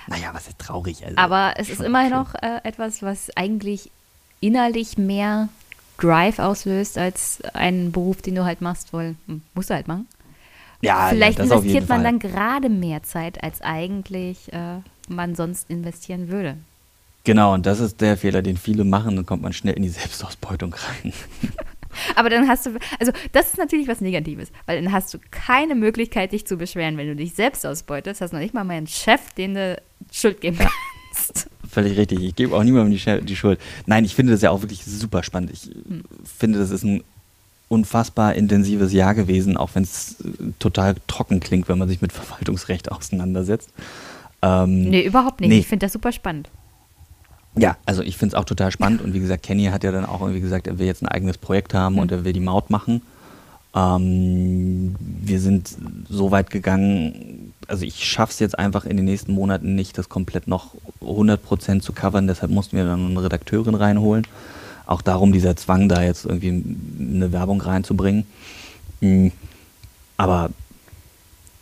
Naja, 0.07 0.29
was 0.33 0.47
ist 0.47 0.59
traurig? 0.59 1.03
Also, 1.05 1.17
Aber 1.17 1.53
es 1.57 1.69
ist 1.69 1.81
immerhin 1.81 2.11
noch 2.11 2.35
äh, 2.35 2.59
etwas, 2.63 3.01
was 3.01 3.35
eigentlich 3.35 3.89
innerlich 4.39 4.97
mehr 4.97 5.49
Drive 5.97 6.39
auslöst 6.39 6.97
als 6.97 7.39
einen 7.53 7.91
Beruf, 7.91 8.21
den 8.21 8.35
du 8.35 8.43
halt 8.43 8.61
machst, 8.61 8.93
weil 8.93 9.15
hm, 9.27 9.41
musst 9.53 9.69
du 9.69 9.73
halt 9.73 9.87
machen. 9.87 10.07
Ja, 10.81 11.09
Vielleicht 11.09 11.37
ja, 11.37 11.45
investiert 11.45 11.87
man 11.89 12.01
Fall. 12.01 12.11
dann 12.11 12.19
gerade 12.19 12.69
mehr 12.69 13.03
Zeit, 13.03 13.43
als 13.43 13.61
eigentlich 13.61 14.51
äh, 14.51 14.79
man 15.09 15.35
sonst 15.35 15.69
investieren 15.69 16.29
würde. 16.29 16.57
Genau, 17.23 17.53
und 17.53 17.65
das 17.65 17.79
ist 17.79 18.01
der 18.01 18.17
Fehler, 18.17 18.41
den 18.41 18.57
viele 18.57 18.83
machen, 18.83 19.15
dann 19.15 19.25
kommt 19.25 19.43
man 19.43 19.53
schnell 19.53 19.75
in 19.75 19.83
die 19.83 19.89
Selbstausbeutung 19.89 20.73
rein. 20.73 21.13
Aber 22.15 22.29
dann 22.29 22.47
hast 22.47 22.65
du, 22.65 22.71
also 22.99 23.11
das 23.31 23.47
ist 23.47 23.57
natürlich 23.57 23.87
was 23.87 24.01
Negatives, 24.01 24.51
weil 24.65 24.81
dann 24.81 24.91
hast 24.91 25.13
du 25.13 25.19
keine 25.29 25.75
Möglichkeit, 25.75 26.31
dich 26.31 26.47
zu 26.47 26.57
beschweren, 26.57 26.97
wenn 26.97 27.07
du 27.07 27.15
dich 27.15 27.33
selbst 27.33 27.65
ausbeutest. 27.65 28.21
Hast 28.21 28.33
noch 28.33 28.39
nicht 28.39 28.53
mal 28.53 28.63
meinen 28.63 28.87
Chef, 28.87 29.33
den 29.37 29.55
du 29.55 29.81
Schuld 30.11 30.41
geben 30.41 30.57
kannst. 30.57 31.49
Völlig 31.69 31.97
richtig. 31.97 32.21
Ich 32.21 32.35
gebe 32.35 32.55
auch 32.55 32.63
niemandem 32.63 32.97
die, 32.97 33.25
die, 33.25 33.35
Schuld. 33.35 33.59
Nein, 33.85 34.03
ich 34.03 34.15
finde 34.15 34.33
das 34.33 34.41
ja 34.41 34.51
auch 34.51 34.61
wirklich 34.61 34.83
super 34.83 35.23
spannend. 35.23 35.51
Ich 35.51 35.63
hm. 35.63 36.03
finde, 36.37 36.59
das 36.59 36.69
ist 36.69 36.83
ein 36.83 37.03
unfassbar 37.69 38.35
intensives 38.35 38.91
Jahr 38.91 39.15
gewesen, 39.15 39.55
auch 39.55 39.69
wenn 39.73 39.83
es 39.83 40.17
total 40.59 40.95
trocken 41.07 41.39
klingt, 41.39 41.69
wenn 41.69 41.77
man 41.77 41.87
sich 41.87 42.01
mit 42.01 42.11
Verwaltungsrecht 42.11 42.91
auseinandersetzt. 42.91 43.69
Ähm, 44.41 44.89
nee, 44.89 45.03
überhaupt 45.03 45.41
nicht. 45.41 45.49
Nee. 45.49 45.59
Ich 45.59 45.67
finde 45.67 45.85
das 45.85 45.93
super 45.93 46.11
spannend. 46.11 46.49
Ja, 47.55 47.77
also 47.85 48.01
ich 48.01 48.17
finde 48.17 48.35
es 48.35 48.39
auch 48.39 48.45
total 48.45 48.71
spannend 48.71 49.01
und 49.01 49.13
wie 49.13 49.19
gesagt, 49.19 49.43
Kenny 49.43 49.65
hat 49.65 49.83
ja 49.83 49.91
dann 49.91 50.05
auch 50.05 50.21
irgendwie 50.21 50.39
gesagt, 50.39 50.67
er 50.67 50.79
will 50.79 50.87
jetzt 50.87 51.03
ein 51.03 51.07
eigenes 51.07 51.37
Projekt 51.37 51.73
haben 51.73 51.95
mhm. 51.95 51.99
und 52.01 52.11
er 52.11 52.23
will 52.23 52.33
die 52.33 52.39
Maut 52.39 52.69
machen. 52.69 53.01
Ähm, 53.75 54.95
wir 54.99 55.39
sind 55.39 55.75
so 56.09 56.31
weit 56.31 56.49
gegangen, 56.49 57.53
also 57.67 57.85
ich 57.85 58.05
schaffe 58.05 58.31
es 58.31 58.39
jetzt 58.39 58.57
einfach 58.57 58.85
in 58.85 58.97
den 58.97 59.05
nächsten 59.05 59.33
Monaten 59.33 59.75
nicht, 59.75 59.97
das 59.97 60.09
komplett 60.09 60.47
noch 60.47 60.75
100% 61.01 61.81
zu 61.81 61.93
covern, 61.93 62.27
deshalb 62.27 62.51
mussten 62.51 62.77
wir 62.77 62.85
dann 62.85 63.11
eine 63.11 63.23
Redakteurin 63.23 63.75
reinholen. 63.75 64.27
Auch 64.85 65.01
darum 65.01 65.31
dieser 65.31 65.55
Zwang, 65.55 65.87
da 65.87 66.03
jetzt 66.03 66.25
irgendwie 66.25 66.63
eine 66.99 67.31
Werbung 67.31 67.61
reinzubringen. 67.61 68.25
Mhm. 68.99 69.31
Aber 70.17 70.49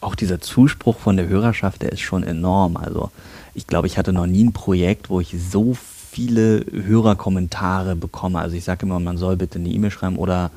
auch 0.01 0.15
dieser 0.15 0.39
Zuspruch 0.39 0.97
von 0.99 1.17
der 1.17 1.27
Hörerschaft, 1.27 1.81
der 1.81 1.91
ist 1.91 2.01
schon 2.01 2.23
enorm. 2.23 2.77
Also 2.77 3.11
ich 3.53 3.67
glaube, 3.67 3.88
ich 3.88 3.97
hatte 3.97 4.13
noch 4.13 4.27
nie 4.27 4.43
ein 4.43 4.53
Projekt, 4.53 5.09
wo 5.09 5.19
ich 5.19 5.35
so 5.51 5.76
viele 6.11 6.65
Hörerkommentare 6.71 7.95
bekomme. 7.95 8.39
Also 8.39 8.55
ich 8.55 8.63
sage 8.63 8.85
immer, 8.85 8.99
man 8.99 9.17
soll 9.17 9.35
bitte 9.35 9.59
eine 9.59 9.69
E-Mail 9.69 9.91
schreiben 9.91 10.17
oder 10.17 10.51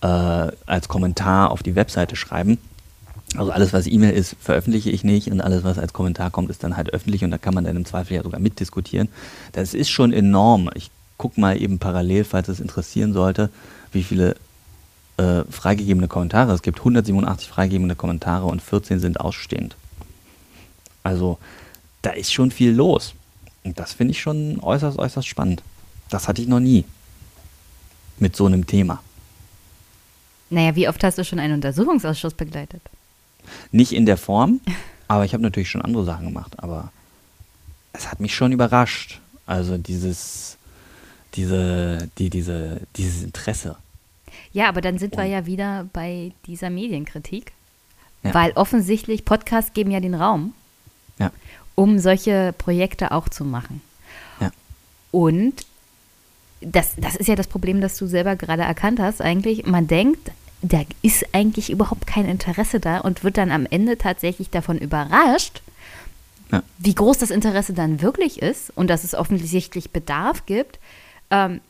äh, 0.00 0.06
als 0.06 0.88
Kommentar 0.88 1.50
auf 1.50 1.62
die 1.62 1.74
Webseite 1.74 2.16
schreiben. 2.16 2.58
Also 3.36 3.50
alles, 3.50 3.72
was 3.72 3.86
E-Mail 3.86 4.12
ist, 4.12 4.36
veröffentliche 4.40 4.90
ich 4.90 5.04
nicht 5.04 5.30
und 5.30 5.42
alles, 5.42 5.62
was 5.62 5.78
als 5.78 5.92
Kommentar 5.92 6.30
kommt, 6.30 6.48
ist 6.48 6.64
dann 6.64 6.76
halt 6.76 6.94
öffentlich 6.94 7.24
und 7.24 7.30
da 7.30 7.36
kann 7.38 7.54
man 7.54 7.64
dann 7.64 7.76
im 7.76 7.84
Zweifel 7.84 8.14
ja 8.14 8.22
sogar 8.22 8.40
mitdiskutieren. 8.40 9.08
Das 9.52 9.74
ist 9.74 9.90
schon 9.90 10.12
enorm. 10.12 10.70
Ich 10.74 10.90
gucke 11.18 11.38
mal 11.38 11.60
eben 11.60 11.78
parallel, 11.78 12.24
falls 12.24 12.48
es 12.48 12.60
interessieren 12.60 13.12
sollte, 13.12 13.50
wie 13.92 14.02
viele 14.02 14.36
äh, 15.18 15.44
freigegebene 15.50 16.08
Kommentare. 16.08 16.52
Es 16.52 16.62
gibt 16.62 16.78
187 16.78 17.48
freigegebene 17.48 17.96
Kommentare 17.96 18.46
und 18.46 18.62
14 18.62 19.00
sind 19.00 19.20
ausstehend. 19.20 19.76
Also 21.02 21.38
da 22.02 22.10
ist 22.10 22.32
schon 22.32 22.50
viel 22.50 22.72
los. 22.72 23.14
Und 23.64 23.78
das 23.78 23.92
finde 23.92 24.12
ich 24.12 24.20
schon 24.20 24.60
äußerst, 24.60 24.98
äußerst 24.98 25.26
spannend. 25.26 25.62
Das 26.08 26.28
hatte 26.28 26.40
ich 26.40 26.48
noch 26.48 26.60
nie 26.60 26.84
mit 28.18 28.36
so 28.36 28.46
einem 28.46 28.66
Thema. 28.66 29.02
Naja, 30.50 30.74
wie 30.76 30.88
oft 30.88 31.02
hast 31.04 31.18
du 31.18 31.24
schon 31.24 31.38
einen 31.38 31.54
Untersuchungsausschuss 31.54 32.34
begleitet? 32.34 32.80
Nicht 33.72 33.92
in 33.92 34.06
der 34.06 34.16
Form, 34.16 34.60
aber 35.08 35.24
ich 35.24 35.34
habe 35.34 35.42
natürlich 35.42 35.68
schon 35.70 35.82
andere 35.82 36.04
Sachen 36.04 36.26
gemacht. 36.26 36.52
Aber 36.58 36.92
es 37.92 38.10
hat 38.10 38.20
mich 38.20 38.34
schon 38.34 38.52
überrascht. 38.52 39.20
Also 39.46 39.78
dieses, 39.78 40.56
diese, 41.34 42.08
die, 42.18 42.30
diese, 42.30 42.80
dieses 42.96 43.22
Interesse. 43.22 43.76
Ja, 44.52 44.68
aber 44.68 44.80
dann 44.80 44.98
sind 44.98 45.16
wir 45.16 45.24
ja 45.24 45.46
wieder 45.46 45.88
bei 45.92 46.32
dieser 46.46 46.70
Medienkritik. 46.70 47.52
Ja. 48.22 48.34
Weil 48.34 48.52
offensichtlich 48.52 49.24
Podcasts 49.24 49.72
geben 49.72 49.90
ja 49.90 50.00
den 50.00 50.14
Raum, 50.14 50.52
ja. 51.18 51.30
um 51.74 51.98
solche 51.98 52.52
Projekte 52.56 53.12
auch 53.12 53.28
zu 53.28 53.44
machen. 53.44 53.80
Ja. 54.40 54.50
Und 55.12 55.66
das, 56.60 56.94
das 56.96 57.14
ist 57.14 57.28
ja 57.28 57.36
das 57.36 57.46
Problem, 57.46 57.80
das 57.80 57.96
du 57.96 58.06
selber 58.06 58.36
gerade 58.36 58.62
erkannt 58.62 59.00
hast. 59.00 59.22
Eigentlich, 59.22 59.66
man 59.66 59.86
denkt, 59.86 60.32
da 60.62 60.82
ist 61.02 61.24
eigentlich 61.32 61.70
überhaupt 61.70 62.06
kein 62.06 62.26
Interesse 62.26 62.80
da 62.80 62.98
und 62.98 63.22
wird 63.22 63.36
dann 63.36 63.52
am 63.52 63.66
Ende 63.66 63.96
tatsächlich 63.96 64.50
davon 64.50 64.78
überrascht, 64.78 65.62
ja. 66.50 66.62
wie 66.78 66.94
groß 66.94 67.18
das 67.18 67.30
Interesse 67.30 67.74
dann 67.74 68.02
wirklich 68.02 68.42
ist 68.42 68.72
und 68.74 68.88
dass 68.88 69.04
es 69.04 69.14
offensichtlich 69.14 69.90
Bedarf 69.90 70.46
gibt. 70.46 70.80
Ähm, 71.30 71.60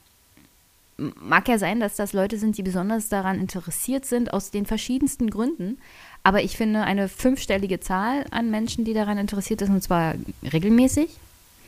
mag 0.98 1.48
ja 1.48 1.58
sein, 1.58 1.80
dass 1.80 1.96
das 1.96 2.12
Leute 2.12 2.38
sind, 2.38 2.58
die 2.58 2.62
besonders 2.62 3.08
daran 3.08 3.40
interessiert 3.40 4.04
sind, 4.04 4.32
aus 4.32 4.50
den 4.50 4.66
verschiedensten 4.66 5.30
Gründen. 5.30 5.78
Aber 6.24 6.42
ich 6.42 6.56
finde 6.56 6.82
eine 6.82 7.08
fünfstellige 7.08 7.80
Zahl 7.80 8.24
an 8.30 8.50
Menschen, 8.50 8.84
die 8.84 8.94
daran 8.94 9.18
interessiert 9.18 9.62
ist, 9.62 9.70
und 9.70 9.82
zwar 9.82 10.14
regelmäßig, 10.52 11.08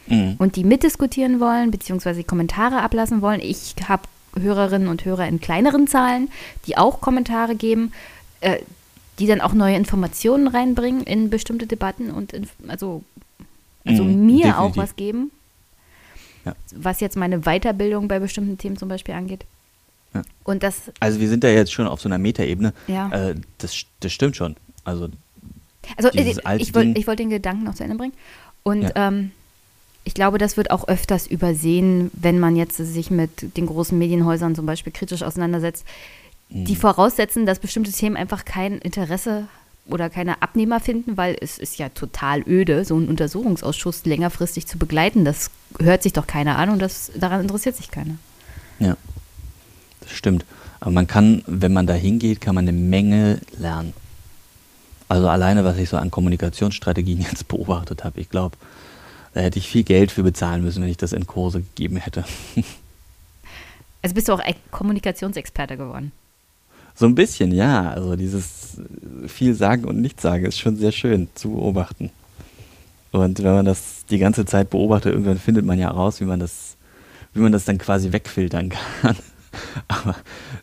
mhm. 0.08 0.34
und 0.38 0.56
die 0.56 0.64
mitdiskutieren 0.64 1.40
wollen, 1.40 1.70
beziehungsweise 1.70 2.24
Kommentare 2.24 2.82
ablassen 2.82 3.22
wollen. 3.22 3.40
Ich 3.40 3.74
habe 3.88 4.02
Hörerinnen 4.38 4.88
und 4.88 5.04
Hörer 5.04 5.26
in 5.28 5.40
kleineren 5.40 5.86
Zahlen, 5.86 6.28
die 6.66 6.76
auch 6.76 7.00
Kommentare 7.00 7.54
geben, 7.54 7.92
äh, 8.40 8.58
die 9.18 9.26
dann 9.26 9.40
auch 9.40 9.52
neue 9.52 9.76
Informationen 9.76 10.48
reinbringen 10.48 11.02
in 11.02 11.30
bestimmte 11.30 11.66
Debatten 11.66 12.10
und 12.10 12.32
in, 12.32 12.48
also, 12.68 13.04
also 13.84 14.02
mhm, 14.02 14.26
mir 14.26 14.46
definitiv. 14.46 14.58
auch 14.58 14.76
was 14.76 14.96
geben. 14.96 15.30
Ja. 16.44 16.54
Was 16.74 17.00
jetzt 17.00 17.16
meine 17.16 17.40
Weiterbildung 17.40 18.08
bei 18.08 18.18
bestimmten 18.18 18.58
Themen 18.58 18.76
zum 18.76 18.88
Beispiel 18.88 19.14
angeht. 19.14 19.44
Ja. 20.14 20.22
Und 20.44 20.62
das, 20.62 20.90
also 20.98 21.20
wir 21.20 21.28
sind 21.28 21.44
da 21.44 21.48
jetzt 21.48 21.72
schon 21.72 21.86
auf 21.86 22.00
so 22.00 22.08
einer 22.08 22.18
Metaebene. 22.18 22.72
Ja. 22.86 23.10
Äh, 23.10 23.34
das, 23.58 23.84
das 24.00 24.12
stimmt 24.12 24.36
schon. 24.36 24.56
Also, 24.84 25.08
also 25.96 26.08
äh, 26.10 26.30
ich, 26.58 26.74
wollte 26.74 26.98
ich 26.98 27.06
wollt 27.06 27.18
den 27.18 27.30
Gedanken 27.30 27.64
noch 27.64 27.74
zu 27.74 27.84
Ende 27.84 27.96
bringen. 27.96 28.14
Und 28.62 28.82
ja. 28.82 29.08
ähm, 29.08 29.30
ich 30.04 30.14
glaube, 30.14 30.38
das 30.38 30.56
wird 30.56 30.70
auch 30.70 30.88
öfters 30.88 31.26
übersehen, 31.26 32.10
wenn 32.14 32.38
man 32.38 32.56
jetzt 32.56 32.76
sich 32.76 33.10
mit 33.10 33.56
den 33.56 33.66
großen 33.66 33.96
Medienhäusern 33.96 34.54
zum 34.54 34.66
Beispiel 34.66 34.92
kritisch 34.92 35.22
auseinandersetzt. 35.22 35.84
Mhm. 36.48 36.64
Die 36.64 36.76
voraussetzen, 36.76 37.46
dass 37.46 37.58
bestimmte 37.58 37.92
Themen 37.92 38.16
einfach 38.16 38.44
kein 38.44 38.78
Interesse 38.78 39.46
oder 39.92 40.10
keine 40.10 40.42
Abnehmer 40.42 40.80
finden, 40.80 41.16
weil 41.16 41.36
es 41.40 41.58
ist 41.58 41.78
ja 41.78 41.88
total 41.88 42.42
öde, 42.46 42.84
so 42.84 42.96
einen 42.96 43.08
Untersuchungsausschuss 43.08 44.04
längerfristig 44.04 44.66
zu 44.66 44.78
begleiten. 44.78 45.24
Das 45.24 45.50
hört 45.78 46.02
sich 46.02 46.12
doch 46.12 46.26
keiner 46.26 46.58
an 46.58 46.70
und 46.70 46.80
das, 46.80 47.12
daran 47.14 47.40
interessiert 47.40 47.76
sich 47.76 47.90
keiner. 47.90 48.16
Ja, 48.78 48.96
das 50.00 50.12
stimmt. 50.12 50.44
Aber 50.80 50.90
man 50.90 51.06
kann, 51.06 51.42
wenn 51.46 51.72
man 51.72 51.86
da 51.86 51.94
hingeht, 51.94 52.40
kann 52.40 52.54
man 52.54 52.64
eine 52.64 52.76
Menge 52.76 53.40
lernen. 53.58 53.92
Also 55.08 55.28
alleine, 55.28 55.64
was 55.64 55.76
ich 55.76 55.88
so 55.88 55.96
an 55.96 56.10
Kommunikationsstrategien 56.10 57.20
jetzt 57.30 57.48
beobachtet 57.48 58.04
habe, 58.04 58.20
ich 58.20 58.30
glaube, 58.30 58.56
da 59.34 59.40
hätte 59.40 59.58
ich 59.58 59.68
viel 59.68 59.84
Geld 59.84 60.10
für 60.10 60.22
bezahlen 60.22 60.62
müssen, 60.62 60.82
wenn 60.82 60.88
ich 60.88 60.96
das 60.96 61.12
in 61.12 61.26
Kurse 61.26 61.60
gegeben 61.60 61.96
hätte. 61.96 62.24
Also 64.02 64.14
bist 64.14 64.28
du 64.28 64.32
auch 64.32 64.40
Kommunikationsexperte 64.70 65.76
geworden? 65.76 66.12
So 67.00 67.06
ein 67.06 67.14
bisschen, 67.14 67.50
ja. 67.50 67.92
Also 67.92 68.14
dieses 68.14 68.78
viel 69.26 69.54
sagen 69.54 69.86
und 69.86 70.02
nichts 70.02 70.20
sagen 70.20 70.44
ist 70.44 70.58
schon 70.58 70.76
sehr 70.76 70.92
schön 70.92 71.28
zu 71.34 71.52
beobachten. 71.52 72.10
Und 73.10 73.42
wenn 73.42 73.54
man 73.54 73.64
das 73.64 74.04
die 74.10 74.18
ganze 74.18 74.44
Zeit 74.44 74.68
beobachtet, 74.68 75.14
irgendwann 75.14 75.38
findet 75.38 75.64
man 75.64 75.78
ja 75.78 75.88
raus, 75.88 76.20
wie 76.20 76.26
man 76.26 76.40
das, 76.40 76.76
wie 77.32 77.40
man 77.40 77.52
das 77.52 77.64
dann 77.64 77.78
quasi 77.78 78.12
wegfiltern 78.12 78.68
kann. 79.00 79.16
Aber 79.88 80.14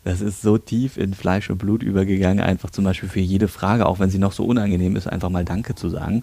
das 0.04 0.20
ist 0.20 0.40
so 0.40 0.58
tief 0.58 0.96
in 0.96 1.12
Fleisch 1.12 1.50
und 1.50 1.58
Blut 1.58 1.82
übergegangen, 1.82 2.38
einfach 2.38 2.70
zum 2.70 2.84
Beispiel 2.84 3.08
für 3.08 3.18
jede 3.18 3.48
Frage, 3.48 3.84
auch 3.86 3.98
wenn 3.98 4.08
sie 4.08 4.20
noch 4.20 4.32
so 4.32 4.44
unangenehm 4.44 4.94
ist, 4.94 5.08
einfach 5.08 5.30
mal 5.30 5.44
Danke 5.44 5.74
zu 5.74 5.88
sagen 5.90 6.22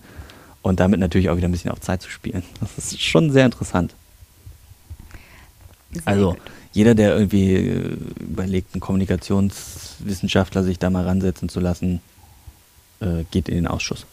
und 0.61 0.79
damit 0.79 1.01
natürlich 1.01 1.29
auch 1.29 1.35
wieder 1.35 1.49
ein 1.49 1.51
bisschen 1.51 1.71
auf 1.71 1.81
Zeit 1.81 2.01
zu 2.01 2.09
spielen. 2.09 2.43
Das 2.61 2.77
ist 2.77 3.01
schon 3.01 3.31
sehr 3.31 3.43
interessant. 3.43 3.93
Sehr 5.91 6.07
also 6.07 6.31
gut. 6.31 6.41
Jeder, 6.75 6.93
der 6.93 7.15
irgendwie 7.15 7.53
äh, 7.55 7.97
überlegt, 8.19 8.73
einen 8.73 8.81
Kommunikationswissenschaftler 8.81 10.61
sich 10.61 10.77
da 10.77 10.89
mal 10.89 11.05
ransetzen 11.05 11.47
zu 11.47 11.61
lassen, 11.61 12.01
äh, 12.99 13.23
geht 13.31 13.47
in 13.47 13.55
den 13.55 13.67
Ausschuss. 13.67 14.05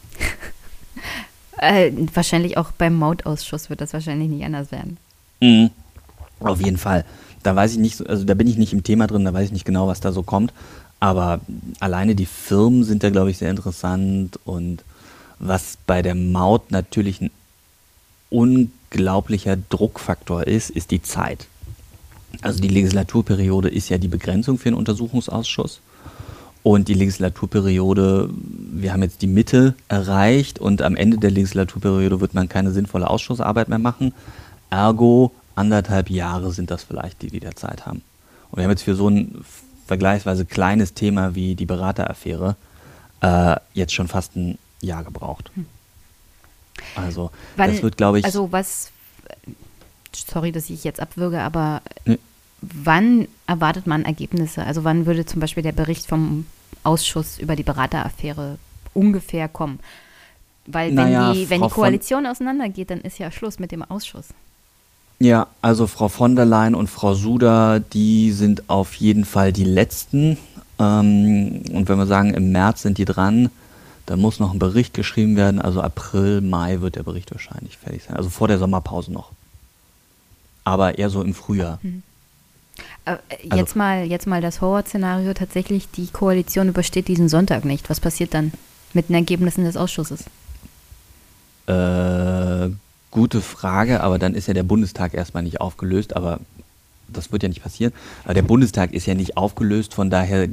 äh, 1.57 1.91
wahrscheinlich 2.13 2.55
auch 2.55 2.71
beim 2.71 2.95
Mautausschuss 2.95 3.69
wird 3.69 3.81
das 3.81 3.91
wahrscheinlich 3.91 4.29
nicht 4.29 4.45
anders 4.45 4.71
werden. 4.71 4.97
Mhm. 5.41 5.71
Auf 6.39 6.61
jeden 6.61 6.77
Fall. 6.77 7.03
Da 7.43 7.53
weiß 7.53 7.73
ich 7.73 7.79
nicht, 7.79 8.07
also 8.07 8.23
da 8.23 8.33
bin 8.33 8.47
ich 8.47 8.57
nicht 8.57 8.71
im 8.71 8.83
Thema 8.83 9.07
drin, 9.07 9.25
da 9.25 9.33
weiß 9.33 9.47
ich 9.47 9.51
nicht 9.51 9.65
genau, 9.65 9.89
was 9.89 9.99
da 9.99 10.13
so 10.13 10.23
kommt. 10.23 10.53
Aber 11.01 11.41
alleine 11.81 12.15
die 12.15 12.25
Firmen 12.25 12.85
sind 12.85 13.03
da, 13.03 13.09
glaube 13.09 13.29
ich, 13.29 13.39
sehr 13.39 13.51
interessant 13.51 14.39
und 14.45 14.85
was 15.37 15.77
bei 15.85 16.01
der 16.01 16.15
Maut 16.15 16.71
natürlich 16.71 17.19
ein 17.19 17.31
unglaublicher 18.29 19.57
Druckfaktor 19.57 20.47
ist, 20.47 20.69
ist 20.69 20.91
die 20.91 21.01
Zeit. 21.01 21.47
Also 22.41 22.61
die 22.61 22.67
Legislaturperiode 22.67 23.69
ist 23.69 23.89
ja 23.89 23.97
die 23.97 24.07
Begrenzung 24.07 24.57
für 24.57 24.69
einen 24.69 24.77
Untersuchungsausschuss. 24.77 25.81
Und 26.63 26.87
die 26.87 26.93
Legislaturperiode, 26.93 28.29
wir 28.31 28.93
haben 28.93 29.03
jetzt 29.03 29.21
die 29.21 29.27
Mitte 29.27 29.75
erreicht 29.89 30.59
und 30.59 30.81
am 30.81 30.95
Ende 30.95 31.17
der 31.17 31.31
Legislaturperiode 31.31 32.21
wird 32.21 32.33
man 32.33 32.47
keine 32.47 32.71
sinnvolle 32.71 33.09
Ausschussarbeit 33.09 33.67
mehr 33.67 33.79
machen. 33.79 34.13
Ergo, 34.69 35.31
anderthalb 35.55 36.09
Jahre 36.09 36.53
sind 36.53 36.71
das 36.71 36.83
vielleicht, 36.83 37.21
die 37.21 37.27
die 37.27 37.41
da 37.41 37.53
Zeit 37.53 37.85
haben. 37.85 38.01
Und 38.49 38.57
wir 38.57 38.63
haben 38.63 38.71
jetzt 38.71 38.83
für 38.83 38.95
so 38.95 39.09
ein 39.09 39.43
vergleichsweise 39.87 40.45
kleines 40.45 40.93
Thema 40.93 41.35
wie 41.35 41.55
die 41.55 41.65
Berateraffäre 41.65 42.55
äh, 43.21 43.55
jetzt 43.73 43.93
schon 43.93 44.07
fast 44.07 44.35
ein 44.37 44.57
Jahr 44.81 45.03
gebraucht. 45.03 45.51
Hm. 45.55 45.65
Also, 46.95 47.31
Wann, 47.55 47.71
das 47.71 47.83
wird, 47.83 47.97
glaube 47.97 48.19
ich. 48.19 48.25
Also, 48.25 48.51
was. 48.51 48.91
Sorry, 50.15 50.51
dass 50.51 50.69
ich 50.69 50.83
jetzt 50.83 50.99
abwürge, 50.99 51.41
aber 51.41 51.81
ne. 52.05 52.19
wann 52.61 53.27
erwartet 53.47 53.87
man 53.87 54.05
Ergebnisse? 54.05 54.63
Also, 54.63 54.83
wann 54.83 55.05
würde 55.05 55.25
zum 55.25 55.39
Beispiel 55.39 55.63
der 55.63 55.71
Bericht 55.71 56.05
vom 56.05 56.45
Ausschuss 56.83 57.39
über 57.39 57.55
die 57.55 57.63
Berateraffäre 57.63 58.57
ungefähr 58.93 59.47
kommen? 59.47 59.79
Weil, 60.65 60.89
wenn, 60.89 60.95
naja, 60.95 61.33
die, 61.33 61.49
wenn 61.49 61.61
die 61.61 61.69
Koalition 61.69 62.25
auseinandergeht, 62.25 62.89
dann 62.89 63.01
ist 63.01 63.19
ja 63.19 63.31
Schluss 63.31 63.59
mit 63.59 63.71
dem 63.71 63.83
Ausschuss. 63.83 64.27
Ja, 65.19 65.47
also 65.61 65.87
Frau 65.87 66.07
von 66.07 66.35
der 66.35 66.45
Leyen 66.45 66.75
und 66.75 66.89
Frau 66.89 67.13
Suda, 67.13 67.79
die 67.79 68.31
sind 68.31 68.69
auf 68.69 68.95
jeden 68.95 69.25
Fall 69.25 69.53
die 69.53 69.63
Letzten. 69.63 70.37
Ähm, 70.79 71.63
und 71.71 71.87
wenn 71.87 71.97
wir 71.97 72.07
sagen, 72.07 72.33
im 72.33 72.51
März 72.51 72.81
sind 72.81 72.97
die 72.97 73.05
dran, 73.05 73.49
da 74.05 74.17
muss 74.17 74.39
noch 74.39 74.51
ein 74.51 74.59
Bericht 74.59 74.93
geschrieben 74.93 75.35
werden. 75.35 75.61
Also 75.61 75.81
April, 75.81 76.41
Mai 76.41 76.81
wird 76.81 76.95
der 76.95 77.03
Bericht 77.03 77.31
wahrscheinlich 77.31 77.77
fertig 77.77 78.03
sein. 78.03 78.17
Also 78.17 78.29
vor 78.29 78.47
der 78.47 78.59
Sommerpause 78.59 79.11
noch. 79.11 79.31
Aber 80.63 80.97
eher 80.97 81.09
so 81.09 81.21
im 81.21 81.33
Frühjahr. 81.33 81.79
Hm. 81.81 82.03
Äh, 83.05 83.17
jetzt, 83.43 83.51
also, 83.51 83.77
mal, 83.79 84.05
jetzt 84.05 84.27
mal 84.27 84.41
das 84.41 84.61
Horrorszenario 84.61 85.33
tatsächlich, 85.33 85.89
die 85.91 86.07
Koalition 86.07 86.69
übersteht 86.69 87.07
diesen 87.07 87.29
Sonntag 87.29 87.65
nicht. 87.65 87.89
Was 87.89 87.99
passiert 87.99 88.33
dann 88.33 88.53
mit 88.93 89.09
den 89.09 89.15
Ergebnissen 89.15 89.65
des 89.65 89.77
Ausschusses? 89.77 90.25
Äh, 91.67 92.69
gute 93.11 93.41
Frage, 93.41 94.01
aber 94.01 94.19
dann 94.19 94.35
ist 94.35 94.47
ja 94.47 94.53
der 94.53 94.63
Bundestag 94.63 95.13
erstmal 95.13 95.43
nicht 95.43 95.61
aufgelöst, 95.61 96.15
aber 96.15 96.39
das 97.07 97.31
wird 97.31 97.43
ja 97.43 97.49
nicht 97.49 97.63
passieren. 97.63 97.93
Aber 98.23 98.33
der 98.33 98.41
Bundestag 98.41 98.93
ist 98.93 99.05
ja 99.05 99.13
nicht 99.13 99.37
aufgelöst, 99.37 99.93
von 99.93 100.09
daher 100.09 100.47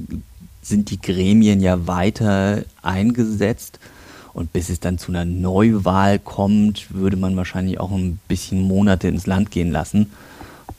sind 0.62 0.90
die 0.90 1.00
Gremien 1.00 1.60
ja 1.60 1.86
weiter 1.86 2.64
eingesetzt. 2.82 3.78
Und 4.32 4.52
bis 4.52 4.68
es 4.68 4.80
dann 4.80 4.98
zu 4.98 5.10
einer 5.12 5.24
Neuwahl 5.24 6.18
kommt, 6.18 6.94
würde 6.94 7.16
man 7.16 7.36
wahrscheinlich 7.36 7.80
auch 7.80 7.90
ein 7.90 8.20
bisschen 8.28 8.62
Monate 8.62 9.08
ins 9.08 9.26
Land 9.26 9.50
gehen 9.50 9.72
lassen. 9.72 10.10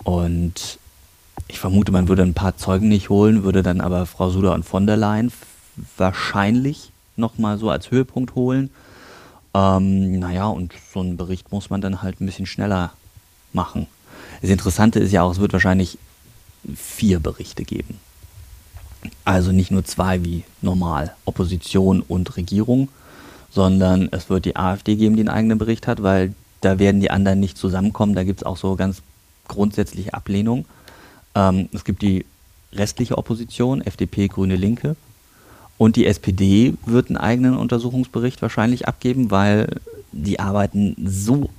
Und 0.04 0.80
ich 1.48 1.60
vermute, 1.60 1.92
man 1.92 2.08
würde 2.08 2.24
ein 2.24 2.34
paar 2.34 2.58
Zeugen 2.58 2.88
nicht 2.88 3.10
holen, 3.10 3.44
würde 3.44 3.62
dann 3.62 3.82
aber 3.82 4.06
Frau 4.06 4.30
Suda 4.30 4.54
und 4.54 4.64
von 4.64 4.88
der 4.88 4.98
Leyen 4.98 5.32
wahrscheinlich 5.98 6.92
nochmal 7.18 7.58
so 7.58 7.70
als 7.70 7.92
Höhepunkt 7.92 8.36
holen. 8.36 8.70
Ähm, 9.54 10.20
naja, 10.20 10.48
und 10.48 10.74
so 10.94 11.02
einen 11.02 11.18
Bericht 11.18 11.52
muss 11.52 11.70
man 11.70 11.82
dann 11.82 12.02
halt 12.02 12.22
ein 12.22 12.26
bisschen 12.26 12.46
schneller 12.46 12.94
machen. 13.54 13.88
Das 14.42 14.50
Interessante 14.50 15.00
ist 15.00 15.12
ja 15.12 15.24
auch, 15.24 15.32
es 15.32 15.40
wird 15.40 15.54
wahrscheinlich 15.54 15.98
vier 16.76 17.20
Berichte 17.20 17.64
geben. 17.64 18.00
Also 19.26 19.52
nicht 19.52 19.72
nur 19.72 19.84
zwei 19.84 20.24
wie 20.24 20.44
normal, 20.62 21.16
Opposition 21.26 22.02
und 22.02 22.38
Regierung, 22.38 22.90
sondern 23.52 24.10
es 24.12 24.30
wird 24.30 24.46
die 24.46 24.56
AfD 24.56 24.96
geben, 24.96 25.16
die 25.16 25.22
einen 25.22 25.30
eigenen 25.30 25.58
Bericht 25.58 25.88
hat, 25.88 26.02
weil 26.02 26.34
da 26.62 26.80
werden 26.80 27.02
die 27.02 27.12
anderen 27.12 27.40
nicht 27.40 27.58
zusammenkommen. 27.58 28.16
Da 28.16 28.24
gibt 28.24 28.42
es 28.42 28.46
auch 28.46 28.58
so 28.58 28.76
ganz 28.76 29.02
grundsätzliche 29.48 30.14
Ablehnung. 30.14 30.66
Ähm, 31.36 31.70
es 31.74 31.84
gibt 31.84 32.02
die 32.02 32.26
restliche 32.74 33.18
Opposition, 33.18 33.82
FDP, 33.82 34.28
Grüne, 34.28 34.56
Linke. 34.56 34.96
Und 35.78 35.96
die 35.96 36.06
SPD 36.06 36.76
wird 36.86 37.10
einen 37.10 37.18
eigenen 37.18 37.58
Untersuchungsbericht 37.58 38.42
wahrscheinlich 38.42 38.88
abgeben, 38.88 39.32
weil 39.32 39.68
die 40.12 40.40
arbeiten 40.40 40.96
so 41.04 41.50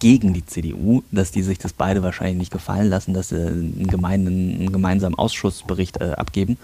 gegen 0.00 0.34
die 0.34 0.44
CDU, 0.44 1.02
dass 1.12 1.30
die 1.30 1.42
sich 1.42 1.58
das 1.58 1.72
beide 1.72 2.02
wahrscheinlich 2.02 2.38
nicht 2.38 2.52
gefallen 2.52 2.88
lassen, 2.88 3.14
dass 3.14 3.28
sie 3.28 3.36
einen, 3.36 3.86
gemeinen, 3.86 4.26
einen 4.26 4.72
gemeinsamen 4.72 5.16
Ausschussbericht 5.16 6.00
äh, 6.00 6.12
abgeben. 6.16 6.58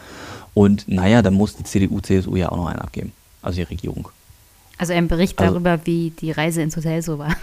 Und 0.53 0.89
naja, 0.89 1.23
dann 1.23 1.35
muss 1.35 1.57
die 1.57 1.65
CDU, 1.65 2.01
CSU 2.01 2.37
ja 2.37 2.51
auch 2.51 2.57
noch 2.57 2.67
einen 2.67 2.81
abgeben. 2.81 3.13
Also 3.43 3.57
die 3.57 3.62
Regierung. 3.62 4.09
Also 4.78 4.93
ein 4.93 5.09
Bericht 5.09 5.39
also, 5.39 5.52
darüber, 5.52 5.81
wie 5.85 6.10
die 6.10 6.33
Reise 6.33 6.62
ins 6.62 6.77
Hotel 6.77 7.02
so 7.02 7.19
war. 7.19 7.36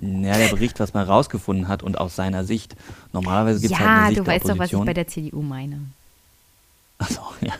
Ja, 0.00 0.36
der 0.36 0.48
Bericht, 0.48 0.78
was 0.80 0.92
man 0.94 1.06
rausgefunden 1.06 1.68
hat 1.68 1.82
und 1.82 1.98
aus 1.98 2.16
seiner 2.16 2.44
Sicht. 2.44 2.76
Normalerweise 3.12 3.60
gibt 3.60 3.72
es 3.72 3.78
ja, 3.78 3.84
halt 3.84 3.90
eine 3.90 4.08
Sicht 4.08 4.20
du 4.20 4.26
weißt 4.26 4.48
doch, 4.48 4.58
was 4.58 4.72
ich 4.72 4.78
bei 4.78 4.94
der 4.94 5.06
CDU 5.06 5.42
meine. 5.42 5.80
Achso, 6.98 7.20
ja. 7.40 7.52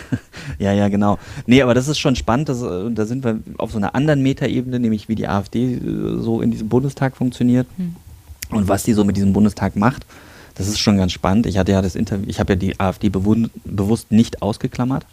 ja, 0.58 0.72
ja, 0.72 0.88
genau. 0.88 1.18
Nee, 1.46 1.62
aber 1.62 1.74
das 1.74 1.88
ist 1.88 1.98
schon 1.98 2.16
spannend. 2.16 2.48
Das, 2.48 2.62
äh, 2.62 2.90
da 2.90 3.06
sind 3.06 3.24
wir 3.24 3.40
auf 3.58 3.72
so 3.72 3.78
einer 3.78 3.94
anderen 3.94 4.22
Metaebene, 4.22 4.78
nämlich 4.78 5.08
wie 5.08 5.14
die 5.14 5.28
AfD 5.28 5.74
äh, 5.74 6.20
so 6.20 6.40
in 6.40 6.50
diesem 6.50 6.68
Bundestag 6.68 7.16
funktioniert 7.16 7.66
hm. 7.76 7.96
und 8.50 8.68
was 8.68 8.82
die 8.82 8.92
so 8.92 9.04
mit 9.04 9.16
diesem 9.16 9.32
Bundestag 9.32 9.76
macht. 9.76 10.04
Das 10.54 10.66
ist 10.66 10.80
schon 10.80 10.96
ganz 10.96 11.12
spannend. 11.12 11.46
Ich 11.46 11.58
hatte 11.58 11.72
ja 11.72 11.82
das 11.82 11.94
Interview, 11.94 12.26
ich 12.28 12.40
habe 12.40 12.52
ja 12.52 12.56
die 12.56 12.80
AfD 12.80 13.08
bewusst 13.08 14.10
nicht 14.10 14.42
ausgeklammert 14.42 15.06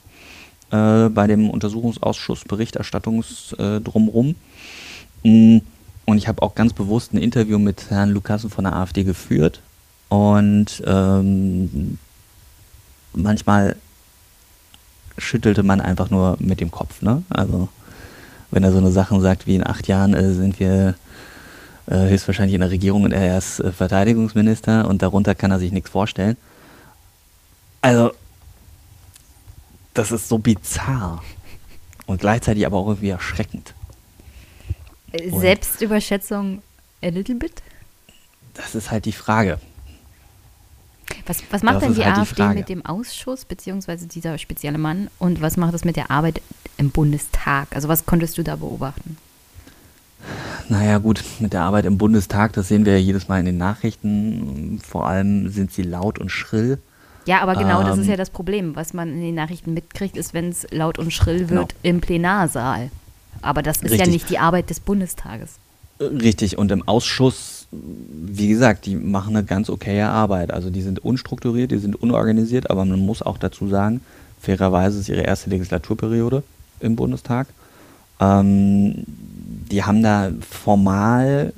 äh, 0.72 1.10
bei 1.10 1.28
dem 1.28 1.50
Untersuchungsausschuss 1.50 2.44
Berichterstattungs 2.46 3.54
äh, 3.54 3.82
drumrum. 3.82 4.36
Mm, 5.24 5.60
und 6.06 6.18
ich 6.18 6.28
habe 6.28 6.42
auch 6.42 6.56
ganz 6.56 6.74
bewusst 6.74 7.14
ein 7.14 7.18
Interview 7.18 7.58
mit 7.60 7.90
Herrn 7.90 8.12
Lukassen 8.12 8.50
von 8.50 8.64
der 8.64 8.76
AfD 8.76 9.04
geführt. 9.04 9.62
Und 10.10 10.84
ähm, 10.86 11.98
manchmal 13.14 13.76
schüttelte 15.18 15.64
man 15.64 15.82
einfach 15.82 16.10
nur 16.10 16.38
mit 16.40 16.62
dem 16.62 16.72
Kopf. 16.72 17.02
Ne? 17.02 17.24
Also 17.30 17.70
wenn 18.52 18.64
er 18.64 18.72
so 18.72 18.78
eine 18.78 18.92
Sachen 18.92 19.22
sagt 19.22 19.48
wie 19.48 19.56
in 19.56 19.66
acht 19.66 19.88
Jahren 19.88 20.14
äh, 20.14 20.34
sind 20.34 20.60
wir 20.60 20.96
äh, 21.88 22.10
höchstwahrscheinlich 22.10 22.56
in 22.56 22.62
der 22.62 22.72
Regierung 22.72 23.04
und 23.04 23.12
er 23.12 23.38
ist 23.38 23.60
äh, 23.60 23.72
Verteidigungsminister 23.72 24.88
und 24.88 25.02
darunter 25.02 25.36
kann 25.36 25.52
er 25.52 25.60
sich 25.60 25.72
nichts 25.72 25.90
vorstellen. 25.90 26.38
Also 27.82 28.12
das 29.96 30.12
ist 30.12 30.30
so 30.30 30.38
bizarr 30.38 31.24
und 32.06 32.22
gleichzeitig 32.22 32.66
aber 32.66 32.78
auch 32.78 32.88
irgendwie 32.88 33.10
erschreckend. 33.10 33.74
Und 35.12 35.40
Selbstüberschätzung 35.40 36.62
a 37.02 37.08
little 37.08 37.36
bit? 37.36 37.64
Das 38.54 38.76
ist 38.76 38.92
halt 38.92 39.06
die 39.06 39.12
Frage. 39.12 39.60
Was, 41.26 41.44
was 41.50 41.64
macht 41.64 41.78
das 41.78 41.84
denn 41.84 41.96
die 41.96 42.06
halt 42.06 42.18
AfD 42.18 42.48
die 42.50 42.56
mit 42.56 42.70
dem 42.70 42.86
Ausschuss, 42.86 43.46
beziehungsweise 43.46 44.08
dieser 44.08 44.38
spezielle 44.38 44.78
Mann? 44.78 45.10
Und 45.18 45.42
was 45.42 45.58
macht 45.58 45.74
es 45.74 45.86
mit 45.86 45.96
der 45.96 46.12
Arbeit 46.12 46.42
im 46.78 46.90
Bundestag? 46.92 47.76
Also 47.76 47.88
was 47.88 48.06
konntest 48.06 48.38
du 48.38 48.44
da 48.44 48.56
beobachten? 48.58 49.18
Naja 50.68 50.98
gut, 50.98 51.24
mit 51.40 51.54
der 51.54 51.62
Arbeit 51.62 51.86
im 51.86 51.98
Bundestag, 51.98 52.54
das 52.54 52.68
sehen 52.68 52.86
wir 52.86 52.94
ja 52.94 53.00
jedes 53.00 53.28
Mal 53.28 53.40
in 53.40 53.46
den 53.46 53.58
Nachrichten. 53.58 54.82
Vor 54.86 55.08
allem 55.08 55.50
sind 55.50 55.72
sie 55.72 55.84
laut 55.84 56.20
und 56.20 56.30
schrill. 56.30 56.80
Ja, 57.26 57.42
aber 57.42 57.56
genau 57.56 57.82
ähm, 57.82 57.88
das 57.88 57.98
ist 57.98 58.08
ja 58.08 58.14
ähm, 58.14 58.18
das 58.18 58.30
Problem. 58.30 58.76
Was 58.76 58.94
man 58.94 59.10
in 59.10 59.22
den 59.22 59.36
Nachrichten 59.36 59.74
mitkriegt, 59.74 60.16
ist, 60.18 60.34
wenn 60.34 60.50
es 60.50 60.68
laut 60.72 61.00
und 61.00 61.12
schrill 61.12 61.50
wird 61.50 61.70
genau. 61.70 61.80
im 61.84 62.02
Plenarsaal. 62.02 62.92
Aber 63.42 63.62
das 63.62 63.78
ist 63.78 63.92
Richtig. 63.92 64.00
ja 64.00 64.08
nicht 64.08 64.30
die 64.30 64.38
Arbeit 64.38 64.70
des 64.70 64.80
Bundestages. 64.80 65.56
Richtig, 66.00 66.58
und 66.58 66.72
im 66.72 66.88
Ausschuss, 66.88 67.68
wie 67.72 68.50
gesagt, 68.50 68.86
die 68.86 68.96
machen 68.96 69.36
eine 69.36 69.46
ganz 69.46 69.70
okaye 69.70 70.08
Arbeit. 70.08 70.52
Also 70.52 70.70
die 70.70 70.82
sind 70.82 71.04
unstrukturiert, 71.04 71.72
die 71.72 71.78
sind 71.78 71.96
unorganisiert, 71.96 72.70
aber 72.70 72.86
man 72.86 73.00
muss 73.00 73.22
auch 73.22 73.38
dazu 73.38 73.68
sagen, 73.68 74.02
fairerweise 74.42 75.00
ist 75.00 75.10
ihre 75.10 75.22
erste 75.22 75.50
Legislaturperiode 75.50 76.44
im 76.82 76.96
Bundestag. 76.96 77.48
Ähm, 78.20 79.04
die 79.08 79.84
haben 79.84 80.04
da 80.04 80.32
formal 80.42 81.54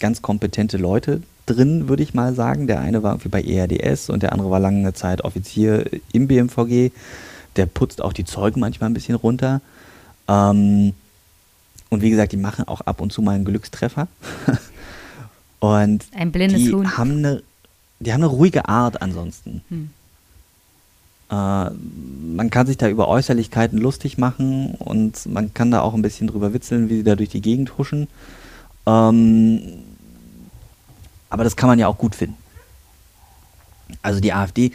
ganz 0.00 0.22
kompetente 0.22 0.76
Leute 0.76 1.22
drin, 1.48 1.88
würde 1.88 2.02
ich 2.02 2.14
mal 2.14 2.34
sagen. 2.34 2.66
Der 2.66 2.80
eine 2.80 3.02
war 3.02 3.12
irgendwie 3.12 3.28
bei 3.28 3.42
ERDS 3.42 4.10
und 4.10 4.22
der 4.22 4.32
andere 4.32 4.50
war 4.50 4.60
lange 4.60 4.92
Zeit 4.94 5.24
Offizier 5.24 5.84
im 6.12 6.28
BMVG. 6.28 6.92
Der 7.56 7.66
putzt 7.66 8.02
auch 8.02 8.12
die 8.12 8.24
Zeugen 8.24 8.60
manchmal 8.60 8.90
ein 8.90 8.94
bisschen 8.94 9.14
runter. 9.14 9.60
Ähm, 10.28 10.92
und 11.90 12.02
wie 12.02 12.10
gesagt, 12.10 12.32
die 12.32 12.36
machen 12.36 12.68
auch 12.68 12.82
ab 12.82 13.00
und 13.00 13.12
zu 13.12 13.22
mal 13.22 13.34
einen 13.34 13.44
Glückstreffer. 13.44 14.08
und 15.60 16.04
ein 16.14 16.32
blindes 16.32 16.62
die 16.62 16.72
Huhn. 16.72 16.96
haben 16.96 17.18
eine, 17.18 17.42
die 18.00 18.12
haben 18.12 18.22
eine 18.22 18.30
ruhige 18.30 18.68
Art 18.68 19.00
ansonsten. 19.00 19.62
Hm. 19.68 19.90
Äh, 21.30 21.34
man 21.34 22.50
kann 22.50 22.66
sich 22.66 22.76
da 22.76 22.88
über 22.88 23.08
Äußerlichkeiten 23.08 23.78
lustig 23.78 24.18
machen 24.18 24.74
und 24.78 25.26
man 25.26 25.52
kann 25.54 25.70
da 25.70 25.80
auch 25.80 25.94
ein 25.94 26.02
bisschen 26.02 26.26
drüber 26.26 26.52
witzeln, 26.52 26.88
wie 26.88 26.96
sie 26.96 27.04
da 27.04 27.16
durch 27.16 27.30
die 27.30 27.42
Gegend 27.42 27.78
huschen. 27.78 28.08
Ähm, 28.86 29.60
aber 31.30 31.44
das 31.44 31.56
kann 31.56 31.68
man 31.68 31.78
ja 31.78 31.86
auch 31.88 31.98
gut 31.98 32.14
finden. 32.14 32.36
Also 34.02 34.20
die 34.20 34.32
AfD, 34.32 34.72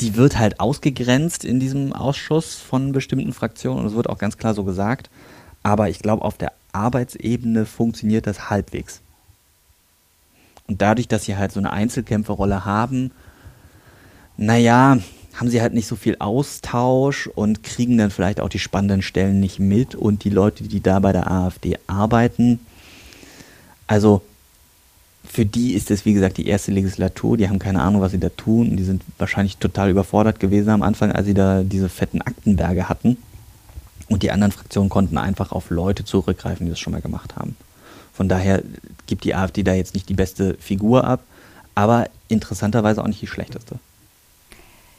die 0.00 0.16
wird 0.16 0.38
halt 0.38 0.60
ausgegrenzt 0.60 1.44
in 1.44 1.60
diesem 1.60 1.92
Ausschuss 1.92 2.56
von 2.56 2.92
bestimmten 2.92 3.32
Fraktionen 3.32 3.80
und 3.80 3.86
es 3.86 3.94
wird 3.94 4.08
auch 4.08 4.18
ganz 4.18 4.38
klar 4.38 4.54
so 4.54 4.64
gesagt. 4.64 5.10
Aber 5.62 5.88
ich 5.88 5.98
glaube, 5.98 6.24
auf 6.24 6.38
der 6.38 6.52
Arbeitsebene 6.72 7.66
funktioniert 7.66 8.26
das 8.26 8.50
halbwegs. 8.50 9.00
Und 10.66 10.80
dadurch, 10.82 11.08
dass 11.08 11.24
sie 11.24 11.36
halt 11.36 11.52
so 11.52 11.60
eine 11.60 11.72
Einzelkämpferrolle 11.72 12.64
haben, 12.64 13.10
naja, 14.36 14.98
haben 15.34 15.48
sie 15.48 15.60
halt 15.60 15.74
nicht 15.74 15.86
so 15.86 15.96
viel 15.96 16.16
Austausch 16.18 17.26
und 17.26 17.62
kriegen 17.62 17.98
dann 17.98 18.10
vielleicht 18.10 18.40
auch 18.40 18.48
die 18.48 18.58
spannenden 18.58 19.02
Stellen 19.02 19.40
nicht 19.40 19.58
mit 19.58 19.94
und 19.94 20.24
die 20.24 20.30
Leute, 20.30 20.64
die 20.64 20.82
da 20.82 20.98
bei 21.00 21.12
der 21.12 21.30
AfD 21.30 21.78
arbeiten. 21.86 22.60
Also 23.86 24.22
für 25.32 25.46
die 25.46 25.72
ist 25.72 25.90
es, 25.90 26.04
wie 26.04 26.12
gesagt, 26.12 26.36
die 26.36 26.46
erste 26.46 26.72
Legislatur. 26.72 27.38
Die 27.38 27.48
haben 27.48 27.58
keine 27.58 27.80
Ahnung, 27.80 28.02
was 28.02 28.12
sie 28.12 28.20
da 28.20 28.28
tun. 28.28 28.76
Die 28.76 28.84
sind 28.84 29.02
wahrscheinlich 29.16 29.56
total 29.56 29.88
überfordert 29.88 30.40
gewesen 30.40 30.68
am 30.68 30.82
Anfang, 30.82 31.10
als 31.10 31.24
sie 31.24 31.32
da 31.32 31.62
diese 31.62 31.88
fetten 31.88 32.20
Aktenberge 32.20 32.90
hatten. 32.90 33.16
Und 34.10 34.22
die 34.22 34.30
anderen 34.30 34.52
Fraktionen 34.52 34.90
konnten 34.90 35.16
einfach 35.16 35.52
auf 35.52 35.70
Leute 35.70 36.04
zurückgreifen, 36.04 36.66
die 36.66 36.70
das 36.70 36.78
schon 36.78 36.92
mal 36.92 37.00
gemacht 37.00 37.34
haben. 37.34 37.56
Von 38.12 38.28
daher 38.28 38.62
gibt 39.06 39.24
die 39.24 39.34
AfD 39.34 39.62
da 39.62 39.72
jetzt 39.72 39.94
nicht 39.94 40.10
die 40.10 40.14
beste 40.14 40.52
Figur 40.60 41.04
ab, 41.04 41.22
aber 41.74 42.10
interessanterweise 42.28 43.00
auch 43.00 43.08
nicht 43.08 43.22
die 43.22 43.26
schlechteste. 43.26 43.78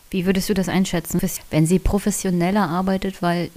Wie 0.10 0.26
würdest 0.26 0.50
du 0.50 0.56
das 0.56 0.68
einschätzen, 0.68 1.22
wenn 1.52 1.68
sie 1.68 1.78
professioneller 1.78 2.68
arbeitet, 2.68 3.22
weil 3.22 3.52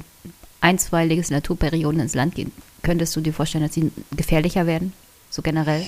ein, 0.61 0.79
zwei 0.79 1.07
Legislaturperioden 1.07 2.01
ins 2.01 2.15
Land 2.15 2.35
gehen? 2.35 2.53
Könntest 2.83 3.17
du 3.17 3.23
dir 3.23 3.33
vorstellen, 3.33 3.65
dass 3.65 3.73
sie 3.73 3.91
gefährlicher 4.15 4.67
werden? 4.67 4.93
So 5.31 5.43
generell? 5.43 5.87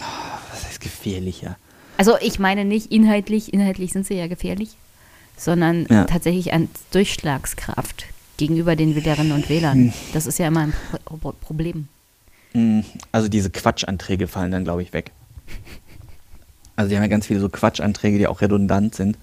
Was 0.51 0.67
heißt 0.67 0.81
gefährlicher? 0.81 1.57
Also 1.97 2.17
ich 2.21 2.39
meine 2.39 2.65
nicht 2.65 2.93
inhaltlich, 2.93 3.53
inhaltlich 3.53 3.93
sind 3.93 4.07
sie 4.07 4.15
ja 4.15 4.29
gefährlich, 4.29 4.71
sondern 5.37 5.87
ja. 5.91 6.05
tatsächlich 6.05 6.53
an 6.53 6.69
Durchschlagskraft 6.93 8.07
gegenüber 8.37 8.77
den 8.77 8.95
Wählerinnen 8.95 9.33
und 9.33 9.49
Wählern. 9.49 9.77
Hm. 9.77 9.93
Das 10.13 10.27
ist 10.27 10.39
ja 10.39 10.47
immer 10.47 10.61
ein 10.61 10.75
Pro 11.05 11.33
Problem. 11.33 11.89
Hm, 12.53 12.85
also 13.13 13.29
diese 13.29 13.51
Quatschanträge 13.51 14.29
fallen 14.29 14.53
dann, 14.53 14.65
glaube 14.65 14.83
ich, 14.83 14.93
weg. 14.93 15.11
Also 16.77 16.91
die 16.91 16.97
haben 16.97 17.03
ja 17.03 17.09
ganz 17.09 17.27
viele 17.27 17.41
so 17.41 17.49
Quatschanträge, 17.49 18.19
die 18.19 18.29
auch 18.29 18.41
redundant 18.41 18.95
sind. 18.95 19.19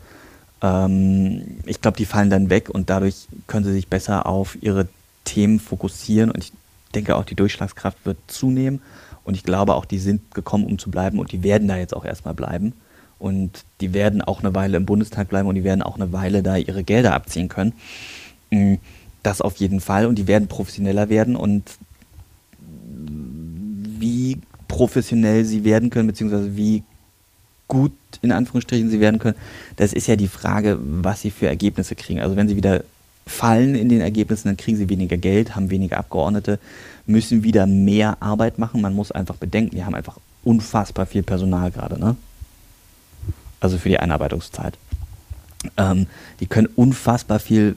Ähm, 0.61 1.60
ich 1.66 1.80
glaube, 1.80 1.95
die 1.95 2.06
fallen 2.06 2.30
dann 2.30 2.50
weg 2.50 2.69
und 2.69 2.90
dadurch 2.90 3.27
können 3.48 3.64
sie 3.64 3.72
sich 3.72 3.88
besser 3.88 4.26
auf 4.26 4.58
ihre 4.61 4.90
Themen 5.24 5.61
fokussieren 5.61 6.32
und 6.32 6.44
ich 6.44 6.52
denke 6.94 7.16
auch, 7.16 7.24
die 7.24 7.35
Durchschlagskraft 7.35 8.06
wird 8.06 8.18
zunehmen 8.27 8.82
und 9.25 9.33
ich 9.35 9.43
glaube 9.43 9.73
auch, 9.73 9.85
die 9.85 9.97
sind 9.97 10.33
gekommen, 10.33 10.65
um 10.65 10.77
zu 10.77 10.89
bleiben. 10.91 11.19
Und 11.19 11.31
die 11.31 11.43
werden 11.43 11.67
da 11.67 11.75
jetzt 11.77 11.95
auch 11.95 12.05
erstmal 12.05 12.35
bleiben. 12.35 12.73
Und 13.17 13.65
die 13.81 13.93
werden 13.93 14.21
auch 14.21 14.41
eine 14.41 14.53
Weile 14.53 14.77
im 14.77 14.85
Bundestag 14.85 15.29
bleiben. 15.29 15.49
Und 15.49 15.55
die 15.55 15.63
werden 15.63 15.81
auch 15.81 15.95
eine 15.95 16.13
Weile 16.13 16.43
da 16.43 16.55
ihre 16.55 16.83
Gelder 16.83 17.13
abziehen 17.13 17.49
können. 17.49 17.73
Hm, 18.51 18.77
das 19.23 19.41
auf 19.41 19.57
jeden 19.57 19.81
Fall. 19.81 20.05
Und 20.05 20.19
die 20.19 20.27
werden 20.27 20.47
professioneller 20.47 21.09
werden. 21.09 21.35
Und 21.35 21.63
wie 23.99 24.37
professionell 24.67 25.43
sie 25.43 25.63
werden 25.63 25.89
können, 25.89 26.07
beziehungsweise 26.07 26.55
wie 26.55 26.83
gut 27.67 27.93
in 28.21 28.31
Anführungsstrichen 28.31 28.91
sie 28.91 28.99
werden 28.99 29.19
können, 29.19 29.37
das 29.75 29.91
ist 29.91 30.05
ja 30.05 30.15
die 30.15 30.27
Frage, 30.27 30.77
was 30.79 31.21
sie 31.21 31.31
für 31.31 31.47
Ergebnisse 31.47 31.95
kriegen. 31.95 32.19
Also 32.19 32.35
wenn 32.35 32.47
sie 32.47 32.55
wieder 32.55 32.83
fallen 33.25 33.73
in 33.73 33.89
den 33.89 34.01
Ergebnissen, 34.01 34.49
dann 34.49 34.57
kriegen 34.57 34.77
sie 34.77 34.89
weniger 34.89 35.17
Geld, 35.17 35.55
haben 35.55 35.71
weniger 35.71 35.97
Abgeordnete, 35.97 36.59
müssen 37.06 37.43
wieder 37.43 37.67
mehr 37.67 38.22
Arbeit 38.22 38.59
machen. 38.59 38.82
Man 38.82 38.93
muss 38.93 39.11
einfach 39.11 39.35
bedenken, 39.35 39.75
die 39.75 39.85
haben 39.85 39.95
einfach 39.95 40.17
unfassbar 40.43 41.06
viel 41.06 41.24
Personal 41.24 41.72
gerade, 41.72 42.00
ne? 42.00 42.16
Also 43.59 43.77
für 43.77 43.90
die 43.90 44.00
Einarbeitungszeit. 44.00 44.77
Ähm, 45.77 46.08
die 46.40 46.48
können 46.48 46.67
unfassbar 46.75 47.40
viel 47.40 47.75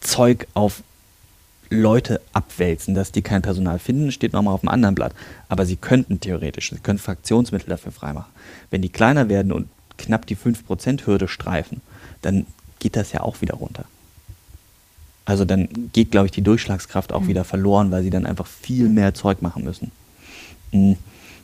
Zeug 0.00 0.46
auf 0.54 0.82
Leute 1.70 2.20
abwälzen, 2.32 2.94
dass 2.94 3.12
die 3.12 3.22
kein 3.22 3.42
Personal 3.42 3.78
finden, 3.78 4.12
steht 4.12 4.32
nochmal 4.32 4.54
auf 4.54 4.62
einem 4.62 4.68
anderen 4.68 4.94
Blatt. 4.94 5.14
Aber 5.48 5.66
sie 5.66 5.76
könnten 5.76 6.20
theoretisch, 6.20 6.70
sie 6.70 6.78
können 6.78 6.98
Fraktionsmittel 6.98 7.68
dafür 7.68 7.92
freimachen. 7.92 8.32
Wenn 8.70 8.82
die 8.82 8.88
kleiner 8.88 9.28
werden 9.28 9.52
und 9.52 9.68
knapp 9.96 10.26
die 10.26 10.36
5%-Hürde 10.36 11.28
streifen, 11.28 11.80
dann 12.22 12.46
geht 12.78 12.96
das 12.96 13.12
ja 13.12 13.20
auch 13.20 13.40
wieder 13.40 13.54
runter. 13.54 13.84
Also 15.24 15.44
dann 15.44 15.68
geht, 15.92 16.10
glaube 16.10 16.26
ich, 16.26 16.32
die 16.32 16.42
Durchschlagskraft 16.42 17.12
auch 17.12 17.22
mhm. 17.22 17.28
wieder 17.28 17.44
verloren, 17.44 17.90
weil 17.90 18.02
sie 18.02 18.10
dann 18.10 18.26
einfach 18.26 18.46
viel 18.46 18.88
mehr 18.88 19.14
Zeug 19.14 19.42
machen 19.42 19.64
müssen. 19.64 19.90
Hm. 20.72 20.96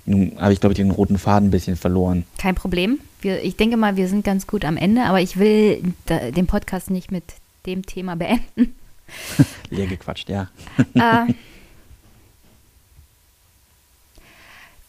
Nun 0.06 0.32
habe 0.40 0.52
ich, 0.52 0.60
glaube 0.60 0.72
ich, 0.72 0.76
den 0.76 0.90
roten 0.90 1.18
Faden 1.18 1.48
ein 1.48 1.50
bisschen 1.50 1.76
verloren. 1.76 2.24
Kein 2.38 2.54
Problem. 2.54 2.98
Wir, 3.20 3.42
ich 3.44 3.56
denke 3.56 3.76
mal, 3.76 3.96
wir 3.96 4.08
sind 4.08 4.24
ganz 4.24 4.46
gut 4.46 4.64
am 4.64 4.76
Ende, 4.76 5.04
aber 5.04 5.20
ich 5.20 5.38
will 5.38 5.94
da, 6.06 6.30
den 6.30 6.46
Podcast 6.46 6.90
nicht 6.90 7.12
mit 7.12 7.24
dem 7.66 7.84
Thema 7.84 8.16
beenden. 8.16 8.74
Leer 9.70 9.86
gequatscht, 9.86 10.28
ja. 10.28 10.48
Äh, 10.94 11.34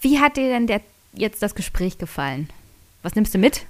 wie 0.01 0.19
hat 0.19 0.37
dir 0.37 0.49
denn 0.49 0.65
der, 0.65 0.81
jetzt 1.13 1.43
das 1.43 1.53
Gespräch 1.53 1.97
gefallen? 1.97 2.49
Was 3.03 3.13
nimmst 3.13 3.33
du 3.33 3.37
mit? 3.37 3.65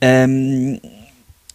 Ähm, 0.00 0.80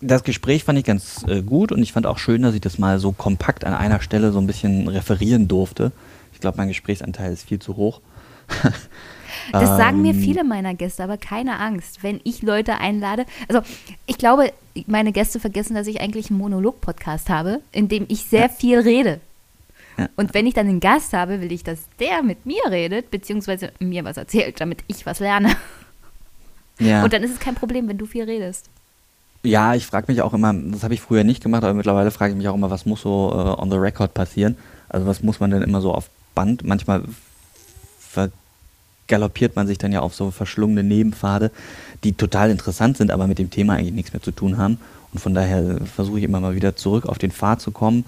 das 0.06 0.24
Gespräch 0.24 0.64
fand 0.64 0.80
ich 0.80 0.86
ganz 0.86 1.26
äh, 1.28 1.42
gut 1.42 1.72
und 1.72 1.82
ich 1.82 1.94
fand 1.94 2.06
auch 2.06 2.18
schön, 2.18 2.42
dass 2.42 2.56
ich 2.56 2.62
das 2.62 2.78
mal 2.78 3.00
so 3.00 3.12
kompakt 3.12 3.66
an 3.66 3.74
einer 3.74 4.02
Stelle 4.02 4.32
so 4.32 4.40
ein 4.40 4.48
bisschen 4.48 4.88
referieren 4.88 5.48
durfte. 5.48 5.92
Ich 6.34 6.40
glaube, 6.40 6.58
mein 6.58 6.68
Gesprächsanteil 6.68 7.34
ist 7.34 7.48
viel 7.48 7.60
zu 7.60 7.76
hoch. 7.76 8.02
Das 9.52 9.70
ähm, 9.70 9.78
sagen 9.78 10.02
mir 10.02 10.14
ähm. 10.14 10.20
viele 10.20 10.44
meiner 10.44 10.74
Gäste, 10.74 11.04
aber 11.04 11.18
keine 11.18 11.60
Angst, 11.60 12.04
wenn 12.04 12.20
ich 12.24 12.42
Leute 12.42 12.78
einlade. 12.78 13.26
Also 13.48 13.62
ich 14.06 14.18
glaube, 14.18 14.52
meine 14.88 15.12
Gäste 15.12 15.40
vergessen, 15.40 15.76
dass 15.76 15.88
ich 15.88 16.02
eigentlich 16.02 16.30
einen 16.30 16.40
Monolog-Podcast 16.40 17.30
habe, 17.30 17.62
in 17.72 17.88
dem 17.88 18.06
ich 18.08 18.24
sehr 18.24 18.44
ja. 18.44 18.50
viel 18.50 18.80
rede. 18.80 19.20
Ja. 19.98 20.10
Und 20.16 20.34
wenn 20.34 20.48
ich 20.48 20.54
dann 20.54 20.68
einen 20.68 20.80
Gast 20.80 21.14
habe, 21.14 21.42
will 21.42 21.52
ich, 21.52 21.64
dass 21.64 21.80
der 22.00 22.24
mit 22.24 22.46
mir 22.46 22.62
redet, 22.70 23.12
beziehungsweise 23.12 23.72
mir 23.80 24.04
was 24.04 24.18
erzählt, 24.18 24.60
damit 24.60 24.84
ich 24.88 25.06
was 25.06 25.20
lerne. 25.20 25.56
Ja. 26.80 27.04
Und 27.04 27.14
dann 27.14 27.24
ist 27.24 27.32
es 27.32 27.40
kein 27.40 27.56
Problem, 27.56 27.88
wenn 27.88 27.98
du 27.98 28.06
viel 28.06 28.24
redest. 28.24 28.70
Ja, 29.46 29.76
ich 29.76 29.86
frage 29.86 30.12
mich 30.12 30.22
auch 30.22 30.34
immer, 30.34 30.54
das 30.54 30.84
habe 30.84 30.94
ich 30.94 31.02
früher 31.02 31.24
nicht 31.24 31.44
gemacht, 31.44 31.64
aber 31.64 31.74
mittlerweile 31.74 32.12
frage 32.12 32.34
ich 32.34 32.38
mich 32.38 32.48
auch 32.48 32.56
immer, 32.56 32.70
was 32.70 32.86
muss 32.86 33.02
so 33.02 33.32
uh, 33.32 33.62
on 33.62 33.72
the 33.72 33.78
record 33.78 34.14
passieren? 34.14 34.58
Also 34.90 35.06
was 35.08 35.24
muss 35.24 35.40
man 35.40 35.52
denn 35.52 35.62
immer 35.62 35.82
so 35.82 35.94
auf 35.94 36.10
Band? 36.34 36.64
Manchmal 36.64 37.04
galoppiert 39.08 39.56
man 39.56 39.68
sich 39.68 39.78
dann 39.78 39.92
ja 39.92 40.02
auf 40.02 40.16
so 40.16 40.32
verschlungene 40.32 40.84
Nebenpfade, 40.84 41.52
die 42.04 42.14
total 42.14 42.50
interessant 42.50 42.98
sind, 42.98 43.12
aber 43.12 43.28
mit 43.28 43.40
dem 43.40 43.50
Thema 43.50 43.74
eigentlich 43.74 43.94
nichts 43.94 44.14
mehr 44.14 44.22
zu 44.22 44.32
tun 44.32 44.58
haben. 44.58 44.80
Und 45.14 45.20
von 45.20 45.34
daher 45.34 45.80
versuche 45.86 46.20
ich 46.20 46.26
immer 46.26 46.40
mal 46.40 46.56
wieder 46.56 46.76
zurück 46.76 47.06
auf 47.06 47.18
den 47.18 47.32
Pfad 47.32 47.62
zu 47.62 47.72
kommen. 47.72 48.06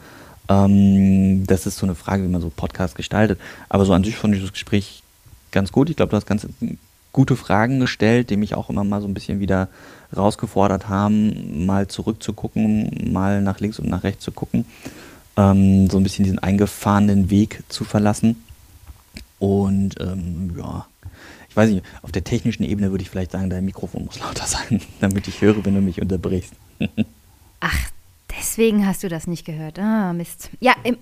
Ähm, 0.50 1.46
das 1.46 1.66
ist 1.66 1.78
so 1.78 1.86
eine 1.86 1.96
Frage, 1.96 2.24
wie 2.24 2.28
man 2.28 2.42
so 2.42 2.50
Podcast 2.50 2.96
gestaltet. 2.96 3.40
Aber 3.70 3.86
so 3.86 3.94
an 3.94 4.04
sich 4.04 4.16
fand 4.16 4.36
ich 4.36 4.42
das 4.42 4.52
Gespräch 4.52 5.04
ganz 5.52 5.72
gut. 5.72 5.90
Ich 5.90 5.96
glaube, 5.96 6.10
du 6.10 6.18
hast 6.18 6.26
ganz 6.26 6.48
gute 7.14 7.36
Fragen 7.36 7.80
gestellt, 7.80 8.30
die 8.30 8.38
mich 8.38 8.56
auch 8.56 8.70
immer 8.70 8.84
mal 8.84 9.02
so 9.02 9.08
ein 9.08 9.14
bisschen 9.14 9.40
wieder 9.40 9.70
rausgefordert 10.16 10.90
haben, 10.90 11.66
mal 11.66 11.88
zurückzugucken, 11.88 13.12
mal 13.12 13.42
nach 13.42 13.60
links 13.60 13.80
und 13.80 13.90
nach 13.90 14.04
rechts 14.04 14.24
zu 14.24 14.32
gucken, 14.32 14.66
ähm, 15.36 15.90
so 15.90 15.98
ein 15.98 16.04
bisschen 16.04 16.24
diesen 16.24 16.40
eingefahrenen 16.40 17.30
Weg 17.30 17.64
zu 17.70 17.84
verlassen. 17.84 18.44
Und 19.40 19.96
ähm, 20.00 20.56
ja, 20.58 20.88
ich 21.50 21.56
weiß 21.56 21.70
nicht, 21.70 21.86
auf 22.02 22.12
der 22.12 22.24
technischen 22.24 22.64
Ebene 22.64 22.92
würde 22.92 23.04
ich 23.04 23.10
vielleicht 23.10 23.32
sagen, 23.32 23.50
dein 23.50 23.66
Mikrofon 23.66 24.06
muss 24.06 24.20
lauter 24.20 24.46
sein, 24.46 24.82
damit 25.00 25.28
ich 25.28 25.42
höre, 25.42 25.66
wenn 25.66 25.76
du 25.76 25.82
mich 25.82 26.02
unterbrichst. 26.02 26.54
Ach, 27.60 27.90
deswegen 28.38 28.86
hast 28.86 29.04
du 29.04 29.10
das 29.10 29.28
nicht 29.28 29.46
gehört. 29.46 29.80
Ah, 29.80 30.14
Mist. 30.14 30.50
Ja, 30.60 30.76
im 30.84 30.98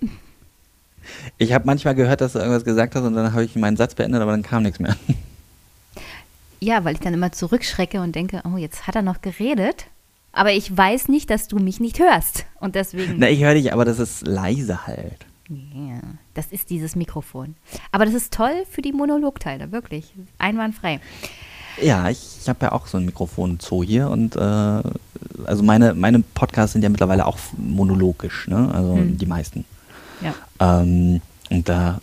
ich 1.37 1.53
habe 1.53 1.65
manchmal 1.65 1.95
gehört, 1.95 2.21
dass 2.21 2.33
du 2.33 2.39
irgendwas 2.39 2.65
gesagt 2.65 2.95
hast 2.95 3.03
und 3.03 3.13
dann 3.13 3.33
habe 3.33 3.43
ich 3.43 3.55
meinen 3.55 3.77
Satz 3.77 3.93
beendet, 3.95 4.21
aber 4.21 4.31
dann 4.31 4.43
kam 4.43 4.63
nichts 4.63 4.79
mehr. 4.79 4.95
Ja, 6.59 6.83
weil 6.83 6.95
ich 6.95 7.01
dann 7.01 7.13
immer 7.13 7.31
zurückschrecke 7.31 8.01
und 8.01 8.15
denke, 8.15 8.41
oh, 8.45 8.57
jetzt 8.57 8.87
hat 8.87 8.95
er 8.95 9.01
noch 9.01 9.21
geredet. 9.21 9.87
Aber 10.31 10.51
ich 10.51 10.75
weiß 10.75 11.07
nicht, 11.07 11.29
dass 11.29 11.47
du 11.47 11.57
mich 11.57 11.79
nicht 11.79 11.99
hörst. 11.99 12.45
Und 12.59 12.75
deswegen. 12.75 13.15
Na, 13.17 13.29
ich 13.29 13.41
höre 13.41 13.53
dich, 13.53 13.71
aber 13.71 13.85
das 13.85 13.99
ist 13.99 14.27
leise 14.27 14.85
halt. 14.85 15.25
Ja, 15.49 16.01
das 16.33 16.47
ist 16.47 16.69
dieses 16.69 16.95
Mikrofon. 16.95 17.55
Aber 17.91 18.05
das 18.05 18.13
ist 18.13 18.33
toll 18.33 18.65
für 18.69 18.81
die 18.81 18.91
Monologteile, 18.91 19.71
wirklich. 19.71 20.13
Einwandfrei. 20.37 20.99
Ja, 21.81 22.09
ich, 22.09 22.37
ich 22.41 22.49
habe 22.49 22.65
ja 22.65 22.71
auch 22.71 22.87
so 22.87 22.97
ein 22.97 23.05
Mikrofon-Zoo 23.05 23.83
hier 23.83 24.09
und 24.09 24.35
äh, 24.35 24.39
also 24.39 25.63
meine, 25.63 25.93
meine 25.93 26.19
Podcasts 26.21 26.73
sind 26.73 26.81
ja 26.81 26.89
mittlerweile 26.89 27.25
auch 27.25 27.37
monologisch, 27.57 28.47
ne? 28.47 28.71
Also 28.73 28.95
hm. 28.95 29.17
die 29.17 29.25
meisten. 29.25 29.65
Ja. 30.21 30.33
Ähm, 30.59 31.21
und 31.49 31.69
da 31.69 31.99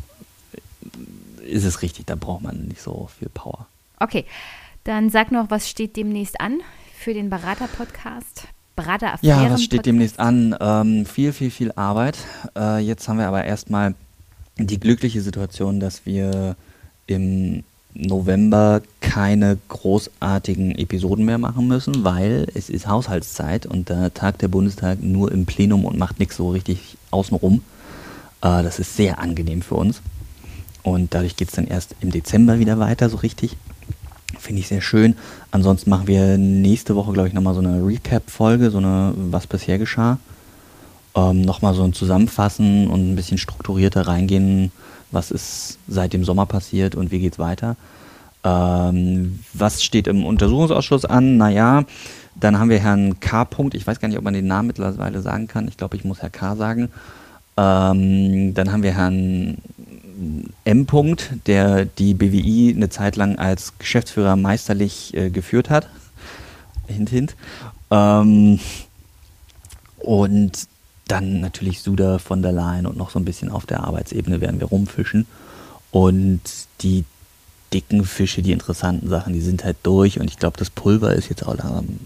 ist 1.46 1.64
es 1.64 1.82
richtig, 1.82 2.06
da 2.06 2.14
braucht 2.14 2.42
man 2.42 2.66
nicht 2.66 2.80
so 2.80 3.08
viel 3.18 3.28
Power. 3.28 3.66
Okay, 4.02 4.24
dann 4.82 5.10
sag 5.10 5.30
noch, 5.30 5.50
was 5.50 5.68
steht 5.68 5.96
demnächst 5.96 6.40
an 6.40 6.58
für 6.98 7.14
den 7.14 7.30
Berater-Podcast? 7.30 8.48
Berateraffären. 8.74 9.44
Ja, 9.44 9.50
was 9.50 9.62
steht 9.62 9.86
demnächst 9.86 10.18
an? 10.18 10.56
Ähm, 10.60 11.06
viel, 11.06 11.32
viel, 11.32 11.52
viel 11.52 11.72
Arbeit. 11.72 12.18
Äh, 12.56 12.78
jetzt 12.80 13.06
haben 13.06 13.18
wir 13.18 13.28
aber 13.28 13.44
erstmal 13.44 13.94
die 14.56 14.80
glückliche 14.80 15.20
Situation, 15.20 15.78
dass 15.78 16.04
wir 16.04 16.56
im 17.06 17.62
November 17.94 18.82
keine 19.00 19.58
großartigen 19.68 20.74
Episoden 20.76 21.24
mehr 21.24 21.38
machen 21.38 21.68
müssen, 21.68 22.02
weil 22.02 22.48
es 22.54 22.70
ist 22.70 22.88
Haushaltszeit 22.88 23.66
und 23.66 23.88
da 23.88 24.08
tagt 24.08 24.42
der 24.42 24.48
Bundestag 24.48 25.00
nur 25.00 25.30
im 25.30 25.46
Plenum 25.46 25.84
und 25.84 25.96
macht 25.96 26.18
nichts 26.18 26.36
so 26.36 26.50
richtig 26.50 26.96
außenrum. 27.12 27.62
Äh, 28.40 28.62
das 28.64 28.80
ist 28.80 28.96
sehr 28.96 29.20
angenehm 29.20 29.62
für 29.62 29.76
uns. 29.76 30.02
Und 30.82 31.14
dadurch 31.14 31.36
geht 31.36 31.48
es 31.48 31.54
dann 31.54 31.68
erst 31.68 31.94
im 32.00 32.10
Dezember 32.10 32.58
wieder 32.58 32.78
weiter, 32.78 33.08
so 33.08 33.18
richtig. 33.18 33.56
Finde 34.38 34.60
ich 34.60 34.68
sehr 34.68 34.80
schön. 34.80 35.16
Ansonsten 35.50 35.90
machen 35.90 36.06
wir 36.06 36.38
nächste 36.38 36.96
Woche, 36.96 37.12
glaube 37.12 37.28
ich, 37.28 37.34
nochmal 37.34 37.54
so 37.54 37.60
eine 37.60 37.86
Recap-Folge, 37.86 38.70
so 38.70 38.78
eine 38.78 39.12
Was 39.16 39.46
bisher 39.46 39.78
geschah. 39.78 40.18
Ähm, 41.14 41.42
nochmal 41.42 41.74
so 41.74 41.84
ein 41.84 41.92
Zusammenfassen 41.92 42.88
und 42.88 43.12
ein 43.12 43.16
bisschen 43.16 43.38
strukturierter 43.38 44.06
reingehen, 44.06 44.72
was 45.10 45.30
ist 45.30 45.78
seit 45.86 46.14
dem 46.14 46.24
Sommer 46.24 46.46
passiert 46.46 46.94
und 46.94 47.10
wie 47.10 47.18
geht's 47.18 47.38
weiter. 47.38 47.76
Ähm, 48.44 49.40
was 49.52 49.84
steht 49.84 50.06
im 50.06 50.24
Untersuchungsausschuss 50.24 51.04
an? 51.04 51.36
Naja, 51.36 51.84
dann 52.34 52.58
haben 52.58 52.70
wir 52.70 52.78
Herrn 52.78 53.20
K. 53.20 53.42
-Punkt. 53.42 53.74
Ich 53.74 53.86
weiß 53.86 54.00
gar 54.00 54.08
nicht, 54.08 54.18
ob 54.18 54.24
man 54.24 54.34
den 54.34 54.46
Namen 54.46 54.68
mittlerweile 54.68 55.20
sagen 55.20 55.48
kann. 55.48 55.68
Ich 55.68 55.76
glaube, 55.76 55.96
ich 55.96 56.04
muss 56.04 56.22
Herr 56.22 56.30
K. 56.30 56.56
sagen. 56.56 56.88
Ähm, 57.56 58.54
dann 58.54 58.72
haben 58.72 58.82
wir 58.82 58.94
Herrn 58.94 59.58
M. 60.64 60.86
-Punkt, 60.86 61.30
der 61.46 61.84
die 61.84 62.14
BWI 62.14 62.74
eine 62.74 62.90
Zeit 62.90 63.16
lang 63.16 63.38
als 63.38 63.74
Geschäftsführer 63.78 64.36
meisterlich 64.36 65.14
äh, 65.14 65.30
geführt 65.30 65.70
hat. 65.70 65.88
Hint, 66.86 67.10
hint. 67.10 67.36
Ähm, 67.90 68.58
und 69.98 70.66
dann 71.08 71.40
natürlich 71.40 71.82
Suda 71.82 72.18
von 72.18 72.42
der 72.42 72.52
Leyen 72.52 72.86
und 72.86 72.96
noch 72.96 73.10
so 73.10 73.18
ein 73.18 73.24
bisschen 73.24 73.50
auf 73.50 73.66
der 73.66 73.84
Arbeitsebene 73.84 74.40
werden 74.40 74.60
wir 74.60 74.68
rumfischen. 74.68 75.26
Und 75.90 76.40
die 76.80 77.04
dicken 77.72 78.04
Fische, 78.04 78.42
die 78.42 78.52
interessanten 78.52 79.08
Sachen, 79.08 79.32
die 79.32 79.40
sind 79.40 79.64
halt 79.64 79.76
durch. 79.82 80.18
Und 80.20 80.28
ich 80.28 80.38
glaube, 80.38 80.56
das 80.58 80.70
Pulver 80.70 81.14
ist 81.14 81.28
jetzt 81.28 81.46
auch 81.46 81.56
langsam, 81.56 81.98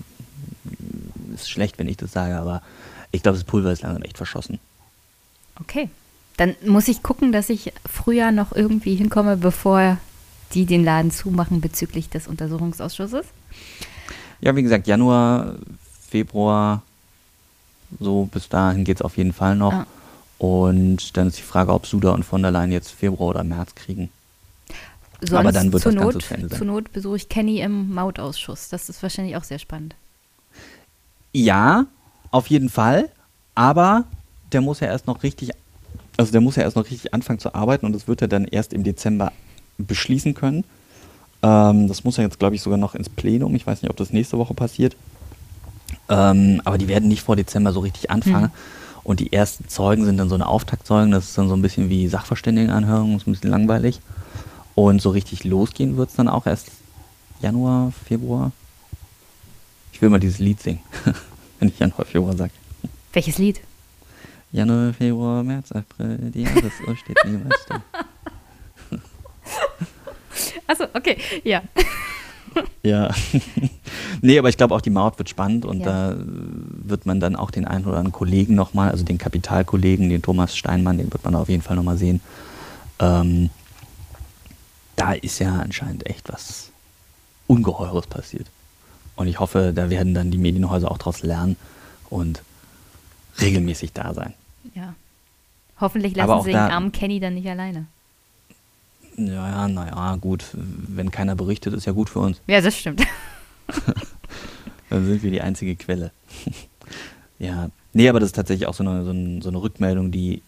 ist 1.34 1.50
schlecht, 1.50 1.78
wenn 1.78 1.88
ich 1.88 1.96
das 1.96 2.12
sage, 2.12 2.36
aber 2.36 2.62
ich 3.12 3.22
glaube, 3.22 3.38
das 3.38 3.44
Pulver 3.44 3.72
ist 3.72 3.82
langsam 3.82 4.02
echt 4.02 4.16
verschossen. 4.16 4.58
Okay, 5.60 5.88
Dann 6.36 6.54
muss 6.64 6.88
ich 6.88 7.02
gucken, 7.02 7.32
dass 7.32 7.48
ich 7.48 7.72
früher 7.90 8.30
noch 8.30 8.52
irgendwie 8.52 8.94
hinkomme, 8.94 9.36
bevor 9.36 9.98
die 10.52 10.66
den 10.66 10.84
Laden 10.84 11.10
zumachen 11.10 11.60
bezüglich 11.60 12.08
des 12.08 12.28
Untersuchungsausschusses. 12.28 13.26
Ja, 14.40 14.54
wie 14.54 14.62
gesagt, 14.62 14.86
Januar, 14.86 15.54
Februar, 16.08 16.82
so 17.98 18.26
bis 18.26 18.48
dahin 18.48 18.84
geht 18.84 18.98
es 18.98 19.02
auf 19.02 19.16
jeden 19.16 19.32
Fall 19.32 19.56
noch. 19.56 19.72
Ah. 19.72 19.86
Und 20.38 21.16
dann 21.16 21.28
ist 21.28 21.38
die 21.38 21.42
Frage, 21.42 21.72
ob 21.72 21.86
Suda 21.86 22.10
und 22.10 22.24
von 22.24 22.42
der 22.42 22.50
Leyen 22.50 22.72
jetzt 22.72 22.90
Februar 22.90 23.30
oder 23.30 23.44
März 23.44 23.74
kriegen. 23.74 24.10
Sonst 25.20 25.32
Aber 25.32 25.52
dann 25.52 25.72
wird 25.72 25.82
zur 25.82 25.92
das 25.92 26.02
Ganze 26.02 26.18
Not, 26.18 26.24
zu 26.24 26.34
Ende 26.34 26.48
sein. 26.48 26.58
Zur 26.58 26.66
Not 26.66 26.92
besuche 26.92 27.16
ich 27.16 27.28
Kenny 27.30 27.60
im 27.60 27.94
Mautausschuss. 27.94 28.68
Das 28.68 28.90
ist 28.90 29.02
wahrscheinlich 29.02 29.36
auch 29.36 29.44
sehr 29.44 29.58
spannend. 29.58 29.94
Ja, 31.32 31.86
auf 32.30 32.48
jeden 32.48 32.68
Fall. 32.68 33.08
Aber 33.54 34.04
der 34.52 34.60
muss 34.60 34.80
ja 34.80 34.88
erst 34.88 35.06
noch 35.06 35.22
richtig, 35.22 35.52
also 36.16 36.32
der 36.32 36.40
muss 36.40 36.56
ja 36.56 36.62
erst 36.62 36.76
noch 36.76 36.84
richtig 36.84 37.12
anfangen 37.14 37.38
zu 37.38 37.54
arbeiten 37.54 37.86
und 37.86 37.92
das 37.92 38.08
wird 38.08 38.22
er 38.22 38.28
dann 38.28 38.46
erst 38.46 38.72
im 38.72 38.84
Dezember 38.84 39.32
beschließen 39.78 40.34
können. 40.34 40.64
Ähm, 41.42 41.88
das 41.88 42.04
muss 42.04 42.16
ja 42.16 42.24
jetzt, 42.24 42.38
glaube 42.38 42.54
ich, 42.54 42.62
sogar 42.62 42.78
noch 42.78 42.94
ins 42.94 43.08
Plenum. 43.08 43.54
Ich 43.54 43.66
weiß 43.66 43.82
nicht, 43.82 43.90
ob 43.90 43.96
das 43.96 44.12
nächste 44.12 44.38
Woche 44.38 44.54
passiert. 44.54 44.96
Ähm, 46.08 46.60
aber 46.64 46.78
die 46.78 46.88
werden 46.88 47.08
nicht 47.08 47.22
vor 47.22 47.36
Dezember 47.36 47.72
so 47.72 47.80
richtig 47.80 48.10
anfangen. 48.10 48.46
Mhm. 48.46 49.02
Und 49.04 49.20
die 49.20 49.32
ersten 49.32 49.68
Zeugen 49.68 50.04
sind 50.04 50.16
dann 50.16 50.28
so 50.28 50.34
eine 50.34 50.46
Auftaktzeugen. 50.46 51.12
Das 51.12 51.28
ist 51.28 51.38
dann 51.38 51.48
so 51.48 51.54
ein 51.54 51.62
bisschen 51.62 51.88
wie 51.88 52.08
Sachverständigenanhörung, 52.08 53.16
ist 53.16 53.26
ein 53.26 53.32
bisschen 53.32 53.50
langweilig. 53.50 54.00
Und 54.74 55.00
so 55.00 55.10
richtig 55.10 55.44
losgehen 55.44 55.96
wird 55.96 56.10
es 56.10 56.16
dann 56.16 56.28
auch 56.28 56.46
erst 56.46 56.70
Januar, 57.40 57.92
Februar. 58.06 58.52
Ich 59.92 60.02
will 60.02 60.10
mal 60.10 60.18
dieses 60.18 60.38
Lied 60.38 60.60
singen, 60.60 60.80
wenn 61.60 61.68
ich 61.68 61.78
Januar, 61.78 62.04
Februar 62.04 62.36
sage. 62.36 62.52
Welches 63.12 63.38
Lied? 63.38 63.60
Januar, 64.52 64.92
Februar, 64.92 65.42
März, 65.42 65.72
April, 65.72 66.30
die 66.32 66.42
Jahresuhr 66.42 66.96
steht 66.96 67.18
niemals 67.24 67.66
da. 67.68 67.82
Achso, 70.66 70.84
okay, 70.94 71.18
ja. 71.44 71.62
ja. 72.82 73.10
nee, 74.22 74.38
aber 74.38 74.48
ich 74.48 74.56
glaube 74.56 74.74
auch 74.74 74.80
die 74.80 74.90
Maut 74.90 75.18
wird 75.18 75.28
spannend 75.28 75.64
und 75.64 75.80
ja. 75.80 76.12
da 76.12 76.16
wird 76.18 77.06
man 77.06 77.20
dann 77.20 77.36
auch 77.36 77.50
den 77.50 77.66
einen 77.66 77.84
oder 77.84 77.98
anderen 77.98 78.12
Kollegen 78.12 78.54
nochmal, 78.54 78.90
also 78.90 79.04
den 79.04 79.18
Kapitalkollegen, 79.18 80.08
den 80.08 80.22
Thomas 80.22 80.56
Steinmann, 80.56 80.98
den 80.98 81.12
wird 81.12 81.24
man 81.24 81.34
auf 81.34 81.48
jeden 81.48 81.62
Fall 81.62 81.76
nochmal 81.76 81.98
sehen. 81.98 82.20
Ähm, 82.98 83.50
da 84.96 85.12
ist 85.12 85.38
ja 85.38 85.56
anscheinend 85.56 86.06
echt 86.06 86.32
was 86.32 86.70
Ungeheures 87.46 88.06
passiert. 88.06 88.46
Und 89.16 89.28
ich 89.28 89.40
hoffe, 89.40 89.72
da 89.74 89.90
werden 89.90 90.14
dann 90.14 90.30
die 90.30 90.38
Medienhäuser 90.38 90.90
auch 90.90 90.98
daraus 90.98 91.22
lernen 91.22 91.56
und 92.10 92.42
regelmäßig 93.40 93.92
da 93.92 94.14
sein. 94.14 94.34
Ja. 94.74 94.94
Hoffentlich 95.80 96.16
lassen 96.16 96.44
sie 96.44 96.50
den 96.50 96.58
armen 96.58 96.92
Kenny 96.92 97.20
dann 97.20 97.34
nicht 97.34 97.48
alleine. 97.48 97.86
Ja, 99.16 99.68
naja, 99.68 100.16
gut. 100.16 100.44
Wenn 100.52 101.10
keiner 101.10 101.34
berichtet, 101.36 101.74
ist 101.74 101.86
ja 101.86 101.92
gut 101.92 102.10
für 102.10 102.20
uns. 102.20 102.40
Ja, 102.46 102.60
das 102.60 102.76
stimmt. 102.76 103.02
Dann 104.90 105.06
sind 105.06 105.22
wir 105.22 105.30
die 105.30 105.40
einzige 105.40 105.74
Quelle. 105.74 106.12
ja. 107.38 107.70
Nee, 107.92 108.08
aber 108.08 108.20
das 108.20 108.28
ist 108.28 108.36
tatsächlich 108.36 108.68
auch 108.68 108.74
so 108.74 108.84
eine, 108.84 109.04
so 109.04 109.10
eine, 109.10 109.42
so 109.42 109.48
eine 109.48 109.60
Rückmeldung, 109.60 110.12
die 110.12 110.42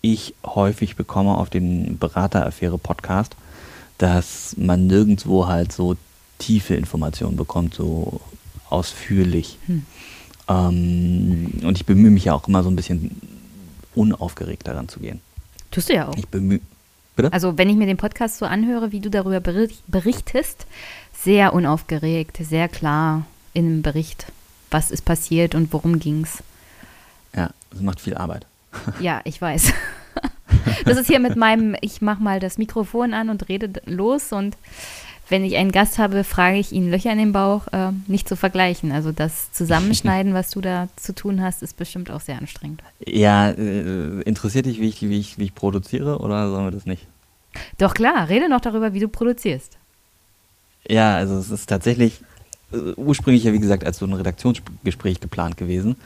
ich 0.00 0.34
häufig 0.44 0.96
bekomme 0.96 1.36
auf 1.36 1.50
den 1.50 1.98
Berateraffäre-Podcast, 1.98 3.36
dass 3.98 4.56
man 4.56 4.86
nirgendwo 4.86 5.46
halt 5.46 5.72
so 5.72 5.96
tiefe 6.38 6.74
Informationen 6.74 7.36
bekommt, 7.36 7.74
so 7.74 8.20
ausführlich. 8.68 9.58
Hm. 9.66 9.84
Ähm, 10.48 11.60
und 11.62 11.76
ich 11.76 11.86
bemühe 11.86 12.10
mich 12.10 12.26
ja 12.26 12.34
auch 12.34 12.46
immer 12.48 12.62
so 12.62 12.70
ein 12.70 12.76
bisschen 12.76 13.20
unaufgeregt 13.94 14.66
daran 14.66 14.88
zu 14.88 15.00
gehen. 15.00 15.20
Tust 15.70 15.88
du 15.88 15.94
ja 15.94 16.08
auch. 16.08 16.16
Ich 16.16 16.28
bemühe 16.28 16.60
Bitte? 17.16 17.32
Also 17.32 17.56
wenn 17.56 17.70
ich 17.70 17.76
mir 17.76 17.86
den 17.86 17.96
Podcast 17.96 18.38
so 18.38 18.44
anhöre, 18.44 18.92
wie 18.92 19.00
du 19.00 19.08
darüber 19.10 19.40
berichtest, 19.40 20.66
sehr 21.14 21.54
unaufgeregt, 21.54 22.36
sehr 22.36 22.68
klar 22.68 23.26
im 23.54 23.80
Bericht, 23.80 24.26
was 24.70 24.90
ist 24.90 25.04
passiert 25.04 25.54
und 25.54 25.72
worum 25.72 25.98
ging's. 25.98 26.42
Ja, 27.34 27.50
das 27.70 27.80
macht 27.80 28.00
viel 28.00 28.14
Arbeit. 28.14 28.46
Ja, 29.00 29.22
ich 29.24 29.40
weiß. 29.40 29.72
Das 30.84 30.96
ist 30.96 31.08
hier 31.08 31.18
mit 31.18 31.36
meinem, 31.36 31.76
ich 31.80 32.00
mach 32.00 32.18
mal 32.18 32.38
das 32.38 32.58
Mikrofon 32.58 33.14
an 33.14 33.28
und 33.28 33.48
rede 33.48 33.80
los 33.84 34.32
und 34.32 34.56
wenn 35.28 35.44
ich 35.44 35.56
einen 35.56 35.72
Gast 35.72 35.98
habe, 35.98 36.22
frage 36.24 36.58
ich 36.58 36.72
ihn 36.72 36.90
Löcher 36.90 37.10
in 37.12 37.18
den 37.18 37.32
Bauch, 37.32 37.66
äh, 37.72 37.90
nicht 38.06 38.28
zu 38.28 38.36
vergleichen. 38.36 38.92
Also 38.92 39.12
das 39.12 39.52
Zusammenschneiden, 39.52 40.34
was 40.34 40.50
du 40.50 40.60
da 40.60 40.88
zu 40.96 41.14
tun 41.14 41.42
hast, 41.42 41.62
ist 41.62 41.76
bestimmt 41.76 42.10
auch 42.10 42.20
sehr 42.20 42.38
anstrengend. 42.38 42.82
Ja, 43.04 43.50
äh, 43.50 44.20
interessiert 44.22 44.66
dich, 44.66 44.80
wie 44.80 44.88
ich, 44.88 45.02
wie, 45.02 45.18
ich, 45.18 45.38
wie 45.38 45.44
ich 45.44 45.54
produziere 45.54 46.18
oder 46.18 46.48
sollen 46.50 46.66
wir 46.66 46.70
das 46.70 46.86
nicht? 46.86 47.06
Doch 47.78 47.94
klar, 47.94 48.28
rede 48.28 48.48
noch 48.48 48.60
darüber, 48.60 48.92
wie 48.92 49.00
du 49.00 49.08
produzierst. 49.08 49.76
Ja, 50.88 51.16
also 51.16 51.38
es 51.38 51.50
ist 51.50 51.68
tatsächlich 51.68 52.20
äh, 52.72 52.92
ursprünglich 52.96 53.44
ja 53.44 53.52
wie 53.52 53.58
gesagt 53.58 53.84
als 53.84 53.98
so 53.98 54.06
ein 54.06 54.12
Redaktionsgespräch 54.12 55.20
geplant 55.20 55.56
gewesen. 55.56 55.96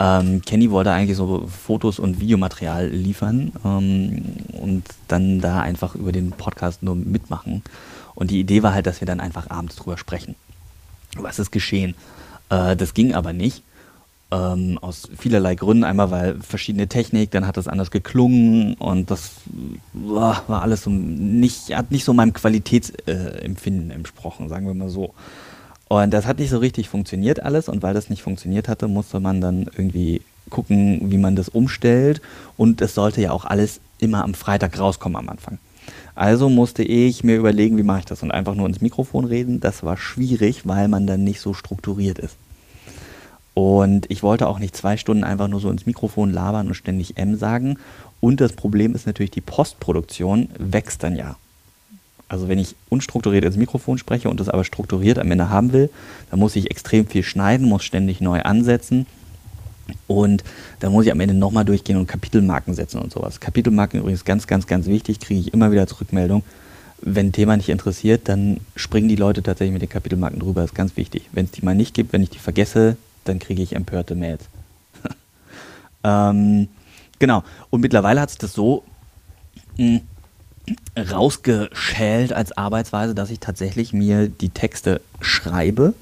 Ähm, 0.00 0.42
Kenny 0.42 0.70
wollte 0.70 0.92
eigentlich 0.92 1.16
so 1.16 1.46
Fotos 1.48 1.98
und 1.98 2.20
Videomaterial 2.20 2.88
liefern 2.88 3.52
ähm, 3.64 4.22
und 4.60 4.84
dann 5.08 5.40
da 5.40 5.60
einfach 5.60 5.96
über 5.96 6.12
den 6.12 6.30
Podcast 6.30 6.82
nur 6.82 6.94
mitmachen. 6.94 7.62
Und 8.18 8.32
die 8.32 8.40
Idee 8.40 8.64
war 8.64 8.74
halt, 8.74 8.86
dass 8.86 9.00
wir 9.00 9.06
dann 9.06 9.20
einfach 9.20 9.48
abends 9.48 9.76
drüber 9.76 9.96
sprechen. 9.96 10.34
Was 11.16 11.38
ist 11.38 11.52
geschehen? 11.52 11.94
Äh, 12.50 12.74
das 12.74 12.92
ging 12.92 13.14
aber 13.14 13.32
nicht. 13.32 13.62
Ähm, 14.32 14.76
aus 14.82 15.08
vielerlei 15.16 15.54
Gründen. 15.54 15.84
Einmal, 15.84 16.10
weil 16.10 16.40
verschiedene 16.40 16.88
Technik, 16.88 17.30
dann 17.30 17.46
hat 17.46 17.56
das 17.56 17.68
anders 17.68 17.92
geklungen 17.92 18.74
und 18.74 19.12
das 19.12 19.30
boah, 19.92 20.42
war 20.48 20.62
alles 20.62 20.82
so 20.82 20.90
nicht, 20.90 21.72
hat 21.76 21.92
nicht 21.92 22.02
so 22.02 22.12
meinem 22.12 22.32
Qualitätsempfinden 22.32 23.92
äh, 23.92 23.94
entsprochen, 23.94 24.48
sagen 24.48 24.66
wir 24.66 24.74
mal 24.74 24.88
so. 24.88 25.14
Und 25.86 26.10
das 26.10 26.26
hat 26.26 26.40
nicht 26.40 26.50
so 26.50 26.58
richtig 26.58 26.88
funktioniert 26.88 27.38
alles 27.40 27.68
und 27.68 27.84
weil 27.84 27.94
das 27.94 28.10
nicht 28.10 28.22
funktioniert 28.22 28.66
hatte, 28.66 28.88
musste 28.88 29.20
man 29.20 29.40
dann 29.40 29.70
irgendwie 29.76 30.22
gucken, 30.50 31.12
wie 31.12 31.18
man 31.18 31.36
das 31.36 31.48
umstellt 31.48 32.20
und 32.56 32.80
es 32.80 32.96
sollte 32.96 33.20
ja 33.20 33.30
auch 33.30 33.44
alles 33.44 33.78
immer 33.98 34.24
am 34.24 34.34
Freitag 34.34 34.76
rauskommen 34.76 35.14
am 35.16 35.28
Anfang. 35.28 35.58
Also 36.18 36.48
musste 36.48 36.82
ich 36.82 37.22
mir 37.22 37.36
überlegen, 37.36 37.78
wie 37.78 37.84
mache 37.84 38.00
ich 38.00 38.04
das 38.06 38.24
und 38.24 38.32
einfach 38.32 38.56
nur 38.56 38.66
ins 38.66 38.80
Mikrofon 38.80 39.24
reden. 39.24 39.60
Das 39.60 39.84
war 39.84 39.96
schwierig, 39.96 40.66
weil 40.66 40.88
man 40.88 41.06
dann 41.06 41.22
nicht 41.22 41.40
so 41.40 41.54
strukturiert 41.54 42.18
ist. 42.18 42.34
Und 43.54 44.10
ich 44.10 44.24
wollte 44.24 44.48
auch 44.48 44.58
nicht 44.58 44.76
zwei 44.76 44.96
Stunden 44.96 45.22
einfach 45.22 45.46
nur 45.46 45.60
so 45.60 45.70
ins 45.70 45.86
Mikrofon 45.86 46.32
labern 46.32 46.66
und 46.66 46.74
ständig 46.74 47.18
M 47.18 47.36
sagen. 47.36 47.78
Und 48.20 48.40
das 48.40 48.54
Problem 48.54 48.96
ist 48.96 49.06
natürlich, 49.06 49.30
die 49.30 49.40
Postproduktion 49.40 50.48
wächst 50.58 51.04
dann 51.04 51.14
ja. 51.14 51.36
Also 52.26 52.48
wenn 52.48 52.58
ich 52.58 52.74
unstrukturiert 52.88 53.44
ins 53.44 53.56
Mikrofon 53.56 53.96
spreche 53.96 54.28
und 54.28 54.40
das 54.40 54.48
aber 54.48 54.64
strukturiert 54.64 55.20
am 55.20 55.30
Ende 55.30 55.50
haben 55.50 55.72
will, 55.72 55.88
dann 56.32 56.40
muss 56.40 56.56
ich 56.56 56.72
extrem 56.72 57.06
viel 57.06 57.22
schneiden, 57.22 57.68
muss 57.68 57.84
ständig 57.84 58.20
neu 58.20 58.42
ansetzen 58.42 59.06
und 60.06 60.44
da 60.80 60.90
muss 60.90 61.06
ich 61.06 61.12
am 61.12 61.20
Ende 61.20 61.34
nochmal 61.34 61.64
durchgehen 61.64 61.96
und 61.96 62.06
Kapitelmarken 62.06 62.74
setzen 62.74 63.00
und 63.00 63.12
sowas. 63.12 63.40
Kapitelmarken 63.40 64.00
übrigens 64.00 64.24
ganz, 64.24 64.46
ganz, 64.46 64.66
ganz 64.66 64.86
wichtig, 64.86 65.20
kriege 65.20 65.40
ich 65.40 65.52
immer 65.52 65.70
wieder 65.70 65.86
zur 65.86 66.00
Rückmeldung. 66.00 66.42
Wenn 67.00 67.28
ein 67.28 67.32
Thema 67.32 67.56
nicht 67.56 67.68
interessiert, 67.68 68.28
dann 68.28 68.60
springen 68.74 69.08
die 69.08 69.16
Leute 69.16 69.42
tatsächlich 69.42 69.72
mit 69.72 69.82
den 69.82 69.88
Kapitelmarken 69.88 70.40
drüber. 70.40 70.62
Das 70.62 70.70
ist 70.70 70.76
ganz 70.76 70.96
wichtig. 70.96 71.28
Wenn 71.32 71.44
es 71.44 71.52
die 71.52 71.64
mal 71.64 71.74
nicht 71.74 71.94
gibt, 71.94 72.12
wenn 72.12 72.22
ich 72.22 72.30
die 72.30 72.38
vergesse, 72.38 72.96
dann 73.24 73.38
kriege 73.38 73.62
ich 73.62 73.76
empörte 73.76 74.14
Mails. 74.14 74.44
ähm, 76.04 76.68
genau. 77.18 77.44
Und 77.70 77.82
mittlerweile 77.82 78.20
hat 78.20 78.30
es 78.30 78.38
das 78.38 78.52
so 78.52 78.82
mh, 79.76 80.00
hm, 80.66 81.08
rausgeschält 81.10 82.32
als 82.32 82.56
Arbeitsweise, 82.56 83.14
dass 83.14 83.30
ich 83.30 83.38
tatsächlich 83.38 83.92
mir 83.92 84.28
die 84.28 84.50
Texte 84.50 85.00
schreibe 85.20 85.94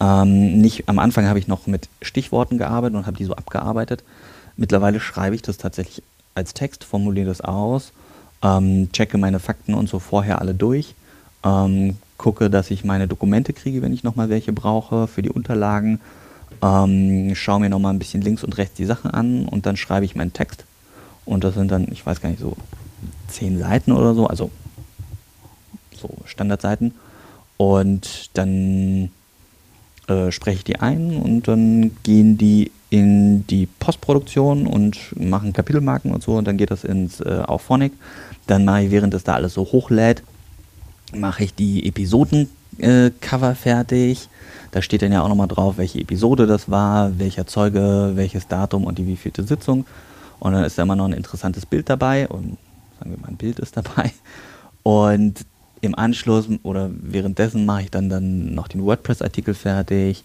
ähm, 0.00 0.60
nicht, 0.60 0.88
am 0.88 0.98
Anfang 0.98 1.26
habe 1.26 1.38
ich 1.38 1.48
noch 1.48 1.66
mit 1.66 1.88
Stichworten 2.02 2.58
gearbeitet 2.58 2.96
und 2.96 3.06
habe 3.06 3.16
die 3.16 3.24
so 3.24 3.34
abgearbeitet. 3.34 4.04
Mittlerweile 4.56 5.00
schreibe 5.00 5.34
ich 5.34 5.42
das 5.42 5.56
tatsächlich 5.56 6.02
als 6.34 6.54
Text, 6.54 6.84
formuliere 6.84 7.28
das 7.28 7.40
aus, 7.40 7.92
ähm, 8.42 8.90
checke 8.92 9.18
meine 9.18 9.40
Fakten 9.40 9.74
und 9.74 9.88
so 9.88 9.98
vorher 9.98 10.40
alle 10.40 10.54
durch, 10.54 10.94
ähm, 11.44 11.96
gucke, 12.18 12.50
dass 12.50 12.70
ich 12.70 12.84
meine 12.84 13.08
Dokumente 13.08 13.52
kriege, 13.52 13.82
wenn 13.82 13.92
ich 13.92 14.04
nochmal 14.04 14.28
welche 14.28 14.52
brauche 14.52 15.06
für 15.06 15.22
die 15.22 15.30
Unterlagen, 15.30 16.00
ähm, 16.62 17.34
schaue 17.34 17.60
mir 17.60 17.70
nochmal 17.70 17.92
ein 17.92 17.98
bisschen 17.98 18.22
links 18.22 18.44
und 18.44 18.56
rechts 18.58 18.76
die 18.76 18.84
Sachen 18.86 19.10
an 19.10 19.46
und 19.46 19.66
dann 19.66 19.76
schreibe 19.76 20.04
ich 20.04 20.14
meinen 20.14 20.32
Text. 20.32 20.64
Und 21.24 21.44
das 21.44 21.54
sind 21.54 21.70
dann, 21.70 21.88
ich 21.90 22.04
weiß 22.04 22.20
gar 22.20 22.30
nicht, 22.30 22.40
so 22.40 22.56
zehn 23.28 23.58
Seiten 23.58 23.92
oder 23.92 24.14
so, 24.14 24.26
also 24.26 24.50
so 25.94 26.10
Standardseiten. 26.24 26.94
Und 27.56 28.30
dann 28.34 29.10
äh, 30.08 30.30
spreche 30.30 30.58
ich 30.58 30.64
die 30.64 30.80
ein 30.80 31.16
und 31.16 31.48
dann 31.48 31.90
gehen 32.02 32.38
die 32.38 32.70
in 32.90 33.46
die 33.46 33.66
Postproduktion 33.66 34.66
und 34.66 34.98
machen 35.18 35.52
Kapitelmarken 35.52 36.12
und 36.12 36.22
so 36.22 36.36
und 36.36 36.46
dann 36.46 36.56
geht 36.56 36.70
das 36.70 36.84
ins 36.84 37.20
äh, 37.20 37.42
Auphonic. 37.46 37.92
Dann 38.46 38.64
mache 38.64 38.84
ich, 38.84 38.90
während 38.90 39.12
das 39.12 39.24
da 39.24 39.34
alles 39.34 39.54
so 39.54 39.62
hochlädt, 39.62 40.22
mache 41.14 41.44
ich 41.44 41.54
die 41.54 41.86
Episodencover 41.86 43.50
äh, 43.50 43.54
fertig. 43.54 44.28
Da 44.70 44.82
steht 44.82 45.02
dann 45.02 45.12
ja 45.12 45.22
auch 45.22 45.28
nochmal 45.28 45.48
drauf, 45.48 45.78
welche 45.78 46.00
Episode 46.00 46.46
das 46.46 46.70
war, 46.70 47.18
welcher 47.18 47.46
Zeuge, 47.46 48.12
welches 48.14 48.46
Datum 48.46 48.84
und 48.84 48.98
die 48.98 49.06
wievielte 49.06 49.42
Sitzung. 49.42 49.86
Und 50.38 50.52
dann 50.52 50.64
ist 50.64 50.78
da 50.78 50.82
immer 50.82 50.96
noch 50.96 51.06
ein 51.06 51.12
interessantes 51.12 51.66
Bild 51.66 51.88
dabei 51.88 52.28
und 52.28 52.58
sagen 52.98 53.10
wir 53.10 53.18
mal, 53.18 53.28
ein 53.28 53.36
Bild 53.36 53.58
ist 53.58 53.76
dabei. 53.76 54.12
Und 54.82 55.44
im 55.80 55.94
Anschluss 55.94 56.48
oder 56.62 56.90
währenddessen 56.92 57.66
mache 57.66 57.82
ich 57.82 57.90
dann, 57.90 58.08
dann 58.08 58.54
noch 58.54 58.68
den 58.68 58.84
WordPress-Artikel 58.84 59.54
fertig 59.54 60.24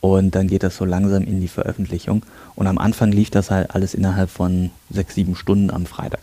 und 0.00 0.34
dann 0.34 0.48
geht 0.48 0.62
das 0.62 0.76
so 0.76 0.84
langsam 0.84 1.24
in 1.24 1.40
die 1.40 1.48
Veröffentlichung. 1.48 2.22
Und 2.54 2.66
am 2.66 2.78
Anfang 2.78 3.12
lief 3.12 3.30
das 3.30 3.50
halt 3.50 3.74
alles 3.74 3.94
innerhalb 3.94 4.30
von 4.30 4.70
sechs, 4.90 5.14
sieben 5.14 5.36
Stunden 5.36 5.70
am 5.70 5.86
Freitag. 5.86 6.20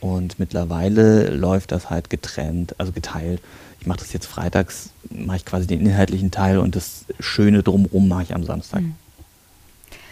Und 0.00 0.38
mittlerweile 0.38 1.30
läuft 1.30 1.72
das 1.72 1.90
halt 1.90 2.10
getrennt, 2.10 2.74
also 2.78 2.92
geteilt. 2.92 3.40
Ich 3.80 3.86
mache 3.86 4.00
das 4.00 4.12
jetzt 4.12 4.26
freitags, 4.26 4.90
mache 5.10 5.38
ich 5.38 5.44
quasi 5.44 5.66
den 5.66 5.80
inhaltlichen 5.80 6.30
Teil 6.30 6.58
und 6.58 6.76
das 6.76 7.04
Schöne 7.20 7.62
drumherum 7.62 8.08
mache 8.08 8.24
ich 8.24 8.34
am 8.34 8.44
Samstag. 8.44 8.82
Mhm. 8.82 8.94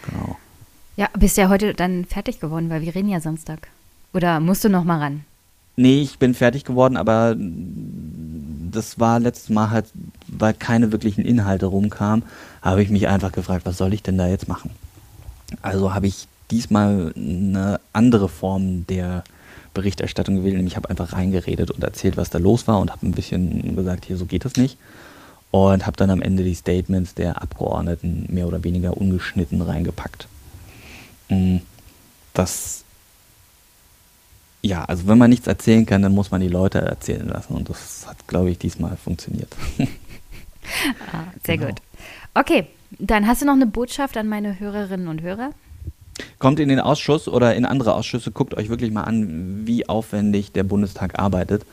Genau. 0.07 0.37
Ja, 0.97 1.09
bist 1.19 1.37
ja 1.37 1.49
heute 1.49 1.75
dann 1.75 2.05
fertig 2.05 2.41
geworden, 2.41 2.69
weil 2.69 2.83
wir 2.83 2.95
reden 2.95 3.09
ja 3.09 3.21
Samstag. 3.21 3.69
Oder 4.12 4.41
musst 4.41 4.65
du 4.65 4.69
noch 4.69 4.85
mal 4.85 4.99
ran? 4.99 5.25
Nee, 5.76 6.02
ich 6.02 6.18
bin 6.18 6.34
fertig 6.34 6.65
geworden, 6.65 6.97
aber 6.97 7.34
das 7.36 8.99
war 8.99 9.20
letztes 9.20 9.51
Mal 9.51 9.70
halt, 9.70 9.86
weil 10.26 10.55
keine 10.55 10.92
wirklichen 10.92 11.25
Inhalte 11.25 11.67
rumkamen, 11.67 12.25
habe 12.60 12.83
ich 12.83 12.91
mich 12.91 13.09
einfach 13.09 13.33
gefragt, 13.33 13.67
was 13.67 13.78
soll 13.78 13.94
ich 13.94 14.02
denn 14.02 14.18
da 14.18 14.26
jetzt 14.28 14.49
machen? 14.49 14.70
Also 15.60 15.94
habe 15.94 16.07
ich 16.07 16.26
diesmal 16.51 17.12
eine 17.17 17.81
andere 17.92 18.28
Form 18.28 18.86
der 18.86 19.25
Berichterstattung 19.75 20.36
gewählt, 20.36 20.57
nämlich 20.57 20.75
ich 20.75 20.76
habe 20.76 20.91
einfach 20.91 21.12
reingeredet 21.12 21.70
und 21.70 21.83
erzählt, 21.83 22.17
was 22.17 22.31
da 22.31 22.39
los 22.39 22.68
war 22.68 22.78
und 22.78 22.91
habe 22.91 23.07
ein 23.07 23.12
bisschen 23.12 23.75
gesagt, 23.75 24.05
hier 24.05 24.17
so 24.17 24.26
geht 24.26 24.44
das 24.44 24.57
nicht. 24.57 24.78
Und 25.51 25.86
habe 25.86 25.97
dann 25.99 26.10
am 26.10 26.23
Ende 26.23 26.44
die 26.44 26.55
Statements 26.55 27.15
der 27.15 27.42
Abgeordneten 27.42 28.26
mehr 28.28 28.47
oder 28.47 28.65
weniger 28.65 28.97
ungeschnitten 28.97 29.60
reingepackt. 29.60 30.26
Mm, 31.28 31.59
das 32.33 32.82
ja, 34.65 34.85
also 34.85 35.09
wenn 35.09 35.19
man 35.19 35.31
nichts 35.31 35.47
erzählen 35.47 35.85
kann, 35.85 36.03
dann 36.03 36.15
muss 36.15 36.31
man 36.31 36.41
die 36.41 36.49
Leute 36.49 36.81
erzählen 36.81 37.27
lassen. 37.29 37.55
Und 37.55 37.69
das 37.69 38.07
hat, 38.07 38.29
glaube 38.29 38.51
ich, 38.51 38.59
diesmal 38.59 38.97
funktioniert. 38.97 39.53
ah, 41.13 41.25
sehr 41.45 41.59
genau. 41.59 41.71
gut. 41.71 41.83
Okay, 42.35 42.69
dann 42.99 43.27
hast 43.27 43.43
du 43.43 43.47
noch 43.47 43.55
eine 43.55 43.67
Botschaft 43.67 44.17
an 44.17 44.29
meine 44.29 44.61
Hörerinnen 44.61 45.09
und 45.09 45.21
Hörer? 45.21 45.51
Kommt 46.39 46.61
in 46.61 46.69
den 46.69 46.79
Ausschuss 46.79 47.27
oder 47.27 47.57
in 47.57 47.65
andere 47.65 47.95
Ausschüsse, 47.95 48.31
guckt 48.31 48.55
euch 48.55 48.69
wirklich 48.69 48.93
mal 48.93 49.03
an, 49.03 49.67
wie 49.67 49.89
aufwendig 49.89 50.53
der 50.53 50.63
Bundestag 50.63 51.19
arbeitet. 51.19 51.65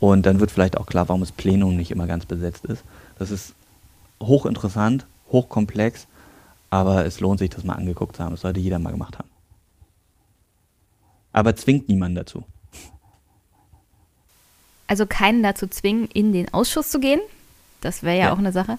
Und 0.00 0.26
dann 0.26 0.40
wird 0.40 0.50
vielleicht 0.50 0.76
auch 0.76 0.86
klar, 0.86 1.08
warum 1.08 1.20
das 1.20 1.30
Plenum 1.30 1.76
nicht 1.76 1.92
immer 1.92 2.08
ganz 2.08 2.26
besetzt 2.26 2.64
ist. 2.64 2.82
Das 3.18 3.30
ist 3.30 3.54
hochinteressant, 4.20 5.06
hochkomplex, 5.30 6.08
aber 6.70 7.06
es 7.06 7.20
lohnt 7.20 7.38
sich, 7.38 7.50
das 7.50 7.62
mal 7.62 7.74
angeguckt 7.74 8.16
zu 8.16 8.24
haben. 8.24 8.32
Das 8.32 8.40
sollte 8.40 8.58
jeder 8.58 8.80
mal 8.80 8.90
gemacht 8.90 9.18
haben 9.18 9.31
aber 11.32 11.56
zwingt 11.56 11.88
niemanden 11.88 12.16
dazu. 12.16 12.44
Also 14.86 15.06
keinen 15.06 15.42
dazu 15.42 15.66
zwingen, 15.66 16.08
in 16.12 16.32
den 16.32 16.52
Ausschuss 16.52 16.90
zu 16.90 17.00
gehen. 17.00 17.20
Das 17.80 18.02
wäre 18.02 18.18
ja, 18.18 18.24
ja, 18.26 18.32
auch 18.32 18.38
eine 18.38 18.52
Sache. 18.52 18.78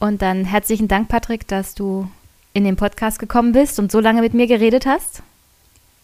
Und 0.00 0.20
dann 0.20 0.44
herzlichen 0.44 0.88
Dank, 0.88 1.08
Patrick, 1.08 1.46
dass 1.46 1.74
du 1.74 2.10
in 2.54 2.64
den 2.64 2.76
Podcast 2.76 3.18
gekommen 3.18 3.52
bist 3.52 3.78
und 3.78 3.92
so 3.92 4.00
lange 4.00 4.20
mit 4.20 4.34
mir 4.34 4.46
geredet 4.46 4.84
hast. 4.84 5.22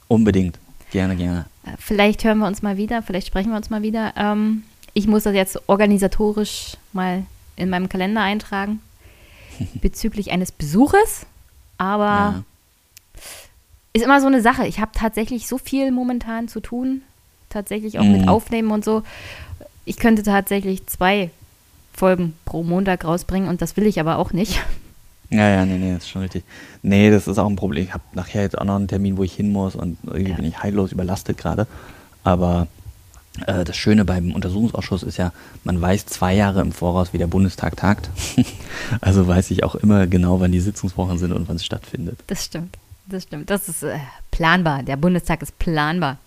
Unbedingt. 0.06 0.58
Gerne, 0.90 1.16
gerne. 1.16 1.46
Äh, 1.66 1.70
vielleicht 1.78 2.24
hören 2.24 2.38
wir 2.38 2.46
uns 2.46 2.62
mal 2.62 2.76
wieder, 2.76 3.02
vielleicht 3.02 3.26
sprechen 3.26 3.50
wir 3.50 3.56
uns 3.56 3.70
mal 3.70 3.82
wieder. 3.82 4.14
Ähm, 4.16 4.62
ich 4.94 5.06
muss 5.06 5.24
das 5.24 5.34
jetzt 5.34 5.68
organisatorisch 5.68 6.76
mal 6.92 7.26
in 7.56 7.68
meinem 7.68 7.88
Kalender 7.88 8.22
eintragen 8.22 8.80
bezüglich 9.74 10.30
eines 10.30 10.52
Besuches. 10.52 11.26
Aber 11.76 12.06
ja 12.06 12.44
ist 13.92 14.04
immer 14.04 14.20
so 14.20 14.26
eine 14.26 14.42
Sache. 14.42 14.66
Ich 14.66 14.80
habe 14.80 14.92
tatsächlich 14.94 15.46
so 15.46 15.58
viel 15.58 15.90
momentan 15.90 16.48
zu 16.48 16.60
tun, 16.60 17.02
tatsächlich 17.48 17.98
auch 17.98 18.04
mhm. 18.04 18.12
mit 18.12 18.28
Aufnehmen 18.28 18.70
und 18.70 18.84
so. 18.84 19.02
Ich 19.84 19.96
könnte 19.96 20.22
tatsächlich 20.22 20.86
zwei 20.86 21.30
Folgen 21.92 22.34
pro 22.44 22.62
Montag 22.62 23.04
rausbringen 23.04 23.48
und 23.48 23.62
das 23.62 23.76
will 23.76 23.86
ich 23.86 23.98
aber 24.00 24.18
auch 24.18 24.32
nicht. 24.32 24.60
Ja, 25.30 25.48
ja, 25.48 25.66
nee, 25.66 25.76
nee, 25.76 25.92
das 25.92 26.04
ist 26.04 26.10
schon 26.10 26.22
richtig. 26.22 26.44
Nee, 26.82 27.10
das 27.10 27.28
ist 27.28 27.38
auch 27.38 27.48
ein 27.48 27.56
Problem. 27.56 27.84
Ich 27.84 27.92
habe 27.92 28.04
nachher 28.12 28.42
jetzt 28.42 28.56
auch 28.56 28.64
noch 28.64 28.76
einen 28.76 28.88
Termin, 28.88 29.16
wo 29.16 29.24
ich 29.24 29.34
hin 29.34 29.52
muss 29.52 29.74
und 29.74 29.98
irgendwie 30.04 30.30
ja. 30.30 30.36
bin 30.36 30.44
ich 30.46 30.62
heillos 30.62 30.92
überlastet 30.92 31.36
gerade. 31.36 31.66
Aber 32.24 32.66
äh, 33.46 33.64
das 33.64 33.76
Schöne 33.76 34.04
beim 34.06 34.32
Untersuchungsausschuss 34.32 35.02
ist 35.02 35.18
ja, 35.18 35.32
man 35.64 35.80
weiß 35.80 36.06
zwei 36.06 36.34
Jahre 36.34 36.60
im 36.60 36.72
Voraus, 36.72 37.12
wie 37.12 37.18
der 37.18 37.26
Bundestag 37.26 37.76
tagt. 37.76 38.08
also 39.02 39.26
weiß 39.26 39.50
ich 39.50 39.64
auch 39.64 39.74
immer 39.74 40.06
genau, 40.06 40.40
wann 40.40 40.52
die 40.52 40.60
Sitzungswochen 40.60 41.18
sind 41.18 41.32
und 41.32 41.48
wann 41.48 41.56
es 41.56 41.64
stattfindet. 41.64 42.18
Das 42.26 42.44
stimmt 42.44 42.78
das 43.08 43.24
stimmt. 43.24 43.50
Das 43.50 43.68
ist 43.68 43.82
äh, 43.82 43.98
planbar. 44.30 44.82
Der 44.82 44.96
Bundestag 44.96 45.42
ist 45.42 45.58
planbar. 45.58 46.18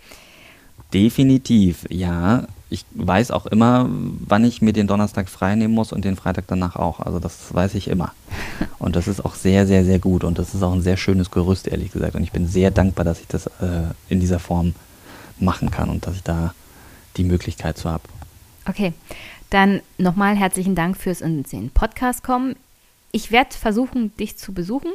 Definitiv, 0.93 1.85
ja. 1.90 2.48
Ich 2.69 2.85
weiß 2.92 3.32
auch 3.32 3.45
immer, 3.45 3.90
wann 3.90 4.45
ich 4.45 4.61
mir 4.61 4.74
den 4.74 4.88
Donnerstag 4.88 5.30
frei 5.30 5.56
nehmen 5.56 5.74
muss 5.74 5.92
und 5.92 6.06
den 6.06 6.16
Freitag 6.16 6.45
danach 6.48 6.76
auch. 6.76 7.00
Also 7.00 7.19
das 7.19 7.53
weiß 7.53 7.76
ich 7.76 7.88
immer. 7.90 8.14
Und 8.80 8.95
das 8.95 9.08
ist 9.08 9.24
auch 9.24 9.35
sehr, 9.35 9.68
sehr, 9.68 9.85
sehr 9.85 10.00
gut. 10.00 10.24
Und 10.24 10.40
das 10.40 10.56
ist 10.56 10.64
auch 10.64 10.74
ein 10.74 10.82
sehr 10.82 10.98
schönes 10.98 11.30
Gerüst, 11.30 11.68
ehrlich 11.68 11.92
gesagt. 11.92 12.16
Und 12.16 12.24
ich 12.24 12.32
bin 12.32 12.48
sehr 12.48 12.72
dankbar, 12.72 13.06
dass 13.06 13.19
ich 13.19 13.27
das 13.27 13.45
äh, 13.45 13.92
in 14.10 14.19
dieser 14.19 14.40
Form 14.40 14.74
machen 15.38 15.69
kann 15.69 15.90
und 15.90 16.08
dass 16.08 16.16
ich 16.16 16.24
da 16.24 16.56
die 17.18 17.24
Möglichkeit 17.24 17.77
zu 17.77 17.90
habe. 17.90 18.03
Okay, 18.68 18.93
dann 19.51 19.82
nochmal 19.98 20.35
herzlichen 20.35 20.76
Dank 20.76 20.98
fürs 20.98 21.22
in 21.22 21.43
den 21.43 21.69
Podcast 21.69 22.24
kommen. 22.24 22.56
Ich 23.11 23.32
werde 23.32 23.56
versuchen, 23.56 24.16
dich 24.18 24.38
zu 24.38 24.53
besuchen. 24.53 24.92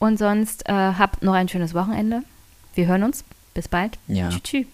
Und 0.00 0.18
sonst 0.18 0.68
äh, 0.68 0.72
habt 0.72 1.22
noch 1.22 1.34
ein 1.34 1.48
schönes 1.48 1.74
Wochenende. 1.74 2.24
Wir 2.74 2.88
hören 2.88 3.04
uns. 3.04 3.22
Bis 3.54 3.68
bald. 3.68 3.98
Ja. 4.08 4.30
Tschüss. 4.42 4.66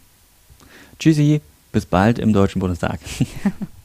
Tschüssi. 0.99 1.43
Bis 1.73 1.85
bald 1.85 2.19
im 2.19 2.33
Deutschen 2.33 2.61
Bundestag. 2.61 3.01